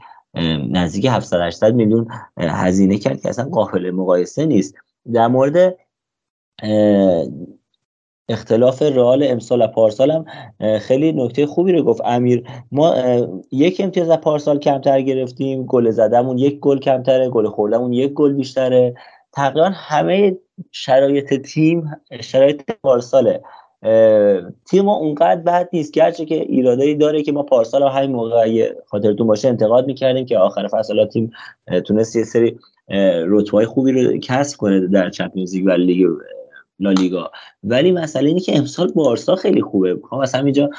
نزدیک 0.69 1.05
700 1.05 1.41
800 1.41 1.75
میلیون 1.75 2.07
هزینه 2.37 2.97
کرد 2.97 3.21
که 3.21 3.29
اصلا 3.29 3.45
قابل 3.45 3.91
مقایسه 3.91 4.45
نیست. 4.45 4.75
در 5.13 5.27
مورد 5.27 5.77
اختلاف 8.31 8.81
رئال 8.81 9.23
امسال 9.23 9.61
و 9.61 9.67
پارسال 9.67 10.11
هم 10.11 10.25
خیلی 10.77 11.11
نکته 11.11 11.45
خوبی 11.45 11.71
رو 11.71 11.83
گفت. 11.83 12.01
امیر 12.05 12.43
ما 12.71 12.95
یک 13.51 13.81
امتیاز 13.83 14.09
از 14.09 14.17
پارسال 14.17 14.59
کمتر 14.59 15.01
گرفتیم 15.01 15.65
گل 15.65 15.89
زدمون 15.89 16.37
یک 16.37 16.59
گل 16.59 16.79
کمتره 16.79 17.29
گل 17.29 17.47
خوردمون 17.47 17.93
یک 17.93 18.13
گل 18.13 18.33
بیشتره. 18.33 18.93
تقریبا 19.33 19.69
همه 19.73 20.37
شرایط 20.71 21.33
تیم 21.33 21.91
شرایط 22.21 22.61
پارساله. 22.83 23.41
تیم 24.69 24.85
ما 24.85 24.95
اونقدر 24.95 25.41
بد 25.41 25.69
نیست 25.73 25.93
گرچه 25.93 26.25
که 26.25 26.35
ایرادایی 26.35 26.95
داره 26.95 27.23
که 27.23 27.31
ما 27.31 27.43
پارسال 27.43 27.83
همین 27.83 28.11
موقع 28.11 28.73
خاطرتون 28.87 29.27
باشه 29.27 29.47
انتقاد 29.47 29.87
می‌کردیم 29.87 30.25
که 30.25 30.37
آخر 30.37 30.67
فصل 30.67 31.05
تیم 31.05 31.31
تونست 31.85 32.15
یه 32.15 32.23
سری 32.23 32.59
رتبه 33.27 33.65
خوبی 33.65 33.91
رو 33.91 34.17
کسب 34.17 34.57
کنه 34.57 34.87
در 34.87 35.09
چمپیونز 35.09 35.55
لیگ 35.55 35.65
و 35.65 35.71
لیگ 35.71 36.07
لالیگا. 36.81 37.31
ولی 37.63 37.91
مسئله 37.91 38.27
اینه 38.27 38.39
که 38.39 38.57
امسال 38.57 38.91
بارسا 38.91 39.35
خیلی 39.35 39.61
خوبه. 39.61 39.93
می‌خوام 39.93 40.21
از 40.21 40.35
همینجا 40.35 40.69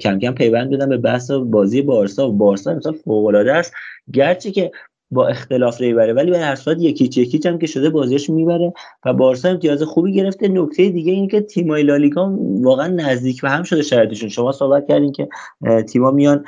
کم 0.00 0.18
کم 0.18 0.34
پیوند 0.34 0.70
بدم 0.70 0.88
به 0.88 0.96
بحث 0.96 1.30
بازی 1.30 1.82
بارسا. 1.82 2.28
بارسا 2.28 2.70
امسال 2.70 2.92
فوق 2.92 3.26
العاده 3.26 3.52
است. 3.52 3.72
گرچه 4.12 4.50
که 4.50 4.70
با 5.10 5.28
اختلاف 5.28 5.82
بره 5.82 6.12
ولی 6.12 6.30
به 6.30 6.38
هر 6.38 6.54
صورت 6.54 6.76
یکی 6.80 7.04
یکیچ 7.04 7.46
هم 7.46 7.58
که 7.58 7.66
شده 7.66 7.90
بازیش 7.90 8.30
می‌بره 8.30 8.72
و 9.06 9.12
بارسا 9.12 9.48
امتیاز 9.48 9.82
خوبی 9.82 10.12
گرفته. 10.12 10.48
نکته 10.48 10.88
دیگه 10.88 11.12
اینه 11.12 11.26
که 11.26 11.40
تیمای 11.40 11.82
لالیگا 11.82 12.32
واقعا 12.60 12.86
نزدیک 12.86 13.42
به 13.42 13.50
هم 13.50 13.62
شده 13.62 13.82
شرایطشون. 13.82 14.28
شما 14.28 14.52
صحبت 14.52 14.88
کردین 14.88 15.12
که 15.12 15.28
تیما 15.88 16.10
میان 16.10 16.44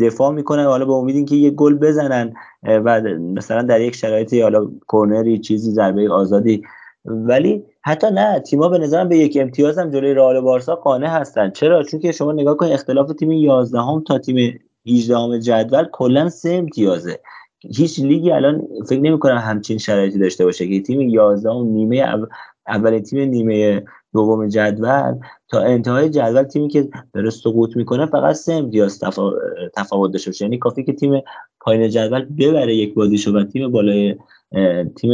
دفاع 0.00 0.32
می‌کنن. 0.32 0.64
حالا 0.64 0.84
به 0.84 0.92
امید 0.92 1.16
اینکه 1.16 1.36
یه 1.36 1.50
گل 1.50 1.74
بزنن 1.74 2.32
و 2.62 3.00
مثلا 3.18 3.62
در 3.62 3.80
یک 3.80 3.94
شرایطی 3.94 4.40
حالا 4.40 4.70
کرنری 4.92 5.38
چیزی 5.38 5.70
ضربه 5.70 6.10
آزادی. 6.10 6.62
ولی 7.04 7.64
حتی 7.88 8.06
نه 8.10 8.40
تیما 8.40 8.68
به 8.68 8.78
نظرم 8.78 9.08
به 9.08 9.18
یک 9.18 9.38
امتیاز 9.40 9.78
هم 9.78 9.90
جلوی 9.90 10.14
رئال 10.14 10.40
بارسا 10.40 10.74
قانع 10.74 11.06
هستن. 11.06 11.50
چرا؟ 11.50 11.82
چون 11.82 12.00
که 12.00 12.12
شما 12.12 12.32
نگاه 12.32 12.56
کنید 12.56 12.72
اختلاف 12.72 13.12
تیم 13.12 13.30
11 13.32 13.80
هم 13.80 14.02
تا 14.06 14.18
تیم 14.18 14.60
18 14.86 15.16
هم 15.16 15.38
جدول 15.38 15.84
کلا 15.92 16.28
سه 16.28 16.50
امتیازه. 16.50 17.20
هیچ 17.60 18.00
لیگی 18.00 18.30
الان 18.30 18.62
فکر 18.88 19.00
نمی 19.00 19.18
کنم 19.18 19.36
همچین 19.36 19.78
شرایطی 19.78 20.18
داشته 20.18 20.44
باشه 20.44 20.68
که 20.68 20.80
تیم 20.80 21.00
11 21.00 21.50
هم 21.50 21.66
نیمه 21.66 22.26
اول 22.66 22.98
تیم 22.98 23.30
نیمه 23.30 23.82
دوم 24.12 24.48
جدول 24.48 25.14
تا 25.48 25.60
انتهای 25.60 26.10
جدول 26.10 26.42
تیمی 26.42 26.68
که 26.68 26.88
داره 27.14 27.30
سقوط 27.30 27.76
می‌کنه 27.76 28.06
فقط 28.06 28.34
سه 28.34 28.52
امتیاز 28.52 29.00
تفاوت 29.76 30.12
داشته 30.12 30.30
باشه. 30.30 30.44
یعنی 30.44 30.58
کافی 30.58 30.84
که 30.84 30.92
تیم 30.92 31.22
پایین 31.60 31.88
جدول 31.88 32.24
ببره 32.24 32.74
یک 32.74 32.94
بازیشو 32.94 33.32
و 33.32 33.44
تیم 33.44 33.72
بالای 33.72 34.16
تیم 34.96 35.12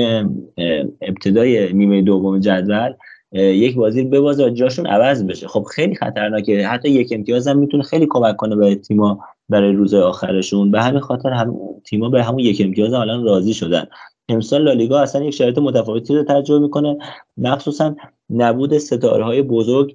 ابتدای 1.01 1.73
نیمه 1.73 2.03
دوم 2.03 2.41
جدول 2.41 2.93
یک 3.33 3.77
بازی 3.77 4.05
ببازه 4.05 4.47
و 4.47 4.51
جاشون 4.51 4.87
عوض 4.87 5.25
بشه. 5.25 5.49
خب 5.49 5.63
خیلی 5.63 5.95
خطرناکه. 5.95 6.69
حتی 6.69 6.91
یک 6.91 7.09
امتیاز 7.13 7.49
هم 7.49 7.59
می‌تونه 7.59 7.83
خیلی 7.83 8.07
کمک 8.11 8.37
کنه 8.37 8.57
به 8.57 8.75
تیما 8.75 9.21
برای 9.49 9.73
روز 9.73 9.95
آخرشون. 9.95 10.71
به 10.71 10.83
همین 10.83 11.01
خاطر 11.01 11.29
هم 11.29 11.57
تیما 11.85 12.09
به 12.09 12.23
همون 12.23 12.39
یک 12.39 12.63
امتیاز 12.65 12.95
هم 12.95 13.01
الان 13.01 13.25
راضی 13.25 13.55
شدن. 13.55 13.87
امسال 14.29 14.63
لالیگا 14.63 15.01
اصلا 15.01 15.25
یک 15.25 15.35
شرایط 15.35 15.59
متفاوتی 15.59 16.15
رو 16.15 16.23
تجربه 16.23 16.61
می‌کنه. 16.61 16.99
مخصوصا 17.37 17.97
نبود 18.31 18.79
ستاره 18.79 19.25
های 19.25 19.43
بزرگ 19.43 19.95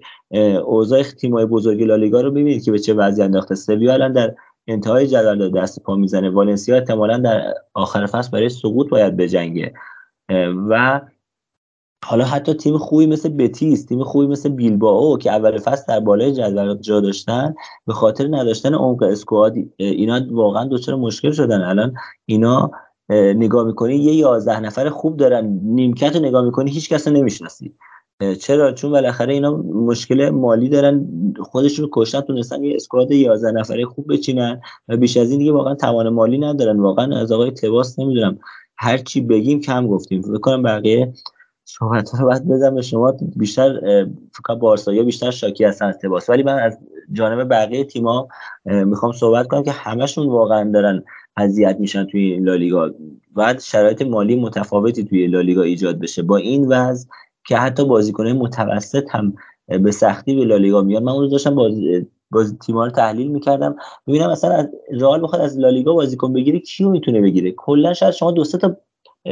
اوضاع 0.66 1.04
تیم‌های 1.04 1.46
بزرگ 1.46 1.84
لالیگا 1.84 2.22
رو 2.22 2.32
ببینید 2.32 2.64
که 2.64 2.72
به 2.72 2.80
چه 2.80 2.94
وضعی 2.94 3.26
انداخته. 3.26 3.56
سویا 3.56 3.94
الان 3.94 4.14
در 4.14 4.36
انتهای 4.70 5.08
جدول 5.08 5.52
دست 5.52 5.84
پا 5.84 5.96
می‌زنه. 5.96 6.30
والنسیا 6.30 6.76
احتمالا 6.76 7.18
در 7.18 7.54
آخر 7.74 8.06
فصل 8.06 8.32
برای 8.32 8.50
سقوط 8.50 8.90
باید 8.90 9.18
بجنگه 9.18 9.74
و 10.70 11.02
حالا 12.06 12.26
حتی 12.26 12.54
تیم 12.54 12.78
خوبی 12.78 13.06
مثل 13.06 13.30
بتیس 13.30 13.86
تیم 13.86 14.04
خوبی 14.04 14.28
مثل 14.28 14.50
بیلبائو 14.50 15.18
که 15.18 15.32
اول 15.32 15.58
فصل 15.58 15.84
در 15.88 16.00
بالای 16.00 16.32
جدول 16.32 16.76
جا 16.76 17.00
داشتن 17.00 17.56
به 17.88 17.94
خاطر 17.94 18.28
نداشتن 18.28 18.74
عمق 18.74 19.04
اسکواد 19.04 19.56
اینا 19.78 20.22
واقعا 20.32 20.66
دچار 20.66 20.96
مشکل 20.96 21.32
شدن. 21.32 21.62
الان 21.62 21.94
اینا 22.26 22.72
نگاه 23.10 23.66
می‌کنی 23.66 23.96
یه 23.96 24.14
یازده 24.14 24.60
نفر 24.60 24.90
خوب 24.90 25.18
دارن 25.18 25.60
نیمکت 25.64 26.16
رو 26.16 26.22
نگاه 26.22 26.46
می‌کنی 26.46 26.72
هیچ 26.72 26.90
کس 26.90 27.08
رو 27.08 27.14
نمی‌شناسی. 27.14 27.74
چرا؟ 28.40 28.72
چون 28.72 28.92
بالاخره 28.92 29.34
اینا 29.34 29.58
مشکل 29.58 30.30
مالی 30.30 30.70
دارن. 30.70 31.08
خودشون 31.40 31.86
رو 31.86 31.92
کشتن 31.94 32.22
تونستن 32.22 32.64
یه 32.64 32.76
اسکواد 32.76 33.12
11 33.12 33.52
نفره 33.52 33.86
خوب 33.86 34.14
بچینن 34.14 34.62
و 34.88 34.98
بیش 34.98 35.18
از 35.18 35.30
این 35.30 35.40
دیگه 35.40 35.52
واقعا 35.52 35.76
توان 35.76 36.10
مالی 36.10 36.38
ندارن. 36.38 36.80
واقعا 36.80 37.20
از 37.20 37.32
آقای 37.32 37.52
تباس 37.52 38.00
نمی‌دونم. 38.00 38.40
هر 38.78 38.98
چی 38.98 39.22
بگیم 39.22 39.62
کم 39.62 39.88
گفتیم. 39.88 40.22
فکر 40.22 40.38
کنم 40.38 40.64
بقیه 40.64 41.14
صحبت 41.66 42.12
رو 42.20 42.26
باید 42.26 42.48
بدم 42.48 42.76
به 42.76 42.82
شما. 42.82 43.18
بیشتر 43.36 43.80
فکر 44.34 44.56
بارسا 44.56 44.94
یا 44.94 45.04
بیشتر 45.04 45.32
شاکی 45.32 45.64
هستن 45.64 45.86
از 45.86 45.98
تباس. 45.98 46.30
ولی 46.30 46.44
من 46.44 46.60
از 46.60 46.78
جانب 47.12 47.50
بقیه 47.50 47.84
تیما 47.84 48.28
می‌خوام 48.66 49.12
صحبت 49.12 49.48
کنم 49.48 49.64
که 49.64 49.72
همشون 49.72 50.28
واقعا 50.28 50.72
دارن 50.72 51.04
اذیت 51.38 51.78
میشن 51.80 52.06
توی 52.06 52.40
لالیگا. 52.40 52.92
بعد 53.36 53.60
شرایط 53.60 54.02
مالی 54.02 54.36
متفاوتی 54.36 55.04
توی 55.04 55.28
لالیگا 55.28 55.62
ایجاد 55.62 56.00
بشه. 56.00 56.22
با 56.22 56.38
این 56.38 56.68
وضع 56.68 57.08
که 57.50 57.58
حتی 57.58 57.86
بازیکنهای 57.86 58.34
متوسط 58.34 59.04
هم 59.10 59.34
به 59.68 59.92
سختی 59.92 60.36
به 60.36 60.46
لالیگا 60.46 60.82
میاد 60.82 61.04
من 61.04 61.12
اون 61.12 61.30
داشتم 61.30 61.56
بازی 61.56 62.08
باز 62.32 62.58
تیم‌ها 62.60 62.86
رو 62.86 62.92
تحلیل 62.92 63.28
می‌کردم. 63.32 63.76
ببینم 64.08 64.32
مثلا 64.32 64.56
از 64.56 64.68
رئال 65.02 65.24
بخواد 65.24 65.42
از 65.42 65.60
لالیگا 65.60 65.94
بازیکن 65.94 66.34
بگیره 66.34 66.60
کیو 66.60 66.90
می‌تونه 66.90 67.22
بگیره؟ 67.22 67.52
کلا 67.52 67.94
شاید 67.94 68.14
شما 68.14 68.32
دو 68.32 68.44
تا 68.44 68.78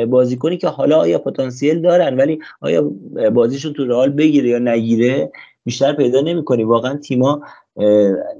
بازیکنی 0.09 0.57
که 0.57 0.67
حالا 0.67 0.99
آیا 0.99 1.19
پتانسیل 1.19 1.81
دارن 1.81 2.17
ولی 2.17 2.39
آیا 2.61 2.91
بازیشون 3.33 3.73
تو 3.73 3.85
رئال 3.85 4.09
بگیره 4.09 4.49
یا 4.49 4.59
نگیره 4.59 5.31
بیشتر 5.65 5.93
پیدا 5.93 6.21
نمی‌کنی. 6.21 6.63
واقعا 6.63 6.97
تیما 6.97 7.41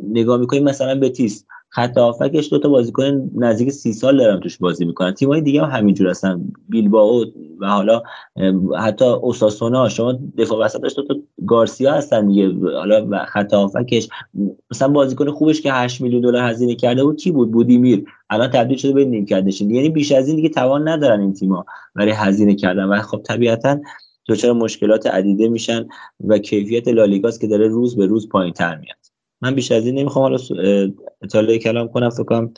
نگاه 0.04 0.38
می‌کنی 0.38 0.60
مثلا 0.60 1.00
بتیس. 1.00 1.46
خط 1.70 1.98
هافکش 1.98 2.50
دو 2.50 2.60
تا 2.60 2.70
بازیکن 2.70 3.32
نزدیک 3.36 3.70
سی 3.70 3.94
سال 3.94 4.18
دارن 4.18 4.40
توش 4.40 4.58
بازی 4.58 4.86
می‌کنن. 4.86 5.14
تیمای 5.14 5.42
دیگه 5.42 5.66
هم 5.66 5.80
همینجور 5.80 6.10
هستن. 6.10 6.52
بیلبائو 6.70 7.26
و 7.62 7.68
حالا 7.68 8.02
حتی 8.80 9.06
اوساسونا 9.06 9.90
شما 9.90 10.20
دفاع 10.38 10.66
وسطش 10.66 10.94
دو 10.96 11.04
تا 11.04 11.16
گارسیا 11.48 11.94
هستن 11.94 12.28
دیگه. 12.28 12.54
حالا 12.78 13.26
خط 13.26 13.54
هافکش 13.54 14.10
مثلا 14.72 14.88
بازیکن 14.88 15.32
خوبش 15.32 15.62
که 15.62 15.74
8 15.74 16.02
میلیون 16.02 16.22
دلار 16.22 16.50
هزینه 16.50 16.76
کرده 16.76 17.04
بود 17.04 17.18
کی 17.18 17.32
بود؟ 17.32 17.52
بودیمیر. 17.52 18.06
الان 18.30 18.48
تبدیل 18.48 18.78
شده 18.78 18.94
به 18.94 19.06
نیمکت 19.06 19.44
نشین. 19.44 19.72
یعنی 19.72 19.90
بیش 19.90 20.12
از 20.12 20.28
این 20.28 20.36
دیگه 20.36 20.50
توان 20.50 20.88
ندارن 20.88 21.22
این 21.22 21.34
تیم‌ها 21.34 21.66
برای 21.96 22.12
هزینه 22.12 22.56
کردن. 22.56 22.84
و 22.84 23.02
خب 23.02 23.22
طبیعتا 23.24 23.80
دچار 24.28 24.54
مشکلات 24.54 25.08
عدیده 25.08 25.50
میشن 25.50 25.88
و 26.28 26.38
کیفیت 26.38 26.88
لالیگاست 26.88 27.42
که 27.42 27.48
داره 27.48 27.68
روز 27.68 27.98
به 27.98 28.06
روز 28.06 28.30
پایین 28.30 28.54
تر 28.54 28.78
میاد. 28.78 28.98
من 29.42 29.56
بیش 29.56 29.72
از 29.72 29.86
این 29.86 30.00
نمی‌خوام 30.00 30.24
حالا 30.24 30.38
اطلاع 31.22 31.58
کلام 31.58 31.88
کنم 31.88 32.10
فکر 32.10 32.24
کنم 32.24 32.54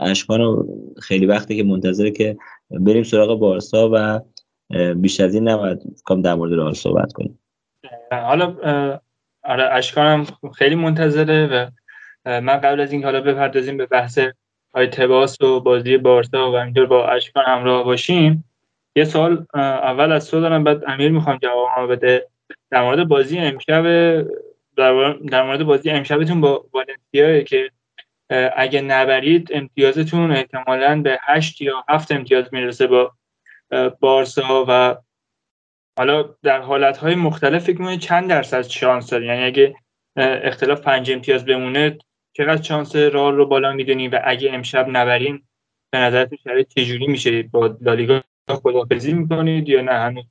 اشکان 0.00 0.66
خیلی 1.02 1.26
وقتی 1.26 1.56
که 1.56 1.64
منتظره 1.64 2.10
که 2.10 2.36
بریم 2.70 3.02
سراغ 3.02 3.38
بارسا 3.38 3.90
و 3.92 4.20
بیش 4.94 5.20
از 5.20 5.34
این 5.34 5.48
نباید 5.48 5.82
کام 6.04 6.22
در 6.22 6.34
مورد 6.34 6.52
رئال 6.52 6.72
صحبت 6.72 7.12
کنیم. 7.12 7.38
حالا 8.10 8.54
آره 9.44 9.64
اشکانم 9.72 10.26
خیلی 10.54 10.74
منتظره 10.74 11.46
و 11.46 11.70
من 12.40 12.56
قبل 12.56 12.80
از 12.80 12.92
این 12.92 13.04
حالا 13.04 13.20
بپردازیم 13.20 13.76
به 13.76 13.86
بحث 13.86 14.18
های 14.74 14.86
تباس 14.86 15.40
و 15.40 15.60
بازی 15.60 15.96
بارسا 15.96 16.52
و 16.52 16.54
اینطور 16.54 16.86
با 16.86 17.06
اشکان 17.06 17.44
همراه 17.46 17.84
باشیم 17.84 18.44
یه 18.96 19.04
سال 19.04 19.46
اول 19.54 20.12
از 20.12 20.30
تو 20.30 20.40
دارم 20.40 20.64
بعد 20.64 20.82
امیر 20.86 21.10
می‌خوام 21.10 21.38
جواب 21.42 21.92
بده. 21.92 22.26
در 22.70 22.84
مورد 22.84 23.08
بازی 23.08 23.38
امشب 23.38 23.84
در 24.76 25.42
مورد 25.42 25.64
بازی 25.64 25.90
امشبتون 25.90 26.40
با 26.40 26.66
والنسیا 26.72 27.42
که 27.42 27.70
اگه 28.56 28.80
نبرید 28.80 29.48
امتیازتون 29.52 30.30
احتمالا 30.30 31.02
به 31.02 31.18
هشت 31.22 31.60
یا 31.60 31.84
هفت 31.88 32.12
امتیاز 32.12 32.44
می‌رسه 32.52 32.86
با 32.86 33.12
بارسا 34.00 34.64
و 34.68 34.96
حالا 35.98 36.22
در 36.42 36.60
حالتهای 36.60 37.14
مختلف 37.14 37.64
فکر 37.64 37.96
چند 37.96 38.28
درصد 38.30 38.62
شانس 38.62 39.10
دارید 39.10 39.28
یعنی 39.28 39.44
اگه 39.44 39.74
اختلاف 40.16 40.80
پنج 40.80 41.10
امتیاز 41.10 41.44
بمونه 41.44 41.98
چقدر 42.32 42.62
شانس 42.62 42.96
رال 42.96 43.36
رو 43.36 43.46
بالا 43.46 43.72
می‌دونی 43.72 44.08
و 44.08 44.20
اگه 44.24 44.52
امشب 44.52 44.86
نبرین 44.88 45.42
به 45.90 45.98
نظرتون 45.98 46.38
شرایط 46.44 46.68
چجوری 46.68 47.06
میشه؟ 47.06 47.42
با 47.42 47.76
لالیگا 47.80 48.22
خدافزی 48.48 49.12
می‌کنید 49.12 49.68
یا 49.68 49.80
نه؟ 49.80 49.92
هنوز 49.92 50.24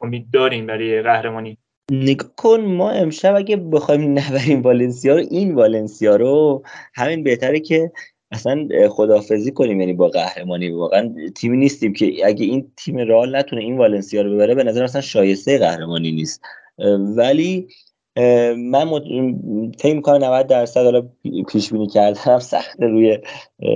امید 0.00 0.30
دارین 0.30 0.66
برای 0.66 1.02
قهرمانی؟ 1.02 1.58
نگاه 1.90 2.30
کن 2.36 2.60
ما 2.60 2.90
امشب 2.90 3.34
اگه 3.34 3.56
بخوایم 3.56 4.18
نبریم 4.18 4.62
والنسیا 4.62 5.16
رو 5.16 5.24
این 5.30 5.54
والنسیا 5.54 6.16
رو 6.16 6.62
همین 6.94 7.22
بهتره 7.22 7.60
که 7.60 7.92
اصلا 8.30 8.68
خدافزی 8.90 9.52
کنیم 9.52 9.80
یعنی 9.80 9.92
با 9.92 10.08
قهرمانی. 10.08 10.68
واقعا 10.68 11.14
تیمی 11.36 11.56
نیستیم 11.56 11.92
که 11.92 12.26
اگه 12.26 12.44
این 12.44 12.72
تیم 12.76 12.98
رال 12.98 13.36
نتونه 13.36 13.62
این 13.62 13.78
والنسیا 13.78 14.22
رو 14.22 14.34
ببره 14.34 14.54
به 14.54 14.64
نظر 14.64 14.84
اصلا 14.84 15.00
شایسته 15.00 15.58
قهرمانی 15.58 16.12
نیست. 16.12 16.42
ولی 17.16 17.68
من. 18.16 18.90
فکر 19.78 19.94
می‌کنم 19.94 20.24
90 20.24 20.46
درصد 20.46 20.84
حالا 20.84 21.02
پیش 21.48 21.72
بینی 21.72 21.86
کردم 21.86 22.38
سخت 22.52 22.82
روی 22.82 23.18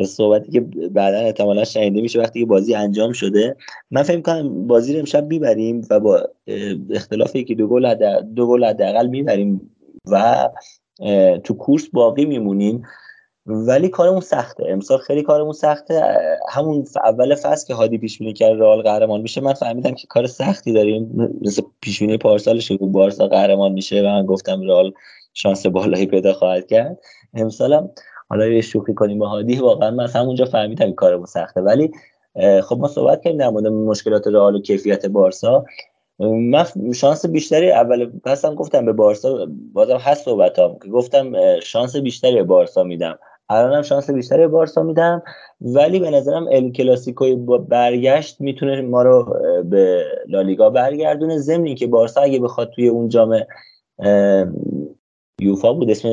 صحبتی 0.07 0.53
که 0.53 0.61
بعدا 0.91 1.19
احتمالا 1.19 1.65
شنیده 1.65 2.01
میشه 2.01 2.21
وقتی 2.21 2.41
که 2.41 2.47
بازی 2.47 2.75
انجام 2.75 3.13
شده 3.13 3.57
من 3.91 4.03
فکر 4.03 4.17
می‌کنم 4.17 4.67
بازی 4.67 4.93
رو 4.93 4.99
امشب 4.99 5.27
می‌بریم 5.27 5.87
و 5.91 6.01
با 6.01 6.29
اختلاف 6.91 7.37
یکی 7.37 7.55
دو 7.55 7.69
گل 7.69 7.95
دو 8.23 8.47
گل 8.47 8.65
حداقل 8.65 9.07
می‌بریم 9.07 9.71
و 10.11 10.49
تو 11.45 11.55
کورس 11.55 11.89
باقی 11.89 12.25
میمونیم 12.25 12.83
ولی 13.47 13.89
کارمون 13.89 14.21
سخته. 14.21 14.65
امسال 14.69 14.99
خیلی 14.99 15.23
کارمون 15.23 15.53
سخته. 15.53 16.03
همون 16.49 16.85
اول 17.05 17.35
فصل 17.35 17.67
که 17.67 17.75
هادی 17.75 17.99
پیش 17.99 18.19
بینی 18.19 18.33
کرد 18.33 18.61
رئال 18.61 18.83
قهرمان 18.83 19.21
میشه 19.21 19.41
من 19.41 19.53
فهمیدم 19.53 19.95
که 19.95 20.07
کار 20.07 20.27
سختی 20.27 20.73
داریم. 20.73 21.31
مثل 21.43 21.63
پیش 21.81 21.99
بینی 21.99 22.17
پارسالش 22.19 22.69
که 22.69 22.79
بارسا 22.81 23.27
قهرمان 23.27 23.73
میشه 23.73 24.01
و 24.01 24.05
من 24.05 24.27
گفتم 24.27 24.61
رئال 24.61 24.93
شانس 25.35 25.67
بالایی 25.67 26.07
پیدا 26.07 26.33
خواهد 26.33 26.67
کرد. 26.67 26.99
امسالم 27.35 27.91
حالا 28.29 28.47
یه 28.47 28.61
شوخی 28.61 28.95
کنیم 28.95 29.19
با 29.19 29.29
هادی. 29.29 29.57
واقعا 29.57 29.91
من 29.91 30.09
همونجا 30.09 30.45
فهمیدم 30.45 30.93
کارمون 30.93 31.27
سخته. 31.27 31.61
ولی 31.61 31.91
خب 32.63 32.79
ما 32.79 32.89
صحبت 32.89 33.23
کردیم 33.23 33.39
در 33.39 33.49
مورد 33.49 33.67
مشکلات 33.67 34.27
رئال 34.27 34.55
و 34.55 34.61
کیفیت 34.61 35.07
بارسا. 35.07 35.65
من 36.19 36.65
شانس 36.95 37.27
بیشتری 37.27 37.71
اول 37.71 38.11
پسم 38.25 38.55
گفتم 38.55 38.87
به 38.87 38.93
بارسا. 38.93 39.47
بازم 39.73 39.97
هست 39.97 40.25
صحبتام 40.25 40.79
که 40.83 40.89
گفتم 40.89 41.33
شانس 41.61 41.97
بیشتری 41.97 42.35
به 42.35 42.43
بارسا 42.43 42.85
میدم. 42.85 43.19
الانم 43.49 43.83
شانس 43.83 44.11
بیشتری 44.11 44.47
بارسا 44.47 44.83
میدم. 44.83 45.23
ولی 45.61 45.99
به 45.99 46.11
نظرم 46.11 46.47
ال 46.51 46.73
کلاسیکوی 46.73 47.37
با 47.37 47.59
برگشت 47.59 48.41
می‌تونه 48.41 48.81
ما 48.81 49.03
رو 49.03 49.41
به 49.65 50.05
لالیگا 50.29 50.71
برگردونه. 50.71 51.39
ضمن 51.39 51.75
که 51.75 51.87
بارسا 51.87 52.21
اگه 52.21 52.39
بخواد 52.39 52.71
توی 52.71 52.89
اون 52.89 53.09
جام 53.09 53.41
یوفا 55.41 55.73
بود 55.73 55.91
اسم 55.91 56.09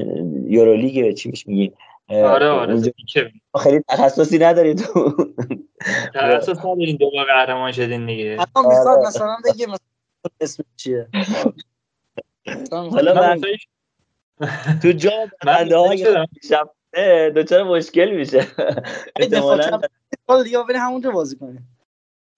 یورولیگ 0.47 1.15
چی 1.15 1.29
میش 1.29 1.47
میگین 1.47 1.73
آره 2.09 2.47
آره 2.47 2.81
خیلی 3.59 3.81
تخصصی 3.89 4.39
نداری 4.39 4.75
تو. 4.75 5.13
تخصص 6.15 6.57
ندارین 6.59 6.95
دو 6.95 7.09
قهرمان 7.09 7.71
شدین 7.71 8.05
دیگه. 8.05 8.37
مثلا 8.65 9.01
مثلا 9.07 9.37
بگی 9.45 9.65
مثلا 9.65 9.77
اسم 10.41 10.63
چیه؟ 10.75 11.07
حالا 12.71 13.13
من 13.13 13.41
تو 14.81 14.91
جام 14.91 15.31
بنده 15.45 15.77
های 15.77 16.05
شب 16.43 16.69
دوچار 17.35 17.63
مشکل 17.63 18.15
میشه. 18.15 18.37
احتمالاً. 19.15 19.81
دیگه 20.43 20.63
بریم 20.63 20.81
همونجا 20.81 21.11
بازی 21.11 21.35
کنیم. 21.35 21.77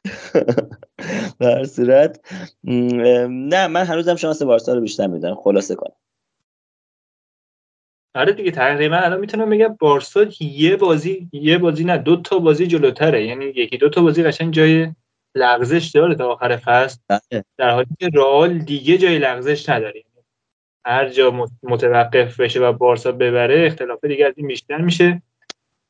در 1.40 1.64
صورت 1.64 2.20
نه 2.64 3.68
من 3.68 3.86
هنوزم 3.86 4.16
شانس 4.16 4.42
بارسا 4.42 4.74
رو 4.74 4.82
بیشتر 4.82 5.08
میدم. 5.08 5.36
خلاصه 5.36 5.76
کنم 5.76 5.96
آره 8.16 8.34
دیگه 8.34 8.52
تقریبا 8.52 8.96
الان 8.96 9.20
می‌تونم 9.20 9.50
بگم 9.50 9.76
بارسا 9.80 10.26
یه 10.40 10.76
بازی 10.76 11.30
یه 11.34 11.58
بازی 11.58 11.84
نه 11.84 11.98
دو 11.98 12.22
تا 12.22 12.40
بازی 12.40 12.68
جلوتره. 12.68 13.26
یعنی 13.26 13.46
یکی 13.46 13.78
دو 13.78 13.90
تا 13.90 14.02
بازی 14.02 14.24
قشنگ 14.24 14.54
جای 14.54 14.92
لغزش 15.36 15.86
داره 15.86 16.16
تا 16.16 16.32
آخر 16.34 16.58
فصل. 16.58 17.00
بله. 17.08 17.44
در 17.58 17.70
حالی 17.70 17.90
که 18.00 18.10
رئال 18.14 18.58
دیگه 18.58 18.98
جای 18.98 19.20
لغزش 19.20 19.70
نداره. 19.70 20.04
هر 20.86 21.10
جا 21.10 21.50
متوقف 21.64 22.40
بشه 22.40 22.60
و 22.60 22.74
بارسا 22.74 23.12
ببره 23.12 23.66
اختلاف 23.66 24.06
دیگه 24.06 24.26
از 24.26 24.34
این 24.38 24.48
بیشتر 24.48 24.82
میشه 24.82 25.22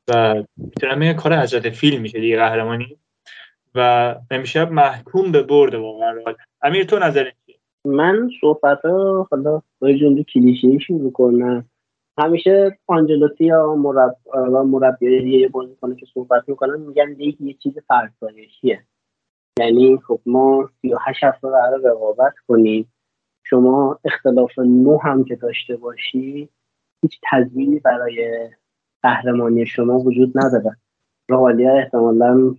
و 0.08 0.42
می‌تونم 0.56 1.00
بگم 1.00 1.12
کار 1.12 1.34
حضرت 1.34 1.70
فیلم 1.70 2.02
میشه 2.02 2.20
دیگه 2.20 2.36
قهرمانی. 2.36 2.98
و 3.74 4.14
امشب 4.30 4.72
محکوم 4.72 5.32
به 5.32 5.42
برد 5.42 5.74
واقعا 5.74 6.14
امیر 6.62 6.84
تو 6.84 6.98
نظر 6.98 7.30
من 7.84 8.30
صحبت 8.40 8.80
ها 8.84 9.28
حالا 9.30 9.62
با 9.80 9.92
جمله 9.92 10.22
کلیشه 10.22 10.78
کنم 11.14 11.68
همیشه 12.18 12.78
آنجلوتی 12.86 13.44
یا 13.44 13.74
مرب 13.74 14.16
و 14.34 14.64
مربی 14.64 15.38
یه 15.38 15.48
کنه 15.80 15.96
که 15.96 16.06
صحبت 16.14 16.48
می‌کنن 16.48 16.80
میگن 16.80 17.08
لیگ 17.08 17.40
یه 17.40 17.54
چیز 17.54 17.78
فرسایشیه. 17.88 18.82
یعنی 19.60 19.98
خب 20.06 20.20
ما 20.26 20.70
38 20.82 21.24
هفته 21.24 21.48
قرار 21.48 21.80
رقابت 21.84 22.34
کنیم. 22.48 22.92
شما 23.50 23.98
اختلاف 24.04 24.58
نو 24.58 24.98
هم 24.98 25.24
که 25.24 25.36
داشته 25.36 25.76
باشی 25.76 26.48
هیچ 27.02 27.20
تضمینی 27.30 27.78
برای 27.78 28.48
قهرمانی 29.02 29.66
شما 29.66 29.98
وجود 29.98 30.32
نداره. 30.38 30.76
رئالیا 31.28 31.78
احتمالا 31.78 32.54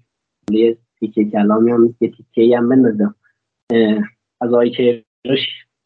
یه 0.51 0.77
تیکه 0.99 1.25
کلامی 1.25 1.71
هم 1.71 1.95
یه 2.01 2.11
تیکه 2.11 2.57
هم 2.57 2.69
بندازم 2.69 3.15
از 4.41 4.53
آقای 4.53 4.69
که 4.69 5.03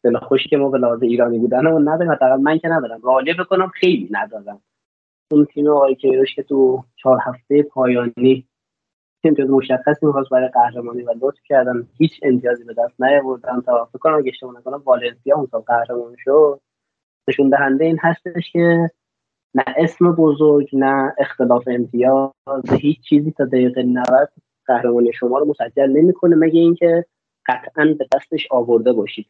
دل 0.02 0.16
خوشی 0.16 0.48
که 0.48 0.56
ما 0.56 0.68
به 0.68 0.78
لحاظ 0.78 1.02
ایرانی 1.02 1.38
بودن 1.38 1.66
و 1.66 1.78
ندارم 1.78 2.10
حداقل 2.12 2.40
من 2.40 2.58
که 2.58 2.68
ندارم. 2.68 3.00
رئالیا 3.04 3.34
بکنم 3.38 3.68
خیلی 3.68 4.08
ندارم. 4.10 4.60
اون 5.32 5.44
تیم 5.44 5.68
آقای 5.68 5.94
کیروش 5.94 6.34
که 6.34 6.42
تو 6.42 6.84
چهار 6.96 7.18
هفته 7.26 7.62
پایانی 7.62 8.46
امتیاز 9.28 9.50
مشخصی 9.50 10.06
می‌خواست 10.06 10.30
برای 10.30 10.48
قهرمانی 10.48 11.02
و 11.02 11.14
لطف 11.20 11.40
کردن. 11.48 11.88
هیچ 11.98 12.20
امتیازی 12.22 12.64
به 12.64 12.74
دست 12.74 13.02
نیاوردن. 13.02 13.60
تا 13.60 13.84
فکر 13.84 13.98
کنم 13.98 14.14
اگه 14.18 14.28
اشتباه 14.28 14.58
نکنم 14.58 14.82
والنسیا 14.84 15.36
اون 15.36 15.46
سال 15.46 15.60
قهرمان 15.60 16.16
شد. 16.18 16.60
نشون 17.28 17.48
دهنده 17.48 17.84
این 17.84 17.98
هستش 18.00 18.52
که 18.52 18.90
نه 19.54 19.64
اسم 19.76 20.12
بزرگ 20.12 20.68
نه 20.72 21.14
اختلاف 21.18 21.68
امتیاز 21.68 22.30
هیچ 22.70 23.00
چیزی 23.00 23.30
تا 23.30 23.44
دقیقه 23.44 23.82
90 23.82 24.32
قهرمانی 24.66 25.12
شما 25.12 25.38
رو 25.38 25.46
مسجل 25.46 25.90
نمی‌کنه. 25.90 26.36
مگه 26.36 26.60
اینکه 26.60 27.06
قطعا 27.46 27.96
به 27.98 28.06
دستش 28.14 28.48
آورده 28.50 28.92
باشید. 28.92 29.26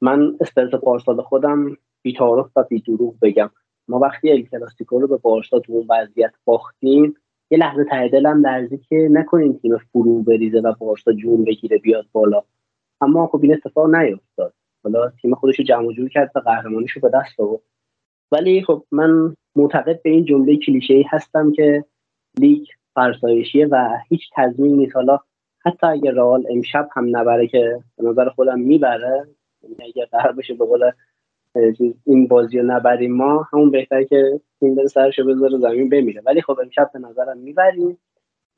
من 0.00 0.36
استرس 0.40 0.74
پارسال 0.74 1.22
خودم 1.22 1.76
بیتارف 2.02 2.50
و 2.56 2.62
بی 2.62 2.80
دروغ 2.80 3.14
بگم. 3.22 3.50
ما 3.88 3.98
وقتی 3.98 4.32
ال 4.32 4.42
کلاسیکو 4.42 5.00
رو 5.00 5.06
به 5.06 5.16
بارسا 5.16 5.58
تو 5.58 5.72
اون 5.72 5.86
وضعیت 5.90 6.32
باختیم 6.44 7.14
یه 7.50 7.58
لحظه 7.58 7.84
ته 7.84 8.08
دلم 8.08 8.46
لرزید 8.46 8.86
که 8.88 9.08
نکنین 9.10 9.58
تیم 9.58 9.78
فرو 9.92 10.22
بریزه 10.22 10.60
و 10.60 10.74
بارسا 10.78 11.12
جون 11.12 11.44
بگیره 11.44 11.78
بیاد 11.78 12.06
بالا. 12.12 12.42
اما 13.00 13.26
خب 13.26 13.40
این 13.42 13.52
اتفاق 13.52 13.94
نیفتاد. 13.94 14.52
حالا 14.84 15.10
تیم 15.10 15.34
خودش 15.34 15.58
رو 15.58 15.64
جمع 15.64 15.92
جور 15.92 16.08
کرد 16.08 16.30
و 16.34 16.38
قهرمانیش 16.38 16.92
رو 16.92 17.02
به 17.02 17.10
دست 17.14 17.40
آورد. 17.40 17.62
ولی 18.32 18.62
خب 18.62 18.84
من 18.92 19.34
معتقد 19.56 20.02
به 20.02 20.10
این 20.10 20.24
جمله 20.24 20.56
کلیشه 20.56 20.94
ای 20.94 21.04
هستم 21.10 21.52
که 21.52 21.84
لیگ 22.38 22.66
فرسایشیه 22.94 23.66
و 23.66 23.98
هیچ 24.08 24.30
تضمین 24.34 24.76
نیست. 24.76 24.96
حالا 24.96 25.18
حتی 25.66 25.86
اگر 25.86 26.10
رئال 26.10 26.46
امشب 26.50 26.88
هم 26.92 27.16
نبره 27.16 27.46
که 27.46 27.78
به 27.96 28.08
نظر 28.08 28.28
خودم 28.28 28.60
می‌بره 28.60 29.28
یعنی 29.62 29.76
اگر 29.94 30.04
قرار 30.04 30.32
بشه 30.32 30.54
به 30.54 30.64
این 32.04 32.26
بازی 32.28 32.58
رو 32.58 32.66
نبریم 32.66 33.16
ما 33.16 33.48
همون 33.52 33.70
بهتر 33.70 34.02
که 34.02 34.40
این 34.62 34.74
بره 34.74 34.86
سرشو 34.86 35.24
بذاره 35.24 35.58
زمین 35.58 35.88
بمیره. 35.88 36.22
ولی 36.26 36.42
خب 36.42 36.58
امشب 36.62 36.90
به 36.92 36.98
نظرم 36.98 37.38
می‌بریم. 37.38 37.98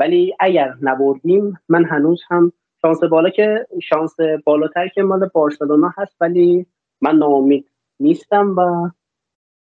ولی 0.00 0.34
اگر 0.40 0.74
نبردیم 0.82 1.58
من 1.68 1.84
هنوز 1.84 2.22
هم 2.28 2.52
شانس 2.82 3.04
بالا 3.04 3.30
که 3.30 3.66
شانس 3.82 4.16
بالاتر 4.44 4.88
که 4.88 5.02
مال 5.02 5.30
بارسلونا 5.34 5.92
هست 5.96 6.16
ولی 6.20 6.66
من 7.00 7.16
ناامید 7.16 7.70
نیستم 8.00 8.54
و 8.56 8.90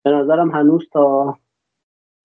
به 0.04 0.10
نظرم 0.10 0.50
هنوز 0.50 0.88
تا 0.92 1.36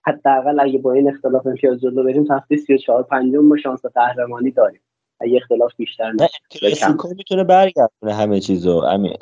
حداقل 0.05 0.59
اگه 0.59 0.77
با 0.77 0.93
این 0.93 1.09
اختلاف 1.09 1.47
امتیاز 1.47 1.81
جلو 1.81 2.03
بریم 2.03 2.25
تا 2.25 2.35
هفته 2.35 2.57
34 2.57 3.03
پنجم 3.03 3.39
ما 3.39 3.57
شانس 3.57 3.85
قهرمانی 3.85 4.51
داریم. 4.51 4.81
اگه 5.19 5.37
اختلاف 5.37 5.75
بیشتر 5.75 6.11
نه 6.11 6.27
کلاسیکو 6.51 7.07
می‌تونه 7.17 7.43
برگردونه 7.43 8.13
همه 8.13 8.39
چیزو. 8.39 8.71
امین 8.71 9.13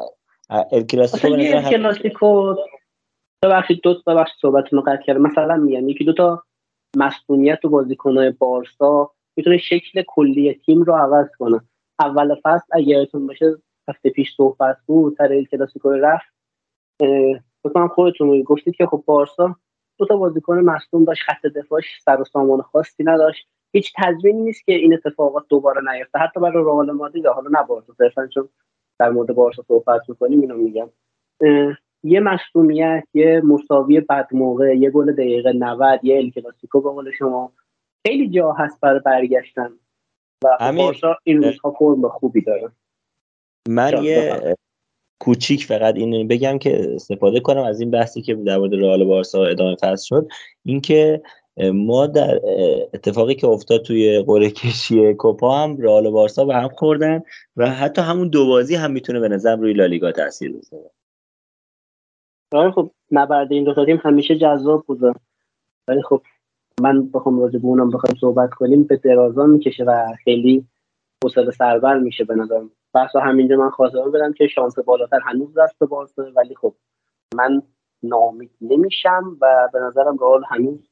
الکلاسیکو 0.50 1.38
کلاسیکو 1.69 2.56
ببخشید 3.44 3.82
دو 3.82 4.02
تا 4.02 4.16
بخش 4.16 4.32
صحبتتون 4.42 4.80
رو 4.80 4.86
قطع 4.88 5.02
کردم. 5.02 5.22
مثلا 5.22 5.56
میگم 5.56 5.90
یکی 5.90 6.03
دو 6.03 6.14
تا 6.14 6.44
مسئولیت 6.98 7.66
و 7.66 7.69
بازیکنهای 7.69 8.30
بارسا 8.30 9.11
می‌تونه 9.38 9.58
شکل 9.58 10.03
کلی 10.08 10.53
تیم 10.66 10.82
رو 10.82 10.94
عوض 10.94 11.28
کنه. 11.40 11.61
اول 12.00 12.36
فصل 12.44 12.68
اگه 12.72 13.10
باشه 13.14 13.56
هفته 13.90 14.10
پیش 14.10 14.36
صحبت 14.38 14.78
بود 14.86 15.16
سر 15.18 15.34
ال 15.34 15.45
کلاسیکو 15.45 15.90
رفت. 15.90 16.34
بکنم 17.66 17.88
خودتون 17.88 18.42
گفتید 18.42 18.76
که 18.76 18.86
خب 18.86 19.03
بارسا 19.06 19.56
دو 19.98 20.06
تا 20.06 20.18
بازیکن 20.18 20.60
مصدوم 20.60 21.03
داشت 21.03 21.22
خط 21.22 21.45
دفاعش 21.45 21.86
سر 22.02 22.22
و 22.22 22.24
سامان 22.24 22.61
خاصی 22.61 23.03
نداشت. 23.03 23.48
هیچ 23.74 23.94
تضمینی 23.98 24.42
نیست 24.42 24.66
که 24.66 24.74
این 24.74 24.94
اتفاقات 24.94 25.45
دوباره 25.50 25.82
نیفته. 25.94 26.19
حتی 26.19 26.40
برای 26.40 26.64
رئال 26.64 26.92
مادرید 26.92 27.26
حالا 27.26 27.50
نه 27.60 27.68
بارسا 27.68 27.94
صرفا 27.94 28.28
چون 28.28 28.50
در 29.00 29.10
مورد 29.10 29.36
بارسا 29.36 29.64
صحبت 29.68 30.02
می‌کنیم 30.10 30.42
اینو 30.42 30.58
میگم. 30.58 30.90
یه 32.03 32.19
مصدومیت 32.19 33.03
یه 33.14 33.42
مساوی 33.42 34.00
بد 34.00 34.28
موقع 34.32 34.78
یه 34.78 34.90
گل 34.90 35.11
دقیقه 35.11 35.53
90 35.53 36.00
یه 36.03 36.18
ال 36.18 36.30
کلاسیکو 36.30 36.82
به 36.82 36.90
قول 36.90 37.11
شما. 37.11 37.52
خیلی 38.08 38.30
جا 38.30 38.52
هست 38.52 38.82
برای 38.82 39.00
برگشتن. 39.06 39.69
و 40.44 40.58
خب 40.60 40.76
بارسا 40.76 41.18
این 41.24 41.44
روزها 41.44 41.72
فرم 41.72 42.10
خوبی 42.10 42.42
داره. 42.42 42.72
من 43.69 44.03
یه 44.03 44.56
کوچیک 45.22 45.66
فقط 45.66 45.95
این 45.95 46.28
بگم 46.28 46.58
که 46.58 46.94
استفاده 46.95 47.40
کنم 47.40 47.64
از 47.64 47.80
این 47.80 47.92
بحثی 47.92 48.22
که 48.22 48.36
در 48.36 48.58
مورد 48.58 48.74
رئال 48.74 49.06
بارسا 49.06 49.45
ادامه 49.45 49.76
فصل 49.76 50.06
شد. 50.06 50.28
اینکه 50.66 51.22
ما 51.60 52.08
در 52.08 52.40
اتفاقی 52.94 53.36
که 53.36 53.48
افتاد 53.48 53.82
توی 53.82 54.24
قرعه 54.28 54.50
کشی 54.50 55.14
کوپا 55.14 55.58
هم 55.58 55.78
رئال 55.78 56.06
و 56.06 56.12
بارسا 56.12 56.46
به 56.46 56.56
هم 56.56 56.70
خوردن 56.70 57.22
و 57.58 57.70
حتی 57.70 58.02
همون 58.02 58.28
دو 58.28 58.48
بازی 58.48 58.76
هم 58.76 58.92
می‌تونه 58.92 59.20
به 59.20 59.28
نظرم 59.28 59.62
روی 59.62 59.74
لالیگا 59.74 60.12
تاثیر 60.12 60.58
بذاره. 60.58 60.92
آره 62.52 62.72
خب 62.72 62.92
نبرد 63.12 63.52
این 63.52 63.64
دو 63.64 63.86
تیم 63.86 64.00
همیشه 64.04 64.38
جذاب 64.38 64.84
بوده 64.86 65.14
ولی 65.88 66.02
خب 66.02 66.22
من 66.82 67.10
بخوام 67.10 67.40
راجع 67.40 67.60
به 67.60 67.66
اونم 67.66 67.90
بخوایم 67.90 68.18
صحبت 68.22 68.50
کنیم 68.50 68.84
به 68.84 68.98
درازا 68.98 69.46
می‌کشه 69.46 69.84
و 69.84 70.14
خیلی 70.24 70.66
حوصله 71.24 71.52
سربر 71.52 71.98
میشه 72.00 72.24
به 72.24 72.36
نظرم. 72.36 72.72
بحثا 72.94 73.20
همینجا 73.20 73.56
من 73.56 73.70
خواستم 73.70 74.12
بدم 74.12 74.34
که 74.34 74.48
شانس 74.48 74.80
بالاتر 74.80 75.20
هنوز 75.26 75.58
دست 75.58 75.84
بارسا 75.84 76.32
ولی 76.36 76.56
خب 76.56 76.74
من 77.36 77.62
نامید 78.04 78.52
نمیشم 78.62 79.38
و 79.42 79.70
به 79.74 79.80
نظرم 79.80 80.18
رئال 80.18 80.44
هنوز 80.50 80.89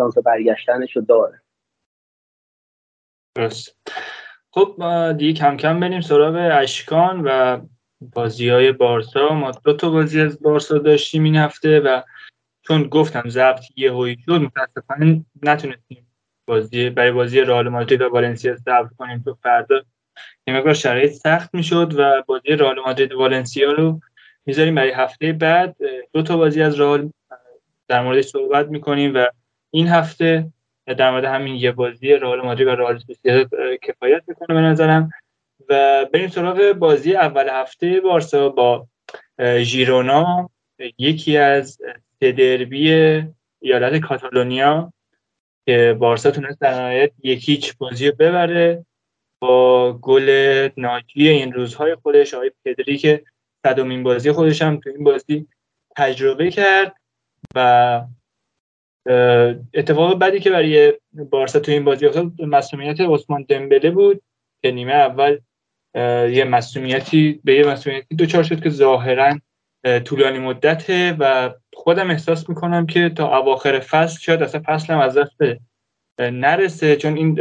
شانس 0.00 0.18
برگشتنش 0.18 0.96
رو 0.96 1.02
داره. 1.02 1.40
درست. 3.34 3.76
خب 4.50 4.76
دیگه 5.18 5.32
کم 5.32 5.56
کم 5.56 5.80
بریم 5.80 6.00
سراغ 6.00 6.34
اشکان 6.52 7.22
و 7.24 7.60
بازی 8.00 8.48
های 8.48 8.72
بارسا. 8.72 9.34
ما 9.34 9.50
دو 9.50 9.76
تا 9.76 9.90
بازی 9.90 10.20
از 10.20 10.42
بارسا 10.42 10.78
داشتیم 10.78 11.24
این 11.24 11.36
هفته 11.36 11.80
و 11.80 12.02
چون 12.62 12.82
گفتم 12.82 13.28
ضبط 13.28 13.64
یه 13.76 13.92
هوی 13.92 14.16
شد 14.26 14.32
متاسفانه 14.32 15.24
نتونستیم 15.42 16.06
بازی 16.46 16.90
برای 16.90 17.12
بازی 17.12 17.40
رئال 17.40 17.68
مادرید 17.68 18.00
و 18.00 18.08
والنسیا 18.08 18.56
ضبط 18.56 18.96
کنیم 18.98 19.22
تو 19.24 19.34
فردا. 19.42 19.82
یه 20.46 20.56
مقدار 20.56 20.74
شرایط 20.74 21.12
سخت 21.12 21.54
می‌شد 21.54 21.94
و 21.96 22.22
بازی 22.26 22.48
رئال 22.48 22.80
مادرید 22.80 23.12
و 23.12 23.18
والنسیا 23.18 23.72
رو 23.72 24.00
می‌ذاریم 24.46 24.74
برای 24.74 24.90
هفته 24.90 25.32
بعد. 25.32 25.76
دو 26.12 26.22
تا 26.22 26.36
بازی 26.36 26.62
از 26.62 26.80
رئال 26.80 27.10
در 27.88 28.02
موردش 28.02 28.24
صحبت 28.24 28.68
می‌کنیم 28.68 29.14
و 29.14 29.26
این 29.70 29.88
هفته 29.88 30.46
در 30.86 31.10
مورد 31.10 31.24
همین 31.24 31.54
یه 31.54 31.72
بازی 31.72 32.12
رئال 32.12 32.40
مادرید 32.40 32.66
و 32.66 32.70
رئال 32.70 33.00
کفایت 33.82 34.22
می‌کنه 34.26 34.54
به 34.54 34.60
نظرم. 34.60 35.10
و 35.68 36.06
بریم 36.12 36.28
سراغ 36.28 36.72
بازی 36.72 37.16
اول 37.16 37.48
هفته 37.48 38.00
بارسا 38.00 38.48
با 38.48 38.86
ژیرونا. 39.58 40.50
یکی 40.98 41.36
از 41.36 41.78
دربی 42.20 42.92
ایالت 43.60 44.00
کاتالونیا 44.00 44.92
که 45.66 45.96
بارسا 45.98 46.30
تونست 46.30 46.60
در 46.60 46.74
نهایت 46.74 47.12
یکیچ 47.22 47.76
بازی 47.76 48.08
رو 48.08 48.16
ببره 48.18 48.86
با 49.40 49.92
گل 49.92 50.68
ناجی 50.76 51.28
این 51.28 51.52
روزهای 51.52 51.94
خودش. 51.94 52.34
آقای 52.34 52.50
پدری 52.64 52.98
که 52.98 53.24
صدومین 53.66 54.02
بازی 54.02 54.32
خودش 54.32 54.62
هم 54.62 54.80
تو 54.80 54.90
این 54.90 55.04
بازی 55.04 55.46
تجربه 55.96 56.50
کرد 56.50 56.94
و 57.54 58.02
اتفاق 59.74 60.18
بعدی 60.18 60.40
که 60.40 60.50
برای 60.50 60.92
بارسا 61.30 61.60
تو 61.60 61.72
این 61.72 61.84
بازی 61.84 62.06
افتاد 62.06 62.42
مسئولیت 62.42 63.00
عثمان 63.00 63.42
دمبله 63.48 63.90
بود 63.90 64.22
که 64.62 64.70
نیمه 64.70 64.92
اول 64.92 65.38
یه 66.30 66.44
مسئولیتی 66.44 67.40
به 67.44 67.54
یه 67.54 67.66
مسئولیتی 67.66 68.14
دوچار 68.14 68.42
شد 68.42 68.62
که 68.62 68.70
ظاهرا 68.70 69.38
طولانی 70.04 70.38
مدته 70.38 71.16
و 71.18 71.50
خودم 71.72 72.10
احساس 72.10 72.48
می‌کنم 72.48 72.86
که 72.86 73.08
تا 73.08 73.38
اواخر 73.38 73.80
فصل 73.80 74.20
شاید 74.20 74.42
اصلا 74.42 74.62
فصل 74.66 74.92
هم 74.92 75.00
از 75.00 75.18
دست 75.18 75.38
نرسه 76.18 76.96
چون 76.96 77.16
این 77.16 77.40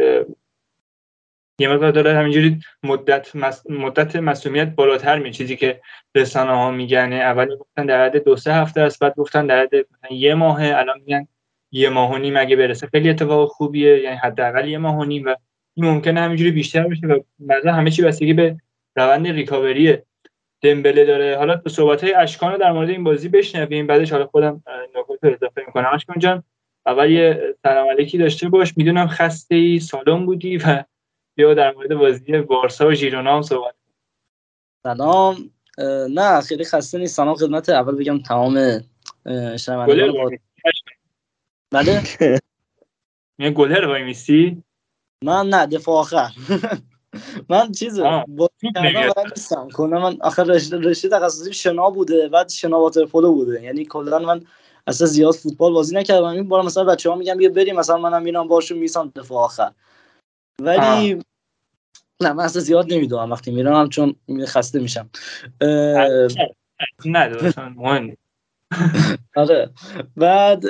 یه 1.60 1.70
مقدار 1.70 1.92
داره 1.92 2.18
همینجوری 2.18 2.60
مدت 2.84 3.36
مدت 3.70 4.16
مسئولیت 4.16 4.68
بالاتر 4.76 5.20
می 5.20 5.32
چیزی 5.32 5.56
که 5.56 5.82
رسانه 6.16 6.52
ها 6.52 6.72
میگن 6.72 7.14
اولی 7.14 7.58
گفتن 7.58 7.86
در 7.86 8.06
حد 8.06 8.24
دو 8.24 8.36
سه 8.36 8.54
هفته 8.54 8.82
است 8.82 9.00
بعد 9.00 9.16
گفتن 9.16 9.48
در 9.48 9.62
حد 9.62 9.74
یه 10.12 10.36
ماهه 10.36 10.78
الان 10.78 11.00
میگن 11.00 11.28
یه 11.72 11.90
ماه 11.90 12.12
و 12.12 12.18
نیم 12.18 12.38
اگه 12.38 12.56
برسه 12.56 12.88
خیلی 12.88 13.10
اتفاق 13.10 13.50
خوبیه 13.50 14.00
یعنی 14.00 14.16
حداقل 14.16 14.68
یه 14.68 14.78
ماه 14.78 14.98
و 14.98 15.04
نیم 15.04 15.26
و 15.26 15.36
این 15.74 15.86
ممکنه 15.86 16.22
همینجوری 16.22 16.52
بیشتر 16.52 16.88
بشه 16.88 17.08
و 17.08 17.20
مثلا 17.40 17.74
همه 17.74 17.92
چی 17.92 18.02
بستگی 18.02 18.34
به 18.34 18.58
روند 18.96 19.28
ریکاوری 19.28 19.98
دمبله 20.62 21.06
داره. 21.06 21.38
حالا 21.38 21.56
تو 21.56 21.70
صحبت 21.70 22.04
های 22.04 22.14
اشکان 22.14 22.52
رو 22.52 22.58
در 22.58 22.72
مورد 22.72 22.90
این 22.90 23.04
بازی 23.04 23.30
بشنویم. 23.30 23.88
بعدش 23.88 24.12
حالا 24.12 24.28
خودم 24.28 24.64
نکات 24.96 25.20
رو 25.24 25.34
اضافه 25.34 25.64
می‌کنم. 25.68 25.90
اشکان 25.94 26.20
جان 26.20 26.44
اول 26.86 27.12
یه 27.12 27.56
سلام 27.64 27.90
علیکی 27.90 28.18
داشته 28.18 28.50
باش. 28.50 28.78
می‌دونم 28.78 29.08
خسته 29.08 29.56
ای 29.56 29.80
سالم 29.80 30.26
بودی 30.26 30.58
و 30.58 30.84
بیا 31.36 31.54
در 31.54 31.72
مورد 31.72 31.96
بازی 31.96 32.42
بارسا 32.42 32.88
و 32.88 32.94
ژیرونا 32.94 33.36
هم 33.36 33.42
صحبت 33.42 33.74
سلام. 34.84 35.36
نه 36.10 36.42
خیلی 36.42 36.64
خسته 36.64 36.98
نیست 36.98 37.16
سلام 37.16 37.36
خدمت 37.36 37.70
اول 37.70 37.96
بگم 37.96 38.20
تمام 38.20 38.84
شنوندگان 39.58 40.38
بله 41.72 42.04
یه 43.40 43.52
گلر 43.52 43.86
وای 43.88 44.04
میسی 44.04 44.64
من 45.24 45.50
نه 45.50 45.66
دفاع 45.66 45.96
آخر 45.96 46.32
من 47.50 47.72
چیز 47.72 48.00
با 48.00 48.50
نیستم 49.36 49.70
کلا 49.70 50.00
من 50.00 50.18
آخر 50.22 50.44
رشته 50.44 51.10
تخصصی 51.10 51.54
شنا 51.54 51.90
بوده 51.90 52.30
بعد 52.30 52.50
شنا 52.50 52.80
واترپولو 52.80 53.34
بوده 53.34 53.64
یعنی 53.64 53.86
کلا 53.86 54.20
من 54.20 54.46
اصلا 54.88 55.08
زیاد 55.08 55.34
فوتبال 55.34 55.74
بازی 55.74 55.96
نکردم 55.96 56.26
این 56.26 56.48
بار 56.48 56.64
مثلا 56.64 56.84
بچه‌ها 56.84 57.16
میگن 57.16 57.38
بیا 57.38 57.50
بریم 57.50 57.76
مثلا 57.76 57.98
منم 57.98 58.24
میرم 58.24 58.48
باشون 58.48 58.78
میسم 58.78 59.12
دفاع 59.16 59.38
آخر 59.44 59.74
ولی 60.62 61.20
نه 62.22 62.34
من 62.34 62.44
اصلا 62.44 62.62
زیاد 62.62 62.94
نمی‌دونم 62.94 63.32
وقتی 63.32 63.52
میرم 63.52 63.90
چون 63.90 64.16
خسته 64.46 64.80
میشم 64.80 65.10
نه 67.06 67.54
مهم 67.76 68.18
آره. 69.36 69.70
بعد 70.18 70.66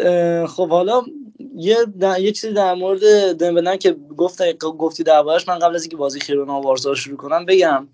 خب 0.46 0.70
حالا 0.70 1.02
یه 1.56 1.78
یه 2.20 2.32
چیزی 2.32 2.54
در 2.54 2.74
مورد 2.74 3.34
دمبلن 3.34 3.78
که 3.78 3.92
گفت 4.18 4.58
گفتی 4.60 5.04
دربارش 5.04 5.48
من 5.48 5.60
قبل 5.60 5.76
از 5.76 5.82
اینکه 5.82 5.98
بازی 5.98 6.20
خیرونا 6.20 6.62
وارسا 6.62 6.96
شروع 6.96 7.18
کنم 7.18 7.46
بگم. 7.46 7.88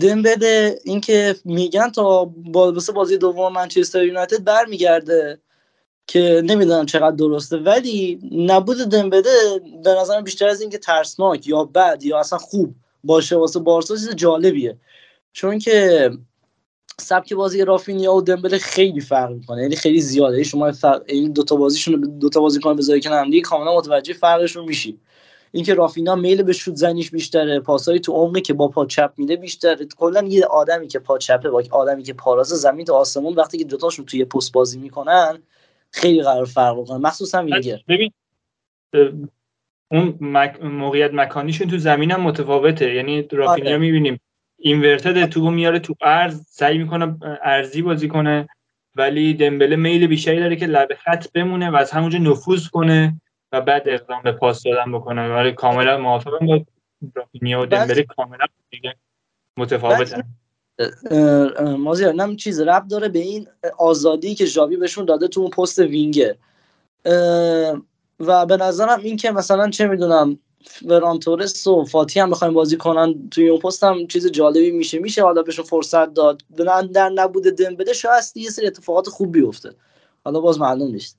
دمبله 0.00 0.78
اینکه 0.84 1.36
میگن 1.44 1.90
تا 1.90 2.24
بازی 2.24 2.92
بازی 2.92 3.18
دوم 3.18 3.52
منچستر 3.52 4.04
یونایتد 4.04 4.44
برمیگرده 4.44 5.38
که 6.06 6.42
نمی‌دونم 6.44 6.86
چقدر 6.86 7.16
درسته. 7.16 7.56
ولی 7.56 8.20
نبود 8.32 8.76
دمبله 8.78 9.60
به 9.84 9.90
نظرم 10.00 10.24
بیشتر 10.24 10.48
از 10.48 10.60
اینکه 10.60 10.78
ترسناک 10.78 11.46
یا 11.48 11.64
بد 11.64 12.02
یا 12.02 12.18
اصلا 12.20 12.38
خوب 12.38 12.74
باشه 13.04 13.36
واسه 13.36 13.60
بارسا 13.60 13.96
چیز 13.96 14.14
جالبیه. 14.14 14.76
چون 15.32 15.58
که 15.58 16.10
سبک 17.00 17.34
بازی 17.34 17.64
رافینیا 17.64 18.14
و 18.14 18.22
دمبله 18.22 18.58
خیلی 18.58 19.00
فرق 19.00 19.30
می‌کنه. 19.30 19.62
یعنی 19.62 19.76
خیلی 19.76 20.00
زیاده. 20.00 20.32
یعنی 20.32 20.44
شما 20.44 20.72
فرق 20.72 21.02
این 21.06 21.32
دو 21.32 21.42
تا 21.42 21.56
بازیشون 21.56 22.18
دو 22.20 22.28
تا 22.28 22.40
بازیکن 22.40 22.76
بذاری 22.76 23.00
کنار 23.00 23.18
هم 23.24 23.30
دیگه 23.30 23.40
کاملا 23.40 23.76
متوجه 23.76 24.12
فرقشون 24.12 24.64
میشی. 24.64 24.98
اینکه 25.52 25.74
رافینا 25.74 26.14
میل 26.14 26.42
به 26.42 26.52
شوت 26.52 26.74
زنیش 26.74 27.10
بیشتره 27.10 27.60
پاسایی 27.60 28.00
تو 28.00 28.12
عمقی 28.12 28.40
که 28.40 28.52
با 28.54 28.68
پا 28.68 28.86
چپ 28.86 29.12
میده 29.16 29.36
بیشتره. 29.36 29.86
کلا 29.98 30.22
یه 30.28 30.44
آدمی 30.44 30.88
که 30.88 30.98
پا 30.98 31.18
چپه 31.18 31.50
با 31.50 31.62
آدمی 31.70 32.02
که 32.02 32.12
پاراز 32.12 32.48
زمین 32.48 32.84
تا 32.84 32.94
آسمون 32.94 33.34
وقتی 33.34 33.58
که 33.58 33.64
دوتاشون 33.64 34.04
توی 34.04 34.24
پست 34.24 34.52
بازی 34.52 34.78
می‌کنن 34.78 35.42
خیلی 35.90 36.22
قرار 36.22 36.44
فرق 36.44 36.84
کنه 36.86 36.98
مخصوصا 36.98 37.42
وینگر. 37.42 37.80
ببین 37.88 38.12
اون 39.92 40.18
مک... 40.20 40.62
موقعیت 40.62 41.10
مکانیشون 41.14 41.68
تو 41.68 41.78
زمین 41.78 42.10
هم 42.10 42.20
متفاوته. 42.20 42.94
یعنی 42.94 43.22
رافینیا 43.22 43.70
آره. 43.70 43.78
می‌بینیم 43.78 44.20
اینورتد 44.60 45.26
تو 45.26 45.50
میاره 45.50 45.78
تو 45.78 45.94
ارز 46.00 46.42
سعی 46.48 46.78
می‌کنه 46.78 47.16
ارزی 47.42 47.82
بازی 47.82 48.08
کنه 48.08 48.48
ولی 48.96 49.34
دمبله 49.34 49.76
میل 49.76 50.06
بیشتری 50.06 50.40
داره 50.40 50.56
که 50.56 50.66
لب 50.66 50.88
خط 51.04 51.26
بمونه 51.34 51.70
و 51.70 51.76
از 51.76 51.90
همونجا 51.90 52.18
نفوذ 52.18 52.68
کنه 52.68 53.20
و 53.52 53.60
بعد 53.60 53.82
اقدام 53.86 54.22
به 54.22 54.32
پاس 54.32 54.62
دادن 54.62 54.92
بکنه. 54.92 55.34
ولی 55.34 55.52
کاملا 55.52 55.98
موافقم 55.98 56.46
با 56.46 56.64
رافینیا 57.14 57.60
و 57.60 57.66
دمبله 57.66 58.02
کاملا 58.02 58.44
دیگه 58.70 58.94
متفاوتن 59.56 60.22
مازیار 61.78 62.14
نم 62.14 62.36
چیز 62.36 62.60
رب 62.60 62.88
داره 62.88 63.08
به 63.08 63.18
این 63.18 63.48
آزادی 63.78 64.34
که 64.34 64.44
ژاوی 64.44 64.76
بهشون 64.76 65.04
داده 65.04 65.28
تو 65.28 65.40
اون 65.40 65.50
پست 65.50 65.78
وینگر. 65.78 66.34
و 68.20 68.46
به 68.46 68.56
نظرم 68.56 69.00
این 69.00 69.16
که 69.16 69.30
مثلا 69.30 69.70
چه 69.70 69.86
می‌دونم 69.86 70.38
فران 70.64 71.18
تورس 71.18 71.66
و 71.66 71.84
فاتی 71.84 72.20
هم 72.20 72.30
بخوایم 72.30 72.54
بازی 72.54 72.76
کنن 72.76 73.28
توی 73.30 73.48
اون 73.48 73.60
پست 73.60 73.84
هم 73.84 74.06
چیز 74.06 74.26
جالبی 74.26 74.70
میشه. 74.70 74.98
میشه 74.98 75.22
حالا 75.22 75.42
بهشون 75.42 75.64
فرصت 75.64 76.14
داد. 76.14 76.42
در 76.94 77.08
نبود 77.08 77.42
دمبله 77.42 77.92
شاید 77.92 78.24
یه 78.34 78.50
سری 78.50 78.66
اتفاقات 78.66 79.08
خوب 79.08 79.32
بیفته. 79.32 79.70
حالا 80.24 80.40
باز 80.40 80.58
معلوم 80.58 80.90
نیست. 80.90 81.18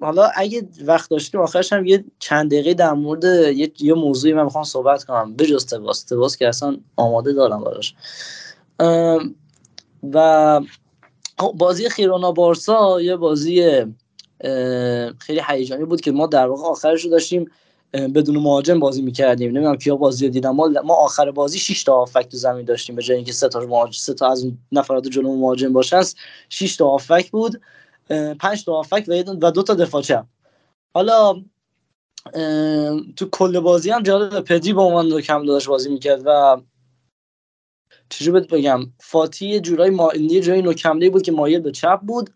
حالا 0.00 0.30
اگه 0.34 0.68
وقت 0.84 1.10
داشتیم 1.10 1.40
آخرش 1.40 1.72
هم 1.72 1.86
یه 1.86 2.04
چند 2.18 2.50
دقیقه 2.50 2.74
در 2.74 2.92
مورد 2.92 3.24
یه, 3.24 3.72
یه 3.80 3.94
موضوعی 3.94 4.32
من 4.32 4.44
می‌خوام 4.44 4.64
صحبت 4.64 5.04
کنم. 5.04 5.34
به 5.34 5.46
جز 5.46 5.66
تواس. 5.66 6.04
تواس 6.04 6.36
که 6.36 6.48
اصلا 6.48 6.76
آماده 6.96 7.32
دارم 7.32 7.64
براش. 7.64 7.94
و 10.12 10.60
بازی 11.54 11.88
خیرونا 11.88 12.32
بارسا 12.32 13.00
یه 13.00 13.16
بازی 13.16 13.84
خیلی 15.18 15.42
هیجانی 15.48 15.84
بود 15.84 16.00
که 16.00 16.12
ما 16.12 16.26
در 16.26 16.46
واقع 16.46 16.62
آخرش 16.62 17.04
رو 17.04 17.10
داشتیم 17.10 17.50
بدون 17.94 18.36
مهاجم 18.36 18.80
بازی 18.80 19.02
می‌کردیم. 19.02 19.50
نمی‌دونم 19.50 19.76
کیا 19.76 19.96
بازی 19.96 20.26
رو 20.26 20.32
دیدم. 20.32 20.50
ما, 20.50 20.68
ما 20.84 20.94
آخر 20.94 21.30
بازی 21.30 21.58
6 21.58 21.84
تا 21.84 21.94
آفک 21.94 22.28
تو 22.28 22.36
زمین 22.36 22.64
داشتیم 22.64 22.96
به 22.96 23.02
جای 23.02 23.16
اینکه 23.16 23.32
سه 23.32 23.48
تا 23.48 23.60
مهاجم 23.60 23.92
سه 23.92 24.14
تا 24.14 24.30
از 24.30 24.46
نفرات 24.72 25.08
جلو 25.08 25.36
مهاجم 25.36 25.72
باشن 25.72 26.02
6 26.48 26.76
تا 26.76 26.88
آفک 26.88 27.30
بود 27.30 27.60
پنج 28.40 28.64
تا 28.64 28.74
آفک 28.74 29.04
و 29.42 29.50
دو 29.50 29.62
تا 29.62 29.74
دفاع 29.74 30.02
چپ. 30.02 30.24
حالا 30.94 31.42
تو 33.16 33.28
کل 33.32 33.60
بازی 33.60 33.90
هم 33.90 34.02
جالب 34.02 34.40
پدی 34.40 34.72
با 34.72 34.82
عنوان 34.82 35.20
کم 35.20 35.46
داشت 35.46 35.68
بازی 35.68 35.90
می‌کرد 35.90 36.22
و 36.26 36.60
چجور 38.08 38.40
بهت 38.40 38.48
بگم؟ 38.54 38.80
فاتی 39.00 39.48
یه 39.48 39.60
جورایی 39.60 39.90
ما... 39.90 40.14
یه 40.14 40.40
جایی 40.40 40.62
نوکمله 40.62 41.10
بود 41.10 41.22
که 41.22 41.32
مایل 41.32 41.60
به 41.60 41.72
چپ 41.72 42.00
بود. 42.00 42.30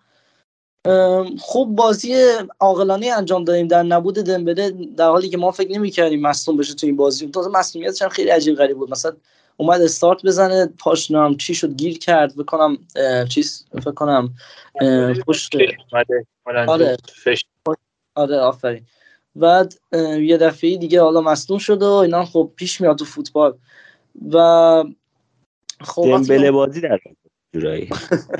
خوب 1.39 1.76
بازی 1.76 2.15
عاقلانه 2.60 3.12
انجام 3.17 3.44
دادیم 3.44 3.68
در 3.68 3.83
نبود 3.83 4.15
دمبله 4.15 4.70
در 4.70 5.08
حالی 5.08 5.28
که 5.28 5.36
ما 5.36 5.50
فکر 5.50 5.73
نمی‌کردیم 5.73 6.20
مصدوم 6.20 6.57
بشه 6.57 6.75
تو 6.75 6.86
این 6.86 6.97
بازی. 6.97 7.28
تازه 7.31 7.50
مصدومیتش 7.50 8.02
هم 8.02 8.08
خیلی 8.08 8.31
عجیب 8.31 8.57
غریب 8.57 8.76
بود. 8.76 8.91
مثلا 8.91 9.12
اومد 9.57 9.81
استارت 9.81 10.23
بزنه 10.23 10.67
پاش 10.67 11.10
نام 11.10 11.36
چی 11.36 11.55
شد 11.55 11.76
گیر 11.76 11.99
کرد 11.99 12.36
بکنم 12.36 12.78
چیز 13.28 13.67
فکر 13.73 13.91
کنم 13.91 14.34
پشت 15.26 15.57
آره. 16.68 16.99
آره 18.15 18.36
آفرین. 18.36 18.86
بعد 19.36 19.75
یه 20.20 20.36
دفعه 20.36 20.76
دیگه 20.76 21.02
حالا 21.02 21.20
مصدوم 21.20 21.58
شد 21.58 21.83
و 21.83 21.92
اینا 21.92 22.25
خب 22.25 22.52
پیش 22.57 22.81
میاد 22.81 22.99
تو 22.99 23.05
فوتبال. 23.05 23.55
و 24.33 24.84
خب 25.81 26.02
دمبله 26.02 26.50
بازی 26.50 26.81
در 26.81 26.99
جورایی. 27.55 27.91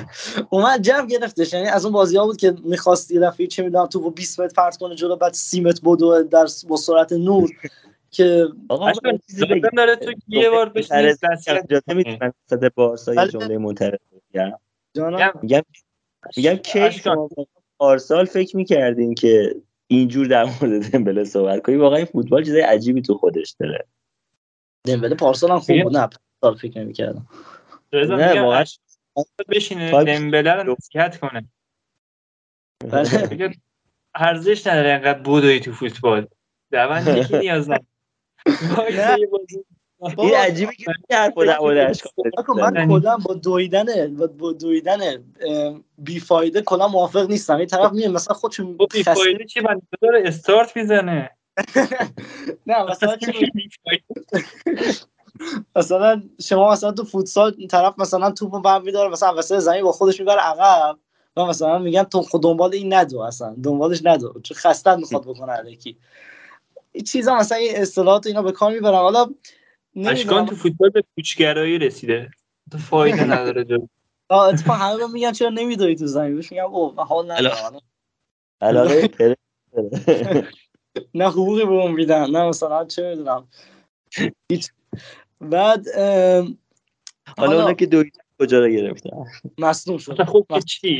اومد 0.49 0.81
جمع 0.81 1.07
گرفتش. 1.07 1.53
یعنی 1.53 1.67
از 1.67 1.85
اون 1.85 1.93
بازی 1.93 2.17
ها 2.17 2.25
بود 2.25 2.37
که 2.37 2.55
می‌خواست 2.63 3.11
یه 3.11 3.19
دفعه 3.19 3.47
چه 3.47 3.63
می‌دونم 3.63 3.85
تو 3.85 4.09
20 4.11 4.39
متر 4.39 4.53
پرت 4.53 4.77
کنه 4.77 4.95
جلو 4.95 5.15
بعد 5.15 5.33
30 5.33 5.61
متر 5.61 5.81
بدو 5.85 6.23
در 6.23 6.47
با 6.67 6.77
سرعت 6.77 7.13
نور 7.13 7.49
که 8.11 8.47
آقا 8.69 8.91
داره 9.77 9.95
تو 9.95 10.11
یه 10.27 10.49
بار 10.49 10.69
بشینی 10.69 11.13
اجازه 11.47 11.93
می‌تونم 11.93 12.33
صد 12.49 12.73
بارسا 12.73 13.13
یه 13.13 13.27
جمله 13.27 13.57
معترض 13.57 13.99
بگم. 14.33 14.51
میگم 15.41 15.61
میگم 16.37 16.55
کی 16.55 16.91
شما 16.91 17.29
پارسال 17.79 18.25
فکر 18.25 18.57
می‌کردین 18.57 19.15
که 19.15 19.55
اینجور 19.87 20.27
در 20.27 20.43
مورد 20.43 20.91
دمبله 20.91 21.23
صحبت 21.23 21.61
کنی 21.61 21.75
واقعا 21.75 22.05
فوتبال 22.05 22.43
چیز 22.43 22.55
عجیبی 22.55 23.01
تو 23.01 23.17
خودش 23.17 23.55
داره. 23.59 23.85
دمبله 24.85 25.15
پارسال 25.15 25.51
هم 25.51 25.59
خوب 25.59 25.83
بود. 25.83 25.97
نه 25.97 26.09
پارسال 26.41 26.59
فکر 26.59 26.79
نمی‌کردم. 26.79 27.27
نه 27.93 28.41
واقعا 28.41 28.63
بشینه 29.49 30.03
دمبله 30.03 30.53
رو 30.53 30.75
نصیحت 30.79 31.19
کنه. 31.19 31.49
ارزش 34.15 34.67
نداره 34.67 34.89
انقدر 34.89 35.19
بودوی 35.19 35.59
تو 35.59 35.71
فوتبال. 35.71 36.27
دوان 36.71 37.17
یکی 37.17 37.37
نیاز 37.37 37.69
این 40.17 40.35
عجیبه 40.35 40.73
که 40.75 40.91
حرف 41.11 41.37
من 42.57 42.87
کلا 42.87 43.17
با 43.17 43.33
دویدن 43.33 44.15
با 44.27 44.51
دویدن 44.51 44.99
بیفایده 45.97 46.61
کلا 46.61 46.87
موافق 46.87 47.29
نیستم. 47.29 47.57
این 47.57 47.67
طرف 47.67 47.91
میاد 47.91 48.11
مثلا 48.11 48.33
خودشون 48.33 48.77
بیفایده 48.93 49.45
چی 49.45 49.59
من 49.59 49.81
داره 50.01 50.23
استارت 50.25 50.77
می‌زنه. 50.77 51.29
نه 52.67 52.83
مثلا 52.83 53.17
مثلا 55.75 56.23
شما 56.41 56.71
مثلا 56.71 56.91
تو 56.91 57.03
فوتسال 57.03 57.67
طرف 57.67 57.93
مثلا 57.97 58.31
توپو 58.31 58.59
برمی 58.59 58.91
داره 58.91 59.09
مثلا 59.09 59.35
وسط 59.35 59.57
زمین 59.57 59.83
با 59.83 59.91
خودش 59.91 60.19
می‌بره 60.19 60.41
عقب. 60.41 60.97
و 61.37 61.45
مثلا 61.45 61.77
میگن 61.77 62.03
تو 62.03 62.21
خود 62.21 62.43
دنبال 62.43 62.73
این 62.73 62.93
ندو 62.93 63.19
اصلا 63.19 63.55
دنبالش 63.63 64.01
ندو. 64.03 64.41
چون 64.43 64.57
خسته 64.57 64.95
می‌خواد 64.95 65.21
بکنه 65.21 65.51
الکی. 65.51 65.97
این 66.91 67.03
چیزا 67.03 67.35
مثلا 67.35 67.57
این 67.57 67.75
اصطلاحات 67.75 68.27
اینا 68.27 68.41
به 68.41 68.51
کار 68.51 68.71
می‌برن. 68.71 68.95
حالا 68.95 69.29
اشکان 69.95 70.45
تو 70.45 70.55
فوتبال 70.55 70.89
به 70.89 71.03
کوچگرایی 71.15 71.77
رسیده. 71.77 72.31
تو 72.71 72.77
فایده 72.77 73.23
نداره 73.23 73.63
جو 73.63 73.87
اتفاقا 74.29 74.79
همه 74.79 75.07
میگن 75.07 75.31
چرا 75.31 75.49
نمیدوی 75.49 75.95
تو 75.95 76.07
زمین؟ 76.07 76.35
بهش 76.35 76.51
میگم 76.51 76.65
اوه 76.65 76.95
حال 76.95 77.31
ندارم. 77.31 77.81
علاقه 78.61 79.09
نه 81.13 81.29
حقوقی 81.29 81.65
به 81.65 81.71
اون 81.71 81.91
میدن. 81.91 82.29
نه 82.29 82.47
مثلا 82.47 82.85
چه 82.85 83.09
می‌دونم. 83.09 83.47
بعد 85.41 85.87
حالا 87.37 87.61
اونا 87.61 87.73
که 87.73 87.85
دویدن 87.85 88.19
کجا 88.39 88.59
رو 88.59 88.69
گرفتن؟ 88.69 89.09
مصدوم 89.57 89.97
شد 89.97 90.23
خب 90.23 90.45
چی؟ 90.65 90.99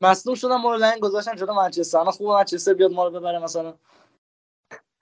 مصدوم 0.00 0.34
شدن 0.34 0.56
ما 0.56 0.74
رو 0.74 0.80
لنگ 0.80 1.00
گذاشتن 1.00 1.36
جلو 1.36 1.54
منچستر. 1.54 1.98
انا 1.98 2.10
خوب 2.10 2.28
منچستر 2.28 2.74
بیاد 2.74 2.92
ما 2.92 3.08
رو 3.08 3.20
ببره 3.20 3.38
مثلا. 3.38 3.74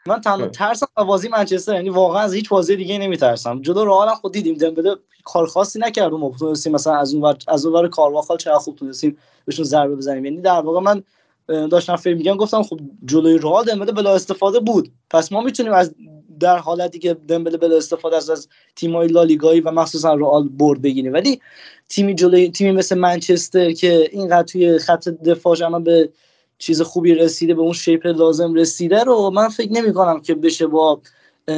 من 0.06 0.20
تنها 0.20 0.46
ترسم 0.46 0.86
بازی 0.96 1.28
منچستر 1.28 1.74
یعنی 1.74 1.88
واقعا 1.88 2.22
از 2.22 2.34
هیچ 2.34 2.48
بازی 2.48 2.76
دیگه 2.76 2.98
نمیترسم. 2.98 3.62
جلو 3.62 3.84
رئال 3.84 4.08
خود 4.08 4.32
دیدیم 4.32 4.54
دمبله 4.54 4.96
کار 5.24 5.46
خاصی 5.46 5.78
نکرد 5.78 6.12
و 6.12 6.34
تونستیم 6.38 6.72
مثلا 6.72 6.96
از 6.96 7.14
اون 7.14 7.22
ور 7.22 7.36
از 7.48 7.66
اون 7.66 7.74
ور 7.74 7.88
کارواخال 7.88 8.36
چقدر 8.36 8.58
خوب 8.58 8.76
تونستیم 8.76 9.18
بهشون 9.44 9.64
ضربه 9.64 9.96
بزنیم. 9.96 10.24
یعنی 10.24 10.40
در 10.40 10.60
واقع 10.60 10.80
من 10.80 11.02
داشتم 11.46 11.96
فکر 11.96 12.16
میگم 12.16 12.36
گفتم 12.36 12.62
خب 12.62 12.80
جلوی 13.04 13.38
رئال 13.38 13.64
دمبله 13.64 13.92
بلا 13.92 14.14
استفاده 14.14 14.60
بود. 14.60 14.92
پس 15.10 15.32
ما 15.32 15.40
می‌تونیم 15.40 15.72
از 15.72 15.94
در 16.40 16.58
حالتی 16.58 16.98
که 16.98 17.14
دمبله 17.14 17.56
بلا 17.56 17.76
استفاده 17.76 18.16
از 18.16 18.30
از 18.30 18.48
تیم‌های 18.76 19.08
لالیگایی 19.08 19.60
و 19.60 19.70
مخصوصا 19.70 20.14
رئال 20.14 20.48
برد 20.48 20.82
بگیریم 20.82 21.12
ولی 21.12 21.40
تیمی 21.88 22.14
جلوی 22.14 22.50
تیمی 22.50 22.72
مثل 22.72 22.98
منچستر 22.98 23.72
که 23.72 24.08
اینقدر 24.12 24.42
توی 24.42 24.78
خط 24.78 25.08
دفاعش 25.08 25.62
اما 25.62 25.78
به 25.78 26.10
چیز 26.58 26.82
خوبی 26.82 27.14
رسیده 27.14 27.54
به 27.54 27.60
اون 27.60 27.72
شیپ 27.72 28.06
لازم 28.06 28.54
رسیده 28.54 29.04
رو 29.04 29.30
من 29.30 29.48
فکر 29.48 29.72
نمی 29.72 29.92
کنم 29.92 30.20
که 30.20 30.34
بشه 30.34 30.66
با 30.66 31.00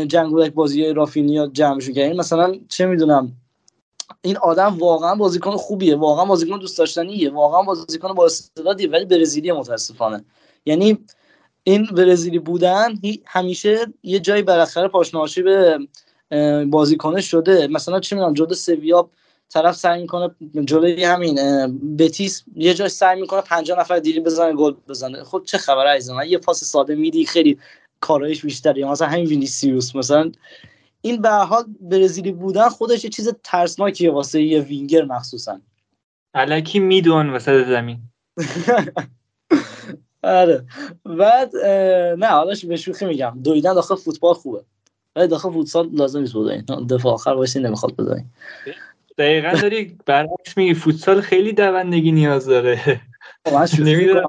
جنگولک 0.06 0.52
بازی 0.52 0.92
رافینیا 0.92 1.46
جمعشون 1.46 1.94
کرد. 1.94 2.16
مثلا 2.16 2.54
چه 2.68 2.86
می‌دونم 2.86 3.32
این 4.22 4.36
آدم 4.36 4.78
واقعا 4.78 5.14
بازیکن 5.14 5.56
خوبیه 5.56 5.96
واقعا 5.96 6.24
بازیکن 6.24 6.58
دوست 6.58 6.78
داشتنیه 6.78 7.30
واقعا 7.30 7.62
بازیکن 7.62 8.14
با 8.14 8.26
استعدادیه 8.26 8.90
ولی 8.90 9.04
برزیلی 9.04 9.52
متاسفانه. 9.52 10.24
یعنی 10.66 10.98
این 11.68 11.86
برزیلی 11.86 12.38
بودن 12.38 12.94
همیشه 13.26 13.86
یه 14.02 14.18
جایی 14.18 14.42
بالاخره 14.42 14.88
پاشناشی 14.88 15.42
به 15.42 15.78
بازیکنش 16.70 17.30
شده. 17.30 17.66
مثلا 17.66 18.00
چه 18.00 18.16
می‌دونم 18.16 18.34
جدا 18.34 18.54
سویا 18.54 19.10
طرف 19.48 19.76
سعی 19.76 20.00
می‌کنه 20.00 20.30
جلوی 20.64 21.04
همین 21.04 21.36
بتیس 21.96 22.44
یه 22.56 22.74
جای 22.74 22.88
سعی 22.88 23.20
می‌کنه 23.20 23.40
50 23.40 23.80
نفر 23.80 23.98
دیری 23.98 24.20
بزنه 24.20 24.52
گل 24.52 24.74
بزنه. 24.88 25.24
خب 25.24 25.42
چه 25.46 25.58
خبره 25.58 25.90
عزیزم؟ 25.90 26.20
یه 26.26 26.38
پاس 26.38 26.64
ساده 26.64 26.94
میدی 26.94 27.26
خیلی 27.26 27.58
کارایش 28.00 28.42
بیشتره 28.42 28.78
یا 28.78 28.90
مثلا 28.90 29.08
همین 29.08 29.26
وینیسیوس. 29.26 29.96
مثلا 29.96 30.32
این 31.00 31.22
به 31.22 31.30
حال 31.30 31.64
برزیلی 31.80 32.32
بودن 32.32 32.68
خودش 32.68 33.04
یه 33.04 33.10
چیز 33.10 33.32
ترسناکیه 33.44 34.10
واسه 34.10 34.42
یه 34.42 34.60
وینگر 34.60 35.04
مخصوصا. 35.04 35.60
علکی 36.34 36.78
میدون 36.78 37.30
وسط 37.30 37.66
زمین. 37.66 37.98
آره. 40.22 40.64
بعد 41.04 41.56
نه 42.18 42.26
حالاش 42.26 42.64
به 42.64 42.76
شوخی 42.76 43.06
میگم. 43.06 43.38
دویدن 43.44 43.74
داخل 43.74 43.94
فوتبال 43.94 44.34
خوبه. 44.34 44.60
ولی 45.16 45.28
داخل 45.28 45.50
فوتسال 45.50 45.88
لازم 45.92 46.20
نیست 46.20 46.36
بدوین 46.36 46.64
دفاع 46.90 47.12
آخر 47.12 47.34
باشی 47.34 47.60
نمی‌خواد 47.60 47.96
بدوین 47.96 48.24
دقیقا 49.18 49.52
داری 49.52 49.98
برعکس 50.06 50.56
میگی 50.56 50.74
فوتسال 50.74 51.20
خیلی 51.20 51.52
دوندگی 51.52 52.12
نیاز 52.12 52.46
داره. 52.46 53.00
نمی‌دونم. 53.78 54.28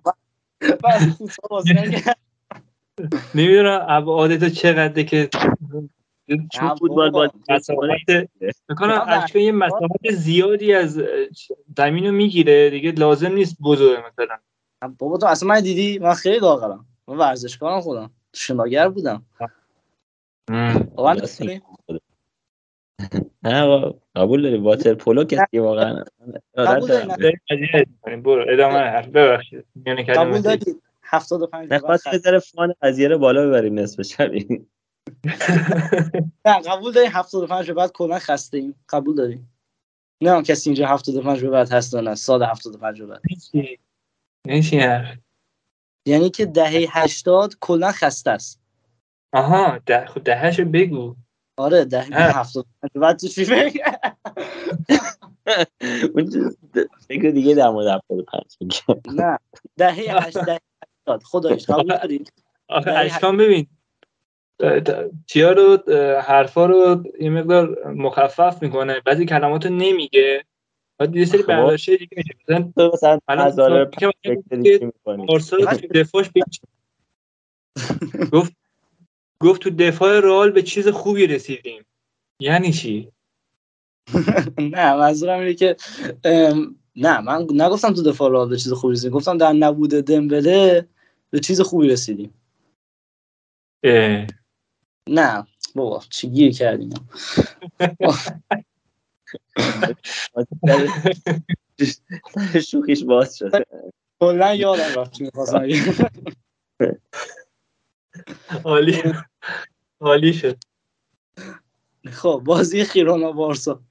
نمی‌دونم 3.36 3.86
ابعاد 3.88 4.38
تو 4.38 4.50
چقدره 4.50 5.04
که 5.04 5.30
چون 6.52 6.76
فوتبال 6.80 7.10
با 7.10 7.32
مسافت 7.50 7.80
می‌کنم 8.70 9.06
اشکا 9.08 9.40
یه 9.40 9.52
مسافت 9.52 10.12
زیادی 10.12 10.74
از 10.74 11.02
زمین 11.78 12.06
رو 12.06 12.12
می‌گیره. 12.12 12.70
دیگه 12.70 12.92
لازم 12.92 13.32
نیست 13.32 13.58
بزرگ 13.62 14.00
مثلا. 14.08 14.38
بابا 14.88 15.18
تو 15.18 15.26
اصلا 15.28 15.50
من 15.50 15.62
دیدی 15.62 16.00
من 16.00 16.14
خیلی 16.14 16.40
داغرم. 16.40 16.86
من 17.08 17.18
ورزشکارم 17.18 17.82
خودم. 17.82 18.12
شناگر 18.34 18.90
بودم. 18.90 19.26
نه 23.44 23.94
قبول 24.16 24.42
داری؟ 24.42 24.58
واتر 24.58 24.94
پولو 24.94 25.24
کسی 25.24 25.60
واقعا 25.60 26.04
قبول 26.58 26.88
داری؟ 26.88 27.38
برو 28.24 28.46
ادامه 28.50 28.78
حرف 28.78 29.08
ببخشید. 29.08 29.66
میونه 29.76 30.04
قبول 30.04 30.42
داری؟ 30.42 30.76
75 31.04 31.72
نخواست 31.72 32.08
بذاره 32.14 32.40
فان 32.40 32.74
قضیه 32.82 33.08
رو 33.08 33.18
بالا 33.18 33.48
ببریم 33.48 33.80
نصف 33.80 34.02
شبی. 34.02 34.68
نه 36.46 36.60
قبول 36.62 36.92
داری؟ 36.92 37.08
75 37.08 37.68
به 37.68 37.74
بعد 37.74 37.92
کلا 37.92 38.20
خسته 38.20 38.58
ایم. 38.58 38.76
قبول 38.90 39.16
داری؟ 39.16 39.40
نه 40.22 40.42
کسی 40.44 40.70
اینجا 40.70 40.88
75 40.88 41.42
به 41.42 41.50
بعد 41.50 41.72
هست 41.72 41.96
نه؟ 41.96 42.16
سال 42.16 42.44
75 42.44 43.02
به 43.02 43.08
بعد. 43.08 43.22
یعنی 46.06 46.30
که 46.30 46.46
دهه 46.46 46.88
80 46.90 47.54
کلا 47.60 47.92
خسته 47.92 48.32
است. 48.32 48.62
آها 49.34 49.80
ده 49.86 50.06
خود 50.06 50.24
دههشو 50.24 50.66
بگو. 50.66 51.16
آره 51.58 51.86
دهه 51.86 52.40
75 52.40 52.92
بعد 52.96 53.20
تو 53.20 53.28
چی 53.28 53.46
فکر 53.46 54.00
فکر 57.08 57.30
دیگه 57.30 57.56
در 57.56 57.70
مورد 57.70 57.88
75 57.88 58.82
نه. 59.06 59.40
دهه 59.78 60.26
80 60.28 60.62
خدایش 61.24 61.66
قبول 61.66 61.98
داری 61.98 62.24
آخه 62.70 62.92
اشکان 62.92 63.38
ببین. 63.38 63.68
چیا 65.26 65.52
رو 65.52 65.94
حرفا 66.22 66.66
رو 66.66 67.04
یه 67.20 67.30
مقدار 67.30 67.88
مخفف 67.88 68.64
می‌کنه. 68.64 69.00
بعضی 69.06 69.26
کلمات 69.26 69.66
رو 69.66 69.72
نمیگه. 69.72 70.46
بعد 71.00 71.16
یه 71.16 71.26
سری 71.26 71.44
برداشته 71.44 71.98
دیگه 71.98 72.18
میشه. 72.18 72.36
مثلا 72.94 73.20
هزاره 73.30 73.92
بارسا 75.06 75.58
تو 75.58 75.88
دفاعش 75.88 76.30
گفت 78.34 78.54
گفت 79.42 79.62
تو 79.62 79.70
دفاع 79.70 80.20
رئال 80.20 80.52
به 80.52 80.62
چیز 80.62 80.88
خوبی 80.88 81.28
رسیدیم. 81.28 81.86
یعنی 82.40 82.74
چی؟ 82.74 83.12
نه 84.74 84.96
منظورم 84.96 85.40
اینه 85.40 85.54
که 85.54 85.76
نه 86.96 87.20
من 87.22 87.48
نگفتم 87.52 87.94
تو 87.94 88.04
دفاع 88.04 88.32
رئال 88.32 88.50
به 88.50 88.58
چیز 88.58 88.74
خوبی 88.74 88.94
رسیدیم. 88.94 89.12
گفتم 89.12 89.38
در 89.38 89.54
نبود 89.54 89.90
دمبله 89.90 90.88
به 91.30 91.40
چیز 91.40 91.62
خوبی 91.62 91.88
رسیدیم. 91.88 92.34
نه 95.10 95.48
بابا 95.76 96.04
چی 96.10 96.30
گیر 96.30 96.52
کردیم. 96.52 96.94
شوخیش 102.70 103.04
باز 103.04 103.38
شده 103.38 103.66
کلا 104.22 104.56
یادم 104.56 105.00
رفت 105.00 105.12
چی 105.12 105.24
می‌خواستم 105.24 105.64
عالی. 108.66 109.04
عالی 110.02 110.34
شد. 110.34 110.58
خب 112.12 112.42
بازی 112.46 112.84
خیرونا 112.84 113.32
بارسا. 113.32 113.82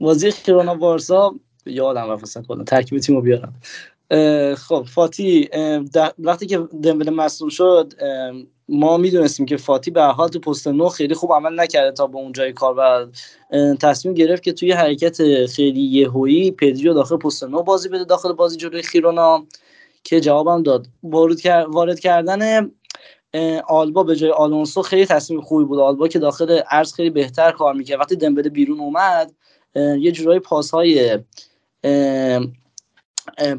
بازی 0.00 0.30
خیرونا 0.30 0.74
بارسا 0.74 1.34
یادم 1.66 2.10
رفت 2.10 2.22
اصلا 2.22 2.42
کلا. 2.42 2.64
ترکیب 2.64 2.98
تیمو 2.98 3.20
بیارم. 3.20 3.60
خب 4.56 4.86
فاتی 4.94 5.48
وقتی 6.18 6.46
که 6.46 6.58
دمبله 6.82 7.10
مصدوم 7.10 7.48
شد 7.48 7.92
ما 8.68 8.96
می‌دونستیم 8.96 9.46
که 9.46 9.56
فاتی 9.56 9.90
به 9.90 10.02
حال 10.02 10.28
تو 10.28 10.38
پست 10.38 10.68
نو 10.68 10.88
خیلی 10.88 11.14
خوب 11.14 11.32
عمل 11.32 11.60
نکرده 11.60 11.92
تا 11.92 12.06
به 12.06 12.16
اون 12.16 12.32
جای 12.32 12.52
کار 12.52 12.74
و 12.78 13.06
تصمیم 13.76 14.14
گرفت 14.14 14.42
که 14.42 14.52
توی 14.52 14.72
حرکت 14.72 15.46
خیلی 15.46 15.80
یهویی 15.80 16.50
پدریو 16.50 16.94
داخل 16.94 17.16
پست 17.16 17.44
نو 17.44 17.62
بازی 17.62 17.88
بده 17.88 18.04
داخل 18.04 18.32
بازی 18.32 18.56
جلوی 18.56 18.82
خیرونا 18.82 19.46
که 20.04 20.20
جوابم 20.20 20.62
داد. 20.62 20.86
وارد 21.02 22.00
کردن 22.00 22.70
آلبا 23.68 24.02
به 24.02 24.16
جای 24.16 24.30
آلونسو 24.30 24.82
خیلی 24.82 25.06
تصمیم 25.06 25.40
خوبی 25.40 25.64
بود. 25.64 25.78
آلبا 25.78 26.08
که 26.08 26.18
داخل 26.18 26.60
ارز 26.70 26.94
خیلی 26.94 27.10
بهتر 27.10 27.52
کار 27.52 27.74
می‌کرد. 27.74 28.00
وقتی 28.00 28.16
دمبله 28.16 28.48
بیرون 28.48 28.80
اومد 28.80 29.32
یه 29.74 30.12
جورایی 30.12 30.40
پاسهای 30.40 31.18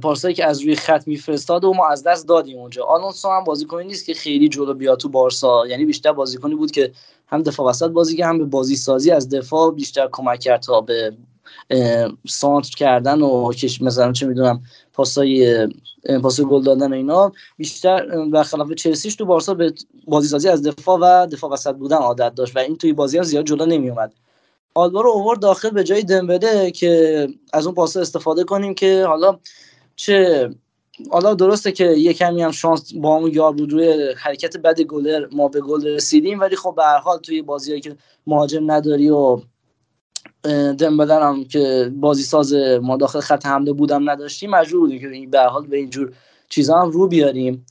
پارسایی 0.01 0.35
که 0.35 0.45
از 0.45 0.61
روی 0.61 0.75
خط 0.75 1.07
میفرستاد 1.07 1.63
و 1.63 1.73
ما 1.73 1.87
از 1.87 2.03
دست 2.03 2.27
دادیم 2.27 2.59
اونجا. 2.59 2.85
آلونسو 2.85 3.29
هم 3.29 3.43
بازیکنی 3.43 3.87
نیست 3.87 4.05
که 4.05 4.13
خیلی 4.13 4.49
جلو 4.49 4.73
بیاد 4.73 4.97
تو 4.97 5.09
بارسا. 5.09 5.67
یعنی 5.67 5.85
بیشتر 5.85 6.11
بازیکنی 6.11 6.55
بود 6.55 6.71
که 6.71 6.91
هم 7.27 7.43
دفاع 7.43 7.69
وسط 7.69 7.89
بازی 7.89 8.17
که 8.17 8.25
هم 8.25 8.37
به 8.37 8.45
بازی 8.45 8.75
سازی 8.75 9.11
از 9.11 9.29
دفاع 9.29 9.71
بیشتر 9.71 10.09
کمک 10.11 10.39
کرد 10.39 10.61
تا 10.61 10.81
به 10.81 11.13
سانتر 12.27 12.69
کردن 12.69 13.21
و 13.21 13.53
کش 13.53 13.81
مثلا 13.81 14.11
چه 14.11 14.27
می‌دونم 14.27 14.61
پاسای 14.93 15.67
پاس 16.21 16.41
گل 16.41 16.63
دادن 16.63 16.93
اینا. 16.93 17.31
بیشتر 17.57 18.25
برخلاف 18.25 18.71
چلسیش 18.71 19.15
تو 19.15 19.25
بارسا 19.25 19.53
به 19.53 19.73
بازی 20.07 20.27
سازی 20.27 20.49
از 20.49 20.63
دفاع 20.63 20.99
و 20.99 21.27
دفاع 21.27 21.51
وسط 21.51 21.75
بودن 21.75 21.97
عادت 21.97 22.35
داشت 22.35 22.55
و 22.55 22.59
این 22.59 22.77
توی 22.77 22.93
بازی 22.93 23.17
هم 23.17 23.23
زیاد 23.23 23.45
جلو 23.45 23.65
نمی 23.65 23.89
اومد 23.89 24.13
آلبا 24.73 25.01
رو 25.01 25.09
اوورد 25.09 25.39
داخل 25.39 25.69
به 25.69 25.83
جای 25.83 26.03
دمبله 26.03 26.71
که 26.71 27.27
از 27.53 27.65
اون 27.65 27.75
پاسا 27.75 28.01
استفاده 28.01 28.43
کنیم 28.43 28.73
که 28.73 29.05
حالا 29.07 29.39
چه 29.95 30.49
حالا 31.11 31.33
درسته 31.33 31.71
که 31.71 31.85
یه 31.85 32.13
کمی 32.13 32.43
هم 32.43 32.51
شانس 32.51 32.93
با 32.93 33.17
همون 33.17 33.31
یار 33.33 33.53
بود 33.53 33.71
روی 33.71 34.13
حرکت 34.17 34.57
بد 34.57 34.81
گلر 34.81 35.27
ما 35.31 35.47
به 35.47 35.61
گل 35.61 35.87
رسیدیم 35.87 36.39
ولی 36.39 36.55
خب 36.55 36.73
به 36.75 36.83
هر 36.83 36.97
حال 36.97 37.19
توی 37.19 37.41
بازیایی 37.41 37.81
که 37.81 37.97
مهاجم 38.27 38.71
نداری 38.71 39.09
و 39.09 39.41
دمبله 40.79 41.15
هم 41.15 41.43
که 41.43 41.91
بازی 41.95 42.23
ساز 42.23 42.53
ما 42.81 42.97
داخل 42.97 43.19
خط 43.19 43.45
حمله 43.45 43.73
بودم 43.73 44.09
نداشتیم 44.09 44.49
مجبور 44.49 44.79
بودیم 44.79 44.99
که 44.99 45.27
به 45.31 45.39
هر 45.39 45.47
حال 45.47 45.67
به 45.67 45.77
اینجور 45.77 46.13
چیزا 46.49 46.81
هم 46.81 46.91
رو 46.91 47.07
بیاریم. 47.07 47.65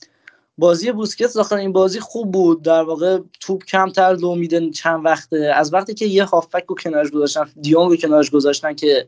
بازی 0.57 0.91
بوسکت 0.91 1.33
داخل 1.33 1.55
این 1.55 1.71
بازی 1.71 1.99
خوب 1.99 2.31
بود 2.31 2.61
در 2.61 2.83
واقع 2.83 3.19
توپ 3.39 3.65
کمتر 3.65 4.13
لو 4.13 4.35
میده 4.35 4.69
چند 4.69 5.05
وقته 5.05 5.51
از 5.55 5.73
وقتی 5.73 5.93
که 5.93 6.05
یه 6.05 6.23
هافبک 6.23 6.63
رو 6.67 6.75
کنارش 6.75 7.11
گذاشتن 7.11 7.49
دیونگ 7.61 7.89
رو 7.89 7.95
کنارش 7.95 8.31
گذاشتن 8.31 8.73
که 8.73 9.07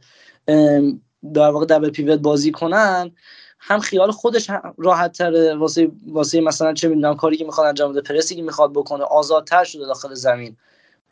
در 1.34 1.50
واقع 1.50 1.66
دبل 1.66 1.90
پیوت 1.90 2.20
بازی 2.20 2.52
کنن 2.52 3.12
هم 3.60 3.80
خیال 3.80 4.12
خودش 4.12 4.50
راحت 4.78 5.18
تره 5.18 5.56
واسه 5.56 5.92
واسه 6.08 6.42
مثلا 6.42 6.74
چه 6.74 6.88
می‌دونم 6.88 7.16
کاری 7.16 7.38
که 7.38 7.46
می‌خواد 7.46 7.68
انجام 7.68 7.92
بده 7.92 8.02
پرسی 8.02 8.36
که 8.36 8.42
می‌خواد 8.42 8.72
بکنه 8.72 9.04
آزادتر 9.04 9.64
شده 9.64 9.86
داخل 9.86 10.14
زمین 10.14 10.58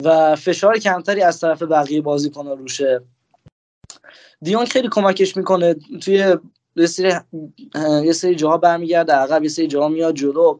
و 0.03 0.35
فشار 0.35 0.77
کمتری 0.77 1.22
از 1.22 1.40
طرف 1.40 1.64
بقیه 1.64 2.01
بازیکن‌ها 2.01 2.53
روشه 2.53 3.01
دیون 4.41 4.65
خیلی 4.65 4.90
کمکش 4.91 5.38
می‌کنه 5.38 5.75
توی 6.01 6.35
یه 6.75 6.88
سری 6.88 7.14
یه 8.06 8.14
سری 8.14 8.35
جاها 8.35 8.57
برمیگرده 8.57 9.14
عقب 9.14 9.43
یه 9.43 9.49
سری 9.49 9.67
جاها 9.67 9.88
میاد 9.88 10.15
جلو. 10.15 10.59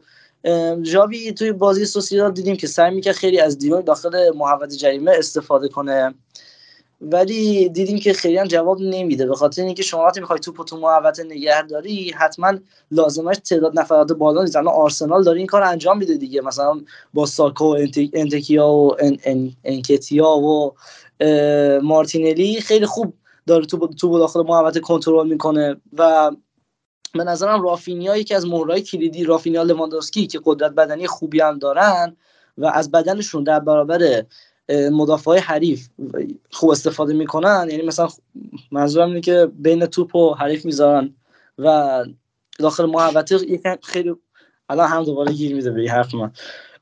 جاوی 0.82 1.32
توی 1.32 1.52
بازی 1.52 1.84
سوسیداد 1.84 2.34
دیدیم 2.34 2.56
که 2.56 2.66
سعی 2.66 2.94
می‌کرد 2.94 3.14
خیلی 3.14 3.40
از 3.40 3.58
دیون 3.58 3.80
داخل 3.80 4.30
محوطه 4.36 4.76
جریمه 4.76 5.12
استفاده 5.18 5.68
کنه. 5.68 6.14
ولی 7.02 7.68
دیدیم 7.68 7.98
که 7.98 8.12
خیلی 8.12 8.36
هم 8.36 8.46
جواب 8.46 8.80
نمیده. 8.80 9.26
به 9.26 9.34
خاطر 9.34 9.62
اینکه 9.62 9.82
شما 9.82 10.04
وقتی 10.04 10.20
می‌خوای 10.20 10.38
توپ 10.38 10.64
تو 10.64 10.76
محوطه 10.76 11.24
نگه 11.24 11.62
داری 11.62 12.10
حتما 12.10 12.52
لازمش 12.90 13.36
تعداد 13.36 13.78
نفرات 13.78 14.12
بالا 14.12 14.42
نیست 14.42 14.56
الان 14.56 14.74
آرسنال 14.74 15.24
داره 15.24 15.38
این 15.38 15.46
کار 15.46 15.62
انجام 15.62 15.98
میده 15.98 16.16
دیگه. 16.16 16.40
مثلا 16.40 16.80
با 17.14 17.26
ساکو 17.26 17.64
و 17.64 17.86
انتکیا 18.12 18.68
و 18.68 18.96
انکتیا 19.64 20.28
و 20.28 20.74
مارتینلی 21.82 22.60
خیلی 22.60 22.86
خوب 22.86 23.14
داره 23.46 23.66
تو 23.66 23.86
تو 23.86 24.18
داخل 24.18 24.42
محوطه 24.42 24.80
کنترل 24.80 25.28
می‌کنه. 25.28 25.76
و 25.92 26.30
به 27.14 27.24
نظرم 27.24 27.62
رافینیا 27.62 28.16
یکی 28.16 28.34
از 28.34 28.46
مهرهای 28.46 28.82
کلیدی 28.82 29.24
رافینیا 29.24 29.62
لواندوفسکی 29.62 30.26
که 30.26 30.40
قدرت 30.44 30.72
بدنی 30.72 31.06
خوبی 31.06 31.40
هم 31.40 31.58
دارن 31.58 32.16
و 32.58 32.66
از 32.66 32.90
بدنشون 32.90 33.44
در 33.44 33.60
برابر 33.60 34.24
مدافع 34.68 35.30
های 35.30 35.40
حریف 35.40 35.88
خوب 36.50 36.70
استفاده 36.70 37.14
می‌کنن. 37.14 37.68
یعنی 37.70 37.82
مثلا 37.82 38.08
منظورم 38.70 39.08
اینه 39.08 39.20
که 39.20 39.48
بین 39.54 39.86
توپ 39.86 40.16
و 40.16 40.34
حریف 40.34 40.64
می‌ذارن 40.64 41.14
و 41.58 42.04
داخل 42.58 42.86
محوطه 42.86 43.34
یکم 43.34 43.76
خیلی 43.82 44.14
الان 44.68 44.88
هم 44.88 45.04
دوباره 45.04 45.32
گیر 45.32 45.54
میده 45.54 45.70
به 45.70 45.90
حرف 45.90 46.14
من. 46.14 46.32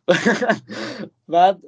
بعد 1.28 1.58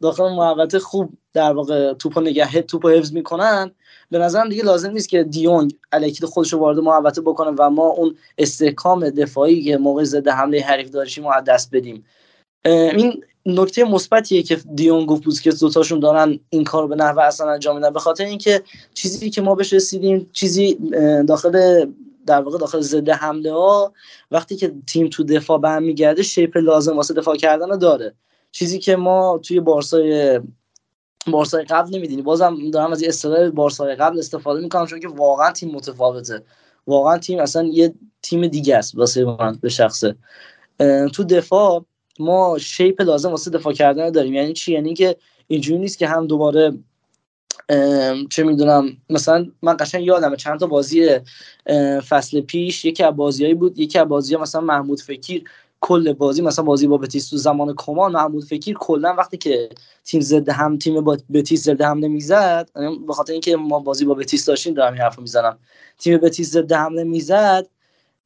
داخل 0.00 0.28
محوطه 0.28 0.78
خوب 0.78 1.12
در 1.32 1.52
واقع 1.52 1.92
توپ 1.94 2.18
نگه 2.18 2.62
توپ 2.62 2.86
حفظ 2.86 3.12
می‌کنن. 3.12 3.70
به 4.10 4.18
نظرم 4.18 4.48
دیگه 4.48 4.64
لازم 4.64 4.90
نیست 4.90 5.08
که 5.08 5.22
دیونگ 5.22 5.76
الکید 5.92 6.24
خودش 6.24 6.52
رو 6.52 6.58
وارد 6.58 6.78
محوطه 6.78 7.20
بکنه 7.20 7.50
و 7.58 7.70
ما 7.70 7.86
اون 7.86 8.16
استحکام 8.38 9.10
دفاعی 9.10 9.64
که 9.64 9.76
موقع 9.76 10.04
ضد 10.04 10.28
حمله 10.28 10.60
حریف 10.60 10.90
داشتیم 10.90 11.24
رو 11.24 11.40
دست 11.46 11.70
بدیم. 11.72 12.04
این 12.64 13.24
نکته 13.46 13.84
مثبتیه 13.84 14.42
که 14.42 14.56
دیونگ 14.74 15.10
و 15.10 15.16
بوسکت 15.16 15.60
دوتاشون 15.60 16.00
دارن 16.00 16.38
این 16.50 16.64
کار 16.64 16.86
به 16.86 16.96
نحو 16.96 17.20
اصلا 17.20 17.50
انجام 17.50 17.76
میدن. 17.76 17.92
به 17.92 18.00
خاطر 18.00 18.24
اینکه 18.24 18.62
چیزی 18.94 19.30
که 19.30 19.42
ما 19.42 19.54
بهش 19.54 19.72
رسیدیم 19.72 20.30
چیزی 20.32 20.78
داخل 21.28 21.86
در 22.26 22.40
واقع 22.40 22.58
داخل 22.58 22.80
ضد 22.80 23.08
حمله 23.08 23.52
ها 23.52 23.92
وقتی 24.30 24.56
که 24.56 24.74
تیم 24.86 25.08
تو 25.08 25.24
دفاع 25.24 25.58
برمیگرده 25.58 26.22
شیپ 26.22 26.56
لازم 26.56 26.96
واسه 26.96 27.14
دفاع 27.14 27.36
کردن 27.36 27.78
داره. 27.78 28.14
چیزی 28.52 28.78
که 28.78 28.96
ما 28.96 29.40
توی 29.42 29.60
بارسای 29.60 30.40
بارسای 31.26 31.64
قبل 31.64 31.96
نمیدینی 31.96 32.22
بازم 32.22 32.70
دارم 32.70 32.92
از 32.92 33.02
اصطلاح 33.02 33.50
بارسای 33.50 33.94
قبل 33.94 34.18
استفاده 34.18 34.60
می‌کنم 34.60 34.86
چون 34.86 35.00
که 35.00 35.08
واقعا 35.08 35.52
تیم 35.52 35.70
متفاوته. 35.70 36.42
واقعا 36.86 37.18
تیم 37.18 37.38
اصلا 37.38 37.62
یه 37.64 37.94
تیم 38.22 38.46
دیگه 38.46 38.76
است 38.76 38.94
واسه 38.94 39.24
من 39.24 39.58
به 39.60 39.68
شخصه. 39.68 40.16
تو 41.12 41.24
دفاع 41.24 41.84
ما 42.20 42.58
شیپ 42.58 43.00
لازم 43.00 43.30
واسه 43.30 43.50
دفاع 43.50 43.72
کردن 43.72 44.10
داریم. 44.10 44.34
یعنی 44.34 44.52
چی؟ 44.52 44.72
یعنی 44.72 44.94
که 44.94 45.16
اینجوری 45.48 45.78
نیست 45.78 45.98
که 45.98 46.06
هم 46.06 46.26
دوباره 46.26 46.72
چه 48.30 48.42
می‌دونم 48.44 48.96
مثلا 49.10 49.46
من 49.62 49.76
قشنگ 49.80 50.04
یادمه 50.04 50.36
چند 50.36 50.60
تا 50.60 50.66
بازی 50.66 51.08
فصل 52.08 52.40
پیش 52.40 52.84
یکی 52.84 53.02
از 53.02 53.16
بازیایی 53.16 53.54
بود 53.54 53.78
یکی 53.78 53.98
از 53.98 54.08
بازی 54.08 54.36
مثلا 54.36 54.60
محمود 54.60 55.00
فکیر 55.00 55.44
کل 55.80 56.12
بازی 56.12 56.42
مثلا 56.42 56.64
بازی 56.64 56.86
با 56.86 56.98
بتیس 56.98 57.28
تو 57.30 57.36
زمان 57.36 57.74
کمان 57.76 58.12
محمود 58.12 58.44
فکیر 58.44 58.76
کلا 58.80 59.14
وقتی 59.14 59.36
که 59.36 59.68
تیم 60.04 60.20
ضد 60.20 60.48
هم 60.48 60.78
تیم 60.78 61.00
با 61.00 61.16
بتیس 61.32 61.62
ضد 61.62 61.82
حمله 61.82 62.08
می‌زد 62.08 62.70
یعنی 62.76 62.98
به 63.06 63.12
خاطر 63.12 63.32
اینکه 63.32 63.56
ما 63.56 63.78
بازی 63.78 64.04
با 64.04 64.14
بتیس 64.14 64.44
داشتیم 64.46 64.74
دارم 64.74 64.92
این 64.92 65.02
حرفو 65.02 65.20
می‌زنم. 65.22 65.58
تیم 65.98 66.18
بتیس 66.18 66.50
ضد 66.50 66.72
حمله 66.72 67.04
می‌زد 67.04 67.66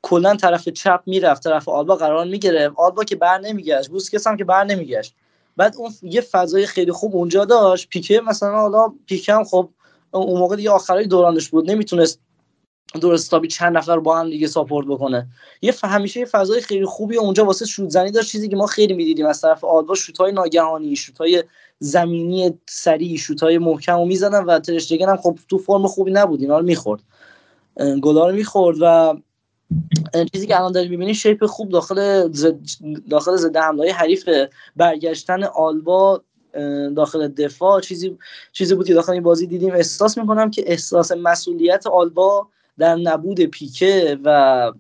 کلا 0.06 0.36
طرف 0.36 0.68
چپ 0.68 1.00
می‌رفت 1.06 1.42
طرف 1.44 1.68
آلبا 1.68 1.96
قرار 1.96 2.24
می‌گرفت. 2.24 2.74
آلبا 2.78 3.04
که 3.04 3.16
بر 3.16 3.38
نمیگشت 3.38 3.88
بوسکس 3.88 4.26
هم 4.26 4.36
که 4.36 4.44
بر 4.44 4.64
نمیگشت. 4.64 5.14
بعد 5.56 5.74
اون 5.76 5.90
یه 6.02 6.20
فضای 6.20 6.66
خیلی 6.66 6.92
خوب 6.92 7.16
اونجا 7.16 7.44
داشت. 7.44 7.88
پیکه 7.88 8.20
مثلا 8.20 8.56
حالا 8.56 8.92
پیکه 9.06 9.34
هم 9.34 9.44
خب 9.44 9.68
اون 10.10 10.38
موقع 10.38 10.56
دیگه 10.56 10.70
آخرای 10.70 11.06
دورانش 11.06 11.48
بود. 11.48 11.70
نمی‌تونست 11.70 12.20
درستابی 13.00 13.48
چند 13.48 13.76
نفر 13.76 13.98
با 13.98 14.18
هم 14.18 14.30
دیگه 14.30 14.46
ساپورت 14.46 14.86
بکنه. 14.86 15.26
یه 15.62 15.74
همیشه 15.82 16.20
یه 16.20 16.26
فضای 16.26 16.60
خیلی 16.60 16.84
خوبی 16.84 17.16
اونجا 17.16 17.44
واسه 17.44 17.66
شوت 17.66 17.90
زنی 17.90 18.10
داشت. 18.10 18.32
چیزی 18.32 18.48
که 18.48 18.56
ما 18.56 18.66
خیلی 18.66 18.94
می‌دیدیم 18.94 19.26
از 19.26 19.40
طرف 19.40 19.64
آلبا 19.64 19.94
شوتای 19.94 20.32
ناگهانی 20.32 20.96
شوتای 20.96 21.44
زمینی 21.78 22.58
سریع 22.68 23.16
شوتای 23.16 23.58
محکم 23.58 23.98
رو 23.98 24.04
می‌زدن 24.04 24.44
و 24.44 24.58
ترشتگن 24.58 25.08
هم 25.08 25.16
خب 25.16 25.38
تو 25.48 25.58
فرم 25.58 25.86
خوبی 25.86 26.10
نبود. 26.10 26.40
اینا 26.40 26.58
رو 26.58 26.64
می‌خورد. 26.64 27.02
گلا 28.02 28.28
رو 28.28 28.34
می‌خورد 28.34 28.76
و 28.80 29.16
چیزی 30.32 30.46
که 30.46 30.56
الان 30.56 30.72
داری 30.72 30.88
می‌بینی 30.88 31.14
شیپ 31.14 31.46
خوب 31.46 31.68
داخل 31.68 32.32
زد 32.32 32.56
داخل 33.10 33.36
زده 33.36 33.60
حمله 33.60 33.92
حریف 33.92 34.28
برگشتن 34.76 35.44
آلبا 35.44 36.22
داخل 36.96 37.28
دفاع 37.28 37.80
چیزی 37.80 38.18
چیزی 38.52 38.74
بود 38.74 38.86
که 38.86 38.94
داخل 38.94 39.12
این 39.12 39.22
بازی 39.22 39.46
دیدیم. 39.46 39.74
احساس 39.74 40.18
می‌کنم 40.18 40.50
که 40.50 40.64
احساس 40.66 41.12
مسئولیت 41.12 41.86
آلبا 41.86 42.48
در 42.78 42.96
نبود 42.96 43.40
پیکه 43.40 44.18
و 44.24 44.72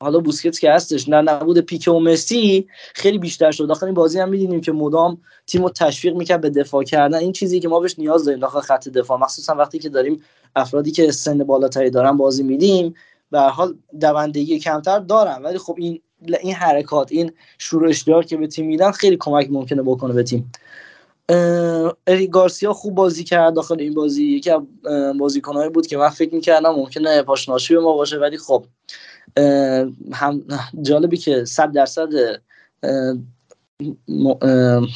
حالا 0.00 0.18
بوسکتس 0.20 0.60
که 0.60 0.72
هستش 0.72 1.02
در 1.02 1.22
نبود 1.22 1.58
پیکه 1.58 1.90
و 1.90 1.98
مسی 1.98 2.66
خیلی 2.94 3.18
بیشتر 3.18 3.50
شد. 3.50 3.68
داخل 3.68 3.86
این 3.86 3.94
بازی 3.94 4.18
هم 4.18 4.28
می‌دیدیم 4.28 4.60
که 4.60 4.72
مدام 4.72 5.20
تیم 5.46 5.62
رو 5.62 5.70
تشویق 5.70 6.14
می‌کرد 6.16 6.40
به 6.40 6.50
دفاع 6.50 6.84
کردن. 6.84 7.18
این 7.18 7.32
چیزی 7.32 7.60
که 7.60 7.68
ما 7.68 7.80
بهش 7.80 7.98
نیاز 7.98 8.24
داریم 8.24 8.40
داخل 8.40 8.60
خط 8.60 8.88
دفاع 8.88 9.18
مخصوصا 9.18 9.54
وقتی 9.54 9.78
که 9.78 9.88
داریم 9.88 10.22
افرادی 10.56 10.90
که 10.90 11.10
سن 11.10 11.38
بالاتری 11.38 11.90
دارن 11.90 12.16
بازی 12.16 12.42
میدیم 12.42 12.94
به 13.30 13.40
حال 13.40 13.74
دوندگی 14.00 14.58
کمتر 14.58 14.98
دارن. 14.98 15.42
ولی 15.42 15.58
خب 15.58 15.74
این 15.78 16.00
این 16.40 16.54
حرکات 16.54 17.12
این 17.12 17.32
شورش 17.58 18.04
که 18.04 18.36
به 18.36 18.46
تیم 18.46 18.66
میدن 18.66 18.90
خیلی 18.90 19.16
کمک 19.20 19.48
ممکنه 19.50 19.82
بکنه 19.82 20.12
به 20.12 20.22
تیم. 20.22 20.52
اری 22.06 22.26
گارسیا 22.26 22.72
خوب 22.72 22.94
بازی 22.94 23.24
کرد 23.24 23.54
داخل 23.54 23.80
این 23.80 23.94
بازی. 23.94 24.24
یکی 24.24 24.50
از 24.50 24.60
بازیکنایی 25.18 25.70
بود 25.70 25.86
که 25.86 25.96
من 25.96 26.08
فکر 26.08 26.34
می‌کردم 26.34 26.70
ممکنه 26.70 27.22
پاشناشی 27.22 27.74
به 27.74 27.80
ما 27.80 27.92
باشه 27.92 28.16
ولی 28.16 28.38
خب 28.38 28.64
هم 30.12 30.42
جالبی 30.82 31.16
که 31.16 31.44
صد 31.44 31.72
درصد 31.72 32.08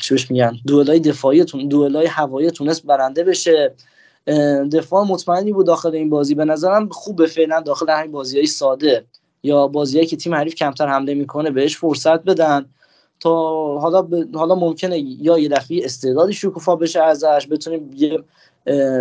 چی 0.03 0.17
میگن 0.31 0.57
دوئلای 0.67 1.01
دفاعیتون 1.01 1.69
دوئلای 1.69 2.07
هوایی 2.07 2.51
تونست 2.51 2.87
برنده 2.87 3.25
بشه. 3.25 3.75
دفاع 4.73 5.05
مطمئنی 5.05 5.53
بود 5.53 5.67
داخل 5.67 5.95
این 5.95 6.11
بازی. 6.11 6.35
به 6.35 6.45
نظرم 6.45 6.89
خوبه 6.89 7.27
فعلا 7.27 7.61
داخل 7.61 7.91
همین 7.91 8.13
بازی 8.13 8.37
های 8.37 8.47
ساده. 8.47 9.05
یا 9.43 9.69
بازیایی 9.69 10.07
که 10.07 10.17
تیم 10.17 10.35
حریف 10.35 10.55
کمتر 10.55 10.87
حمله 10.87 11.15
می‌کنه 11.15 11.51
بهش 11.51 11.77
فرصت 11.77 12.25
بدن 12.25 12.67
تا 13.21 13.31
حالا 13.79 14.03
ب... 14.03 14.37
حالا 14.37 14.55
ممکنه 14.55 14.99
یا 14.99 15.39
یه 15.39 15.49
دفعه 15.49 15.85
استعدادی 15.85 16.33
شکوفا 16.33 16.77
بشه 16.77 17.03
ازش 17.03 17.47
بتونیم 17.51 17.91
یه 17.97 18.19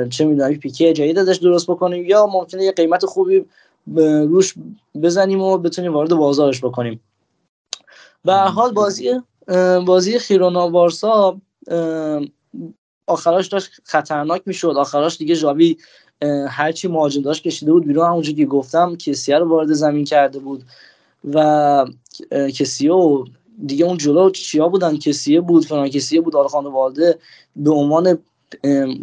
چه 0.09 0.25
می‌دونم 0.25 0.55
پیکه 0.55 0.93
جدید 0.93 1.17
ازش 1.19 1.35
درست 1.35 1.71
بکنیم 1.71 2.05
یا 2.05 2.25
ممکنه 2.25 2.63
یه 2.63 2.71
قیمت 2.71 3.05
خوبی 3.05 3.45
روش 3.97 4.53
بزنیم 5.01 5.41
و 5.41 5.57
بتونیم 5.57 5.93
وارد 5.93 6.13
بازارش 6.13 6.63
بکنیم. 6.63 6.99
به 8.25 8.33
حال 8.33 8.71
بازی 8.71 9.21
بازی 9.85 10.19
خیرونا 10.19 10.67
بارسا 10.67 11.37
آخراش 13.07 13.47
داشت 13.47 13.69
خطرناک 13.83 14.41
می‌شد. 14.45 14.73
آخراش 14.77 15.17
دیگه 15.17 15.35
جاوی 15.35 15.77
هرچی 16.49 16.87
مهاجم 16.87 17.21
داشت 17.21 17.43
کشیده 17.43 17.71
بود 17.71 17.85
بیرون. 17.87 18.05
همونجوری 18.05 18.37
که 18.37 18.45
گفتم 18.45 18.95
کسیه 18.95 19.37
رو 19.37 19.49
وارد 19.49 19.73
زمین 19.73 20.05
کرده 20.05 20.39
بود 20.39 20.63
و 21.33 21.85
کسیه 22.31 22.91
دیگه 23.65 23.85
اون 23.85 23.97
جلو 23.97 24.29
چیا 24.29 24.67
بودن؟ 24.69 24.97
کسیه 24.97 25.41
بود 25.41 25.65
فلان 25.65 25.89
کسیه 25.89 26.21
بود 26.21 26.35
آل 26.35 26.65
والده 26.65 27.19
به 27.55 27.71
عنوان 27.71 28.17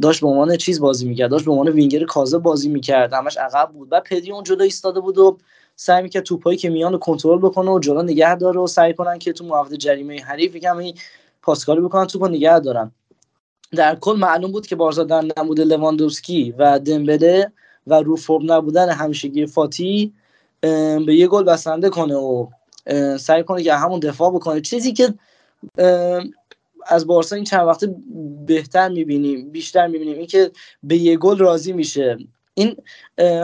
داشت 0.02 0.20
به 0.20 0.26
عنوان 0.26 0.56
چیز 0.56 0.80
بازی 0.80 1.08
می‌کرد. 1.08 1.30
داشت 1.30 1.44
به 1.44 1.50
عنوان 1.50 1.68
وینگر 1.68 2.04
کازه 2.04 2.38
بازی 2.38 2.68
می‌کرد. 2.68 3.12
همش 3.12 3.36
عقب 3.36 3.70
بود. 3.72 3.88
و 3.90 4.00
پدی 4.00 4.32
اون 4.32 4.42
جلو 4.42 4.62
ایستاده 4.62 5.00
بود 5.00 5.18
و 5.18 5.38
سعی 5.76 6.02
می‌کرد 6.02 6.22
توپایی 6.22 6.58
که 6.58 6.70
میان 6.70 6.92
رو 6.92 6.98
کنترل 6.98 7.38
بکنه 7.38 7.70
و 7.70 7.78
جلو 7.78 8.02
نگه 8.02 8.34
داره 8.34 8.60
و 8.60 8.66
سعی 8.66 8.94
کنن 8.94 9.18
که 9.18 9.32
تو 9.32 9.44
محوطه 9.44 9.76
جریمه 9.76 10.22
حریف 10.22 10.54
یکم 10.54 10.82
پاسکاری 11.42 11.80
بکنن 11.80 12.06
توپو 12.06 12.28
نگه 12.28 12.58
دارن. 12.58 12.92
در 13.74 13.96
کل 13.96 14.16
معلوم 14.16 14.52
بود 14.52 14.66
که 14.66 14.76
بارسا 14.76 15.04
در 15.04 15.24
نمود 15.36 15.60
لواندوسکی 15.60 16.54
و 16.58 16.78
دمبله 16.78 17.52
و 17.86 17.94
رو 17.94 18.16
فرم 18.16 18.52
نبودن 18.52 18.88
همیشگی 18.88 19.46
فاتی 19.46 20.12
به 21.06 21.14
یه 21.14 21.26
گل 21.28 21.44
بسنده 21.44 21.90
کنه 21.90 22.14
و 22.14 22.46
سعی 23.18 23.42
کنه 23.42 23.62
که 23.62 23.74
همون 23.74 24.00
دفاع 24.00 24.30
بکنه. 24.30 24.60
چیزی 24.60 24.92
که 24.92 25.14
از 26.86 27.06
بارسا 27.06 27.36
این 27.36 27.44
چند 27.44 27.66
وقته 27.66 27.94
بهتر 28.46 28.88
می‌بینیم 28.88 29.50
بیشتر 29.50 29.86
می‌بینیم 29.86 30.18
این 30.18 30.26
که 30.26 30.50
به 30.82 30.96
یه 30.96 31.16
گل 31.16 31.38
راضی 31.38 31.72
میشه. 31.72 32.18
این 32.54 32.76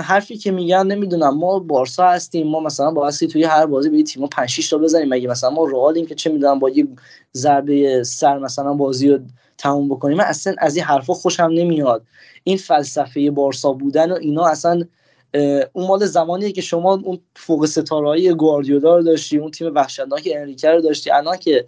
حرفی 0.03 0.37
که 0.37 0.51
میگن 0.51 0.87
نمی‌دونم 0.87 1.39
ما 1.39 1.59
بارسا 1.59 2.09
هستیم 2.09 2.47
ما 2.47 2.61
مثلا 2.61 2.91
با 2.91 3.09
هستی 3.09 3.27
توی 3.27 3.45
هر 3.45 3.67
بازی 3.67 3.89
به 3.89 4.03
تیم 4.03 4.27
5 4.27 4.49
6 4.49 4.69
تا 4.69 4.79
بزنیم 4.79 5.09
مگه 5.09 5.29
مثلا 5.29 5.51
ما 5.51 5.65
رئالیم 5.65 6.07
که 6.07 6.15
چه 6.15 6.31
می‌دونم 6.31 6.59
با 6.59 6.71
یه 6.71 6.89
ضربه 7.35 8.05
سر 8.05 8.39
مثلا 8.39 8.75
بازی 8.75 9.09
رو 9.09 9.19
تموم 9.61 9.89
بکنیم 9.89 10.17
من 10.17 10.25
اصلا 10.25 10.55
از 10.59 10.77
این 10.77 10.85
حرفا 10.85 11.15
خوشم 11.15 11.51
نمیاد. 11.53 12.03
این 12.45 12.57
فلسفه 12.57 13.31
بارسا 13.31 13.73
بودن 13.73 14.13
و 14.13 14.15
اینا 14.15 14.47
اصلا 14.47 14.85
اون 15.73 15.87
مال 15.87 16.07
زمانیه 16.07 16.53
که 16.53 16.61
شما 16.61 16.95
اون 16.95 17.19
فوق 17.37 17.67
ستارهایی 17.67 18.35
گواردیولا 18.35 18.97
رو 18.97 19.03
داشتی 19.03 19.39
اون 19.39 19.51
تیم 19.51 19.75
وحشتناک 19.75 20.29
انریکه 20.35 20.71
رو 20.71 20.81
داشتی. 20.81 21.11
الان 21.11 21.37
که 21.37 21.67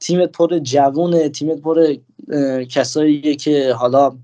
تیمت 0.00 0.32
پر 0.32 0.58
جوونه 0.58 1.28
تیمت 1.28 1.60
پر 1.60 1.94
کسایی 2.64 3.36
که 3.36 3.72
حالا 3.72 4.16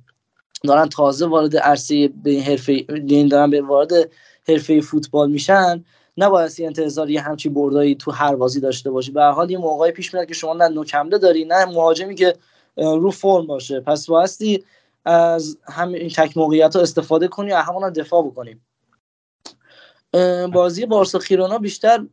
دارن 0.65 0.89
تازه 0.89 1.26
وارد 1.26 1.57
عرصه 1.57 2.08
به 2.08 2.31
این 2.31 2.42
حرفه 2.42 2.82
دارن 3.31 3.50
به 3.50 3.62
وارد 3.62 3.92
حرفه 4.49 4.81
فوتبال 4.81 5.31
میشن. 5.31 5.84
نباید 6.16 6.52
انتظار 6.58 7.10
یه 7.10 7.20
همچی 7.20 7.49
بردایی 7.49 7.94
تو 7.94 8.10
هر 8.10 8.36
بازی 8.36 8.60
داشته 8.60 8.90
باشی. 8.90 9.12
به 9.12 9.24
حال 9.24 9.50
یه 9.50 9.58
موقعی 9.58 9.92
پیش 9.92 10.15
میاد 10.15 10.26
که 10.26 10.34
شما 10.34 10.55
نه 10.55 10.68
نوکمده 10.68 11.18
داری 11.18 11.44
نه 11.44 11.65
مهاجمی 11.65 12.15
که 12.15 12.34
رو 12.76 13.10
فرم 13.10 13.47
باشه. 13.47 13.81
پس 13.81 14.07
بایستی 14.07 14.65
از 15.05 15.58
همین 15.68 16.08
تک 16.08 16.36
موقعیت 16.36 16.76
ها 16.76 16.82
استفاده 16.82 17.28
کنی 17.28 17.52
و 17.52 17.57
همون 17.57 17.90
دفاع 17.90 18.26
بکنیم 18.26 18.66
بازی 20.52 20.86
بارسا 20.86 21.18
خیرونا 21.18 21.58
بیشتر 21.58 22.07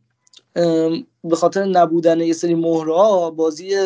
به 1.24 1.36
خاطر 1.36 1.64
نبودن 1.64 2.20
یه 2.20 2.32
سری 2.32 2.54
مهره 2.54 3.30
بازی 3.30 3.76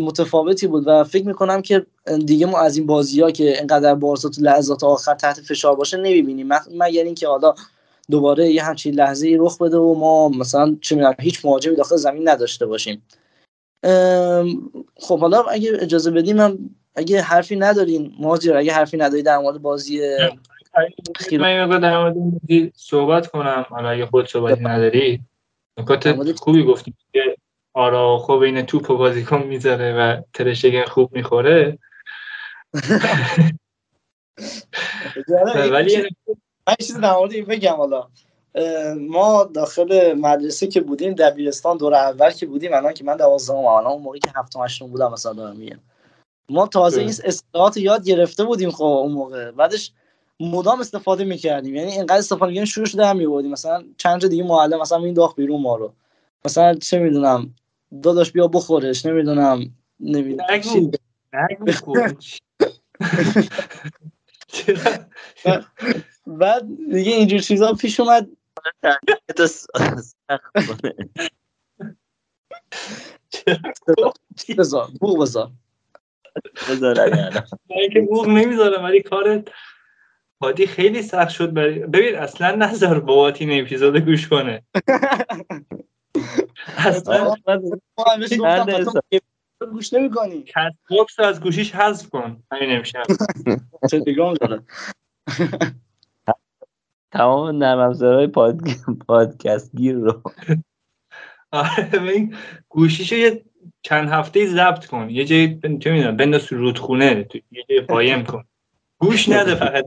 متفاوتی 0.00 0.66
بود 0.66 0.84
و 0.86 1.04
فکر 1.04 1.26
می‌کنم 1.26 1.62
که 1.62 1.86
دیگه 2.26 2.46
ما 2.46 2.58
از 2.58 2.76
این 2.76 2.86
بازی 2.86 3.20
ها 3.20 3.30
که 3.30 3.60
انقدر 3.60 3.94
بارسا 3.94 4.28
تو 4.28 4.42
لحظات 4.42 4.84
آخر 4.84 5.14
تحت 5.14 5.40
فشار 5.40 5.76
باشه 5.76 5.96
نمی‌بینیم. 5.96 6.48
مگر 6.70 7.04
اینکه 7.04 7.28
حالا 7.28 7.54
دوباره 8.10 8.50
یه 8.50 8.64
همچین 8.64 8.94
لحظه 8.94 9.36
رخ 9.40 9.58
بده 9.58 9.76
و 9.76 9.94
ما 9.94 10.28
مثلا 10.28 10.76
چه 10.80 11.16
هیچ 11.20 11.44
مهاجمی 11.44 11.76
داخل 11.76 11.96
زمین 11.96 12.28
نداشته 12.28 12.66
باشیم. 12.66 13.02
خب 14.96 15.18
حالا 15.18 15.42
اگه 15.42 15.72
اجازه 15.80 16.10
بدیم 16.10 16.36
من 16.36 16.58
اگه 16.94 17.22
حرفی 17.22 17.56
ندارین 17.56 18.14
ماجر 18.18 18.56
اگه 18.56 18.72
حرفی 18.72 18.96
نداری 18.96 19.22
در 19.22 19.38
مورد 19.38 19.62
بازی 19.62 20.00
من 21.30 21.80
در 21.80 21.98
مورد 21.98 22.14
صحبت 22.74 23.26
کنم 23.26 23.66
حالا 23.68 23.88
اگه 23.88 24.06
خود 24.06 24.28
صحبتی 24.28 24.64
نداری 24.64 25.20
نکات 25.78 26.32
خوبی 26.36 26.64
گفتیم 26.64 26.96
که 27.12 27.36
آرا 27.72 28.18
خوب 28.18 28.42
این 28.42 28.62
توپ 28.62 28.90
و 28.90 28.96
بازیکن 28.96 29.42
می‌ذاره 29.42 29.94
و 29.94 30.22
ترشگن 30.32 30.84
خوب 30.84 31.16
می‌خوره. 31.16 31.78
ولی 35.72 36.02
من 36.66 36.74
چیزی 36.80 37.00
در 37.00 37.12
مورد 37.12 37.32
این 37.32 37.44
بگم 37.44 37.74
حالا. 37.76 38.08
ما 39.00 39.44
داخل 39.44 40.14
مدرسه 40.18 40.66
که 40.66 40.80
بودیم 40.80 41.14
دبیرستان 41.14 41.76
دور 41.76 41.94
اول 41.94 42.30
که 42.30 42.46
بودیم 42.46 42.72
الان 42.72 42.92
که 42.94 43.04
من 43.04 43.16
دوازدهم 43.16 43.56
الان 43.56 43.92
اون 43.92 44.02
موقعی 44.02 44.20
که 44.20 44.30
هفتم 44.36 44.64
هشتم 44.64 44.86
بودم 44.86 45.12
مثلا 45.12 45.32
دارم 45.32 45.56
میگم. 45.56 45.78
ما 46.48 46.66
تازه 46.66 47.00
این 47.00 47.10
اصطلاحات 47.24 47.76
یاد 47.76 48.04
گرفته 48.04 48.44
بودیم 48.44 48.70
خب 48.70 48.84
اون 48.84 49.12
موقع. 49.12 49.50
بعدش 49.50 49.92
مدام 50.40 50.80
استفاده 50.80 51.24
می‌کردیم. 51.24 51.74
یعنی 51.74 51.92
اینقدر 51.92 52.16
استفاده 52.16 52.46
می‌کردیم 52.46 52.64
شروع 52.64 52.86
شده 52.86 53.06
هم 53.06 53.16
میبودیم 53.16 53.50
مثلا 53.50 53.84
چند 53.96 54.20
جا 54.20 54.28
دیگه 54.28 54.44
معلم 54.44 54.80
مثلا 54.80 54.98
این 54.98 55.14
داخل 55.14 55.34
بیرون 55.36 55.60
ما 55.60 55.76
رو. 55.76 55.92
مثلا 56.44 56.74
چه 56.74 56.98
می‌دونم 56.98 57.54
داداش 58.02 58.32
بیا 58.32 58.48
بخورش. 58.48 59.06
نمی‌دونم 59.06 59.74
نمی‌دونم. 60.00 60.46
بعد 66.26 66.66
دیگه 66.92 67.12
اینجور 67.12 67.38
چیزا 67.38 67.72
پیش 67.72 68.00
اومد. 68.00 68.28
بذار 74.58 74.88
بوغ 75.00 75.18
بذار 75.18 75.48
که 77.92 78.00
بوغ 78.00 78.28
نمی‌ذارم 78.28 78.84
ولی 78.84 79.02
کارت 79.02 79.48
هادی 80.42 80.66
خیلی 80.66 81.02
سخت 81.02 81.28
شد 81.28 81.52
برای 81.52 81.78
ببین 81.78 82.14
اصلا 82.14 82.54
نظر 82.54 83.00
بابات 83.00 83.40
این 83.40 83.64
اپیزود 83.64 83.96
گوش 83.96 84.28
کنه. 84.28 84.62
اصلا 86.76 87.34
گوش 89.72 89.92
نمی 89.92 90.10
کنی 90.10 90.42
Castbox 90.42 91.20
از 91.20 91.40
گوشیش 91.40 91.74
حذف 91.74 92.08
کن. 92.08 92.42
همین 92.52 92.76
امشب. 92.76 93.02
تلگرام 93.90 94.34
داره. 94.34 94.62
تمام 97.14 97.56
نرم 97.56 97.78
افزارهای 97.78 98.26
پادکست 99.06 99.76
گیر 99.76 99.94
رو. 99.94 100.22
آره 101.50 102.30
گوشیشو 102.68 103.16
یه 103.16 103.44
چند 103.82 104.08
هفته 104.08 104.46
ضبط 104.46 104.86
کن. 104.86 105.10
یه 105.10 105.24
جایی 105.24 105.60
چه 105.60 105.92
می‌دونم 105.92 106.16
بنداز 106.16 106.46
تو 106.46 106.56
رودخونه 106.56 107.28
یه 107.50 107.64
جای 107.68 107.80
قایم 107.80 108.24
کن. 108.24 108.44
گوش 108.98 109.28
نده 109.28 109.54
فقط. 109.54 109.84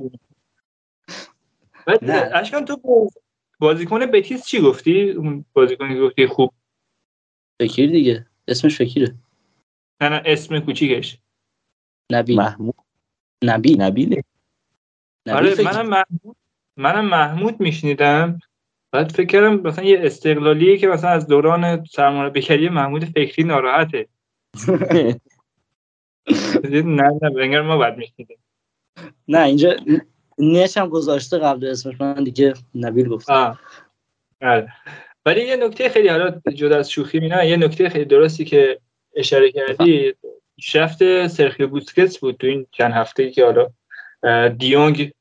بعد 1.85 2.09
اشکان 2.33 2.65
تو 2.65 3.09
بازیکن 3.59 4.05
بتیس 4.05 4.45
چی 4.45 4.61
گفتی؟ 4.61 5.09
اون 5.09 5.45
بازیکنی 5.53 5.99
گفتی 5.99 6.27
خوب. 6.27 6.53
فکیر 7.61 7.91
دیگه. 7.91 8.25
اسمش 8.47 8.77
فکیره. 8.77 9.15
نه 10.01 10.09
نه 10.09 10.21
اسم 10.25 10.59
کوچیکش. 10.59 11.17
نبیل. 12.11 12.37
محمود. 12.37 12.75
نبیل. 13.43 13.81
نبیله. 13.81 14.23
آره 15.29 15.63
منم 15.63 15.89
محمود. 15.89 16.37
منم 16.77 17.05
محمود 17.05 17.59
میشنیدم. 17.59 18.39
بعد 18.91 19.11
فکر 19.11 19.25
کردم 19.25 19.55
مثلا 19.55 19.85
یه 19.85 19.99
استقلالیه 20.01 20.77
که 20.77 20.87
مثلا 20.87 21.09
از 21.09 21.27
دوران 21.27 21.85
سرمربیگری 21.85 22.69
محمود 22.69 23.05
فکری 23.05 23.43
ناراحته. 23.43 24.07
نه 26.63 27.09
نه 27.21 27.29
بنگر 27.35 27.61
ما 27.61 27.77
بعد 27.77 27.97
میشنیدیم. 27.97 28.37
نه 29.27 29.41
اینجا 29.41 29.75
نیش 30.37 30.77
هم 30.77 30.89
گذاشته 30.89 31.37
قبل 31.37 31.67
اسمش. 31.67 32.01
من 32.01 32.23
دیگه 32.23 32.53
نبیل 32.75 33.07
گفتم. 33.07 33.59
آره 34.41 34.73
ولی 35.25 35.41
یه 35.41 35.55
نکته 35.55 35.89
خیلی 35.89 36.07
حالا 36.07 36.41
جدا 36.53 36.77
از 36.77 36.91
شوخی 36.91 37.19
نه 37.19 37.47
یه 37.47 37.57
نکته 37.57 37.89
خیلی 37.89 38.05
درستی 38.05 38.45
که 38.45 38.79
اشاره 39.15 39.51
کردی. 39.51 40.13
پیشرفت 40.55 41.27
سرخیو 41.27 41.67
بوسکتس 41.67 42.19
بود 42.19 42.37
تو 42.37 42.47
این 42.47 42.67
چند 42.71 42.93
هفته 42.93 43.31
که 43.31 43.45
حالا 43.45 43.69
دیونگ 44.49 45.11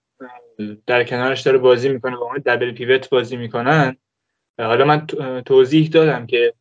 در 0.86 1.04
کنارش 1.04 1.40
داره 1.40 1.58
بازی 1.58 1.88
می‌کنه 1.88 2.16
با 2.16 2.34
دبل 2.46 2.72
پیوت 2.72 3.10
بازی 3.10 3.36
می‌کنن. 3.36 3.96
حالا 4.58 4.84
من 4.84 5.06
توضیح 5.42 5.88
دادم 5.88 6.26
که 6.26 6.54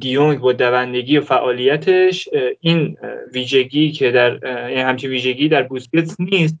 دیونگ 0.00 0.38
با 0.38 0.52
دوندگی 0.52 1.18
و 1.18 1.20
فعالیتش 1.20 2.28
این 2.60 2.96
ویژگی 3.32 3.92
که 3.92 4.10
در 4.10 4.46
این 4.66 4.78
همچین 4.78 5.10
ویژگی 5.10 5.48
در 5.48 5.62
بوسکتس 5.62 6.20
نیست 6.20 6.56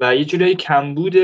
و 0.00 0.16
یه 0.16 0.24
جورایی 0.24 0.54
کمبود 0.54 1.16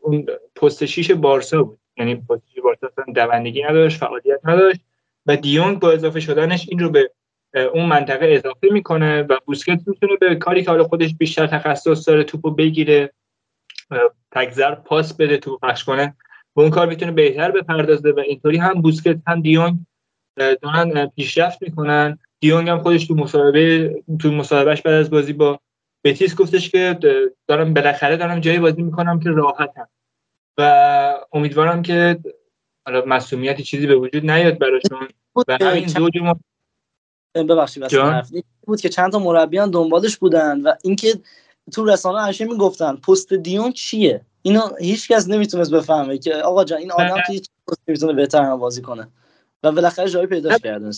اون 0.00 0.26
پست 0.56 0.84
شیش 0.84 1.10
بارسا 1.10 1.62
بود. 1.62 1.78
یعنی 1.96 2.14
پست 2.14 2.42
شیش 2.48 2.62
بارسا 2.62 2.88
دوندگی 3.14 3.62
نداشت 3.62 3.98
فعالیت 3.98 4.40
نداشت 4.44 4.80
و 5.26 5.36
دیونگ 5.36 5.78
با 5.78 5.90
اضافه 5.90 6.20
شدنش 6.20 6.66
این 6.68 6.78
رو 6.78 6.90
به 6.90 7.10
اون 7.74 7.86
منطقه 7.86 8.26
اضافه 8.26 8.68
می‌کنه 8.72 9.22
و 9.22 9.38
بوسکت 9.46 9.80
می‌تونه 9.86 10.16
به 10.20 10.34
کاری 10.34 10.62
که 10.64 10.70
حالا 10.70 10.84
خودش 10.84 11.14
بیشتر 11.14 11.46
تخصص 11.46 12.08
داره 12.08 12.24
توپو 12.24 12.50
بگیره. 12.50 13.12
تگذر 14.30 14.74
پاس 14.74 15.14
بده 15.14 15.36
تو 15.36 15.58
پخش 15.58 15.84
کنه 15.84 16.16
به 16.56 16.62
اون 16.62 16.70
کار 16.70 16.88
می‌تونه 16.88 17.12
بهتر 17.12 17.50
بپردازه 17.50 18.10
و 18.10 18.20
اینطوری 18.20 18.56
هم 18.56 18.82
بوسکت 18.82 19.18
هم 19.26 19.40
دیونگ 19.40 19.78
دارن 20.36 21.06
پیشرفت 21.06 21.62
می‌کنن. 21.62 22.18
دیونگ 22.40 22.68
هم 22.68 22.78
خودش 22.78 23.06
تو 23.06 23.14
مصاحبه 23.14 23.94
تو 24.20 24.32
مصاحبهش 24.32 24.82
بعد 24.82 24.94
از 24.94 25.10
بازی 25.10 25.32
با 25.32 25.60
بتیس 26.04 26.36
گفتش 26.36 26.70
که 26.70 26.98
دارم 27.46 27.74
بالاخره 27.74 28.16
دارم 28.16 28.40
جایی 28.40 28.58
بازی 28.58 28.82
می‌کنم 28.82 29.20
که 29.20 29.30
راحتم. 29.30 29.88
و 30.58 31.14
امیدوارم 31.32 31.82
که 31.82 32.18
حالا 32.86 33.04
مسئولیتی 33.06 33.62
چیزی 33.62 33.86
به 33.86 33.96
وجود 33.96 34.30
نیاد 34.30 34.58
براشون. 34.58 35.08
و 35.48 35.58
همین 35.60 35.86
دو 35.86 36.10
جمع 36.10 36.34
ببخشید 37.34 37.84
بود 38.66 38.80
که 38.80 38.88
چند 38.88 39.12
تا 39.12 39.18
مربیان 39.18 39.70
دنبالش 39.70 40.16
بودن 40.16 40.60
و 40.60 40.74
اینکه 40.84 41.14
تو 41.74 41.84
رسانه 41.84 42.22
همیشه 42.22 42.44
می‌گفتن 42.44 42.96
پست 42.96 43.34
دیون 43.34 43.72
چیه؟ 43.72 44.20
اینو 44.42 44.60
هیچ 44.80 45.08
کس 45.08 45.28
نمی‌تونست 45.28 45.74
بفهمه 45.74 46.18
که 46.18 46.34
آقا 46.34 46.64
جان 46.64 46.78
این 46.78 46.92
آدم 46.92 47.16
تو 47.26 47.32
هیچ 47.32 47.48
پست 47.68 47.80
می‌تونه 47.86 48.12
بهتر 48.12 48.56
بازی 48.56 48.82
کنه. 48.82 49.08
و 49.62 49.72
بالاخره 49.72 50.10
جایی 50.10 50.26
پیداش 50.26 50.60
کردن. 50.60 50.90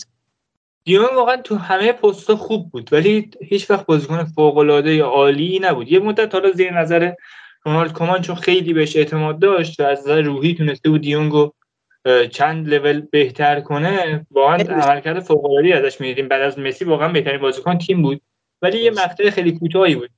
دیون 0.83 1.15
واقعا 1.15 1.37
تو 1.37 1.55
همه 1.55 1.91
پست 1.91 2.33
خوب 2.33 2.69
بود 2.69 2.89
ولی 2.91 3.31
هیچ 3.41 3.71
وقت 3.71 3.85
بازیکن 3.85 4.23
فوق 4.23 4.57
العاده 4.57 4.95
یا 4.95 5.07
عالی 5.07 5.59
نبود. 5.59 5.91
یه 5.91 5.99
مدت 5.99 6.33
حالا 6.35 6.51
زیر 6.51 6.79
نظر 6.79 7.13
رونالد 7.65 7.93
کومان 7.93 8.21
چون 8.21 8.35
خیلی 8.35 8.73
بهش 8.73 8.95
اعتماد 8.95 9.39
داشت 9.39 9.79
و 9.79 9.83
از 9.83 9.99
نظر 9.99 10.21
روحی 10.21 10.55
تونسته 10.55 10.89
بود 10.89 11.01
دیونگو 11.01 11.51
چند 12.31 12.73
لول 12.73 13.01
بهتر 13.01 13.61
کنه. 13.61 14.25
واقعا 14.31 14.55
عملکرد 14.55 15.19
فوق 15.19 15.45
العاده 15.45 15.87
ازش 15.87 16.01
می‌دیدیم. 16.01 16.27
بعد 16.27 16.41
از 16.41 16.59
مسی 16.59 16.85
واقعا 16.85 17.07
بهترین 17.07 17.41
بازیکن 17.41 17.77
تیم 17.77 18.01
بود. 18.01 18.21
ولی 18.61 18.83
یه 18.83 18.91
مقطع 18.91 19.29
خیلی 19.29 19.51
کوتاهی 19.51 19.95
بود. 19.95 20.09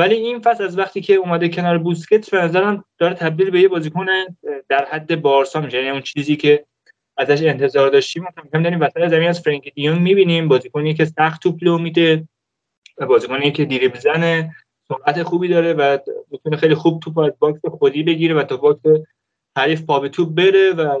ولی 0.00 0.14
این 0.14 0.40
فصل 0.40 0.64
از 0.64 0.78
وقتی 0.78 1.00
که 1.00 1.14
اومده 1.14 1.48
کنار 1.48 1.78
بوسکت 1.78 2.30
به 2.30 2.38
نظرم 2.38 2.84
داره 2.98 3.14
تبدیل 3.14 3.50
به 3.50 3.60
یه 3.60 3.68
بازیکن 3.68 4.06
در 4.68 4.84
حد 4.84 5.20
بارسا 5.20 5.60
میشه. 5.60 5.76
یعنی 5.76 5.90
اون 5.90 6.00
چیزی 6.02 6.36
که 6.36 6.64
ازش 7.16 7.42
انتظار 7.42 7.90
داشتیم 7.90 8.22
مثلا 8.22 8.62
داریم 8.62 8.80
وسط 8.80 9.08
زمین 9.08 9.28
از 9.28 9.40
فرانک 9.40 9.74
دیونگ 9.74 10.00
می‌بینیم. 10.00 10.48
بازیکنی 10.48 10.94
که 10.94 11.04
سخت 11.04 11.42
توپ 11.42 11.58
لو 11.62 11.78
میده 11.78 12.28
و 12.98 13.06
بازیکنی 13.06 13.52
که 13.52 13.64
دریبل 13.64 13.88
بزنه 13.88 14.56
سرعت 14.88 15.22
خوبی 15.22 15.48
داره 15.48 15.72
و 15.72 15.98
می‌تونه 16.30 16.56
خیلی 16.56 16.74
خوب 16.74 17.00
توپ 17.00 17.18
از 17.18 17.32
باکس 17.38 17.60
خودی 17.64 18.02
بگیره 18.02 18.34
و 18.34 18.42
تا 18.42 18.56
باکس 18.56 18.80
حریف 19.56 19.82
پا 19.82 20.00
به 20.00 20.08
توپ 20.08 20.34
بره 20.34 20.70
و 20.70 20.98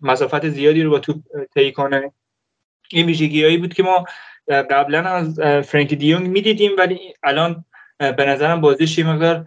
مسافت 0.00 0.48
زیادی 0.48 0.82
رو 0.82 0.90
با 0.90 0.98
توپ 0.98 1.16
طی 1.54 1.72
کنه. 1.72 2.12
این 2.90 3.06
ویژگیهایی 3.06 3.56
بود 3.56 3.74
که 3.74 3.82
ما 3.82 4.04
قبلا 4.48 5.00
از 5.00 5.40
فرانک 5.40 5.94
دیونگ 5.94 6.28
می‌دیدیم 6.28 6.70
ولی 6.78 6.98
الان 7.22 7.64
به 8.10 8.24
نظرم 8.24 8.60
بازیش 8.60 8.98
یه 8.98 9.06
مقدار 9.06 9.44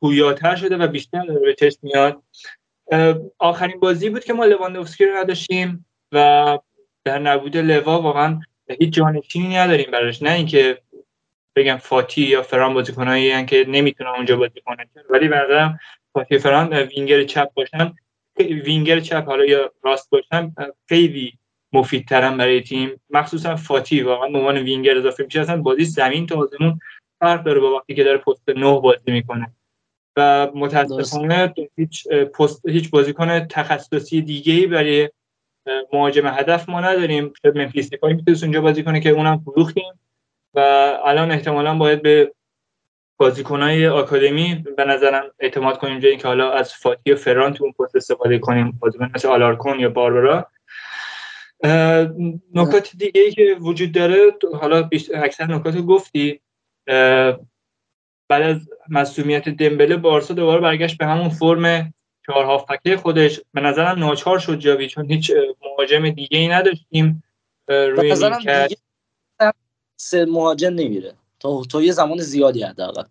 پویاتر 0.00 0.56
شده 0.56 0.76
و 0.76 0.86
بیشتر 0.86 1.26
به 1.26 1.54
چشم 1.54 1.78
میاد. 1.82 2.22
آخرین 3.38 3.80
بازی 3.80 4.10
بود 4.10 4.24
که 4.24 4.32
ما 4.32 4.44
لواندوفسکی 4.44 5.04
رو 5.04 5.16
نداشتیم 5.16 5.86
و 6.12 6.58
در 7.04 7.18
نبود 7.18 7.56
لوا 7.56 8.00
واقعا 8.00 8.40
هیچ 8.80 8.94
جانشینی 8.94 9.56
نداریم 9.56 9.90
براش. 9.90 10.22
نه 10.22 10.30
اینکه 10.30 10.78
بگم 11.56 11.76
فاتی 11.76 12.22
یا 12.22 12.42
فران 12.42 12.74
بازیکنایی 12.74 13.46
که 13.46 13.64
نمی‌تونن 13.68 14.10
اونجا 14.10 14.36
بازی 14.36 14.60
کنن. 14.64 14.86
ولی 15.10 15.28
به 15.28 15.74
فاتی 16.12 16.38
فران 16.38 16.74
وینگر 16.74 17.24
چپ 17.24 17.54
باشن 17.54 17.94
وینگر 18.38 19.00
چپ 19.00 19.26
حالا 19.26 19.44
یا 19.44 19.72
راست 19.82 20.10
باشن 20.10 20.54
خیلی 20.88 21.38
مفیدترن 21.72 22.36
برای 22.36 22.60
تیم. 22.60 23.00
مخصوصا 23.10 23.56
فاتی 23.56 24.02
واقعا 24.02 24.28
به 24.28 24.38
عنوان 24.38 24.58
وینگر 24.58 24.98
اضافه 24.98 25.24
میشه. 25.24 25.40
اصلا 25.40 25.62
بازی 25.62 25.84
زمین 25.84 26.26
تا 26.26 26.36
آسمون 26.36 26.78
فرق 27.20 27.44
داره 27.44 27.60
با 27.60 27.76
وقتی 27.76 27.94
که 27.94 28.04
داره 28.04 28.18
پست 28.18 28.48
نه 28.48 28.80
بازی 28.80 29.12
می‌کنه. 29.12 29.52
و 30.16 30.48
متاسفانه 30.54 31.54
هیچ 31.76 32.08
پست 32.08 32.68
هیچ 32.68 32.90
بازیکن 32.90 33.38
تخصصی 33.38 34.22
دیگه 34.22 34.52
ای 34.52 34.66
برای 34.66 35.10
مهاجم 35.92 36.26
هدف 36.26 36.68
ما 36.68 36.80
نداریم. 36.80 37.32
ممفیس 37.54 37.90
دیپای 37.90 38.14
می‌تونست 38.14 38.42
اونجا 38.42 38.60
بازی 38.60 38.82
کنه 38.82 39.00
که 39.00 39.10
اونم 39.10 39.38
فروختیم. 39.38 40.00
و 40.54 40.60
الان 41.04 41.30
احتمالا 41.30 41.74
باید 41.74 42.02
به 42.02 42.32
بازیکنهای 43.16 43.88
آکادمی 43.88 44.64
به 44.76 44.84
نظرم 44.84 45.24
اعتماد 45.38 45.78
کنیم 45.78 45.98
جایی 45.98 46.16
که 46.16 46.28
حالا 46.28 46.52
از 46.52 46.74
فاتی 46.74 47.12
و 47.12 47.16
فران 47.16 47.54
تو 47.54 47.64
اون 47.64 47.72
پست 47.72 47.96
استفاده 47.96 48.38
کنیم. 48.38 48.78
بازیکن 48.80 49.10
مثل 49.14 49.28
آلارکون 49.28 49.80
یا 49.80 49.88
باربرا. 49.88 50.46
نکات 52.54 52.90
دیگه 52.96 53.20
ای 53.20 53.30
که 53.30 53.56
وجود 53.60 53.92
داره 53.92 54.32
حالا 54.60 54.88
اکثر 55.14 55.46
نکات 55.46 55.76
گفتی. 55.76 56.40
بعد 58.28 58.42
از 58.42 58.68
مسئولیت 58.88 59.48
دمبله 59.48 59.96
بارسا 59.96 60.34
دوباره 60.34 60.60
برگشت 60.60 60.98
به 60.98 61.06
همون 61.06 61.28
فرم 61.28 61.94
چهار 62.26 62.44
هافبک 62.44 62.96
خودش. 62.96 63.40
به 63.52 63.60
نظرم 63.60 63.98
ناچار 63.98 64.38
شد 64.38 64.58
جاوی 64.58 64.88
چون 64.88 65.10
هیچ 65.10 65.32
مهاجم 65.62 66.10
دیگه 66.10 66.38
ای 66.38 66.48
نداشتیم 66.48 67.22
روی 67.68 68.14
سه 69.96 70.24
مهاجم 70.24 70.68
نمیره. 70.68 71.14
تا 71.40 71.62
تا 71.70 71.82
یه 71.82 71.92
زمان 71.92 72.18
زیادی 72.18 72.62
حداقل. 72.62 73.02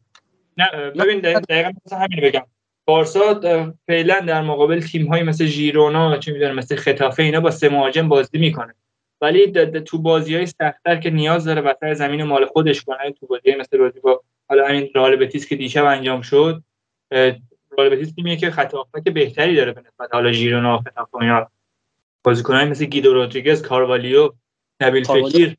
نه 0.57 0.67
ببین 0.91 1.19
دقیقا 1.19 1.71
مثلا 1.85 1.99
همین 1.99 2.19
بگم. 2.23 2.45
بارسا 2.85 3.41
فعلا 3.87 4.19
در 4.19 4.41
مقابل 4.41 4.81
تیم 4.81 5.07
های 5.07 5.23
مثل 5.23 5.45
ژیرونا 5.45 6.17
چه 6.17 6.31
می‌دونم 6.31 6.55
مثل 6.55 6.75
خطافه 6.75 7.23
اینا 7.23 7.39
با 7.39 7.51
سه 7.51 7.69
مهاجم 7.69 8.09
بازی 8.09 8.37
می‌کنه. 8.37 8.75
ولی 9.23 9.51
تو 9.81 9.97
بازی 9.97 10.35
های 10.35 10.45
سختتر 10.45 10.95
که 10.95 11.09
نیاز 11.09 11.45
داره 11.45 11.61
وسط 11.61 11.93
زمین 11.93 12.23
مال 12.23 12.45
خودش 12.45 12.83
کنه 12.83 13.11
تو 13.11 13.27
بازی 13.27 13.55
مثل 13.55 13.77
بازی 13.77 13.99
با 13.99 14.23
حالا 14.49 14.67
همین 14.67 14.89
رئال 14.95 15.15
بتیس 15.15 15.47
که 15.47 15.55
دیشب 15.55 15.85
انجام 15.85 16.21
شد 16.21 16.63
رئال 17.77 17.89
بتیس 17.89 18.13
تیمیه 18.15 18.35
که 18.35 18.51
خط 18.51 18.73
که 19.05 19.11
بهتری 19.11 19.55
داره 19.55 19.71
به 19.71 19.81
نسبت 19.81 20.13
حالا 20.13 20.31
ژیرونا 20.31 20.83
و 21.13 21.17
اینا. 21.17 21.49
بازیکنان 22.23 22.69
مثل 22.69 22.85
گیدو 22.85 23.13
رودریگز 23.13 23.61
کاروالیو 23.61 24.33
نبیل 24.81 25.03
فکیر. 25.03 25.57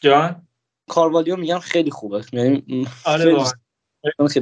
جان؟ 0.00 0.46
کاروالیو 0.88 1.36
میگم 1.36 1.58
خیلی 1.58 1.90
خوبه. 1.90 2.24
یعنی 2.32 2.86
آره 3.04 3.44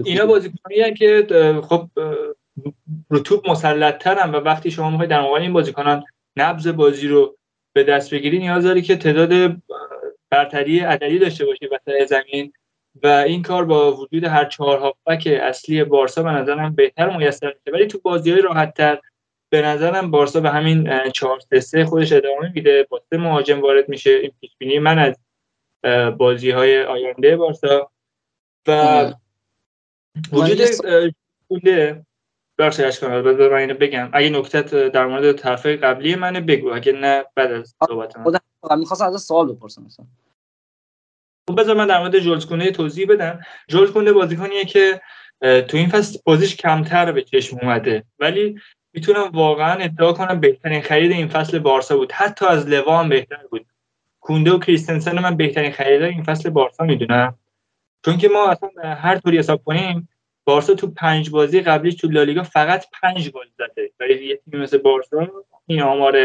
اینا 0.05 0.27
بازیکنایی 0.27 0.95
که 0.95 1.27
خب 1.69 1.89
رو 3.09 3.19
توپ 3.19 3.51
مسلط‌ترن 3.51 4.31
و 4.31 4.37
وقتی 4.37 4.71
شما 4.71 4.91
می‌خواید 4.91 5.11
در 5.11 5.21
مقابل 5.21 5.41
این 5.41 5.53
بازیکنان 5.53 6.05
نبض 6.41 6.69
بازی 6.69 7.09
رو 7.09 7.37
به 7.73 7.85
دست 7.85 8.15
بگیری 8.15 8.39
نیاز 8.39 8.65
داری 8.65 8.83
که 8.83 8.97
تعداد 8.97 9.57
برتری 10.31 10.81
عددی 10.81 11.19
داشته 11.19 11.45
باشی 11.45 11.67
وسط 11.67 12.07
زمین 12.07 12.53
و 13.03 13.07
این 13.07 13.43
کار 13.43 13.65
با 13.65 13.93
وجود 13.93 14.25
هر 14.25 14.45
چهار 14.45 14.79
هافبک 14.79 15.27
اصلی 15.43 15.85
بارسا 15.85 16.23
به 16.23 16.31
نظرم 16.31 16.75
بهتر 16.75 17.17
میسر 17.17 17.47
میشه. 17.47 17.77
ولی 17.77 17.87
تو 17.87 17.99
بازی 18.03 18.31
های 18.31 18.43
راحت 18.43 18.75
تر 18.75 19.01
به 19.51 19.63
نظرم 19.63 20.11
بارسا 20.11 20.41
به 20.41 20.51
همین 20.51 21.11
4 21.11 21.41
3 21.61 21.85
خودش 21.85 22.13
ادامه 22.13 22.53
میده 22.55 22.87
با 22.91 23.03
سه 23.11 23.17
مهاجم 23.17 23.61
وارد 23.61 23.89
میشه. 23.89 24.11
این 24.11 24.33
پیش 24.41 24.51
بینی 24.59 24.79
من 24.79 24.99
از 24.99 25.17
بازی 26.17 26.51
های 26.51 26.83
آینده 26.83 27.37
بارسا. 27.37 27.91
و 28.67 29.13
وجود 30.33 30.59
بخش 32.59 32.81
اشکال 32.81 33.23
بذار 33.23 33.51
من 33.53 33.57
اینو 33.57 33.75
بگم. 33.75 34.11
اگه 34.13 34.31
نکتت 34.31 34.75
در 34.75 35.07
مورد 35.07 35.33
طرف 35.33 35.67
قبلی 35.67 36.15
منه 36.15 36.41
بگو. 36.41 36.73
اگه 36.73 36.93
نه 36.93 37.25
بعد 37.35 37.53
از 37.53 37.75
صحبت 37.89 38.17
من. 38.17 38.25
خودم 38.61 38.79
می‌خواستم 38.79 39.05
از 39.05 39.23
سوال 39.23 39.53
بپرسم 39.53 39.83
مثلا. 39.83 40.07
خب 41.49 41.61
بذار 41.61 41.77
من 41.77 41.87
در 41.87 41.99
مورد 41.99 42.19
جولز 42.19 42.47
کونده 42.47 42.71
توضیح 42.71 43.07
بدم. 43.09 43.41
جولز 43.69 43.91
کونده 43.91 44.13
بازیکنیه 44.13 44.65
که 44.65 45.01
تو 45.41 45.77
این 45.77 45.89
فصل 45.89 46.19
بازیش 46.25 46.57
کمتر 46.57 47.13
به 47.13 47.23
چشم 47.23 47.59
اومده. 47.63 48.05
ولی 48.19 48.61
می‌تونم 48.93 49.31
واقعا 49.33 49.73
ادعا 49.73 50.13
کنم 50.13 50.41
بهترین 50.41 50.83
خرید 50.83 51.13
این 51.13 51.29
فصل 51.29 51.59
بارسا 51.59 51.97
بود. 51.97 52.13
حتی 52.13 52.47
از 52.47 52.69
لوا 52.69 53.01
هم 53.01 53.09
بهتر 53.09 53.47
بود. 53.51 53.67
کونده 54.21 54.53
و 54.53 54.59
کریستنسن 54.59 55.19
من 55.19 55.37
بهترین 55.37 55.73
خریدار 55.73 56.09
این 56.09 56.23
فصل 56.23 56.51
بارسا 56.51 56.85
می‌دونم. 56.85 57.39
چون 58.05 58.19
که 58.19 58.29
ما 58.29 58.49
اصلا 58.49 58.71
هر 58.85 59.19
طوری 59.19 59.39
حساب 59.39 59.65
کنیم 59.65 60.09
بارسا 60.49 60.75
تو 60.75 60.91
پنج 60.91 61.31
بازی 61.31 61.61
قبلی 61.61 61.93
تو 61.93 62.09
لالیگا 62.09 62.43
فقط 62.43 62.85
پنج 63.03 63.31
گل 63.31 63.47
زده. 63.59 63.91
برای 63.99 64.27
یه 64.27 64.37
تیم 64.37 64.61
مثل 64.61 64.79
بارسا 64.79 65.29
این 65.67 65.83
آمار 65.83 66.17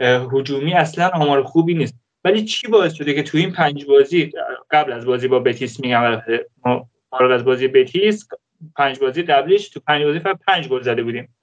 هجومی 0.00 0.74
اصلا 0.74 1.08
آمار 1.08 1.42
خوبی 1.42 1.74
نیست. 1.74 1.94
ولی 2.24 2.44
چی 2.44 2.68
باعث 2.68 2.92
شده 2.92 3.14
که 3.14 3.22
تو 3.22 3.38
این 3.38 3.52
پنج 3.52 3.84
بازی 3.84 4.32
قبل 4.70 4.92
از 4.92 5.06
بازی 5.06 5.28
با 5.28 5.38
بتیس 5.38 5.80
میگم 5.80 6.22
ما 6.64 6.88
از 7.30 7.44
بازی 7.44 7.68
بتیس 7.68 8.28
پنج 8.76 8.98
بازی 8.98 9.22
قبلیش 9.22 9.68
تو 9.68 9.80
پنج 9.80 10.04
بازی 10.04 10.18
فقط 10.18 10.38
پنج 10.46 10.68
گل 10.68 10.82
زده 10.82 11.02
بودیم. 11.02 11.36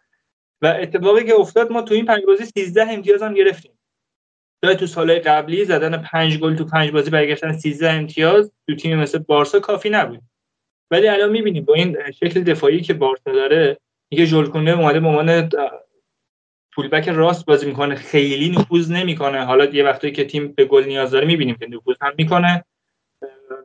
و 0.61 0.67
اتفاقی 0.67 1.23
که 1.23 1.35
افتاد 1.35 1.71
ما 1.71 1.81
تو 1.81 1.93
این 1.93 2.05
پنج 2.05 2.23
بازی 2.27 2.45
13 2.45 2.87
امتیاز 2.89 3.23
هم 3.23 3.33
گرفتیم. 3.33 3.71
جای 4.63 4.75
تو 4.75 4.87
سالهای 4.87 5.19
قبلی 5.19 5.65
زدن 5.65 5.97
پنج 5.97 6.39
گل 6.39 6.55
تو 6.55 6.65
پنج 6.65 6.91
بازی 6.91 7.09
برگشتن 7.09 7.51
13 7.51 7.91
امتیاز 7.91 8.51
تو 8.67 8.75
تیم 8.75 8.99
مثل 8.99 9.17
بارسا 9.17 9.59
کافی 9.59 9.89
نبود. 9.89 10.21
ولی 10.91 11.07
الان 11.07 11.29
می‌بینیم 11.29 11.65
با 11.65 11.73
این 11.73 11.97
شکل 12.11 12.43
دفاعی 12.43 12.81
که 12.81 12.93
بارسا 12.93 13.31
داره 13.31 13.77
میگه 14.11 14.25
ژولکونه 14.25 14.71
اومده 14.71 14.99
به 14.99 15.07
عنوان 15.07 15.49
پولبک 16.75 17.09
راست 17.09 17.45
بازی 17.45 17.65
می‌کنه 17.65 17.95
خیلی 17.95 18.49
نفوذ 18.49 18.91
نمی‌کنه. 18.91 19.45
حالا 19.45 19.65
یه 19.65 19.83
وقتی 19.83 20.11
که 20.11 20.25
تیم 20.25 20.47
به 20.47 20.65
گل 20.65 20.83
نیاز 20.83 21.11
داره 21.11 21.27
می‌بینیم 21.27 21.55
که 21.55 21.67
نفوذ 21.67 21.95
هم 22.01 22.13
می‌کنه. 22.17 22.65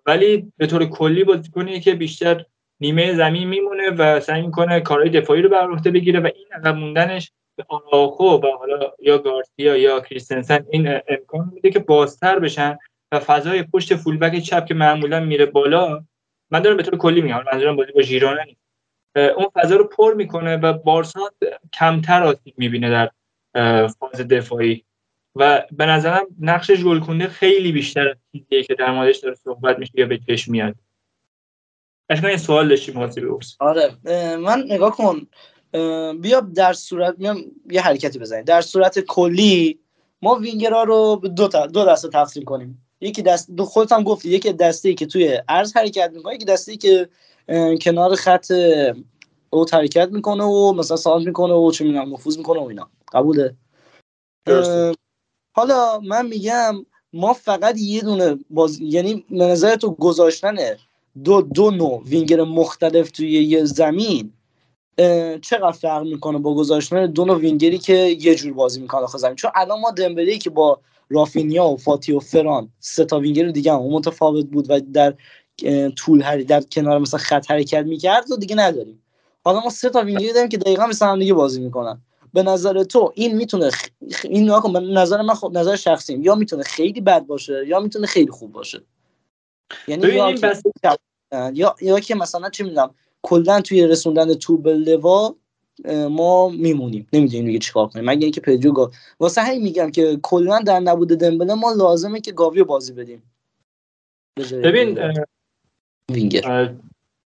ولی 0.06 0.52
به 0.56 0.66
طور 0.66 0.84
کلی 0.84 1.24
بازیکنی 1.24 1.80
که 1.80 1.94
بیشتر 1.94 2.44
نیمه 2.80 3.14
زمین 3.14 3.48
میمونه 3.48 3.90
و 3.90 4.20
سعی 4.20 4.42
می‌کنه 4.42 4.80
کارهای 4.80 5.10
دفاعی 5.10 5.42
رو 5.42 5.48
بر 5.48 5.70
عهده 5.70 5.90
بگیره 5.90 6.20
و 6.20 6.26
این 6.26 6.46
عقب 6.52 6.76
موندنش 6.76 7.32
به 7.56 7.64
آراخو 7.68 8.24
و 8.24 8.56
حالا 8.58 8.92
یا 9.02 9.18
گارسیا 9.18 9.76
یا 9.76 10.00
کریستنسن 10.00 10.66
این 10.70 11.00
امکان 11.08 11.50
میده 11.54 11.70
که 11.70 11.78
بازتر 11.78 12.38
بشن 12.38 12.78
و 13.12 13.20
فضای 13.20 13.62
پشت 13.62 13.96
فولبک 13.96 14.38
چپ 14.38 14.66
که 14.66 14.74
معمولا 14.74 15.20
میره 15.20 15.46
بالا 15.46 16.04
من 16.50 16.60
دارم 16.60 16.76
به 16.76 16.82
طور 16.82 16.98
کلی 16.98 17.20
میگم 17.20 17.44
منظورم 17.52 17.76
بازی 17.76 17.92
با 17.92 18.02
ژیرونا 18.02 18.42
نیست 18.42 18.60
اون 19.36 19.46
فضا 19.54 19.76
رو 19.76 19.84
پر 19.84 20.14
می‌کنه 20.14 20.56
و 20.56 20.72
بارسا 20.72 21.20
کمتر 21.72 22.22
آسیب 22.22 22.54
می‌بینه 22.56 22.90
در 22.90 23.10
فاز 23.86 24.20
دفاعی. 24.20 24.84
و 25.38 25.62
به 25.72 25.86
نظرم 25.86 26.26
نقش 26.40 26.72
ژولکونده 26.72 27.26
خیلی 27.26 27.72
بیشتر 27.72 28.08
از 28.08 28.16
چیزیه 28.32 28.62
که 28.62 28.74
در 28.74 28.90
موردش 28.92 29.18
داره 29.18 29.34
صحبت 29.34 29.78
میشه 29.78 29.92
یا 29.94 30.06
به 30.06 30.18
چشم 30.18 30.52
میاد. 30.52 30.74
اشکان 32.10 32.30
این 32.30 32.38
سوال 32.38 32.68
داشتی 32.68 32.92
مواسی 32.92 33.22
آره. 33.58 33.90
من 34.36 34.64
نگاه 34.68 34.96
کن. 34.96 35.26
بیا 36.20 36.40
در 36.40 36.72
صورت 36.72 37.14
میام 37.18 37.44
یه 37.70 37.80
حرکتی 37.80 38.18
بزنیم. 38.18 38.44
در 38.44 38.60
صورت 38.60 39.00
کلی 39.00 39.78
ما 40.22 40.34
وینگرها 40.34 40.82
رو 40.82 41.20
دو, 41.36 41.48
تا 41.48 41.66
دو 41.66 41.84
دسته 41.84 42.08
تقسیم 42.08 42.44
کنیم. 42.44 42.85
یکی 43.00 43.22
دست 43.22 43.50
دو 43.50 43.64
خودت 43.64 43.92
هم 43.92 44.02
گفتی 44.02 44.28
یکی 44.28 44.52
دسته 44.52 44.88
ای 44.88 44.94
که 44.94 45.06
توی 45.06 45.40
عرض 45.48 45.76
حرکت 45.76 46.10
می‌کنه 46.14 46.34
یکی 46.34 46.44
دسته 46.44 46.72
ای 46.72 46.78
که 46.78 47.08
کنار 47.82 48.14
خط 48.14 48.52
او 49.50 49.64
حرکت 49.72 50.08
می‌کنه 50.12 50.44
و 50.44 50.72
مثلا 50.72 50.96
سانت 50.96 51.26
می‌کنه 51.26 51.54
و 51.54 51.70
چه 51.70 51.84
می‌دونم 51.84 52.14
نفوذ 52.14 52.38
می‌کنه 52.38 52.60
و 52.60 52.64
اینا. 52.64 52.88
قبوله. 53.12 53.54
حالا 55.56 56.00
من 56.00 56.26
میگم 56.26 56.86
ما 57.12 57.32
فقط 57.32 57.78
یه 57.78 58.00
دونه 58.00 58.38
باز 58.50 58.80
یعنی 58.80 59.24
نظر 59.30 59.76
تو 59.76 59.90
گذاشتن 59.90 60.56
دو 61.24 61.42
دو 61.42 61.70
نوع 61.70 62.02
وینگر 62.06 62.42
مختلف 62.42 63.10
توی 63.10 63.44
یه 63.44 63.64
زمین 63.64 64.32
چقدر 65.42 65.72
فرق 65.72 66.02
می‌کنه 66.02 66.38
با 66.38 66.54
گذاشتن 66.54 67.06
دو 67.06 67.24
نوع 67.24 67.38
وینگری 67.38 67.78
که 67.78 67.94
یه 67.94 68.34
جور 68.34 68.52
بازی 68.52 68.80
می‌کنه 68.80 69.00
داخل 69.00 69.18
زمین؟ 69.18 69.36
چون 69.36 69.50
الان 69.54 69.80
ما 69.80 69.90
دمبلی 69.90 70.38
که 70.38 70.50
با 70.50 70.80
رافینیا 71.10 71.64
و 71.64 71.76
فاتی 71.76 72.12
و 72.12 72.20
فران 72.20 72.68
سه 72.80 73.04
تا 73.04 73.18
وینگر 73.18 73.48
دیگه 73.48 73.72
هم 73.72 73.82
متفاوت 73.82 74.46
بود 74.46 74.66
و 74.70 74.80
در 74.80 75.14
طول 75.96 76.22
هر 76.22 76.36
در 76.36 76.60
کنار 76.60 76.98
مثلا 76.98 77.20
خط 77.20 77.50
حرکت 77.50 77.84
می‌کرد 77.84 78.30
و 78.30 78.36
دیگه 78.36 78.56
نداریم. 78.56 79.02
حالا 79.44 79.60
ما 79.60 79.70
سه 79.70 79.90
تا 79.90 80.02
وینگر 80.02 80.32
داریم 80.32 80.48
که 80.48 80.58
دقیقا 80.58 80.86
مثل 80.86 81.06
هم 81.06 81.18
دیگه 81.18 81.34
بازی 81.34 81.60
می‌کنن. 81.60 82.00
به 82.32 82.42
نظر 82.42 82.84
تو 82.84 83.12
این 83.14 83.36
می‌تونه 83.36 83.70
خ... 83.70 83.88
این 84.24 84.42
نگاه 84.42 84.72
به 84.72 84.80
نظر 84.80 85.22
من 85.22 85.34
خب 85.34 85.50
نظر 85.54 85.76
شخصیم 85.76 86.22
یا 86.22 86.34
می‌تونه 86.34 86.62
خیلی 86.62 87.00
بد 87.00 87.26
باشه 87.26 87.64
یا 87.66 87.80
می‌تونه 87.80 88.06
خیلی 88.06 88.30
خوب 88.30 88.52
باشه. 88.52 88.82
یعنی 89.88 90.08
یا 90.08 90.32
که... 90.32 90.52
یا 91.52 91.74
یا 91.80 92.00
که 92.00 92.14
مثلا 92.14 92.50
چه 92.50 92.64
می‌دونم 92.64 92.94
کلا 93.22 93.60
توی 93.60 93.86
رسوندن 93.86 94.34
تو 94.34 94.56
به 94.58 94.74
لوا 94.74 95.36
ما 96.10 96.48
میمونیم. 96.48 97.08
نمی‌دونیم 97.12 97.46
دیگه 97.46 97.58
چیکار 97.58 97.86
کنیم. 97.86 98.04
مگه 98.04 98.22
اینکه 98.22 98.40
پدرو 98.40 98.72
گا 98.72 98.90
واسه 99.20 99.42
همین 99.42 99.62
میگم 99.62 99.90
که 99.90 100.18
کلا 100.22 100.58
در 100.58 100.80
نبود 100.80 101.08
دمبله 101.08 101.54
ما 101.54 101.72
لازمه 101.72 102.20
که 102.20 102.32
گاوی 102.32 102.64
بازی 102.64 102.92
بدیم. 102.92 103.22
ببین 104.52 104.98
وینگر. 106.12 106.74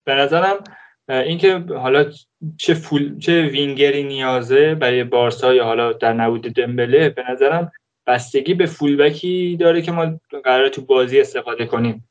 به 0.04 0.14
نظرم 0.14 0.64
اینکه 1.10 1.58
حالا 1.58 2.12
چه 2.58 2.74
فول 2.74 3.20
چه 3.20 3.42
وینگری 3.42 4.04
نیازه 4.04 4.76
برای 4.76 5.04
بارسا 5.04 5.54
یا 5.54 5.64
حالا 5.64 5.94
در 5.94 6.14
نبود 6.14 6.42
دمبله 6.42 7.10
به 7.10 7.24
نظرم 7.32 7.72
بستگی 8.08 8.54
به 8.54 8.66
فولبکی 8.66 9.58
داره 9.60 9.82
که 9.82 9.92
ما 9.92 10.20
قرار 10.44 10.70
تو 10.70 10.82
بازی 10.82 11.22
استفاده 11.22 11.66
کنیم. 11.66 12.10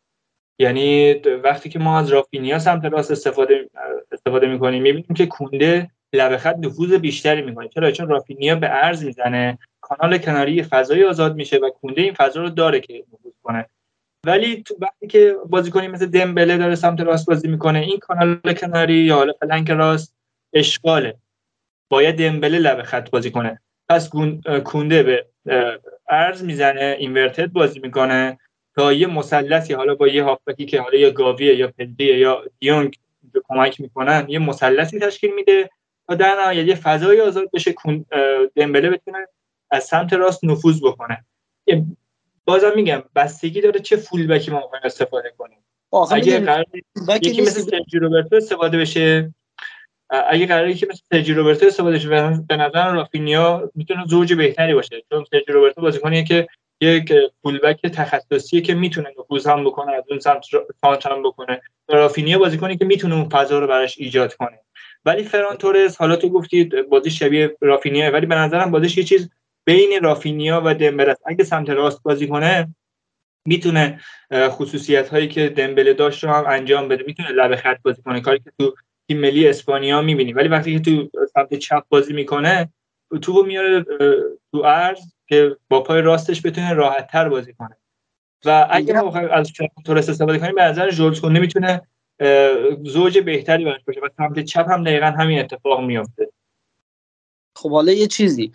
یعنی 0.58 1.12
وقتی 1.44 1.68
که 1.68 1.78
ما 1.78 1.98
از 1.98 2.08
رافینیا 2.08 2.58
سمت 2.58 2.84
راست 2.84 3.10
استفاده 3.10 3.70
استفاده 4.12 4.46
می‌کنیم 4.46 4.82
می‌بینیم 4.82 5.14
که 5.16 5.26
کونده 5.26 5.90
لب 6.12 6.36
خط 6.36 6.56
نفوذ 6.58 6.92
بیشتری 6.92 7.42
می‌کنه. 7.42 7.68
چرا؟ 7.68 7.90
چون 7.90 8.08
رافینیا 8.08 8.54
به 8.54 8.84
ارز 8.84 9.04
می‌زنه 9.04 9.58
کانال 9.80 10.18
کناری 10.18 10.62
فضای 10.62 11.04
آزاد 11.04 11.36
میشه 11.36 11.56
و 11.56 11.70
کونده 11.70 12.02
این 12.02 12.14
فضا 12.14 12.42
رو 12.42 12.50
داره 12.50 12.80
که 12.80 13.04
نفوذ 13.12 13.32
کنه. 13.42 13.66
ولی 14.26 14.62
تو 14.62 14.76
وقتی 14.80 15.06
که 15.06 15.36
بازیکنی 15.46 15.88
مثل 15.88 16.06
دمبله 16.06 16.56
داره 16.56 16.74
سمت 16.74 17.00
راست 17.00 17.26
بازی 17.26 17.48
می‌کنه 17.48 17.78
این 17.78 17.98
کانال 17.98 18.40
کناری 18.60 18.94
یا 18.94 19.16
حالا 19.16 19.32
فلنک 19.40 19.70
راست 19.70 20.16
اشغاله. 20.52 21.16
باید 21.90 22.18
دمبله 22.18 22.58
لب 22.58 22.82
خط 22.82 23.10
بازی 23.10 23.30
کنه. 23.30 23.60
پس 23.88 24.10
کونده 24.64 25.02
به 25.02 25.26
ارز 26.08 26.44
می‌زنه 26.44 26.96
اینورتد 26.98 27.46
بازی 27.46 27.80
می‌کنه 27.80 28.38
تا 28.74 28.92
یه 28.92 29.06
مثلثی 29.06 29.74
حالا 29.74 29.94
با 29.94 30.08
یه 30.08 30.24
هافبکی 30.24 30.66
که 30.66 30.80
حالا 30.80 30.98
یا 30.98 31.10
گاویه 31.10 31.54
یا 31.54 31.72
پدریه 31.78 32.18
یا 32.18 32.44
دیونگ 32.58 32.96
کمک 33.48 33.80
می‌کنن 33.80 34.26
یه 34.28 34.38
مثلثی 34.38 34.98
تشکیل 34.98 35.34
میده 35.34 35.70
در 36.08 36.34
نهایت 36.40 36.66
یه 36.66 36.74
فضای 36.74 37.20
آزاد 37.20 37.50
بشه 37.54 37.74
دمبله 38.56 38.90
بتونه 38.90 39.18
از 39.70 39.84
سمت 39.84 40.12
راست 40.12 40.44
نفوذ 40.44 40.80
بکنه. 40.82 41.24
بازم 42.44 42.72
میگم 42.76 43.02
بستگی 43.16 43.60
داره 43.60 43.80
چه 43.80 43.96
فول 43.96 44.26
بکی 44.26 44.50
ما 44.50 44.60
می‌خوایم 44.60 44.84
استفاده 44.84 45.32
کنیم. 45.38 45.58
اگه 46.10 46.40
قرار 46.40 46.64
یکی 47.22 47.42
مثل 47.42 47.60
سرجی 47.60 47.98
روبرتو 47.98 48.36
استفاده 48.36 48.78
بشه. 48.78 49.34
اگه 50.10 50.46
قراره 50.46 50.74
که 50.74 50.86
مثل 50.90 51.00
سرجی 51.12 51.34
روبرتو 51.34 51.66
استفاده 51.66 51.98
شه 51.98 52.08
به 52.48 52.56
نظر 52.56 52.92
رافینیا 52.92 53.70
می‌تونه 53.74 54.06
زوج 54.06 54.32
بهتری 54.32 54.74
باشه 54.74 55.02
چون 55.10 55.24
سرجی 55.30 55.52
روبرتو 55.52 55.80
بازیکنیه 55.80 56.24
که 56.24 56.48
یک 56.80 57.12
فولبک 57.42 57.86
تخصصیه 57.86 58.60
که 58.60 58.74
می‌تونه 58.74 59.14
نفوذ 59.18 59.46
هم 59.46 59.64
بکنه 59.64 59.92
از 59.92 60.04
اون 60.10 60.18
سمت 60.18 60.44
فانت 60.80 61.06
هم 61.06 61.22
بکنه. 61.22 61.60
رافینیا 61.88 62.38
بازیکنی 62.38 62.76
که 62.76 62.84
می‌تونه 62.84 63.14
اون 63.14 63.28
فضا 63.28 63.58
رو 63.58 63.66
براش 63.66 63.98
ایجاد 63.98 64.34
کنه. 64.34 64.60
ولی 65.06 65.24
فران 65.24 65.56
تورز 65.56 65.96
حالا 65.96 66.16
تو 66.16 66.28
گفتید 66.28 66.88
بازی 66.88 67.10
شبیه 67.10 67.56
رافینیا 67.60 68.10
ولی 68.10 68.26
به 68.26 68.34
نظرم 68.34 68.70
بازیش 68.70 68.98
یه 68.98 69.04
چیز 69.04 69.30
بین 69.66 70.02
رافینیا 70.02 70.62
و 70.64 70.74
دمبله 70.74 71.10
است. 71.10 71.22
اگه 71.26 71.44
سمت 71.44 71.70
راست 71.70 72.02
بازی 72.02 72.28
کنه 72.28 72.74
می‌تونه 73.46 74.00
خصوصیت 74.32 75.08
هایی 75.08 75.28
که 75.28 75.48
دمبله 75.48 75.94
داشت 75.94 76.24
رو 76.24 76.30
هم 76.30 76.44
انجام 76.48 76.88
بده. 76.88 77.04
می‌تونه 77.06 77.28
لب 77.28 77.56
خط 77.56 77.78
بازی 77.82 78.02
کنه. 78.02 78.20
کاری 78.20 78.38
که 78.38 78.52
تو 78.58 78.74
تیم 79.08 79.20
ملی 79.20 79.48
اسپانیا 79.48 80.02
می‌بینیم 80.02 80.36
ولی 80.36 80.48
وقتی 80.48 80.78
که 80.78 80.90
تو 80.90 81.10
سمت 81.34 81.54
چپ 81.54 81.82
بازی 81.88 82.12
می‌کنه 82.12 82.68
تو 83.22 83.42
میاره 83.42 83.84
تو 84.52 84.58
ارز 84.64 85.00
که 85.28 85.56
با 85.68 85.82
پای 85.82 86.02
راستش 86.02 86.46
بتونه 86.46 86.72
راحت 86.72 87.06
تر 87.06 87.28
بازی 87.28 87.52
کنه. 87.52 87.76
و 88.44 88.66
اگه 88.70 88.92
ما 88.94 89.18
از 89.18 89.52
تورس 89.84 90.08
استفاده 90.08 90.38
کنیم 90.38 90.54
به 90.54 90.62
نظر 90.62 90.90
کنده 91.22 91.40
می‌تونه 91.40 91.80
زوج 92.84 93.18
بهتری 93.18 93.64
براش 93.64 93.80
باشه. 93.86 94.00
و 94.00 94.08
سمت 94.16 94.44
چپ 94.44 94.68
هم 94.70 94.84
دقیقا 94.84 95.06
همین 95.06 95.38
اتفاق 95.38 95.80
میافته. 95.80 96.32
خب 97.56 97.70
حالا 97.70 97.92
یه 97.92 98.06
چیزی. 98.06 98.52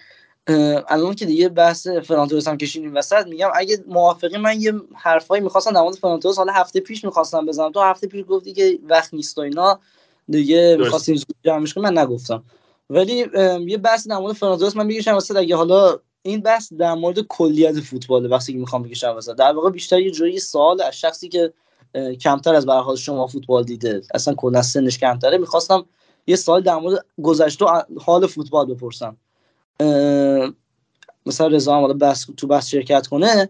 الان 0.87 1.15
که 1.15 1.25
دیگه 1.25 1.49
بحث 1.49 1.87
فرانتورس 1.87 2.47
هم 2.47 2.57
کشیدیم 2.57 2.95
وسط 2.95 3.27
میگم 3.27 3.49
اگه 3.55 3.77
موافقی 3.87 4.37
من 4.37 4.61
یه 4.61 4.73
حرفایی 4.95 5.43
می‌خواستم 5.43 5.71
در 5.71 5.81
مورد 5.81 5.95
فرانتورس 5.95 6.37
حالا 6.37 6.53
هفته 6.53 6.79
پیش 6.79 7.05
می‌خواستم 7.05 7.45
بزنم. 7.45 7.71
تو 7.71 7.81
هفته 7.81 8.07
پیش 8.07 8.25
گفتی 8.29 8.53
که 8.53 8.79
وقت 8.83 9.13
نیست 9.13 9.37
و 9.37 9.41
اینا 9.41 9.79
دیگه 10.29 10.77
می‌خواستیم 10.79 11.21
جمعش 11.43 11.77
من 11.77 11.97
نگفتم. 11.97 12.43
ولی 12.89 13.25
یه 13.67 13.77
بحث 13.77 14.07
در 14.07 14.17
مورد 14.17 14.33
فرانتورس 14.33 14.75
من 14.75 14.85
میگم 14.85 15.15
وسط. 15.15 15.35
اگه 15.35 15.55
حالا 15.55 15.99
این 16.21 16.41
بحث 16.41 16.73
در 16.73 16.93
مورد 16.93 17.19
کلیت 17.19 17.79
فوتباله 17.79 18.29
وقتی 18.29 18.53
که 18.53 18.59
می‌خوام 18.59 18.83
بگم 18.83 19.17
وسط. 19.17 19.35
در 19.35 19.51
واقع 19.51 19.69
بیشتر 19.69 19.99
یه 19.99 20.11
جوری 20.11 20.39
سوال 20.39 20.81
از 20.81 20.99
شخصی 20.99 21.29
که 21.29 21.53
کمتر 22.21 22.55
از 22.55 22.65
برخورد 22.65 22.97
شما 22.97 23.27
فوتبال 23.27 23.63
دیده. 23.63 24.01
اصلا 24.13 24.33
کلا 24.33 24.61
سنش 24.61 24.97
کمتره. 24.97 25.37
می‌خواستم 25.37 25.85
یه 26.27 26.35
سال 26.35 26.61
در 26.61 26.75
مورد 26.75 27.05
گذشته 27.23 27.65
حال 27.99 28.27
فوتبال 28.27 28.73
بپرسم. 28.73 29.17
مثلا 31.25 31.47
رضا 31.47 31.77
هم 31.77 31.97
بس 31.97 32.27
تو 32.37 32.47
بس 32.47 32.67
شرکت 32.67 33.07
کنه. 33.07 33.49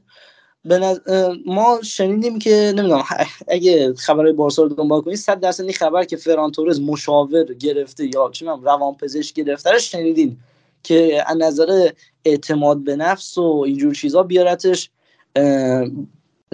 ما 1.45 1.79
شنیدیم 1.83 2.39
که 2.39 2.73
نمی‌دونم 2.75 3.03
اگه 3.47 3.93
خبرهای 3.93 4.33
بارسا 4.33 4.63
رو 4.63 4.69
دنبال 4.69 5.01
کنید 5.01 5.17
صد 5.17 5.39
درصد 5.39 5.63
این 5.63 5.73
خبر 5.73 6.03
که 6.03 6.17
فران 6.17 6.51
تورز 6.51 6.81
مشاور 6.81 7.43
گرفته 7.43 8.05
یا 8.15 8.29
چی 8.33 8.45
روان 8.45 8.95
پزشک 8.95 9.35
گرفته 9.35 9.71
رو 9.71 9.79
شنیدین 9.79 10.37
که 10.83 11.23
از 11.27 11.37
نظر 11.37 11.89
اعتماد 12.25 12.83
به 12.83 12.95
نفس 12.95 13.37
و 13.37 13.63
اینجور 13.65 13.93
چیزا 13.93 14.23
بیارتش. 14.23 14.89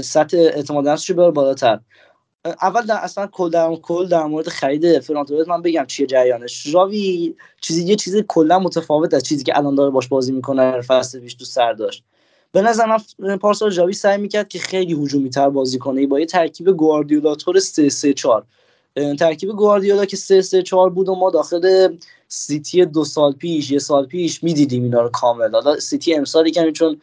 سطح 0.02 0.38
اعتماد 0.38 0.88
نفسش 0.88 1.10
رو 1.10 1.32
بالاتر. 1.32 1.80
اول 2.62 2.82
در 2.82 2.96
اصلا 2.96 3.28
کل 3.28 3.50
در 3.50 3.76
کل 3.76 4.08
در 4.08 4.24
مورد 4.24 4.48
خرید 4.48 5.00
فرانتورز 5.00 5.48
من 5.48 5.62
بگم 5.62 5.86
چیه 5.88 6.08
جریانش. 6.08 6.68
ژاوی 6.68 7.36
چیزی 7.62 7.84
یه 7.84 7.96
چیزی 7.96 8.24
کلا 8.28 8.60
متفاوت 8.60 9.14
از 9.14 9.24
چیزی 9.24 9.44
که 9.44 9.58
الان 9.58 9.76
داره 9.76 9.90
باش 9.90 10.08
بازی 10.08 10.32
می‌کنه 10.32 10.82
فصل 10.82 11.20
پیش 11.20 11.34
تو 11.34 11.46
سر 11.46 11.74
داشت. 11.74 12.04
به 12.52 12.62
نظر 12.62 12.98
من 13.20 13.38
پارسال 13.38 13.70
ژاوی 13.70 13.94
سعی 13.94 14.18
می‌کرد 14.18 14.48
که 14.48 14.60
خیلی 14.60 14.94
هجومی 14.94 15.30
تر 15.30 15.50
بازی 15.50 15.78
کنه. 15.78 16.08
با 16.08 16.20
یه 16.20 16.26
ترکیب 16.26 16.72
گواردیولا 16.72 17.36
تور 17.36 17.60
3 17.60 17.90
3 17.90 18.14
4 18.14 18.44
ترکیب 19.20 19.50
گواردیولا 19.50 20.06
که 20.06 20.18
3 20.18 20.42
3 20.42 20.64
4 20.64 20.90
بود 20.90 21.10
و 21.10 21.16
ما 21.16 21.30
داخل 21.30 21.98
سیتی 22.28 22.86
دو 22.86 23.06
سال 23.06 23.34
پیش 23.34 23.72
یه 23.72 23.80
سال 23.80 24.06
پیش 24.06 24.44
می‌دیدیم 24.44 24.84
اینا 24.84 25.02
رو 25.02 25.10
کامل. 25.10 25.52
حالا 25.52 25.80
سیتی 25.80 26.16
امسال 26.16 26.50
کمی 26.50 26.72
چون 26.72 27.02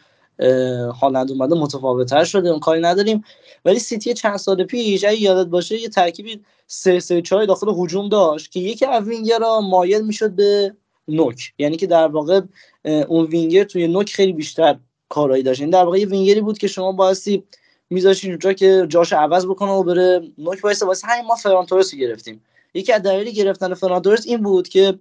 هالند 1.00 1.30
اومده 1.30 1.54
متفاوتتر 1.54 2.24
شده 2.24 2.48
اون 2.48 2.60
کاری 2.60 2.80
نداریم. 2.80 3.24
ولی 3.64 3.78
سیتی 3.78 4.14
چند 4.14 4.36
سال 4.36 4.64
پیش 4.64 5.04
اگه 5.04 5.20
یادت 5.20 5.48
باشه 5.48 5.80
یه 5.80 5.88
ترکیبی 5.88 6.40
سه 6.66 7.00
سه 7.00 7.22
چهار 7.22 7.46
داخل 7.46 7.72
هجوم 7.76 8.08
داشت 8.08 8.52
که 8.52 8.60
یکی 8.60 8.86
از 8.86 9.08
وینگرها 9.08 9.60
مایل 9.60 10.04
می‌شد 10.04 10.30
به 10.30 10.74
نوک. 11.08 11.52
یعنی 11.58 11.76
که 11.76 11.86
در 11.86 12.06
واقع 12.06 12.40
اون 12.84 13.26
وینگر 13.26 13.64
توی 13.64 13.88
نوک 13.88 14.12
خیلی 14.12 14.32
بیشتر 14.32 14.78
کارایی 15.08 15.42
داشت. 15.42 15.60
این 15.60 15.68
یعنی 15.68 15.80
در 15.80 15.84
واقع 15.84 15.98
یه 15.98 16.06
وینگری 16.06 16.40
بود 16.40 16.58
که 16.58 16.66
شما 16.66 16.92
بایستی 16.92 17.44
میذاشین 17.90 18.30
اونجا 18.30 18.52
که 18.52 18.86
جاش 18.88 19.12
عوض 19.12 19.46
بکنه 19.46 19.70
و 19.70 19.82
بره 19.82 20.22
نوک 20.38 20.64
واسه 20.64 20.86
واسه 20.86 21.06
همین 21.06 21.26
ما 21.26 21.34
فران 21.34 21.66
رو 21.70 21.82
گرفتیم. 21.98 22.44
یکی 22.74 22.92
از 22.92 23.02
دلایل 23.02 23.30
گرفتن 23.30 23.74
فران 23.74 24.02
این 24.26 24.42
بود 24.42 24.68
که 24.68 24.98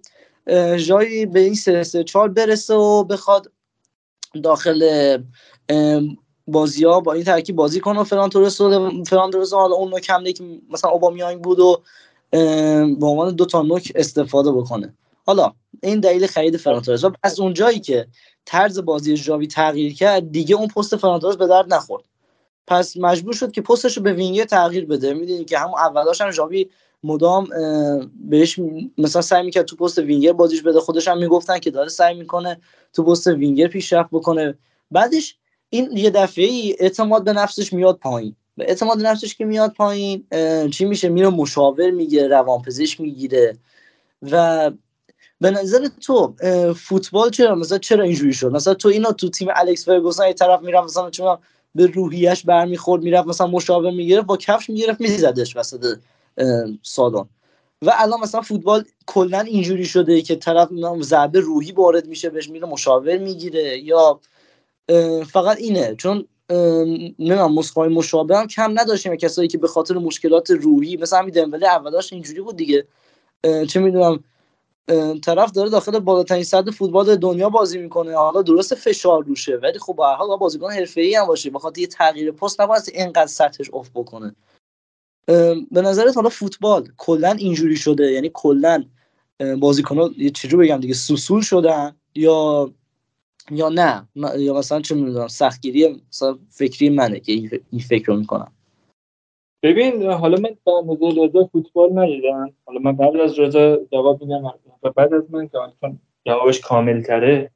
جایی 0.78 1.26
به 1.26 1.40
این 1.40 1.56
سه 1.56 1.84
سه 1.84 2.04
چهار 2.04 2.30
برسه 2.30 2.74
و 2.74 3.04
بخواد 3.04 3.52
داخل 4.42 5.18
بازی 6.48 6.86
ها 6.86 7.00
با 7.00 7.14
این 7.14 7.24
ترکیب 7.24 7.56
بازی 7.56 7.80
کنه 7.80 8.00
و 8.00 8.04
فران 8.04 8.30
تورس 8.30 8.62
فران 9.08 9.32
تورس 9.32 9.54
حالا 9.54 9.76
اون 9.76 9.90
نوک 9.90 10.10
حمله 10.10 10.34
که 10.34 10.44
مثلا 10.70 10.92
اوبامیانگ 10.92 11.42
بود 11.42 11.60
و 11.60 11.82
به 13.00 13.06
عنوان 13.06 13.36
دو 13.36 13.46
تا 13.46 13.62
نوک 13.62 13.92
استفاده 13.96 14.52
بکنه. 14.52 14.94
حالا 15.26 15.54
این 15.84 16.00
دلیل 16.00 16.28
خرید 16.28 16.58
فران 16.58 16.82
تورس. 16.82 17.04
و 17.04 17.12
از 17.24 17.40
اونجایی 17.40 17.80
که 17.80 18.08
طرز 18.46 18.80
بازی 18.80 19.18
ژاوی 19.18 19.48
تغییر 19.48 19.94
کرد 19.94 20.32
دیگه 20.32 20.56
اون 20.56 20.68
پست 20.68 20.96
فران 20.96 21.20
تورس 21.20 21.36
به 21.36 21.48
درد 21.48 21.74
نخورد. 21.74 22.04
پس 22.68 22.98
مجبور 22.98 23.34
شد 23.34 23.52
که 23.52 23.62
پستش 23.62 23.98
رو 23.98 24.04
به 24.04 24.14
وینگر 24.14 24.46
تغییر 24.46 24.86
بده. 24.86 25.14
می‌دونی 25.14 25.46
که 25.46 25.58
همون 25.60 25.80
اولاش 25.80 26.22
هم 26.22 26.32
ژاوی 26.32 26.70
مدام 27.04 27.48
بهش 28.30 28.60
مثلا 28.98 29.22
سعی 29.22 29.44
می‌کرد 29.44 29.66
تو 29.66 29.76
پست 29.76 29.98
وینگر 30.00 30.34
بازیش 30.34 30.62
بده. 30.62 30.80
خودش 30.80 31.08
هم 31.08 31.18
می‌گفتن 31.18 31.60
که 31.60 31.72
داره 31.72 31.90
سعی 31.90 32.16
می‌کنه 32.16 32.60
تو 32.94 33.04
پست 33.04 33.28
وینگر 33.28 33.68
پیشرفت 33.68 34.10
بکنه. 34.12 34.58
بعدش 34.92 35.36
این 35.70 35.98
یه 35.98 36.10
دفعه 36.10 36.46
ای 36.46 36.76
اعتماد 36.80 37.24
به 37.24 37.34
نفسش 37.34 37.74
میاد 37.74 37.98
پایین. 37.98 38.36
به 38.58 38.66
اعتماد 38.68 38.98
به 38.98 39.04
نفسش 39.04 39.36
که 39.36 39.46
میاد 39.46 39.74
پایین 39.74 40.24
چی 40.72 40.86
میشه؟ 40.86 41.10
میره 41.10 41.30
مشاور 41.30 41.92
می‌گیره 41.92 42.28
روانپزشک 42.28 43.02
می‌گیره. 43.02 43.58
و 44.32 44.72
به 45.42 45.52
نظر 45.52 45.88
تو 46.02 46.34
فوتبال 46.74 47.30
چرا؟ 47.30 47.56
مثلا 47.56 47.78
چرا 47.78 48.04
اینجوری 48.04 48.34
شد؟ 48.34 48.52
مثلا 48.52 48.74
تو 48.74 48.90
اینا 48.90 49.12
تو 49.12 49.30
تیم 49.30 49.48
الکس 49.56 49.86
فرگوسن 49.86 50.28
یه 50.28 50.34
طرف 50.34 50.62
می‌رفت 50.62 50.86
مثلا 50.86 51.10
چون 51.10 51.38
به 51.76 51.86
روحیش 51.86 52.46
برمیخورد 52.46 53.04
می‌رفت 53.04 53.28
مثلا 53.28 53.48
مشاور 53.48 53.92
می‌گرفت 53.92 54.28
با 54.28 54.38
کفش 54.38 54.70
می‌گرفت 54.70 55.02
میزدش 55.02 55.56
وسط. 55.56 55.98
سالن 56.84 57.26
و 57.82 57.94
الان 57.96 58.20
مثلا 58.20 58.42
فوتبال 58.42 58.84
کلا 59.06 59.40
اینجوری 59.40 59.86
شده 59.86 60.22
که 60.22 60.36
طرف 60.36 60.70
ضربه 61.02 61.40
روحی 61.40 61.72
وارد 61.72 62.08
میشه 62.08 62.30
بهش 62.30 62.50
میره 62.50 62.68
مشاور 62.68 63.18
می‌گیره 63.18 63.78
یا 63.78 64.20
فقط 65.28 65.58
اینه. 65.58 65.96
چون 65.96 66.28
نمی‌دونم 67.20 67.54
مسخای 67.54 67.90
مشابه 67.90 68.38
هم 68.38 68.48
کم 68.48 68.80
نداشتیم. 68.80 69.16
کسایی 69.16 69.48
که 69.48 69.58
به 69.58 69.68
خاطر 69.68 69.96
مشکلات 69.96 70.52
روحی 70.52 70.98
مثلا 70.98 71.20
همین 71.20 71.34
دمبله 71.34 71.68
اولاش 71.68 72.14
اینجوری 72.14 72.42
بود 72.42 72.56
دیگه. 72.56 72.88
چه 73.70 73.80
می‌دونم 73.80 74.24
طرف 75.26 75.52
داره 75.52 75.70
داخل 75.70 76.00
بالاترین 76.00 76.44
صد 76.44 76.70
فوتبال 76.70 77.16
دنیا 77.16 77.50
بازی 77.50 77.78
می‌کنه. 77.78 78.16
حالا 78.16 78.42
درست 78.42 78.76
فشار 78.76 79.24
روشه 79.24 79.56
ولی 79.56 79.80
خب 79.80 79.96
به 79.96 80.06
هر 80.06 80.16
حال 80.16 80.38
بازیکن 80.38 80.72
حرفه‌ای 80.72 81.16
هم 81.16 81.28
باشه. 81.28 81.50
بخاطر 81.50 81.82
یه 81.82 81.88
تغییر 81.88 82.32
پست 82.32 82.62
نباید 82.62 82.84
اینقدر 82.94 83.28
سطحش 83.28 83.70
افت 83.74 83.92
بکنه. 83.96 84.36
به 85.72 85.82
نظرت 85.82 86.16
حالا 86.16 86.30
فوتبال 86.30 86.88
کلا 86.98 87.32
اینجوری 87.32 87.76
شده؟ 87.76 88.12
یعنی 88.12 88.32
کلا 88.34 88.84
بازیکن‌ها 89.60 90.10
یه 90.18 90.30
چجوری 90.30 90.68
بگم 90.68 90.80
دیگه 90.80 90.94
سوسول 90.94 91.42
شدن 91.42 91.96
یا 92.16 92.72
یا 93.52 93.70
نه؟ 93.70 94.08
یا 94.38 94.54
مثلا 94.54 94.82
چه 94.82 94.96
می‌دونم 94.96 95.28
سختگیری 95.28 96.02
مثلا 96.10 96.38
فکری 96.50 96.90
منه 96.90 97.20
که 97.20 97.32
این 97.32 97.82
فکر 97.90 98.08
رو 98.08 98.20
می‌کنم. 98.20 98.52
ببین 99.64 100.12
حالا 100.12 100.38
من 100.38 100.50
در 100.50 100.82
مورد 100.86 101.20
رضا 101.20 101.50
فوتبال 101.52 102.00
ندیدم. 102.00 102.54
حالا 102.66 102.80
من 102.80 102.98
قبل 102.98 103.22
از 103.22 103.40
رضا 103.40 103.80
جواب 103.92 104.22
میدم. 104.22 104.54
و 104.84 104.90
بعد 104.92 105.14
از 105.14 105.24
من 105.32 105.48
که 105.48 105.58
جوابش 106.26 106.60
کامل 106.60 107.02
تره 107.02 107.52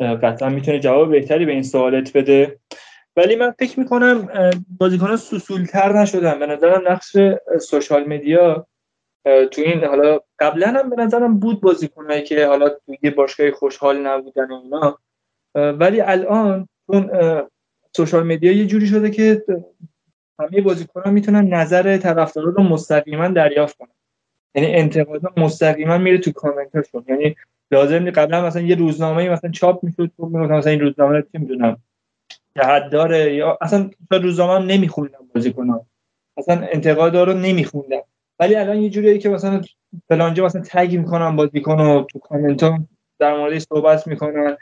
قطعا 0.00 0.48
می‌تونه 0.48 0.78
جواب 0.78 1.10
بهتری 1.10 1.46
به 1.46 1.52
این 1.52 1.62
سوالت 1.62 2.16
بده. 2.16 2.58
ولی 3.16 3.36
من 3.36 3.50
فکر 3.50 3.80
می‌کنم 3.80 4.28
بازیکنان 4.78 5.16
سوسولتر 5.16 5.98
نشدن. 5.98 6.38
به 6.38 6.46
نظرم 6.46 6.88
نقش 6.88 7.16
سوشال 7.60 8.04
مدیا 8.04 8.66
تو 9.24 9.62
این 9.62 9.84
حالا 9.84 10.20
قبلا 10.38 10.66
هم 10.66 10.90
به 10.90 10.96
نظرم 10.96 11.38
بود 11.38 11.60
بازیکنایی 11.60 12.22
که 12.22 12.46
حالا 12.46 12.68
توی 12.68 12.98
یه 13.02 13.10
باشگاه 13.10 13.50
خوشحال 13.50 14.06
نبودن 14.06 14.50
و 14.50 14.60
اینا. 14.62 14.98
ولی 15.54 16.00
الان 16.00 16.68
چون 16.86 17.10
سوشال 17.96 18.26
مدیا 18.26 18.52
یه 18.52 18.66
جوری 18.66 18.86
شده 18.86 19.10
که 19.10 19.44
همه 20.40 20.60
بازیکنان 20.60 21.14
می‌تونن 21.14 21.54
نظر 21.54 21.96
طرفدارا 21.96 22.50
رو 22.50 22.62
مستقیما 22.62 23.28
دریافت 23.28 23.76
کنن. 23.76 23.88
یعنی 24.54 24.74
انتقاد 24.74 25.38
مستقیما 25.38 25.98
میره 25.98 26.18
تو 26.18 26.32
کامنتاشون. 26.32 27.04
یعنی 27.08 27.36
لازم 27.70 28.10
قبلا 28.10 28.46
مثلا 28.46 28.62
یه 28.62 28.74
روزنامه 28.74 29.28
مثلا 29.28 29.50
چاپ 29.50 29.84
می‌شد 29.84 30.10
مثلا 30.18 30.70
این 30.70 30.80
روزنامه 30.80 31.22
چی 31.22 31.38
می‌دونم؟ 31.38 31.76
جهت 32.56 32.90
داره 32.90 33.34
یا 33.34 33.58
اصلا 33.60 33.90
روزنامه 34.10 34.60
هم 34.60 34.66
نمیخوندم 34.66 35.18
بازیکنان. 35.34 35.80
اصلا 36.36 36.68
انتقاد 36.72 37.16
رو 37.16 37.32
نمیخوندم. 37.32 38.02
ولی 38.38 38.54
الان 38.54 38.76
یه 38.76 38.90
جوریه 38.90 39.18
که 39.18 39.28
مثلا 39.28 39.62
فلانجا 40.08 40.44
مثلا 40.44 40.62
تگ 40.66 40.96
می‌کنن 40.96 41.36
بازیکن 41.36 41.80
و 41.80 42.04
تو 42.04 42.18
کامنت 42.18 42.62
ها 42.62 42.78
در 43.18 43.36
مورد 43.36 43.58
صحبت 43.58 44.06
می‌کنن. 44.06 44.56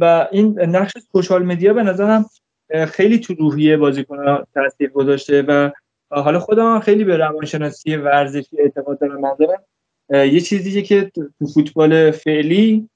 و 0.00 0.28
این 0.32 0.60
نقش 0.60 0.92
سوشال 1.12 1.44
مدیا 1.44 1.72
به 1.72 1.82
نظرم 1.82 2.26
خیلی 2.88 3.18
تو 3.18 3.34
روحیه 3.34 3.76
بازیکن 3.76 4.44
تاثیر 4.54 4.90
گذاشته 4.90 5.42
و 5.42 5.70
حالا 6.10 6.40
خودم 6.40 6.80
خیلی 6.80 7.04
به 7.04 7.16
روانشناسی 7.16 7.96
ورزشی 7.96 8.60
اعتقاد 8.60 8.98
دارم. 9.00 9.64
یه 10.10 10.40
چیزی 10.40 10.82
که 10.82 11.10
تو 11.14 11.46
فوتبال 11.54 12.10
فعلی 12.10 12.88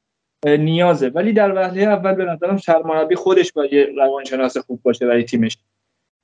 نیازه. 0.47 1.09
ولی 1.09 1.33
در 1.33 1.55
وهله 1.55 1.83
اول 1.83 2.15
به 2.15 2.25
نظرم 2.25 2.57
سرمربی 2.57 3.15
خودش 3.15 3.53
باید 3.53 3.73
یه 3.73 3.89
روانشناس 3.97 4.57
خوب 4.57 4.83
باشه 4.83 5.07
برای 5.07 5.25
تیمش. 5.25 5.59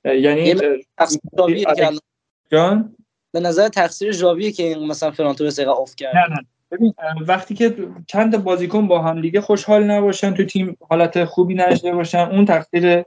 یعنی 0.05 0.55
جان؟ 2.51 2.95
به 3.31 3.39
نظر 3.39 3.67
تقصیر 3.67 4.11
ژاویه 4.11 4.51
که 4.51 4.63
این 4.63 4.87
مثلا 4.87 5.11
فرانتو 5.11 5.43
رو 5.43 5.69
اوف 5.69 5.95
کرد. 5.95 6.15
نه 6.15 6.27
نه. 6.29 6.45
ببین 6.71 6.93
وقتی 7.27 7.55
که 7.55 7.75
چند 8.07 8.43
بازیکن 8.43 8.87
با 8.87 9.01
هم 9.01 9.21
دیگه 9.21 9.41
خوشحال 9.41 9.83
نباشن 9.83 10.33
تو 10.33 10.45
تیم 10.45 10.77
حالت 10.89 11.25
خوبی 11.25 11.55
نداشته 11.55 11.91
باشن 11.91 12.17
اون 12.31 12.45
تقصیر 12.45 13.03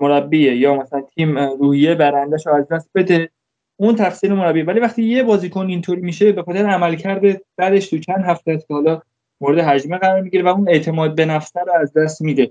مربیه. 0.00 0.56
یا 0.56 0.74
مثلا 0.74 1.00
تیم 1.00 1.38
روحیه 1.38 1.94
برندش 1.94 2.46
رو 2.46 2.54
از 2.54 2.68
دست 2.68 2.90
بده 2.94 3.30
اون 3.76 3.94
تقصیر 3.94 4.32
مربی 4.32 4.62
ولی 4.62 4.80
وقتی 4.80 5.02
یه 5.02 5.22
بازیکن 5.22 5.66
اینطوری 5.66 6.00
میشه 6.00 6.32
به 6.32 6.42
خاطر 6.42 6.66
عملکرد 6.66 7.42
بعدش 7.56 7.90
تو 7.90 7.98
چند 7.98 8.24
هفته 8.24 8.52
است 8.52 8.68
که 8.68 8.74
حالا 8.74 9.02
مورد 9.40 9.58
حجمه 9.58 9.98
قرار 9.98 10.20
می‌گیره 10.20 10.44
و 10.44 10.48
اون 10.48 10.68
اعتماد 10.68 11.14
به 11.14 11.24
نفس 11.24 11.56
رو 11.56 11.72
از 11.72 11.92
دست 11.92 12.22
میده. 12.22 12.50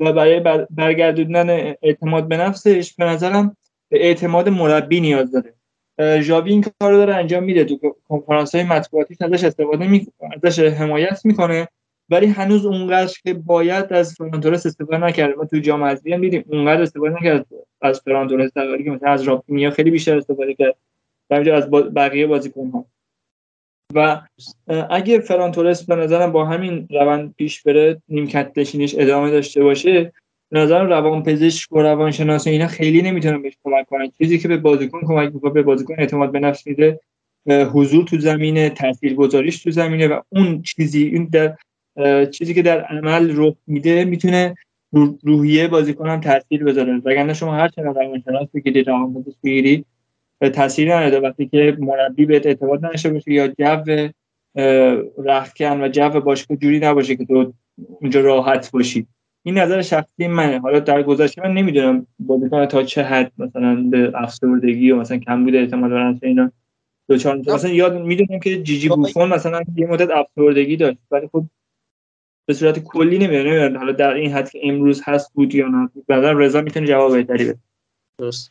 و 0.00 0.12
برای 0.12 0.40
برگردوندن 0.70 1.74
اعتماد 1.82 2.28
به 2.28 2.36
نفسش 2.36 2.94
به 2.94 3.04
نظرم 3.04 3.56
به 3.88 4.06
اعتماد 4.06 4.48
مربی 4.48 5.00
نیاز 5.00 5.32
داره. 5.32 5.54
ژاوی 6.20 6.50
این 6.50 6.64
کار 6.80 6.92
رو 6.92 6.96
داره 6.96 7.14
انجام 7.14 7.44
میده. 7.44 7.64
تو 7.64 7.96
کنفرانس 8.08 8.54
های 8.54 8.64
مطبوعاتیش 8.64 9.16
ازش 9.20 9.44
استفاده 9.44 9.88
می... 9.88 10.06
ازش 10.42 10.58
حمایت 10.58 11.20
می‌کنه 11.24 11.68
ولی 12.08 12.26
هنوز 12.26 12.66
اونقدر 12.66 13.12
که 13.22 13.34
باید 13.34 13.92
از 13.92 14.14
فرانتورس 14.14 14.66
استفاده 14.66 14.98
نکرده. 14.98 15.34
ما 15.34 15.44
تو 15.44 15.58
جام 15.58 15.84
حذفی 15.84 16.12
هم 16.12 16.20
دیدیم 16.20 16.44
اونقدر 16.46 16.82
استفاده 16.82 17.14
نکرد. 17.14 17.46
از 17.80 18.00
فرانتورس 18.00 18.52
در 18.52 18.82
که 18.82 18.90
مثلا 18.90 19.10
از 19.10 19.22
رافینیا 19.22 19.70
خیلی 19.70 19.90
بیشتر 19.90 20.16
استفاده 20.16 20.54
کرد. 20.54 20.74
در 21.28 21.52
از 21.52 21.70
بقیه 21.70 22.26
بازیکن 22.26 22.70
ها 22.70 22.84
و 23.94 24.20
اگه 24.90 25.18
فرانتورس 25.18 25.84
به 25.84 25.96
نظرم 25.96 26.32
با 26.32 26.44
همین 26.44 26.88
روند 26.90 27.34
پیش 27.38 27.62
بره 27.62 28.02
نیمکت 28.08 28.52
نشینش 28.56 28.94
ادامه 28.98 29.30
داشته 29.30 29.62
باشه 29.62 30.12
به 30.50 30.60
نظرم 30.60 30.86
روان 30.86 31.22
پزشک 31.22 31.72
و 31.72 31.82
روانشناس 31.82 32.46
اینا 32.46 32.66
خیلی 32.66 33.02
نمی‌تونن 33.02 33.42
بهش 33.42 33.56
کمک 33.64 33.86
کنن. 33.86 34.10
چیزی 34.18 34.38
که 34.38 34.48
به 34.48 34.56
بازیکن 34.56 35.00
کمک 35.00 35.34
می‌کنه 35.34 35.52
به 35.52 35.62
بازیکن 35.62 35.94
اعتماد 35.98 36.32
به 36.32 36.40
نفس 36.40 36.66
میده 36.66 37.00
حضور 37.48 38.04
تو 38.04 38.18
زمینه 38.18 38.70
تاثیرگذاریش 38.70 39.62
تو 39.62 39.70
زمینه 39.70 40.08
و 40.08 40.20
اون 40.28 40.62
چیزی 40.62 41.04
این 41.04 41.24
در 41.32 41.56
چیزی 42.26 42.54
که 42.54 42.62
در 42.62 42.80
عمل 42.80 43.32
رخ 43.36 43.54
میده 43.66 44.04
می‌تونه 44.04 44.54
روحیه 45.22 45.68
بازیکن 45.68 46.08
هم 46.08 46.20
تاثیر 46.20 46.64
بذاره. 46.64 47.02
وگرنه 47.04 47.34
شما 47.34 47.54
هر 47.54 47.68
چقدر 47.68 48.02
روانشناس 48.02 48.48
بگیرید 48.54 48.88
روانپزشک 48.88 49.36
بگیرید 49.44 49.86
تاثیر 50.50 50.94
نداره 50.94 51.28
وقتی 51.28 51.46
که 51.46 51.76
مربی 51.78 52.26
بهت 52.26 52.46
اعتماد 52.46 52.86
نشه 52.86 53.08
باشه 53.10 53.32
یا 53.32 53.48
جو 53.48 54.10
رختکن 55.24 55.80
و 55.80 55.88
جو 55.88 56.20
باشگاه 56.20 56.58
جوری 56.58 56.78
نباشه 56.78 57.16
که 57.16 57.24
تو 57.24 57.52
اونجا 58.00 58.20
راحت 58.20 58.70
باشی. 58.70 59.06
این 59.42 59.58
نظر 59.58 59.82
شخصی 59.82 60.26
منه. 60.26 60.60
حالا 60.60 60.80
در 60.80 61.02
گذشته 61.02 61.42
من 61.42 61.54
نمی‌دونم 61.54 62.06
بازیکن 62.18 62.66
تا 62.66 62.82
چه 62.82 63.02
حد 63.02 63.32
مثلا 63.38 63.74
به 63.90 64.12
افسردگی 64.14 64.90
و 64.90 64.96
مثلا 64.96 65.18
کم 65.18 65.44
بوده 65.44 65.58
اعتماد 65.58 66.20
به 66.20 66.28
اینا. 66.28 66.52
دوچار 67.08 67.36
مثلا 67.36 67.70
یاد 67.70 68.02
می‌دونم 68.02 68.40
که 68.40 68.62
جیجی 68.62 68.88
بوفون 68.88 69.28
مثلا 69.28 69.62
یه 69.76 69.86
مدت 69.86 70.10
افسردگی 70.10 70.76
داشت 70.76 70.98
ولی 71.10 71.28
خب 71.32 71.44
به 72.46 72.54
صورت 72.54 72.78
کلی 72.78 73.18
نمی‌دونم 73.18 73.78
حالا 73.78 73.92
در 73.92 74.14
این 74.14 74.32
حد 74.32 74.50
که 74.50 74.60
امروز 74.62 75.02
هست 75.04 75.32
بود 75.34 75.54
یا 75.54 75.68
نه. 75.68 75.90
بعدا 76.08 76.32
رضا 76.32 76.60
می‌تونه 76.60 76.86
جواب 76.86 77.12
بهتری 77.12 77.44
بده. 77.44 77.58
درست. 78.18 78.50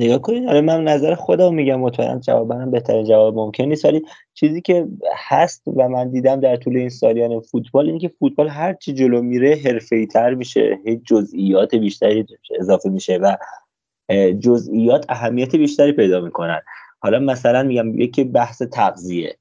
نگاه 0.00 0.18
کنید. 0.18 0.48
آره 0.48 0.60
من 0.60 0.84
نظر 0.84 1.14
خودم 1.14 1.54
میگم 1.54 1.80
مطمئنم 1.80 2.20
جواب 2.20 2.52
منم 2.52 2.70
بهترین 2.70 3.04
جواب 3.04 3.34
ممکن 3.34 3.64
نیست. 3.64 3.84
ولی 3.84 4.02
چیزی 4.34 4.60
که 4.60 4.86
هست 5.28 5.62
و 5.76 5.88
من 5.88 6.10
دیدم 6.10 6.40
در 6.40 6.56
طول 6.56 6.76
این 6.76 6.88
سالیان 6.88 7.40
فوتبال 7.40 7.86
اینه 7.86 7.98
که 7.98 8.08
فوتبال 8.18 8.48
هر 8.48 8.72
چی 8.72 8.92
جلو 8.92 9.22
میره 9.22 9.58
حرفه‌ای 9.64 10.06
تر 10.06 10.34
میشه 10.34 10.78
هیچ 10.84 11.00
جزئیات 11.06 11.74
بیشتری 11.74 12.26
اضافه 12.60 12.88
میشه 12.88 13.16
و 13.16 13.36
جزئیات 14.38 15.06
اهمیت 15.08 15.56
بیشتری 15.56 15.92
پیدا 15.92 16.20
می‌کنن. 16.20 16.60
حالا 16.98 17.18
مثلا 17.18 17.62
میگم 17.62 18.00
یکی 18.00 18.24
بحث 18.24 18.62
تغذیه 18.62 19.36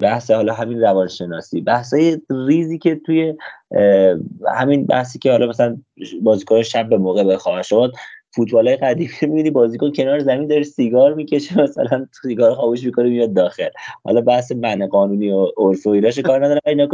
بحث 0.00 0.30
حالا 0.30 0.54
همین 0.54 0.80
روانشناسی 0.80 1.60
بحث 1.60 1.94
ریزی 2.30 2.78
که 2.78 3.00
توی 3.06 3.34
همین 4.56 4.86
بحثی 4.86 5.18
که 5.18 5.30
حالا 5.30 5.46
مثلا 5.46 5.76
بازیکن 6.22 6.62
شب 6.62 6.88
به 6.88 6.98
موقع 6.98 7.24
بخواهد 7.24 7.64
شد 7.64 7.92
فوتبال 8.38 8.68
های 8.68 8.76
قدیمی 8.76 9.10
می‌بینی 9.22 9.50
بازیکن 9.50 9.92
کنار 9.92 10.18
زمین 10.18 10.48
داره 10.48 10.62
سیگار 10.62 11.14
می‌کشه 11.14 11.60
مثلا 11.62 12.06
سیگار 12.22 12.54
خاموش 12.54 12.84
می‌کنه 12.84 13.08
میاد 13.08 13.32
داخل. 13.32 13.68
حالا 14.04 14.20
بحث 14.20 14.52
من 14.52 14.86
قانونی 14.86 15.30
و 15.30 15.46
عرف 15.56 15.86
و 15.86 15.90
ایراش 15.90 16.18
کار 16.18 16.44
نداره 16.44 16.60
اینا 16.66 16.88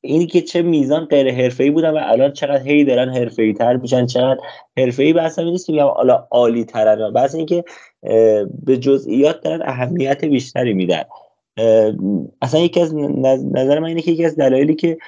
اینی 0.00 0.26
که 0.26 0.40
چه 0.40 0.62
میزان 0.62 1.04
غیر 1.04 1.30
حرفه‌ای 1.30 1.70
بودن 1.70 1.90
و 1.90 2.00
الان 2.02 2.32
چقدر 2.32 2.62
هی 2.62 2.84
دارن 2.84 3.08
حرفه‌ای 3.08 3.52
تر 3.52 3.76
میشن 3.76 4.06
چقدر 4.06 4.40
حرفه‌ای 4.78 5.12
بحث 5.12 5.38
هم 5.38 5.44
نیست 5.44 5.66
که 5.66 5.82
حالا 5.82 6.26
عالی 6.30 6.64
ترن 6.64 7.12
بحث 7.12 7.34
اینکه 7.34 7.64
به 8.64 8.76
جزئیات 8.80 9.40
دارن 9.40 9.62
اهمیت 9.64 10.24
بیشتری 10.24 10.74
میدن. 10.74 11.02
اصلا 12.42 12.60
یکی 12.60 12.80
از 12.80 12.94
نظر 13.52 13.78
من 13.78 13.88
اینه 13.88 14.02
که 14.02 14.10
یکی 14.10 14.24
از 14.24 14.36
دلایلی 14.36 14.74
که 14.74 14.98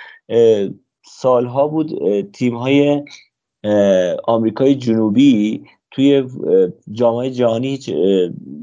سالها 1.06 1.68
بود 1.68 1.90
تیم 2.32 2.54
های 2.54 3.02
آمریکای 4.24 4.74
جنوبی 4.74 5.64
توی 5.90 6.28
جامعه 6.92 7.30
جهانی 7.30 7.68
هیچ 7.68 7.94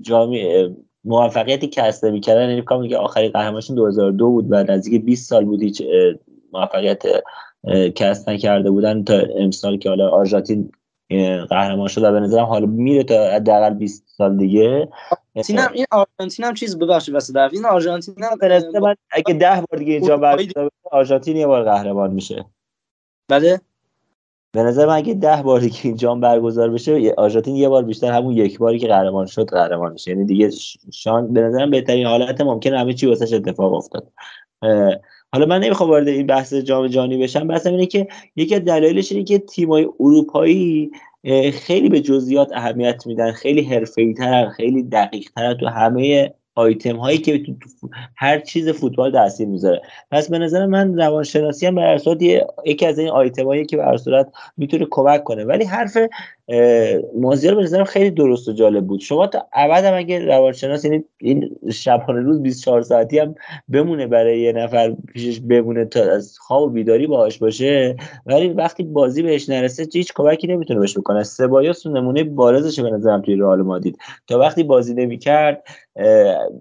جامعه 0.01 0.75
موفقیتی 1.03 1.67
کسب 1.67 2.07
نمی‌کردن 2.07 2.49
یعنی 2.49 2.61
کامی 2.61 2.89
که 2.89 2.97
آخری 2.97 3.29
قهرمانشون 3.29 3.75
2002 3.75 4.29
بود 4.29 4.47
و 4.49 4.63
نزدیک 4.63 5.05
20 5.05 5.29
سال 5.29 5.45
بود 5.45 5.63
هیچ 5.63 5.83
موفقیت 6.53 7.03
کسب 7.95 8.29
نکرده 8.29 8.71
بودن 8.71 9.03
تا 9.03 9.13
امسال 9.37 9.77
که 9.77 9.89
حالا 9.89 10.09
آرژانتین 10.09 10.71
قهرمان 11.49 11.87
شد 11.87 12.03
و 12.03 12.11
به 12.11 12.19
نظرم 12.19 12.45
حالا 12.45 12.65
میره 12.65 13.03
تا 13.03 13.31
حداقل 13.31 13.73
20 13.73 14.03
سال 14.07 14.37
دیگه. 14.37 14.89
هم 15.35 15.71
این 15.73 15.85
آرژانتین 15.91 16.45
هم 16.45 16.53
چیز 16.53 16.79
ببخشید 16.79 17.13
واسه 17.13 17.33
در 17.33 17.49
این 17.53 17.65
آرژانتین 17.65 18.15
هم 18.23 18.37
من 18.81 18.95
اگه 19.11 19.33
10 19.33 19.63
بار 19.69 19.79
دیگه 19.79 19.93
اینجا 19.93 20.17
برگزار 20.17 20.69
آرژانتین 20.91 21.37
یه 21.37 21.47
بار 21.47 21.63
قهرمان 21.63 22.11
میشه. 22.11 22.45
بله؟ 23.27 23.61
به 24.53 24.63
نظر 24.63 24.85
من 24.85 24.95
اگه 24.95 25.13
ده 25.13 25.41
باری 25.41 25.69
که 25.69 25.87
این 25.87 25.97
جام 25.97 26.19
برگزار 26.19 26.69
بشه 26.69 27.13
آرژانتین 27.17 27.55
یه 27.55 27.69
بار 27.69 27.83
بیشتر 27.83 28.11
همون 28.11 28.33
یک 28.33 28.59
باری 28.59 28.79
که 28.79 28.87
قهرمان 28.87 29.25
شد 29.25 29.49
قهرمان 29.49 29.91
میشه. 29.91 30.11
یعنی 30.11 30.25
دیگه 30.25 30.49
شان 30.93 31.33
به 31.33 31.41
نظرم 31.41 31.69
بهترین 31.69 32.05
حالت 32.05 32.41
ممکن 32.41 32.73
همه 32.73 32.93
چی 32.93 33.07
واسش 33.07 33.33
اتفاق 33.33 33.73
افتاد. 33.73 34.11
حالا 35.33 35.45
من 35.45 35.59
نمی‌خوام 35.59 35.89
وارد 35.89 36.07
این 36.07 36.27
بحث 36.27 36.53
جام 36.53 36.87
جهانی 36.87 37.17
بشم 37.17 37.47
بحثم 37.47 37.71
اینه 37.71 37.85
که 37.85 38.07
یکی 38.35 38.55
از 38.55 38.65
دلایلش 38.65 39.11
اینه 39.11 39.23
که 39.23 39.39
تیمای 39.39 39.87
اروپایی 39.99 40.91
خیلی 41.53 41.89
به 41.89 42.01
جزئیات 42.01 42.51
اهمیت 42.53 43.07
میدن 43.07 43.31
خیلی 43.31 43.61
حرفه‌ای‌تر 43.63 44.49
خیلی 44.49 44.83
دقیق‌تر 44.83 45.53
تو 45.53 45.67
همه 45.67 46.33
آیتم 46.55 46.95
هایی 46.95 47.17
که 47.17 47.43
تو 47.43 47.89
هر 48.15 48.39
چیز 48.39 48.69
فوتبال 48.69 49.11
تاثیر 49.11 49.47
می‌ذاره. 49.47 49.81
پس 50.11 50.29
به 50.29 50.39
نظر 50.39 50.65
من 50.65 50.97
روانشناسی 50.97 51.65
هم 51.65 51.75
به 51.75 51.99
یکی 52.65 52.85
از 52.85 52.99
این 52.99 53.09
آیتم 53.09 53.45
هایی 53.45 53.65
که 53.65 53.77
به 53.77 53.97
صورت 53.97 54.31
می‌تونه 54.57 54.87
کمک 54.91 55.23
کنه. 55.23 55.43
ولی 55.43 55.65
حرف 55.65 55.97
مازیار 57.19 57.55
به 57.55 57.63
نظرم 57.63 57.83
خیلی 57.83 58.11
درست 58.11 58.47
و 58.47 58.53
جالب 58.53 58.85
بود. 58.85 58.99
شما 58.99 59.27
تا 59.27 59.47
ابد 59.53 59.83
هم 59.83 59.93
اگه 59.93 60.25
روانشناس 60.25 60.85
یعنی 60.85 61.03
این 61.17 61.55
شبانه 61.71 62.21
روز 62.21 62.41
24 62.41 62.81
ساعتی 62.81 63.19
هم 63.19 63.35
بمونه 63.69 64.07
برای 64.07 64.39
یه 64.39 64.51
نفر 64.51 64.95
پیشش 65.13 65.39
بمونه 65.39 65.85
تا 65.85 66.11
از 66.11 66.37
خواب 66.39 66.63
و 66.63 66.69
بیداری 66.69 67.07
باهاش 67.07 67.37
باشه 67.37 67.95
ولی 68.25 68.49
وقتی 68.49 68.83
بازی 68.83 69.23
بهش 69.23 69.49
نرسه 69.49 69.87
هیچ 69.93 70.13
کمکی 70.15 70.47
نمی‌تونه 70.47 70.79
بهش 70.79 70.97
بکنه. 70.97 71.23
سبایوس 71.23 71.87
نمونه 71.87 72.23
بارزش 72.23 72.79
به 72.79 72.89
نظرم 72.89 73.21
توی 73.21 73.35
رئال 73.35 73.61
مادید. 73.61 73.97
تا 74.27 74.39
وقتی 74.39 74.63
بازی 74.63 74.93
نمی‌کرد 74.93 75.63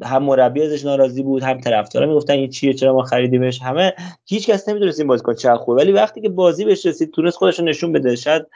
هم 0.03 0.23
مربی 0.23 0.63
ازش 0.63 0.85
ناراضی 0.85 1.23
بود 1.23 1.43
هم 1.43 1.61
طرفدارا 1.61 2.07
می‌گفتن 2.07 2.33
این 2.33 2.51
چیه 2.51 2.73
چرا 2.73 2.95
ما 2.95 3.03
خریدیمش؟ 3.03 3.63
همه 3.63 3.93
هیچ 4.27 4.51
کس 4.51 4.69
نمی‌دونست 4.69 5.01
این 5.01 5.09
بازیکن 5.09 5.35
چه 5.35 5.55
خوبه. 5.55 5.83
ولی 5.83 5.93
وقتی 5.93 6.21
که 6.21 6.29
بازی 6.29 6.65
بهش 6.65 6.87
رسید 6.87 7.11
تونست 7.11 7.37
خودش 7.37 7.61
نشون 7.61 7.93
بده. 7.93 8.17
شاید 8.17 8.47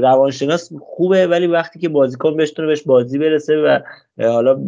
روانشناس 0.00 0.72
خوبه 0.80 1.26
ولی 1.26 1.46
وقتی 1.46 1.78
که 1.78 1.88
بازیکن 1.88 2.36
بهش 2.36 2.52
بهش 2.52 2.82
بازی 2.82 3.18
برسه 3.18 3.56
و 3.56 3.78
حالا 4.18 4.60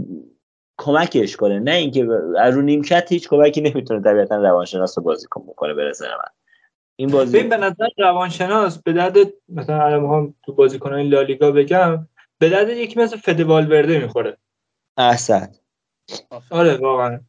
کمکش 0.79 1.37
کنه. 1.37 1.59
نه 1.59 1.71
اینکه 1.71 2.09
از 2.39 2.55
رو 2.55 2.63
نیمکت 2.63 3.13
هیچ 3.13 3.29
کمکی 3.29 3.61
نمی‌تونه 3.61 4.03
طبیعتا 4.03 4.37
روانشناس 4.37 4.99
رو 4.99 5.05
بازیکن 5.05 5.43
بکنه 5.47 5.75
برسه 5.75 6.05
من. 6.05 6.31
این 6.97 7.11
بازی 7.11 7.43
به 7.43 7.57
نظر 7.57 7.87
روانشناس 7.99 8.83
به 8.83 8.93
درد 8.93 9.17
مثلا 9.49 9.85
الان 9.85 10.35
تو 10.45 10.53
بازیکنان 10.53 11.01
لالیگا 11.01 11.53
بگم 11.53 12.09
به 12.39 12.49
درد 12.49 12.69
یکی 12.69 13.01
مثل 13.01 13.17
فدوال 13.17 13.73
ورده 13.73 13.99
می‌خوره. 13.99 14.37
احسن. 14.97 15.49
آره 16.51 16.77
واقعا. 16.77 17.21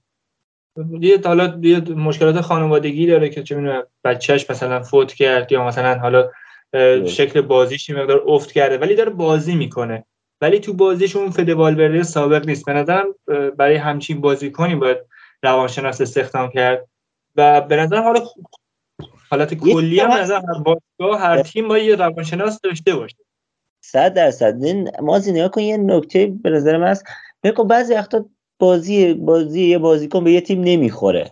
یه 1.00 1.22
حالا 1.26 1.60
یه 1.62 1.80
مشکلات 1.80 2.42
خانوادگی 2.42 3.08
داره 3.08 3.30
که 3.30 3.44
چه 3.44 3.56
می‌دونم 3.56 3.84
بچهش 4.04 4.50
مثلا 4.50 4.82
فوت 4.84 5.14
کرد 5.14 5.52
یا 5.52 5.68
مثلا 5.68 6.00
حالا 6.00 6.30
شکل 7.08 7.42
بازیش 7.42 7.90
مقدار 7.90 8.24
افت 8.28 8.52
کرده 8.52 8.78
ولی 8.78 8.96
داره 8.96 9.10
بازی 9.10 9.56
می‌کنه. 9.56 10.06
ولی 10.42 10.60
تو 10.60 10.74
بازیش 10.74 11.16
اون 11.16 11.30
فدوالورده 11.30 12.04
سابق 12.04 12.46
نیست. 12.46 12.66
به 12.66 12.74
نظرم 12.74 13.06
برای 13.58 13.76
همچین 13.76 14.22
بازیکنی 14.22 14.76
باید 14.76 14.98
روانشناس 15.44 16.02
استخدام 16.02 16.50
کرد. 16.50 16.88
و 17.36 17.62
به 17.62 17.76
نظر 17.76 18.02
حالا 18.02 18.22
حالت 19.30 19.54
کلی 19.54 20.00
هم 20.00 20.12
نظر 20.12 20.36
هر 20.36 20.60
باشگاه 20.64 21.22
هر 21.22 21.42
تیم 21.42 21.68
باید 21.68 21.90
یه 21.90 21.96
روانشناس 21.96 22.62
داشته 22.62 22.96
باشه. 22.96 23.18
صد 23.82 24.14
درصد. 24.14 24.56
مازی 25.02 25.32
نگاه 25.32 25.52
کن 25.52 25.62
یه 25.62 25.78
نکته 25.78 26.34
به 26.44 26.50
نظر 26.50 26.78
من 26.78 26.88
هست. 26.88 27.06
بعضی 27.70 27.94
وقتا 27.94 28.26
بازی 28.60 29.14
بازی 29.14 29.62
یه 29.62 29.78
بازیکن 29.78 30.24
به 30.24 30.32
یه 30.32 30.42
تیم 30.42 30.62
نمی‌خوره. 30.62 31.32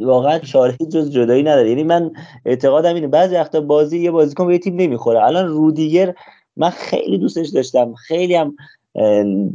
واقعا 0.00 0.38
چاره 0.38 0.76
جز 0.76 1.10
جدایی 1.10 1.42
نداره. 1.42 1.68
یعنی 1.68 1.84
من 1.84 2.12
اعتقادم 2.44 2.94
اینه 2.94 3.06
بعضی 3.06 3.34
وقتا 3.34 3.60
بازی 3.60 3.98
یه 3.98 4.10
بازیکن 4.10 4.46
به 4.46 4.52
یه 4.52 4.58
تیم 4.58 4.76
نمی‌خوره. 4.76 5.24
الان 5.24 5.48
رودیگر 5.48 6.14
من 6.56 6.70
خیلی 6.70 7.18
دوستش 7.18 7.48
داشتم. 7.48 7.94
خیلی 7.94 8.34
هم 8.34 8.56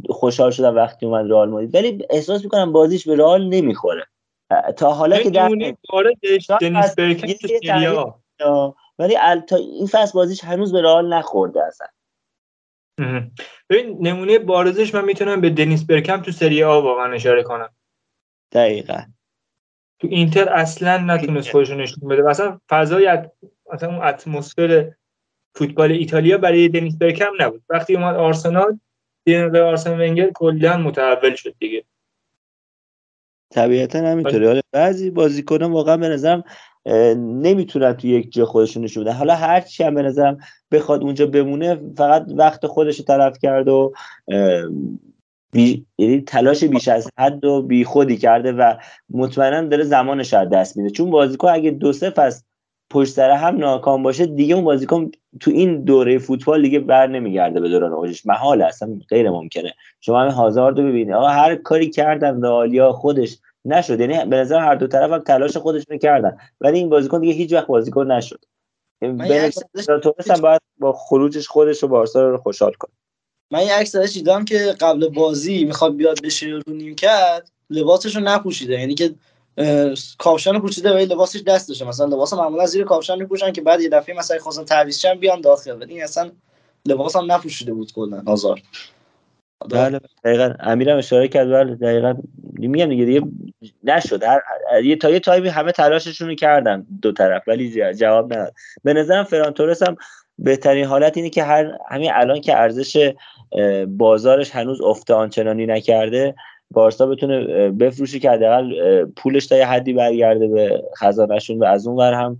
خوشحال 0.08 0.50
شدم 0.50 0.76
وقتی 0.76 1.06
اومد 1.06 1.30
رئال 1.30 1.50
مادرید. 1.50 1.74
ولی 1.74 2.06
احساس 2.10 2.44
می‌کنم 2.44 2.72
بازیش 2.72 3.08
به 3.08 3.16
رئال 3.16 3.48
نمی‌خوره. 3.48 4.06
تا 4.76 4.92
حالا 4.92 5.18
که 5.18 5.30
در 5.30 5.48
ولی 8.98 9.16
تا 9.48 9.56
این 9.56 9.86
فصل 9.86 10.12
بازیش 10.12 10.44
هنوز 10.44 10.72
به 10.72 10.82
رئال 10.82 11.14
نخورده 11.14 11.60
اصلا. 11.66 11.86
ببین 13.70 13.98
نمونه 14.00 14.38
بارزش 14.38 14.94
من 14.94 15.04
می‌تونم 15.04 15.40
به 15.40 15.50
دنیس 15.50 15.84
برکم 15.84 16.22
تو 16.22 16.32
سری 16.32 16.64
آ 16.64 16.80
واقعا 16.80 17.12
اشاره 17.12 17.42
کنم. 17.42 17.70
دقیقا. 18.52 19.02
تو 20.00 20.08
اینتر 20.10 20.48
اصلا 20.48 20.98
نتونست 20.98 21.50
خودش 21.50 21.70
نشون 21.70 22.08
بده. 22.08 22.30
اصلا 22.30 22.60
فضای 22.68 23.18
اصلا 23.72 23.88
اون 23.88 24.04
اتمسفر 24.04 24.92
فوتبال 25.54 25.92
ایتالیا 25.92 26.38
برای 26.38 26.68
دنیس 26.68 26.96
برکم 26.96 27.30
نبود. 27.40 27.62
وقتی 27.68 27.96
اومد 27.96 28.16
آرسنال 28.16 28.78
به 29.24 29.62
آرسن 29.62 30.00
ونگر 30.00 30.30
کلا 30.34 30.76
متحول 30.76 31.34
شد 31.34 31.54
دیگه. 31.58 31.84
طبیعتا 33.50 33.98
همینطوره. 33.98 34.46
حالا 34.46 34.60
بعضی 34.72 35.10
بازیکنان 35.10 35.72
واقعا 35.72 35.96
به 35.96 36.08
نظرم 36.08 36.44
نمی‌تونن 37.16 37.92
تو 37.92 38.06
یک 38.06 38.32
جا 38.32 38.44
خودشون 38.44 38.84
نشون 38.84 39.04
بدن. 39.04 39.12
حالا 39.12 39.34
هر 39.34 39.60
چی 39.60 39.84
هم 39.84 39.94
به 39.94 40.02
نظرم 40.02 40.38
بخواد 40.70 41.02
اونجا 41.02 41.26
بمونه 41.26 41.80
فقط 41.96 42.26
وقت 42.36 42.66
خودش 42.66 42.98
رو 42.98 43.04
طرف 43.04 43.38
کرد 43.38 43.68
و 43.68 43.92
بی... 45.52 45.86
یعنی 45.98 46.20
تلاش 46.20 46.64
بیش 46.64 46.88
از 46.88 47.10
حد 47.18 47.44
و 47.44 47.62
بی 47.62 47.84
خودی 47.84 48.16
کرده 48.16 48.52
و 48.52 48.74
مطمئنا 49.10 49.68
داره 49.68 49.84
زمانش 49.84 50.34
از 50.34 50.48
دست 50.48 50.76
میده. 50.76 50.90
چون 50.90 51.10
بازیکن 51.10 51.48
اگه 51.48 51.70
دو 51.70 51.92
سه 51.92 52.10
فصل 52.10 52.42
پشت 52.90 53.12
سر 53.12 53.30
هم 53.30 53.56
ناکام 53.56 54.02
باشه 54.02 54.26
دیگه 54.26 54.54
اون 54.54 54.64
بازیکن 54.64 55.10
تو 55.40 55.50
این 55.50 55.84
دوره 55.84 56.18
فوتبال 56.18 56.62
دیگه 56.62 56.80
بر 56.80 57.06
نمیگرده 57.06 57.60
به 57.60 57.68
دوران 57.68 57.92
اوجش. 57.92 58.26
محال 58.26 58.62
اصلا 58.62 58.98
غیر 59.08 59.30
ممکنه. 59.30 59.74
شما 60.00 60.20
همین 60.20 60.32
هازارد 60.32 60.78
رو 60.78 60.84
ببینید. 60.88 61.14
آقا 61.14 61.28
هر 61.28 61.54
کاری 61.54 61.90
کردن 61.90 62.42
رئالیا 62.42 62.92
خودش 62.92 63.38
نشد. 63.64 64.00
یعنی 64.00 64.30
به 64.30 64.36
نظر 64.36 64.58
هر 64.58 64.74
دو 64.74 64.86
طرف 64.86 65.10
هم 65.10 65.18
تلاش 65.18 65.56
خودشون 65.56 65.98
کردن. 65.98 66.36
ولی 66.60 66.78
این 66.78 66.88
بازیکن 66.88 67.20
دیگه 67.20 67.32
هیچ 67.32 67.52
وقت 67.52 67.66
بازیکن 67.66 68.12
نشد. 68.12 68.44
به 69.00 69.50
هم 70.30 70.40
باید 70.40 70.60
با 70.78 70.92
خروجش 70.92 71.48
خودش 71.48 71.82
رو 71.82 71.88
بارسا 71.88 72.28
رو 72.28 72.38
خوشحال 72.38 72.72
کنه. 72.72 72.92
من 73.50 73.62
یه 73.62 73.74
عکس 73.74 73.94
ازش 73.94 74.12
دیدم 74.12 74.44
که 74.44 74.74
قبل 74.80 75.08
بازی 75.08 75.64
می‌خواد 75.64 75.96
بیاد 75.96 76.22
بشینه 76.22 76.46
رو 76.46 76.62
نیمکت 76.66 77.50
لباسش 77.70 78.16
رو 78.16 78.22
نپوشیده. 78.22 78.80
یعنی 78.80 78.94
که 78.94 79.14
کاپشن 80.18 80.58
پوشیده 80.58 80.94
ولی 80.94 81.04
لباسش 81.04 81.40
دست 81.40 81.68
داشته 81.68 81.84
مثلا 81.84 82.06
لباس 82.06 82.32
معمولا 82.32 82.66
زیر 82.66 82.84
کاپشن 82.84 83.18
میپوشن 83.18 83.52
که 83.52 83.60
بعد 83.60 83.80
یه 83.80 83.88
دفعه 83.88 84.16
مثلا 84.16 84.38
خواستن 84.38 84.64
تعویض 84.64 85.06
بیان 85.06 85.40
داخل. 85.40 85.82
ولی 85.82 85.94
این 85.94 86.02
اصلا 86.02 86.30
لباس 86.86 87.16
هم 87.16 87.32
نپوشیده 87.32 87.72
بود 87.72 87.92
کلا 87.92 88.22
آزار. 88.26 88.62
بله 89.70 90.00
دقیقا. 90.24 90.54
امیرم 90.60 90.98
اشاره 90.98 91.28
کرد. 91.28 91.50
بله 91.50 91.74
دقیقا. 91.74 92.14
میگم 92.52 92.88
دیگه 92.88 93.04
دیگه 93.04 93.22
نشد. 93.84 94.22
یه 94.84 94.96
تا 94.96 95.10
یه 95.10 95.20
تایمی 95.20 95.48
همه 95.48 95.72
تلاششون 95.72 96.28
رو 96.28 96.34
کردن 96.34 96.86
دو 97.02 97.12
طرف 97.12 97.42
ولی 97.46 97.94
جواب 97.94 98.32
نداد. 98.32 98.54
به 98.84 98.92
نظرم 98.92 99.24
فران 99.24 99.52
تورس 99.52 99.82
هم 99.82 99.96
بهترین 100.44 100.84
حالت 100.84 101.16
اینه 101.16 101.30
که 101.30 101.44
هر 101.44 101.78
همین 101.88 102.10
الان 102.14 102.40
که 102.40 102.56
ارزش 102.56 103.12
بازارش 103.88 104.50
هنوز 104.50 104.80
افته 104.80 105.14
آنچنانی 105.14 105.66
نکرده 105.66 106.34
بارسا 106.70 107.06
بتونه 107.06 107.70
بفروشه 107.70 108.18
که 108.18 108.30
حداقل 108.30 109.04
پولش 109.04 109.46
تا 109.46 109.56
یه 109.56 109.66
حدی 109.66 109.92
برگرده 109.92 110.48
به 110.48 110.82
خزانهشون 110.96 111.58
و 111.58 111.64
از 111.64 111.86
اون 111.86 111.96
ور 111.96 112.14
هم 112.14 112.38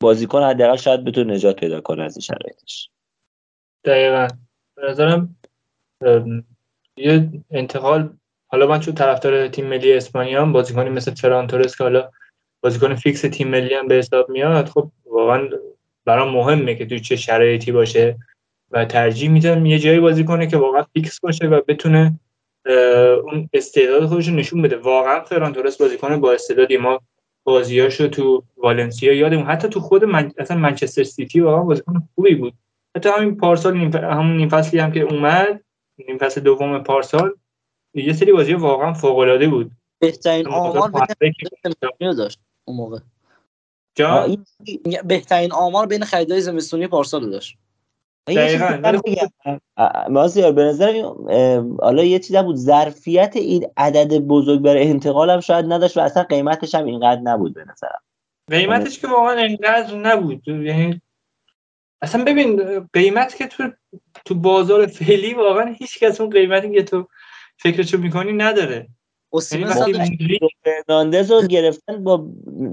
بازیکن 0.00 0.42
حداقل 0.42 0.76
شاید 0.76 1.04
بتونه 1.04 1.34
نجات 1.34 1.56
پیدا 1.56 1.80
کنه 1.80 2.02
از 2.02 2.16
این 2.16 2.20
شرایطش. 2.20 2.90
دقیقا. 3.84 4.28
به 4.76 4.90
نظرم 4.90 5.36
یه 6.96 7.28
انتقال 7.50 8.10
حالا 8.46 8.66
من 8.66 8.80
چون 8.80 8.94
طرفدار 8.94 9.48
تیم 9.48 9.66
ملی 9.66 9.92
اسپانیا 9.92 10.42
هم 10.42 10.52
بازیکنی 10.52 10.90
مثل 10.90 11.14
فران 11.14 11.46
تورس 11.46 11.76
که 11.76 11.84
حالا 11.84 12.10
بازیکن 12.60 12.94
فیکس 12.94 13.20
تیم 13.20 13.48
ملی 13.48 13.74
هم 13.74 13.88
به 13.88 13.94
حساب 13.94 14.30
میاد 14.30 14.68
خب 14.68 14.90
واقعا 15.06 15.48
برام 16.04 16.34
مهمه 16.34 16.74
که 16.74 16.86
توی 16.86 17.00
چه 17.00 17.16
شرایطی 17.16 17.72
باشه 17.72 18.16
و 18.70 18.84
ترجیح 18.84 19.30
میدم 19.30 19.66
یه 19.66 19.78
جایی 19.78 20.00
بازی 20.00 20.24
کنه 20.24 20.46
که 20.46 20.56
واقعا 20.56 20.82
فیکس 20.82 21.20
باشه 21.20 21.46
و 21.46 21.60
بتونه 21.68 22.20
اون 23.24 23.48
استعداد 23.52 24.06
خودش 24.06 24.28
نشون 24.28 24.62
بده. 24.62 24.76
واقعا 24.76 25.20
فران 25.20 25.52
تورس 25.52 25.76
بازیکن 25.76 26.20
با 26.20 26.32
استعدادی 26.32 26.76
ما 26.76 27.00
بازیاشو 27.44 28.08
تو 28.08 28.44
والنسیا 28.56 29.12
یادمون. 29.12 29.46
حتی 29.46 29.68
تو 29.68 29.80
خود 29.80 30.04
من... 30.04 30.32
اصلا 30.38 30.56
منچستر 30.56 31.02
سیتی 31.02 31.40
واقعا 31.40 31.62
بازیکن 31.62 32.08
خوبی 32.14 32.34
بود. 32.34 32.54
حتی 32.96 33.08
همین 33.08 33.36
پارسال 33.36 33.76
نیم... 33.76 33.96
همون 33.96 34.36
نیم 34.36 34.48
فصلی 34.48 34.80
هم 34.80 34.92
که 34.92 35.00
اومد 35.00 35.60
نیم 36.08 36.18
فصل 36.18 36.40
دوم 36.40 36.82
پارسال 36.82 37.34
یه 37.94 38.12
سری 38.12 38.32
بازی 38.32 38.54
واقعا 38.54 38.92
فوق 38.92 39.18
العاده 39.18 39.48
بود. 39.48 39.70
بهترین 39.98 40.48
آمار 40.48 40.90
داشت 42.00 42.38
اون 42.64 42.76
موقع. 42.76 42.98
جا؟ 43.94 44.36
بهترین 45.04 45.52
آمار 45.52 45.86
بین 45.86 46.04
خریدای 46.04 46.40
زمستونی 46.40 46.86
پارسال 46.86 47.30
داشت. 47.30 47.56
مازیار 50.08 50.52
به 50.52 50.62
نظر 50.64 51.02
حالا 51.78 52.04
یه 52.04 52.18
چیز 52.18 52.36
بود 52.36 52.56
ظرفیت 52.56 53.32
این 53.36 53.66
عدد 53.76 54.18
بزرگ 54.18 54.60
برای 54.60 54.88
انتقال 54.88 55.30
هم 55.30 55.40
شاید 55.40 55.72
نداشت 55.72 55.96
و 55.96 56.00
اصلا 56.00 56.22
قیمتش 56.22 56.74
هم 56.74 56.84
اینقدر 56.84 57.20
نبود 57.20 57.54
به 57.54 57.64
نظرم. 57.72 58.02
قیمتش 58.50 58.98
که 58.98 59.06
واقعا 59.06 59.32
اینقدر 59.32 59.94
نبود. 59.94 60.48
یعنی 60.48 61.00
اصلا 62.02 62.24
ببین 62.24 62.80
قیمت 62.92 63.36
که 63.36 63.46
تو 63.46 63.70
تو 64.24 64.34
بازار 64.34 64.86
فعلی 64.86 65.34
واقعا 65.34 65.74
هیچ 65.78 65.98
کس 65.98 66.20
اون 66.20 66.30
قیمتی 66.30 66.72
که 66.72 66.82
تو 66.82 67.08
فکرشو 67.56 67.98
می‌کنی 67.98 68.32
نداره. 68.32 68.88
فرناندز 70.64 71.30
رو 71.30 71.46
گرفتن 71.46 72.04
با 72.04 72.26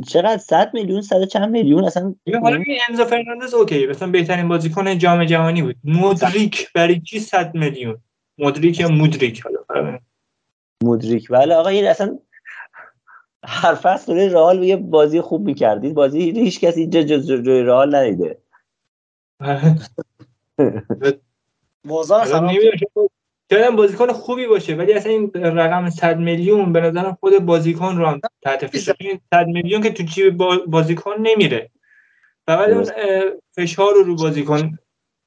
چقدر؟ 0.07 0.37
100 0.37 0.71
میلیون 0.73 1.01
100 1.01 1.25
چند 1.25 1.51
میلیون؟ 1.51 1.83
اصلا 1.83 2.15
حالا 2.41 2.55
این 2.55 2.77
انزو 2.89 3.05
فرناندز 3.05 3.53
okay 3.53 3.87
مثلا 3.87 4.11
بهترین 4.11 4.47
بازیکن 4.47 4.97
جام 4.97 5.25
جهانی 5.25 5.61
بود. 5.61 5.75
مودریک. 5.83 6.73
برای 6.73 6.99
چی 6.99 7.19
100 7.19 7.55
میلیون؟ 7.55 7.97
مودریک 8.37 8.79
یا 8.79 8.87
مودریک 8.87 9.43
حالا؟ 9.43 9.99
مودریک. 10.83 11.27
ولی 11.29 11.53
آقا 11.53 11.69
این 11.69 11.87
اصلا 11.87 12.19
هر 13.43 13.75
فصل 13.75 14.13
رئال 14.13 14.63
یه 14.63 14.75
بازی 14.75 15.21
خوب 15.21 15.45
می‌کردید. 15.45 15.93
بازی 15.93 16.31
هیچ 16.31 16.59
کسی 16.59 16.81
اینجا 16.81 17.03
جز 17.03 17.29
روی 17.29 17.61
رئال 17.61 17.95
ندیده. 17.95 18.37
بازار 21.87 22.25
خراب 22.25 22.51
شاید 23.51 23.75
بازیکن 23.75 24.11
خوبی 24.11 24.47
باشه 24.47 24.75
ولی 24.75 24.93
اصلا 24.93 25.11
این 25.11 25.31
رقم 25.33 25.89
100 25.89 26.17
میلیون 26.17 26.73
به 26.73 26.81
نظرم 26.81 27.17
خود 27.19 27.39
بازیکن 27.39 27.97
رو 27.97 28.05
هم 28.05 28.21
تحت 28.41 28.67
فشار. 28.67 28.95
100 29.33 29.47
میلیون 29.47 29.81
که 29.81 29.91
تو 29.91 30.03
جیب 30.03 30.37
بازیکن 30.67 31.13
نمیره. 31.19 31.69
فقط 32.45 32.69
اون 32.69 32.85
فشار 33.55 33.93
رو 33.93 34.03
رو 34.03 34.15
بازیکن 34.15 34.77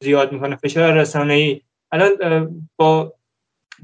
زیاد 0.00 0.32
می‌کنه 0.32 0.56
فشار 0.56 0.92
رسانه 0.92 1.34
ای 1.34 1.60
الان 1.92 2.68
با 2.76 3.14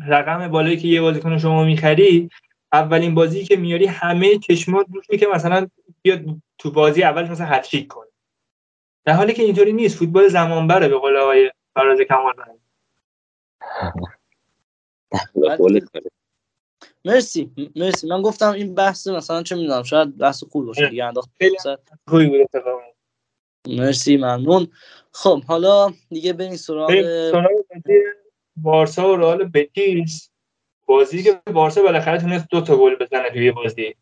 رقم 0.08 0.48
بالایی 0.48 0.76
که 0.76 0.88
یه 0.88 1.00
بازیکن 1.00 1.38
شما 1.38 1.64
می‌خری 1.64 2.30
اولین 2.72 3.14
بازی 3.14 3.44
که 3.44 3.56
میاری 3.56 3.86
همه 3.86 4.38
چشمات 4.38 4.86
روشه 4.92 5.16
که 5.16 5.26
مثلا 5.26 5.66
بیاد 6.02 6.24
تو 6.58 6.70
بازی 6.70 7.02
اولش 7.02 7.30
مثلا 7.30 7.46
هتریک 7.46 7.88
کنه. 7.88 8.10
در 9.04 9.12
حالی 9.12 9.32
که 9.32 9.42
اینطوری 9.42 9.72
نیست. 9.72 9.98
فوتبال 9.98 10.28
زمان 10.28 10.66
بره 10.66 10.88
به 10.88 10.96
قول 10.96 11.16
آقای 11.16 11.50
فراز 11.74 11.98
کمال 12.00 12.34
مرسی 17.04 17.50
مرسی. 17.76 18.06
من 18.06 18.22
گفتم 18.22 18.52
این 18.52 18.74
بحث 18.74 19.06
مثلا 19.06 19.42
چه 19.42 19.56
می‌دونم 19.56 19.82
شاید 19.82 20.18
بحث 20.18 20.44
خوب 20.44 20.66
باشه 20.66 20.88
دیگه 20.88 21.04
انداخت 21.04 21.30
خوبی 22.08 22.26
بود 22.26 22.40
اتفاقا. 22.40 22.82
مرسی 23.68 24.16
ممنون. 24.16 24.68
خب 25.12 25.44
حالا 25.44 25.92
دیگه 26.08 26.32
بریم 26.32 26.56
سراغ 26.56 27.02
سراغ 27.30 27.50
بارسا 28.56 29.12
و 29.12 29.16
رئال 29.16 29.44
بتیس. 29.44 30.30
بازی 30.86 31.22
که 31.22 31.40
بارسا 31.52 31.82
بالاخره 31.82 32.18
تونست 32.20 32.46
دو 32.50 32.60
تا 32.60 32.76
گل 32.76 32.94
بزنه 32.94 33.30
توی 33.30 33.50
بازی 33.50 33.94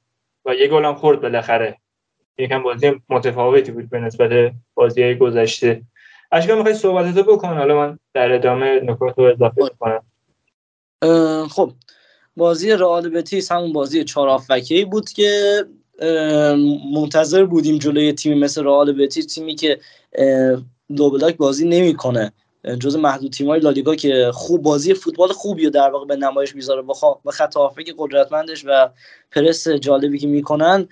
و 0.45 0.55
یه 0.55 0.69
گل 0.69 0.85
هم 0.85 0.95
خورد 0.95 1.21
بالاخره. 1.21 1.79
یکم 2.39 2.63
بازی 2.63 3.03
متفاوتی 3.09 3.73
بود 3.73 3.91
به 3.91 3.99
نسبت 3.99 4.53
بازی 4.75 5.03
های 5.03 5.19
گذشته. 5.19 5.83
اشکال 6.33 6.57
می‌خوای 6.57 6.75
صحبتتو 6.75 7.23
بکن؟ 7.23 7.49
حالا 7.49 7.77
من 7.77 7.99
در 8.15 8.33
ادامه 8.33 8.81
نکات 8.81 9.19
رو 9.19 9.25
اضافه 9.25 9.63
کنم 9.79 10.07
خب 11.51 11.73
بازی 12.37 12.71
رئال 12.71 13.09
بتیس 13.09 13.53
همون 13.53 13.73
بازی 13.73 14.05
چهار 14.05 14.43
ای 14.71 14.85
بود 14.85 15.11
که 15.11 15.65
منتظر 16.95 17.45
بودیم 17.45 17.79
جلوی 17.79 18.13
تیمی 18.13 18.35
مثل 18.35 18.65
رئال 18.65 18.93
بتیس 18.93 19.27
تیمی 19.27 19.55
که 19.55 19.81
دو 20.97 21.11
بلاک 21.11 21.37
بازی 21.37 21.69
نمی‌کنه. 21.69 22.33
جز 22.81 22.97
محدود 22.97 23.33
تیم‌های 23.33 23.61
لالیگا 23.61 23.95
که 23.95 24.31
خوب 24.35 24.63
بازی 24.63 24.95
فوتبال 24.95 25.29
خوبی 25.29 25.65
رو 25.65 25.71
در 25.71 25.91
واقع 25.91 26.07
به 26.07 26.17
نمایش 26.17 26.55
می‌ذاره. 26.55 26.83
با 26.83 27.31
خط 27.31 27.57
هافک 27.57 27.95
قدرتمندش 27.99 28.65
و 28.67 28.89
پرس 29.33 29.69
جالبی 29.69 30.19
که 30.19 30.27
می‌کنن. 30.27 30.89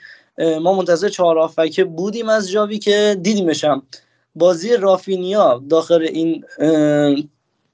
ما 0.62 0.72
منتظر 0.72 1.08
چهار 1.08 1.50
بودیم 1.84 2.28
از 2.28 2.50
جاوی 2.50 2.78
که 2.78 3.16
دیدیمشم. 3.22 3.82
بازی 4.34 4.76
رافینیا 4.76 5.62
داخل 5.70 6.02
این 6.02 6.44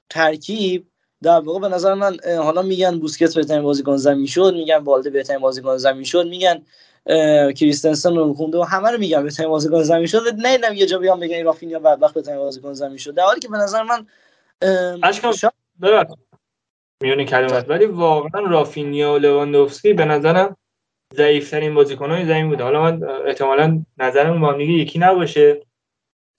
ترکیب 0.09 0.85
در 1.23 1.39
واقع 1.39 1.59
به 1.59 1.67
نظر 1.67 1.93
من 1.93 2.17
حالا 2.37 2.61
میگن 2.61 2.99
بوسکت 2.99 3.35
بهترین 3.35 3.61
بازیکن 3.61 3.97
زمین 3.97 4.25
شد 4.25 4.53
میگن 4.53 4.79
بالده 4.79 5.09
بهترین 5.09 5.39
بازیکن 5.39 5.77
زمین 5.77 6.03
شد 6.03 6.27
میگن 6.27 6.61
کریستنسن 7.53 8.15
رو 8.15 8.33
خونده 8.33 8.57
و 8.57 8.61
همه 8.61 8.91
رو 8.91 8.97
میگن 8.97 9.23
بهترین 9.23 9.49
بازیکن 9.49 9.83
زمین 9.83 10.05
شد. 10.05 10.33
نه 10.37 10.57
نه 10.57 10.77
یه 10.77 10.85
جا 10.85 10.97
بیان 10.97 11.19
بگن 11.19 11.43
رافینیا 11.43 11.79
بدبخت 11.79 12.13
بهترین 12.13 12.37
بازیکن 12.37 12.73
زمین 12.73 12.97
شد. 12.97 13.13
در 13.13 13.23
حالی 13.23 13.39
که 13.39 13.47
به 13.47 13.57
نظر 13.57 13.83
من 13.83 14.05
اشکام 15.03 15.31
شا... 15.31 15.49
میونی 17.01 17.25
کلمات 17.25 17.69
ولی 17.69 17.85
واقعا 17.85 18.41
رافینیا 18.41 19.13
و 19.13 19.17
لواندوفسکی 19.17 19.93
به 19.93 20.05
نظرم 20.05 20.57
ضعیفترین 21.15 21.75
بازیکن‌های 21.75 22.25
زمین 22.25 22.49
بوده. 22.49 22.63
حالا 22.63 22.81
من 22.81 23.03
احتمالاً 23.25 23.85
نظرم 23.97 24.41
با 24.41 24.61
یکی 24.61 24.99
نباشه. 24.99 25.61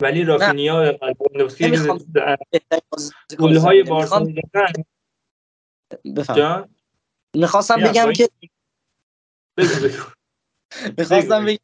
ولی 0.03 0.25
رافینیا 0.25 0.75
و 0.75 1.07
لواندوفسکی 1.07 1.71
گل‌های 3.39 3.83
بارسا 3.83 4.27
بفهم. 6.17 6.69
می‌خواستم 7.37 7.77
بگم 7.77 8.13
که 8.13 8.29
می‌خواستم 10.99 11.47
بگم 11.47 11.59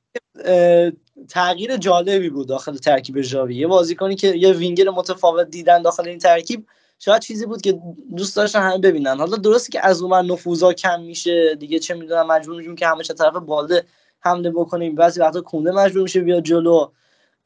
تغییر 1.28 1.76
جالبی 1.76 2.30
بود 2.30 2.48
داخل 2.48 2.76
ترکیب 2.76 3.20
ژاوی. 3.20 3.56
یه 3.56 3.66
بازیکنی 3.66 4.14
که 4.14 4.28
یه 4.28 4.52
وینگر 4.52 4.90
متفاوت 4.90 5.50
دیدن 5.50 5.82
داخل 5.82 6.08
این 6.08 6.18
ترکیب 6.18 6.66
شاید 6.98 7.22
چیزی 7.22 7.46
بود 7.46 7.62
که 7.62 7.80
دوست 8.16 8.36
داشتن 8.36 8.62
همه 8.62 8.78
ببینن. 8.78 9.18
حالا 9.18 9.36
درسته 9.36 9.72
که 9.72 9.86
از 9.86 10.02
اون 10.02 10.30
نفوذا 10.32 10.72
کم 10.72 11.00
میشه 11.00 11.54
دیگه 11.54 11.78
چه 11.78 11.94
می‌دونم 11.94 12.26
مجبور 12.26 12.56
میشیم 12.56 12.76
که 12.76 12.86
همه 12.86 13.02
طرف 13.02 13.36
بالده 13.36 13.84
حمله 14.20 14.50
بکنیم. 14.50 14.94
بعضی 14.94 15.20
وقتا 15.20 15.40
کونده 15.40 15.70
مجبور 15.70 16.02
میشه 16.02 16.20
بیاد 16.20 16.42
جلو. 16.42 16.90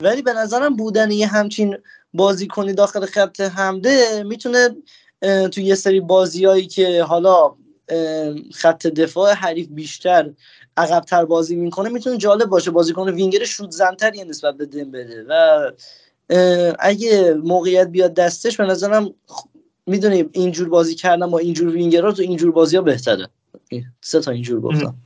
ولی 0.03 0.23
به 0.23 0.33
نظرم 0.33 0.77
بودن 0.77 1.11
یه 1.11 1.27
همچین 1.27 1.77
بازیکنی 2.15 2.73
داخل 2.73 3.07
خط 3.07 3.41
حمله 3.41 4.23
می‌تونه 4.23 4.69
تو 5.53 5.61
یه 5.61 5.75
سری 5.75 6.01
بازیایی 6.01 6.67
که 6.67 7.03
حالا 7.03 7.55
خط 8.55 8.87
دفاع 8.87 9.33
حریف 9.33 9.69
بیشتر 9.71 10.31
عقبتر 10.77 11.25
بازی 11.25 11.57
می‌کنه 11.57 11.89
می‌تونه 11.89 12.17
جالب 12.17 12.49
باشه. 12.49 12.71
بازیکن 12.71 13.09
وینگر 13.09 13.45
شوت 13.45 13.71
زنتری 13.71 14.25
نسبت 14.25 14.57
به 14.57 14.67
دمبله 14.67 15.25
و 15.29 15.71
اگه 16.79 17.35
موقعیت 17.35 17.89
بیاد 17.89 18.15
دستش 18.15 18.57
به 18.57 18.65
نظرم 18.65 19.15
می‌دونیم 19.87 20.31
اینجور 20.33 20.69
بازی 20.69 20.95
کردن 20.95 21.31
با 21.31 21.39
اینجور 21.39 21.69
وینگرها 21.69 22.13
تو 22.13 22.23
اینجور 22.23 22.53
بازی 22.53 22.77
ها 22.77 22.83
بهتره 22.83 23.29
سه 24.01 24.21
تا 24.21 24.31
اینجور 24.31 24.61
گفتم. 24.61 24.97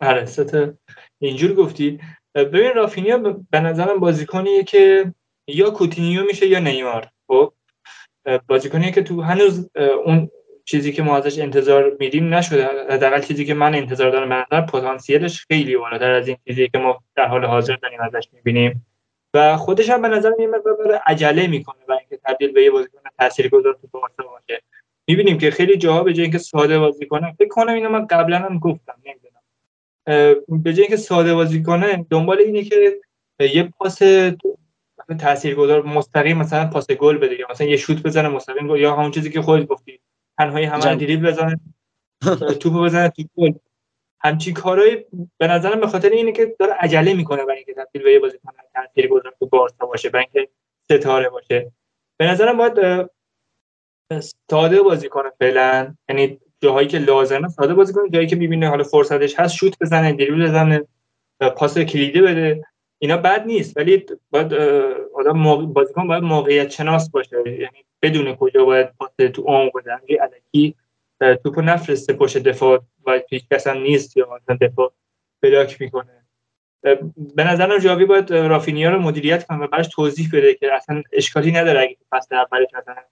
آره 0.00 0.26
سه 0.26 0.44
تا 0.44 0.72
اینجور 1.18 1.54
گفتی. 1.54 2.00
ببین 2.44 2.72
رافینیا 2.74 3.18
به 3.50 3.60
نظرم 3.60 4.00
بازیکنیه 4.00 4.64
که 4.64 5.12
یا 5.48 5.70
کوتینیو 5.70 6.24
میشه 6.24 6.46
یا 6.46 6.58
نیمار 6.58 7.08
خب؟ 7.26 7.52
بازیکنیه 8.48 8.90
که 8.90 9.02
تو 9.02 9.22
هنوز 9.22 9.70
اون 10.04 10.30
چیزی 10.64 10.92
که 10.92 11.02
ما 11.02 11.16
ازش 11.16 11.38
انتظار 11.38 11.96
میدیم 12.00 12.34
نشده. 12.34 12.68
حداقل 12.90 13.20
چیزی 13.20 13.44
که 13.44 13.54
من 13.54 13.74
انتظار 13.74 14.10
دارم 14.10 14.46
به 14.50 14.60
پتانسیلش 14.60 15.46
خیلی 15.46 15.76
بالاتر 15.76 16.10
از 16.10 16.28
این 16.28 16.36
چیزی 16.48 16.68
که 16.68 16.78
ما 16.78 17.02
در 17.16 17.26
حال 17.26 17.44
حاضر 17.44 17.76
داریم 17.76 18.00
ازش 18.00 18.28
می‌بینیم. 18.32 18.86
و 19.34 19.56
خودش 19.56 19.90
هم 19.90 20.02
به 20.02 20.08
نظر 20.08 20.30
یه 20.38 20.46
مقدار 20.46 21.00
عجله 21.06 21.46
می‌کنه 21.46 21.78
برای 21.88 22.00
اینکه 22.00 22.18
تبدیل 22.24 22.52
به 22.52 22.62
یه 22.62 22.70
بازیکن 22.70 23.00
تاثیرگذار 23.18 23.78
تو 23.82 23.88
بارسا 23.90 24.22
باشه. 24.22 24.62
می‌بینیم 25.08 25.38
که 25.38 25.50
خیلی 25.50 25.76
جاها 25.76 26.02
به 26.02 26.12
جای 26.12 26.22
اینکه 26.22 26.38
ساده 26.38 26.78
بازی 26.78 27.06
کنه 27.06 27.34
فکر 27.38 27.48
کنم 27.48 27.74
اینو 27.74 27.88
من 27.88 28.06
قبلا 28.06 28.38
هم 28.38 28.58
گفتم 28.58 28.94
نمی‌دونم. 29.04 29.35
به 30.06 30.72
جای 30.72 30.80
اینکه 30.80 30.96
ساده 30.96 31.34
بازی 31.34 31.62
کنه 31.62 32.06
دنبال 32.10 32.38
اینه 32.38 32.62
که 32.62 33.00
یه 33.40 33.62
پاس 33.62 33.98
تاثیرگذار 35.20 35.82
مستقیم 35.82 36.38
مثلا 36.38 36.66
پاس 36.66 36.90
گل 36.90 37.18
بده 37.18 37.40
یا 37.40 37.46
مثلا 37.50 37.66
یه 37.66 37.76
شوت 37.76 38.02
بزنه 38.02 38.28
مستقیم 38.28 38.68
گل 38.68 38.80
یا 38.80 38.96
همون 38.96 39.10
چیزی 39.10 39.30
که 39.30 39.42
خودت 39.42 39.66
گفتی 39.66 40.00
تنهایی 40.38 40.66
همه 40.66 40.96
دریبل 40.96 41.30
بزنه 41.30 41.60
توپو 42.60 42.82
بزنه 42.82 43.08
تو 43.08 43.22
گل. 43.36 43.52
همچین 44.20 44.54
کارهای 44.54 45.04
به 45.38 45.46
نظرم 45.46 45.80
به 45.80 45.86
خاطر 45.86 46.08
اینه 46.10 46.32
که 46.32 46.56
داره 46.58 46.72
عجله 46.72 47.14
می‌کنه 47.14 47.44
برای 47.44 47.56
اینکه 47.56 47.74
تبدیل 47.74 48.02
به 48.02 48.12
یه 48.12 48.18
بازیکن 48.18 48.52
تاثیرگذار 48.74 49.34
تو 49.38 49.46
بارسا 49.46 49.86
باشه 49.86 50.08
برای 50.08 50.26
اینکه 50.34 50.52
ستاره 50.84 51.28
باشه. 51.28 51.72
به 52.16 52.26
نظرم 52.26 52.56
باید 52.56 53.10
ساده 54.50 54.82
بازی 54.82 55.08
کنه 55.08 55.30
فعلا. 55.38 55.94
یعنی 56.08 56.40
جاهایی 56.62 56.88
که 56.88 56.98
لازمه 56.98 57.48
ساده 57.48 57.74
بازی 57.74 57.92
کنه 57.92 58.10
جایی 58.10 58.26
که 58.26 58.36
می‌بینه 58.36 58.68
حالا 58.68 58.84
فرصتش 58.84 59.40
هست 59.40 59.54
شوت 59.54 59.78
بزنه 59.80 60.12
دریبل 60.12 60.44
بزنه 60.44 60.84
پاس 61.56 61.78
کلیدی 61.78 62.20
بده. 62.20 62.64
اینا 62.98 63.16
بد 63.16 63.46
نیست 63.46 63.76
ولی 63.76 64.06
باید 64.30 64.54
آدم 65.14 65.36
موقع... 65.36 65.64
بازیکن 65.64 66.08
باید 66.08 66.22
موقعیت 66.22 66.70
شناس 66.70 67.10
باشه. 67.10 67.36
یعنی 67.46 67.84
بدون 68.02 68.36
کجا 68.36 68.64
باید 68.64 68.88
پاس 68.98 69.10
تو 69.34 69.42
عمق 69.42 69.72
بده 69.76 69.92
الکی 70.22 70.74
توپو 71.42 71.60
نفرسته 71.62 72.12
پشت 72.12 72.38
دفاع 72.38 72.82
و 73.06 73.20
هیچ 73.30 73.44
هم 73.66 73.78
نیست 73.78 74.16
یا 74.16 74.28
مثلا 74.34 74.56
دفاع 74.60 74.92
بلاک 75.42 75.80
می‌کنه. 75.80 76.26
به 77.34 77.44
نظرم 77.44 77.78
جاوی 77.78 78.04
باید 78.04 78.32
رافینیا 78.32 78.90
رو 78.90 78.98
مدیریت 78.98 79.46
کنه 79.46 79.58
و 79.58 79.66
براش 79.66 79.88
توضیح 79.88 80.28
بده 80.32 80.54
که 80.54 80.74
اصلا 80.74 81.02
اشکالی 81.12 81.52
نداره 81.52 81.80
اگه 81.80 81.96
فصل 82.10 82.34
اولش 82.34 82.68
مثلا 82.74 83.02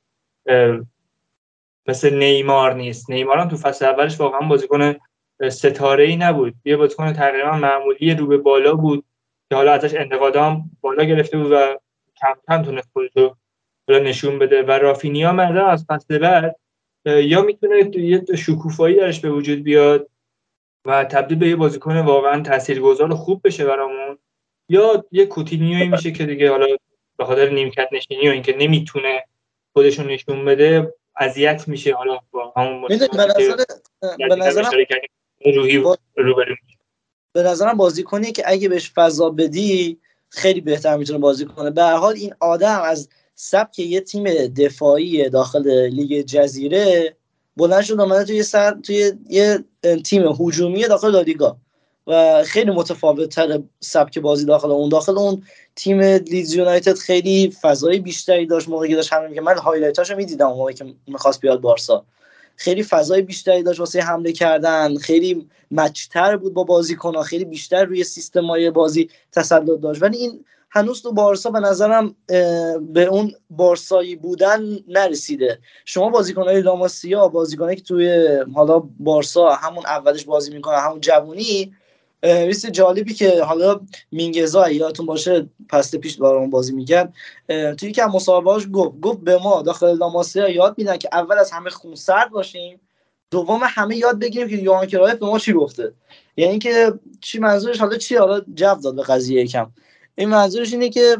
مثل 1.86 2.14
نیمار 2.14 2.74
نیست. 2.74 3.10
نیمار 3.10 3.38
هم 3.38 3.48
تو 3.48 3.56
فصل 3.56 3.84
اولش 3.84 4.20
واقعا 4.20 4.40
بازیکن 4.48 4.94
ستاره 5.50 6.04
ای 6.04 6.16
نبود. 6.16 6.54
یه 6.64 6.76
بازیکن 6.76 7.12
تقریبا 7.12 7.52
معمولی 7.52 8.14
رو 8.14 8.26
به 8.26 8.36
بالا 8.36 8.74
بود 8.74 9.04
که 9.50 9.56
حالا 9.56 9.72
ازش 9.72 9.94
انتقادام 9.94 10.70
بالا 10.80 11.04
گرفته 11.04 11.38
بود 11.38 11.52
و 11.52 11.78
کم 12.16 12.34
کم 12.48 12.62
تونست 12.62 12.88
خودش 12.92 13.10
رو 13.88 13.98
نشون 13.98 14.38
بده. 14.38 14.62
و 14.62 14.70
رافینیا 14.70 15.32
مردا 15.32 15.66
از 15.66 15.84
فصل 15.88 16.18
بعد 16.18 16.56
یا 17.06 17.42
می‌تونه 17.42 17.96
یه 17.96 18.24
شکوفایی 18.36 18.96
درش 18.96 19.20
به 19.20 19.30
وجود 19.30 19.62
بیاد 19.62 20.08
و 20.84 21.04
تبدیل 21.04 21.38
به 21.38 21.48
یه 21.48 21.56
بازیکن 21.56 21.98
واقعا 21.98 22.42
تاثیرگذار 22.42 23.14
خوب 23.14 23.40
بشه 23.44 23.64
برامون 23.64 24.18
یا 24.68 25.04
یه 25.12 25.26
کوتینیوی 25.26 25.88
میشه 25.88 26.12
که 26.12 26.26
دیگه 26.26 26.50
حالا 26.50 26.66
به 27.16 27.24
خاطر 27.24 27.48
نیمکت 27.48 27.88
نشینی 27.92 28.28
و 28.28 28.32
اینکه 28.32 28.56
نمی‌تونه 28.56 29.24
خودشون 29.72 30.06
نشون 30.06 30.44
بده 30.44 30.94
اذیت 31.16 31.68
میشه 31.68 31.94
حالا 31.94 32.18
با 32.30 32.52
همون 32.56 32.88
به 32.88 34.36
نظر 34.36 34.64
روحی 35.56 35.76
روبرو 36.16 36.54
به 37.32 37.42
نظرم 37.42 37.76
بازیکنی 37.76 38.32
که 38.32 38.42
اگه 38.46 38.68
بهش 38.68 38.92
فضا 38.94 39.30
بدی 39.30 40.00
خیلی 40.28 40.60
بهتر 40.60 40.96
می‌تونه 40.96 41.18
بازی 41.18 41.44
کنه. 41.44 41.70
به 41.70 41.82
هر 41.82 41.96
حال 41.96 42.14
این 42.14 42.34
آدم 42.40 42.82
از 42.82 43.08
سبک 43.34 43.78
یه 43.78 44.00
تیم 44.00 44.24
دفاعی 44.46 45.28
داخل 45.28 45.88
لیگ 45.88 46.26
جزیره 46.26 47.16
بلند 47.56 47.82
شد 47.82 48.00
اومده 48.00 48.24
توی 48.24 48.42
سر 48.42 48.74
توی 48.80 49.12
یه 49.28 49.64
تیم 50.04 50.22
هجومی 50.40 50.82
داخل 50.82 51.10
لالیگا. 51.10 51.56
و 52.06 52.44
خیلی 52.44 52.70
متفاوت 52.70 53.28
تر 53.28 53.62
سبک 53.80 54.18
بازی 54.18 54.44
داخل 54.44 54.70
اون. 54.70 54.88
داخل 54.88 55.18
اون 55.18 55.42
تیم 55.76 56.00
لیدز 56.00 56.54
یونایتد 56.54 56.98
خیلی 56.98 57.52
فضای 57.62 57.98
بیشتری 57.98 58.46
داشت 58.46 58.68
موقعی 58.68 58.88
که 58.90 58.96
داشت 58.96 59.12
همین 59.12 59.34
که 59.34 59.40
من 59.40 59.58
هایلایتاشو 59.58 60.16
می‌دیدم 60.16 60.46
موقعی 60.46 60.74
که 60.74 60.94
می‌خواست 61.06 61.40
بیاد 61.40 61.60
بارسا. 61.60 62.04
خیلی 62.56 62.82
فضای 62.82 63.22
بیشتری 63.22 63.62
داشت 63.62 63.80
واسه 63.80 64.00
حمله 64.00 64.32
کردن. 64.32 64.96
خیلی 64.96 65.48
مچتر 65.70 66.36
بود 66.36 66.54
با 66.54 66.64
بازیکن‌ها. 66.64 67.22
خیلی 67.22 67.44
بیشتر 67.44 67.84
روی 67.84 68.04
سیستمای 68.04 68.70
بازی 68.70 69.10
تسلط 69.32 69.80
داشت. 69.80 70.02
ولی 70.02 70.16
این 70.16 70.44
هنوز 70.70 71.02
تو 71.02 71.12
بارسا 71.12 71.50
به 71.50 71.60
نظرم 71.60 72.16
به 72.80 73.04
اون 73.04 73.32
بارسایی 73.50 74.16
بودن 74.16 74.78
نرسیده. 74.88 75.58
شما 75.84 76.08
بازیکنهای 76.08 76.60
لاماسیا 76.60 77.28
بازیکنایی 77.28 77.76
که 77.76 77.82
توی 77.82 78.26
حالا 78.54 78.82
بارسا 78.98 79.50
همون 79.50 79.86
اولش 79.86 80.24
بازی 80.24 80.52
می‌کنه 80.54 80.76
همون 80.76 81.00
جوونی 81.00 81.72
ریس 82.24 82.66
جالبی 82.66 83.14
که 83.14 83.44
حالا 83.44 83.80
مینگزا 84.12 84.70
یادتون 84.70 85.06
باشه 85.06 85.48
پست 85.68 85.96
پیش 85.96 86.16
برام 86.16 86.50
بازی 86.50 86.72
می‌کرد. 86.72 87.14
توی 87.78 87.92
که 87.92 88.04
مصاحبهاش 88.04 88.66
گفت 88.72 89.00
گفت 89.00 89.20
به 89.20 89.38
ما 89.38 89.62
داخل 89.62 89.96
لاماسیا 89.96 90.48
یاد 90.48 90.74
میدن 90.78 90.96
که 90.96 91.08
اول 91.12 91.38
از 91.38 91.50
همه 91.50 91.70
خونسرد 91.70 92.30
باشیم 92.30 92.80
دوم 93.30 93.60
همه 93.62 93.96
یاد 93.96 94.18
بگیریم 94.18 94.48
که 94.48 94.56
یوهان 94.56 94.86
کرایف 94.86 95.18
به 95.18 95.26
ما 95.26 95.38
چی 95.38 95.52
گفته. 95.52 95.92
یعنی 96.36 96.58
که 96.58 96.92
چی 97.20 97.38
منظورش؟ 97.38 97.80
حالا 97.80 97.96
چی؟ 97.96 98.16
حالا 98.16 98.40
جو 98.54 98.74
داد 98.74 98.94
به 98.96 99.02
قضیه 99.02 99.42
یکم. 99.42 99.72
این 100.14 100.28
منظورش 100.28 100.72
اینه 100.72 100.88
که 100.88 101.16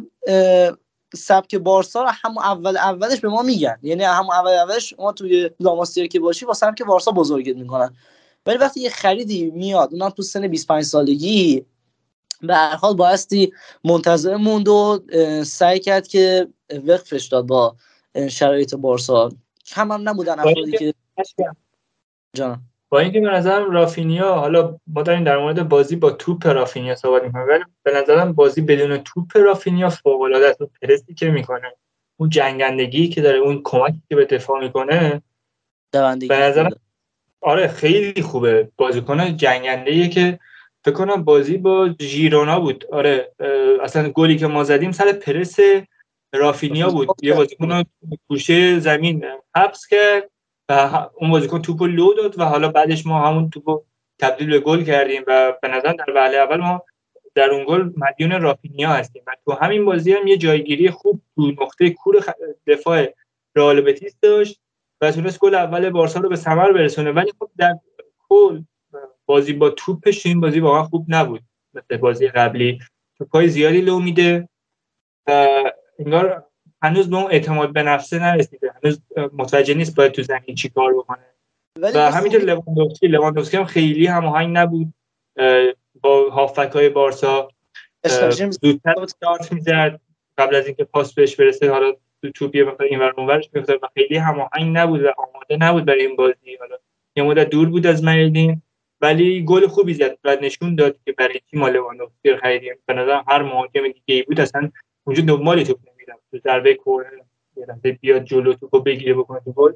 سبک 1.15 1.55
بارسا 1.55 2.03
رو 2.03 2.09
هم 2.09 2.39
اول 2.39 2.77
اولش 2.77 3.21
به 3.21 3.29
ما 3.29 3.43
میگن. 3.43 3.79
یعنی 3.83 4.05
هم 4.05 4.31
اول 4.31 4.51
اولش 4.51 4.95
ما 4.99 5.13
توی 5.13 5.51
لاماسیا 5.61 6.07
که 6.07 6.21
باشی 6.21 6.47
با 6.47 6.55
سبک 6.55 6.83
بارسا 6.83 7.11
بزرگت 7.11 7.57
می‌کنن. 7.57 7.97
ولی 8.47 8.59
وقتی 8.59 8.81
یه 8.81 8.91
خریدی 8.91 9.51
میاد 9.51 9.89
اونم 9.93 10.11
تو 10.11 10.23
سن 10.23 10.49
25 10.49 10.85
سالگی 10.85 11.67
به 12.41 12.55
هر 12.55 12.77
حال 12.77 12.95
بایستی 12.95 13.53
منتظر 13.85 14.37
موند 14.37 14.69
و 14.69 15.01
سعی 15.45 15.81
کرد 15.81 16.09
که 16.09 16.49
وقفش 16.87 17.27
داد 17.27 17.47
با 17.47 17.77
شرایط 18.29 18.75
بارسا. 18.75 19.33
کم 19.67 19.93
هم 19.93 20.09
نبودن 20.09 20.39
افرادی 20.39 20.73
که 20.73 20.95
جان 22.37 22.63
با 22.89 23.01
اینکه 23.01 23.21
به 23.21 23.31
نظرم 23.31 23.71
رافینیا 23.71 24.35
حالا 24.35 24.79
ما 24.87 25.03
داریم 25.03 25.25
در 25.25 25.39
مورد 25.39 25.69
بازی 25.69 25.97
با 25.97 26.11
توپ 26.11 26.47
رافینیا 26.47 26.95
صحبت 26.95 27.23
می‌کنیم 27.23 27.49
ولی 27.49 27.65
به 27.83 27.93
نظرم 27.93 28.33
بازی 28.33 28.61
بدون 28.61 28.99
توپ 28.99 29.37
رافینیا 29.37 29.89
فوق 29.89 30.21
العاده 30.21 30.49
است 30.49 30.63
پرسی 30.83 31.15
که 31.15 31.31
می‌کنه 31.31 31.73
اون 32.17 32.29
جنگندگی 32.29 33.09
که 33.09 33.23
داره 33.23 33.39
اون 33.39 33.61
کمکی 33.65 34.03
که 34.09 34.17
به 34.17 34.25
دفاع 34.25 34.61
می‌کنه 34.61 35.23
به 36.29 36.39
نظرم 36.39 36.71
آره 37.45 37.69
خیلی 37.69 38.23
خوبه. 38.23 38.69
بازیکن 38.77 39.37
جنگنده 39.37 40.09
که 40.09 40.39
فکر 40.85 40.95
کنم 40.95 41.25
بازی 41.25 41.57
با 41.57 41.91
ژیرونا 42.01 42.61
بود. 42.61 42.85
آره 42.93 43.33
اصلا 43.83 44.09
گلی 44.09 44.37
که 44.37 44.47
ما 44.47 44.65
زدیم 44.65 44.93
سر 44.93 45.13
پرس 45.13 45.57
رافینیا 46.35 46.89
بود. 46.89 47.09
یه 47.23 47.35
بازیکن 47.35 47.83
گوشه 48.29 48.79
زمین 48.79 49.25
حبس 49.57 49.87
کرد 49.87 50.31
و 50.69 51.09
اون 51.15 51.31
بازیکن 51.31 51.63
توپو 51.63 51.87
لو 51.87 52.15
داد 52.15 52.39
و 52.39 52.45
حالا 52.45 52.69
بعدش 52.69 53.07
ما 53.07 53.29
همون 53.29 53.51
توپو 53.51 53.83
تبدیل 54.19 54.51
به 54.51 54.61
گل 54.61 54.85
کردیم 54.85 55.23
و 55.27 55.53
به 55.63 55.69
نظر 55.69 55.93
در 55.93 56.13
وهله 56.15 56.37
اول 56.37 56.57
ما 56.57 56.83
در 57.35 57.51
اون 57.51 57.65
گل 57.69 57.91
مدیون 57.97 58.43
رافینیا 58.43 58.89
هستیم. 58.89 59.23
و 59.27 59.31
تو 59.45 59.53
همین 59.53 59.85
بازی 59.85 60.13
هم 60.13 60.27
یه 60.27 60.37
جایگیری 60.37 60.91
خوب 60.91 61.21
تو 61.35 61.53
نقطه 61.63 61.91
کور 61.91 62.25
دفاع 62.67 63.15
رئال 63.57 63.81
بتیس 63.81 64.17
داشت. 64.23 64.61
و 65.05 65.11
تونست 65.11 65.39
گل 65.39 65.55
اول 65.55 65.91
بارسا 65.91 66.21
رو 66.21 66.29
به 66.29 66.37
ثمر 66.37 66.73
برسونه. 66.73 67.13
ولی 67.13 67.33
خب 67.39 67.51
در 67.59 67.79
کل 68.29 68.63
بازی 69.27 69.53
با 69.53 69.71
توپش 69.71 70.27
این 70.27 70.41
بازی 70.41 70.61
واقعا 70.61 70.83
خوب 70.83 71.07
نبود. 71.09 71.41
مثل 71.75 71.97
بازی 71.97 72.29
قبلی. 72.29 72.79
توپای 73.19 73.49
زیادی 73.49 73.81
لو 73.81 74.01
میده. 74.01 74.49
انگار 75.99 76.45
هنوز 76.83 77.11
به 77.11 77.17
اون 77.17 77.31
اعتماد 77.31 77.73
به 77.73 77.83
نفسه 77.83 78.19
نرسیده. 78.19 78.75
هنوز 78.83 79.01
متوجه 79.33 79.75
نیست 79.75 79.97
باید 79.97 80.13
تو 80.13 80.23
زمین 80.23 80.55
چی 80.55 80.69
کار 80.69 80.95
بکنه. 80.95 81.25
و 81.81 82.13
همینطور 82.13 82.41
لواندوفسکی. 82.41 83.07
لواندوفسکی 83.07 83.57
هم 83.57 83.65
خیلی 83.65 84.07
هماهنگ 84.07 84.57
نبود. 84.57 84.95
با 86.01 86.31
هافبک 86.31 86.71
های 86.75 86.89
بارسا 86.89 87.49
زودتر 88.63 88.95
استارت 89.01 89.53
می‌زد. 89.53 90.01
قبل 90.39 90.55
از 90.55 90.67
اینکه 90.67 90.85
پاس 90.85 91.15
بهش 91.15 91.37
برسه 91.37 91.71
حالا 91.71 91.93
تو 92.25 92.31
توپ 92.31 92.57
یه 92.57 92.77
این 92.81 92.99
ور 92.99 93.15
اونورش 93.17 93.51
میافتاد 93.53 93.79
و 93.83 93.89
خیلی 93.95 94.17
هماهنگ 94.17 94.77
نبود 94.77 95.03
و 95.05 95.13
آماده 95.17 95.57
نبود 95.57 95.85
برای 95.85 96.07
این 96.07 96.17
بازی. 96.17 96.57
حالا 96.61 96.77
یه 97.17 97.23
مدت 97.23 97.51
دور 97.51 97.69
بود 97.69 97.87
از 97.87 98.05
میادین 98.05 98.63
ولی 99.01 99.45
گل 99.45 99.67
خوبی 99.67 99.95
زد 99.95 100.19
و 100.25 100.37
نشون 100.43 100.75
داد 100.75 100.97
که 101.05 101.13
برای 101.13 101.41
تیم 101.51 101.65
لواندوفسکی 101.65 102.37
خریدیم. 102.37 102.75
به 102.87 102.95
نظر 102.95 103.23
هر 103.29 103.43
مهاجم 103.43 103.83
دیگه 103.83 104.03
ای 104.07 104.23
بود 104.23 104.41
اصلا 104.41 104.71
اونجا 105.05 105.23
دنبال 105.23 105.65
توپ 105.65 105.79
نمی‌رفت. 105.79 106.23
تو 106.31 106.39
ضربه 106.39 106.75
کورنر 106.75 107.11
یه 107.85 107.93
بیاد 108.01 108.25
جلو 108.25 108.55
توپو 108.55 108.81
بگیره 108.81 109.15
بکنه 109.15 109.41
تو 109.41 109.53
گل. 109.53 109.73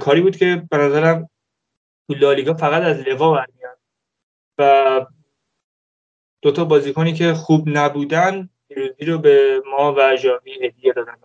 کاری 0.00 0.20
بود 0.20 0.36
که 0.36 0.62
به 0.70 0.76
نظرم 0.76 1.30
تو 2.08 2.14
لالیگا 2.14 2.54
فقط 2.54 2.82
از 2.82 3.00
لوا 3.00 3.30
برمیاد 3.30 3.78
و 4.58 5.06
دو 6.42 6.52
تا 6.52 6.64
بازیکنی 6.64 7.12
که 7.12 7.34
خوب 7.34 7.68
نبودن 7.68 8.48
پیروزی 8.68 9.04
رو 9.04 9.18
به 9.18 9.62
ما 9.70 9.94
و 9.98 10.16
ژاوی 10.16 10.66
هدیه 10.66 10.92
دادن. 10.92 11.16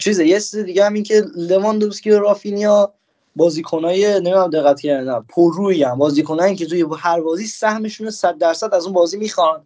چیزه 0.00 0.26
یه 0.26 0.40
چیز 0.40 0.56
دیگه 0.56 0.84
هم 0.84 0.94
این 0.94 1.02
که 1.02 1.24
لواندوفسکی 1.36 2.10
و 2.10 2.18
رافینیا 2.18 2.92
بازیکنای 3.36 4.06
نمی‌دونم 4.14 4.50
دقت 4.50 4.80
کردن 4.80 5.20
پررویی 5.28 5.82
هم. 5.82 5.98
بازیکنایی 5.98 6.56
که 6.56 6.66
توی 6.66 6.84
هر 6.98 7.20
بازی 7.20 7.46
سهمشون 7.46 8.10
100 8.10 8.38
درصد 8.38 8.74
از 8.74 8.84
اون 8.84 8.92
بازی 8.92 9.16
می‌خوان. 9.18 9.62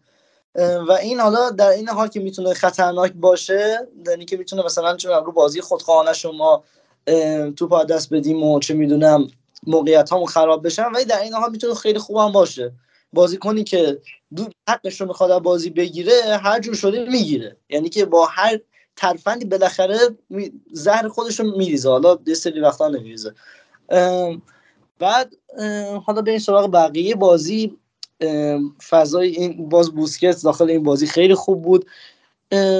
و 0.88 0.92
این 0.92 1.20
حالا 1.20 1.50
در 1.50 1.68
این 1.68 1.88
حال 1.88 2.08
که 2.08 2.20
می‌تونه 2.20 2.54
خطرناک 2.54 3.12
باشه 3.12 3.88
یعنی 4.06 4.24
که 4.24 4.36
می‌تونه 4.36 4.64
مثلا 4.64 4.96
چون 4.96 5.12
رو 5.12 5.32
بازی 5.32 5.60
خودخواهانه 5.60 6.12
شما 6.12 6.64
توپ 7.56 7.84
دست 7.84 8.14
بدیم 8.14 8.42
و 8.42 8.60
چه 8.60 8.74
می‌دونم 8.74 9.28
موقعیت 9.66 10.12
همون 10.12 10.26
خراب 10.26 10.66
بشن 10.66 10.92
ولی 10.94 11.04
در 11.04 11.20
این 11.20 11.32
حال 11.34 11.50
می‌تونه 11.50 11.74
خیلی 11.74 11.98
خوب 11.98 12.16
هم 12.16 12.32
باشه. 12.32 12.72
بازیکنی 13.12 13.64
که 13.64 13.98
حقش 14.68 15.00
رو 15.00 15.06
می‌خواد 15.06 15.42
بازی 15.42 15.70
بگیره 15.70 16.12
هر 16.42 16.60
جور 16.60 16.74
شده 16.74 17.04
می‌گیره. 17.10 17.56
یعنی 17.70 17.88
که 17.88 18.04
با 18.04 18.26
هر 18.26 18.60
ترفندی 18.96 19.44
بالاخره 19.44 19.98
زهر 20.72 21.08
خودش 21.08 21.40
رو 21.40 21.56
میریزه. 21.56 21.88
حالا 21.88 22.18
یه 22.26 22.34
سری 22.34 22.60
وقتا 22.60 22.88
نمیریزه. 22.88 23.34
بعد 24.98 25.34
حالا 26.06 26.22
به 26.22 26.30
این 26.30 26.40
سراغ 26.40 26.70
بقیه. 26.72 27.14
بازی 27.14 27.76
فضای 28.88 29.28
این 29.28 29.68
باز 29.68 29.90
بوسکت 29.90 30.42
داخل 30.42 30.70
این 30.70 30.82
بازی 30.82 31.06
خیلی 31.06 31.34
خوب 31.34 31.62
بود. 31.62 31.86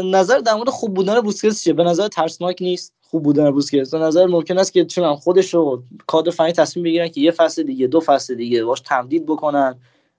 نظر 0.05 0.39
در 0.39 0.55
مورد 0.55 0.69
خوب 0.69 0.95
بودن 0.95 1.21
بوسکت 1.21 1.55
چیه؟ 1.55 1.73
به 1.73 1.85
نظر 1.85 2.09
ترسناک 2.09 2.63
نیست 2.63 2.95
خوب 3.01 3.23
بودن 3.23 3.51
بوسکت 3.51 3.91
به 3.91 3.99
نظر 3.99 4.27
ممکن 4.27 4.59
است 4.59 4.73
که 4.73 4.85
چون 4.85 5.17
خودش 5.17 5.55
رو 5.55 5.83
کادر 6.07 6.31
فنی 6.31 6.53
تصمیم 6.53 6.85
بگیرن 6.85 7.09
که 7.09 7.21
یه 7.21 7.31
فصل 7.31 7.63
دیگه 7.63 7.87
دو 7.87 8.01
فصل 8.01 8.35
دیگه 8.35 8.65
باش 8.65 8.81
تمدید 8.81 9.27
بکنن 9.27 9.79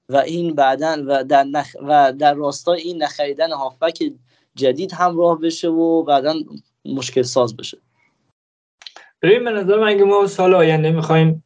و 0.10 0.18
این 0.18 0.56
بعدا 0.56 1.04
و 1.08 1.24
در 1.24 1.44
نخ... 1.44 1.76
و 1.88 2.14
در 2.14 2.34
راستای 2.34 2.82
این 2.82 3.04
نخریدن 3.04 3.52
هافبک 3.52 4.14
جدید 4.56 4.94
همراه 4.94 5.40
بشه 5.40 5.68
و 5.68 6.04
بعدا 6.04 6.34
مشکل 6.86 7.22
ساز 7.22 7.58
بشه. 7.58 7.78
ببین 9.22 9.44
به 9.44 9.52
نظر 9.52 9.80
من 9.80 9.88
اگه 9.88 10.04
ما 10.04 10.28
سال 10.28 10.54
آینده 10.54 10.92
می‌خوایم 10.92 11.44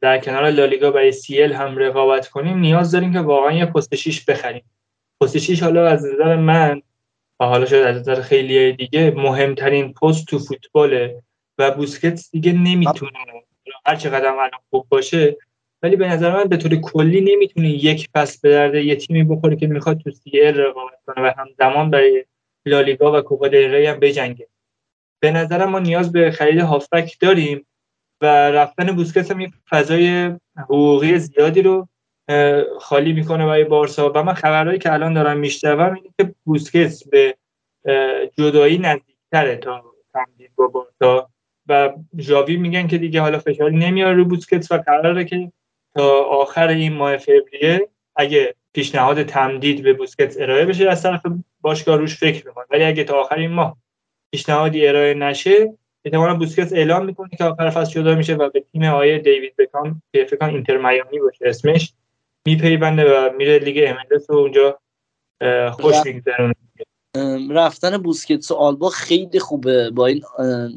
در 0.00 0.18
کنار 0.18 0.50
لالیگا 0.50 0.90
برای 0.90 1.12
سی 1.12 1.42
هم 1.42 1.76
رقابت 1.76 2.28
کنیم 2.28 2.58
نیاز 2.58 2.92
داریم 2.92 3.12
که 3.12 3.20
واقعا 3.20 3.52
یه 3.52 3.66
پست 3.66 3.94
6 3.94 4.24
بخریم. 4.24 4.64
پست 5.20 5.38
6 5.38 5.62
حالا 5.62 5.88
از 5.88 6.04
نظر 6.04 6.36
من 6.36 6.82
و 7.40 7.44
حالا 7.44 7.66
شاید 7.66 7.84
از 7.84 7.96
نظر 7.96 8.20
خیلی 8.20 8.72
دیگه 8.72 9.10
مهمترین 9.16 9.92
پست 9.92 10.26
تو 10.26 10.38
فوتباله 10.38 11.22
و 11.58 11.70
بوسکتس 11.70 12.30
دیگه 12.30 12.52
نمی‌تونه 12.52 13.12
هر 13.86 13.96
چقدر 13.96 14.26
الان 14.26 14.50
خوب 14.70 14.86
باشه 14.88 15.36
ولی 15.82 15.96
به 15.96 16.08
نظر 16.08 16.32
من 16.32 16.44
به 16.44 16.56
طور 16.56 16.76
کلی 16.76 17.20
نمی‌تونه 17.20 17.68
یک 17.68 18.08
پس 18.14 18.40
به 18.40 18.50
درد 18.50 18.74
یه 18.74 18.96
تیمی 18.96 19.24
بخوره 19.24 19.56
که 19.56 19.66
می‌خواد 19.66 19.98
تو 19.98 20.10
سی 20.10 20.40
رقابت 20.40 20.98
کنه 21.06 21.26
و 21.26 21.32
همزمان 21.38 21.90
برای 21.90 22.24
لالیگا 22.66 23.18
و 23.18 23.20
کوپا 23.20 23.48
دل 23.48 23.86
هم 23.86 24.00
بجنگه. 24.00 24.48
به 25.22 25.30
نظرم 25.30 25.70
ما 25.70 25.78
نیاز 25.78 26.12
به 26.12 26.30
خرید 26.30 26.58
هافبک 26.58 27.16
داریم 27.20 27.66
و 28.20 28.26
رفتن 28.50 28.86
بوسکتس 28.86 29.30
هم 29.30 29.46
فضای 29.70 30.32
حقوقی 30.56 31.18
زیادی 31.18 31.62
رو 31.62 31.88
خالی 32.80 33.12
می‌کنه 33.12 33.46
برای 33.46 33.64
بارسا. 33.64 34.12
و 34.14 34.22
من 34.22 34.34
خبرهایی 34.34 34.78
که 34.78 34.92
الان 34.92 35.14
دارم 35.14 35.38
میشنوم 35.38 35.94
اینه 35.94 36.08
که 36.18 36.34
بوسکتس 36.44 37.08
به 37.08 37.36
جدایی 38.38 38.78
نزدیکتره 38.78 39.56
تا 39.56 39.82
تمدید 40.12 40.50
با 40.54 40.66
بارسا. 40.66 41.28
و 41.68 41.92
ژاوی 42.18 42.56
میگن 42.56 42.86
که 42.86 42.98
دیگه 42.98 43.20
حالا 43.20 43.38
فشاری 43.38 43.76
نمیاره 43.76 44.16
رو 44.16 44.24
بوسکتس 44.24 44.72
و 44.72 44.76
قراره 44.76 45.24
که 45.24 45.52
تا 45.94 46.24
آخر 46.24 46.68
این 46.68 46.92
ماه 46.92 47.16
فوریه 47.16 47.88
اگه 48.16 48.54
پیشنهاد 48.72 49.22
تمدید 49.22 49.82
به 49.82 49.92
بوسکتس 49.92 50.36
ارائه 50.40 50.66
بشه 50.66 50.88
از 50.88 51.02
طرف 51.02 51.20
باشگاه 51.60 51.96
روش 51.96 52.16
فکر 52.18 52.46
می‌کنه. 52.46 52.64
ولی 52.70 52.84
اگه 52.84 53.04
تا 53.04 53.20
آخر 53.20 53.38
این 53.38 53.50
ماه 53.50 53.76
پیشنهادی 54.30 54.86
ارائه 54.86 55.14
نشه 55.14 55.78
احتمالا 56.04 56.34
بوسکتس 56.34 56.72
اعلام 56.72 57.04
می‌کنه 57.04 57.28
که 57.38 57.44
آخر 57.44 57.70
فصل 57.70 57.92
جدا 57.92 58.14
میشه 58.14 58.34
و 58.34 58.50
به 58.50 58.64
تیم 58.72 58.82
آیه 58.84 59.18
دیوید 59.18 59.56
بکام 59.56 60.02
که 60.12 60.24
فکر 60.24 60.44
اینتر 60.44 60.76
میامی 60.76 61.18
باشه 61.18 61.44
اسمش 61.48 61.92
میپیونده 62.46 63.04
و 63.04 63.32
میره 63.32 63.58
لیگ 63.58 63.84
املس 63.86 64.30
و 64.30 64.32
اونجا 64.32 64.78
خوش 65.72 65.96
میگذرونه. 66.04 66.54
رفتن 67.50 67.96
بوسکتس 67.96 68.50
و 68.50 68.54
آلبا 68.54 68.88
خیلی 68.88 69.38
خوبه. 69.38 69.90
با 69.90 70.06
این 70.06 70.22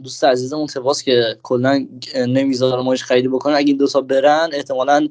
دوست 0.03 0.23
عزیزمون 0.23 0.67
تواس 0.67 1.03
که 1.03 1.37
کلا 1.43 1.87
نمی‌ذاره 2.27 2.81
ماش 2.81 3.03
خریدی 3.03 3.27
بکنه. 3.27 3.55
اگه 3.55 3.67
این 3.67 3.77
دوتا 3.77 4.01
برن 4.01 4.49
احتمالا 4.53 5.07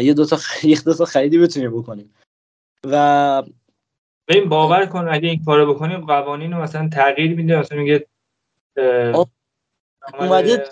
یه 0.00 0.14
دوتا 0.14 0.38
یه 0.62 0.80
دوتا 0.80 1.04
خریدی 1.04 1.38
بتونیم 1.38 1.78
بکنیم 1.78 2.14
و 2.84 3.42
این 4.28 4.48
باور 4.48 4.86
کن 4.86 5.08
اگه 5.08 5.28
این 5.28 5.44
کارو 5.44 5.74
بکنیم 5.74 6.06
قوانین 6.06 6.52
رو 6.52 6.62
مثلا 6.62 6.88
تغییر 6.88 7.36
میده. 7.36 7.58
مثلا 7.58 7.78
میگه 7.78 8.06
اومده 10.20 10.64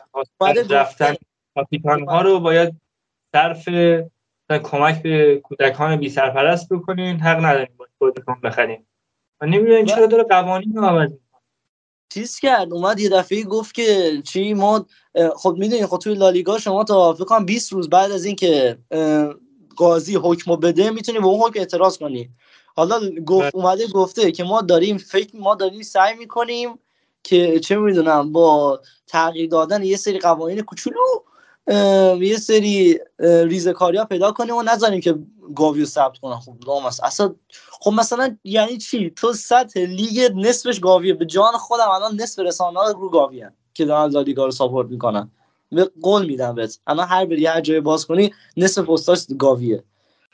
رفتن 0.70 1.14
کاپیتان 1.54 2.08
ها 2.08 2.22
رو 2.22 2.40
باید 2.40 2.76
صرف 3.32 3.68
کمک 4.50 5.02
به 5.02 5.40
کودکان 5.44 5.96
بی 5.96 6.08
سرپرست 6.08 6.72
بکنین. 6.72 7.20
حق 7.20 7.44
نداریم 7.44 7.68
بازیکن 7.98 8.40
بخریم 8.42 8.87
من 9.42 9.48
نمی‌دونم 9.48 9.84
چرا 9.84 10.06
داره 10.06 10.22
قوانین 10.22 10.74
رو 10.74 10.84
عوض 10.84 11.10
چیز 12.12 12.38
کرد 12.38 12.72
اومد 12.72 13.00
یه 13.00 13.08
دفعه 13.08 13.42
گفت 13.42 13.74
که 13.74 14.22
چی 14.24 14.54
ما 14.54 14.86
خب 15.36 15.54
می‌دونی 15.58 15.86
خب 15.86 15.98
توی 15.98 16.14
لالیگا 16.14 16.58
شما 16.58 16.84
تا 16.84 17.12
فکر 17.12 17.24
کنم 17.24 17.44
20 17.44 17.72
روز 17.72 17.90
بعد 17.90 18.12
از 18.12 18.24
اینکه 18.24 18.78
قاضی 19.76 20.16
حکمو 20.16 20.56
بده 20.56 20.90
می‌تونی 20.90 21.18
به 21.18 21.26
اون 21.26 21.40
حکم 21.40 21.58
اعتراض 21.60 21.98
کنی. 21.98 22.30
حالا 22.76 23.00
گفت 23.26 23.54
اومده 23.54 23.86
گفته 23.86 24.32
که 24.32 24.44
ما 24.44 24.60
داریم 24.60 24.98
فکر 24.98 25.36
ما 25.36 25.54
داریم 25.54 25.82
سعی 25.82 26.16
می‌کنیم 26.16 26.78
که 27.22 27.60
چه 27.60 27.76
می‌دونم 27.76 28.32
با 28.32 28.80
تغییر 29.06 29.50
دادن 29.50 29.82
یه 29.82 29.96
سری 29.96 30.18
قوانین 30.18 30.60
کوچولو 30.60 31.00
یه 32.20 32.36
سری 32.36 32.98
ریزکاری 33.20 33.98
ها 33.98 34.04
پیدا 34.04 34.32
کنیم 34.32 34.56
و 34.56 34.62
نذاریم 34.62 35.00
که 35.00 35.18
گاویو 35.56 35.86
ثبت 35.86 36.18
کنن. 36.18 36.36
خب 36.36 36.86
است. 36.86 37.04
اصلا 37.04 37.34
خب 37.70 37.92
مثلا 37.92 38.36
یعنی 38.44 38.78
چی؟ 38.78 39.10
تو 39.10 39.32
سطح 39.32 39.80
لیگ 39.80 40.32
نصفش 40.34 40.80
گاویه. 40.80 41.14
به 41.14 41.26
جان 41.26 41.52
خودم 41.52 41.88
الان 41.88 42.20
نصف 42.20 42.38
رسانه 42.38 42.78
ها 42.78 42.90
رو 42.90 43.08
گاوی 43.08 43.44
که 43.74 43.84
دارن 43.84 44.12
لالیگا 44.12 44.44
رو 44.44 44.50
ساپورت 44.50 44.88
می‌کنن. 44.88 45.30
به 45.72 45.90
قول 46.02 46.26
میدم 46.26 46.54
بهت. 46.54 46.78
الان 46.86 47.06
هر 47.06 47.26
بری 47.26 47.46
هر 47.46 47.60
جای 47.60 47.80
باز 47.80 48.06
کنی 48.06 48.34
نصف 48.56 48.82
پستاش 48.82 49.26
گاویه. 49.38 49.84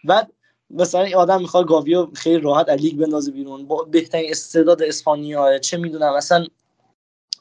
بعد 0.05 0.33
مثلا 0.71 1.01
این 1.01 1.17
آدم 1.17 1.41
می‌خواد 1.41 1.67
گاویو 1.67 2.07
خیلی 2.15 2.39
راحت 2.39 2.69
از 2.69 2.81
لیگ 2.81 2.97
بندازه 2.97 3.31
بیرون. 3.31 3.67
با 3.67 3.85
بهترین 3.91 4.31
استعداد 4.31 4.83
اسپانیا 4.83 5.59
چه 5.59 5.77
می‌دونم 5.77 6.17
مثلا 6.17 6.47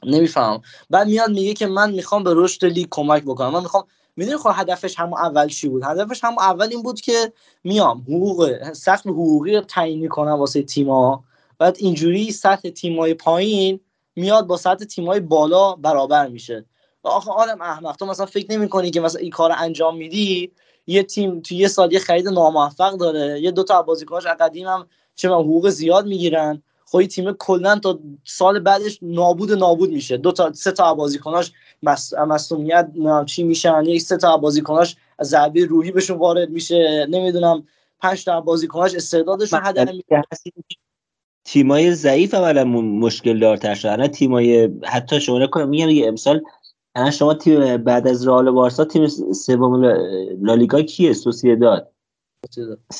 نمیفهم 0.06 0.62
بعد 0.90 1.06
میاد 1.06 1.30
میگه 1.30 1.54
که 1.54 1.66
من 1.66 1.90
می‌خوام 1.90 2.24
به 2.24 2.32
رشد 2.36 2.64
لیگ 2.64 2.86
کمک 2.90 3.22
بکنم. 3.22 3.50
من 3.50 3.60
می‌خوام 3.60 3.84
می‌دونی 4.16 4.36
خب 4.36 4.50
هدفش 4.54 4.98
همون 4.98 5.18
اول 5.18 5.48
چی 5.48 5.68
بود؟ 5.68 5.82
هدفش 5.84 6.24
همون 6.24 6.38
اول 6.38 6.68
این 6.70 6.82
بود 6.82 7.00
که 7.00 7.32
میام. 7.64 7.98
حقوق 7.98 8.72
سخت 8.72 9.06
حقوقی 9.06 9.54
رو 9.54 9.60
تعیین 9.60 10.00
می‌کنم 10.00 10.32
واسه 10.32 10.62
تیما 10.62 11.24
بعد 11.58 11.76
اینجوری 11.78 12.32
سطح 12.32 12.70
تیمای 12.70 13.14
پایین 13.14 13.80
میاد 14.16 14.46
با 14.46 14.56
سطح 14.56 14.84
تیمای 14.84 15.20
بالا 15.20 15.72
برابر 15.72 16.28
میشه. 16.28 16.64
و 17.04 17.08
آخه 17.08 17.30
آدم 17.30 17.60
احمق. 17.60 17.96
تو 17.96 18.06
مثلا 18.06 18.26
فکر 18.26 18.52
نمی‌کنی 18.52 18.90
که 18.90 19.00
مثلا 19.00 19.20
این 19.20 19.30
کار 19.30 19.54
انجام 19.58 19.96
میدی؟ 19.96 20.52
یه 20.86 21.02
تیم 21.02 21.40
تو 21.40 21.54
یه 21.54 21.68
سال 21.68 21.92
یه 21.92 21.98
خرید 21.98 22.28
ناموفق 22.28 22.96
داره. 22.96 23.40
یه 23.40 23.50
دو 23.50 23.62
تا 23.64 23.82
بازیکناش 23.82 24.26
قدیم 24.26 24.66
هم 24.66 24.86
چه 25.14 25.28
حقوق 25.28 25.68
زیاد 25.68 26.06
می‌گیرن. 26.06 26.62
خب 26.94 27.06
تیم 27.06 27.32
کلا 27.32 27.78
تا 27.78 27.98
سال 28.24 28.58
بعدش 28.58 28.98
نابود 29.02 29.52
نابود 29.52 29.90
میشه. 29.90 30.16
دو 30.16 30.32
تا 30.32 30.52
سه 30.52 30.72
تا 30.72 30.94
بازیکناش 30.94 31.52
مصونیت 32.28 32.90
چی 33.26 33.42
میشن؟ 33.42 33.84
یک 33.86 34.02
سه 34.02 34.16
تا 34.16 34.36
بازیکناش 34.36 34.96
ضربه 35.22 35.64
روحی 35.64 35.90
بهشون 35.90 36.18
وارد 36.18 36.50
میشه. 36.50 37.06
نمی‌دونم 37.10 37.64
پنج 38.00 38.24
تا 38.24 38.40
بازیکناش 38.40 38.94
استعدادشون 38.94 39.60
هدر 39.62 39.94
تیمای 41.44 41.94
ضعیف 41.94 42.34
اولا 42.34 42.64
مشکل 42.64 43.38
دارتر 43.38 43.74
شدن. 43.74 44.06
تیمای 44.06 44.70
حتی 44.84 45.20
شما 45.20 45.38
نکنم 45.38 45.68
میگم 45.68 45.88
یه 45.88 46.08
امسال 46.08 46.42
شما 47.12 47.34
تیم 47.34 47.76
بعد 47.76 48.08
از 48.08 48.28
رئال 48.28 48.50
بارسا 48.50 48.84
تیم 48.84 49.06
سوم 49.32 49.84
لالیگا 50.40 50.82
کیه؟ 50.82 51.12
سوسیداد. 51.12 51.93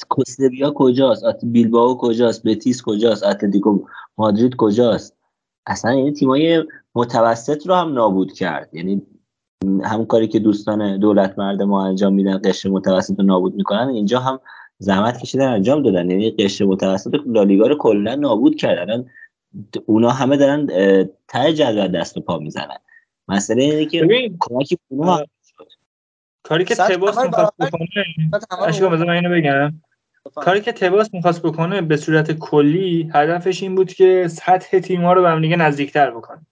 کوستبیا 0.09 0.71
کجاست؟ 0.71 1.25
بیلباو 1.43 1.99
کجاست؟ 1.99 2.43
بتیس 2.43 2.83
کجاست؟ 2.83 3.25
اتلتیکو 3.25 3.79
مادرید 4.19 4.57
کجاست؟ 4.57 5.17
اصلا 5.67 5.91
این 5.91 6.13
تیمای 6.13 6.65
متوسط 6.95 7.67
رو 7.67 7.75
هم 7.75 7.93
نابود 7.93 8.33
کرد. 8.33 8.75
یعنی 8.75 9.03
همون 9.85 10.07
کاری 10.07 10.29
که 10.29 10.39
دوستان 10.39 10.99
دولت 10.99 11.39
مرد 11.39 11.63
ما 11.63 11.85
انجام 11.87 12.15
میدن 12.15 12.41
قشر 12.45 12.69
متوسط 12.69 13.19
رو 13.19 13.25
نابود 13.25 13.55
می‌کنن 13.55 13.89
اینجا 13.89 14.21
هم 14.21 14.41
زحمت 14.79 15.19
کشیدن 15.19 15.49
انجام 15.49 15.83
دادن. 15.83 16.11
یعنی 16.11 16.31
قشر 16.31 16.65
متوسط 16.65 17.15
لالیگا 17.27 17.67
رو 17.67 17.79
کلا 17.79 18.15
نابود 18.15 18.57
کردن 18.57 19.07
اونا 19.87 20.11
همه 20.11 20.37
دارن 20.37 20.67
ته 21.29 21.53
جدول 21.53 21.89
دست 21.89 22.17
و 22.17 22.21
پا 22.21 22.39
می‌زنن. 22.39 22.79
مسئله 23.29 23.63
اینه 23.63 23.87
که 23.87 24.31
کمکی 24.41 24.79
کاری 26.45 26.65
که 26.65 26.75
تباس 26.75 27.19
می‌خواست 27.19 27.53
بکنه 27.61 27.89
اشکا 28.67 28.89
من 28.89 29.11
اینو 29.11 29.31
بگم. 29.31 29.73
کاری 30.35 30.61
که 30.61 30.73
تباس 30.73 31.15
می‌خواست 31.15 31.43
بکنه 31.43 31.81
به 31.81 31.97
صورت 31.97 32.33
کلی 32.33 33.11
هدفش 33.15 33.63
این 33.63 33.75
بود 33.75 33.93
که 33.93 34.29
سطح 34.29 34.79
تیم 34.79 35.05
ها 35.05 35.13
رو 35.13 35.23
به 35.23 35.31
هم 35.31 35.41
دیگه 35.41 35.57
نزدیکتر 35.57 36.11
بکنه. 36.11 36.47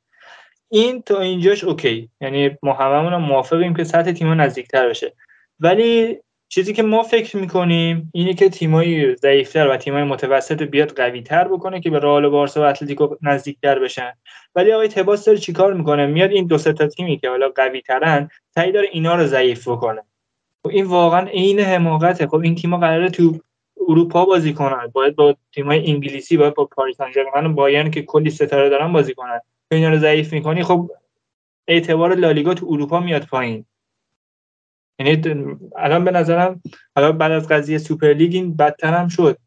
این 0.68 1.02
تا 1.02 1.20
اینجاش 1.20 1.64
اوکی. 1.64 2.08
یعنی 2.20 2.50
ما 2.62 2.72
هممون 2.72 3.16
موافقیم 3.16 3.74
که 3.74 3.84
سطح 3.84 4.12
تیم 4.12 4.28
ها 4.28 4.34
نزدیکتر 4.34 4.88
بشه. 4.88 5.12
ولی 5.60 6.18
چیزی 6.54 6.72
که 6.72 6.82
ما 6.82 7.02
فکر 7.02 7.36
می‌کنیم 7.36 8.10
اینه 8.14 8.34
که 8.34 8.48
تیمایی 8.48 9.16
ضعیفتر 9.16 9.68
و 9.68 9.76
تیمای 9.76 10.02
متوسط 10.02 10.62
بیاد 10.62 10.96
قوی 10.96 11.22
تر 11.22 11.48
بکنه 11.48 11.80
که 11.80 11.90
به 11.90 11.98
رئال 11.98 12.28
بارسا 12.28 12.60
و 12.60 12.64
اتلتیکو 12.64 13.16
نزدیکتر 13.22 13.78
بشن. 13.78 14.12
ولی 14.54 14.72
آقای 14.72 14.88
تباس 14.88 15.24
داره 15.24 15.38
چیکار 15.38 15.74
می‌کنه؟ 15.74 16.06
میاد 16.06 16.30
این 16.30 16.46
دو 16.46 16.58
تا 16.58 16.86
تیمی 16.86 17.18
که 17.18 17.28
حالا 17.28 17.48
قوی 17.48 17.80
ترن 17.80 18.28
سعی 18.54 18.72
داره 18.72 18.88
اینا 18.92 19.14
رو 19.14 19.26
ضعیف 19.26 19.68
بکنه. 19.68 20.02
خب 20.62 20.68
این 20.70 20.84
واقعا 20.84 21.26
عین 21.26 21.60
حماقته. 21.60 22.26
خب 22.26 22.36
این 22.36 22.54
تیم‌ها 22.54 22.78
قراره 22.78 23.10
تو 23.10 23.38
اروپا 23.88 24.24
بازی 24.24 24.52
کنن. 24.52 24.86
باید 24.92 25.16
با 25.16 25.36
تیمای 25.54 25.90
انگلیسی 25.90 26.36
باید 26.36 26.54
با 26.54 26.64
پاریس 26.64 26.96
سن 26.96 27.46
و 27.46 27.52
بایرن 27.52 27.90
که 27.90 28.02
کلی 28.02 28.30
ستاره 28.30 28.68
دارن 28.68 28.92
بازی 28.92 29.14
کنن. 29.14 29.40
اینا 29.70 29.90
رو 29.90 29.98
ضعیف 29.98 30.32
می‌کنی 30.32 30.62
خب 30.62 30.90
اعتبار 31.68 32.14
لالیگا 32.14 32.54
تو 32.54 32.66
اروپا 32.70 33.00
میاد 33.00 33.26
پایین. 33.26 33.64
یعنی 35.06 35.56
الان 35.76 36.04
به 36.04 36.10
نظرم 36.10 36.62
حالا 36.96 37.12
بعد 37.12 37.32
از 37.32 37.48
قضیه 37.48 37.78
سوپر 37.78 38.12
لیگ 38.12 38.34
این 38.34 38.56
بدتر 38.56 38.94
هم 38.94 39.08
شد. 39.08 39.38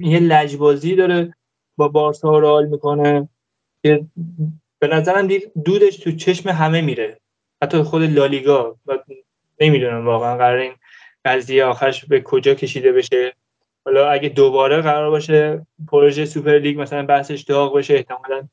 یه 0.00 0.18
لجبازی 0.18 0.96
داره 0.96 1.34
با 1.76 1.88
بارسا 1.88 2.32
و 2.32 2.40
رئال 2.40 2.66
می‌کنه. 2.66 3.28
که 3.82 4.06
به 4.78 4.86
نظرم 4.86 5.28
دودش 5.64 5.96
تو 5.96 6.12
چشم 6.12 6.48
همه 6.48 6.80
میره. 6.80 7.20
حتی 7.62 7.82
خود 7.82 8.02
لالیگا 8.02 8.76
و 8.86 8.98
نمی‌دونم 9.60 10.06
واقعا 10.06 10.36
قرار 10.36 10.58
این 10.58 10.72
قضیه 11.24 11.64
آخرش 11.64 12.04
به 12.04 12.20
کجا 12.20 12.54
کشیده 12.54 12.92
بشه. 12.92 13.34
حالا 13.84 14.10
اگه 14.10 14.28
دوباره 14.28 14.80
قرار 14.80 15.10
باشه 15.10 15.66
پروژه 15.88 16.24
سوپر 16.24 16.58
لیگ 16.58 16.80
مثلا 16.80 17.06
بحثش 17.06 17.40
داغ 17.40 17.76
بشه 17.76 17.94
احتمالا 17.94 18.48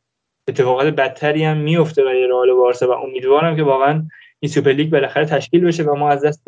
اتفاقات 0.48 0.88
بدتری 0.88 1.44
هم 1.44 1.58
میفته 1.58 2.04
برای 2.04 2.28
رئال 2.28 2.50
و 2.50 2.58
بارسا 2.58 2.90
و 2.90 2.92
امیدوارم 2.92 3.56
که 3.56 3.64
واقعا 3.64 4.08
این 4.40 4.52
سوپر 4.52 4.72
لیگ 4.72 4.92
بالاخره 4.92 5.26
تشکیل 5.26 5.66
بشه 5.66 5.84
و 5.84 5.96
ما 5.96 6.10
از 6.10 6.26
دست 6.26 6.44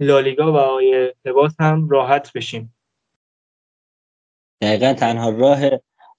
لالیگا 0.00 0.52
و 0.52 0.56
آقای 0.56 1.14
تباس 1.24 1.52
هم 1.60 1.88
راحت 1.88 2.32
بشیم. 2.32 2.74
دقیقا 4.62 4.92
تنها 4.92 5.30
راه 5.30 5.60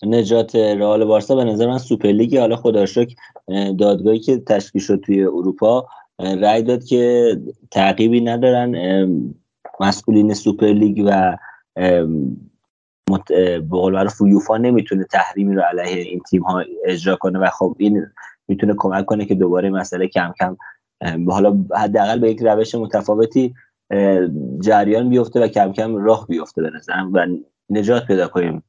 نجات 0.03 0.55
رئال 0.55 1.05
بارسا 1.05 1.35
به 1.35 1.43
نظر 1.43 1.67
من 1.67 1.77
سوپر 1.77 2.09
لیگ 2.09 2.37
حالا 2.37 2.55
خدا 2.55 2.85
دادگاهی 3.79 4.19
که 4.19 4.37
تشکیل 4.37 4.81
شد 4.81 5.01
توی 5.05 5.23
اروپا 5.23 5.87
رأی 6.19 6.63
داد 6.63 6.83
که 6.83 7.37
تعقیبی 7.71 8.21
ندارن 8.21 8.75
مسئولین 9.79 10.33
سوپر 10.33 10.67
لیگ 10.67 11.03
و 11.05 11.37
به 13.27 13.59
قول 13.69 13.93
معروف 13.93 14.21
یوفا 14.21 14.57
نمی‌تونه 14.57 15.03
تحریمی 15.03 15.55
رو 15.55 15.61
علیه 15.61 16.01
این 16.01 16.19
تیم 16.19 16.43
ها 16.43 16.63
اجرا 16.85 17.15
کنه 17.15 17.39
و 17.39 17.49
خب 17.49 17.75
این 17.79 18.07
می‌تونه 18.47 18.73
کمک 18.77 19.05
کنه 19.05 19.25
که 19.25 19.35
دوباره 19.35 19.69
مسئله 19.69 20.07
کم 20.07 20.33
کم 20.39 20.57
حالا 21.27 21.65
حداقل 21.75 22.19
به 22.19 22.31
یک 22.31 22.39
روش 22.41 22.75
متفاوتی 22.75 23.53
جریان 24.59 25.09
بیفته 25.09 25.39
و 25.39 25.47
کم 25.47 25.73
کم 25.73 25.95
راه 25.95 26.27
بیفته 26.27 26.61
به 26.61 26.69
نظرم 26.69 27.13
و 27.13 27.27
نجات 27.69 28.05
پیدا 28.07 28.27
کنیم. 28.27 28.63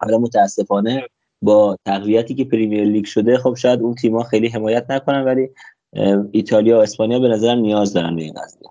حالا 0.00 0.18
متاسفانه 0.18 1.02
با 1.42 1.78
تقویتی 1.84 2.34
که 2.34 2.44
پریمیر 2.44 2.84
لیگ 2.84 3.04
شده 3.04 3.38
خب 3.38 3.54
شاید 3.54 3.80
اون 3.80 3.94
تیم‌ها 3.94 4.22
خیلی 4.22 4.48
حمایت 4.48 4.90
نکنن 4.90 5.24
ولی 5.24 5.50
ایتالیا 6.32 6.78
و 6.78 6.80
اسپانیا 6.80 7.18
به 7.18 7.28
نظرم 7.28 7.58
نیاز 7.58 7.92
دارن 7.92 8.16
به 8.16 8.22
این 8.22 8.34
قضیه. 8.34 8.68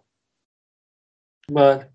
بله. 1.51 1.89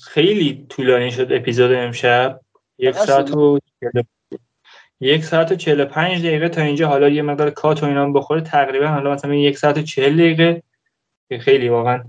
خیلی 0.00 0.66
طولانی 0.68 1.10
شد 1.10 1.26
اپیزود 1.30 1.72
امشب. 1.72 2.40
یک 2.78 2.94
ساعت 2.94 3.30
و 3.30 3.58
یک 5.00 5.24
ساعت 5.24 5.52
و 5.52 5.54
45 5.54 6.26
دقیقه 6.26 6.48
تا 6.48 6.62
اینجا. 6.62 6.88
حالا 6.88 7.08
یه 7.08 7.22
مقدار 7.22 7.50
کات 7.50 7.82
و 7.82 7.86
اینا 7.86 8.10
بخوره. 8.10 8.40
تقریبا 8.40 8.86
حالا 8.86 9.12
مثلا 9.12 9.34
یک 9.34 9.58
ساعت 9.58 9.78
و 9.78 9.82
40 9.82 10.16
دقیقه. 10.16 10.62
که 11.28 11.38
خیلی 11.38 11.68
واقعا 11.68 12.04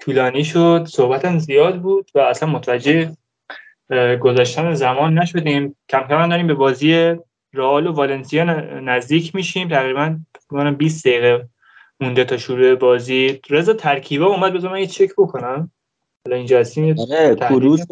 طولانی 0.00 0.44
شد. 0.44 0.86
صحبتم 0.88 1.38
زیاد 1.38 1.80
بود 1.80 2.10
و 2.14 2.18
اصلا 2.18 2.48
متوجه 2.48 3.16
گذاشتن 4.20 4.74
زمان 4.74 5.18
نشدیم. 5.18 5.76
کم 5.88 6.06
کم 6.08 6.28
داریم 6.28 6.46
به 6.46 6.54
بازی 6.54 7.14
رئال 7.52 7.86
و 7.86 7.92
والنسیا 7.92 8.44
نزدیک 8.80 9.34
میشیم. 9.34 9.68
تقریبا 9.68 10.18
20 10.78 11.06
دقیقه 11.06 11.48
مونده 12.00 12.24
تا 12.24 12.36
شروع 12.36 12.74
بازی. 12.74 13.40
رضا 13.50 13.72
ترکیبا 13.72 14.26
اومد. 14.26 14.52
بذار 14.52 14.70
من 14.70 14.80
یه 14.80 14.86
چک 14.86 15.10
بکنم. 15.18 15.70
حالا 16.26 16.36
اینجا 16.36 16.60
هستیم. 16.60 16.96
آره 16.98 17.34
کروس 17.34 17.90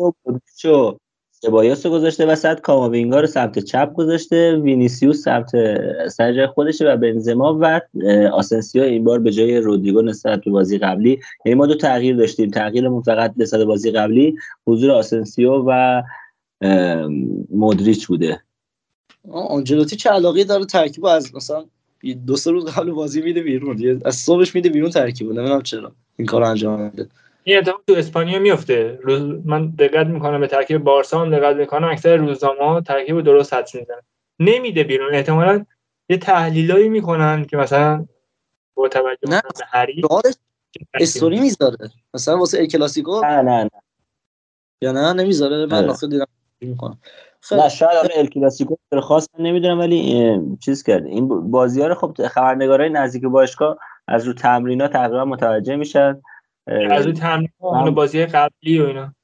و 0.64 0.98
سبایوس 1.44 1.86
رو 1.86 1.92
گذاشته 1.92 2.26
وسط 2.26 2.60
کاماوینگا 2.60 3.20
رو 3.20 3.26
سمت 3.26 3.58
چپ 3.58 3.92
گذاشته 3.94 4.56
وینیسیوس 4.56 5.22
سمت 5.24 5.50
سر 6.08 6.46
خودشه 6.46 6.92
و 6.92 6.96
بنزما 6.96 7.58
و 7.60 7.80
آسنسیو 8.32 8.82
این 8.82 9.04
بار 9.04 9.18
به 9.18 9.30
جای 9.30 9.58
رودریگو 9.58 10.02
نسبت 10.02 10.40
به 10.44 10.50
بازی 10.50 10.78
قبلی. 10.78 11.20
یعنی 11.46 11.58
ما 11.58 11.66
دو 11.66 11.74
تغییر 11.74 12.16
داشتیم. 12.16 12.50
تغییرمون 12.50 13.02
فقط 13.02 13.34
نسبت 13.36 13.60
بازی 13.60 13.90
قبلی 13.90 14.36
حضور 14.66 14.90
آسنسیو 14.90 15.64
و 15.66 16.02
مودریچ 17.50 18.06
بوده. 18.06 18.40
آنجلوتی 19.32 19.96
چه 19.96 20.10
علاقه 20.10 20.44
داره 20.44 20.64
ترکیب 20.64 21.04
از 21.04 21.34
مثلا 21.34 21.64
دو 22.26 22.36
سه 22.36 22.50
روز 22.50 22.64
قبل 22.64 22.90
بازی 22.90 23.22
میده 23.22 23.42
بیرون. 23.42 24.00
از 24.04 24.14
صبحش 24.14 24.54
میده 24.54 24.68
بیرون 24.68 24.90
ترکیب 24.90 25.32
نمی‌دونم 25.32 25.62
چرا 25.62 25.92
این 26.16 26.26
کار 26.26 26.42
انجام 26.42 26.80
میده. 26.80 27.08
این 27.44 27.58
اتفاق 27.58 27.80
تو 27.86 27.94
اسپانیا 27.94 28.38
میفته. 28.38 28.98
روز 29.02 29.22
من 29.44 29.70
دقت 29.70 30.06
می‌کنم 30.06 30.40
به 30.40 30.46
ترکیب 30.46 30.78
بارسا 30.78 31.20
هم 31.20 31.30
دقت 31.30 31.56
می‌کنم. 31.56 31.88
اکثر 31.88 32.16
روزنامه 32.16 32.80
ترکیب 32.80 33.20
درست 33.20 33.54
حدس 33.54 33.74
می‌زنن. 33.74 34.02
نمیده 34.40 34.84
بیرون. 34.84 35.14
احتمالا 35.14 35.64
یه 36.08 36.16
تحلیلایی 36.16 36.88
می‌کنن 36.88 37.44
که 37.44 37.56
مثلا 37.56 38.06
با 38.74 38.88
توجه 38.88 39.28
نه. 39.28 39.40
به 39.40 39.64
هری 39.68 40.02
استوری 40.94 41.40
می‌ذاره. 41.40 41.76
مثلا 42.14 42.38
واسه 42.38 42.58
ال 42.58 42.66
کلاسیکو 42.66 43.20
نه 43.20 43.42
نه 43.42 43.62
نه. 43.64 43.70
یا 44.82 44.92
نه 44.92 45.12
نمی‌ذاره. 45.12 45.66
من 45.66 45.88
آخه 45.88 46.06
دیدم 46.06 46.26
می‌کنم. 46.60 46.98
نه 47.52 47.68
شاید 47.68 47.96
آره 47.96 48.14
ال 48.16 48.26
کلاسیکو 48.26 48.76
خاص 49.02 49.28
من 49.38 49.46
نمی‌دونم 49.46 49.78
ولی 49.78 50.38
چیز 50.60 50.82
کرد 50.82 51.06
این 51.06 51.50
بازی 51.50 51.80
ها 51.80 51.86
رو 51.86 51.94
خب 51.94 52.26
خبرنگارای 52.28 52.88
نزدیک 52.88 53.22
باشگاه 53.22 53.78
از 54.08 54.24
رو 54.26 54.32
تمرینا 54.32 54.88
تقریبا 54.88 55.24
متوجه 55.24 55.76
میشن. 55.76 56.22
از 56.66 57.06
اون 57.06 57.14
تمرین 57.14 57.48
اون 57.58 57.90
بازی 57.90 58.26
قبلی 58.26 58.80
و 58.80 58.86
اینا 58.86 59.14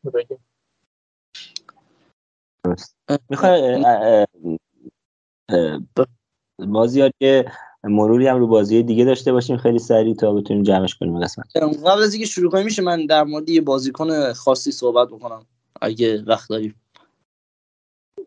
می‌خوای 3.30 3.84
مازیار 6.58 7.10
که 7.20 7.52
مروری 7.84 8.26
هم 8.26 8.38
رو 8.38 8.46
بازی 8.46 8.82
دیگه 8.82 9.04
داشته 9.04 9.32
باشیم 9.32 9.56
خیلی 9.56 9.78
سریع 9.78 10.14
تا 10.14 10.32
بتونیم 10.32 10.62
جمعش 10.62 10.94
کنیم 10.94 11.20
قسمت. 11.20 11.56
قبل 11.56 12.02
از 12.02 12.14
اینکه 12.14 12.26
شروع 12.28 12.50
کنیم 12.50 12.64
میشه 12.64 12.82
من 12.82 13.06
در 13.06 13.24
مورد 13.24 13.48
یه 13.48 13.60
بازیکن 13.60 14.32
خاصی 14.32 14.72
صحبت 14.72 15.08
بکنم 15.08 15.46
اگه 15.80 16.22
وقت 16.22 16.48
داریم. 16.48 16.74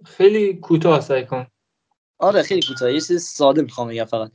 خیلی 0.05 0.53
کوتاه 0.53 1.01
سعی 1.01 1.25
کن. 1.25 1.47
آره 2.19 2.43
خیلی 2.43 2.61
کوتاه. 2.67 2.93
یه 2.93 3.01
چیز 3.01 3.23
ساده 3.23 3.61
می‌خوام 3.61 3.87
بگم 3.87 4.03
فقط. 4.03 4.31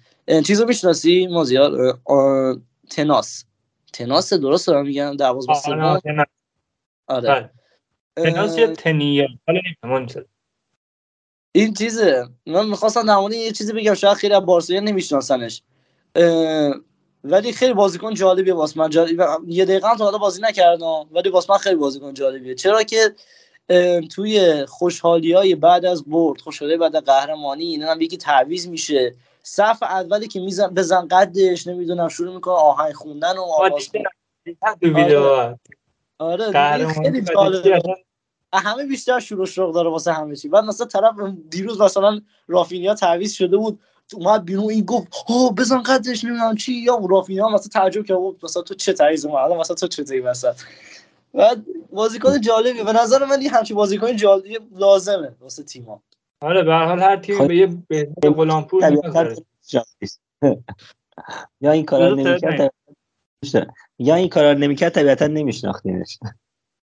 چیزو 0.47 0.67
می‌شناسی؟ 0.67 1.27
مازیار؟ 1.27 1.99
تناس. 2.91 3.45
تناس 3.93 4.33
درست 4.33 4.67
دارم 4.67 4.87
میگم 4.87 5.17
دروازه 5.17 5.55
سوم 5.55 6.01
آره 7.07 7.51
تناس 8.17 8.59
یا 8.59 8.67
تنیه. 8.67 9.29
حالا 9.47 9.61
این 11.53 11.75
چیزه. 11.75 12.29
من 12.47 12.69
می‌خواستم 12.69 13.07
در 13.07 13.37
یه 13.37 13.53
چیزی 13.53 13.73
بگم 13.73 13.95
شاید 13.95 14.17
خیلی 14.17 14.35
از 14.35 14.47
بارسلونا 14.47 14.91
نمیشناسنش. 14.91 15.63
ولی 17.25 17.53
خیلی 17.53 17.75
بازیکن 17.75 18.15
جالبیه 18.15 18.55
واسه 18.55 18.79
من. 18.79 18.91
جالب... 18.91 19.21
یه 19.47 19.65
دقیقه 19.65 19.89
هم 19.89 19.97
تا 19.97 20.05
حالا 20.05 20.19
بازی 20.19 20.43
نکردم 20.43 21.07
ولی 21.13 21.29
واسه 21.29 21.53
من 21.53 21.59
خیلی 21.59 21.77
بازیکن 21.77 22.15
جالبیه. 22.15 22.55
چرا 22.55 22.83
که 22.83 23.15
توی 24.15 24.67
خوشحالی 24.67 25.33
های 25.33 25.55
بعد 25.55 25.85
از 25.85 26.05
برد 26.05 26.41
خوشحالی 26.41 26.77
بعد 26.77 26.97
از 26.97 27.05
قهرمانی 27.05 27.65
این 27.65 27.83
هم 27.83 28.01
یکی 28.01 28.17
تعویض 28.17 28.67
میشه. 28.67 29.15
صف 29.49 29.83
اولی 29.83 30.29
که 30.29 30.41
میزن 30.41 30.67
بزن 30.67 31.09
قدش 31.09 31.67
نمی‌دونم 31.67 32.09
شروع 32.09 32.35
می‌کنه 32.35 32.55
آهنگ 32.55 32.93
خوندن 32.93 33.37
و 33.37 33.43
آواز 33.43 33.89
آره, 36.19 36.47
آره. 36.47 36.93
خیلی 36.93 37.23
جالبه. 37.23 37.83
همه 38.53 38.85
بیشتر 38.85 39.21
شروع 39.21 39.47
شوق 39.47 39.75
داره 39.75 39.91
واسه 39.91 40.13
همه 40.13 40.37
چی. 40.37 40.49
بعد 40.49 40.65
مثلا 40.65 40.87
طرف 40.87 41.15
دیروز 41.51 41.81
مثلا 41.81 42.21
رافینیا 42.49 42.95
تعویض 42.95 43.33
شده 43.33 43.57
بود 43.57 43.81
اومد 44.15 44.45
بیرون 44.45 44.71
این 44.71 44.85
گفت 44.85 45.15
ها 45.29 45.49
بزن 45.49 45.83
قدش 45.83 46.25
نمی‌دونم 46.25 46.57
چی. 46.57 46.73
یا 46.73 47.01
رافینیا 47.11 47.49
مثلا 47.49 47.69
تعجب 47.69 48.05
کرد 48.05 48.19
مثلا 48.43 48.63
تو 48.63 48.75
چه 48.75 48.93
تعویض 48.93 49.27
اومد؟ 49.27 49.53
مثلا 49.53 49.77
تو 49.77 49.87
چه 49.87 50.05
تعویض 50.05 50.25
مثلا 50.25 50.55
بعد 51.35 51.65
بازیکن 51.93 52.41
جالبی 52.41 52.83
به 52.83 52.93
نظر 52.93 53.25
من 53.25 53.41
این 53.41 53.51
همچین 53.51 53.77
بازیکن 53.77 54.17
جالبی 54.17 54.59
لازمه 54.73 55.35
واسه 55.41 55.63
تیم‌ها. 55.63 56.03
آره 56.41 56.63
به 56.63 56.73
هر 56.73 56.85
حال 56.85 57.03
هر 57.03 57.17
تیم 57.17 57.47
به 57.47 57.57
یه 57.57 57.67
به 57.67 58.31
غلامپور 58.31 58.83
یا 61.61 61.73
این 61.73 61.85
کارا 61.85 62.15
نمی‌کرد 62.15 62.75
یا 63.99 64.15
این 64.15 64.29
کارا 64.29 64.53
نمی‌کرد 64.53 64.93
طبیعتا 64.93 65.27
نمیشناختینش 65.27 66.19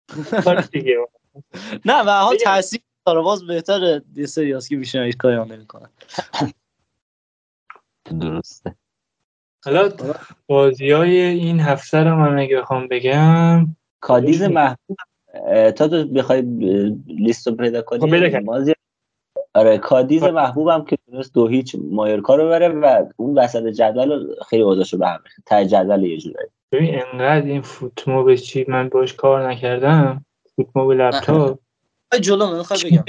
نه 1.84 2.02
و 2.02 2.10
حال 2.10 2.36
تاثیر 2.36 2.80
داره 3.06 3.20
باز 3.20 3.46
بهتره 3.46 4.02
یه 4.14 4.26
سری 4.26 4.60
که 4.68 4.76
بیشتر 4.76 5.02
هیچ 5.02 5.16
کاری 5.16 5.36
نمی‌کنن. 5.36 5.88
درسته. 8.20 8.74
حالا 9.64 9.92
بازی 10.46 10.90
های 10.90 11.20
این 11.20 11.60
هفته 11.60 11.98
رو 11.98 12.16
من 12.16 12.38
اگه 12.38 12.60
بخوام 12.60 12.88
بگم 12.88 13.76
کادیز 14.00 14.42
محبوب 14.42 14.96
تا 15.76 15.88
تو 15.88 16.04
بخوای 16.04 16.42
لیست 17.06 17.46
رو 17.46 17.54
پیدا 17.54 17.82
کنی 17.82 18.40
بازی 18.40 18.74
آره 19.54 19.78
کادیز 19.78 20.22
محبوبم 20.22 20.84
که 20.84 20.98
تونست 21.10 21.34
دو 21.34 21.46
هیچ 21.46 21.76
مایورکا 21.90 22.34
رو 22.34 22.48
بره 22.48 22.68
و 22.68 23.06
اون 23.16 23.38
وسط 23.38 23.66
جدول 23.66 24.34
خیلی 24.48 24.62
اوضاعشو 24.62 24.98
به 24.98 25.08
هم 25.08 25.20
ته 25.46 25.66
جدول 25.66 26.02
یه 26.02 26.16
جورایی. 26.16 26.48
ببین 26.72 26.94
انقدر 26.94 27.46
این 27.46 27.62
فوتموب 27.62 28.34
چی 28.34 28.64
من 28.68 28.88
باش 28.88 29.14
کار 29.14 29.48
نکردم؟ 29.50 30.24
فوتموب 30.56 30.92
لپتاپ. 30.92 31.58
جلو 32.20 32.46
من 32.46 32.56
می‌خوام 32.58 32.80
بگم. 32.84 33.04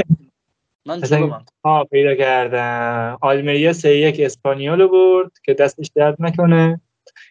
من 0.86 1.02
جلو 1.02 1.28
من. 1.28 1.46
ها 1.66 1.84
پیدا 1.84 2.16
کردم. 2.16 3.18
آلمریا 3.22 3.74
سه 3.74 3.98
یک 3.98 4.20
اسپانیول 4.20 4.88
برد 4.88 5.32
که 5.46 5.54
دستش 5.54 5.92
درد 5.96 6.16
نکنه. 6.20 6.82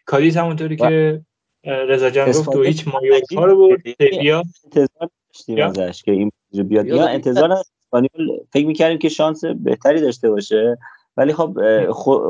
کادیز 0.05 0.36
همونطوری 0.36 0.76
که 0.76 1.20
رضا 1.64 2.10
جان 2.10 2.28
گفت 2.28 2.52
دو 2.52 2.62
هیچ 2.62 2.89
مایورکا 2.89 3.44
رو 3.44 3.68
برد. 3.68 3.80
سویا 4.10 4.42
انتظار 4.64 5.10
داشتیم 5.32 5.62
ازش 5.62 6.02
که 6.02 6.12
این 6.12 6.32
بیاد. 6.52 6.86
یا 6.86 7.06
انتظار 7.06 7.62
اسپانیول 7.93 8.39
فکر 8.52 8.67
می‌کردیم 8.67 8.99
که 8.99 9.09
شانس 9.09 9.44
بهتری 9.44 10.01
داشته 10.01 10.31
باشه. 10.31 10.78
ولی 11.17 11.33
خب 11.33 11.59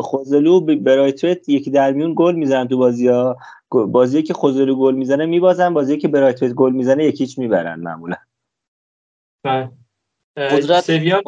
خوزلو 0.00 0.60
برایتوت 0.60 1.48
یکی 1.48 1.70
در 1.70 1.92
میون 1.92 2.12
گل 2.16 2.34
می‌زنن 2.34 2.68
تو 2.68 2.78
بازی 2.78 3.08
ها. 3.08 3.36
بازی 3.70 4.22
که 4.22 4.34
خوزلو 4.34 4.76
گل 4.76 4.94
می‌زنه 4.94 5.26
میبازن 5.26 5.74
بازی 5.74 5.98
که 5.98 6.08
برایتوت 6.08 6.52
گل 6.52 6.72
می‌زنه 6.72 7.04
یکیچ 7.04 7.38
می‌برن 7.38 7.80
معمولا. 7.80 8.16
قدرت 10.36 10.80
سویان 10.80 11.22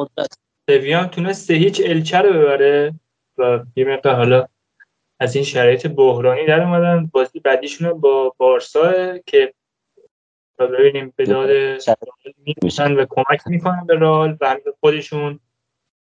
سویان 0.69 1.07
تونست 1.07 1.47
سه 1.47 1.53
هیچ 1.53 1.81
الچه 1.85 2.17
رو 2.17 2.33
ببره 2.33 2.93
و 3.37 3.59
یه 3.75 3.85
مقدار 3.85 4.15
حالا 4.15 4.47
از 5.19 5.35
این 5.35 5.45
شرایط 5.45 5.87
بحرانی 5.87 6.45
در 6.45 6.61
اومدن. 6.61 7.09
بازی 7.13 7.39
بعدیشون 7.39 7.93
با 7.93 8.33
بارسا 8.37 9.17
که 9.17 9.53
ببینیم 10.67 11.13
به 11.15 11.25
داد 11.25 11.49
میشن 12.61 12.93
و 12.93 13.05
کمک 13.09 13.41
می‌کنن 13.45 13.85
به 13.87 13.95
رال 13.95 14.37
و 14.41 14.57
خودشون 14.79 15.39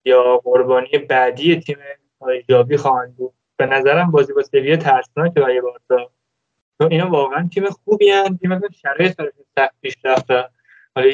یا 0.05 0.37
قربانی 0.37 0.97
بعدی 1.09 1.55
تیم 1.55 1.77
ایجابی 2.27 2.77
خواهند 2.77 3.15
بود. 3.15 3.33
به 3.57 3.65
نظرم 3.65 4.11
بازی 4.11 4.33
با 4.33 4.43
سویه 4.43 4.77
ترسناک 4.77 5.33
برای 5.33 5.61
بارسا. 5.61 6.11
چون 6.81 6.91
اینا 6.91 7.09
واقعا 7.09 7.49
تیم 7.53 7.69
خوبی 7.69 8.09
هن 8.09 8.37
تیم 8.37 8.59
شرایط 8.81 9.15
برای 9.15 9.31
سخت 9.57 9.75
پیش 9.81 9.93
رفته 10.03 10.49
حالا 10.95 11.07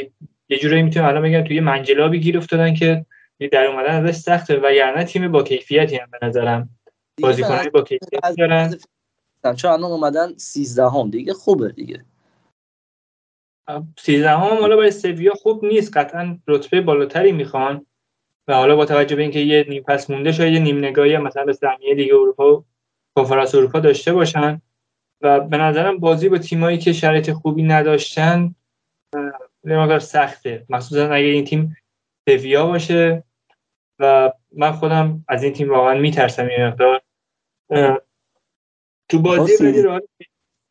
یه 0.50 0.60
جورایی 0.60 0.84
می‌تونم 0.84 1.06
الان 1.06 1.24
بگم 1.24 1.44
توی 1.44 1.60
منجلابی 1.60 2.20
گیر 2.20 2.38
افتادن 2.38 2.74
که 2.74 3.06
در 3.52 3.66
اومدن 3.66 4.06
ازش 4.06 4.18
سخته 4.18 4.60
و 4.64 4.74
یعنی 4.74 5.04
تیم 5.04 5.32
با 5.32 5.44
کیفیتی 5.44 5.96
هم 5.98 6.08
به 6.12 6.28
نظرم. 6.28 6.70
بازیکنای 7.22 7.70
با 7.70 7.82
کیفیت 7.82 8.36
دارن. 8.38 8.76
چون 9.58 9.72
الان 9.72 9.92
اومدن 9.92 10.34
13 10.38 10.90
هم 10.90 11.10
دیگه 11.10 11.34
خوبه 11.34 11.70
دیگه. 11.70 12.06
13 14.00 14.30
هم 14.30 14.38
حالا 14.40 14.76
برای 14.76 14.92
سویا 14.92 15.34
خوب 15.34 15.66
نیست. 15.66 15.98
قطعا 15.98 16.40
رتبه 16.48 16.82
بالاتری 16.82 17.32
می‌خوان. 17.32 17.86
و 18.48 18.54
حالا 18.54 18.76
با 18.76 18.86
توجه 18.86 19.16
به 19.16 19.22
اینکه 19.22 19.40
یه 19.40 19.66
نیم 19.70 19.84
پس 19.84 20.10
مونده 20.10 20.32
شاید 20.32 20.54
یه 20.54 20.60
نیم 20.60 20.78
نگاهی 20.78 21.18
مثلا 21.18 21.46
به 21.46 21.54
سهمیه 21.54 21.94
لیگ 21.94 22.14
اروپا 22.14 22.56
و 22.56 22.66
کنفرانس 23.16 23.56
اروپا 23.56 23.80
داشته 23.80 24.14
باشن. 24.14 24.62
و 25.22 25.40
به 25.40 25.58
نظرم 25.58 25.98
بازی 25.98 26.30
با 26.30 26.38
تیمایی 26.38 26.78
که 26.78 26.94
شرایط 26.94 27.32
خوبی 27.32 27.64
نداشتن 27.64 28.56
مقدار 29.64 30.00
سخته. 30.00 30.66
مخصوصا 30.70 31.06
اگه 31.06 31.26
این 31.26 31.46
تیم 31.46 31.78
سویا 32.30 32.66
باشه. 32.66 33.24
و 34.00 34.34
من 34.52 34.72
خودم 34.72 35.26
از 35.28 35.44
این 35.44 35.54
تیم 35.54 35.70
واقعا 35.70 36.00
میترسم 36.00 36.48
این 36.48 36.68
مقدار. 36.68 37.02
تو 39.10 39.20
بازی 39.20 39.84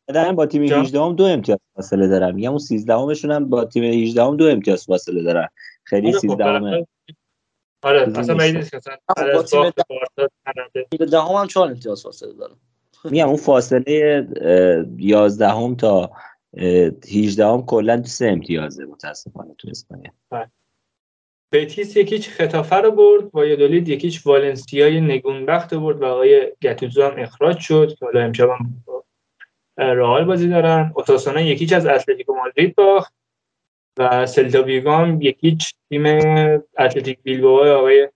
دارم 0.07 0.35
با 0.35 0.45
تیم 0.45 0.63
18 0.63 1.01
هم 1.01 1.15
دو 1.15 1.23
امتیاز 1.23 1.59
فاصله 1.75 2.07
دارم 2.07 2.35
میگم 2.35 2.49
اون 2.49 2.59
13 2.59 2.95
همشون 2.95 3.31
هم 3.31 3.49
با 3.49 3.65
تیم 3.65 3.83
18 3.83 4.23
هم 4.23 4.37
دو 4.37 4.47
امتیاز 4.47 4.85
فاصله 4.85 5.23
دارن. 5.23 5.47
خیلی 5.83 6.13
13 6.13 6.43
آره، 6.43 6.59
همه 6.59 6.85
آره 7.83 8.19
اصلا 8.19 8.35
بعید 8.35 8.57
نیست 8.57 8.71
که 8.71 8.79
با 9.33 9.43
تیم 9.43 9.69
ده 11.05 11.19
هم 11.19 11.35
هم 11.35 11.47
4 11.47 11.67
امتیاز 11.67 12.03
فاصله 12.03 12.33
دارم 12.33 12.57
میگم 13.11 13.27
اون 13.27 13.37
فاصله 13.37 14.27
11 14.97 15.47
هم 15.47 15.75
تا 15.75 16.11
18 16.57 17.45
هم 17.47 17.65
کلا 17.65 18.03
سه 18.03 18.27
امتیازه 18.27 18.85
متاسفانه 18.85 19.55
تو 19.57 19.69
اسپانیا 19.69 20.11
بتیس 21.53 21.97
یکیچ 21.97 22.29
خطافه 22.29 22.75
رو 22.75 22.91
برد 22.91 23.29
وایادولید 23.33 23.89
یکیچ 23.89 24.27
والنسیای 24.27 25.01
نگونبخت 25.01 25.73
رو 25.73 25.79
برد 25.79 26.01
و 26.01 26.05
آقای 26.05 26.51
گتوزو 26.61 27.03
هم 27.03 27.13
اخراج 27.17 27.59
شد. 27.59 27.95
که 27.99 28.05
حالا 28.05 28.21
امشب 28.21 28.49
هم 28.49 28.83
رئال 29.77 30.25
بازی 30.25 30.49
دارن. 30.49 30.91
اوتاسونا 30.95 31.41
یکیچ 31.41 31.73
از 31.73 31.85
اتلتیکو 31.85 32.33
مادرید 32.35 32.75
باخت 32.75 33.13
و 33.97 34.25
سلتا 34.25 34.63
ویگام 34.63 35.21
یکیچ 35.21 35.75
تیم 35.89 36.03
اتلتیک 36.77 37.19
بیلبائو 37.23 37.77
آقای 37.77 38.09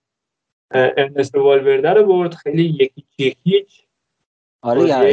ارنستو 0.70 1.42
والورده 1.42 1.90
رو 1.90 2.06
برد. 2.06 2.34
خیلی 2.34 2.64
یکیچ 2.64 3.06
یکیچ. 3.18 3.84
آره 4.62 5.12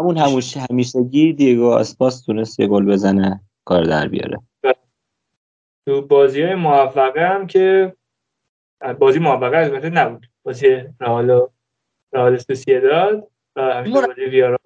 همون 0.00 0.16
هموش 0.16 0.56
همیشگی 0.56 1.32
دیگو 1.32 1.66
اسپاس 1.66 2.24
تونست 2.24 2.60
یه 2.60 2.66
گل 2.66 2.84
بزنه 2.84 3.40
کار 3.64 3.84
در 3.84 4.08
بیاره. 4.08 4.38
تو 5.86 6.02
بازی 6.02 6.42
های 6.42 6.54
موفقه 6.54 7.28
هم 7.28 7.46
که 7.46 7.96
بازی 8.98 9.18
موفقه 9.18 9.56
البته 9.56 9.90
نبود. 9.90 10.26
بازی 10.42 10.66
رئال 11.00 11.48
رئال 12.12 12.38
سوسییداد 12.38 13.28
و 13.56 13.62
همین 13.62 13.92
بازی 13.94 14.24
ویارال. 14.24 14.58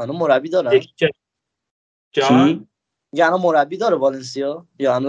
هنو 0.00 0.12
مربی 0.12 0.48
داره 0.48 0.80
جان 2.12 2.66
یا 3.12 3.26
الان 3.26 3.40
مربی 3.40 3.76
داره 3.76 3.96
والنسیا؟ 3.96 4.66
یا 4.78 5.00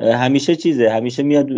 همیشه 0.00 0.56
چیزه 0.56 0.90
همیشه 0.90 1.22
میاد 1.22 1.50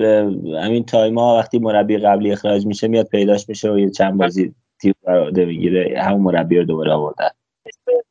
همین 0.62 0.84
تایما 0.84 1.38
وقتی 1.38 1.58
مربی 1.58 1.98
قبلی 1.98 2.32
اخراج 2.32 2.66
میشه 2.66 2.88
میاد 2.88 3.06
پیداش 3.06 3.48
میشه 3.48 3.70
و 3.70 3.78
یه 3.78 3.90
چند 3.90 4.18
بازی 4.18 4.54
تیم 4.80 4.94
براده 5.02 5.44
می‌گیره 5.44 6.02
همون 6.02 6.20
مربی 6.20 6.58
رو 6.58 6.64
دوباره 6.64 6.92
آوردن 6.92 7.28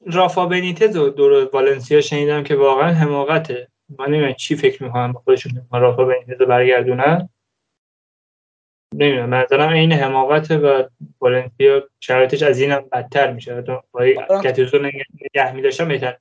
رافا 0.06 0.46
بنیتز 0.46 0.98
و 0.98 1.10
دور 1.10 1.50
والنسیا 1.54 2.02
شنیدم 2.02 2.44
که 2.44 2.56
واقعا 2.56 2.94
حماقته. 2.94 3.68
من 4.00 4.06
نمی‌دونم 4.06 4.34
چی 4.34 4.56
فکر 4.56 4.84
می‌کنم 4.84 5.14
خودشون 5.14 5.68
رافا 5.72 6.06
بنیتز 6.06 6.42
رو 6.42 6.46
برگردونن. 6.46 7.30
نمی‌دونم. 8.94 9.30
منظرم 9.30 9.70
این 9.70 9.92
حماقته 9.92 10.58
و 10.58 10.84
والنسیا 11.22 11.84
شرایطش 12.00 12.44
از 12.44 12.60
اینم 12.60 12.84
بدتر 12.92 13.34
میشه. 13.34 13.62
با 13.92 14.12
گتوزو 14.44 14.80
نگه 14.80 15.56
میداشتم 15.56 15.88
بهتر. 15.88 16.18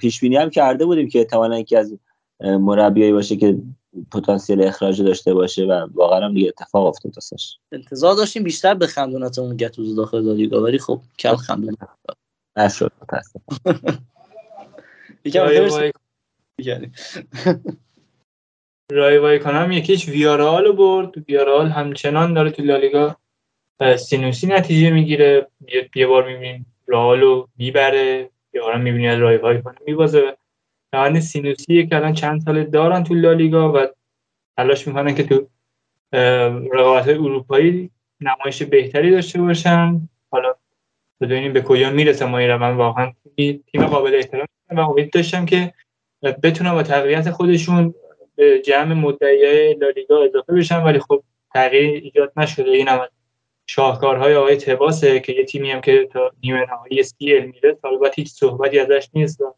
پیش 0.00 0.20
بینی 0.20 0.36
هم 0.36 0.50
کرده 0.50 0.84
بودیم 0.84 1.08
که 1.08 1.18
احتمالاً 1.18 1.58
یکی 1.58 1.76
از 1.76 1.98
مربیایی 2.40 3.12
باشه 3.12 3.36
که 3.36 3.58
پتانسیل 4.12 4.62
اخراج 4.62 5.02
داشته 5.02 5.34
باشه 5.34 5.64
و 5.64 5.86
واقعا 5.94 6.24
هم 6.24 6.34
دیگه 6.34 6.48
اتفاق 6.48 6.86
افتاد 6.86 7.12
واسش. 7.16 7.56
انتظار 7.72 8.16
داشتیم 8.16 8.42
بیشتر 8.42 8.74
بخندونت 8.74 9.38
اون 9.38 9.56
گتوزو 9.56 9.96
داخل 9.96 10.34
لیگا 10.34 10.62
ولی 10.62 10.78
خب 10.78 11.00
کم 11.18 11.36
خندون. 11.36 11.76
نشد. 12.56 12.92
متاسفم. 13.02 13.42
یکم 18.90 19.00
رای 19.00 19.18
وای 19.18 19.38
کنم 19.38 19.72
یکیش 19.72 20.08
ویارال 20.08 20.72
برد. 20.72 21.28
ویارال 21.28 21.68
همچنان 21.68 22.34
داره 22.34 22.50
تو 22.50 22.62
لالیگا 22.62 23.16
سینوسی 23.96 24.46
نتیجه 24.46 24.90
می‌گیره. 24.90 25.46
یه 25.96 26.06
بار 26.06 26.28
می‌بینیم 26.28 26.66
رئال 26.86 27.20
رو 27.20 27.48
می‌بره. 27.56 28.30
یه 28.54 28.60
بار 28.60 28.78
می‌بینی 28.78 29.08
از 29.08 29.18
رای 29.18 29.36
وای 29.36 29.62
کنم 29.62 29.74
میبازه. 29.86 30.36
روند 30.92 31.20
سینوسی 31.20 31.86
که 31.86 31.96
الان 31.96 32.12
چند 32.12 32.40
ساله 32.40 32.64
دارن 32.64 33.04
تو 33.04 33.14
لالیگا 33.14 33.72
و 33.72 33.86
تلاش 34.56 34.88
می‌کنن 34.88 35.14
که 35.14 35.22
تو 35.22 35.46
رقابت 36.72 37.08
اروپایی 37.08 37.90
نمایش 38.20 38.62
بهتری 38.62 39.10
داشته 39.10 39.40
باشن. 39.40 40.08
حالا 40.30 40.54
بدونیم 41.20 41.52
به 41.52 41.62
کجا 41.62 41.90
می‌رسه 41.90 42.26
ما 42.26 42.38
این 42.38 42.50
روند 42.50 42.76
واقعا 42.76 43.12
تیم 43.36 43.86
قابل 43.90 44.14
احترام 44.14 44.46
و 44.70 44.80
امید 44.80 45.10
داشتم 45.10 45.46
که 45.46 45.74
بتونن 46.42 46.72
با 46.72 46.82
تقویت 46.82 47.30
خودشون 47.30 47.94
به 48.38 48.58
جمع 48.58 48.94
مدعیای 48.94 49.74
لالیگا 49.74 50.24
اضافه 50.24 50.52
بشن 50.52 50.82
ولی 50.82 50.98
خب 50.98 51.22
تغییر 51.54 52.02
ایجاد 52.02 52.32
نشده. 52.36 52.70
این 52.70 52.88
هم 52.88 53.08
شاهکارهای 53.66 54.34
آقای 54.34 54.56
تباسه 54.56 55.20
که 55.20 55.32
یه 55.32 55.44
تیمی 55.44 55.70
هم 55.70 55.80
که 55.80 56.08
تا 56.12 56.30
نیمه 56.42 56.66
نهایی 56.70 57.02
سی 57.02 57.40
میره 57.40 57.78
البته 57.84 58.14
هیچ 58.16 58.28
صحبتی 58.28 58.78
ازش 58.78 59.08
نیست 59.14 59.40
و 59.40 59.54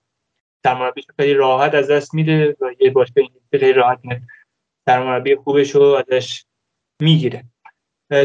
سرمربیش 0.67 1.05
خیلی 1.17 1.35
راحت 1.35 1.75
از 1.75 1.91
دست 1.91 2.15
میده 2.15 2.57
و 2.61 2.71
یه 2.81 2.91
باشگاه 2.91 3.25
انگلیسی 3.25 3.59
خیلی 3.59 3.73
راحت 3.73 3.99
میده 4.03 4.23
سرمربی 4.87 5.37
خوبش 5.37 5.71
رو 5.71 5.83
ازش 5.83 6.45
می‌گیره. 7.01 7.45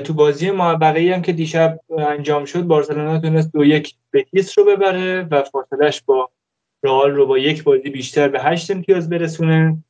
تو 0.04 0.14
بازی 0.14 0.52
موفقی 0.52 1.12
هم 1.12 1.22
که 1.22 1.34
دیشب 1.34 1.80
انجام 1.98 2.46
شد 2.46 2.62
بارسلونا 2.62 3.20
تونست 3.20 3.52
دو 3.54 3.66
یک 3.66 3.96
بتیس 4.14 4.58
رو 4.58 4.66
ببره 4.66 5.28
و 5.32 5.44
فاصلش 5.44 6.02
با 6.02 6.30
رئال 6.84 7.12
رو 7.12 7.28
با 7.28 7.38
یک 7.38 7.64
بازی 7.64 7.90
بیشتر 7.90 8.28
به 8.28 8.42
هشت 8.42 8.72
امتیاز 8.72 9.10
برسونه. 9.10 9.84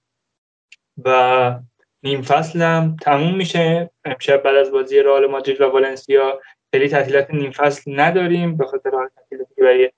و 1.04 1.60
نیم 2.04 2.22
فصل 2.22 2.62
هم 2.62 2.98
تموم 3.02 3.36
میشه. 3.36 3.90
امشب 4.06 4.38
بعد 4.38 4.56
از 4.56 4.72
بازی 4.72 5.00
رئال 5.00 5.26
مادرید 5.26 5.62
و 5.62 5.66
والنسیا 5.66 6.40
خیلی 6.74 6.90
تعطیلات 6.90 7.32
نیم 7.32 7.52
فصل 7.52 8.00
نداریم. 8.00 8.58
به 8.58 8.66
خاطر 8.66 8.90
حال 8.90 9.10
تعطیلاتی 9.16 9.62
برای 9.62 9.92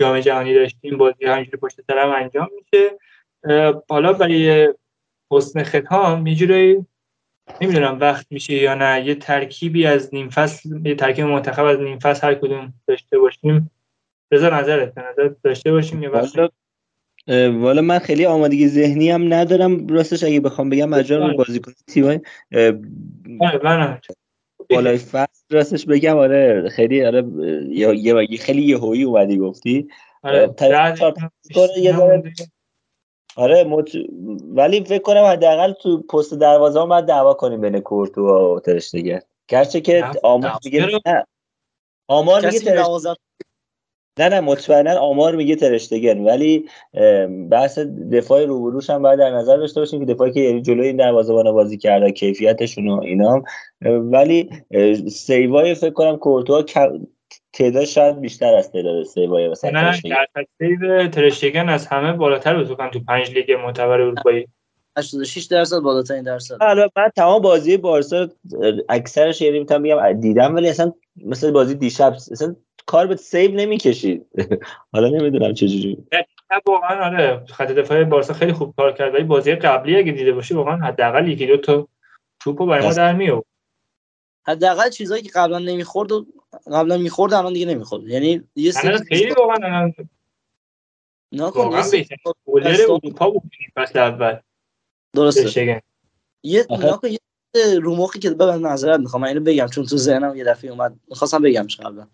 جام 0.00 0.20
جهانی 0.20 0.54
داشتیم 0.54 0.96
بازی 0.96 1.24
همینجوری 1.24 1.56
پشت 1.56 1.80
سر 1.86 1.98
هم 1.98 2.10
انجام 2.10 2.48
میشه. 2.54 2.98
حالا 3.88 4.12
برای 4.12 4.74
حسن 5.30 5.62
ختام 5.62 6.26
یه 6.26 6.34
جوری 6.34 6.86
نمی‌دونم 7.60 8.00
وقت 8.00 8.26
میشه 8.30 8.54
یا 8.54 8.74
نه. 8.74 9.06
یه 9.06 9.14
ترکیبی 9.14 9.86
از 9.86 10.14
نیم 10.14 10.28
فصل 10.28 10.86
یه 10.86 10.94
ترکیب 10.94 11.24
منتخب 11.24 11.64
از 11.64 11.80
نیم 11.80 11.98
فصل 11.98 12.26
هر 12.26 12.34
کدوم 12.34 12.74
داشته 12.86 13.18
باشیم. 13.18 13.70
بذار 14.30 14.54
نظرت 14.54 14.98
نظر 14.98 15.30
داشته 15.44 15.72
باشیم 15.72 16.02
یه 16.02 16.08
وقت 16.08 16.52
والا 17.28 17.82
من 17.82 17.98
خیلی 17.98 18.26
آمادگی 18.26 18.68
ذهنی 18.68 19.10
هم 19.10 19.34
ندارم. 19.34 19.86
راستش 19.86 20.24
اگه 20.24 20.40
بخوام 20.40 20.70
بگم 20.70 20.88
مجال 20.88 21.36
بازیکن 21.36 21.72
تیم 21.86 22.04
من 22.04 24.00
بالای 24.70 24.98
فصل 24.98 25.44
راستش 25.50 25.86
بگم. 25.86 26.16
آره 26.16 26.68
خیلی 26.68 27.04
آره 27.04 27.24
یه 27.68 28.38
خیلی 28.40 28.62
یهویی 28.62 29.02
اومدی 29.02 29.38
گفتی. 29.38 29.88
آره. 30.22 30.46
آره 33.36 33.64
مت... 33.64 33.90
ولی 34.48 34.84
فکر 34.84 35.02
کنم 35.02 35.24
حداقل 35.24 35.72
تو 35.72 36.02
پست 36.02 36.34
دروازه 36.34 36.80
هم 36.80 36.88
باید 36.88 37.04
دعوا 37.04 37.34
کنیم 37.34 37.60
بین 37.60 37.80
کورتو 37.80 38.20
و 38.56 38.60
ترشتگر 38.60 39.22
گرچه 39.48 39.80
که 39.80 40.04
آمار 40.22 40.58
میگه 40.64 40.86
نه. 41.06 41.26
آمار 42.08 42.46
میگه 42.46 42.58
ترشتگن 42.60 42.82
نه 44.18 44.28
نه 44.28 44.40
مطمئنا 44.40 44.98
آمار 44.98 45.36
میگه 45.36 45.56
ترشتگن 45.56 46.18
ولی 46.18 46.64
بحث 47.50 47.78
دفاع 48.12 48.44
روبروش 48.44 48.90
هم 48.90 49.02
باید 49.02 49.18
در 49.18 49.30
نظر 49.30 49.56
داشته 49.56 49.80
باشیم 49.80 50.06
که 50.06 50.14
دفاعی 50.14 50.32
که 50.32 50.40
یعنی 50.40 50.62
جلوی 50.62 50.86
این 50.86 50.96
دروازه‌بان 50.96 51.52
بازی 51.52 51.78
کرده 51.78 52.12
کیفیتشون 52.12 52.88
و 52.88 53.00
اینا. 53.00 53.42
ولی 53.84 54.50
save 55.10 55.53
های 55.53 55.74
فکر 55.74 55.90
کنم 55.90 56.16
کورتوا 56.16 56.62
تعداد 57.52 57.84
شاید 57.84 58.20
بیشتر 58.20 58.54
از 58.54 58.72
تعداد 58.72 59.04
save 59.04 59.33
های 59.33 59.48
مثلا 59.48 59.70
نه 59.70 59.92
save 60.58 61.08
ترشتگن. 61.08 61.68
از 61.68 61.86
همه 61.86 62.12
بالاتر 62.12 62.56
بود 62.64 62.76
تو 62.92 63.00
پنج 63.08 63.30
لیگ 63.30 63.52
معتبر 63.52 64.00
اروپایی. 64.00 64.48
86 64.96 65.44
درصد 65.44 65.78
بالاترین 65.78 66.22
درصد. 66.22 66.56
البته 66.60 66.92
من 66.96 67.08
تمام 67.16 67.42
بازی 67.42 67.76
بارسا 67.76 68.28
اکثرش 68.88 69.40
یعنی 69.40 69.58
می‌تونم 69.58 69.82
بگم 69.82 70.20
دیدم 70.20 70.54
ولی 70.54 70.68
اصلا 70.68 70.92
مثل 71.24 71.50
بازی 71.50 71.74
دیشب 71.74 72.12
اصلا 72.12 72.56
کار 72.86 73.06
به 73.06 73.16
سیو 73.16 73.50
نمی‌کشید. 73.50 74.26
حالا 74.92 75.08
نمی‌دونم 75.08 75.54
چجوری 75.54 75.98
واقعا 76.66 77.04
آره 77.04 77.44
خط 77.48 77.68
دفاع 77.68 78.04
بارسا 78.04 78.34
خیلی 78.34 78.52
خوب 78.52 78.74
کار 78.76 78.92
کرد. 78.92 79.14
ولی 79.14 79.24
بازی 79.24 79.54
قبلی 79.54 79.96
اگه 79.96 80.12
دیده 80.12 80.32
باشی 80.32 80.54
واقعا 80.54 80.76
حداقل 80.76 81.28
یکی 81.28 81.46
دو 81.46 81.56
تا 81.56 81.88
توپو 82.40 82.66
برای 82.66 82.86
ما 82.86 82.92
در 82.92 83.12
میو 83.12 83.42
حداقل 84.46 84.90
چیزایی 84.90 85.22
که 85.22 85.30
قبلا 85.34 85.58
نمی‌خورد 85.58 86.12
و 86.12 86.26
قبلا 86.72 86.98
می‌خورد 86.98 87.34
الان 87.34 87.52
دیگه 87.52 87.66
نمی‌خورد. 87.66 88.08
یعنی 88.08 88.42
یه 88.56 88.70
سری 88.70 88.98
خیلی 88.98 89.34
واقعا 89.38 89.92
نکن 91.32 91.60
واقعا 91.60 91.82
بولر 92.44 92.82
اروپا 92.82 93.30
بود 93.30 93.42
فصل 93.76 93.98
اول. 93.98 94.36
درسته. 95.14 95.82
یه 96.42 96.66
یه 97.54 97.78
رو 97.82 97.96
مخی 97.96 98.18
که 98.18 98.30
ببن 98.30 98.58
معذرت 98.58 99.00
می‌خوام 99.00 99.24
اینو 99.24 99.40
بگم 99.40 99.66
چون 99.66 99.84
تو 99.84 99.96
ذهنم 99.96 100.36
یه 100.36 100.44
دفعه 100.44 100.70
اومد 100.70 100.94
می‌خواستم 101.08 101.42
بگمش 101.42 101.80
قبلا. 101.80 102.06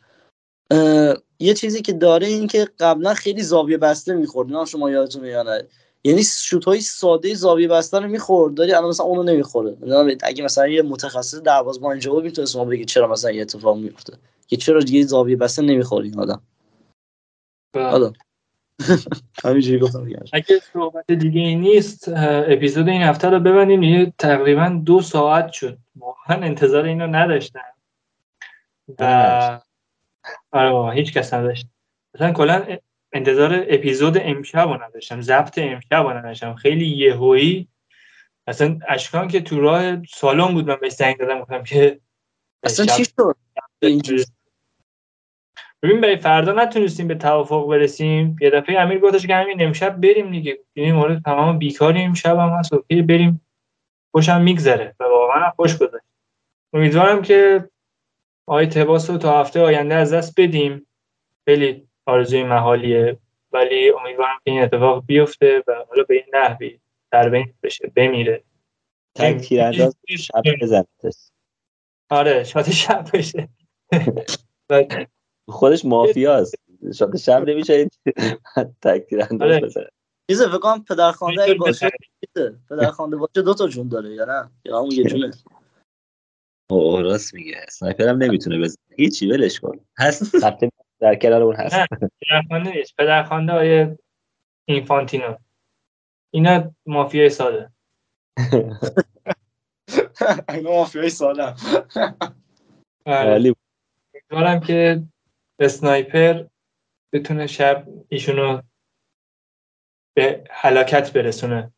یه 1.39 1.55
چیزی 1.55 1.83
که 1.83 1.93
داره 1.93 2.27
این 2.27 2.47
که 2.47 2.69
قبلا 2.81 3.15
خیلی 3.15 3.43
زاویه 3.43 3.79
بسته 3.79 4.15
می‌خورد 4.15 4.53
نه 4.53 4.65
شما 4.65 4.91
یادتونه 4.91 5.29
یا 5.29 5.43
نه؟ 5.43 5.63
یعنی 6.05 6.23
شوت 6.23 6.65
های 6.65 6.81
ساده 6.81 7.35
زاویه 7.35 7.69
بسته 7.69 7.99
رو 7.99 8.09
می‌خورد 8.09 8.55
داری 8.55 8.73
الان 8.73 8.89
مثلا 8.89 9.07
اونو 9.07 9.23
نمی‌خوره. 9.23 9.77
اگه 10.23 10.45
مثلا 10.45 10.69
یه 10.69 10.83
متخصص 10.83 11.41
دروازه‌بان 11.41 11.91
اینجا 11.91 12.13
بود 12.13 12.25
می‌تونست 12.25 12.57
ما 12.57 12.65
بگی 12.65 12.85
چرا 12.85 13.09
مثلا 13.09 13.31
یه 13.31 13.43
اتفاق 13.43 13.77
میفته 13.77 14.17
که 14.47 14.57
چرا 14.57 14.81
دیگه 14.81 15.03
زاویه 15.07 15.37
بسته 15.37 15.63
نمی‌خوری 15.63 16.09
این 16.09 16.21
آدم؟ 16.21 16.43
حالا 17.75 18.13
همینجوری 19.45 19.79
گفتم 19.79 20.11
اگه 20.33 20.61
صحبت 20.73 21.11
دیگه 21.11 21.41
نیست 21.41 22.09
اپیزود 22.09 22.89
این 22.89 23.03
هفته 23.03 23.29
رو 23.29 23.41
ببندیم. 23.41 23.83
یه 23.83 24.13
تقریبا 24.19 24.81
دو 24.85 25.01
ساعت 25.01 25.53
شد. 25.53 25.79
واقعا 25.97 26.43
انتظار 26.43 26.85
اینو 26.85 27.07
نداشتم. 27.07 27.61
و 28.99 29.61
آره 30.53 30.95
هیچ 30.95 31.15
کس 31.15 31.35
نداشت. 31.35 31.67
مثلا 32.15 32.33
کلا 32.33 32.79
انتظار 33.13 33.65
اپیزود 33.69 34.19
امشب 34.21 34.69
رو 34.69 34.83
نداشتم 34.83 35.21
ضبط 35.21 35.59
امشب 35.59 36.07
نداشتم. 36.07 36.55
خیلی 36.55 36.87
یهویی. 36.87 37.69
اصلا 38.47 38.79
اشکان 38.89 39.29
که 39.29 39.41
تو 39.41 39.61
راه 39.61 40.05
سالن 40.05 40.55
بود 40.55 40.69
من 40.69 40.77
بهش 40.81 40.93
زنگ 40.93 41.19
دادم 41.19 41.41
گفتم 41.41 41.63
که 41.63 42.01
اصلا 42.63 42.87
چی 42.87 43.05
شد؟ 43.05 43.37
ببین 45.83 46.01
برای 46.01 46.17
فردا 46.17 46.53
نتونستیم 46.53 47.09
به 47.09 47.15
توافق 47.15 47.69
برسیم. 47.69 48.37
یه 48.41 48.51
دفعه 48.51 48.81
امیر 48.81 48.99
گفتش 48.99 49.27
که 49.27 49.35
همین 49.35 49.63
امشب 49.63 50.01
بریم 50.01 50.31
دیگه. 50.31 50.59
این 50.73 50.95
مورد 50.95 51.23
تمام 51.23 51.59
بیکاری 51.59 52.03
امشب 52.03 52.39
هم 52.39 52.49
هست 52.49 52.73
اوکی 52.73 53.03
بریم. 53.03 53.47
خوشم 54.11 54.41
میگذره. 54.41 54.95
و 55.01 55.05
واقعا 55.05 55.51
خوش 55.51 55.79
گذشت. 55.79 56.05
امیدوارم 56.73 57.23
که 57.23 57.69
آقای 58.49 58.67
تباس 58.67 59.11
رو 59.11 59.19
تا 59.19 59.41
هفته 59.41 59.61
آینده 59.61 59.95
از 59.95 60.13
دست 60.13 60.41
بدیم. 60.41 60.87
خیلی 61.45 61.89
آرزوی 62.07 62.43
محالیه. 62.43 63.19
ولی 63.53 63.91
امیدوارم 63.91 64.39
که 64.45 64.51
این 64.51 64.63
اتفاق 64.63 65.05
بیفته 65.07 65.65
و 65.67 65.85
حالا 65.89 66.03
به 66.03 66.15
این 66.15 66.25
نحوی 66.33 66.81
در 67.11 67.29
بین 67.29 67.55
بشه 67.63 67.93
بمیره. 67.97 68.45
تک 69.15 69.37
تیرانداز 69.37 69.97
شب 70.19 70.43
بزنه 70.63 70.87
آره 72.11 72.45
شاد 72.45 72.71
شب 72.71 73.05
بشه. 73.15 73.49
خودش 75.49 75.85
مافیاست 75.85 76.55
شاد 76.95 77.17
شب 77.17 77.49
نمیشه 77.49 77.89
تک 78.83 79.07
تیرانداز 79.09 79.51
آره. 79.51 79.61
بزنه. 79.61 79.89
چیزه 80.31 80.49
فکر 80.49 80.59
کنم 80.59 80.85
پدرخوانده 80.85 81.43
اگه 81.43 81.55
باشه 81.55 81.91
پدرخوانده 82.71 83.17
باشه 83.17 83.43
دو 83.43 83.55
تا 83.55 83.69
جون 83.69 83.89
داره 83.89 84.15
یا 84.15 84.25
نه؟ 84.25 84.51
یا 84.65 84.79
همون 84.79 84.91
یه 84.91 85.05
جونه؟ 85.11 85.31
اوه 86.71 87.03
راست 87.03 87.35
میگه. 87.35 87.57
اسنایپر 87.69 88.09
هم 88.09 88.23
نمی‌تونه 88.23 88.59
بزنه. 88.59 88.85
هیچی 88.97 89.27
ولش 89.27 89.61
کن. 89.61 89.81
هست. 89.99 90.39
ثبت 90.39 90.61
در 91.01 91.15
کنار 91.15 91.43
اون 91.43 91.57
هست. 91.57 91.77
پدرخوانده 92.21 92.71
نیست. 92.71 92.97
پدرخوانده 92.97 93.53
آیه 93.53 93.99
اینفانتینو. 94.65 95.37
اینا 96.31 96.75
مافیای 96.87 97.31
ساده. 97.31 97.73
اینا 100.49 100.71
مافیای 100.71 101.11
ساده. 101.11 101.55
آره. 103.07 103.55
امیدوارم 104.15 104.61
که 104.61 105.03
اسنایپر 105.59 106.45
بتونه 107.13 107.47
شب 107.47 107.89
ایشونو 108.09 108.63
به 110.15 110.45
هلاکت 110.51 111.13
برسونه. 111.13 111.73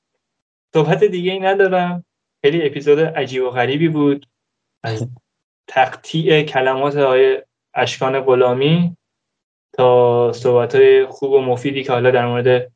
صحبت 0.75 1.05
دیگه 1.05 1.33
ای 1.33 1.39
ندارم. 1.39 2.05
خیلی 2.45 2.67
اپیزود 2.67 2.99
عجیب 2.99 3.43
و 3.43 3.51
غریبی 3.51 3.89
بود. 3.89 4.27
از 4.83 5.09
تقطیع 5.69 6.43
کلمات 6.43 6.97
های 6.97 7.43
اشکان 7.75 8.21
غلامی 8.21 8.97
تا 9.73 10.33
صحبت 10.33 10.75
های 10.75 11.07
خوب 11.07 11.33
و 11.33 11.41
مفیدی 11.41 11.85
که 11.85 11.93
حالا 11.93 12.11
در 12.11 12.27
مورد 12.27 12.73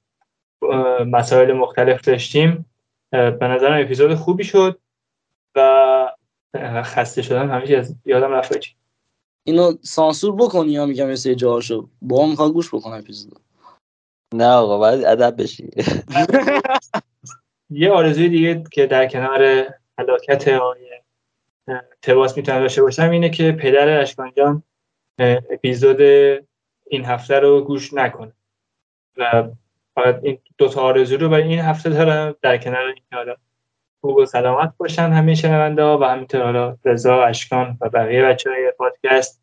مسائل 1.06 1.52
مختلف 1.52 2.00
داشتیم. 2.00 2.70
به 3.10 3.48
نظرم 3.48 3.84
اپیزود 3.84 4.14
خوبی 4.14 4.44
شد 4.44 4.78
و 5.56 6.10
خسته 6.82 7.22
شدم. 7.22 7.50
همیشه 7.50 7.76
از 7.76 7.94
یادم 8.04 8.32
رفت 8.32 8.58
چی 8.58 8.74
اینو 9.46 9.72
سانسور 9.82 10.36
بکنی 10.36 10.72
یا 10.72 10.86
میگم 10.86 11.08
یه 11.08 11.14
سری 11.14 11.34
جاهاشو 11.34 11.88
با 12.02 12.24
هم 12.24 12.30
می‌خوام 12.30 12.52
گوش 12.52 12.74
بکنم 12.74 12.98
اپیزود. 12.98 13.40
نه 14.34 14.48
آقا 14.48 14.78
باید 14.78 15.04
ادب 15.04 15.42
بشی. 15.42 15.70
یه 17.70 17.90
آرزوی 17.90 18.28
دیگه 18.28 18.64
که 18.72 18.86
در 18.86 19.08
کنار 19.08 19.66
هلاکت 19.98 20.48
آقای 20.48 20.93
تباس 22.02 22.36
می‌تونم 22.36 22.60
داشته 22.60 22.82
باشم 22.82 23.10
اینه 23.10 23.30
که 23.30 23.52
پدر 23.52 24.00
اشکان 24.00 24.32
جان 24.36 24.62
اپیزود 25.50 26.00
این 26.86 27.04
هفته 27.04 27.40
رو 27.40 27.64
گوش 27.64 27.94
نکنه. 27.94 28.32
و 29.16 29.48
فقط 29.94 30.20
این 30.22 30.38
دو 30.58 30.68
تا 30.68 30.80
آرزو 30.80 31.16
رو 31.16 31.28
برای 31.28 31.42
این 31.42 31.58
هفته 31.58 31.90
دارم. 31.90 32.34
در 32.42 32.56
کنار 32.56 32.86
این 32.86 33.02
حالا 33.12 33.36
خوب 34.00 34.16
و 34.16 34.26
سلامت 34.26 34.74
باشن 34.76 35.12
همه 35.12 35.34
شنونده 35.34 35.82
ها 35.82 35.98
و 35.98 36.04
همینطور 36.04 36.42
حالا 36.42 36.76
رضا 36.84 37.24
اشکان 37.24 37.78
و 37.80 37.88
بقیه 37.88 38.22
بچه 38.22 38.50
های 38.50 38.72
پادکست. 38.78 39.40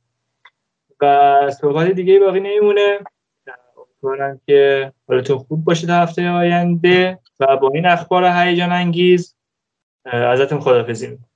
و 1.02 1.52
صحبت 1.52 1.88
دیگه 1.88 2.20
باقی 2.20 2.40
نمیمونه. 2.40 3.00
امیدوارم 3.78 4.42
که 4.48 4.92
حالتون 5.08 5.38
خوب 5.38 5.64
باشه 5.64 5.88
تا 5.88 5.94
هفته 5.94 6.30
آینده. 6.30 7.20
و 7.40 7.58
با 7.58 7.72
این 7.74 7.86
اخبار 7.86 8.26
هیجان 8.26 8.72
انگیز 8.72 9.36
ازتون 10.06 10.60
خدافظی 10.60 11.08
می‌کنم. 11.08 11.31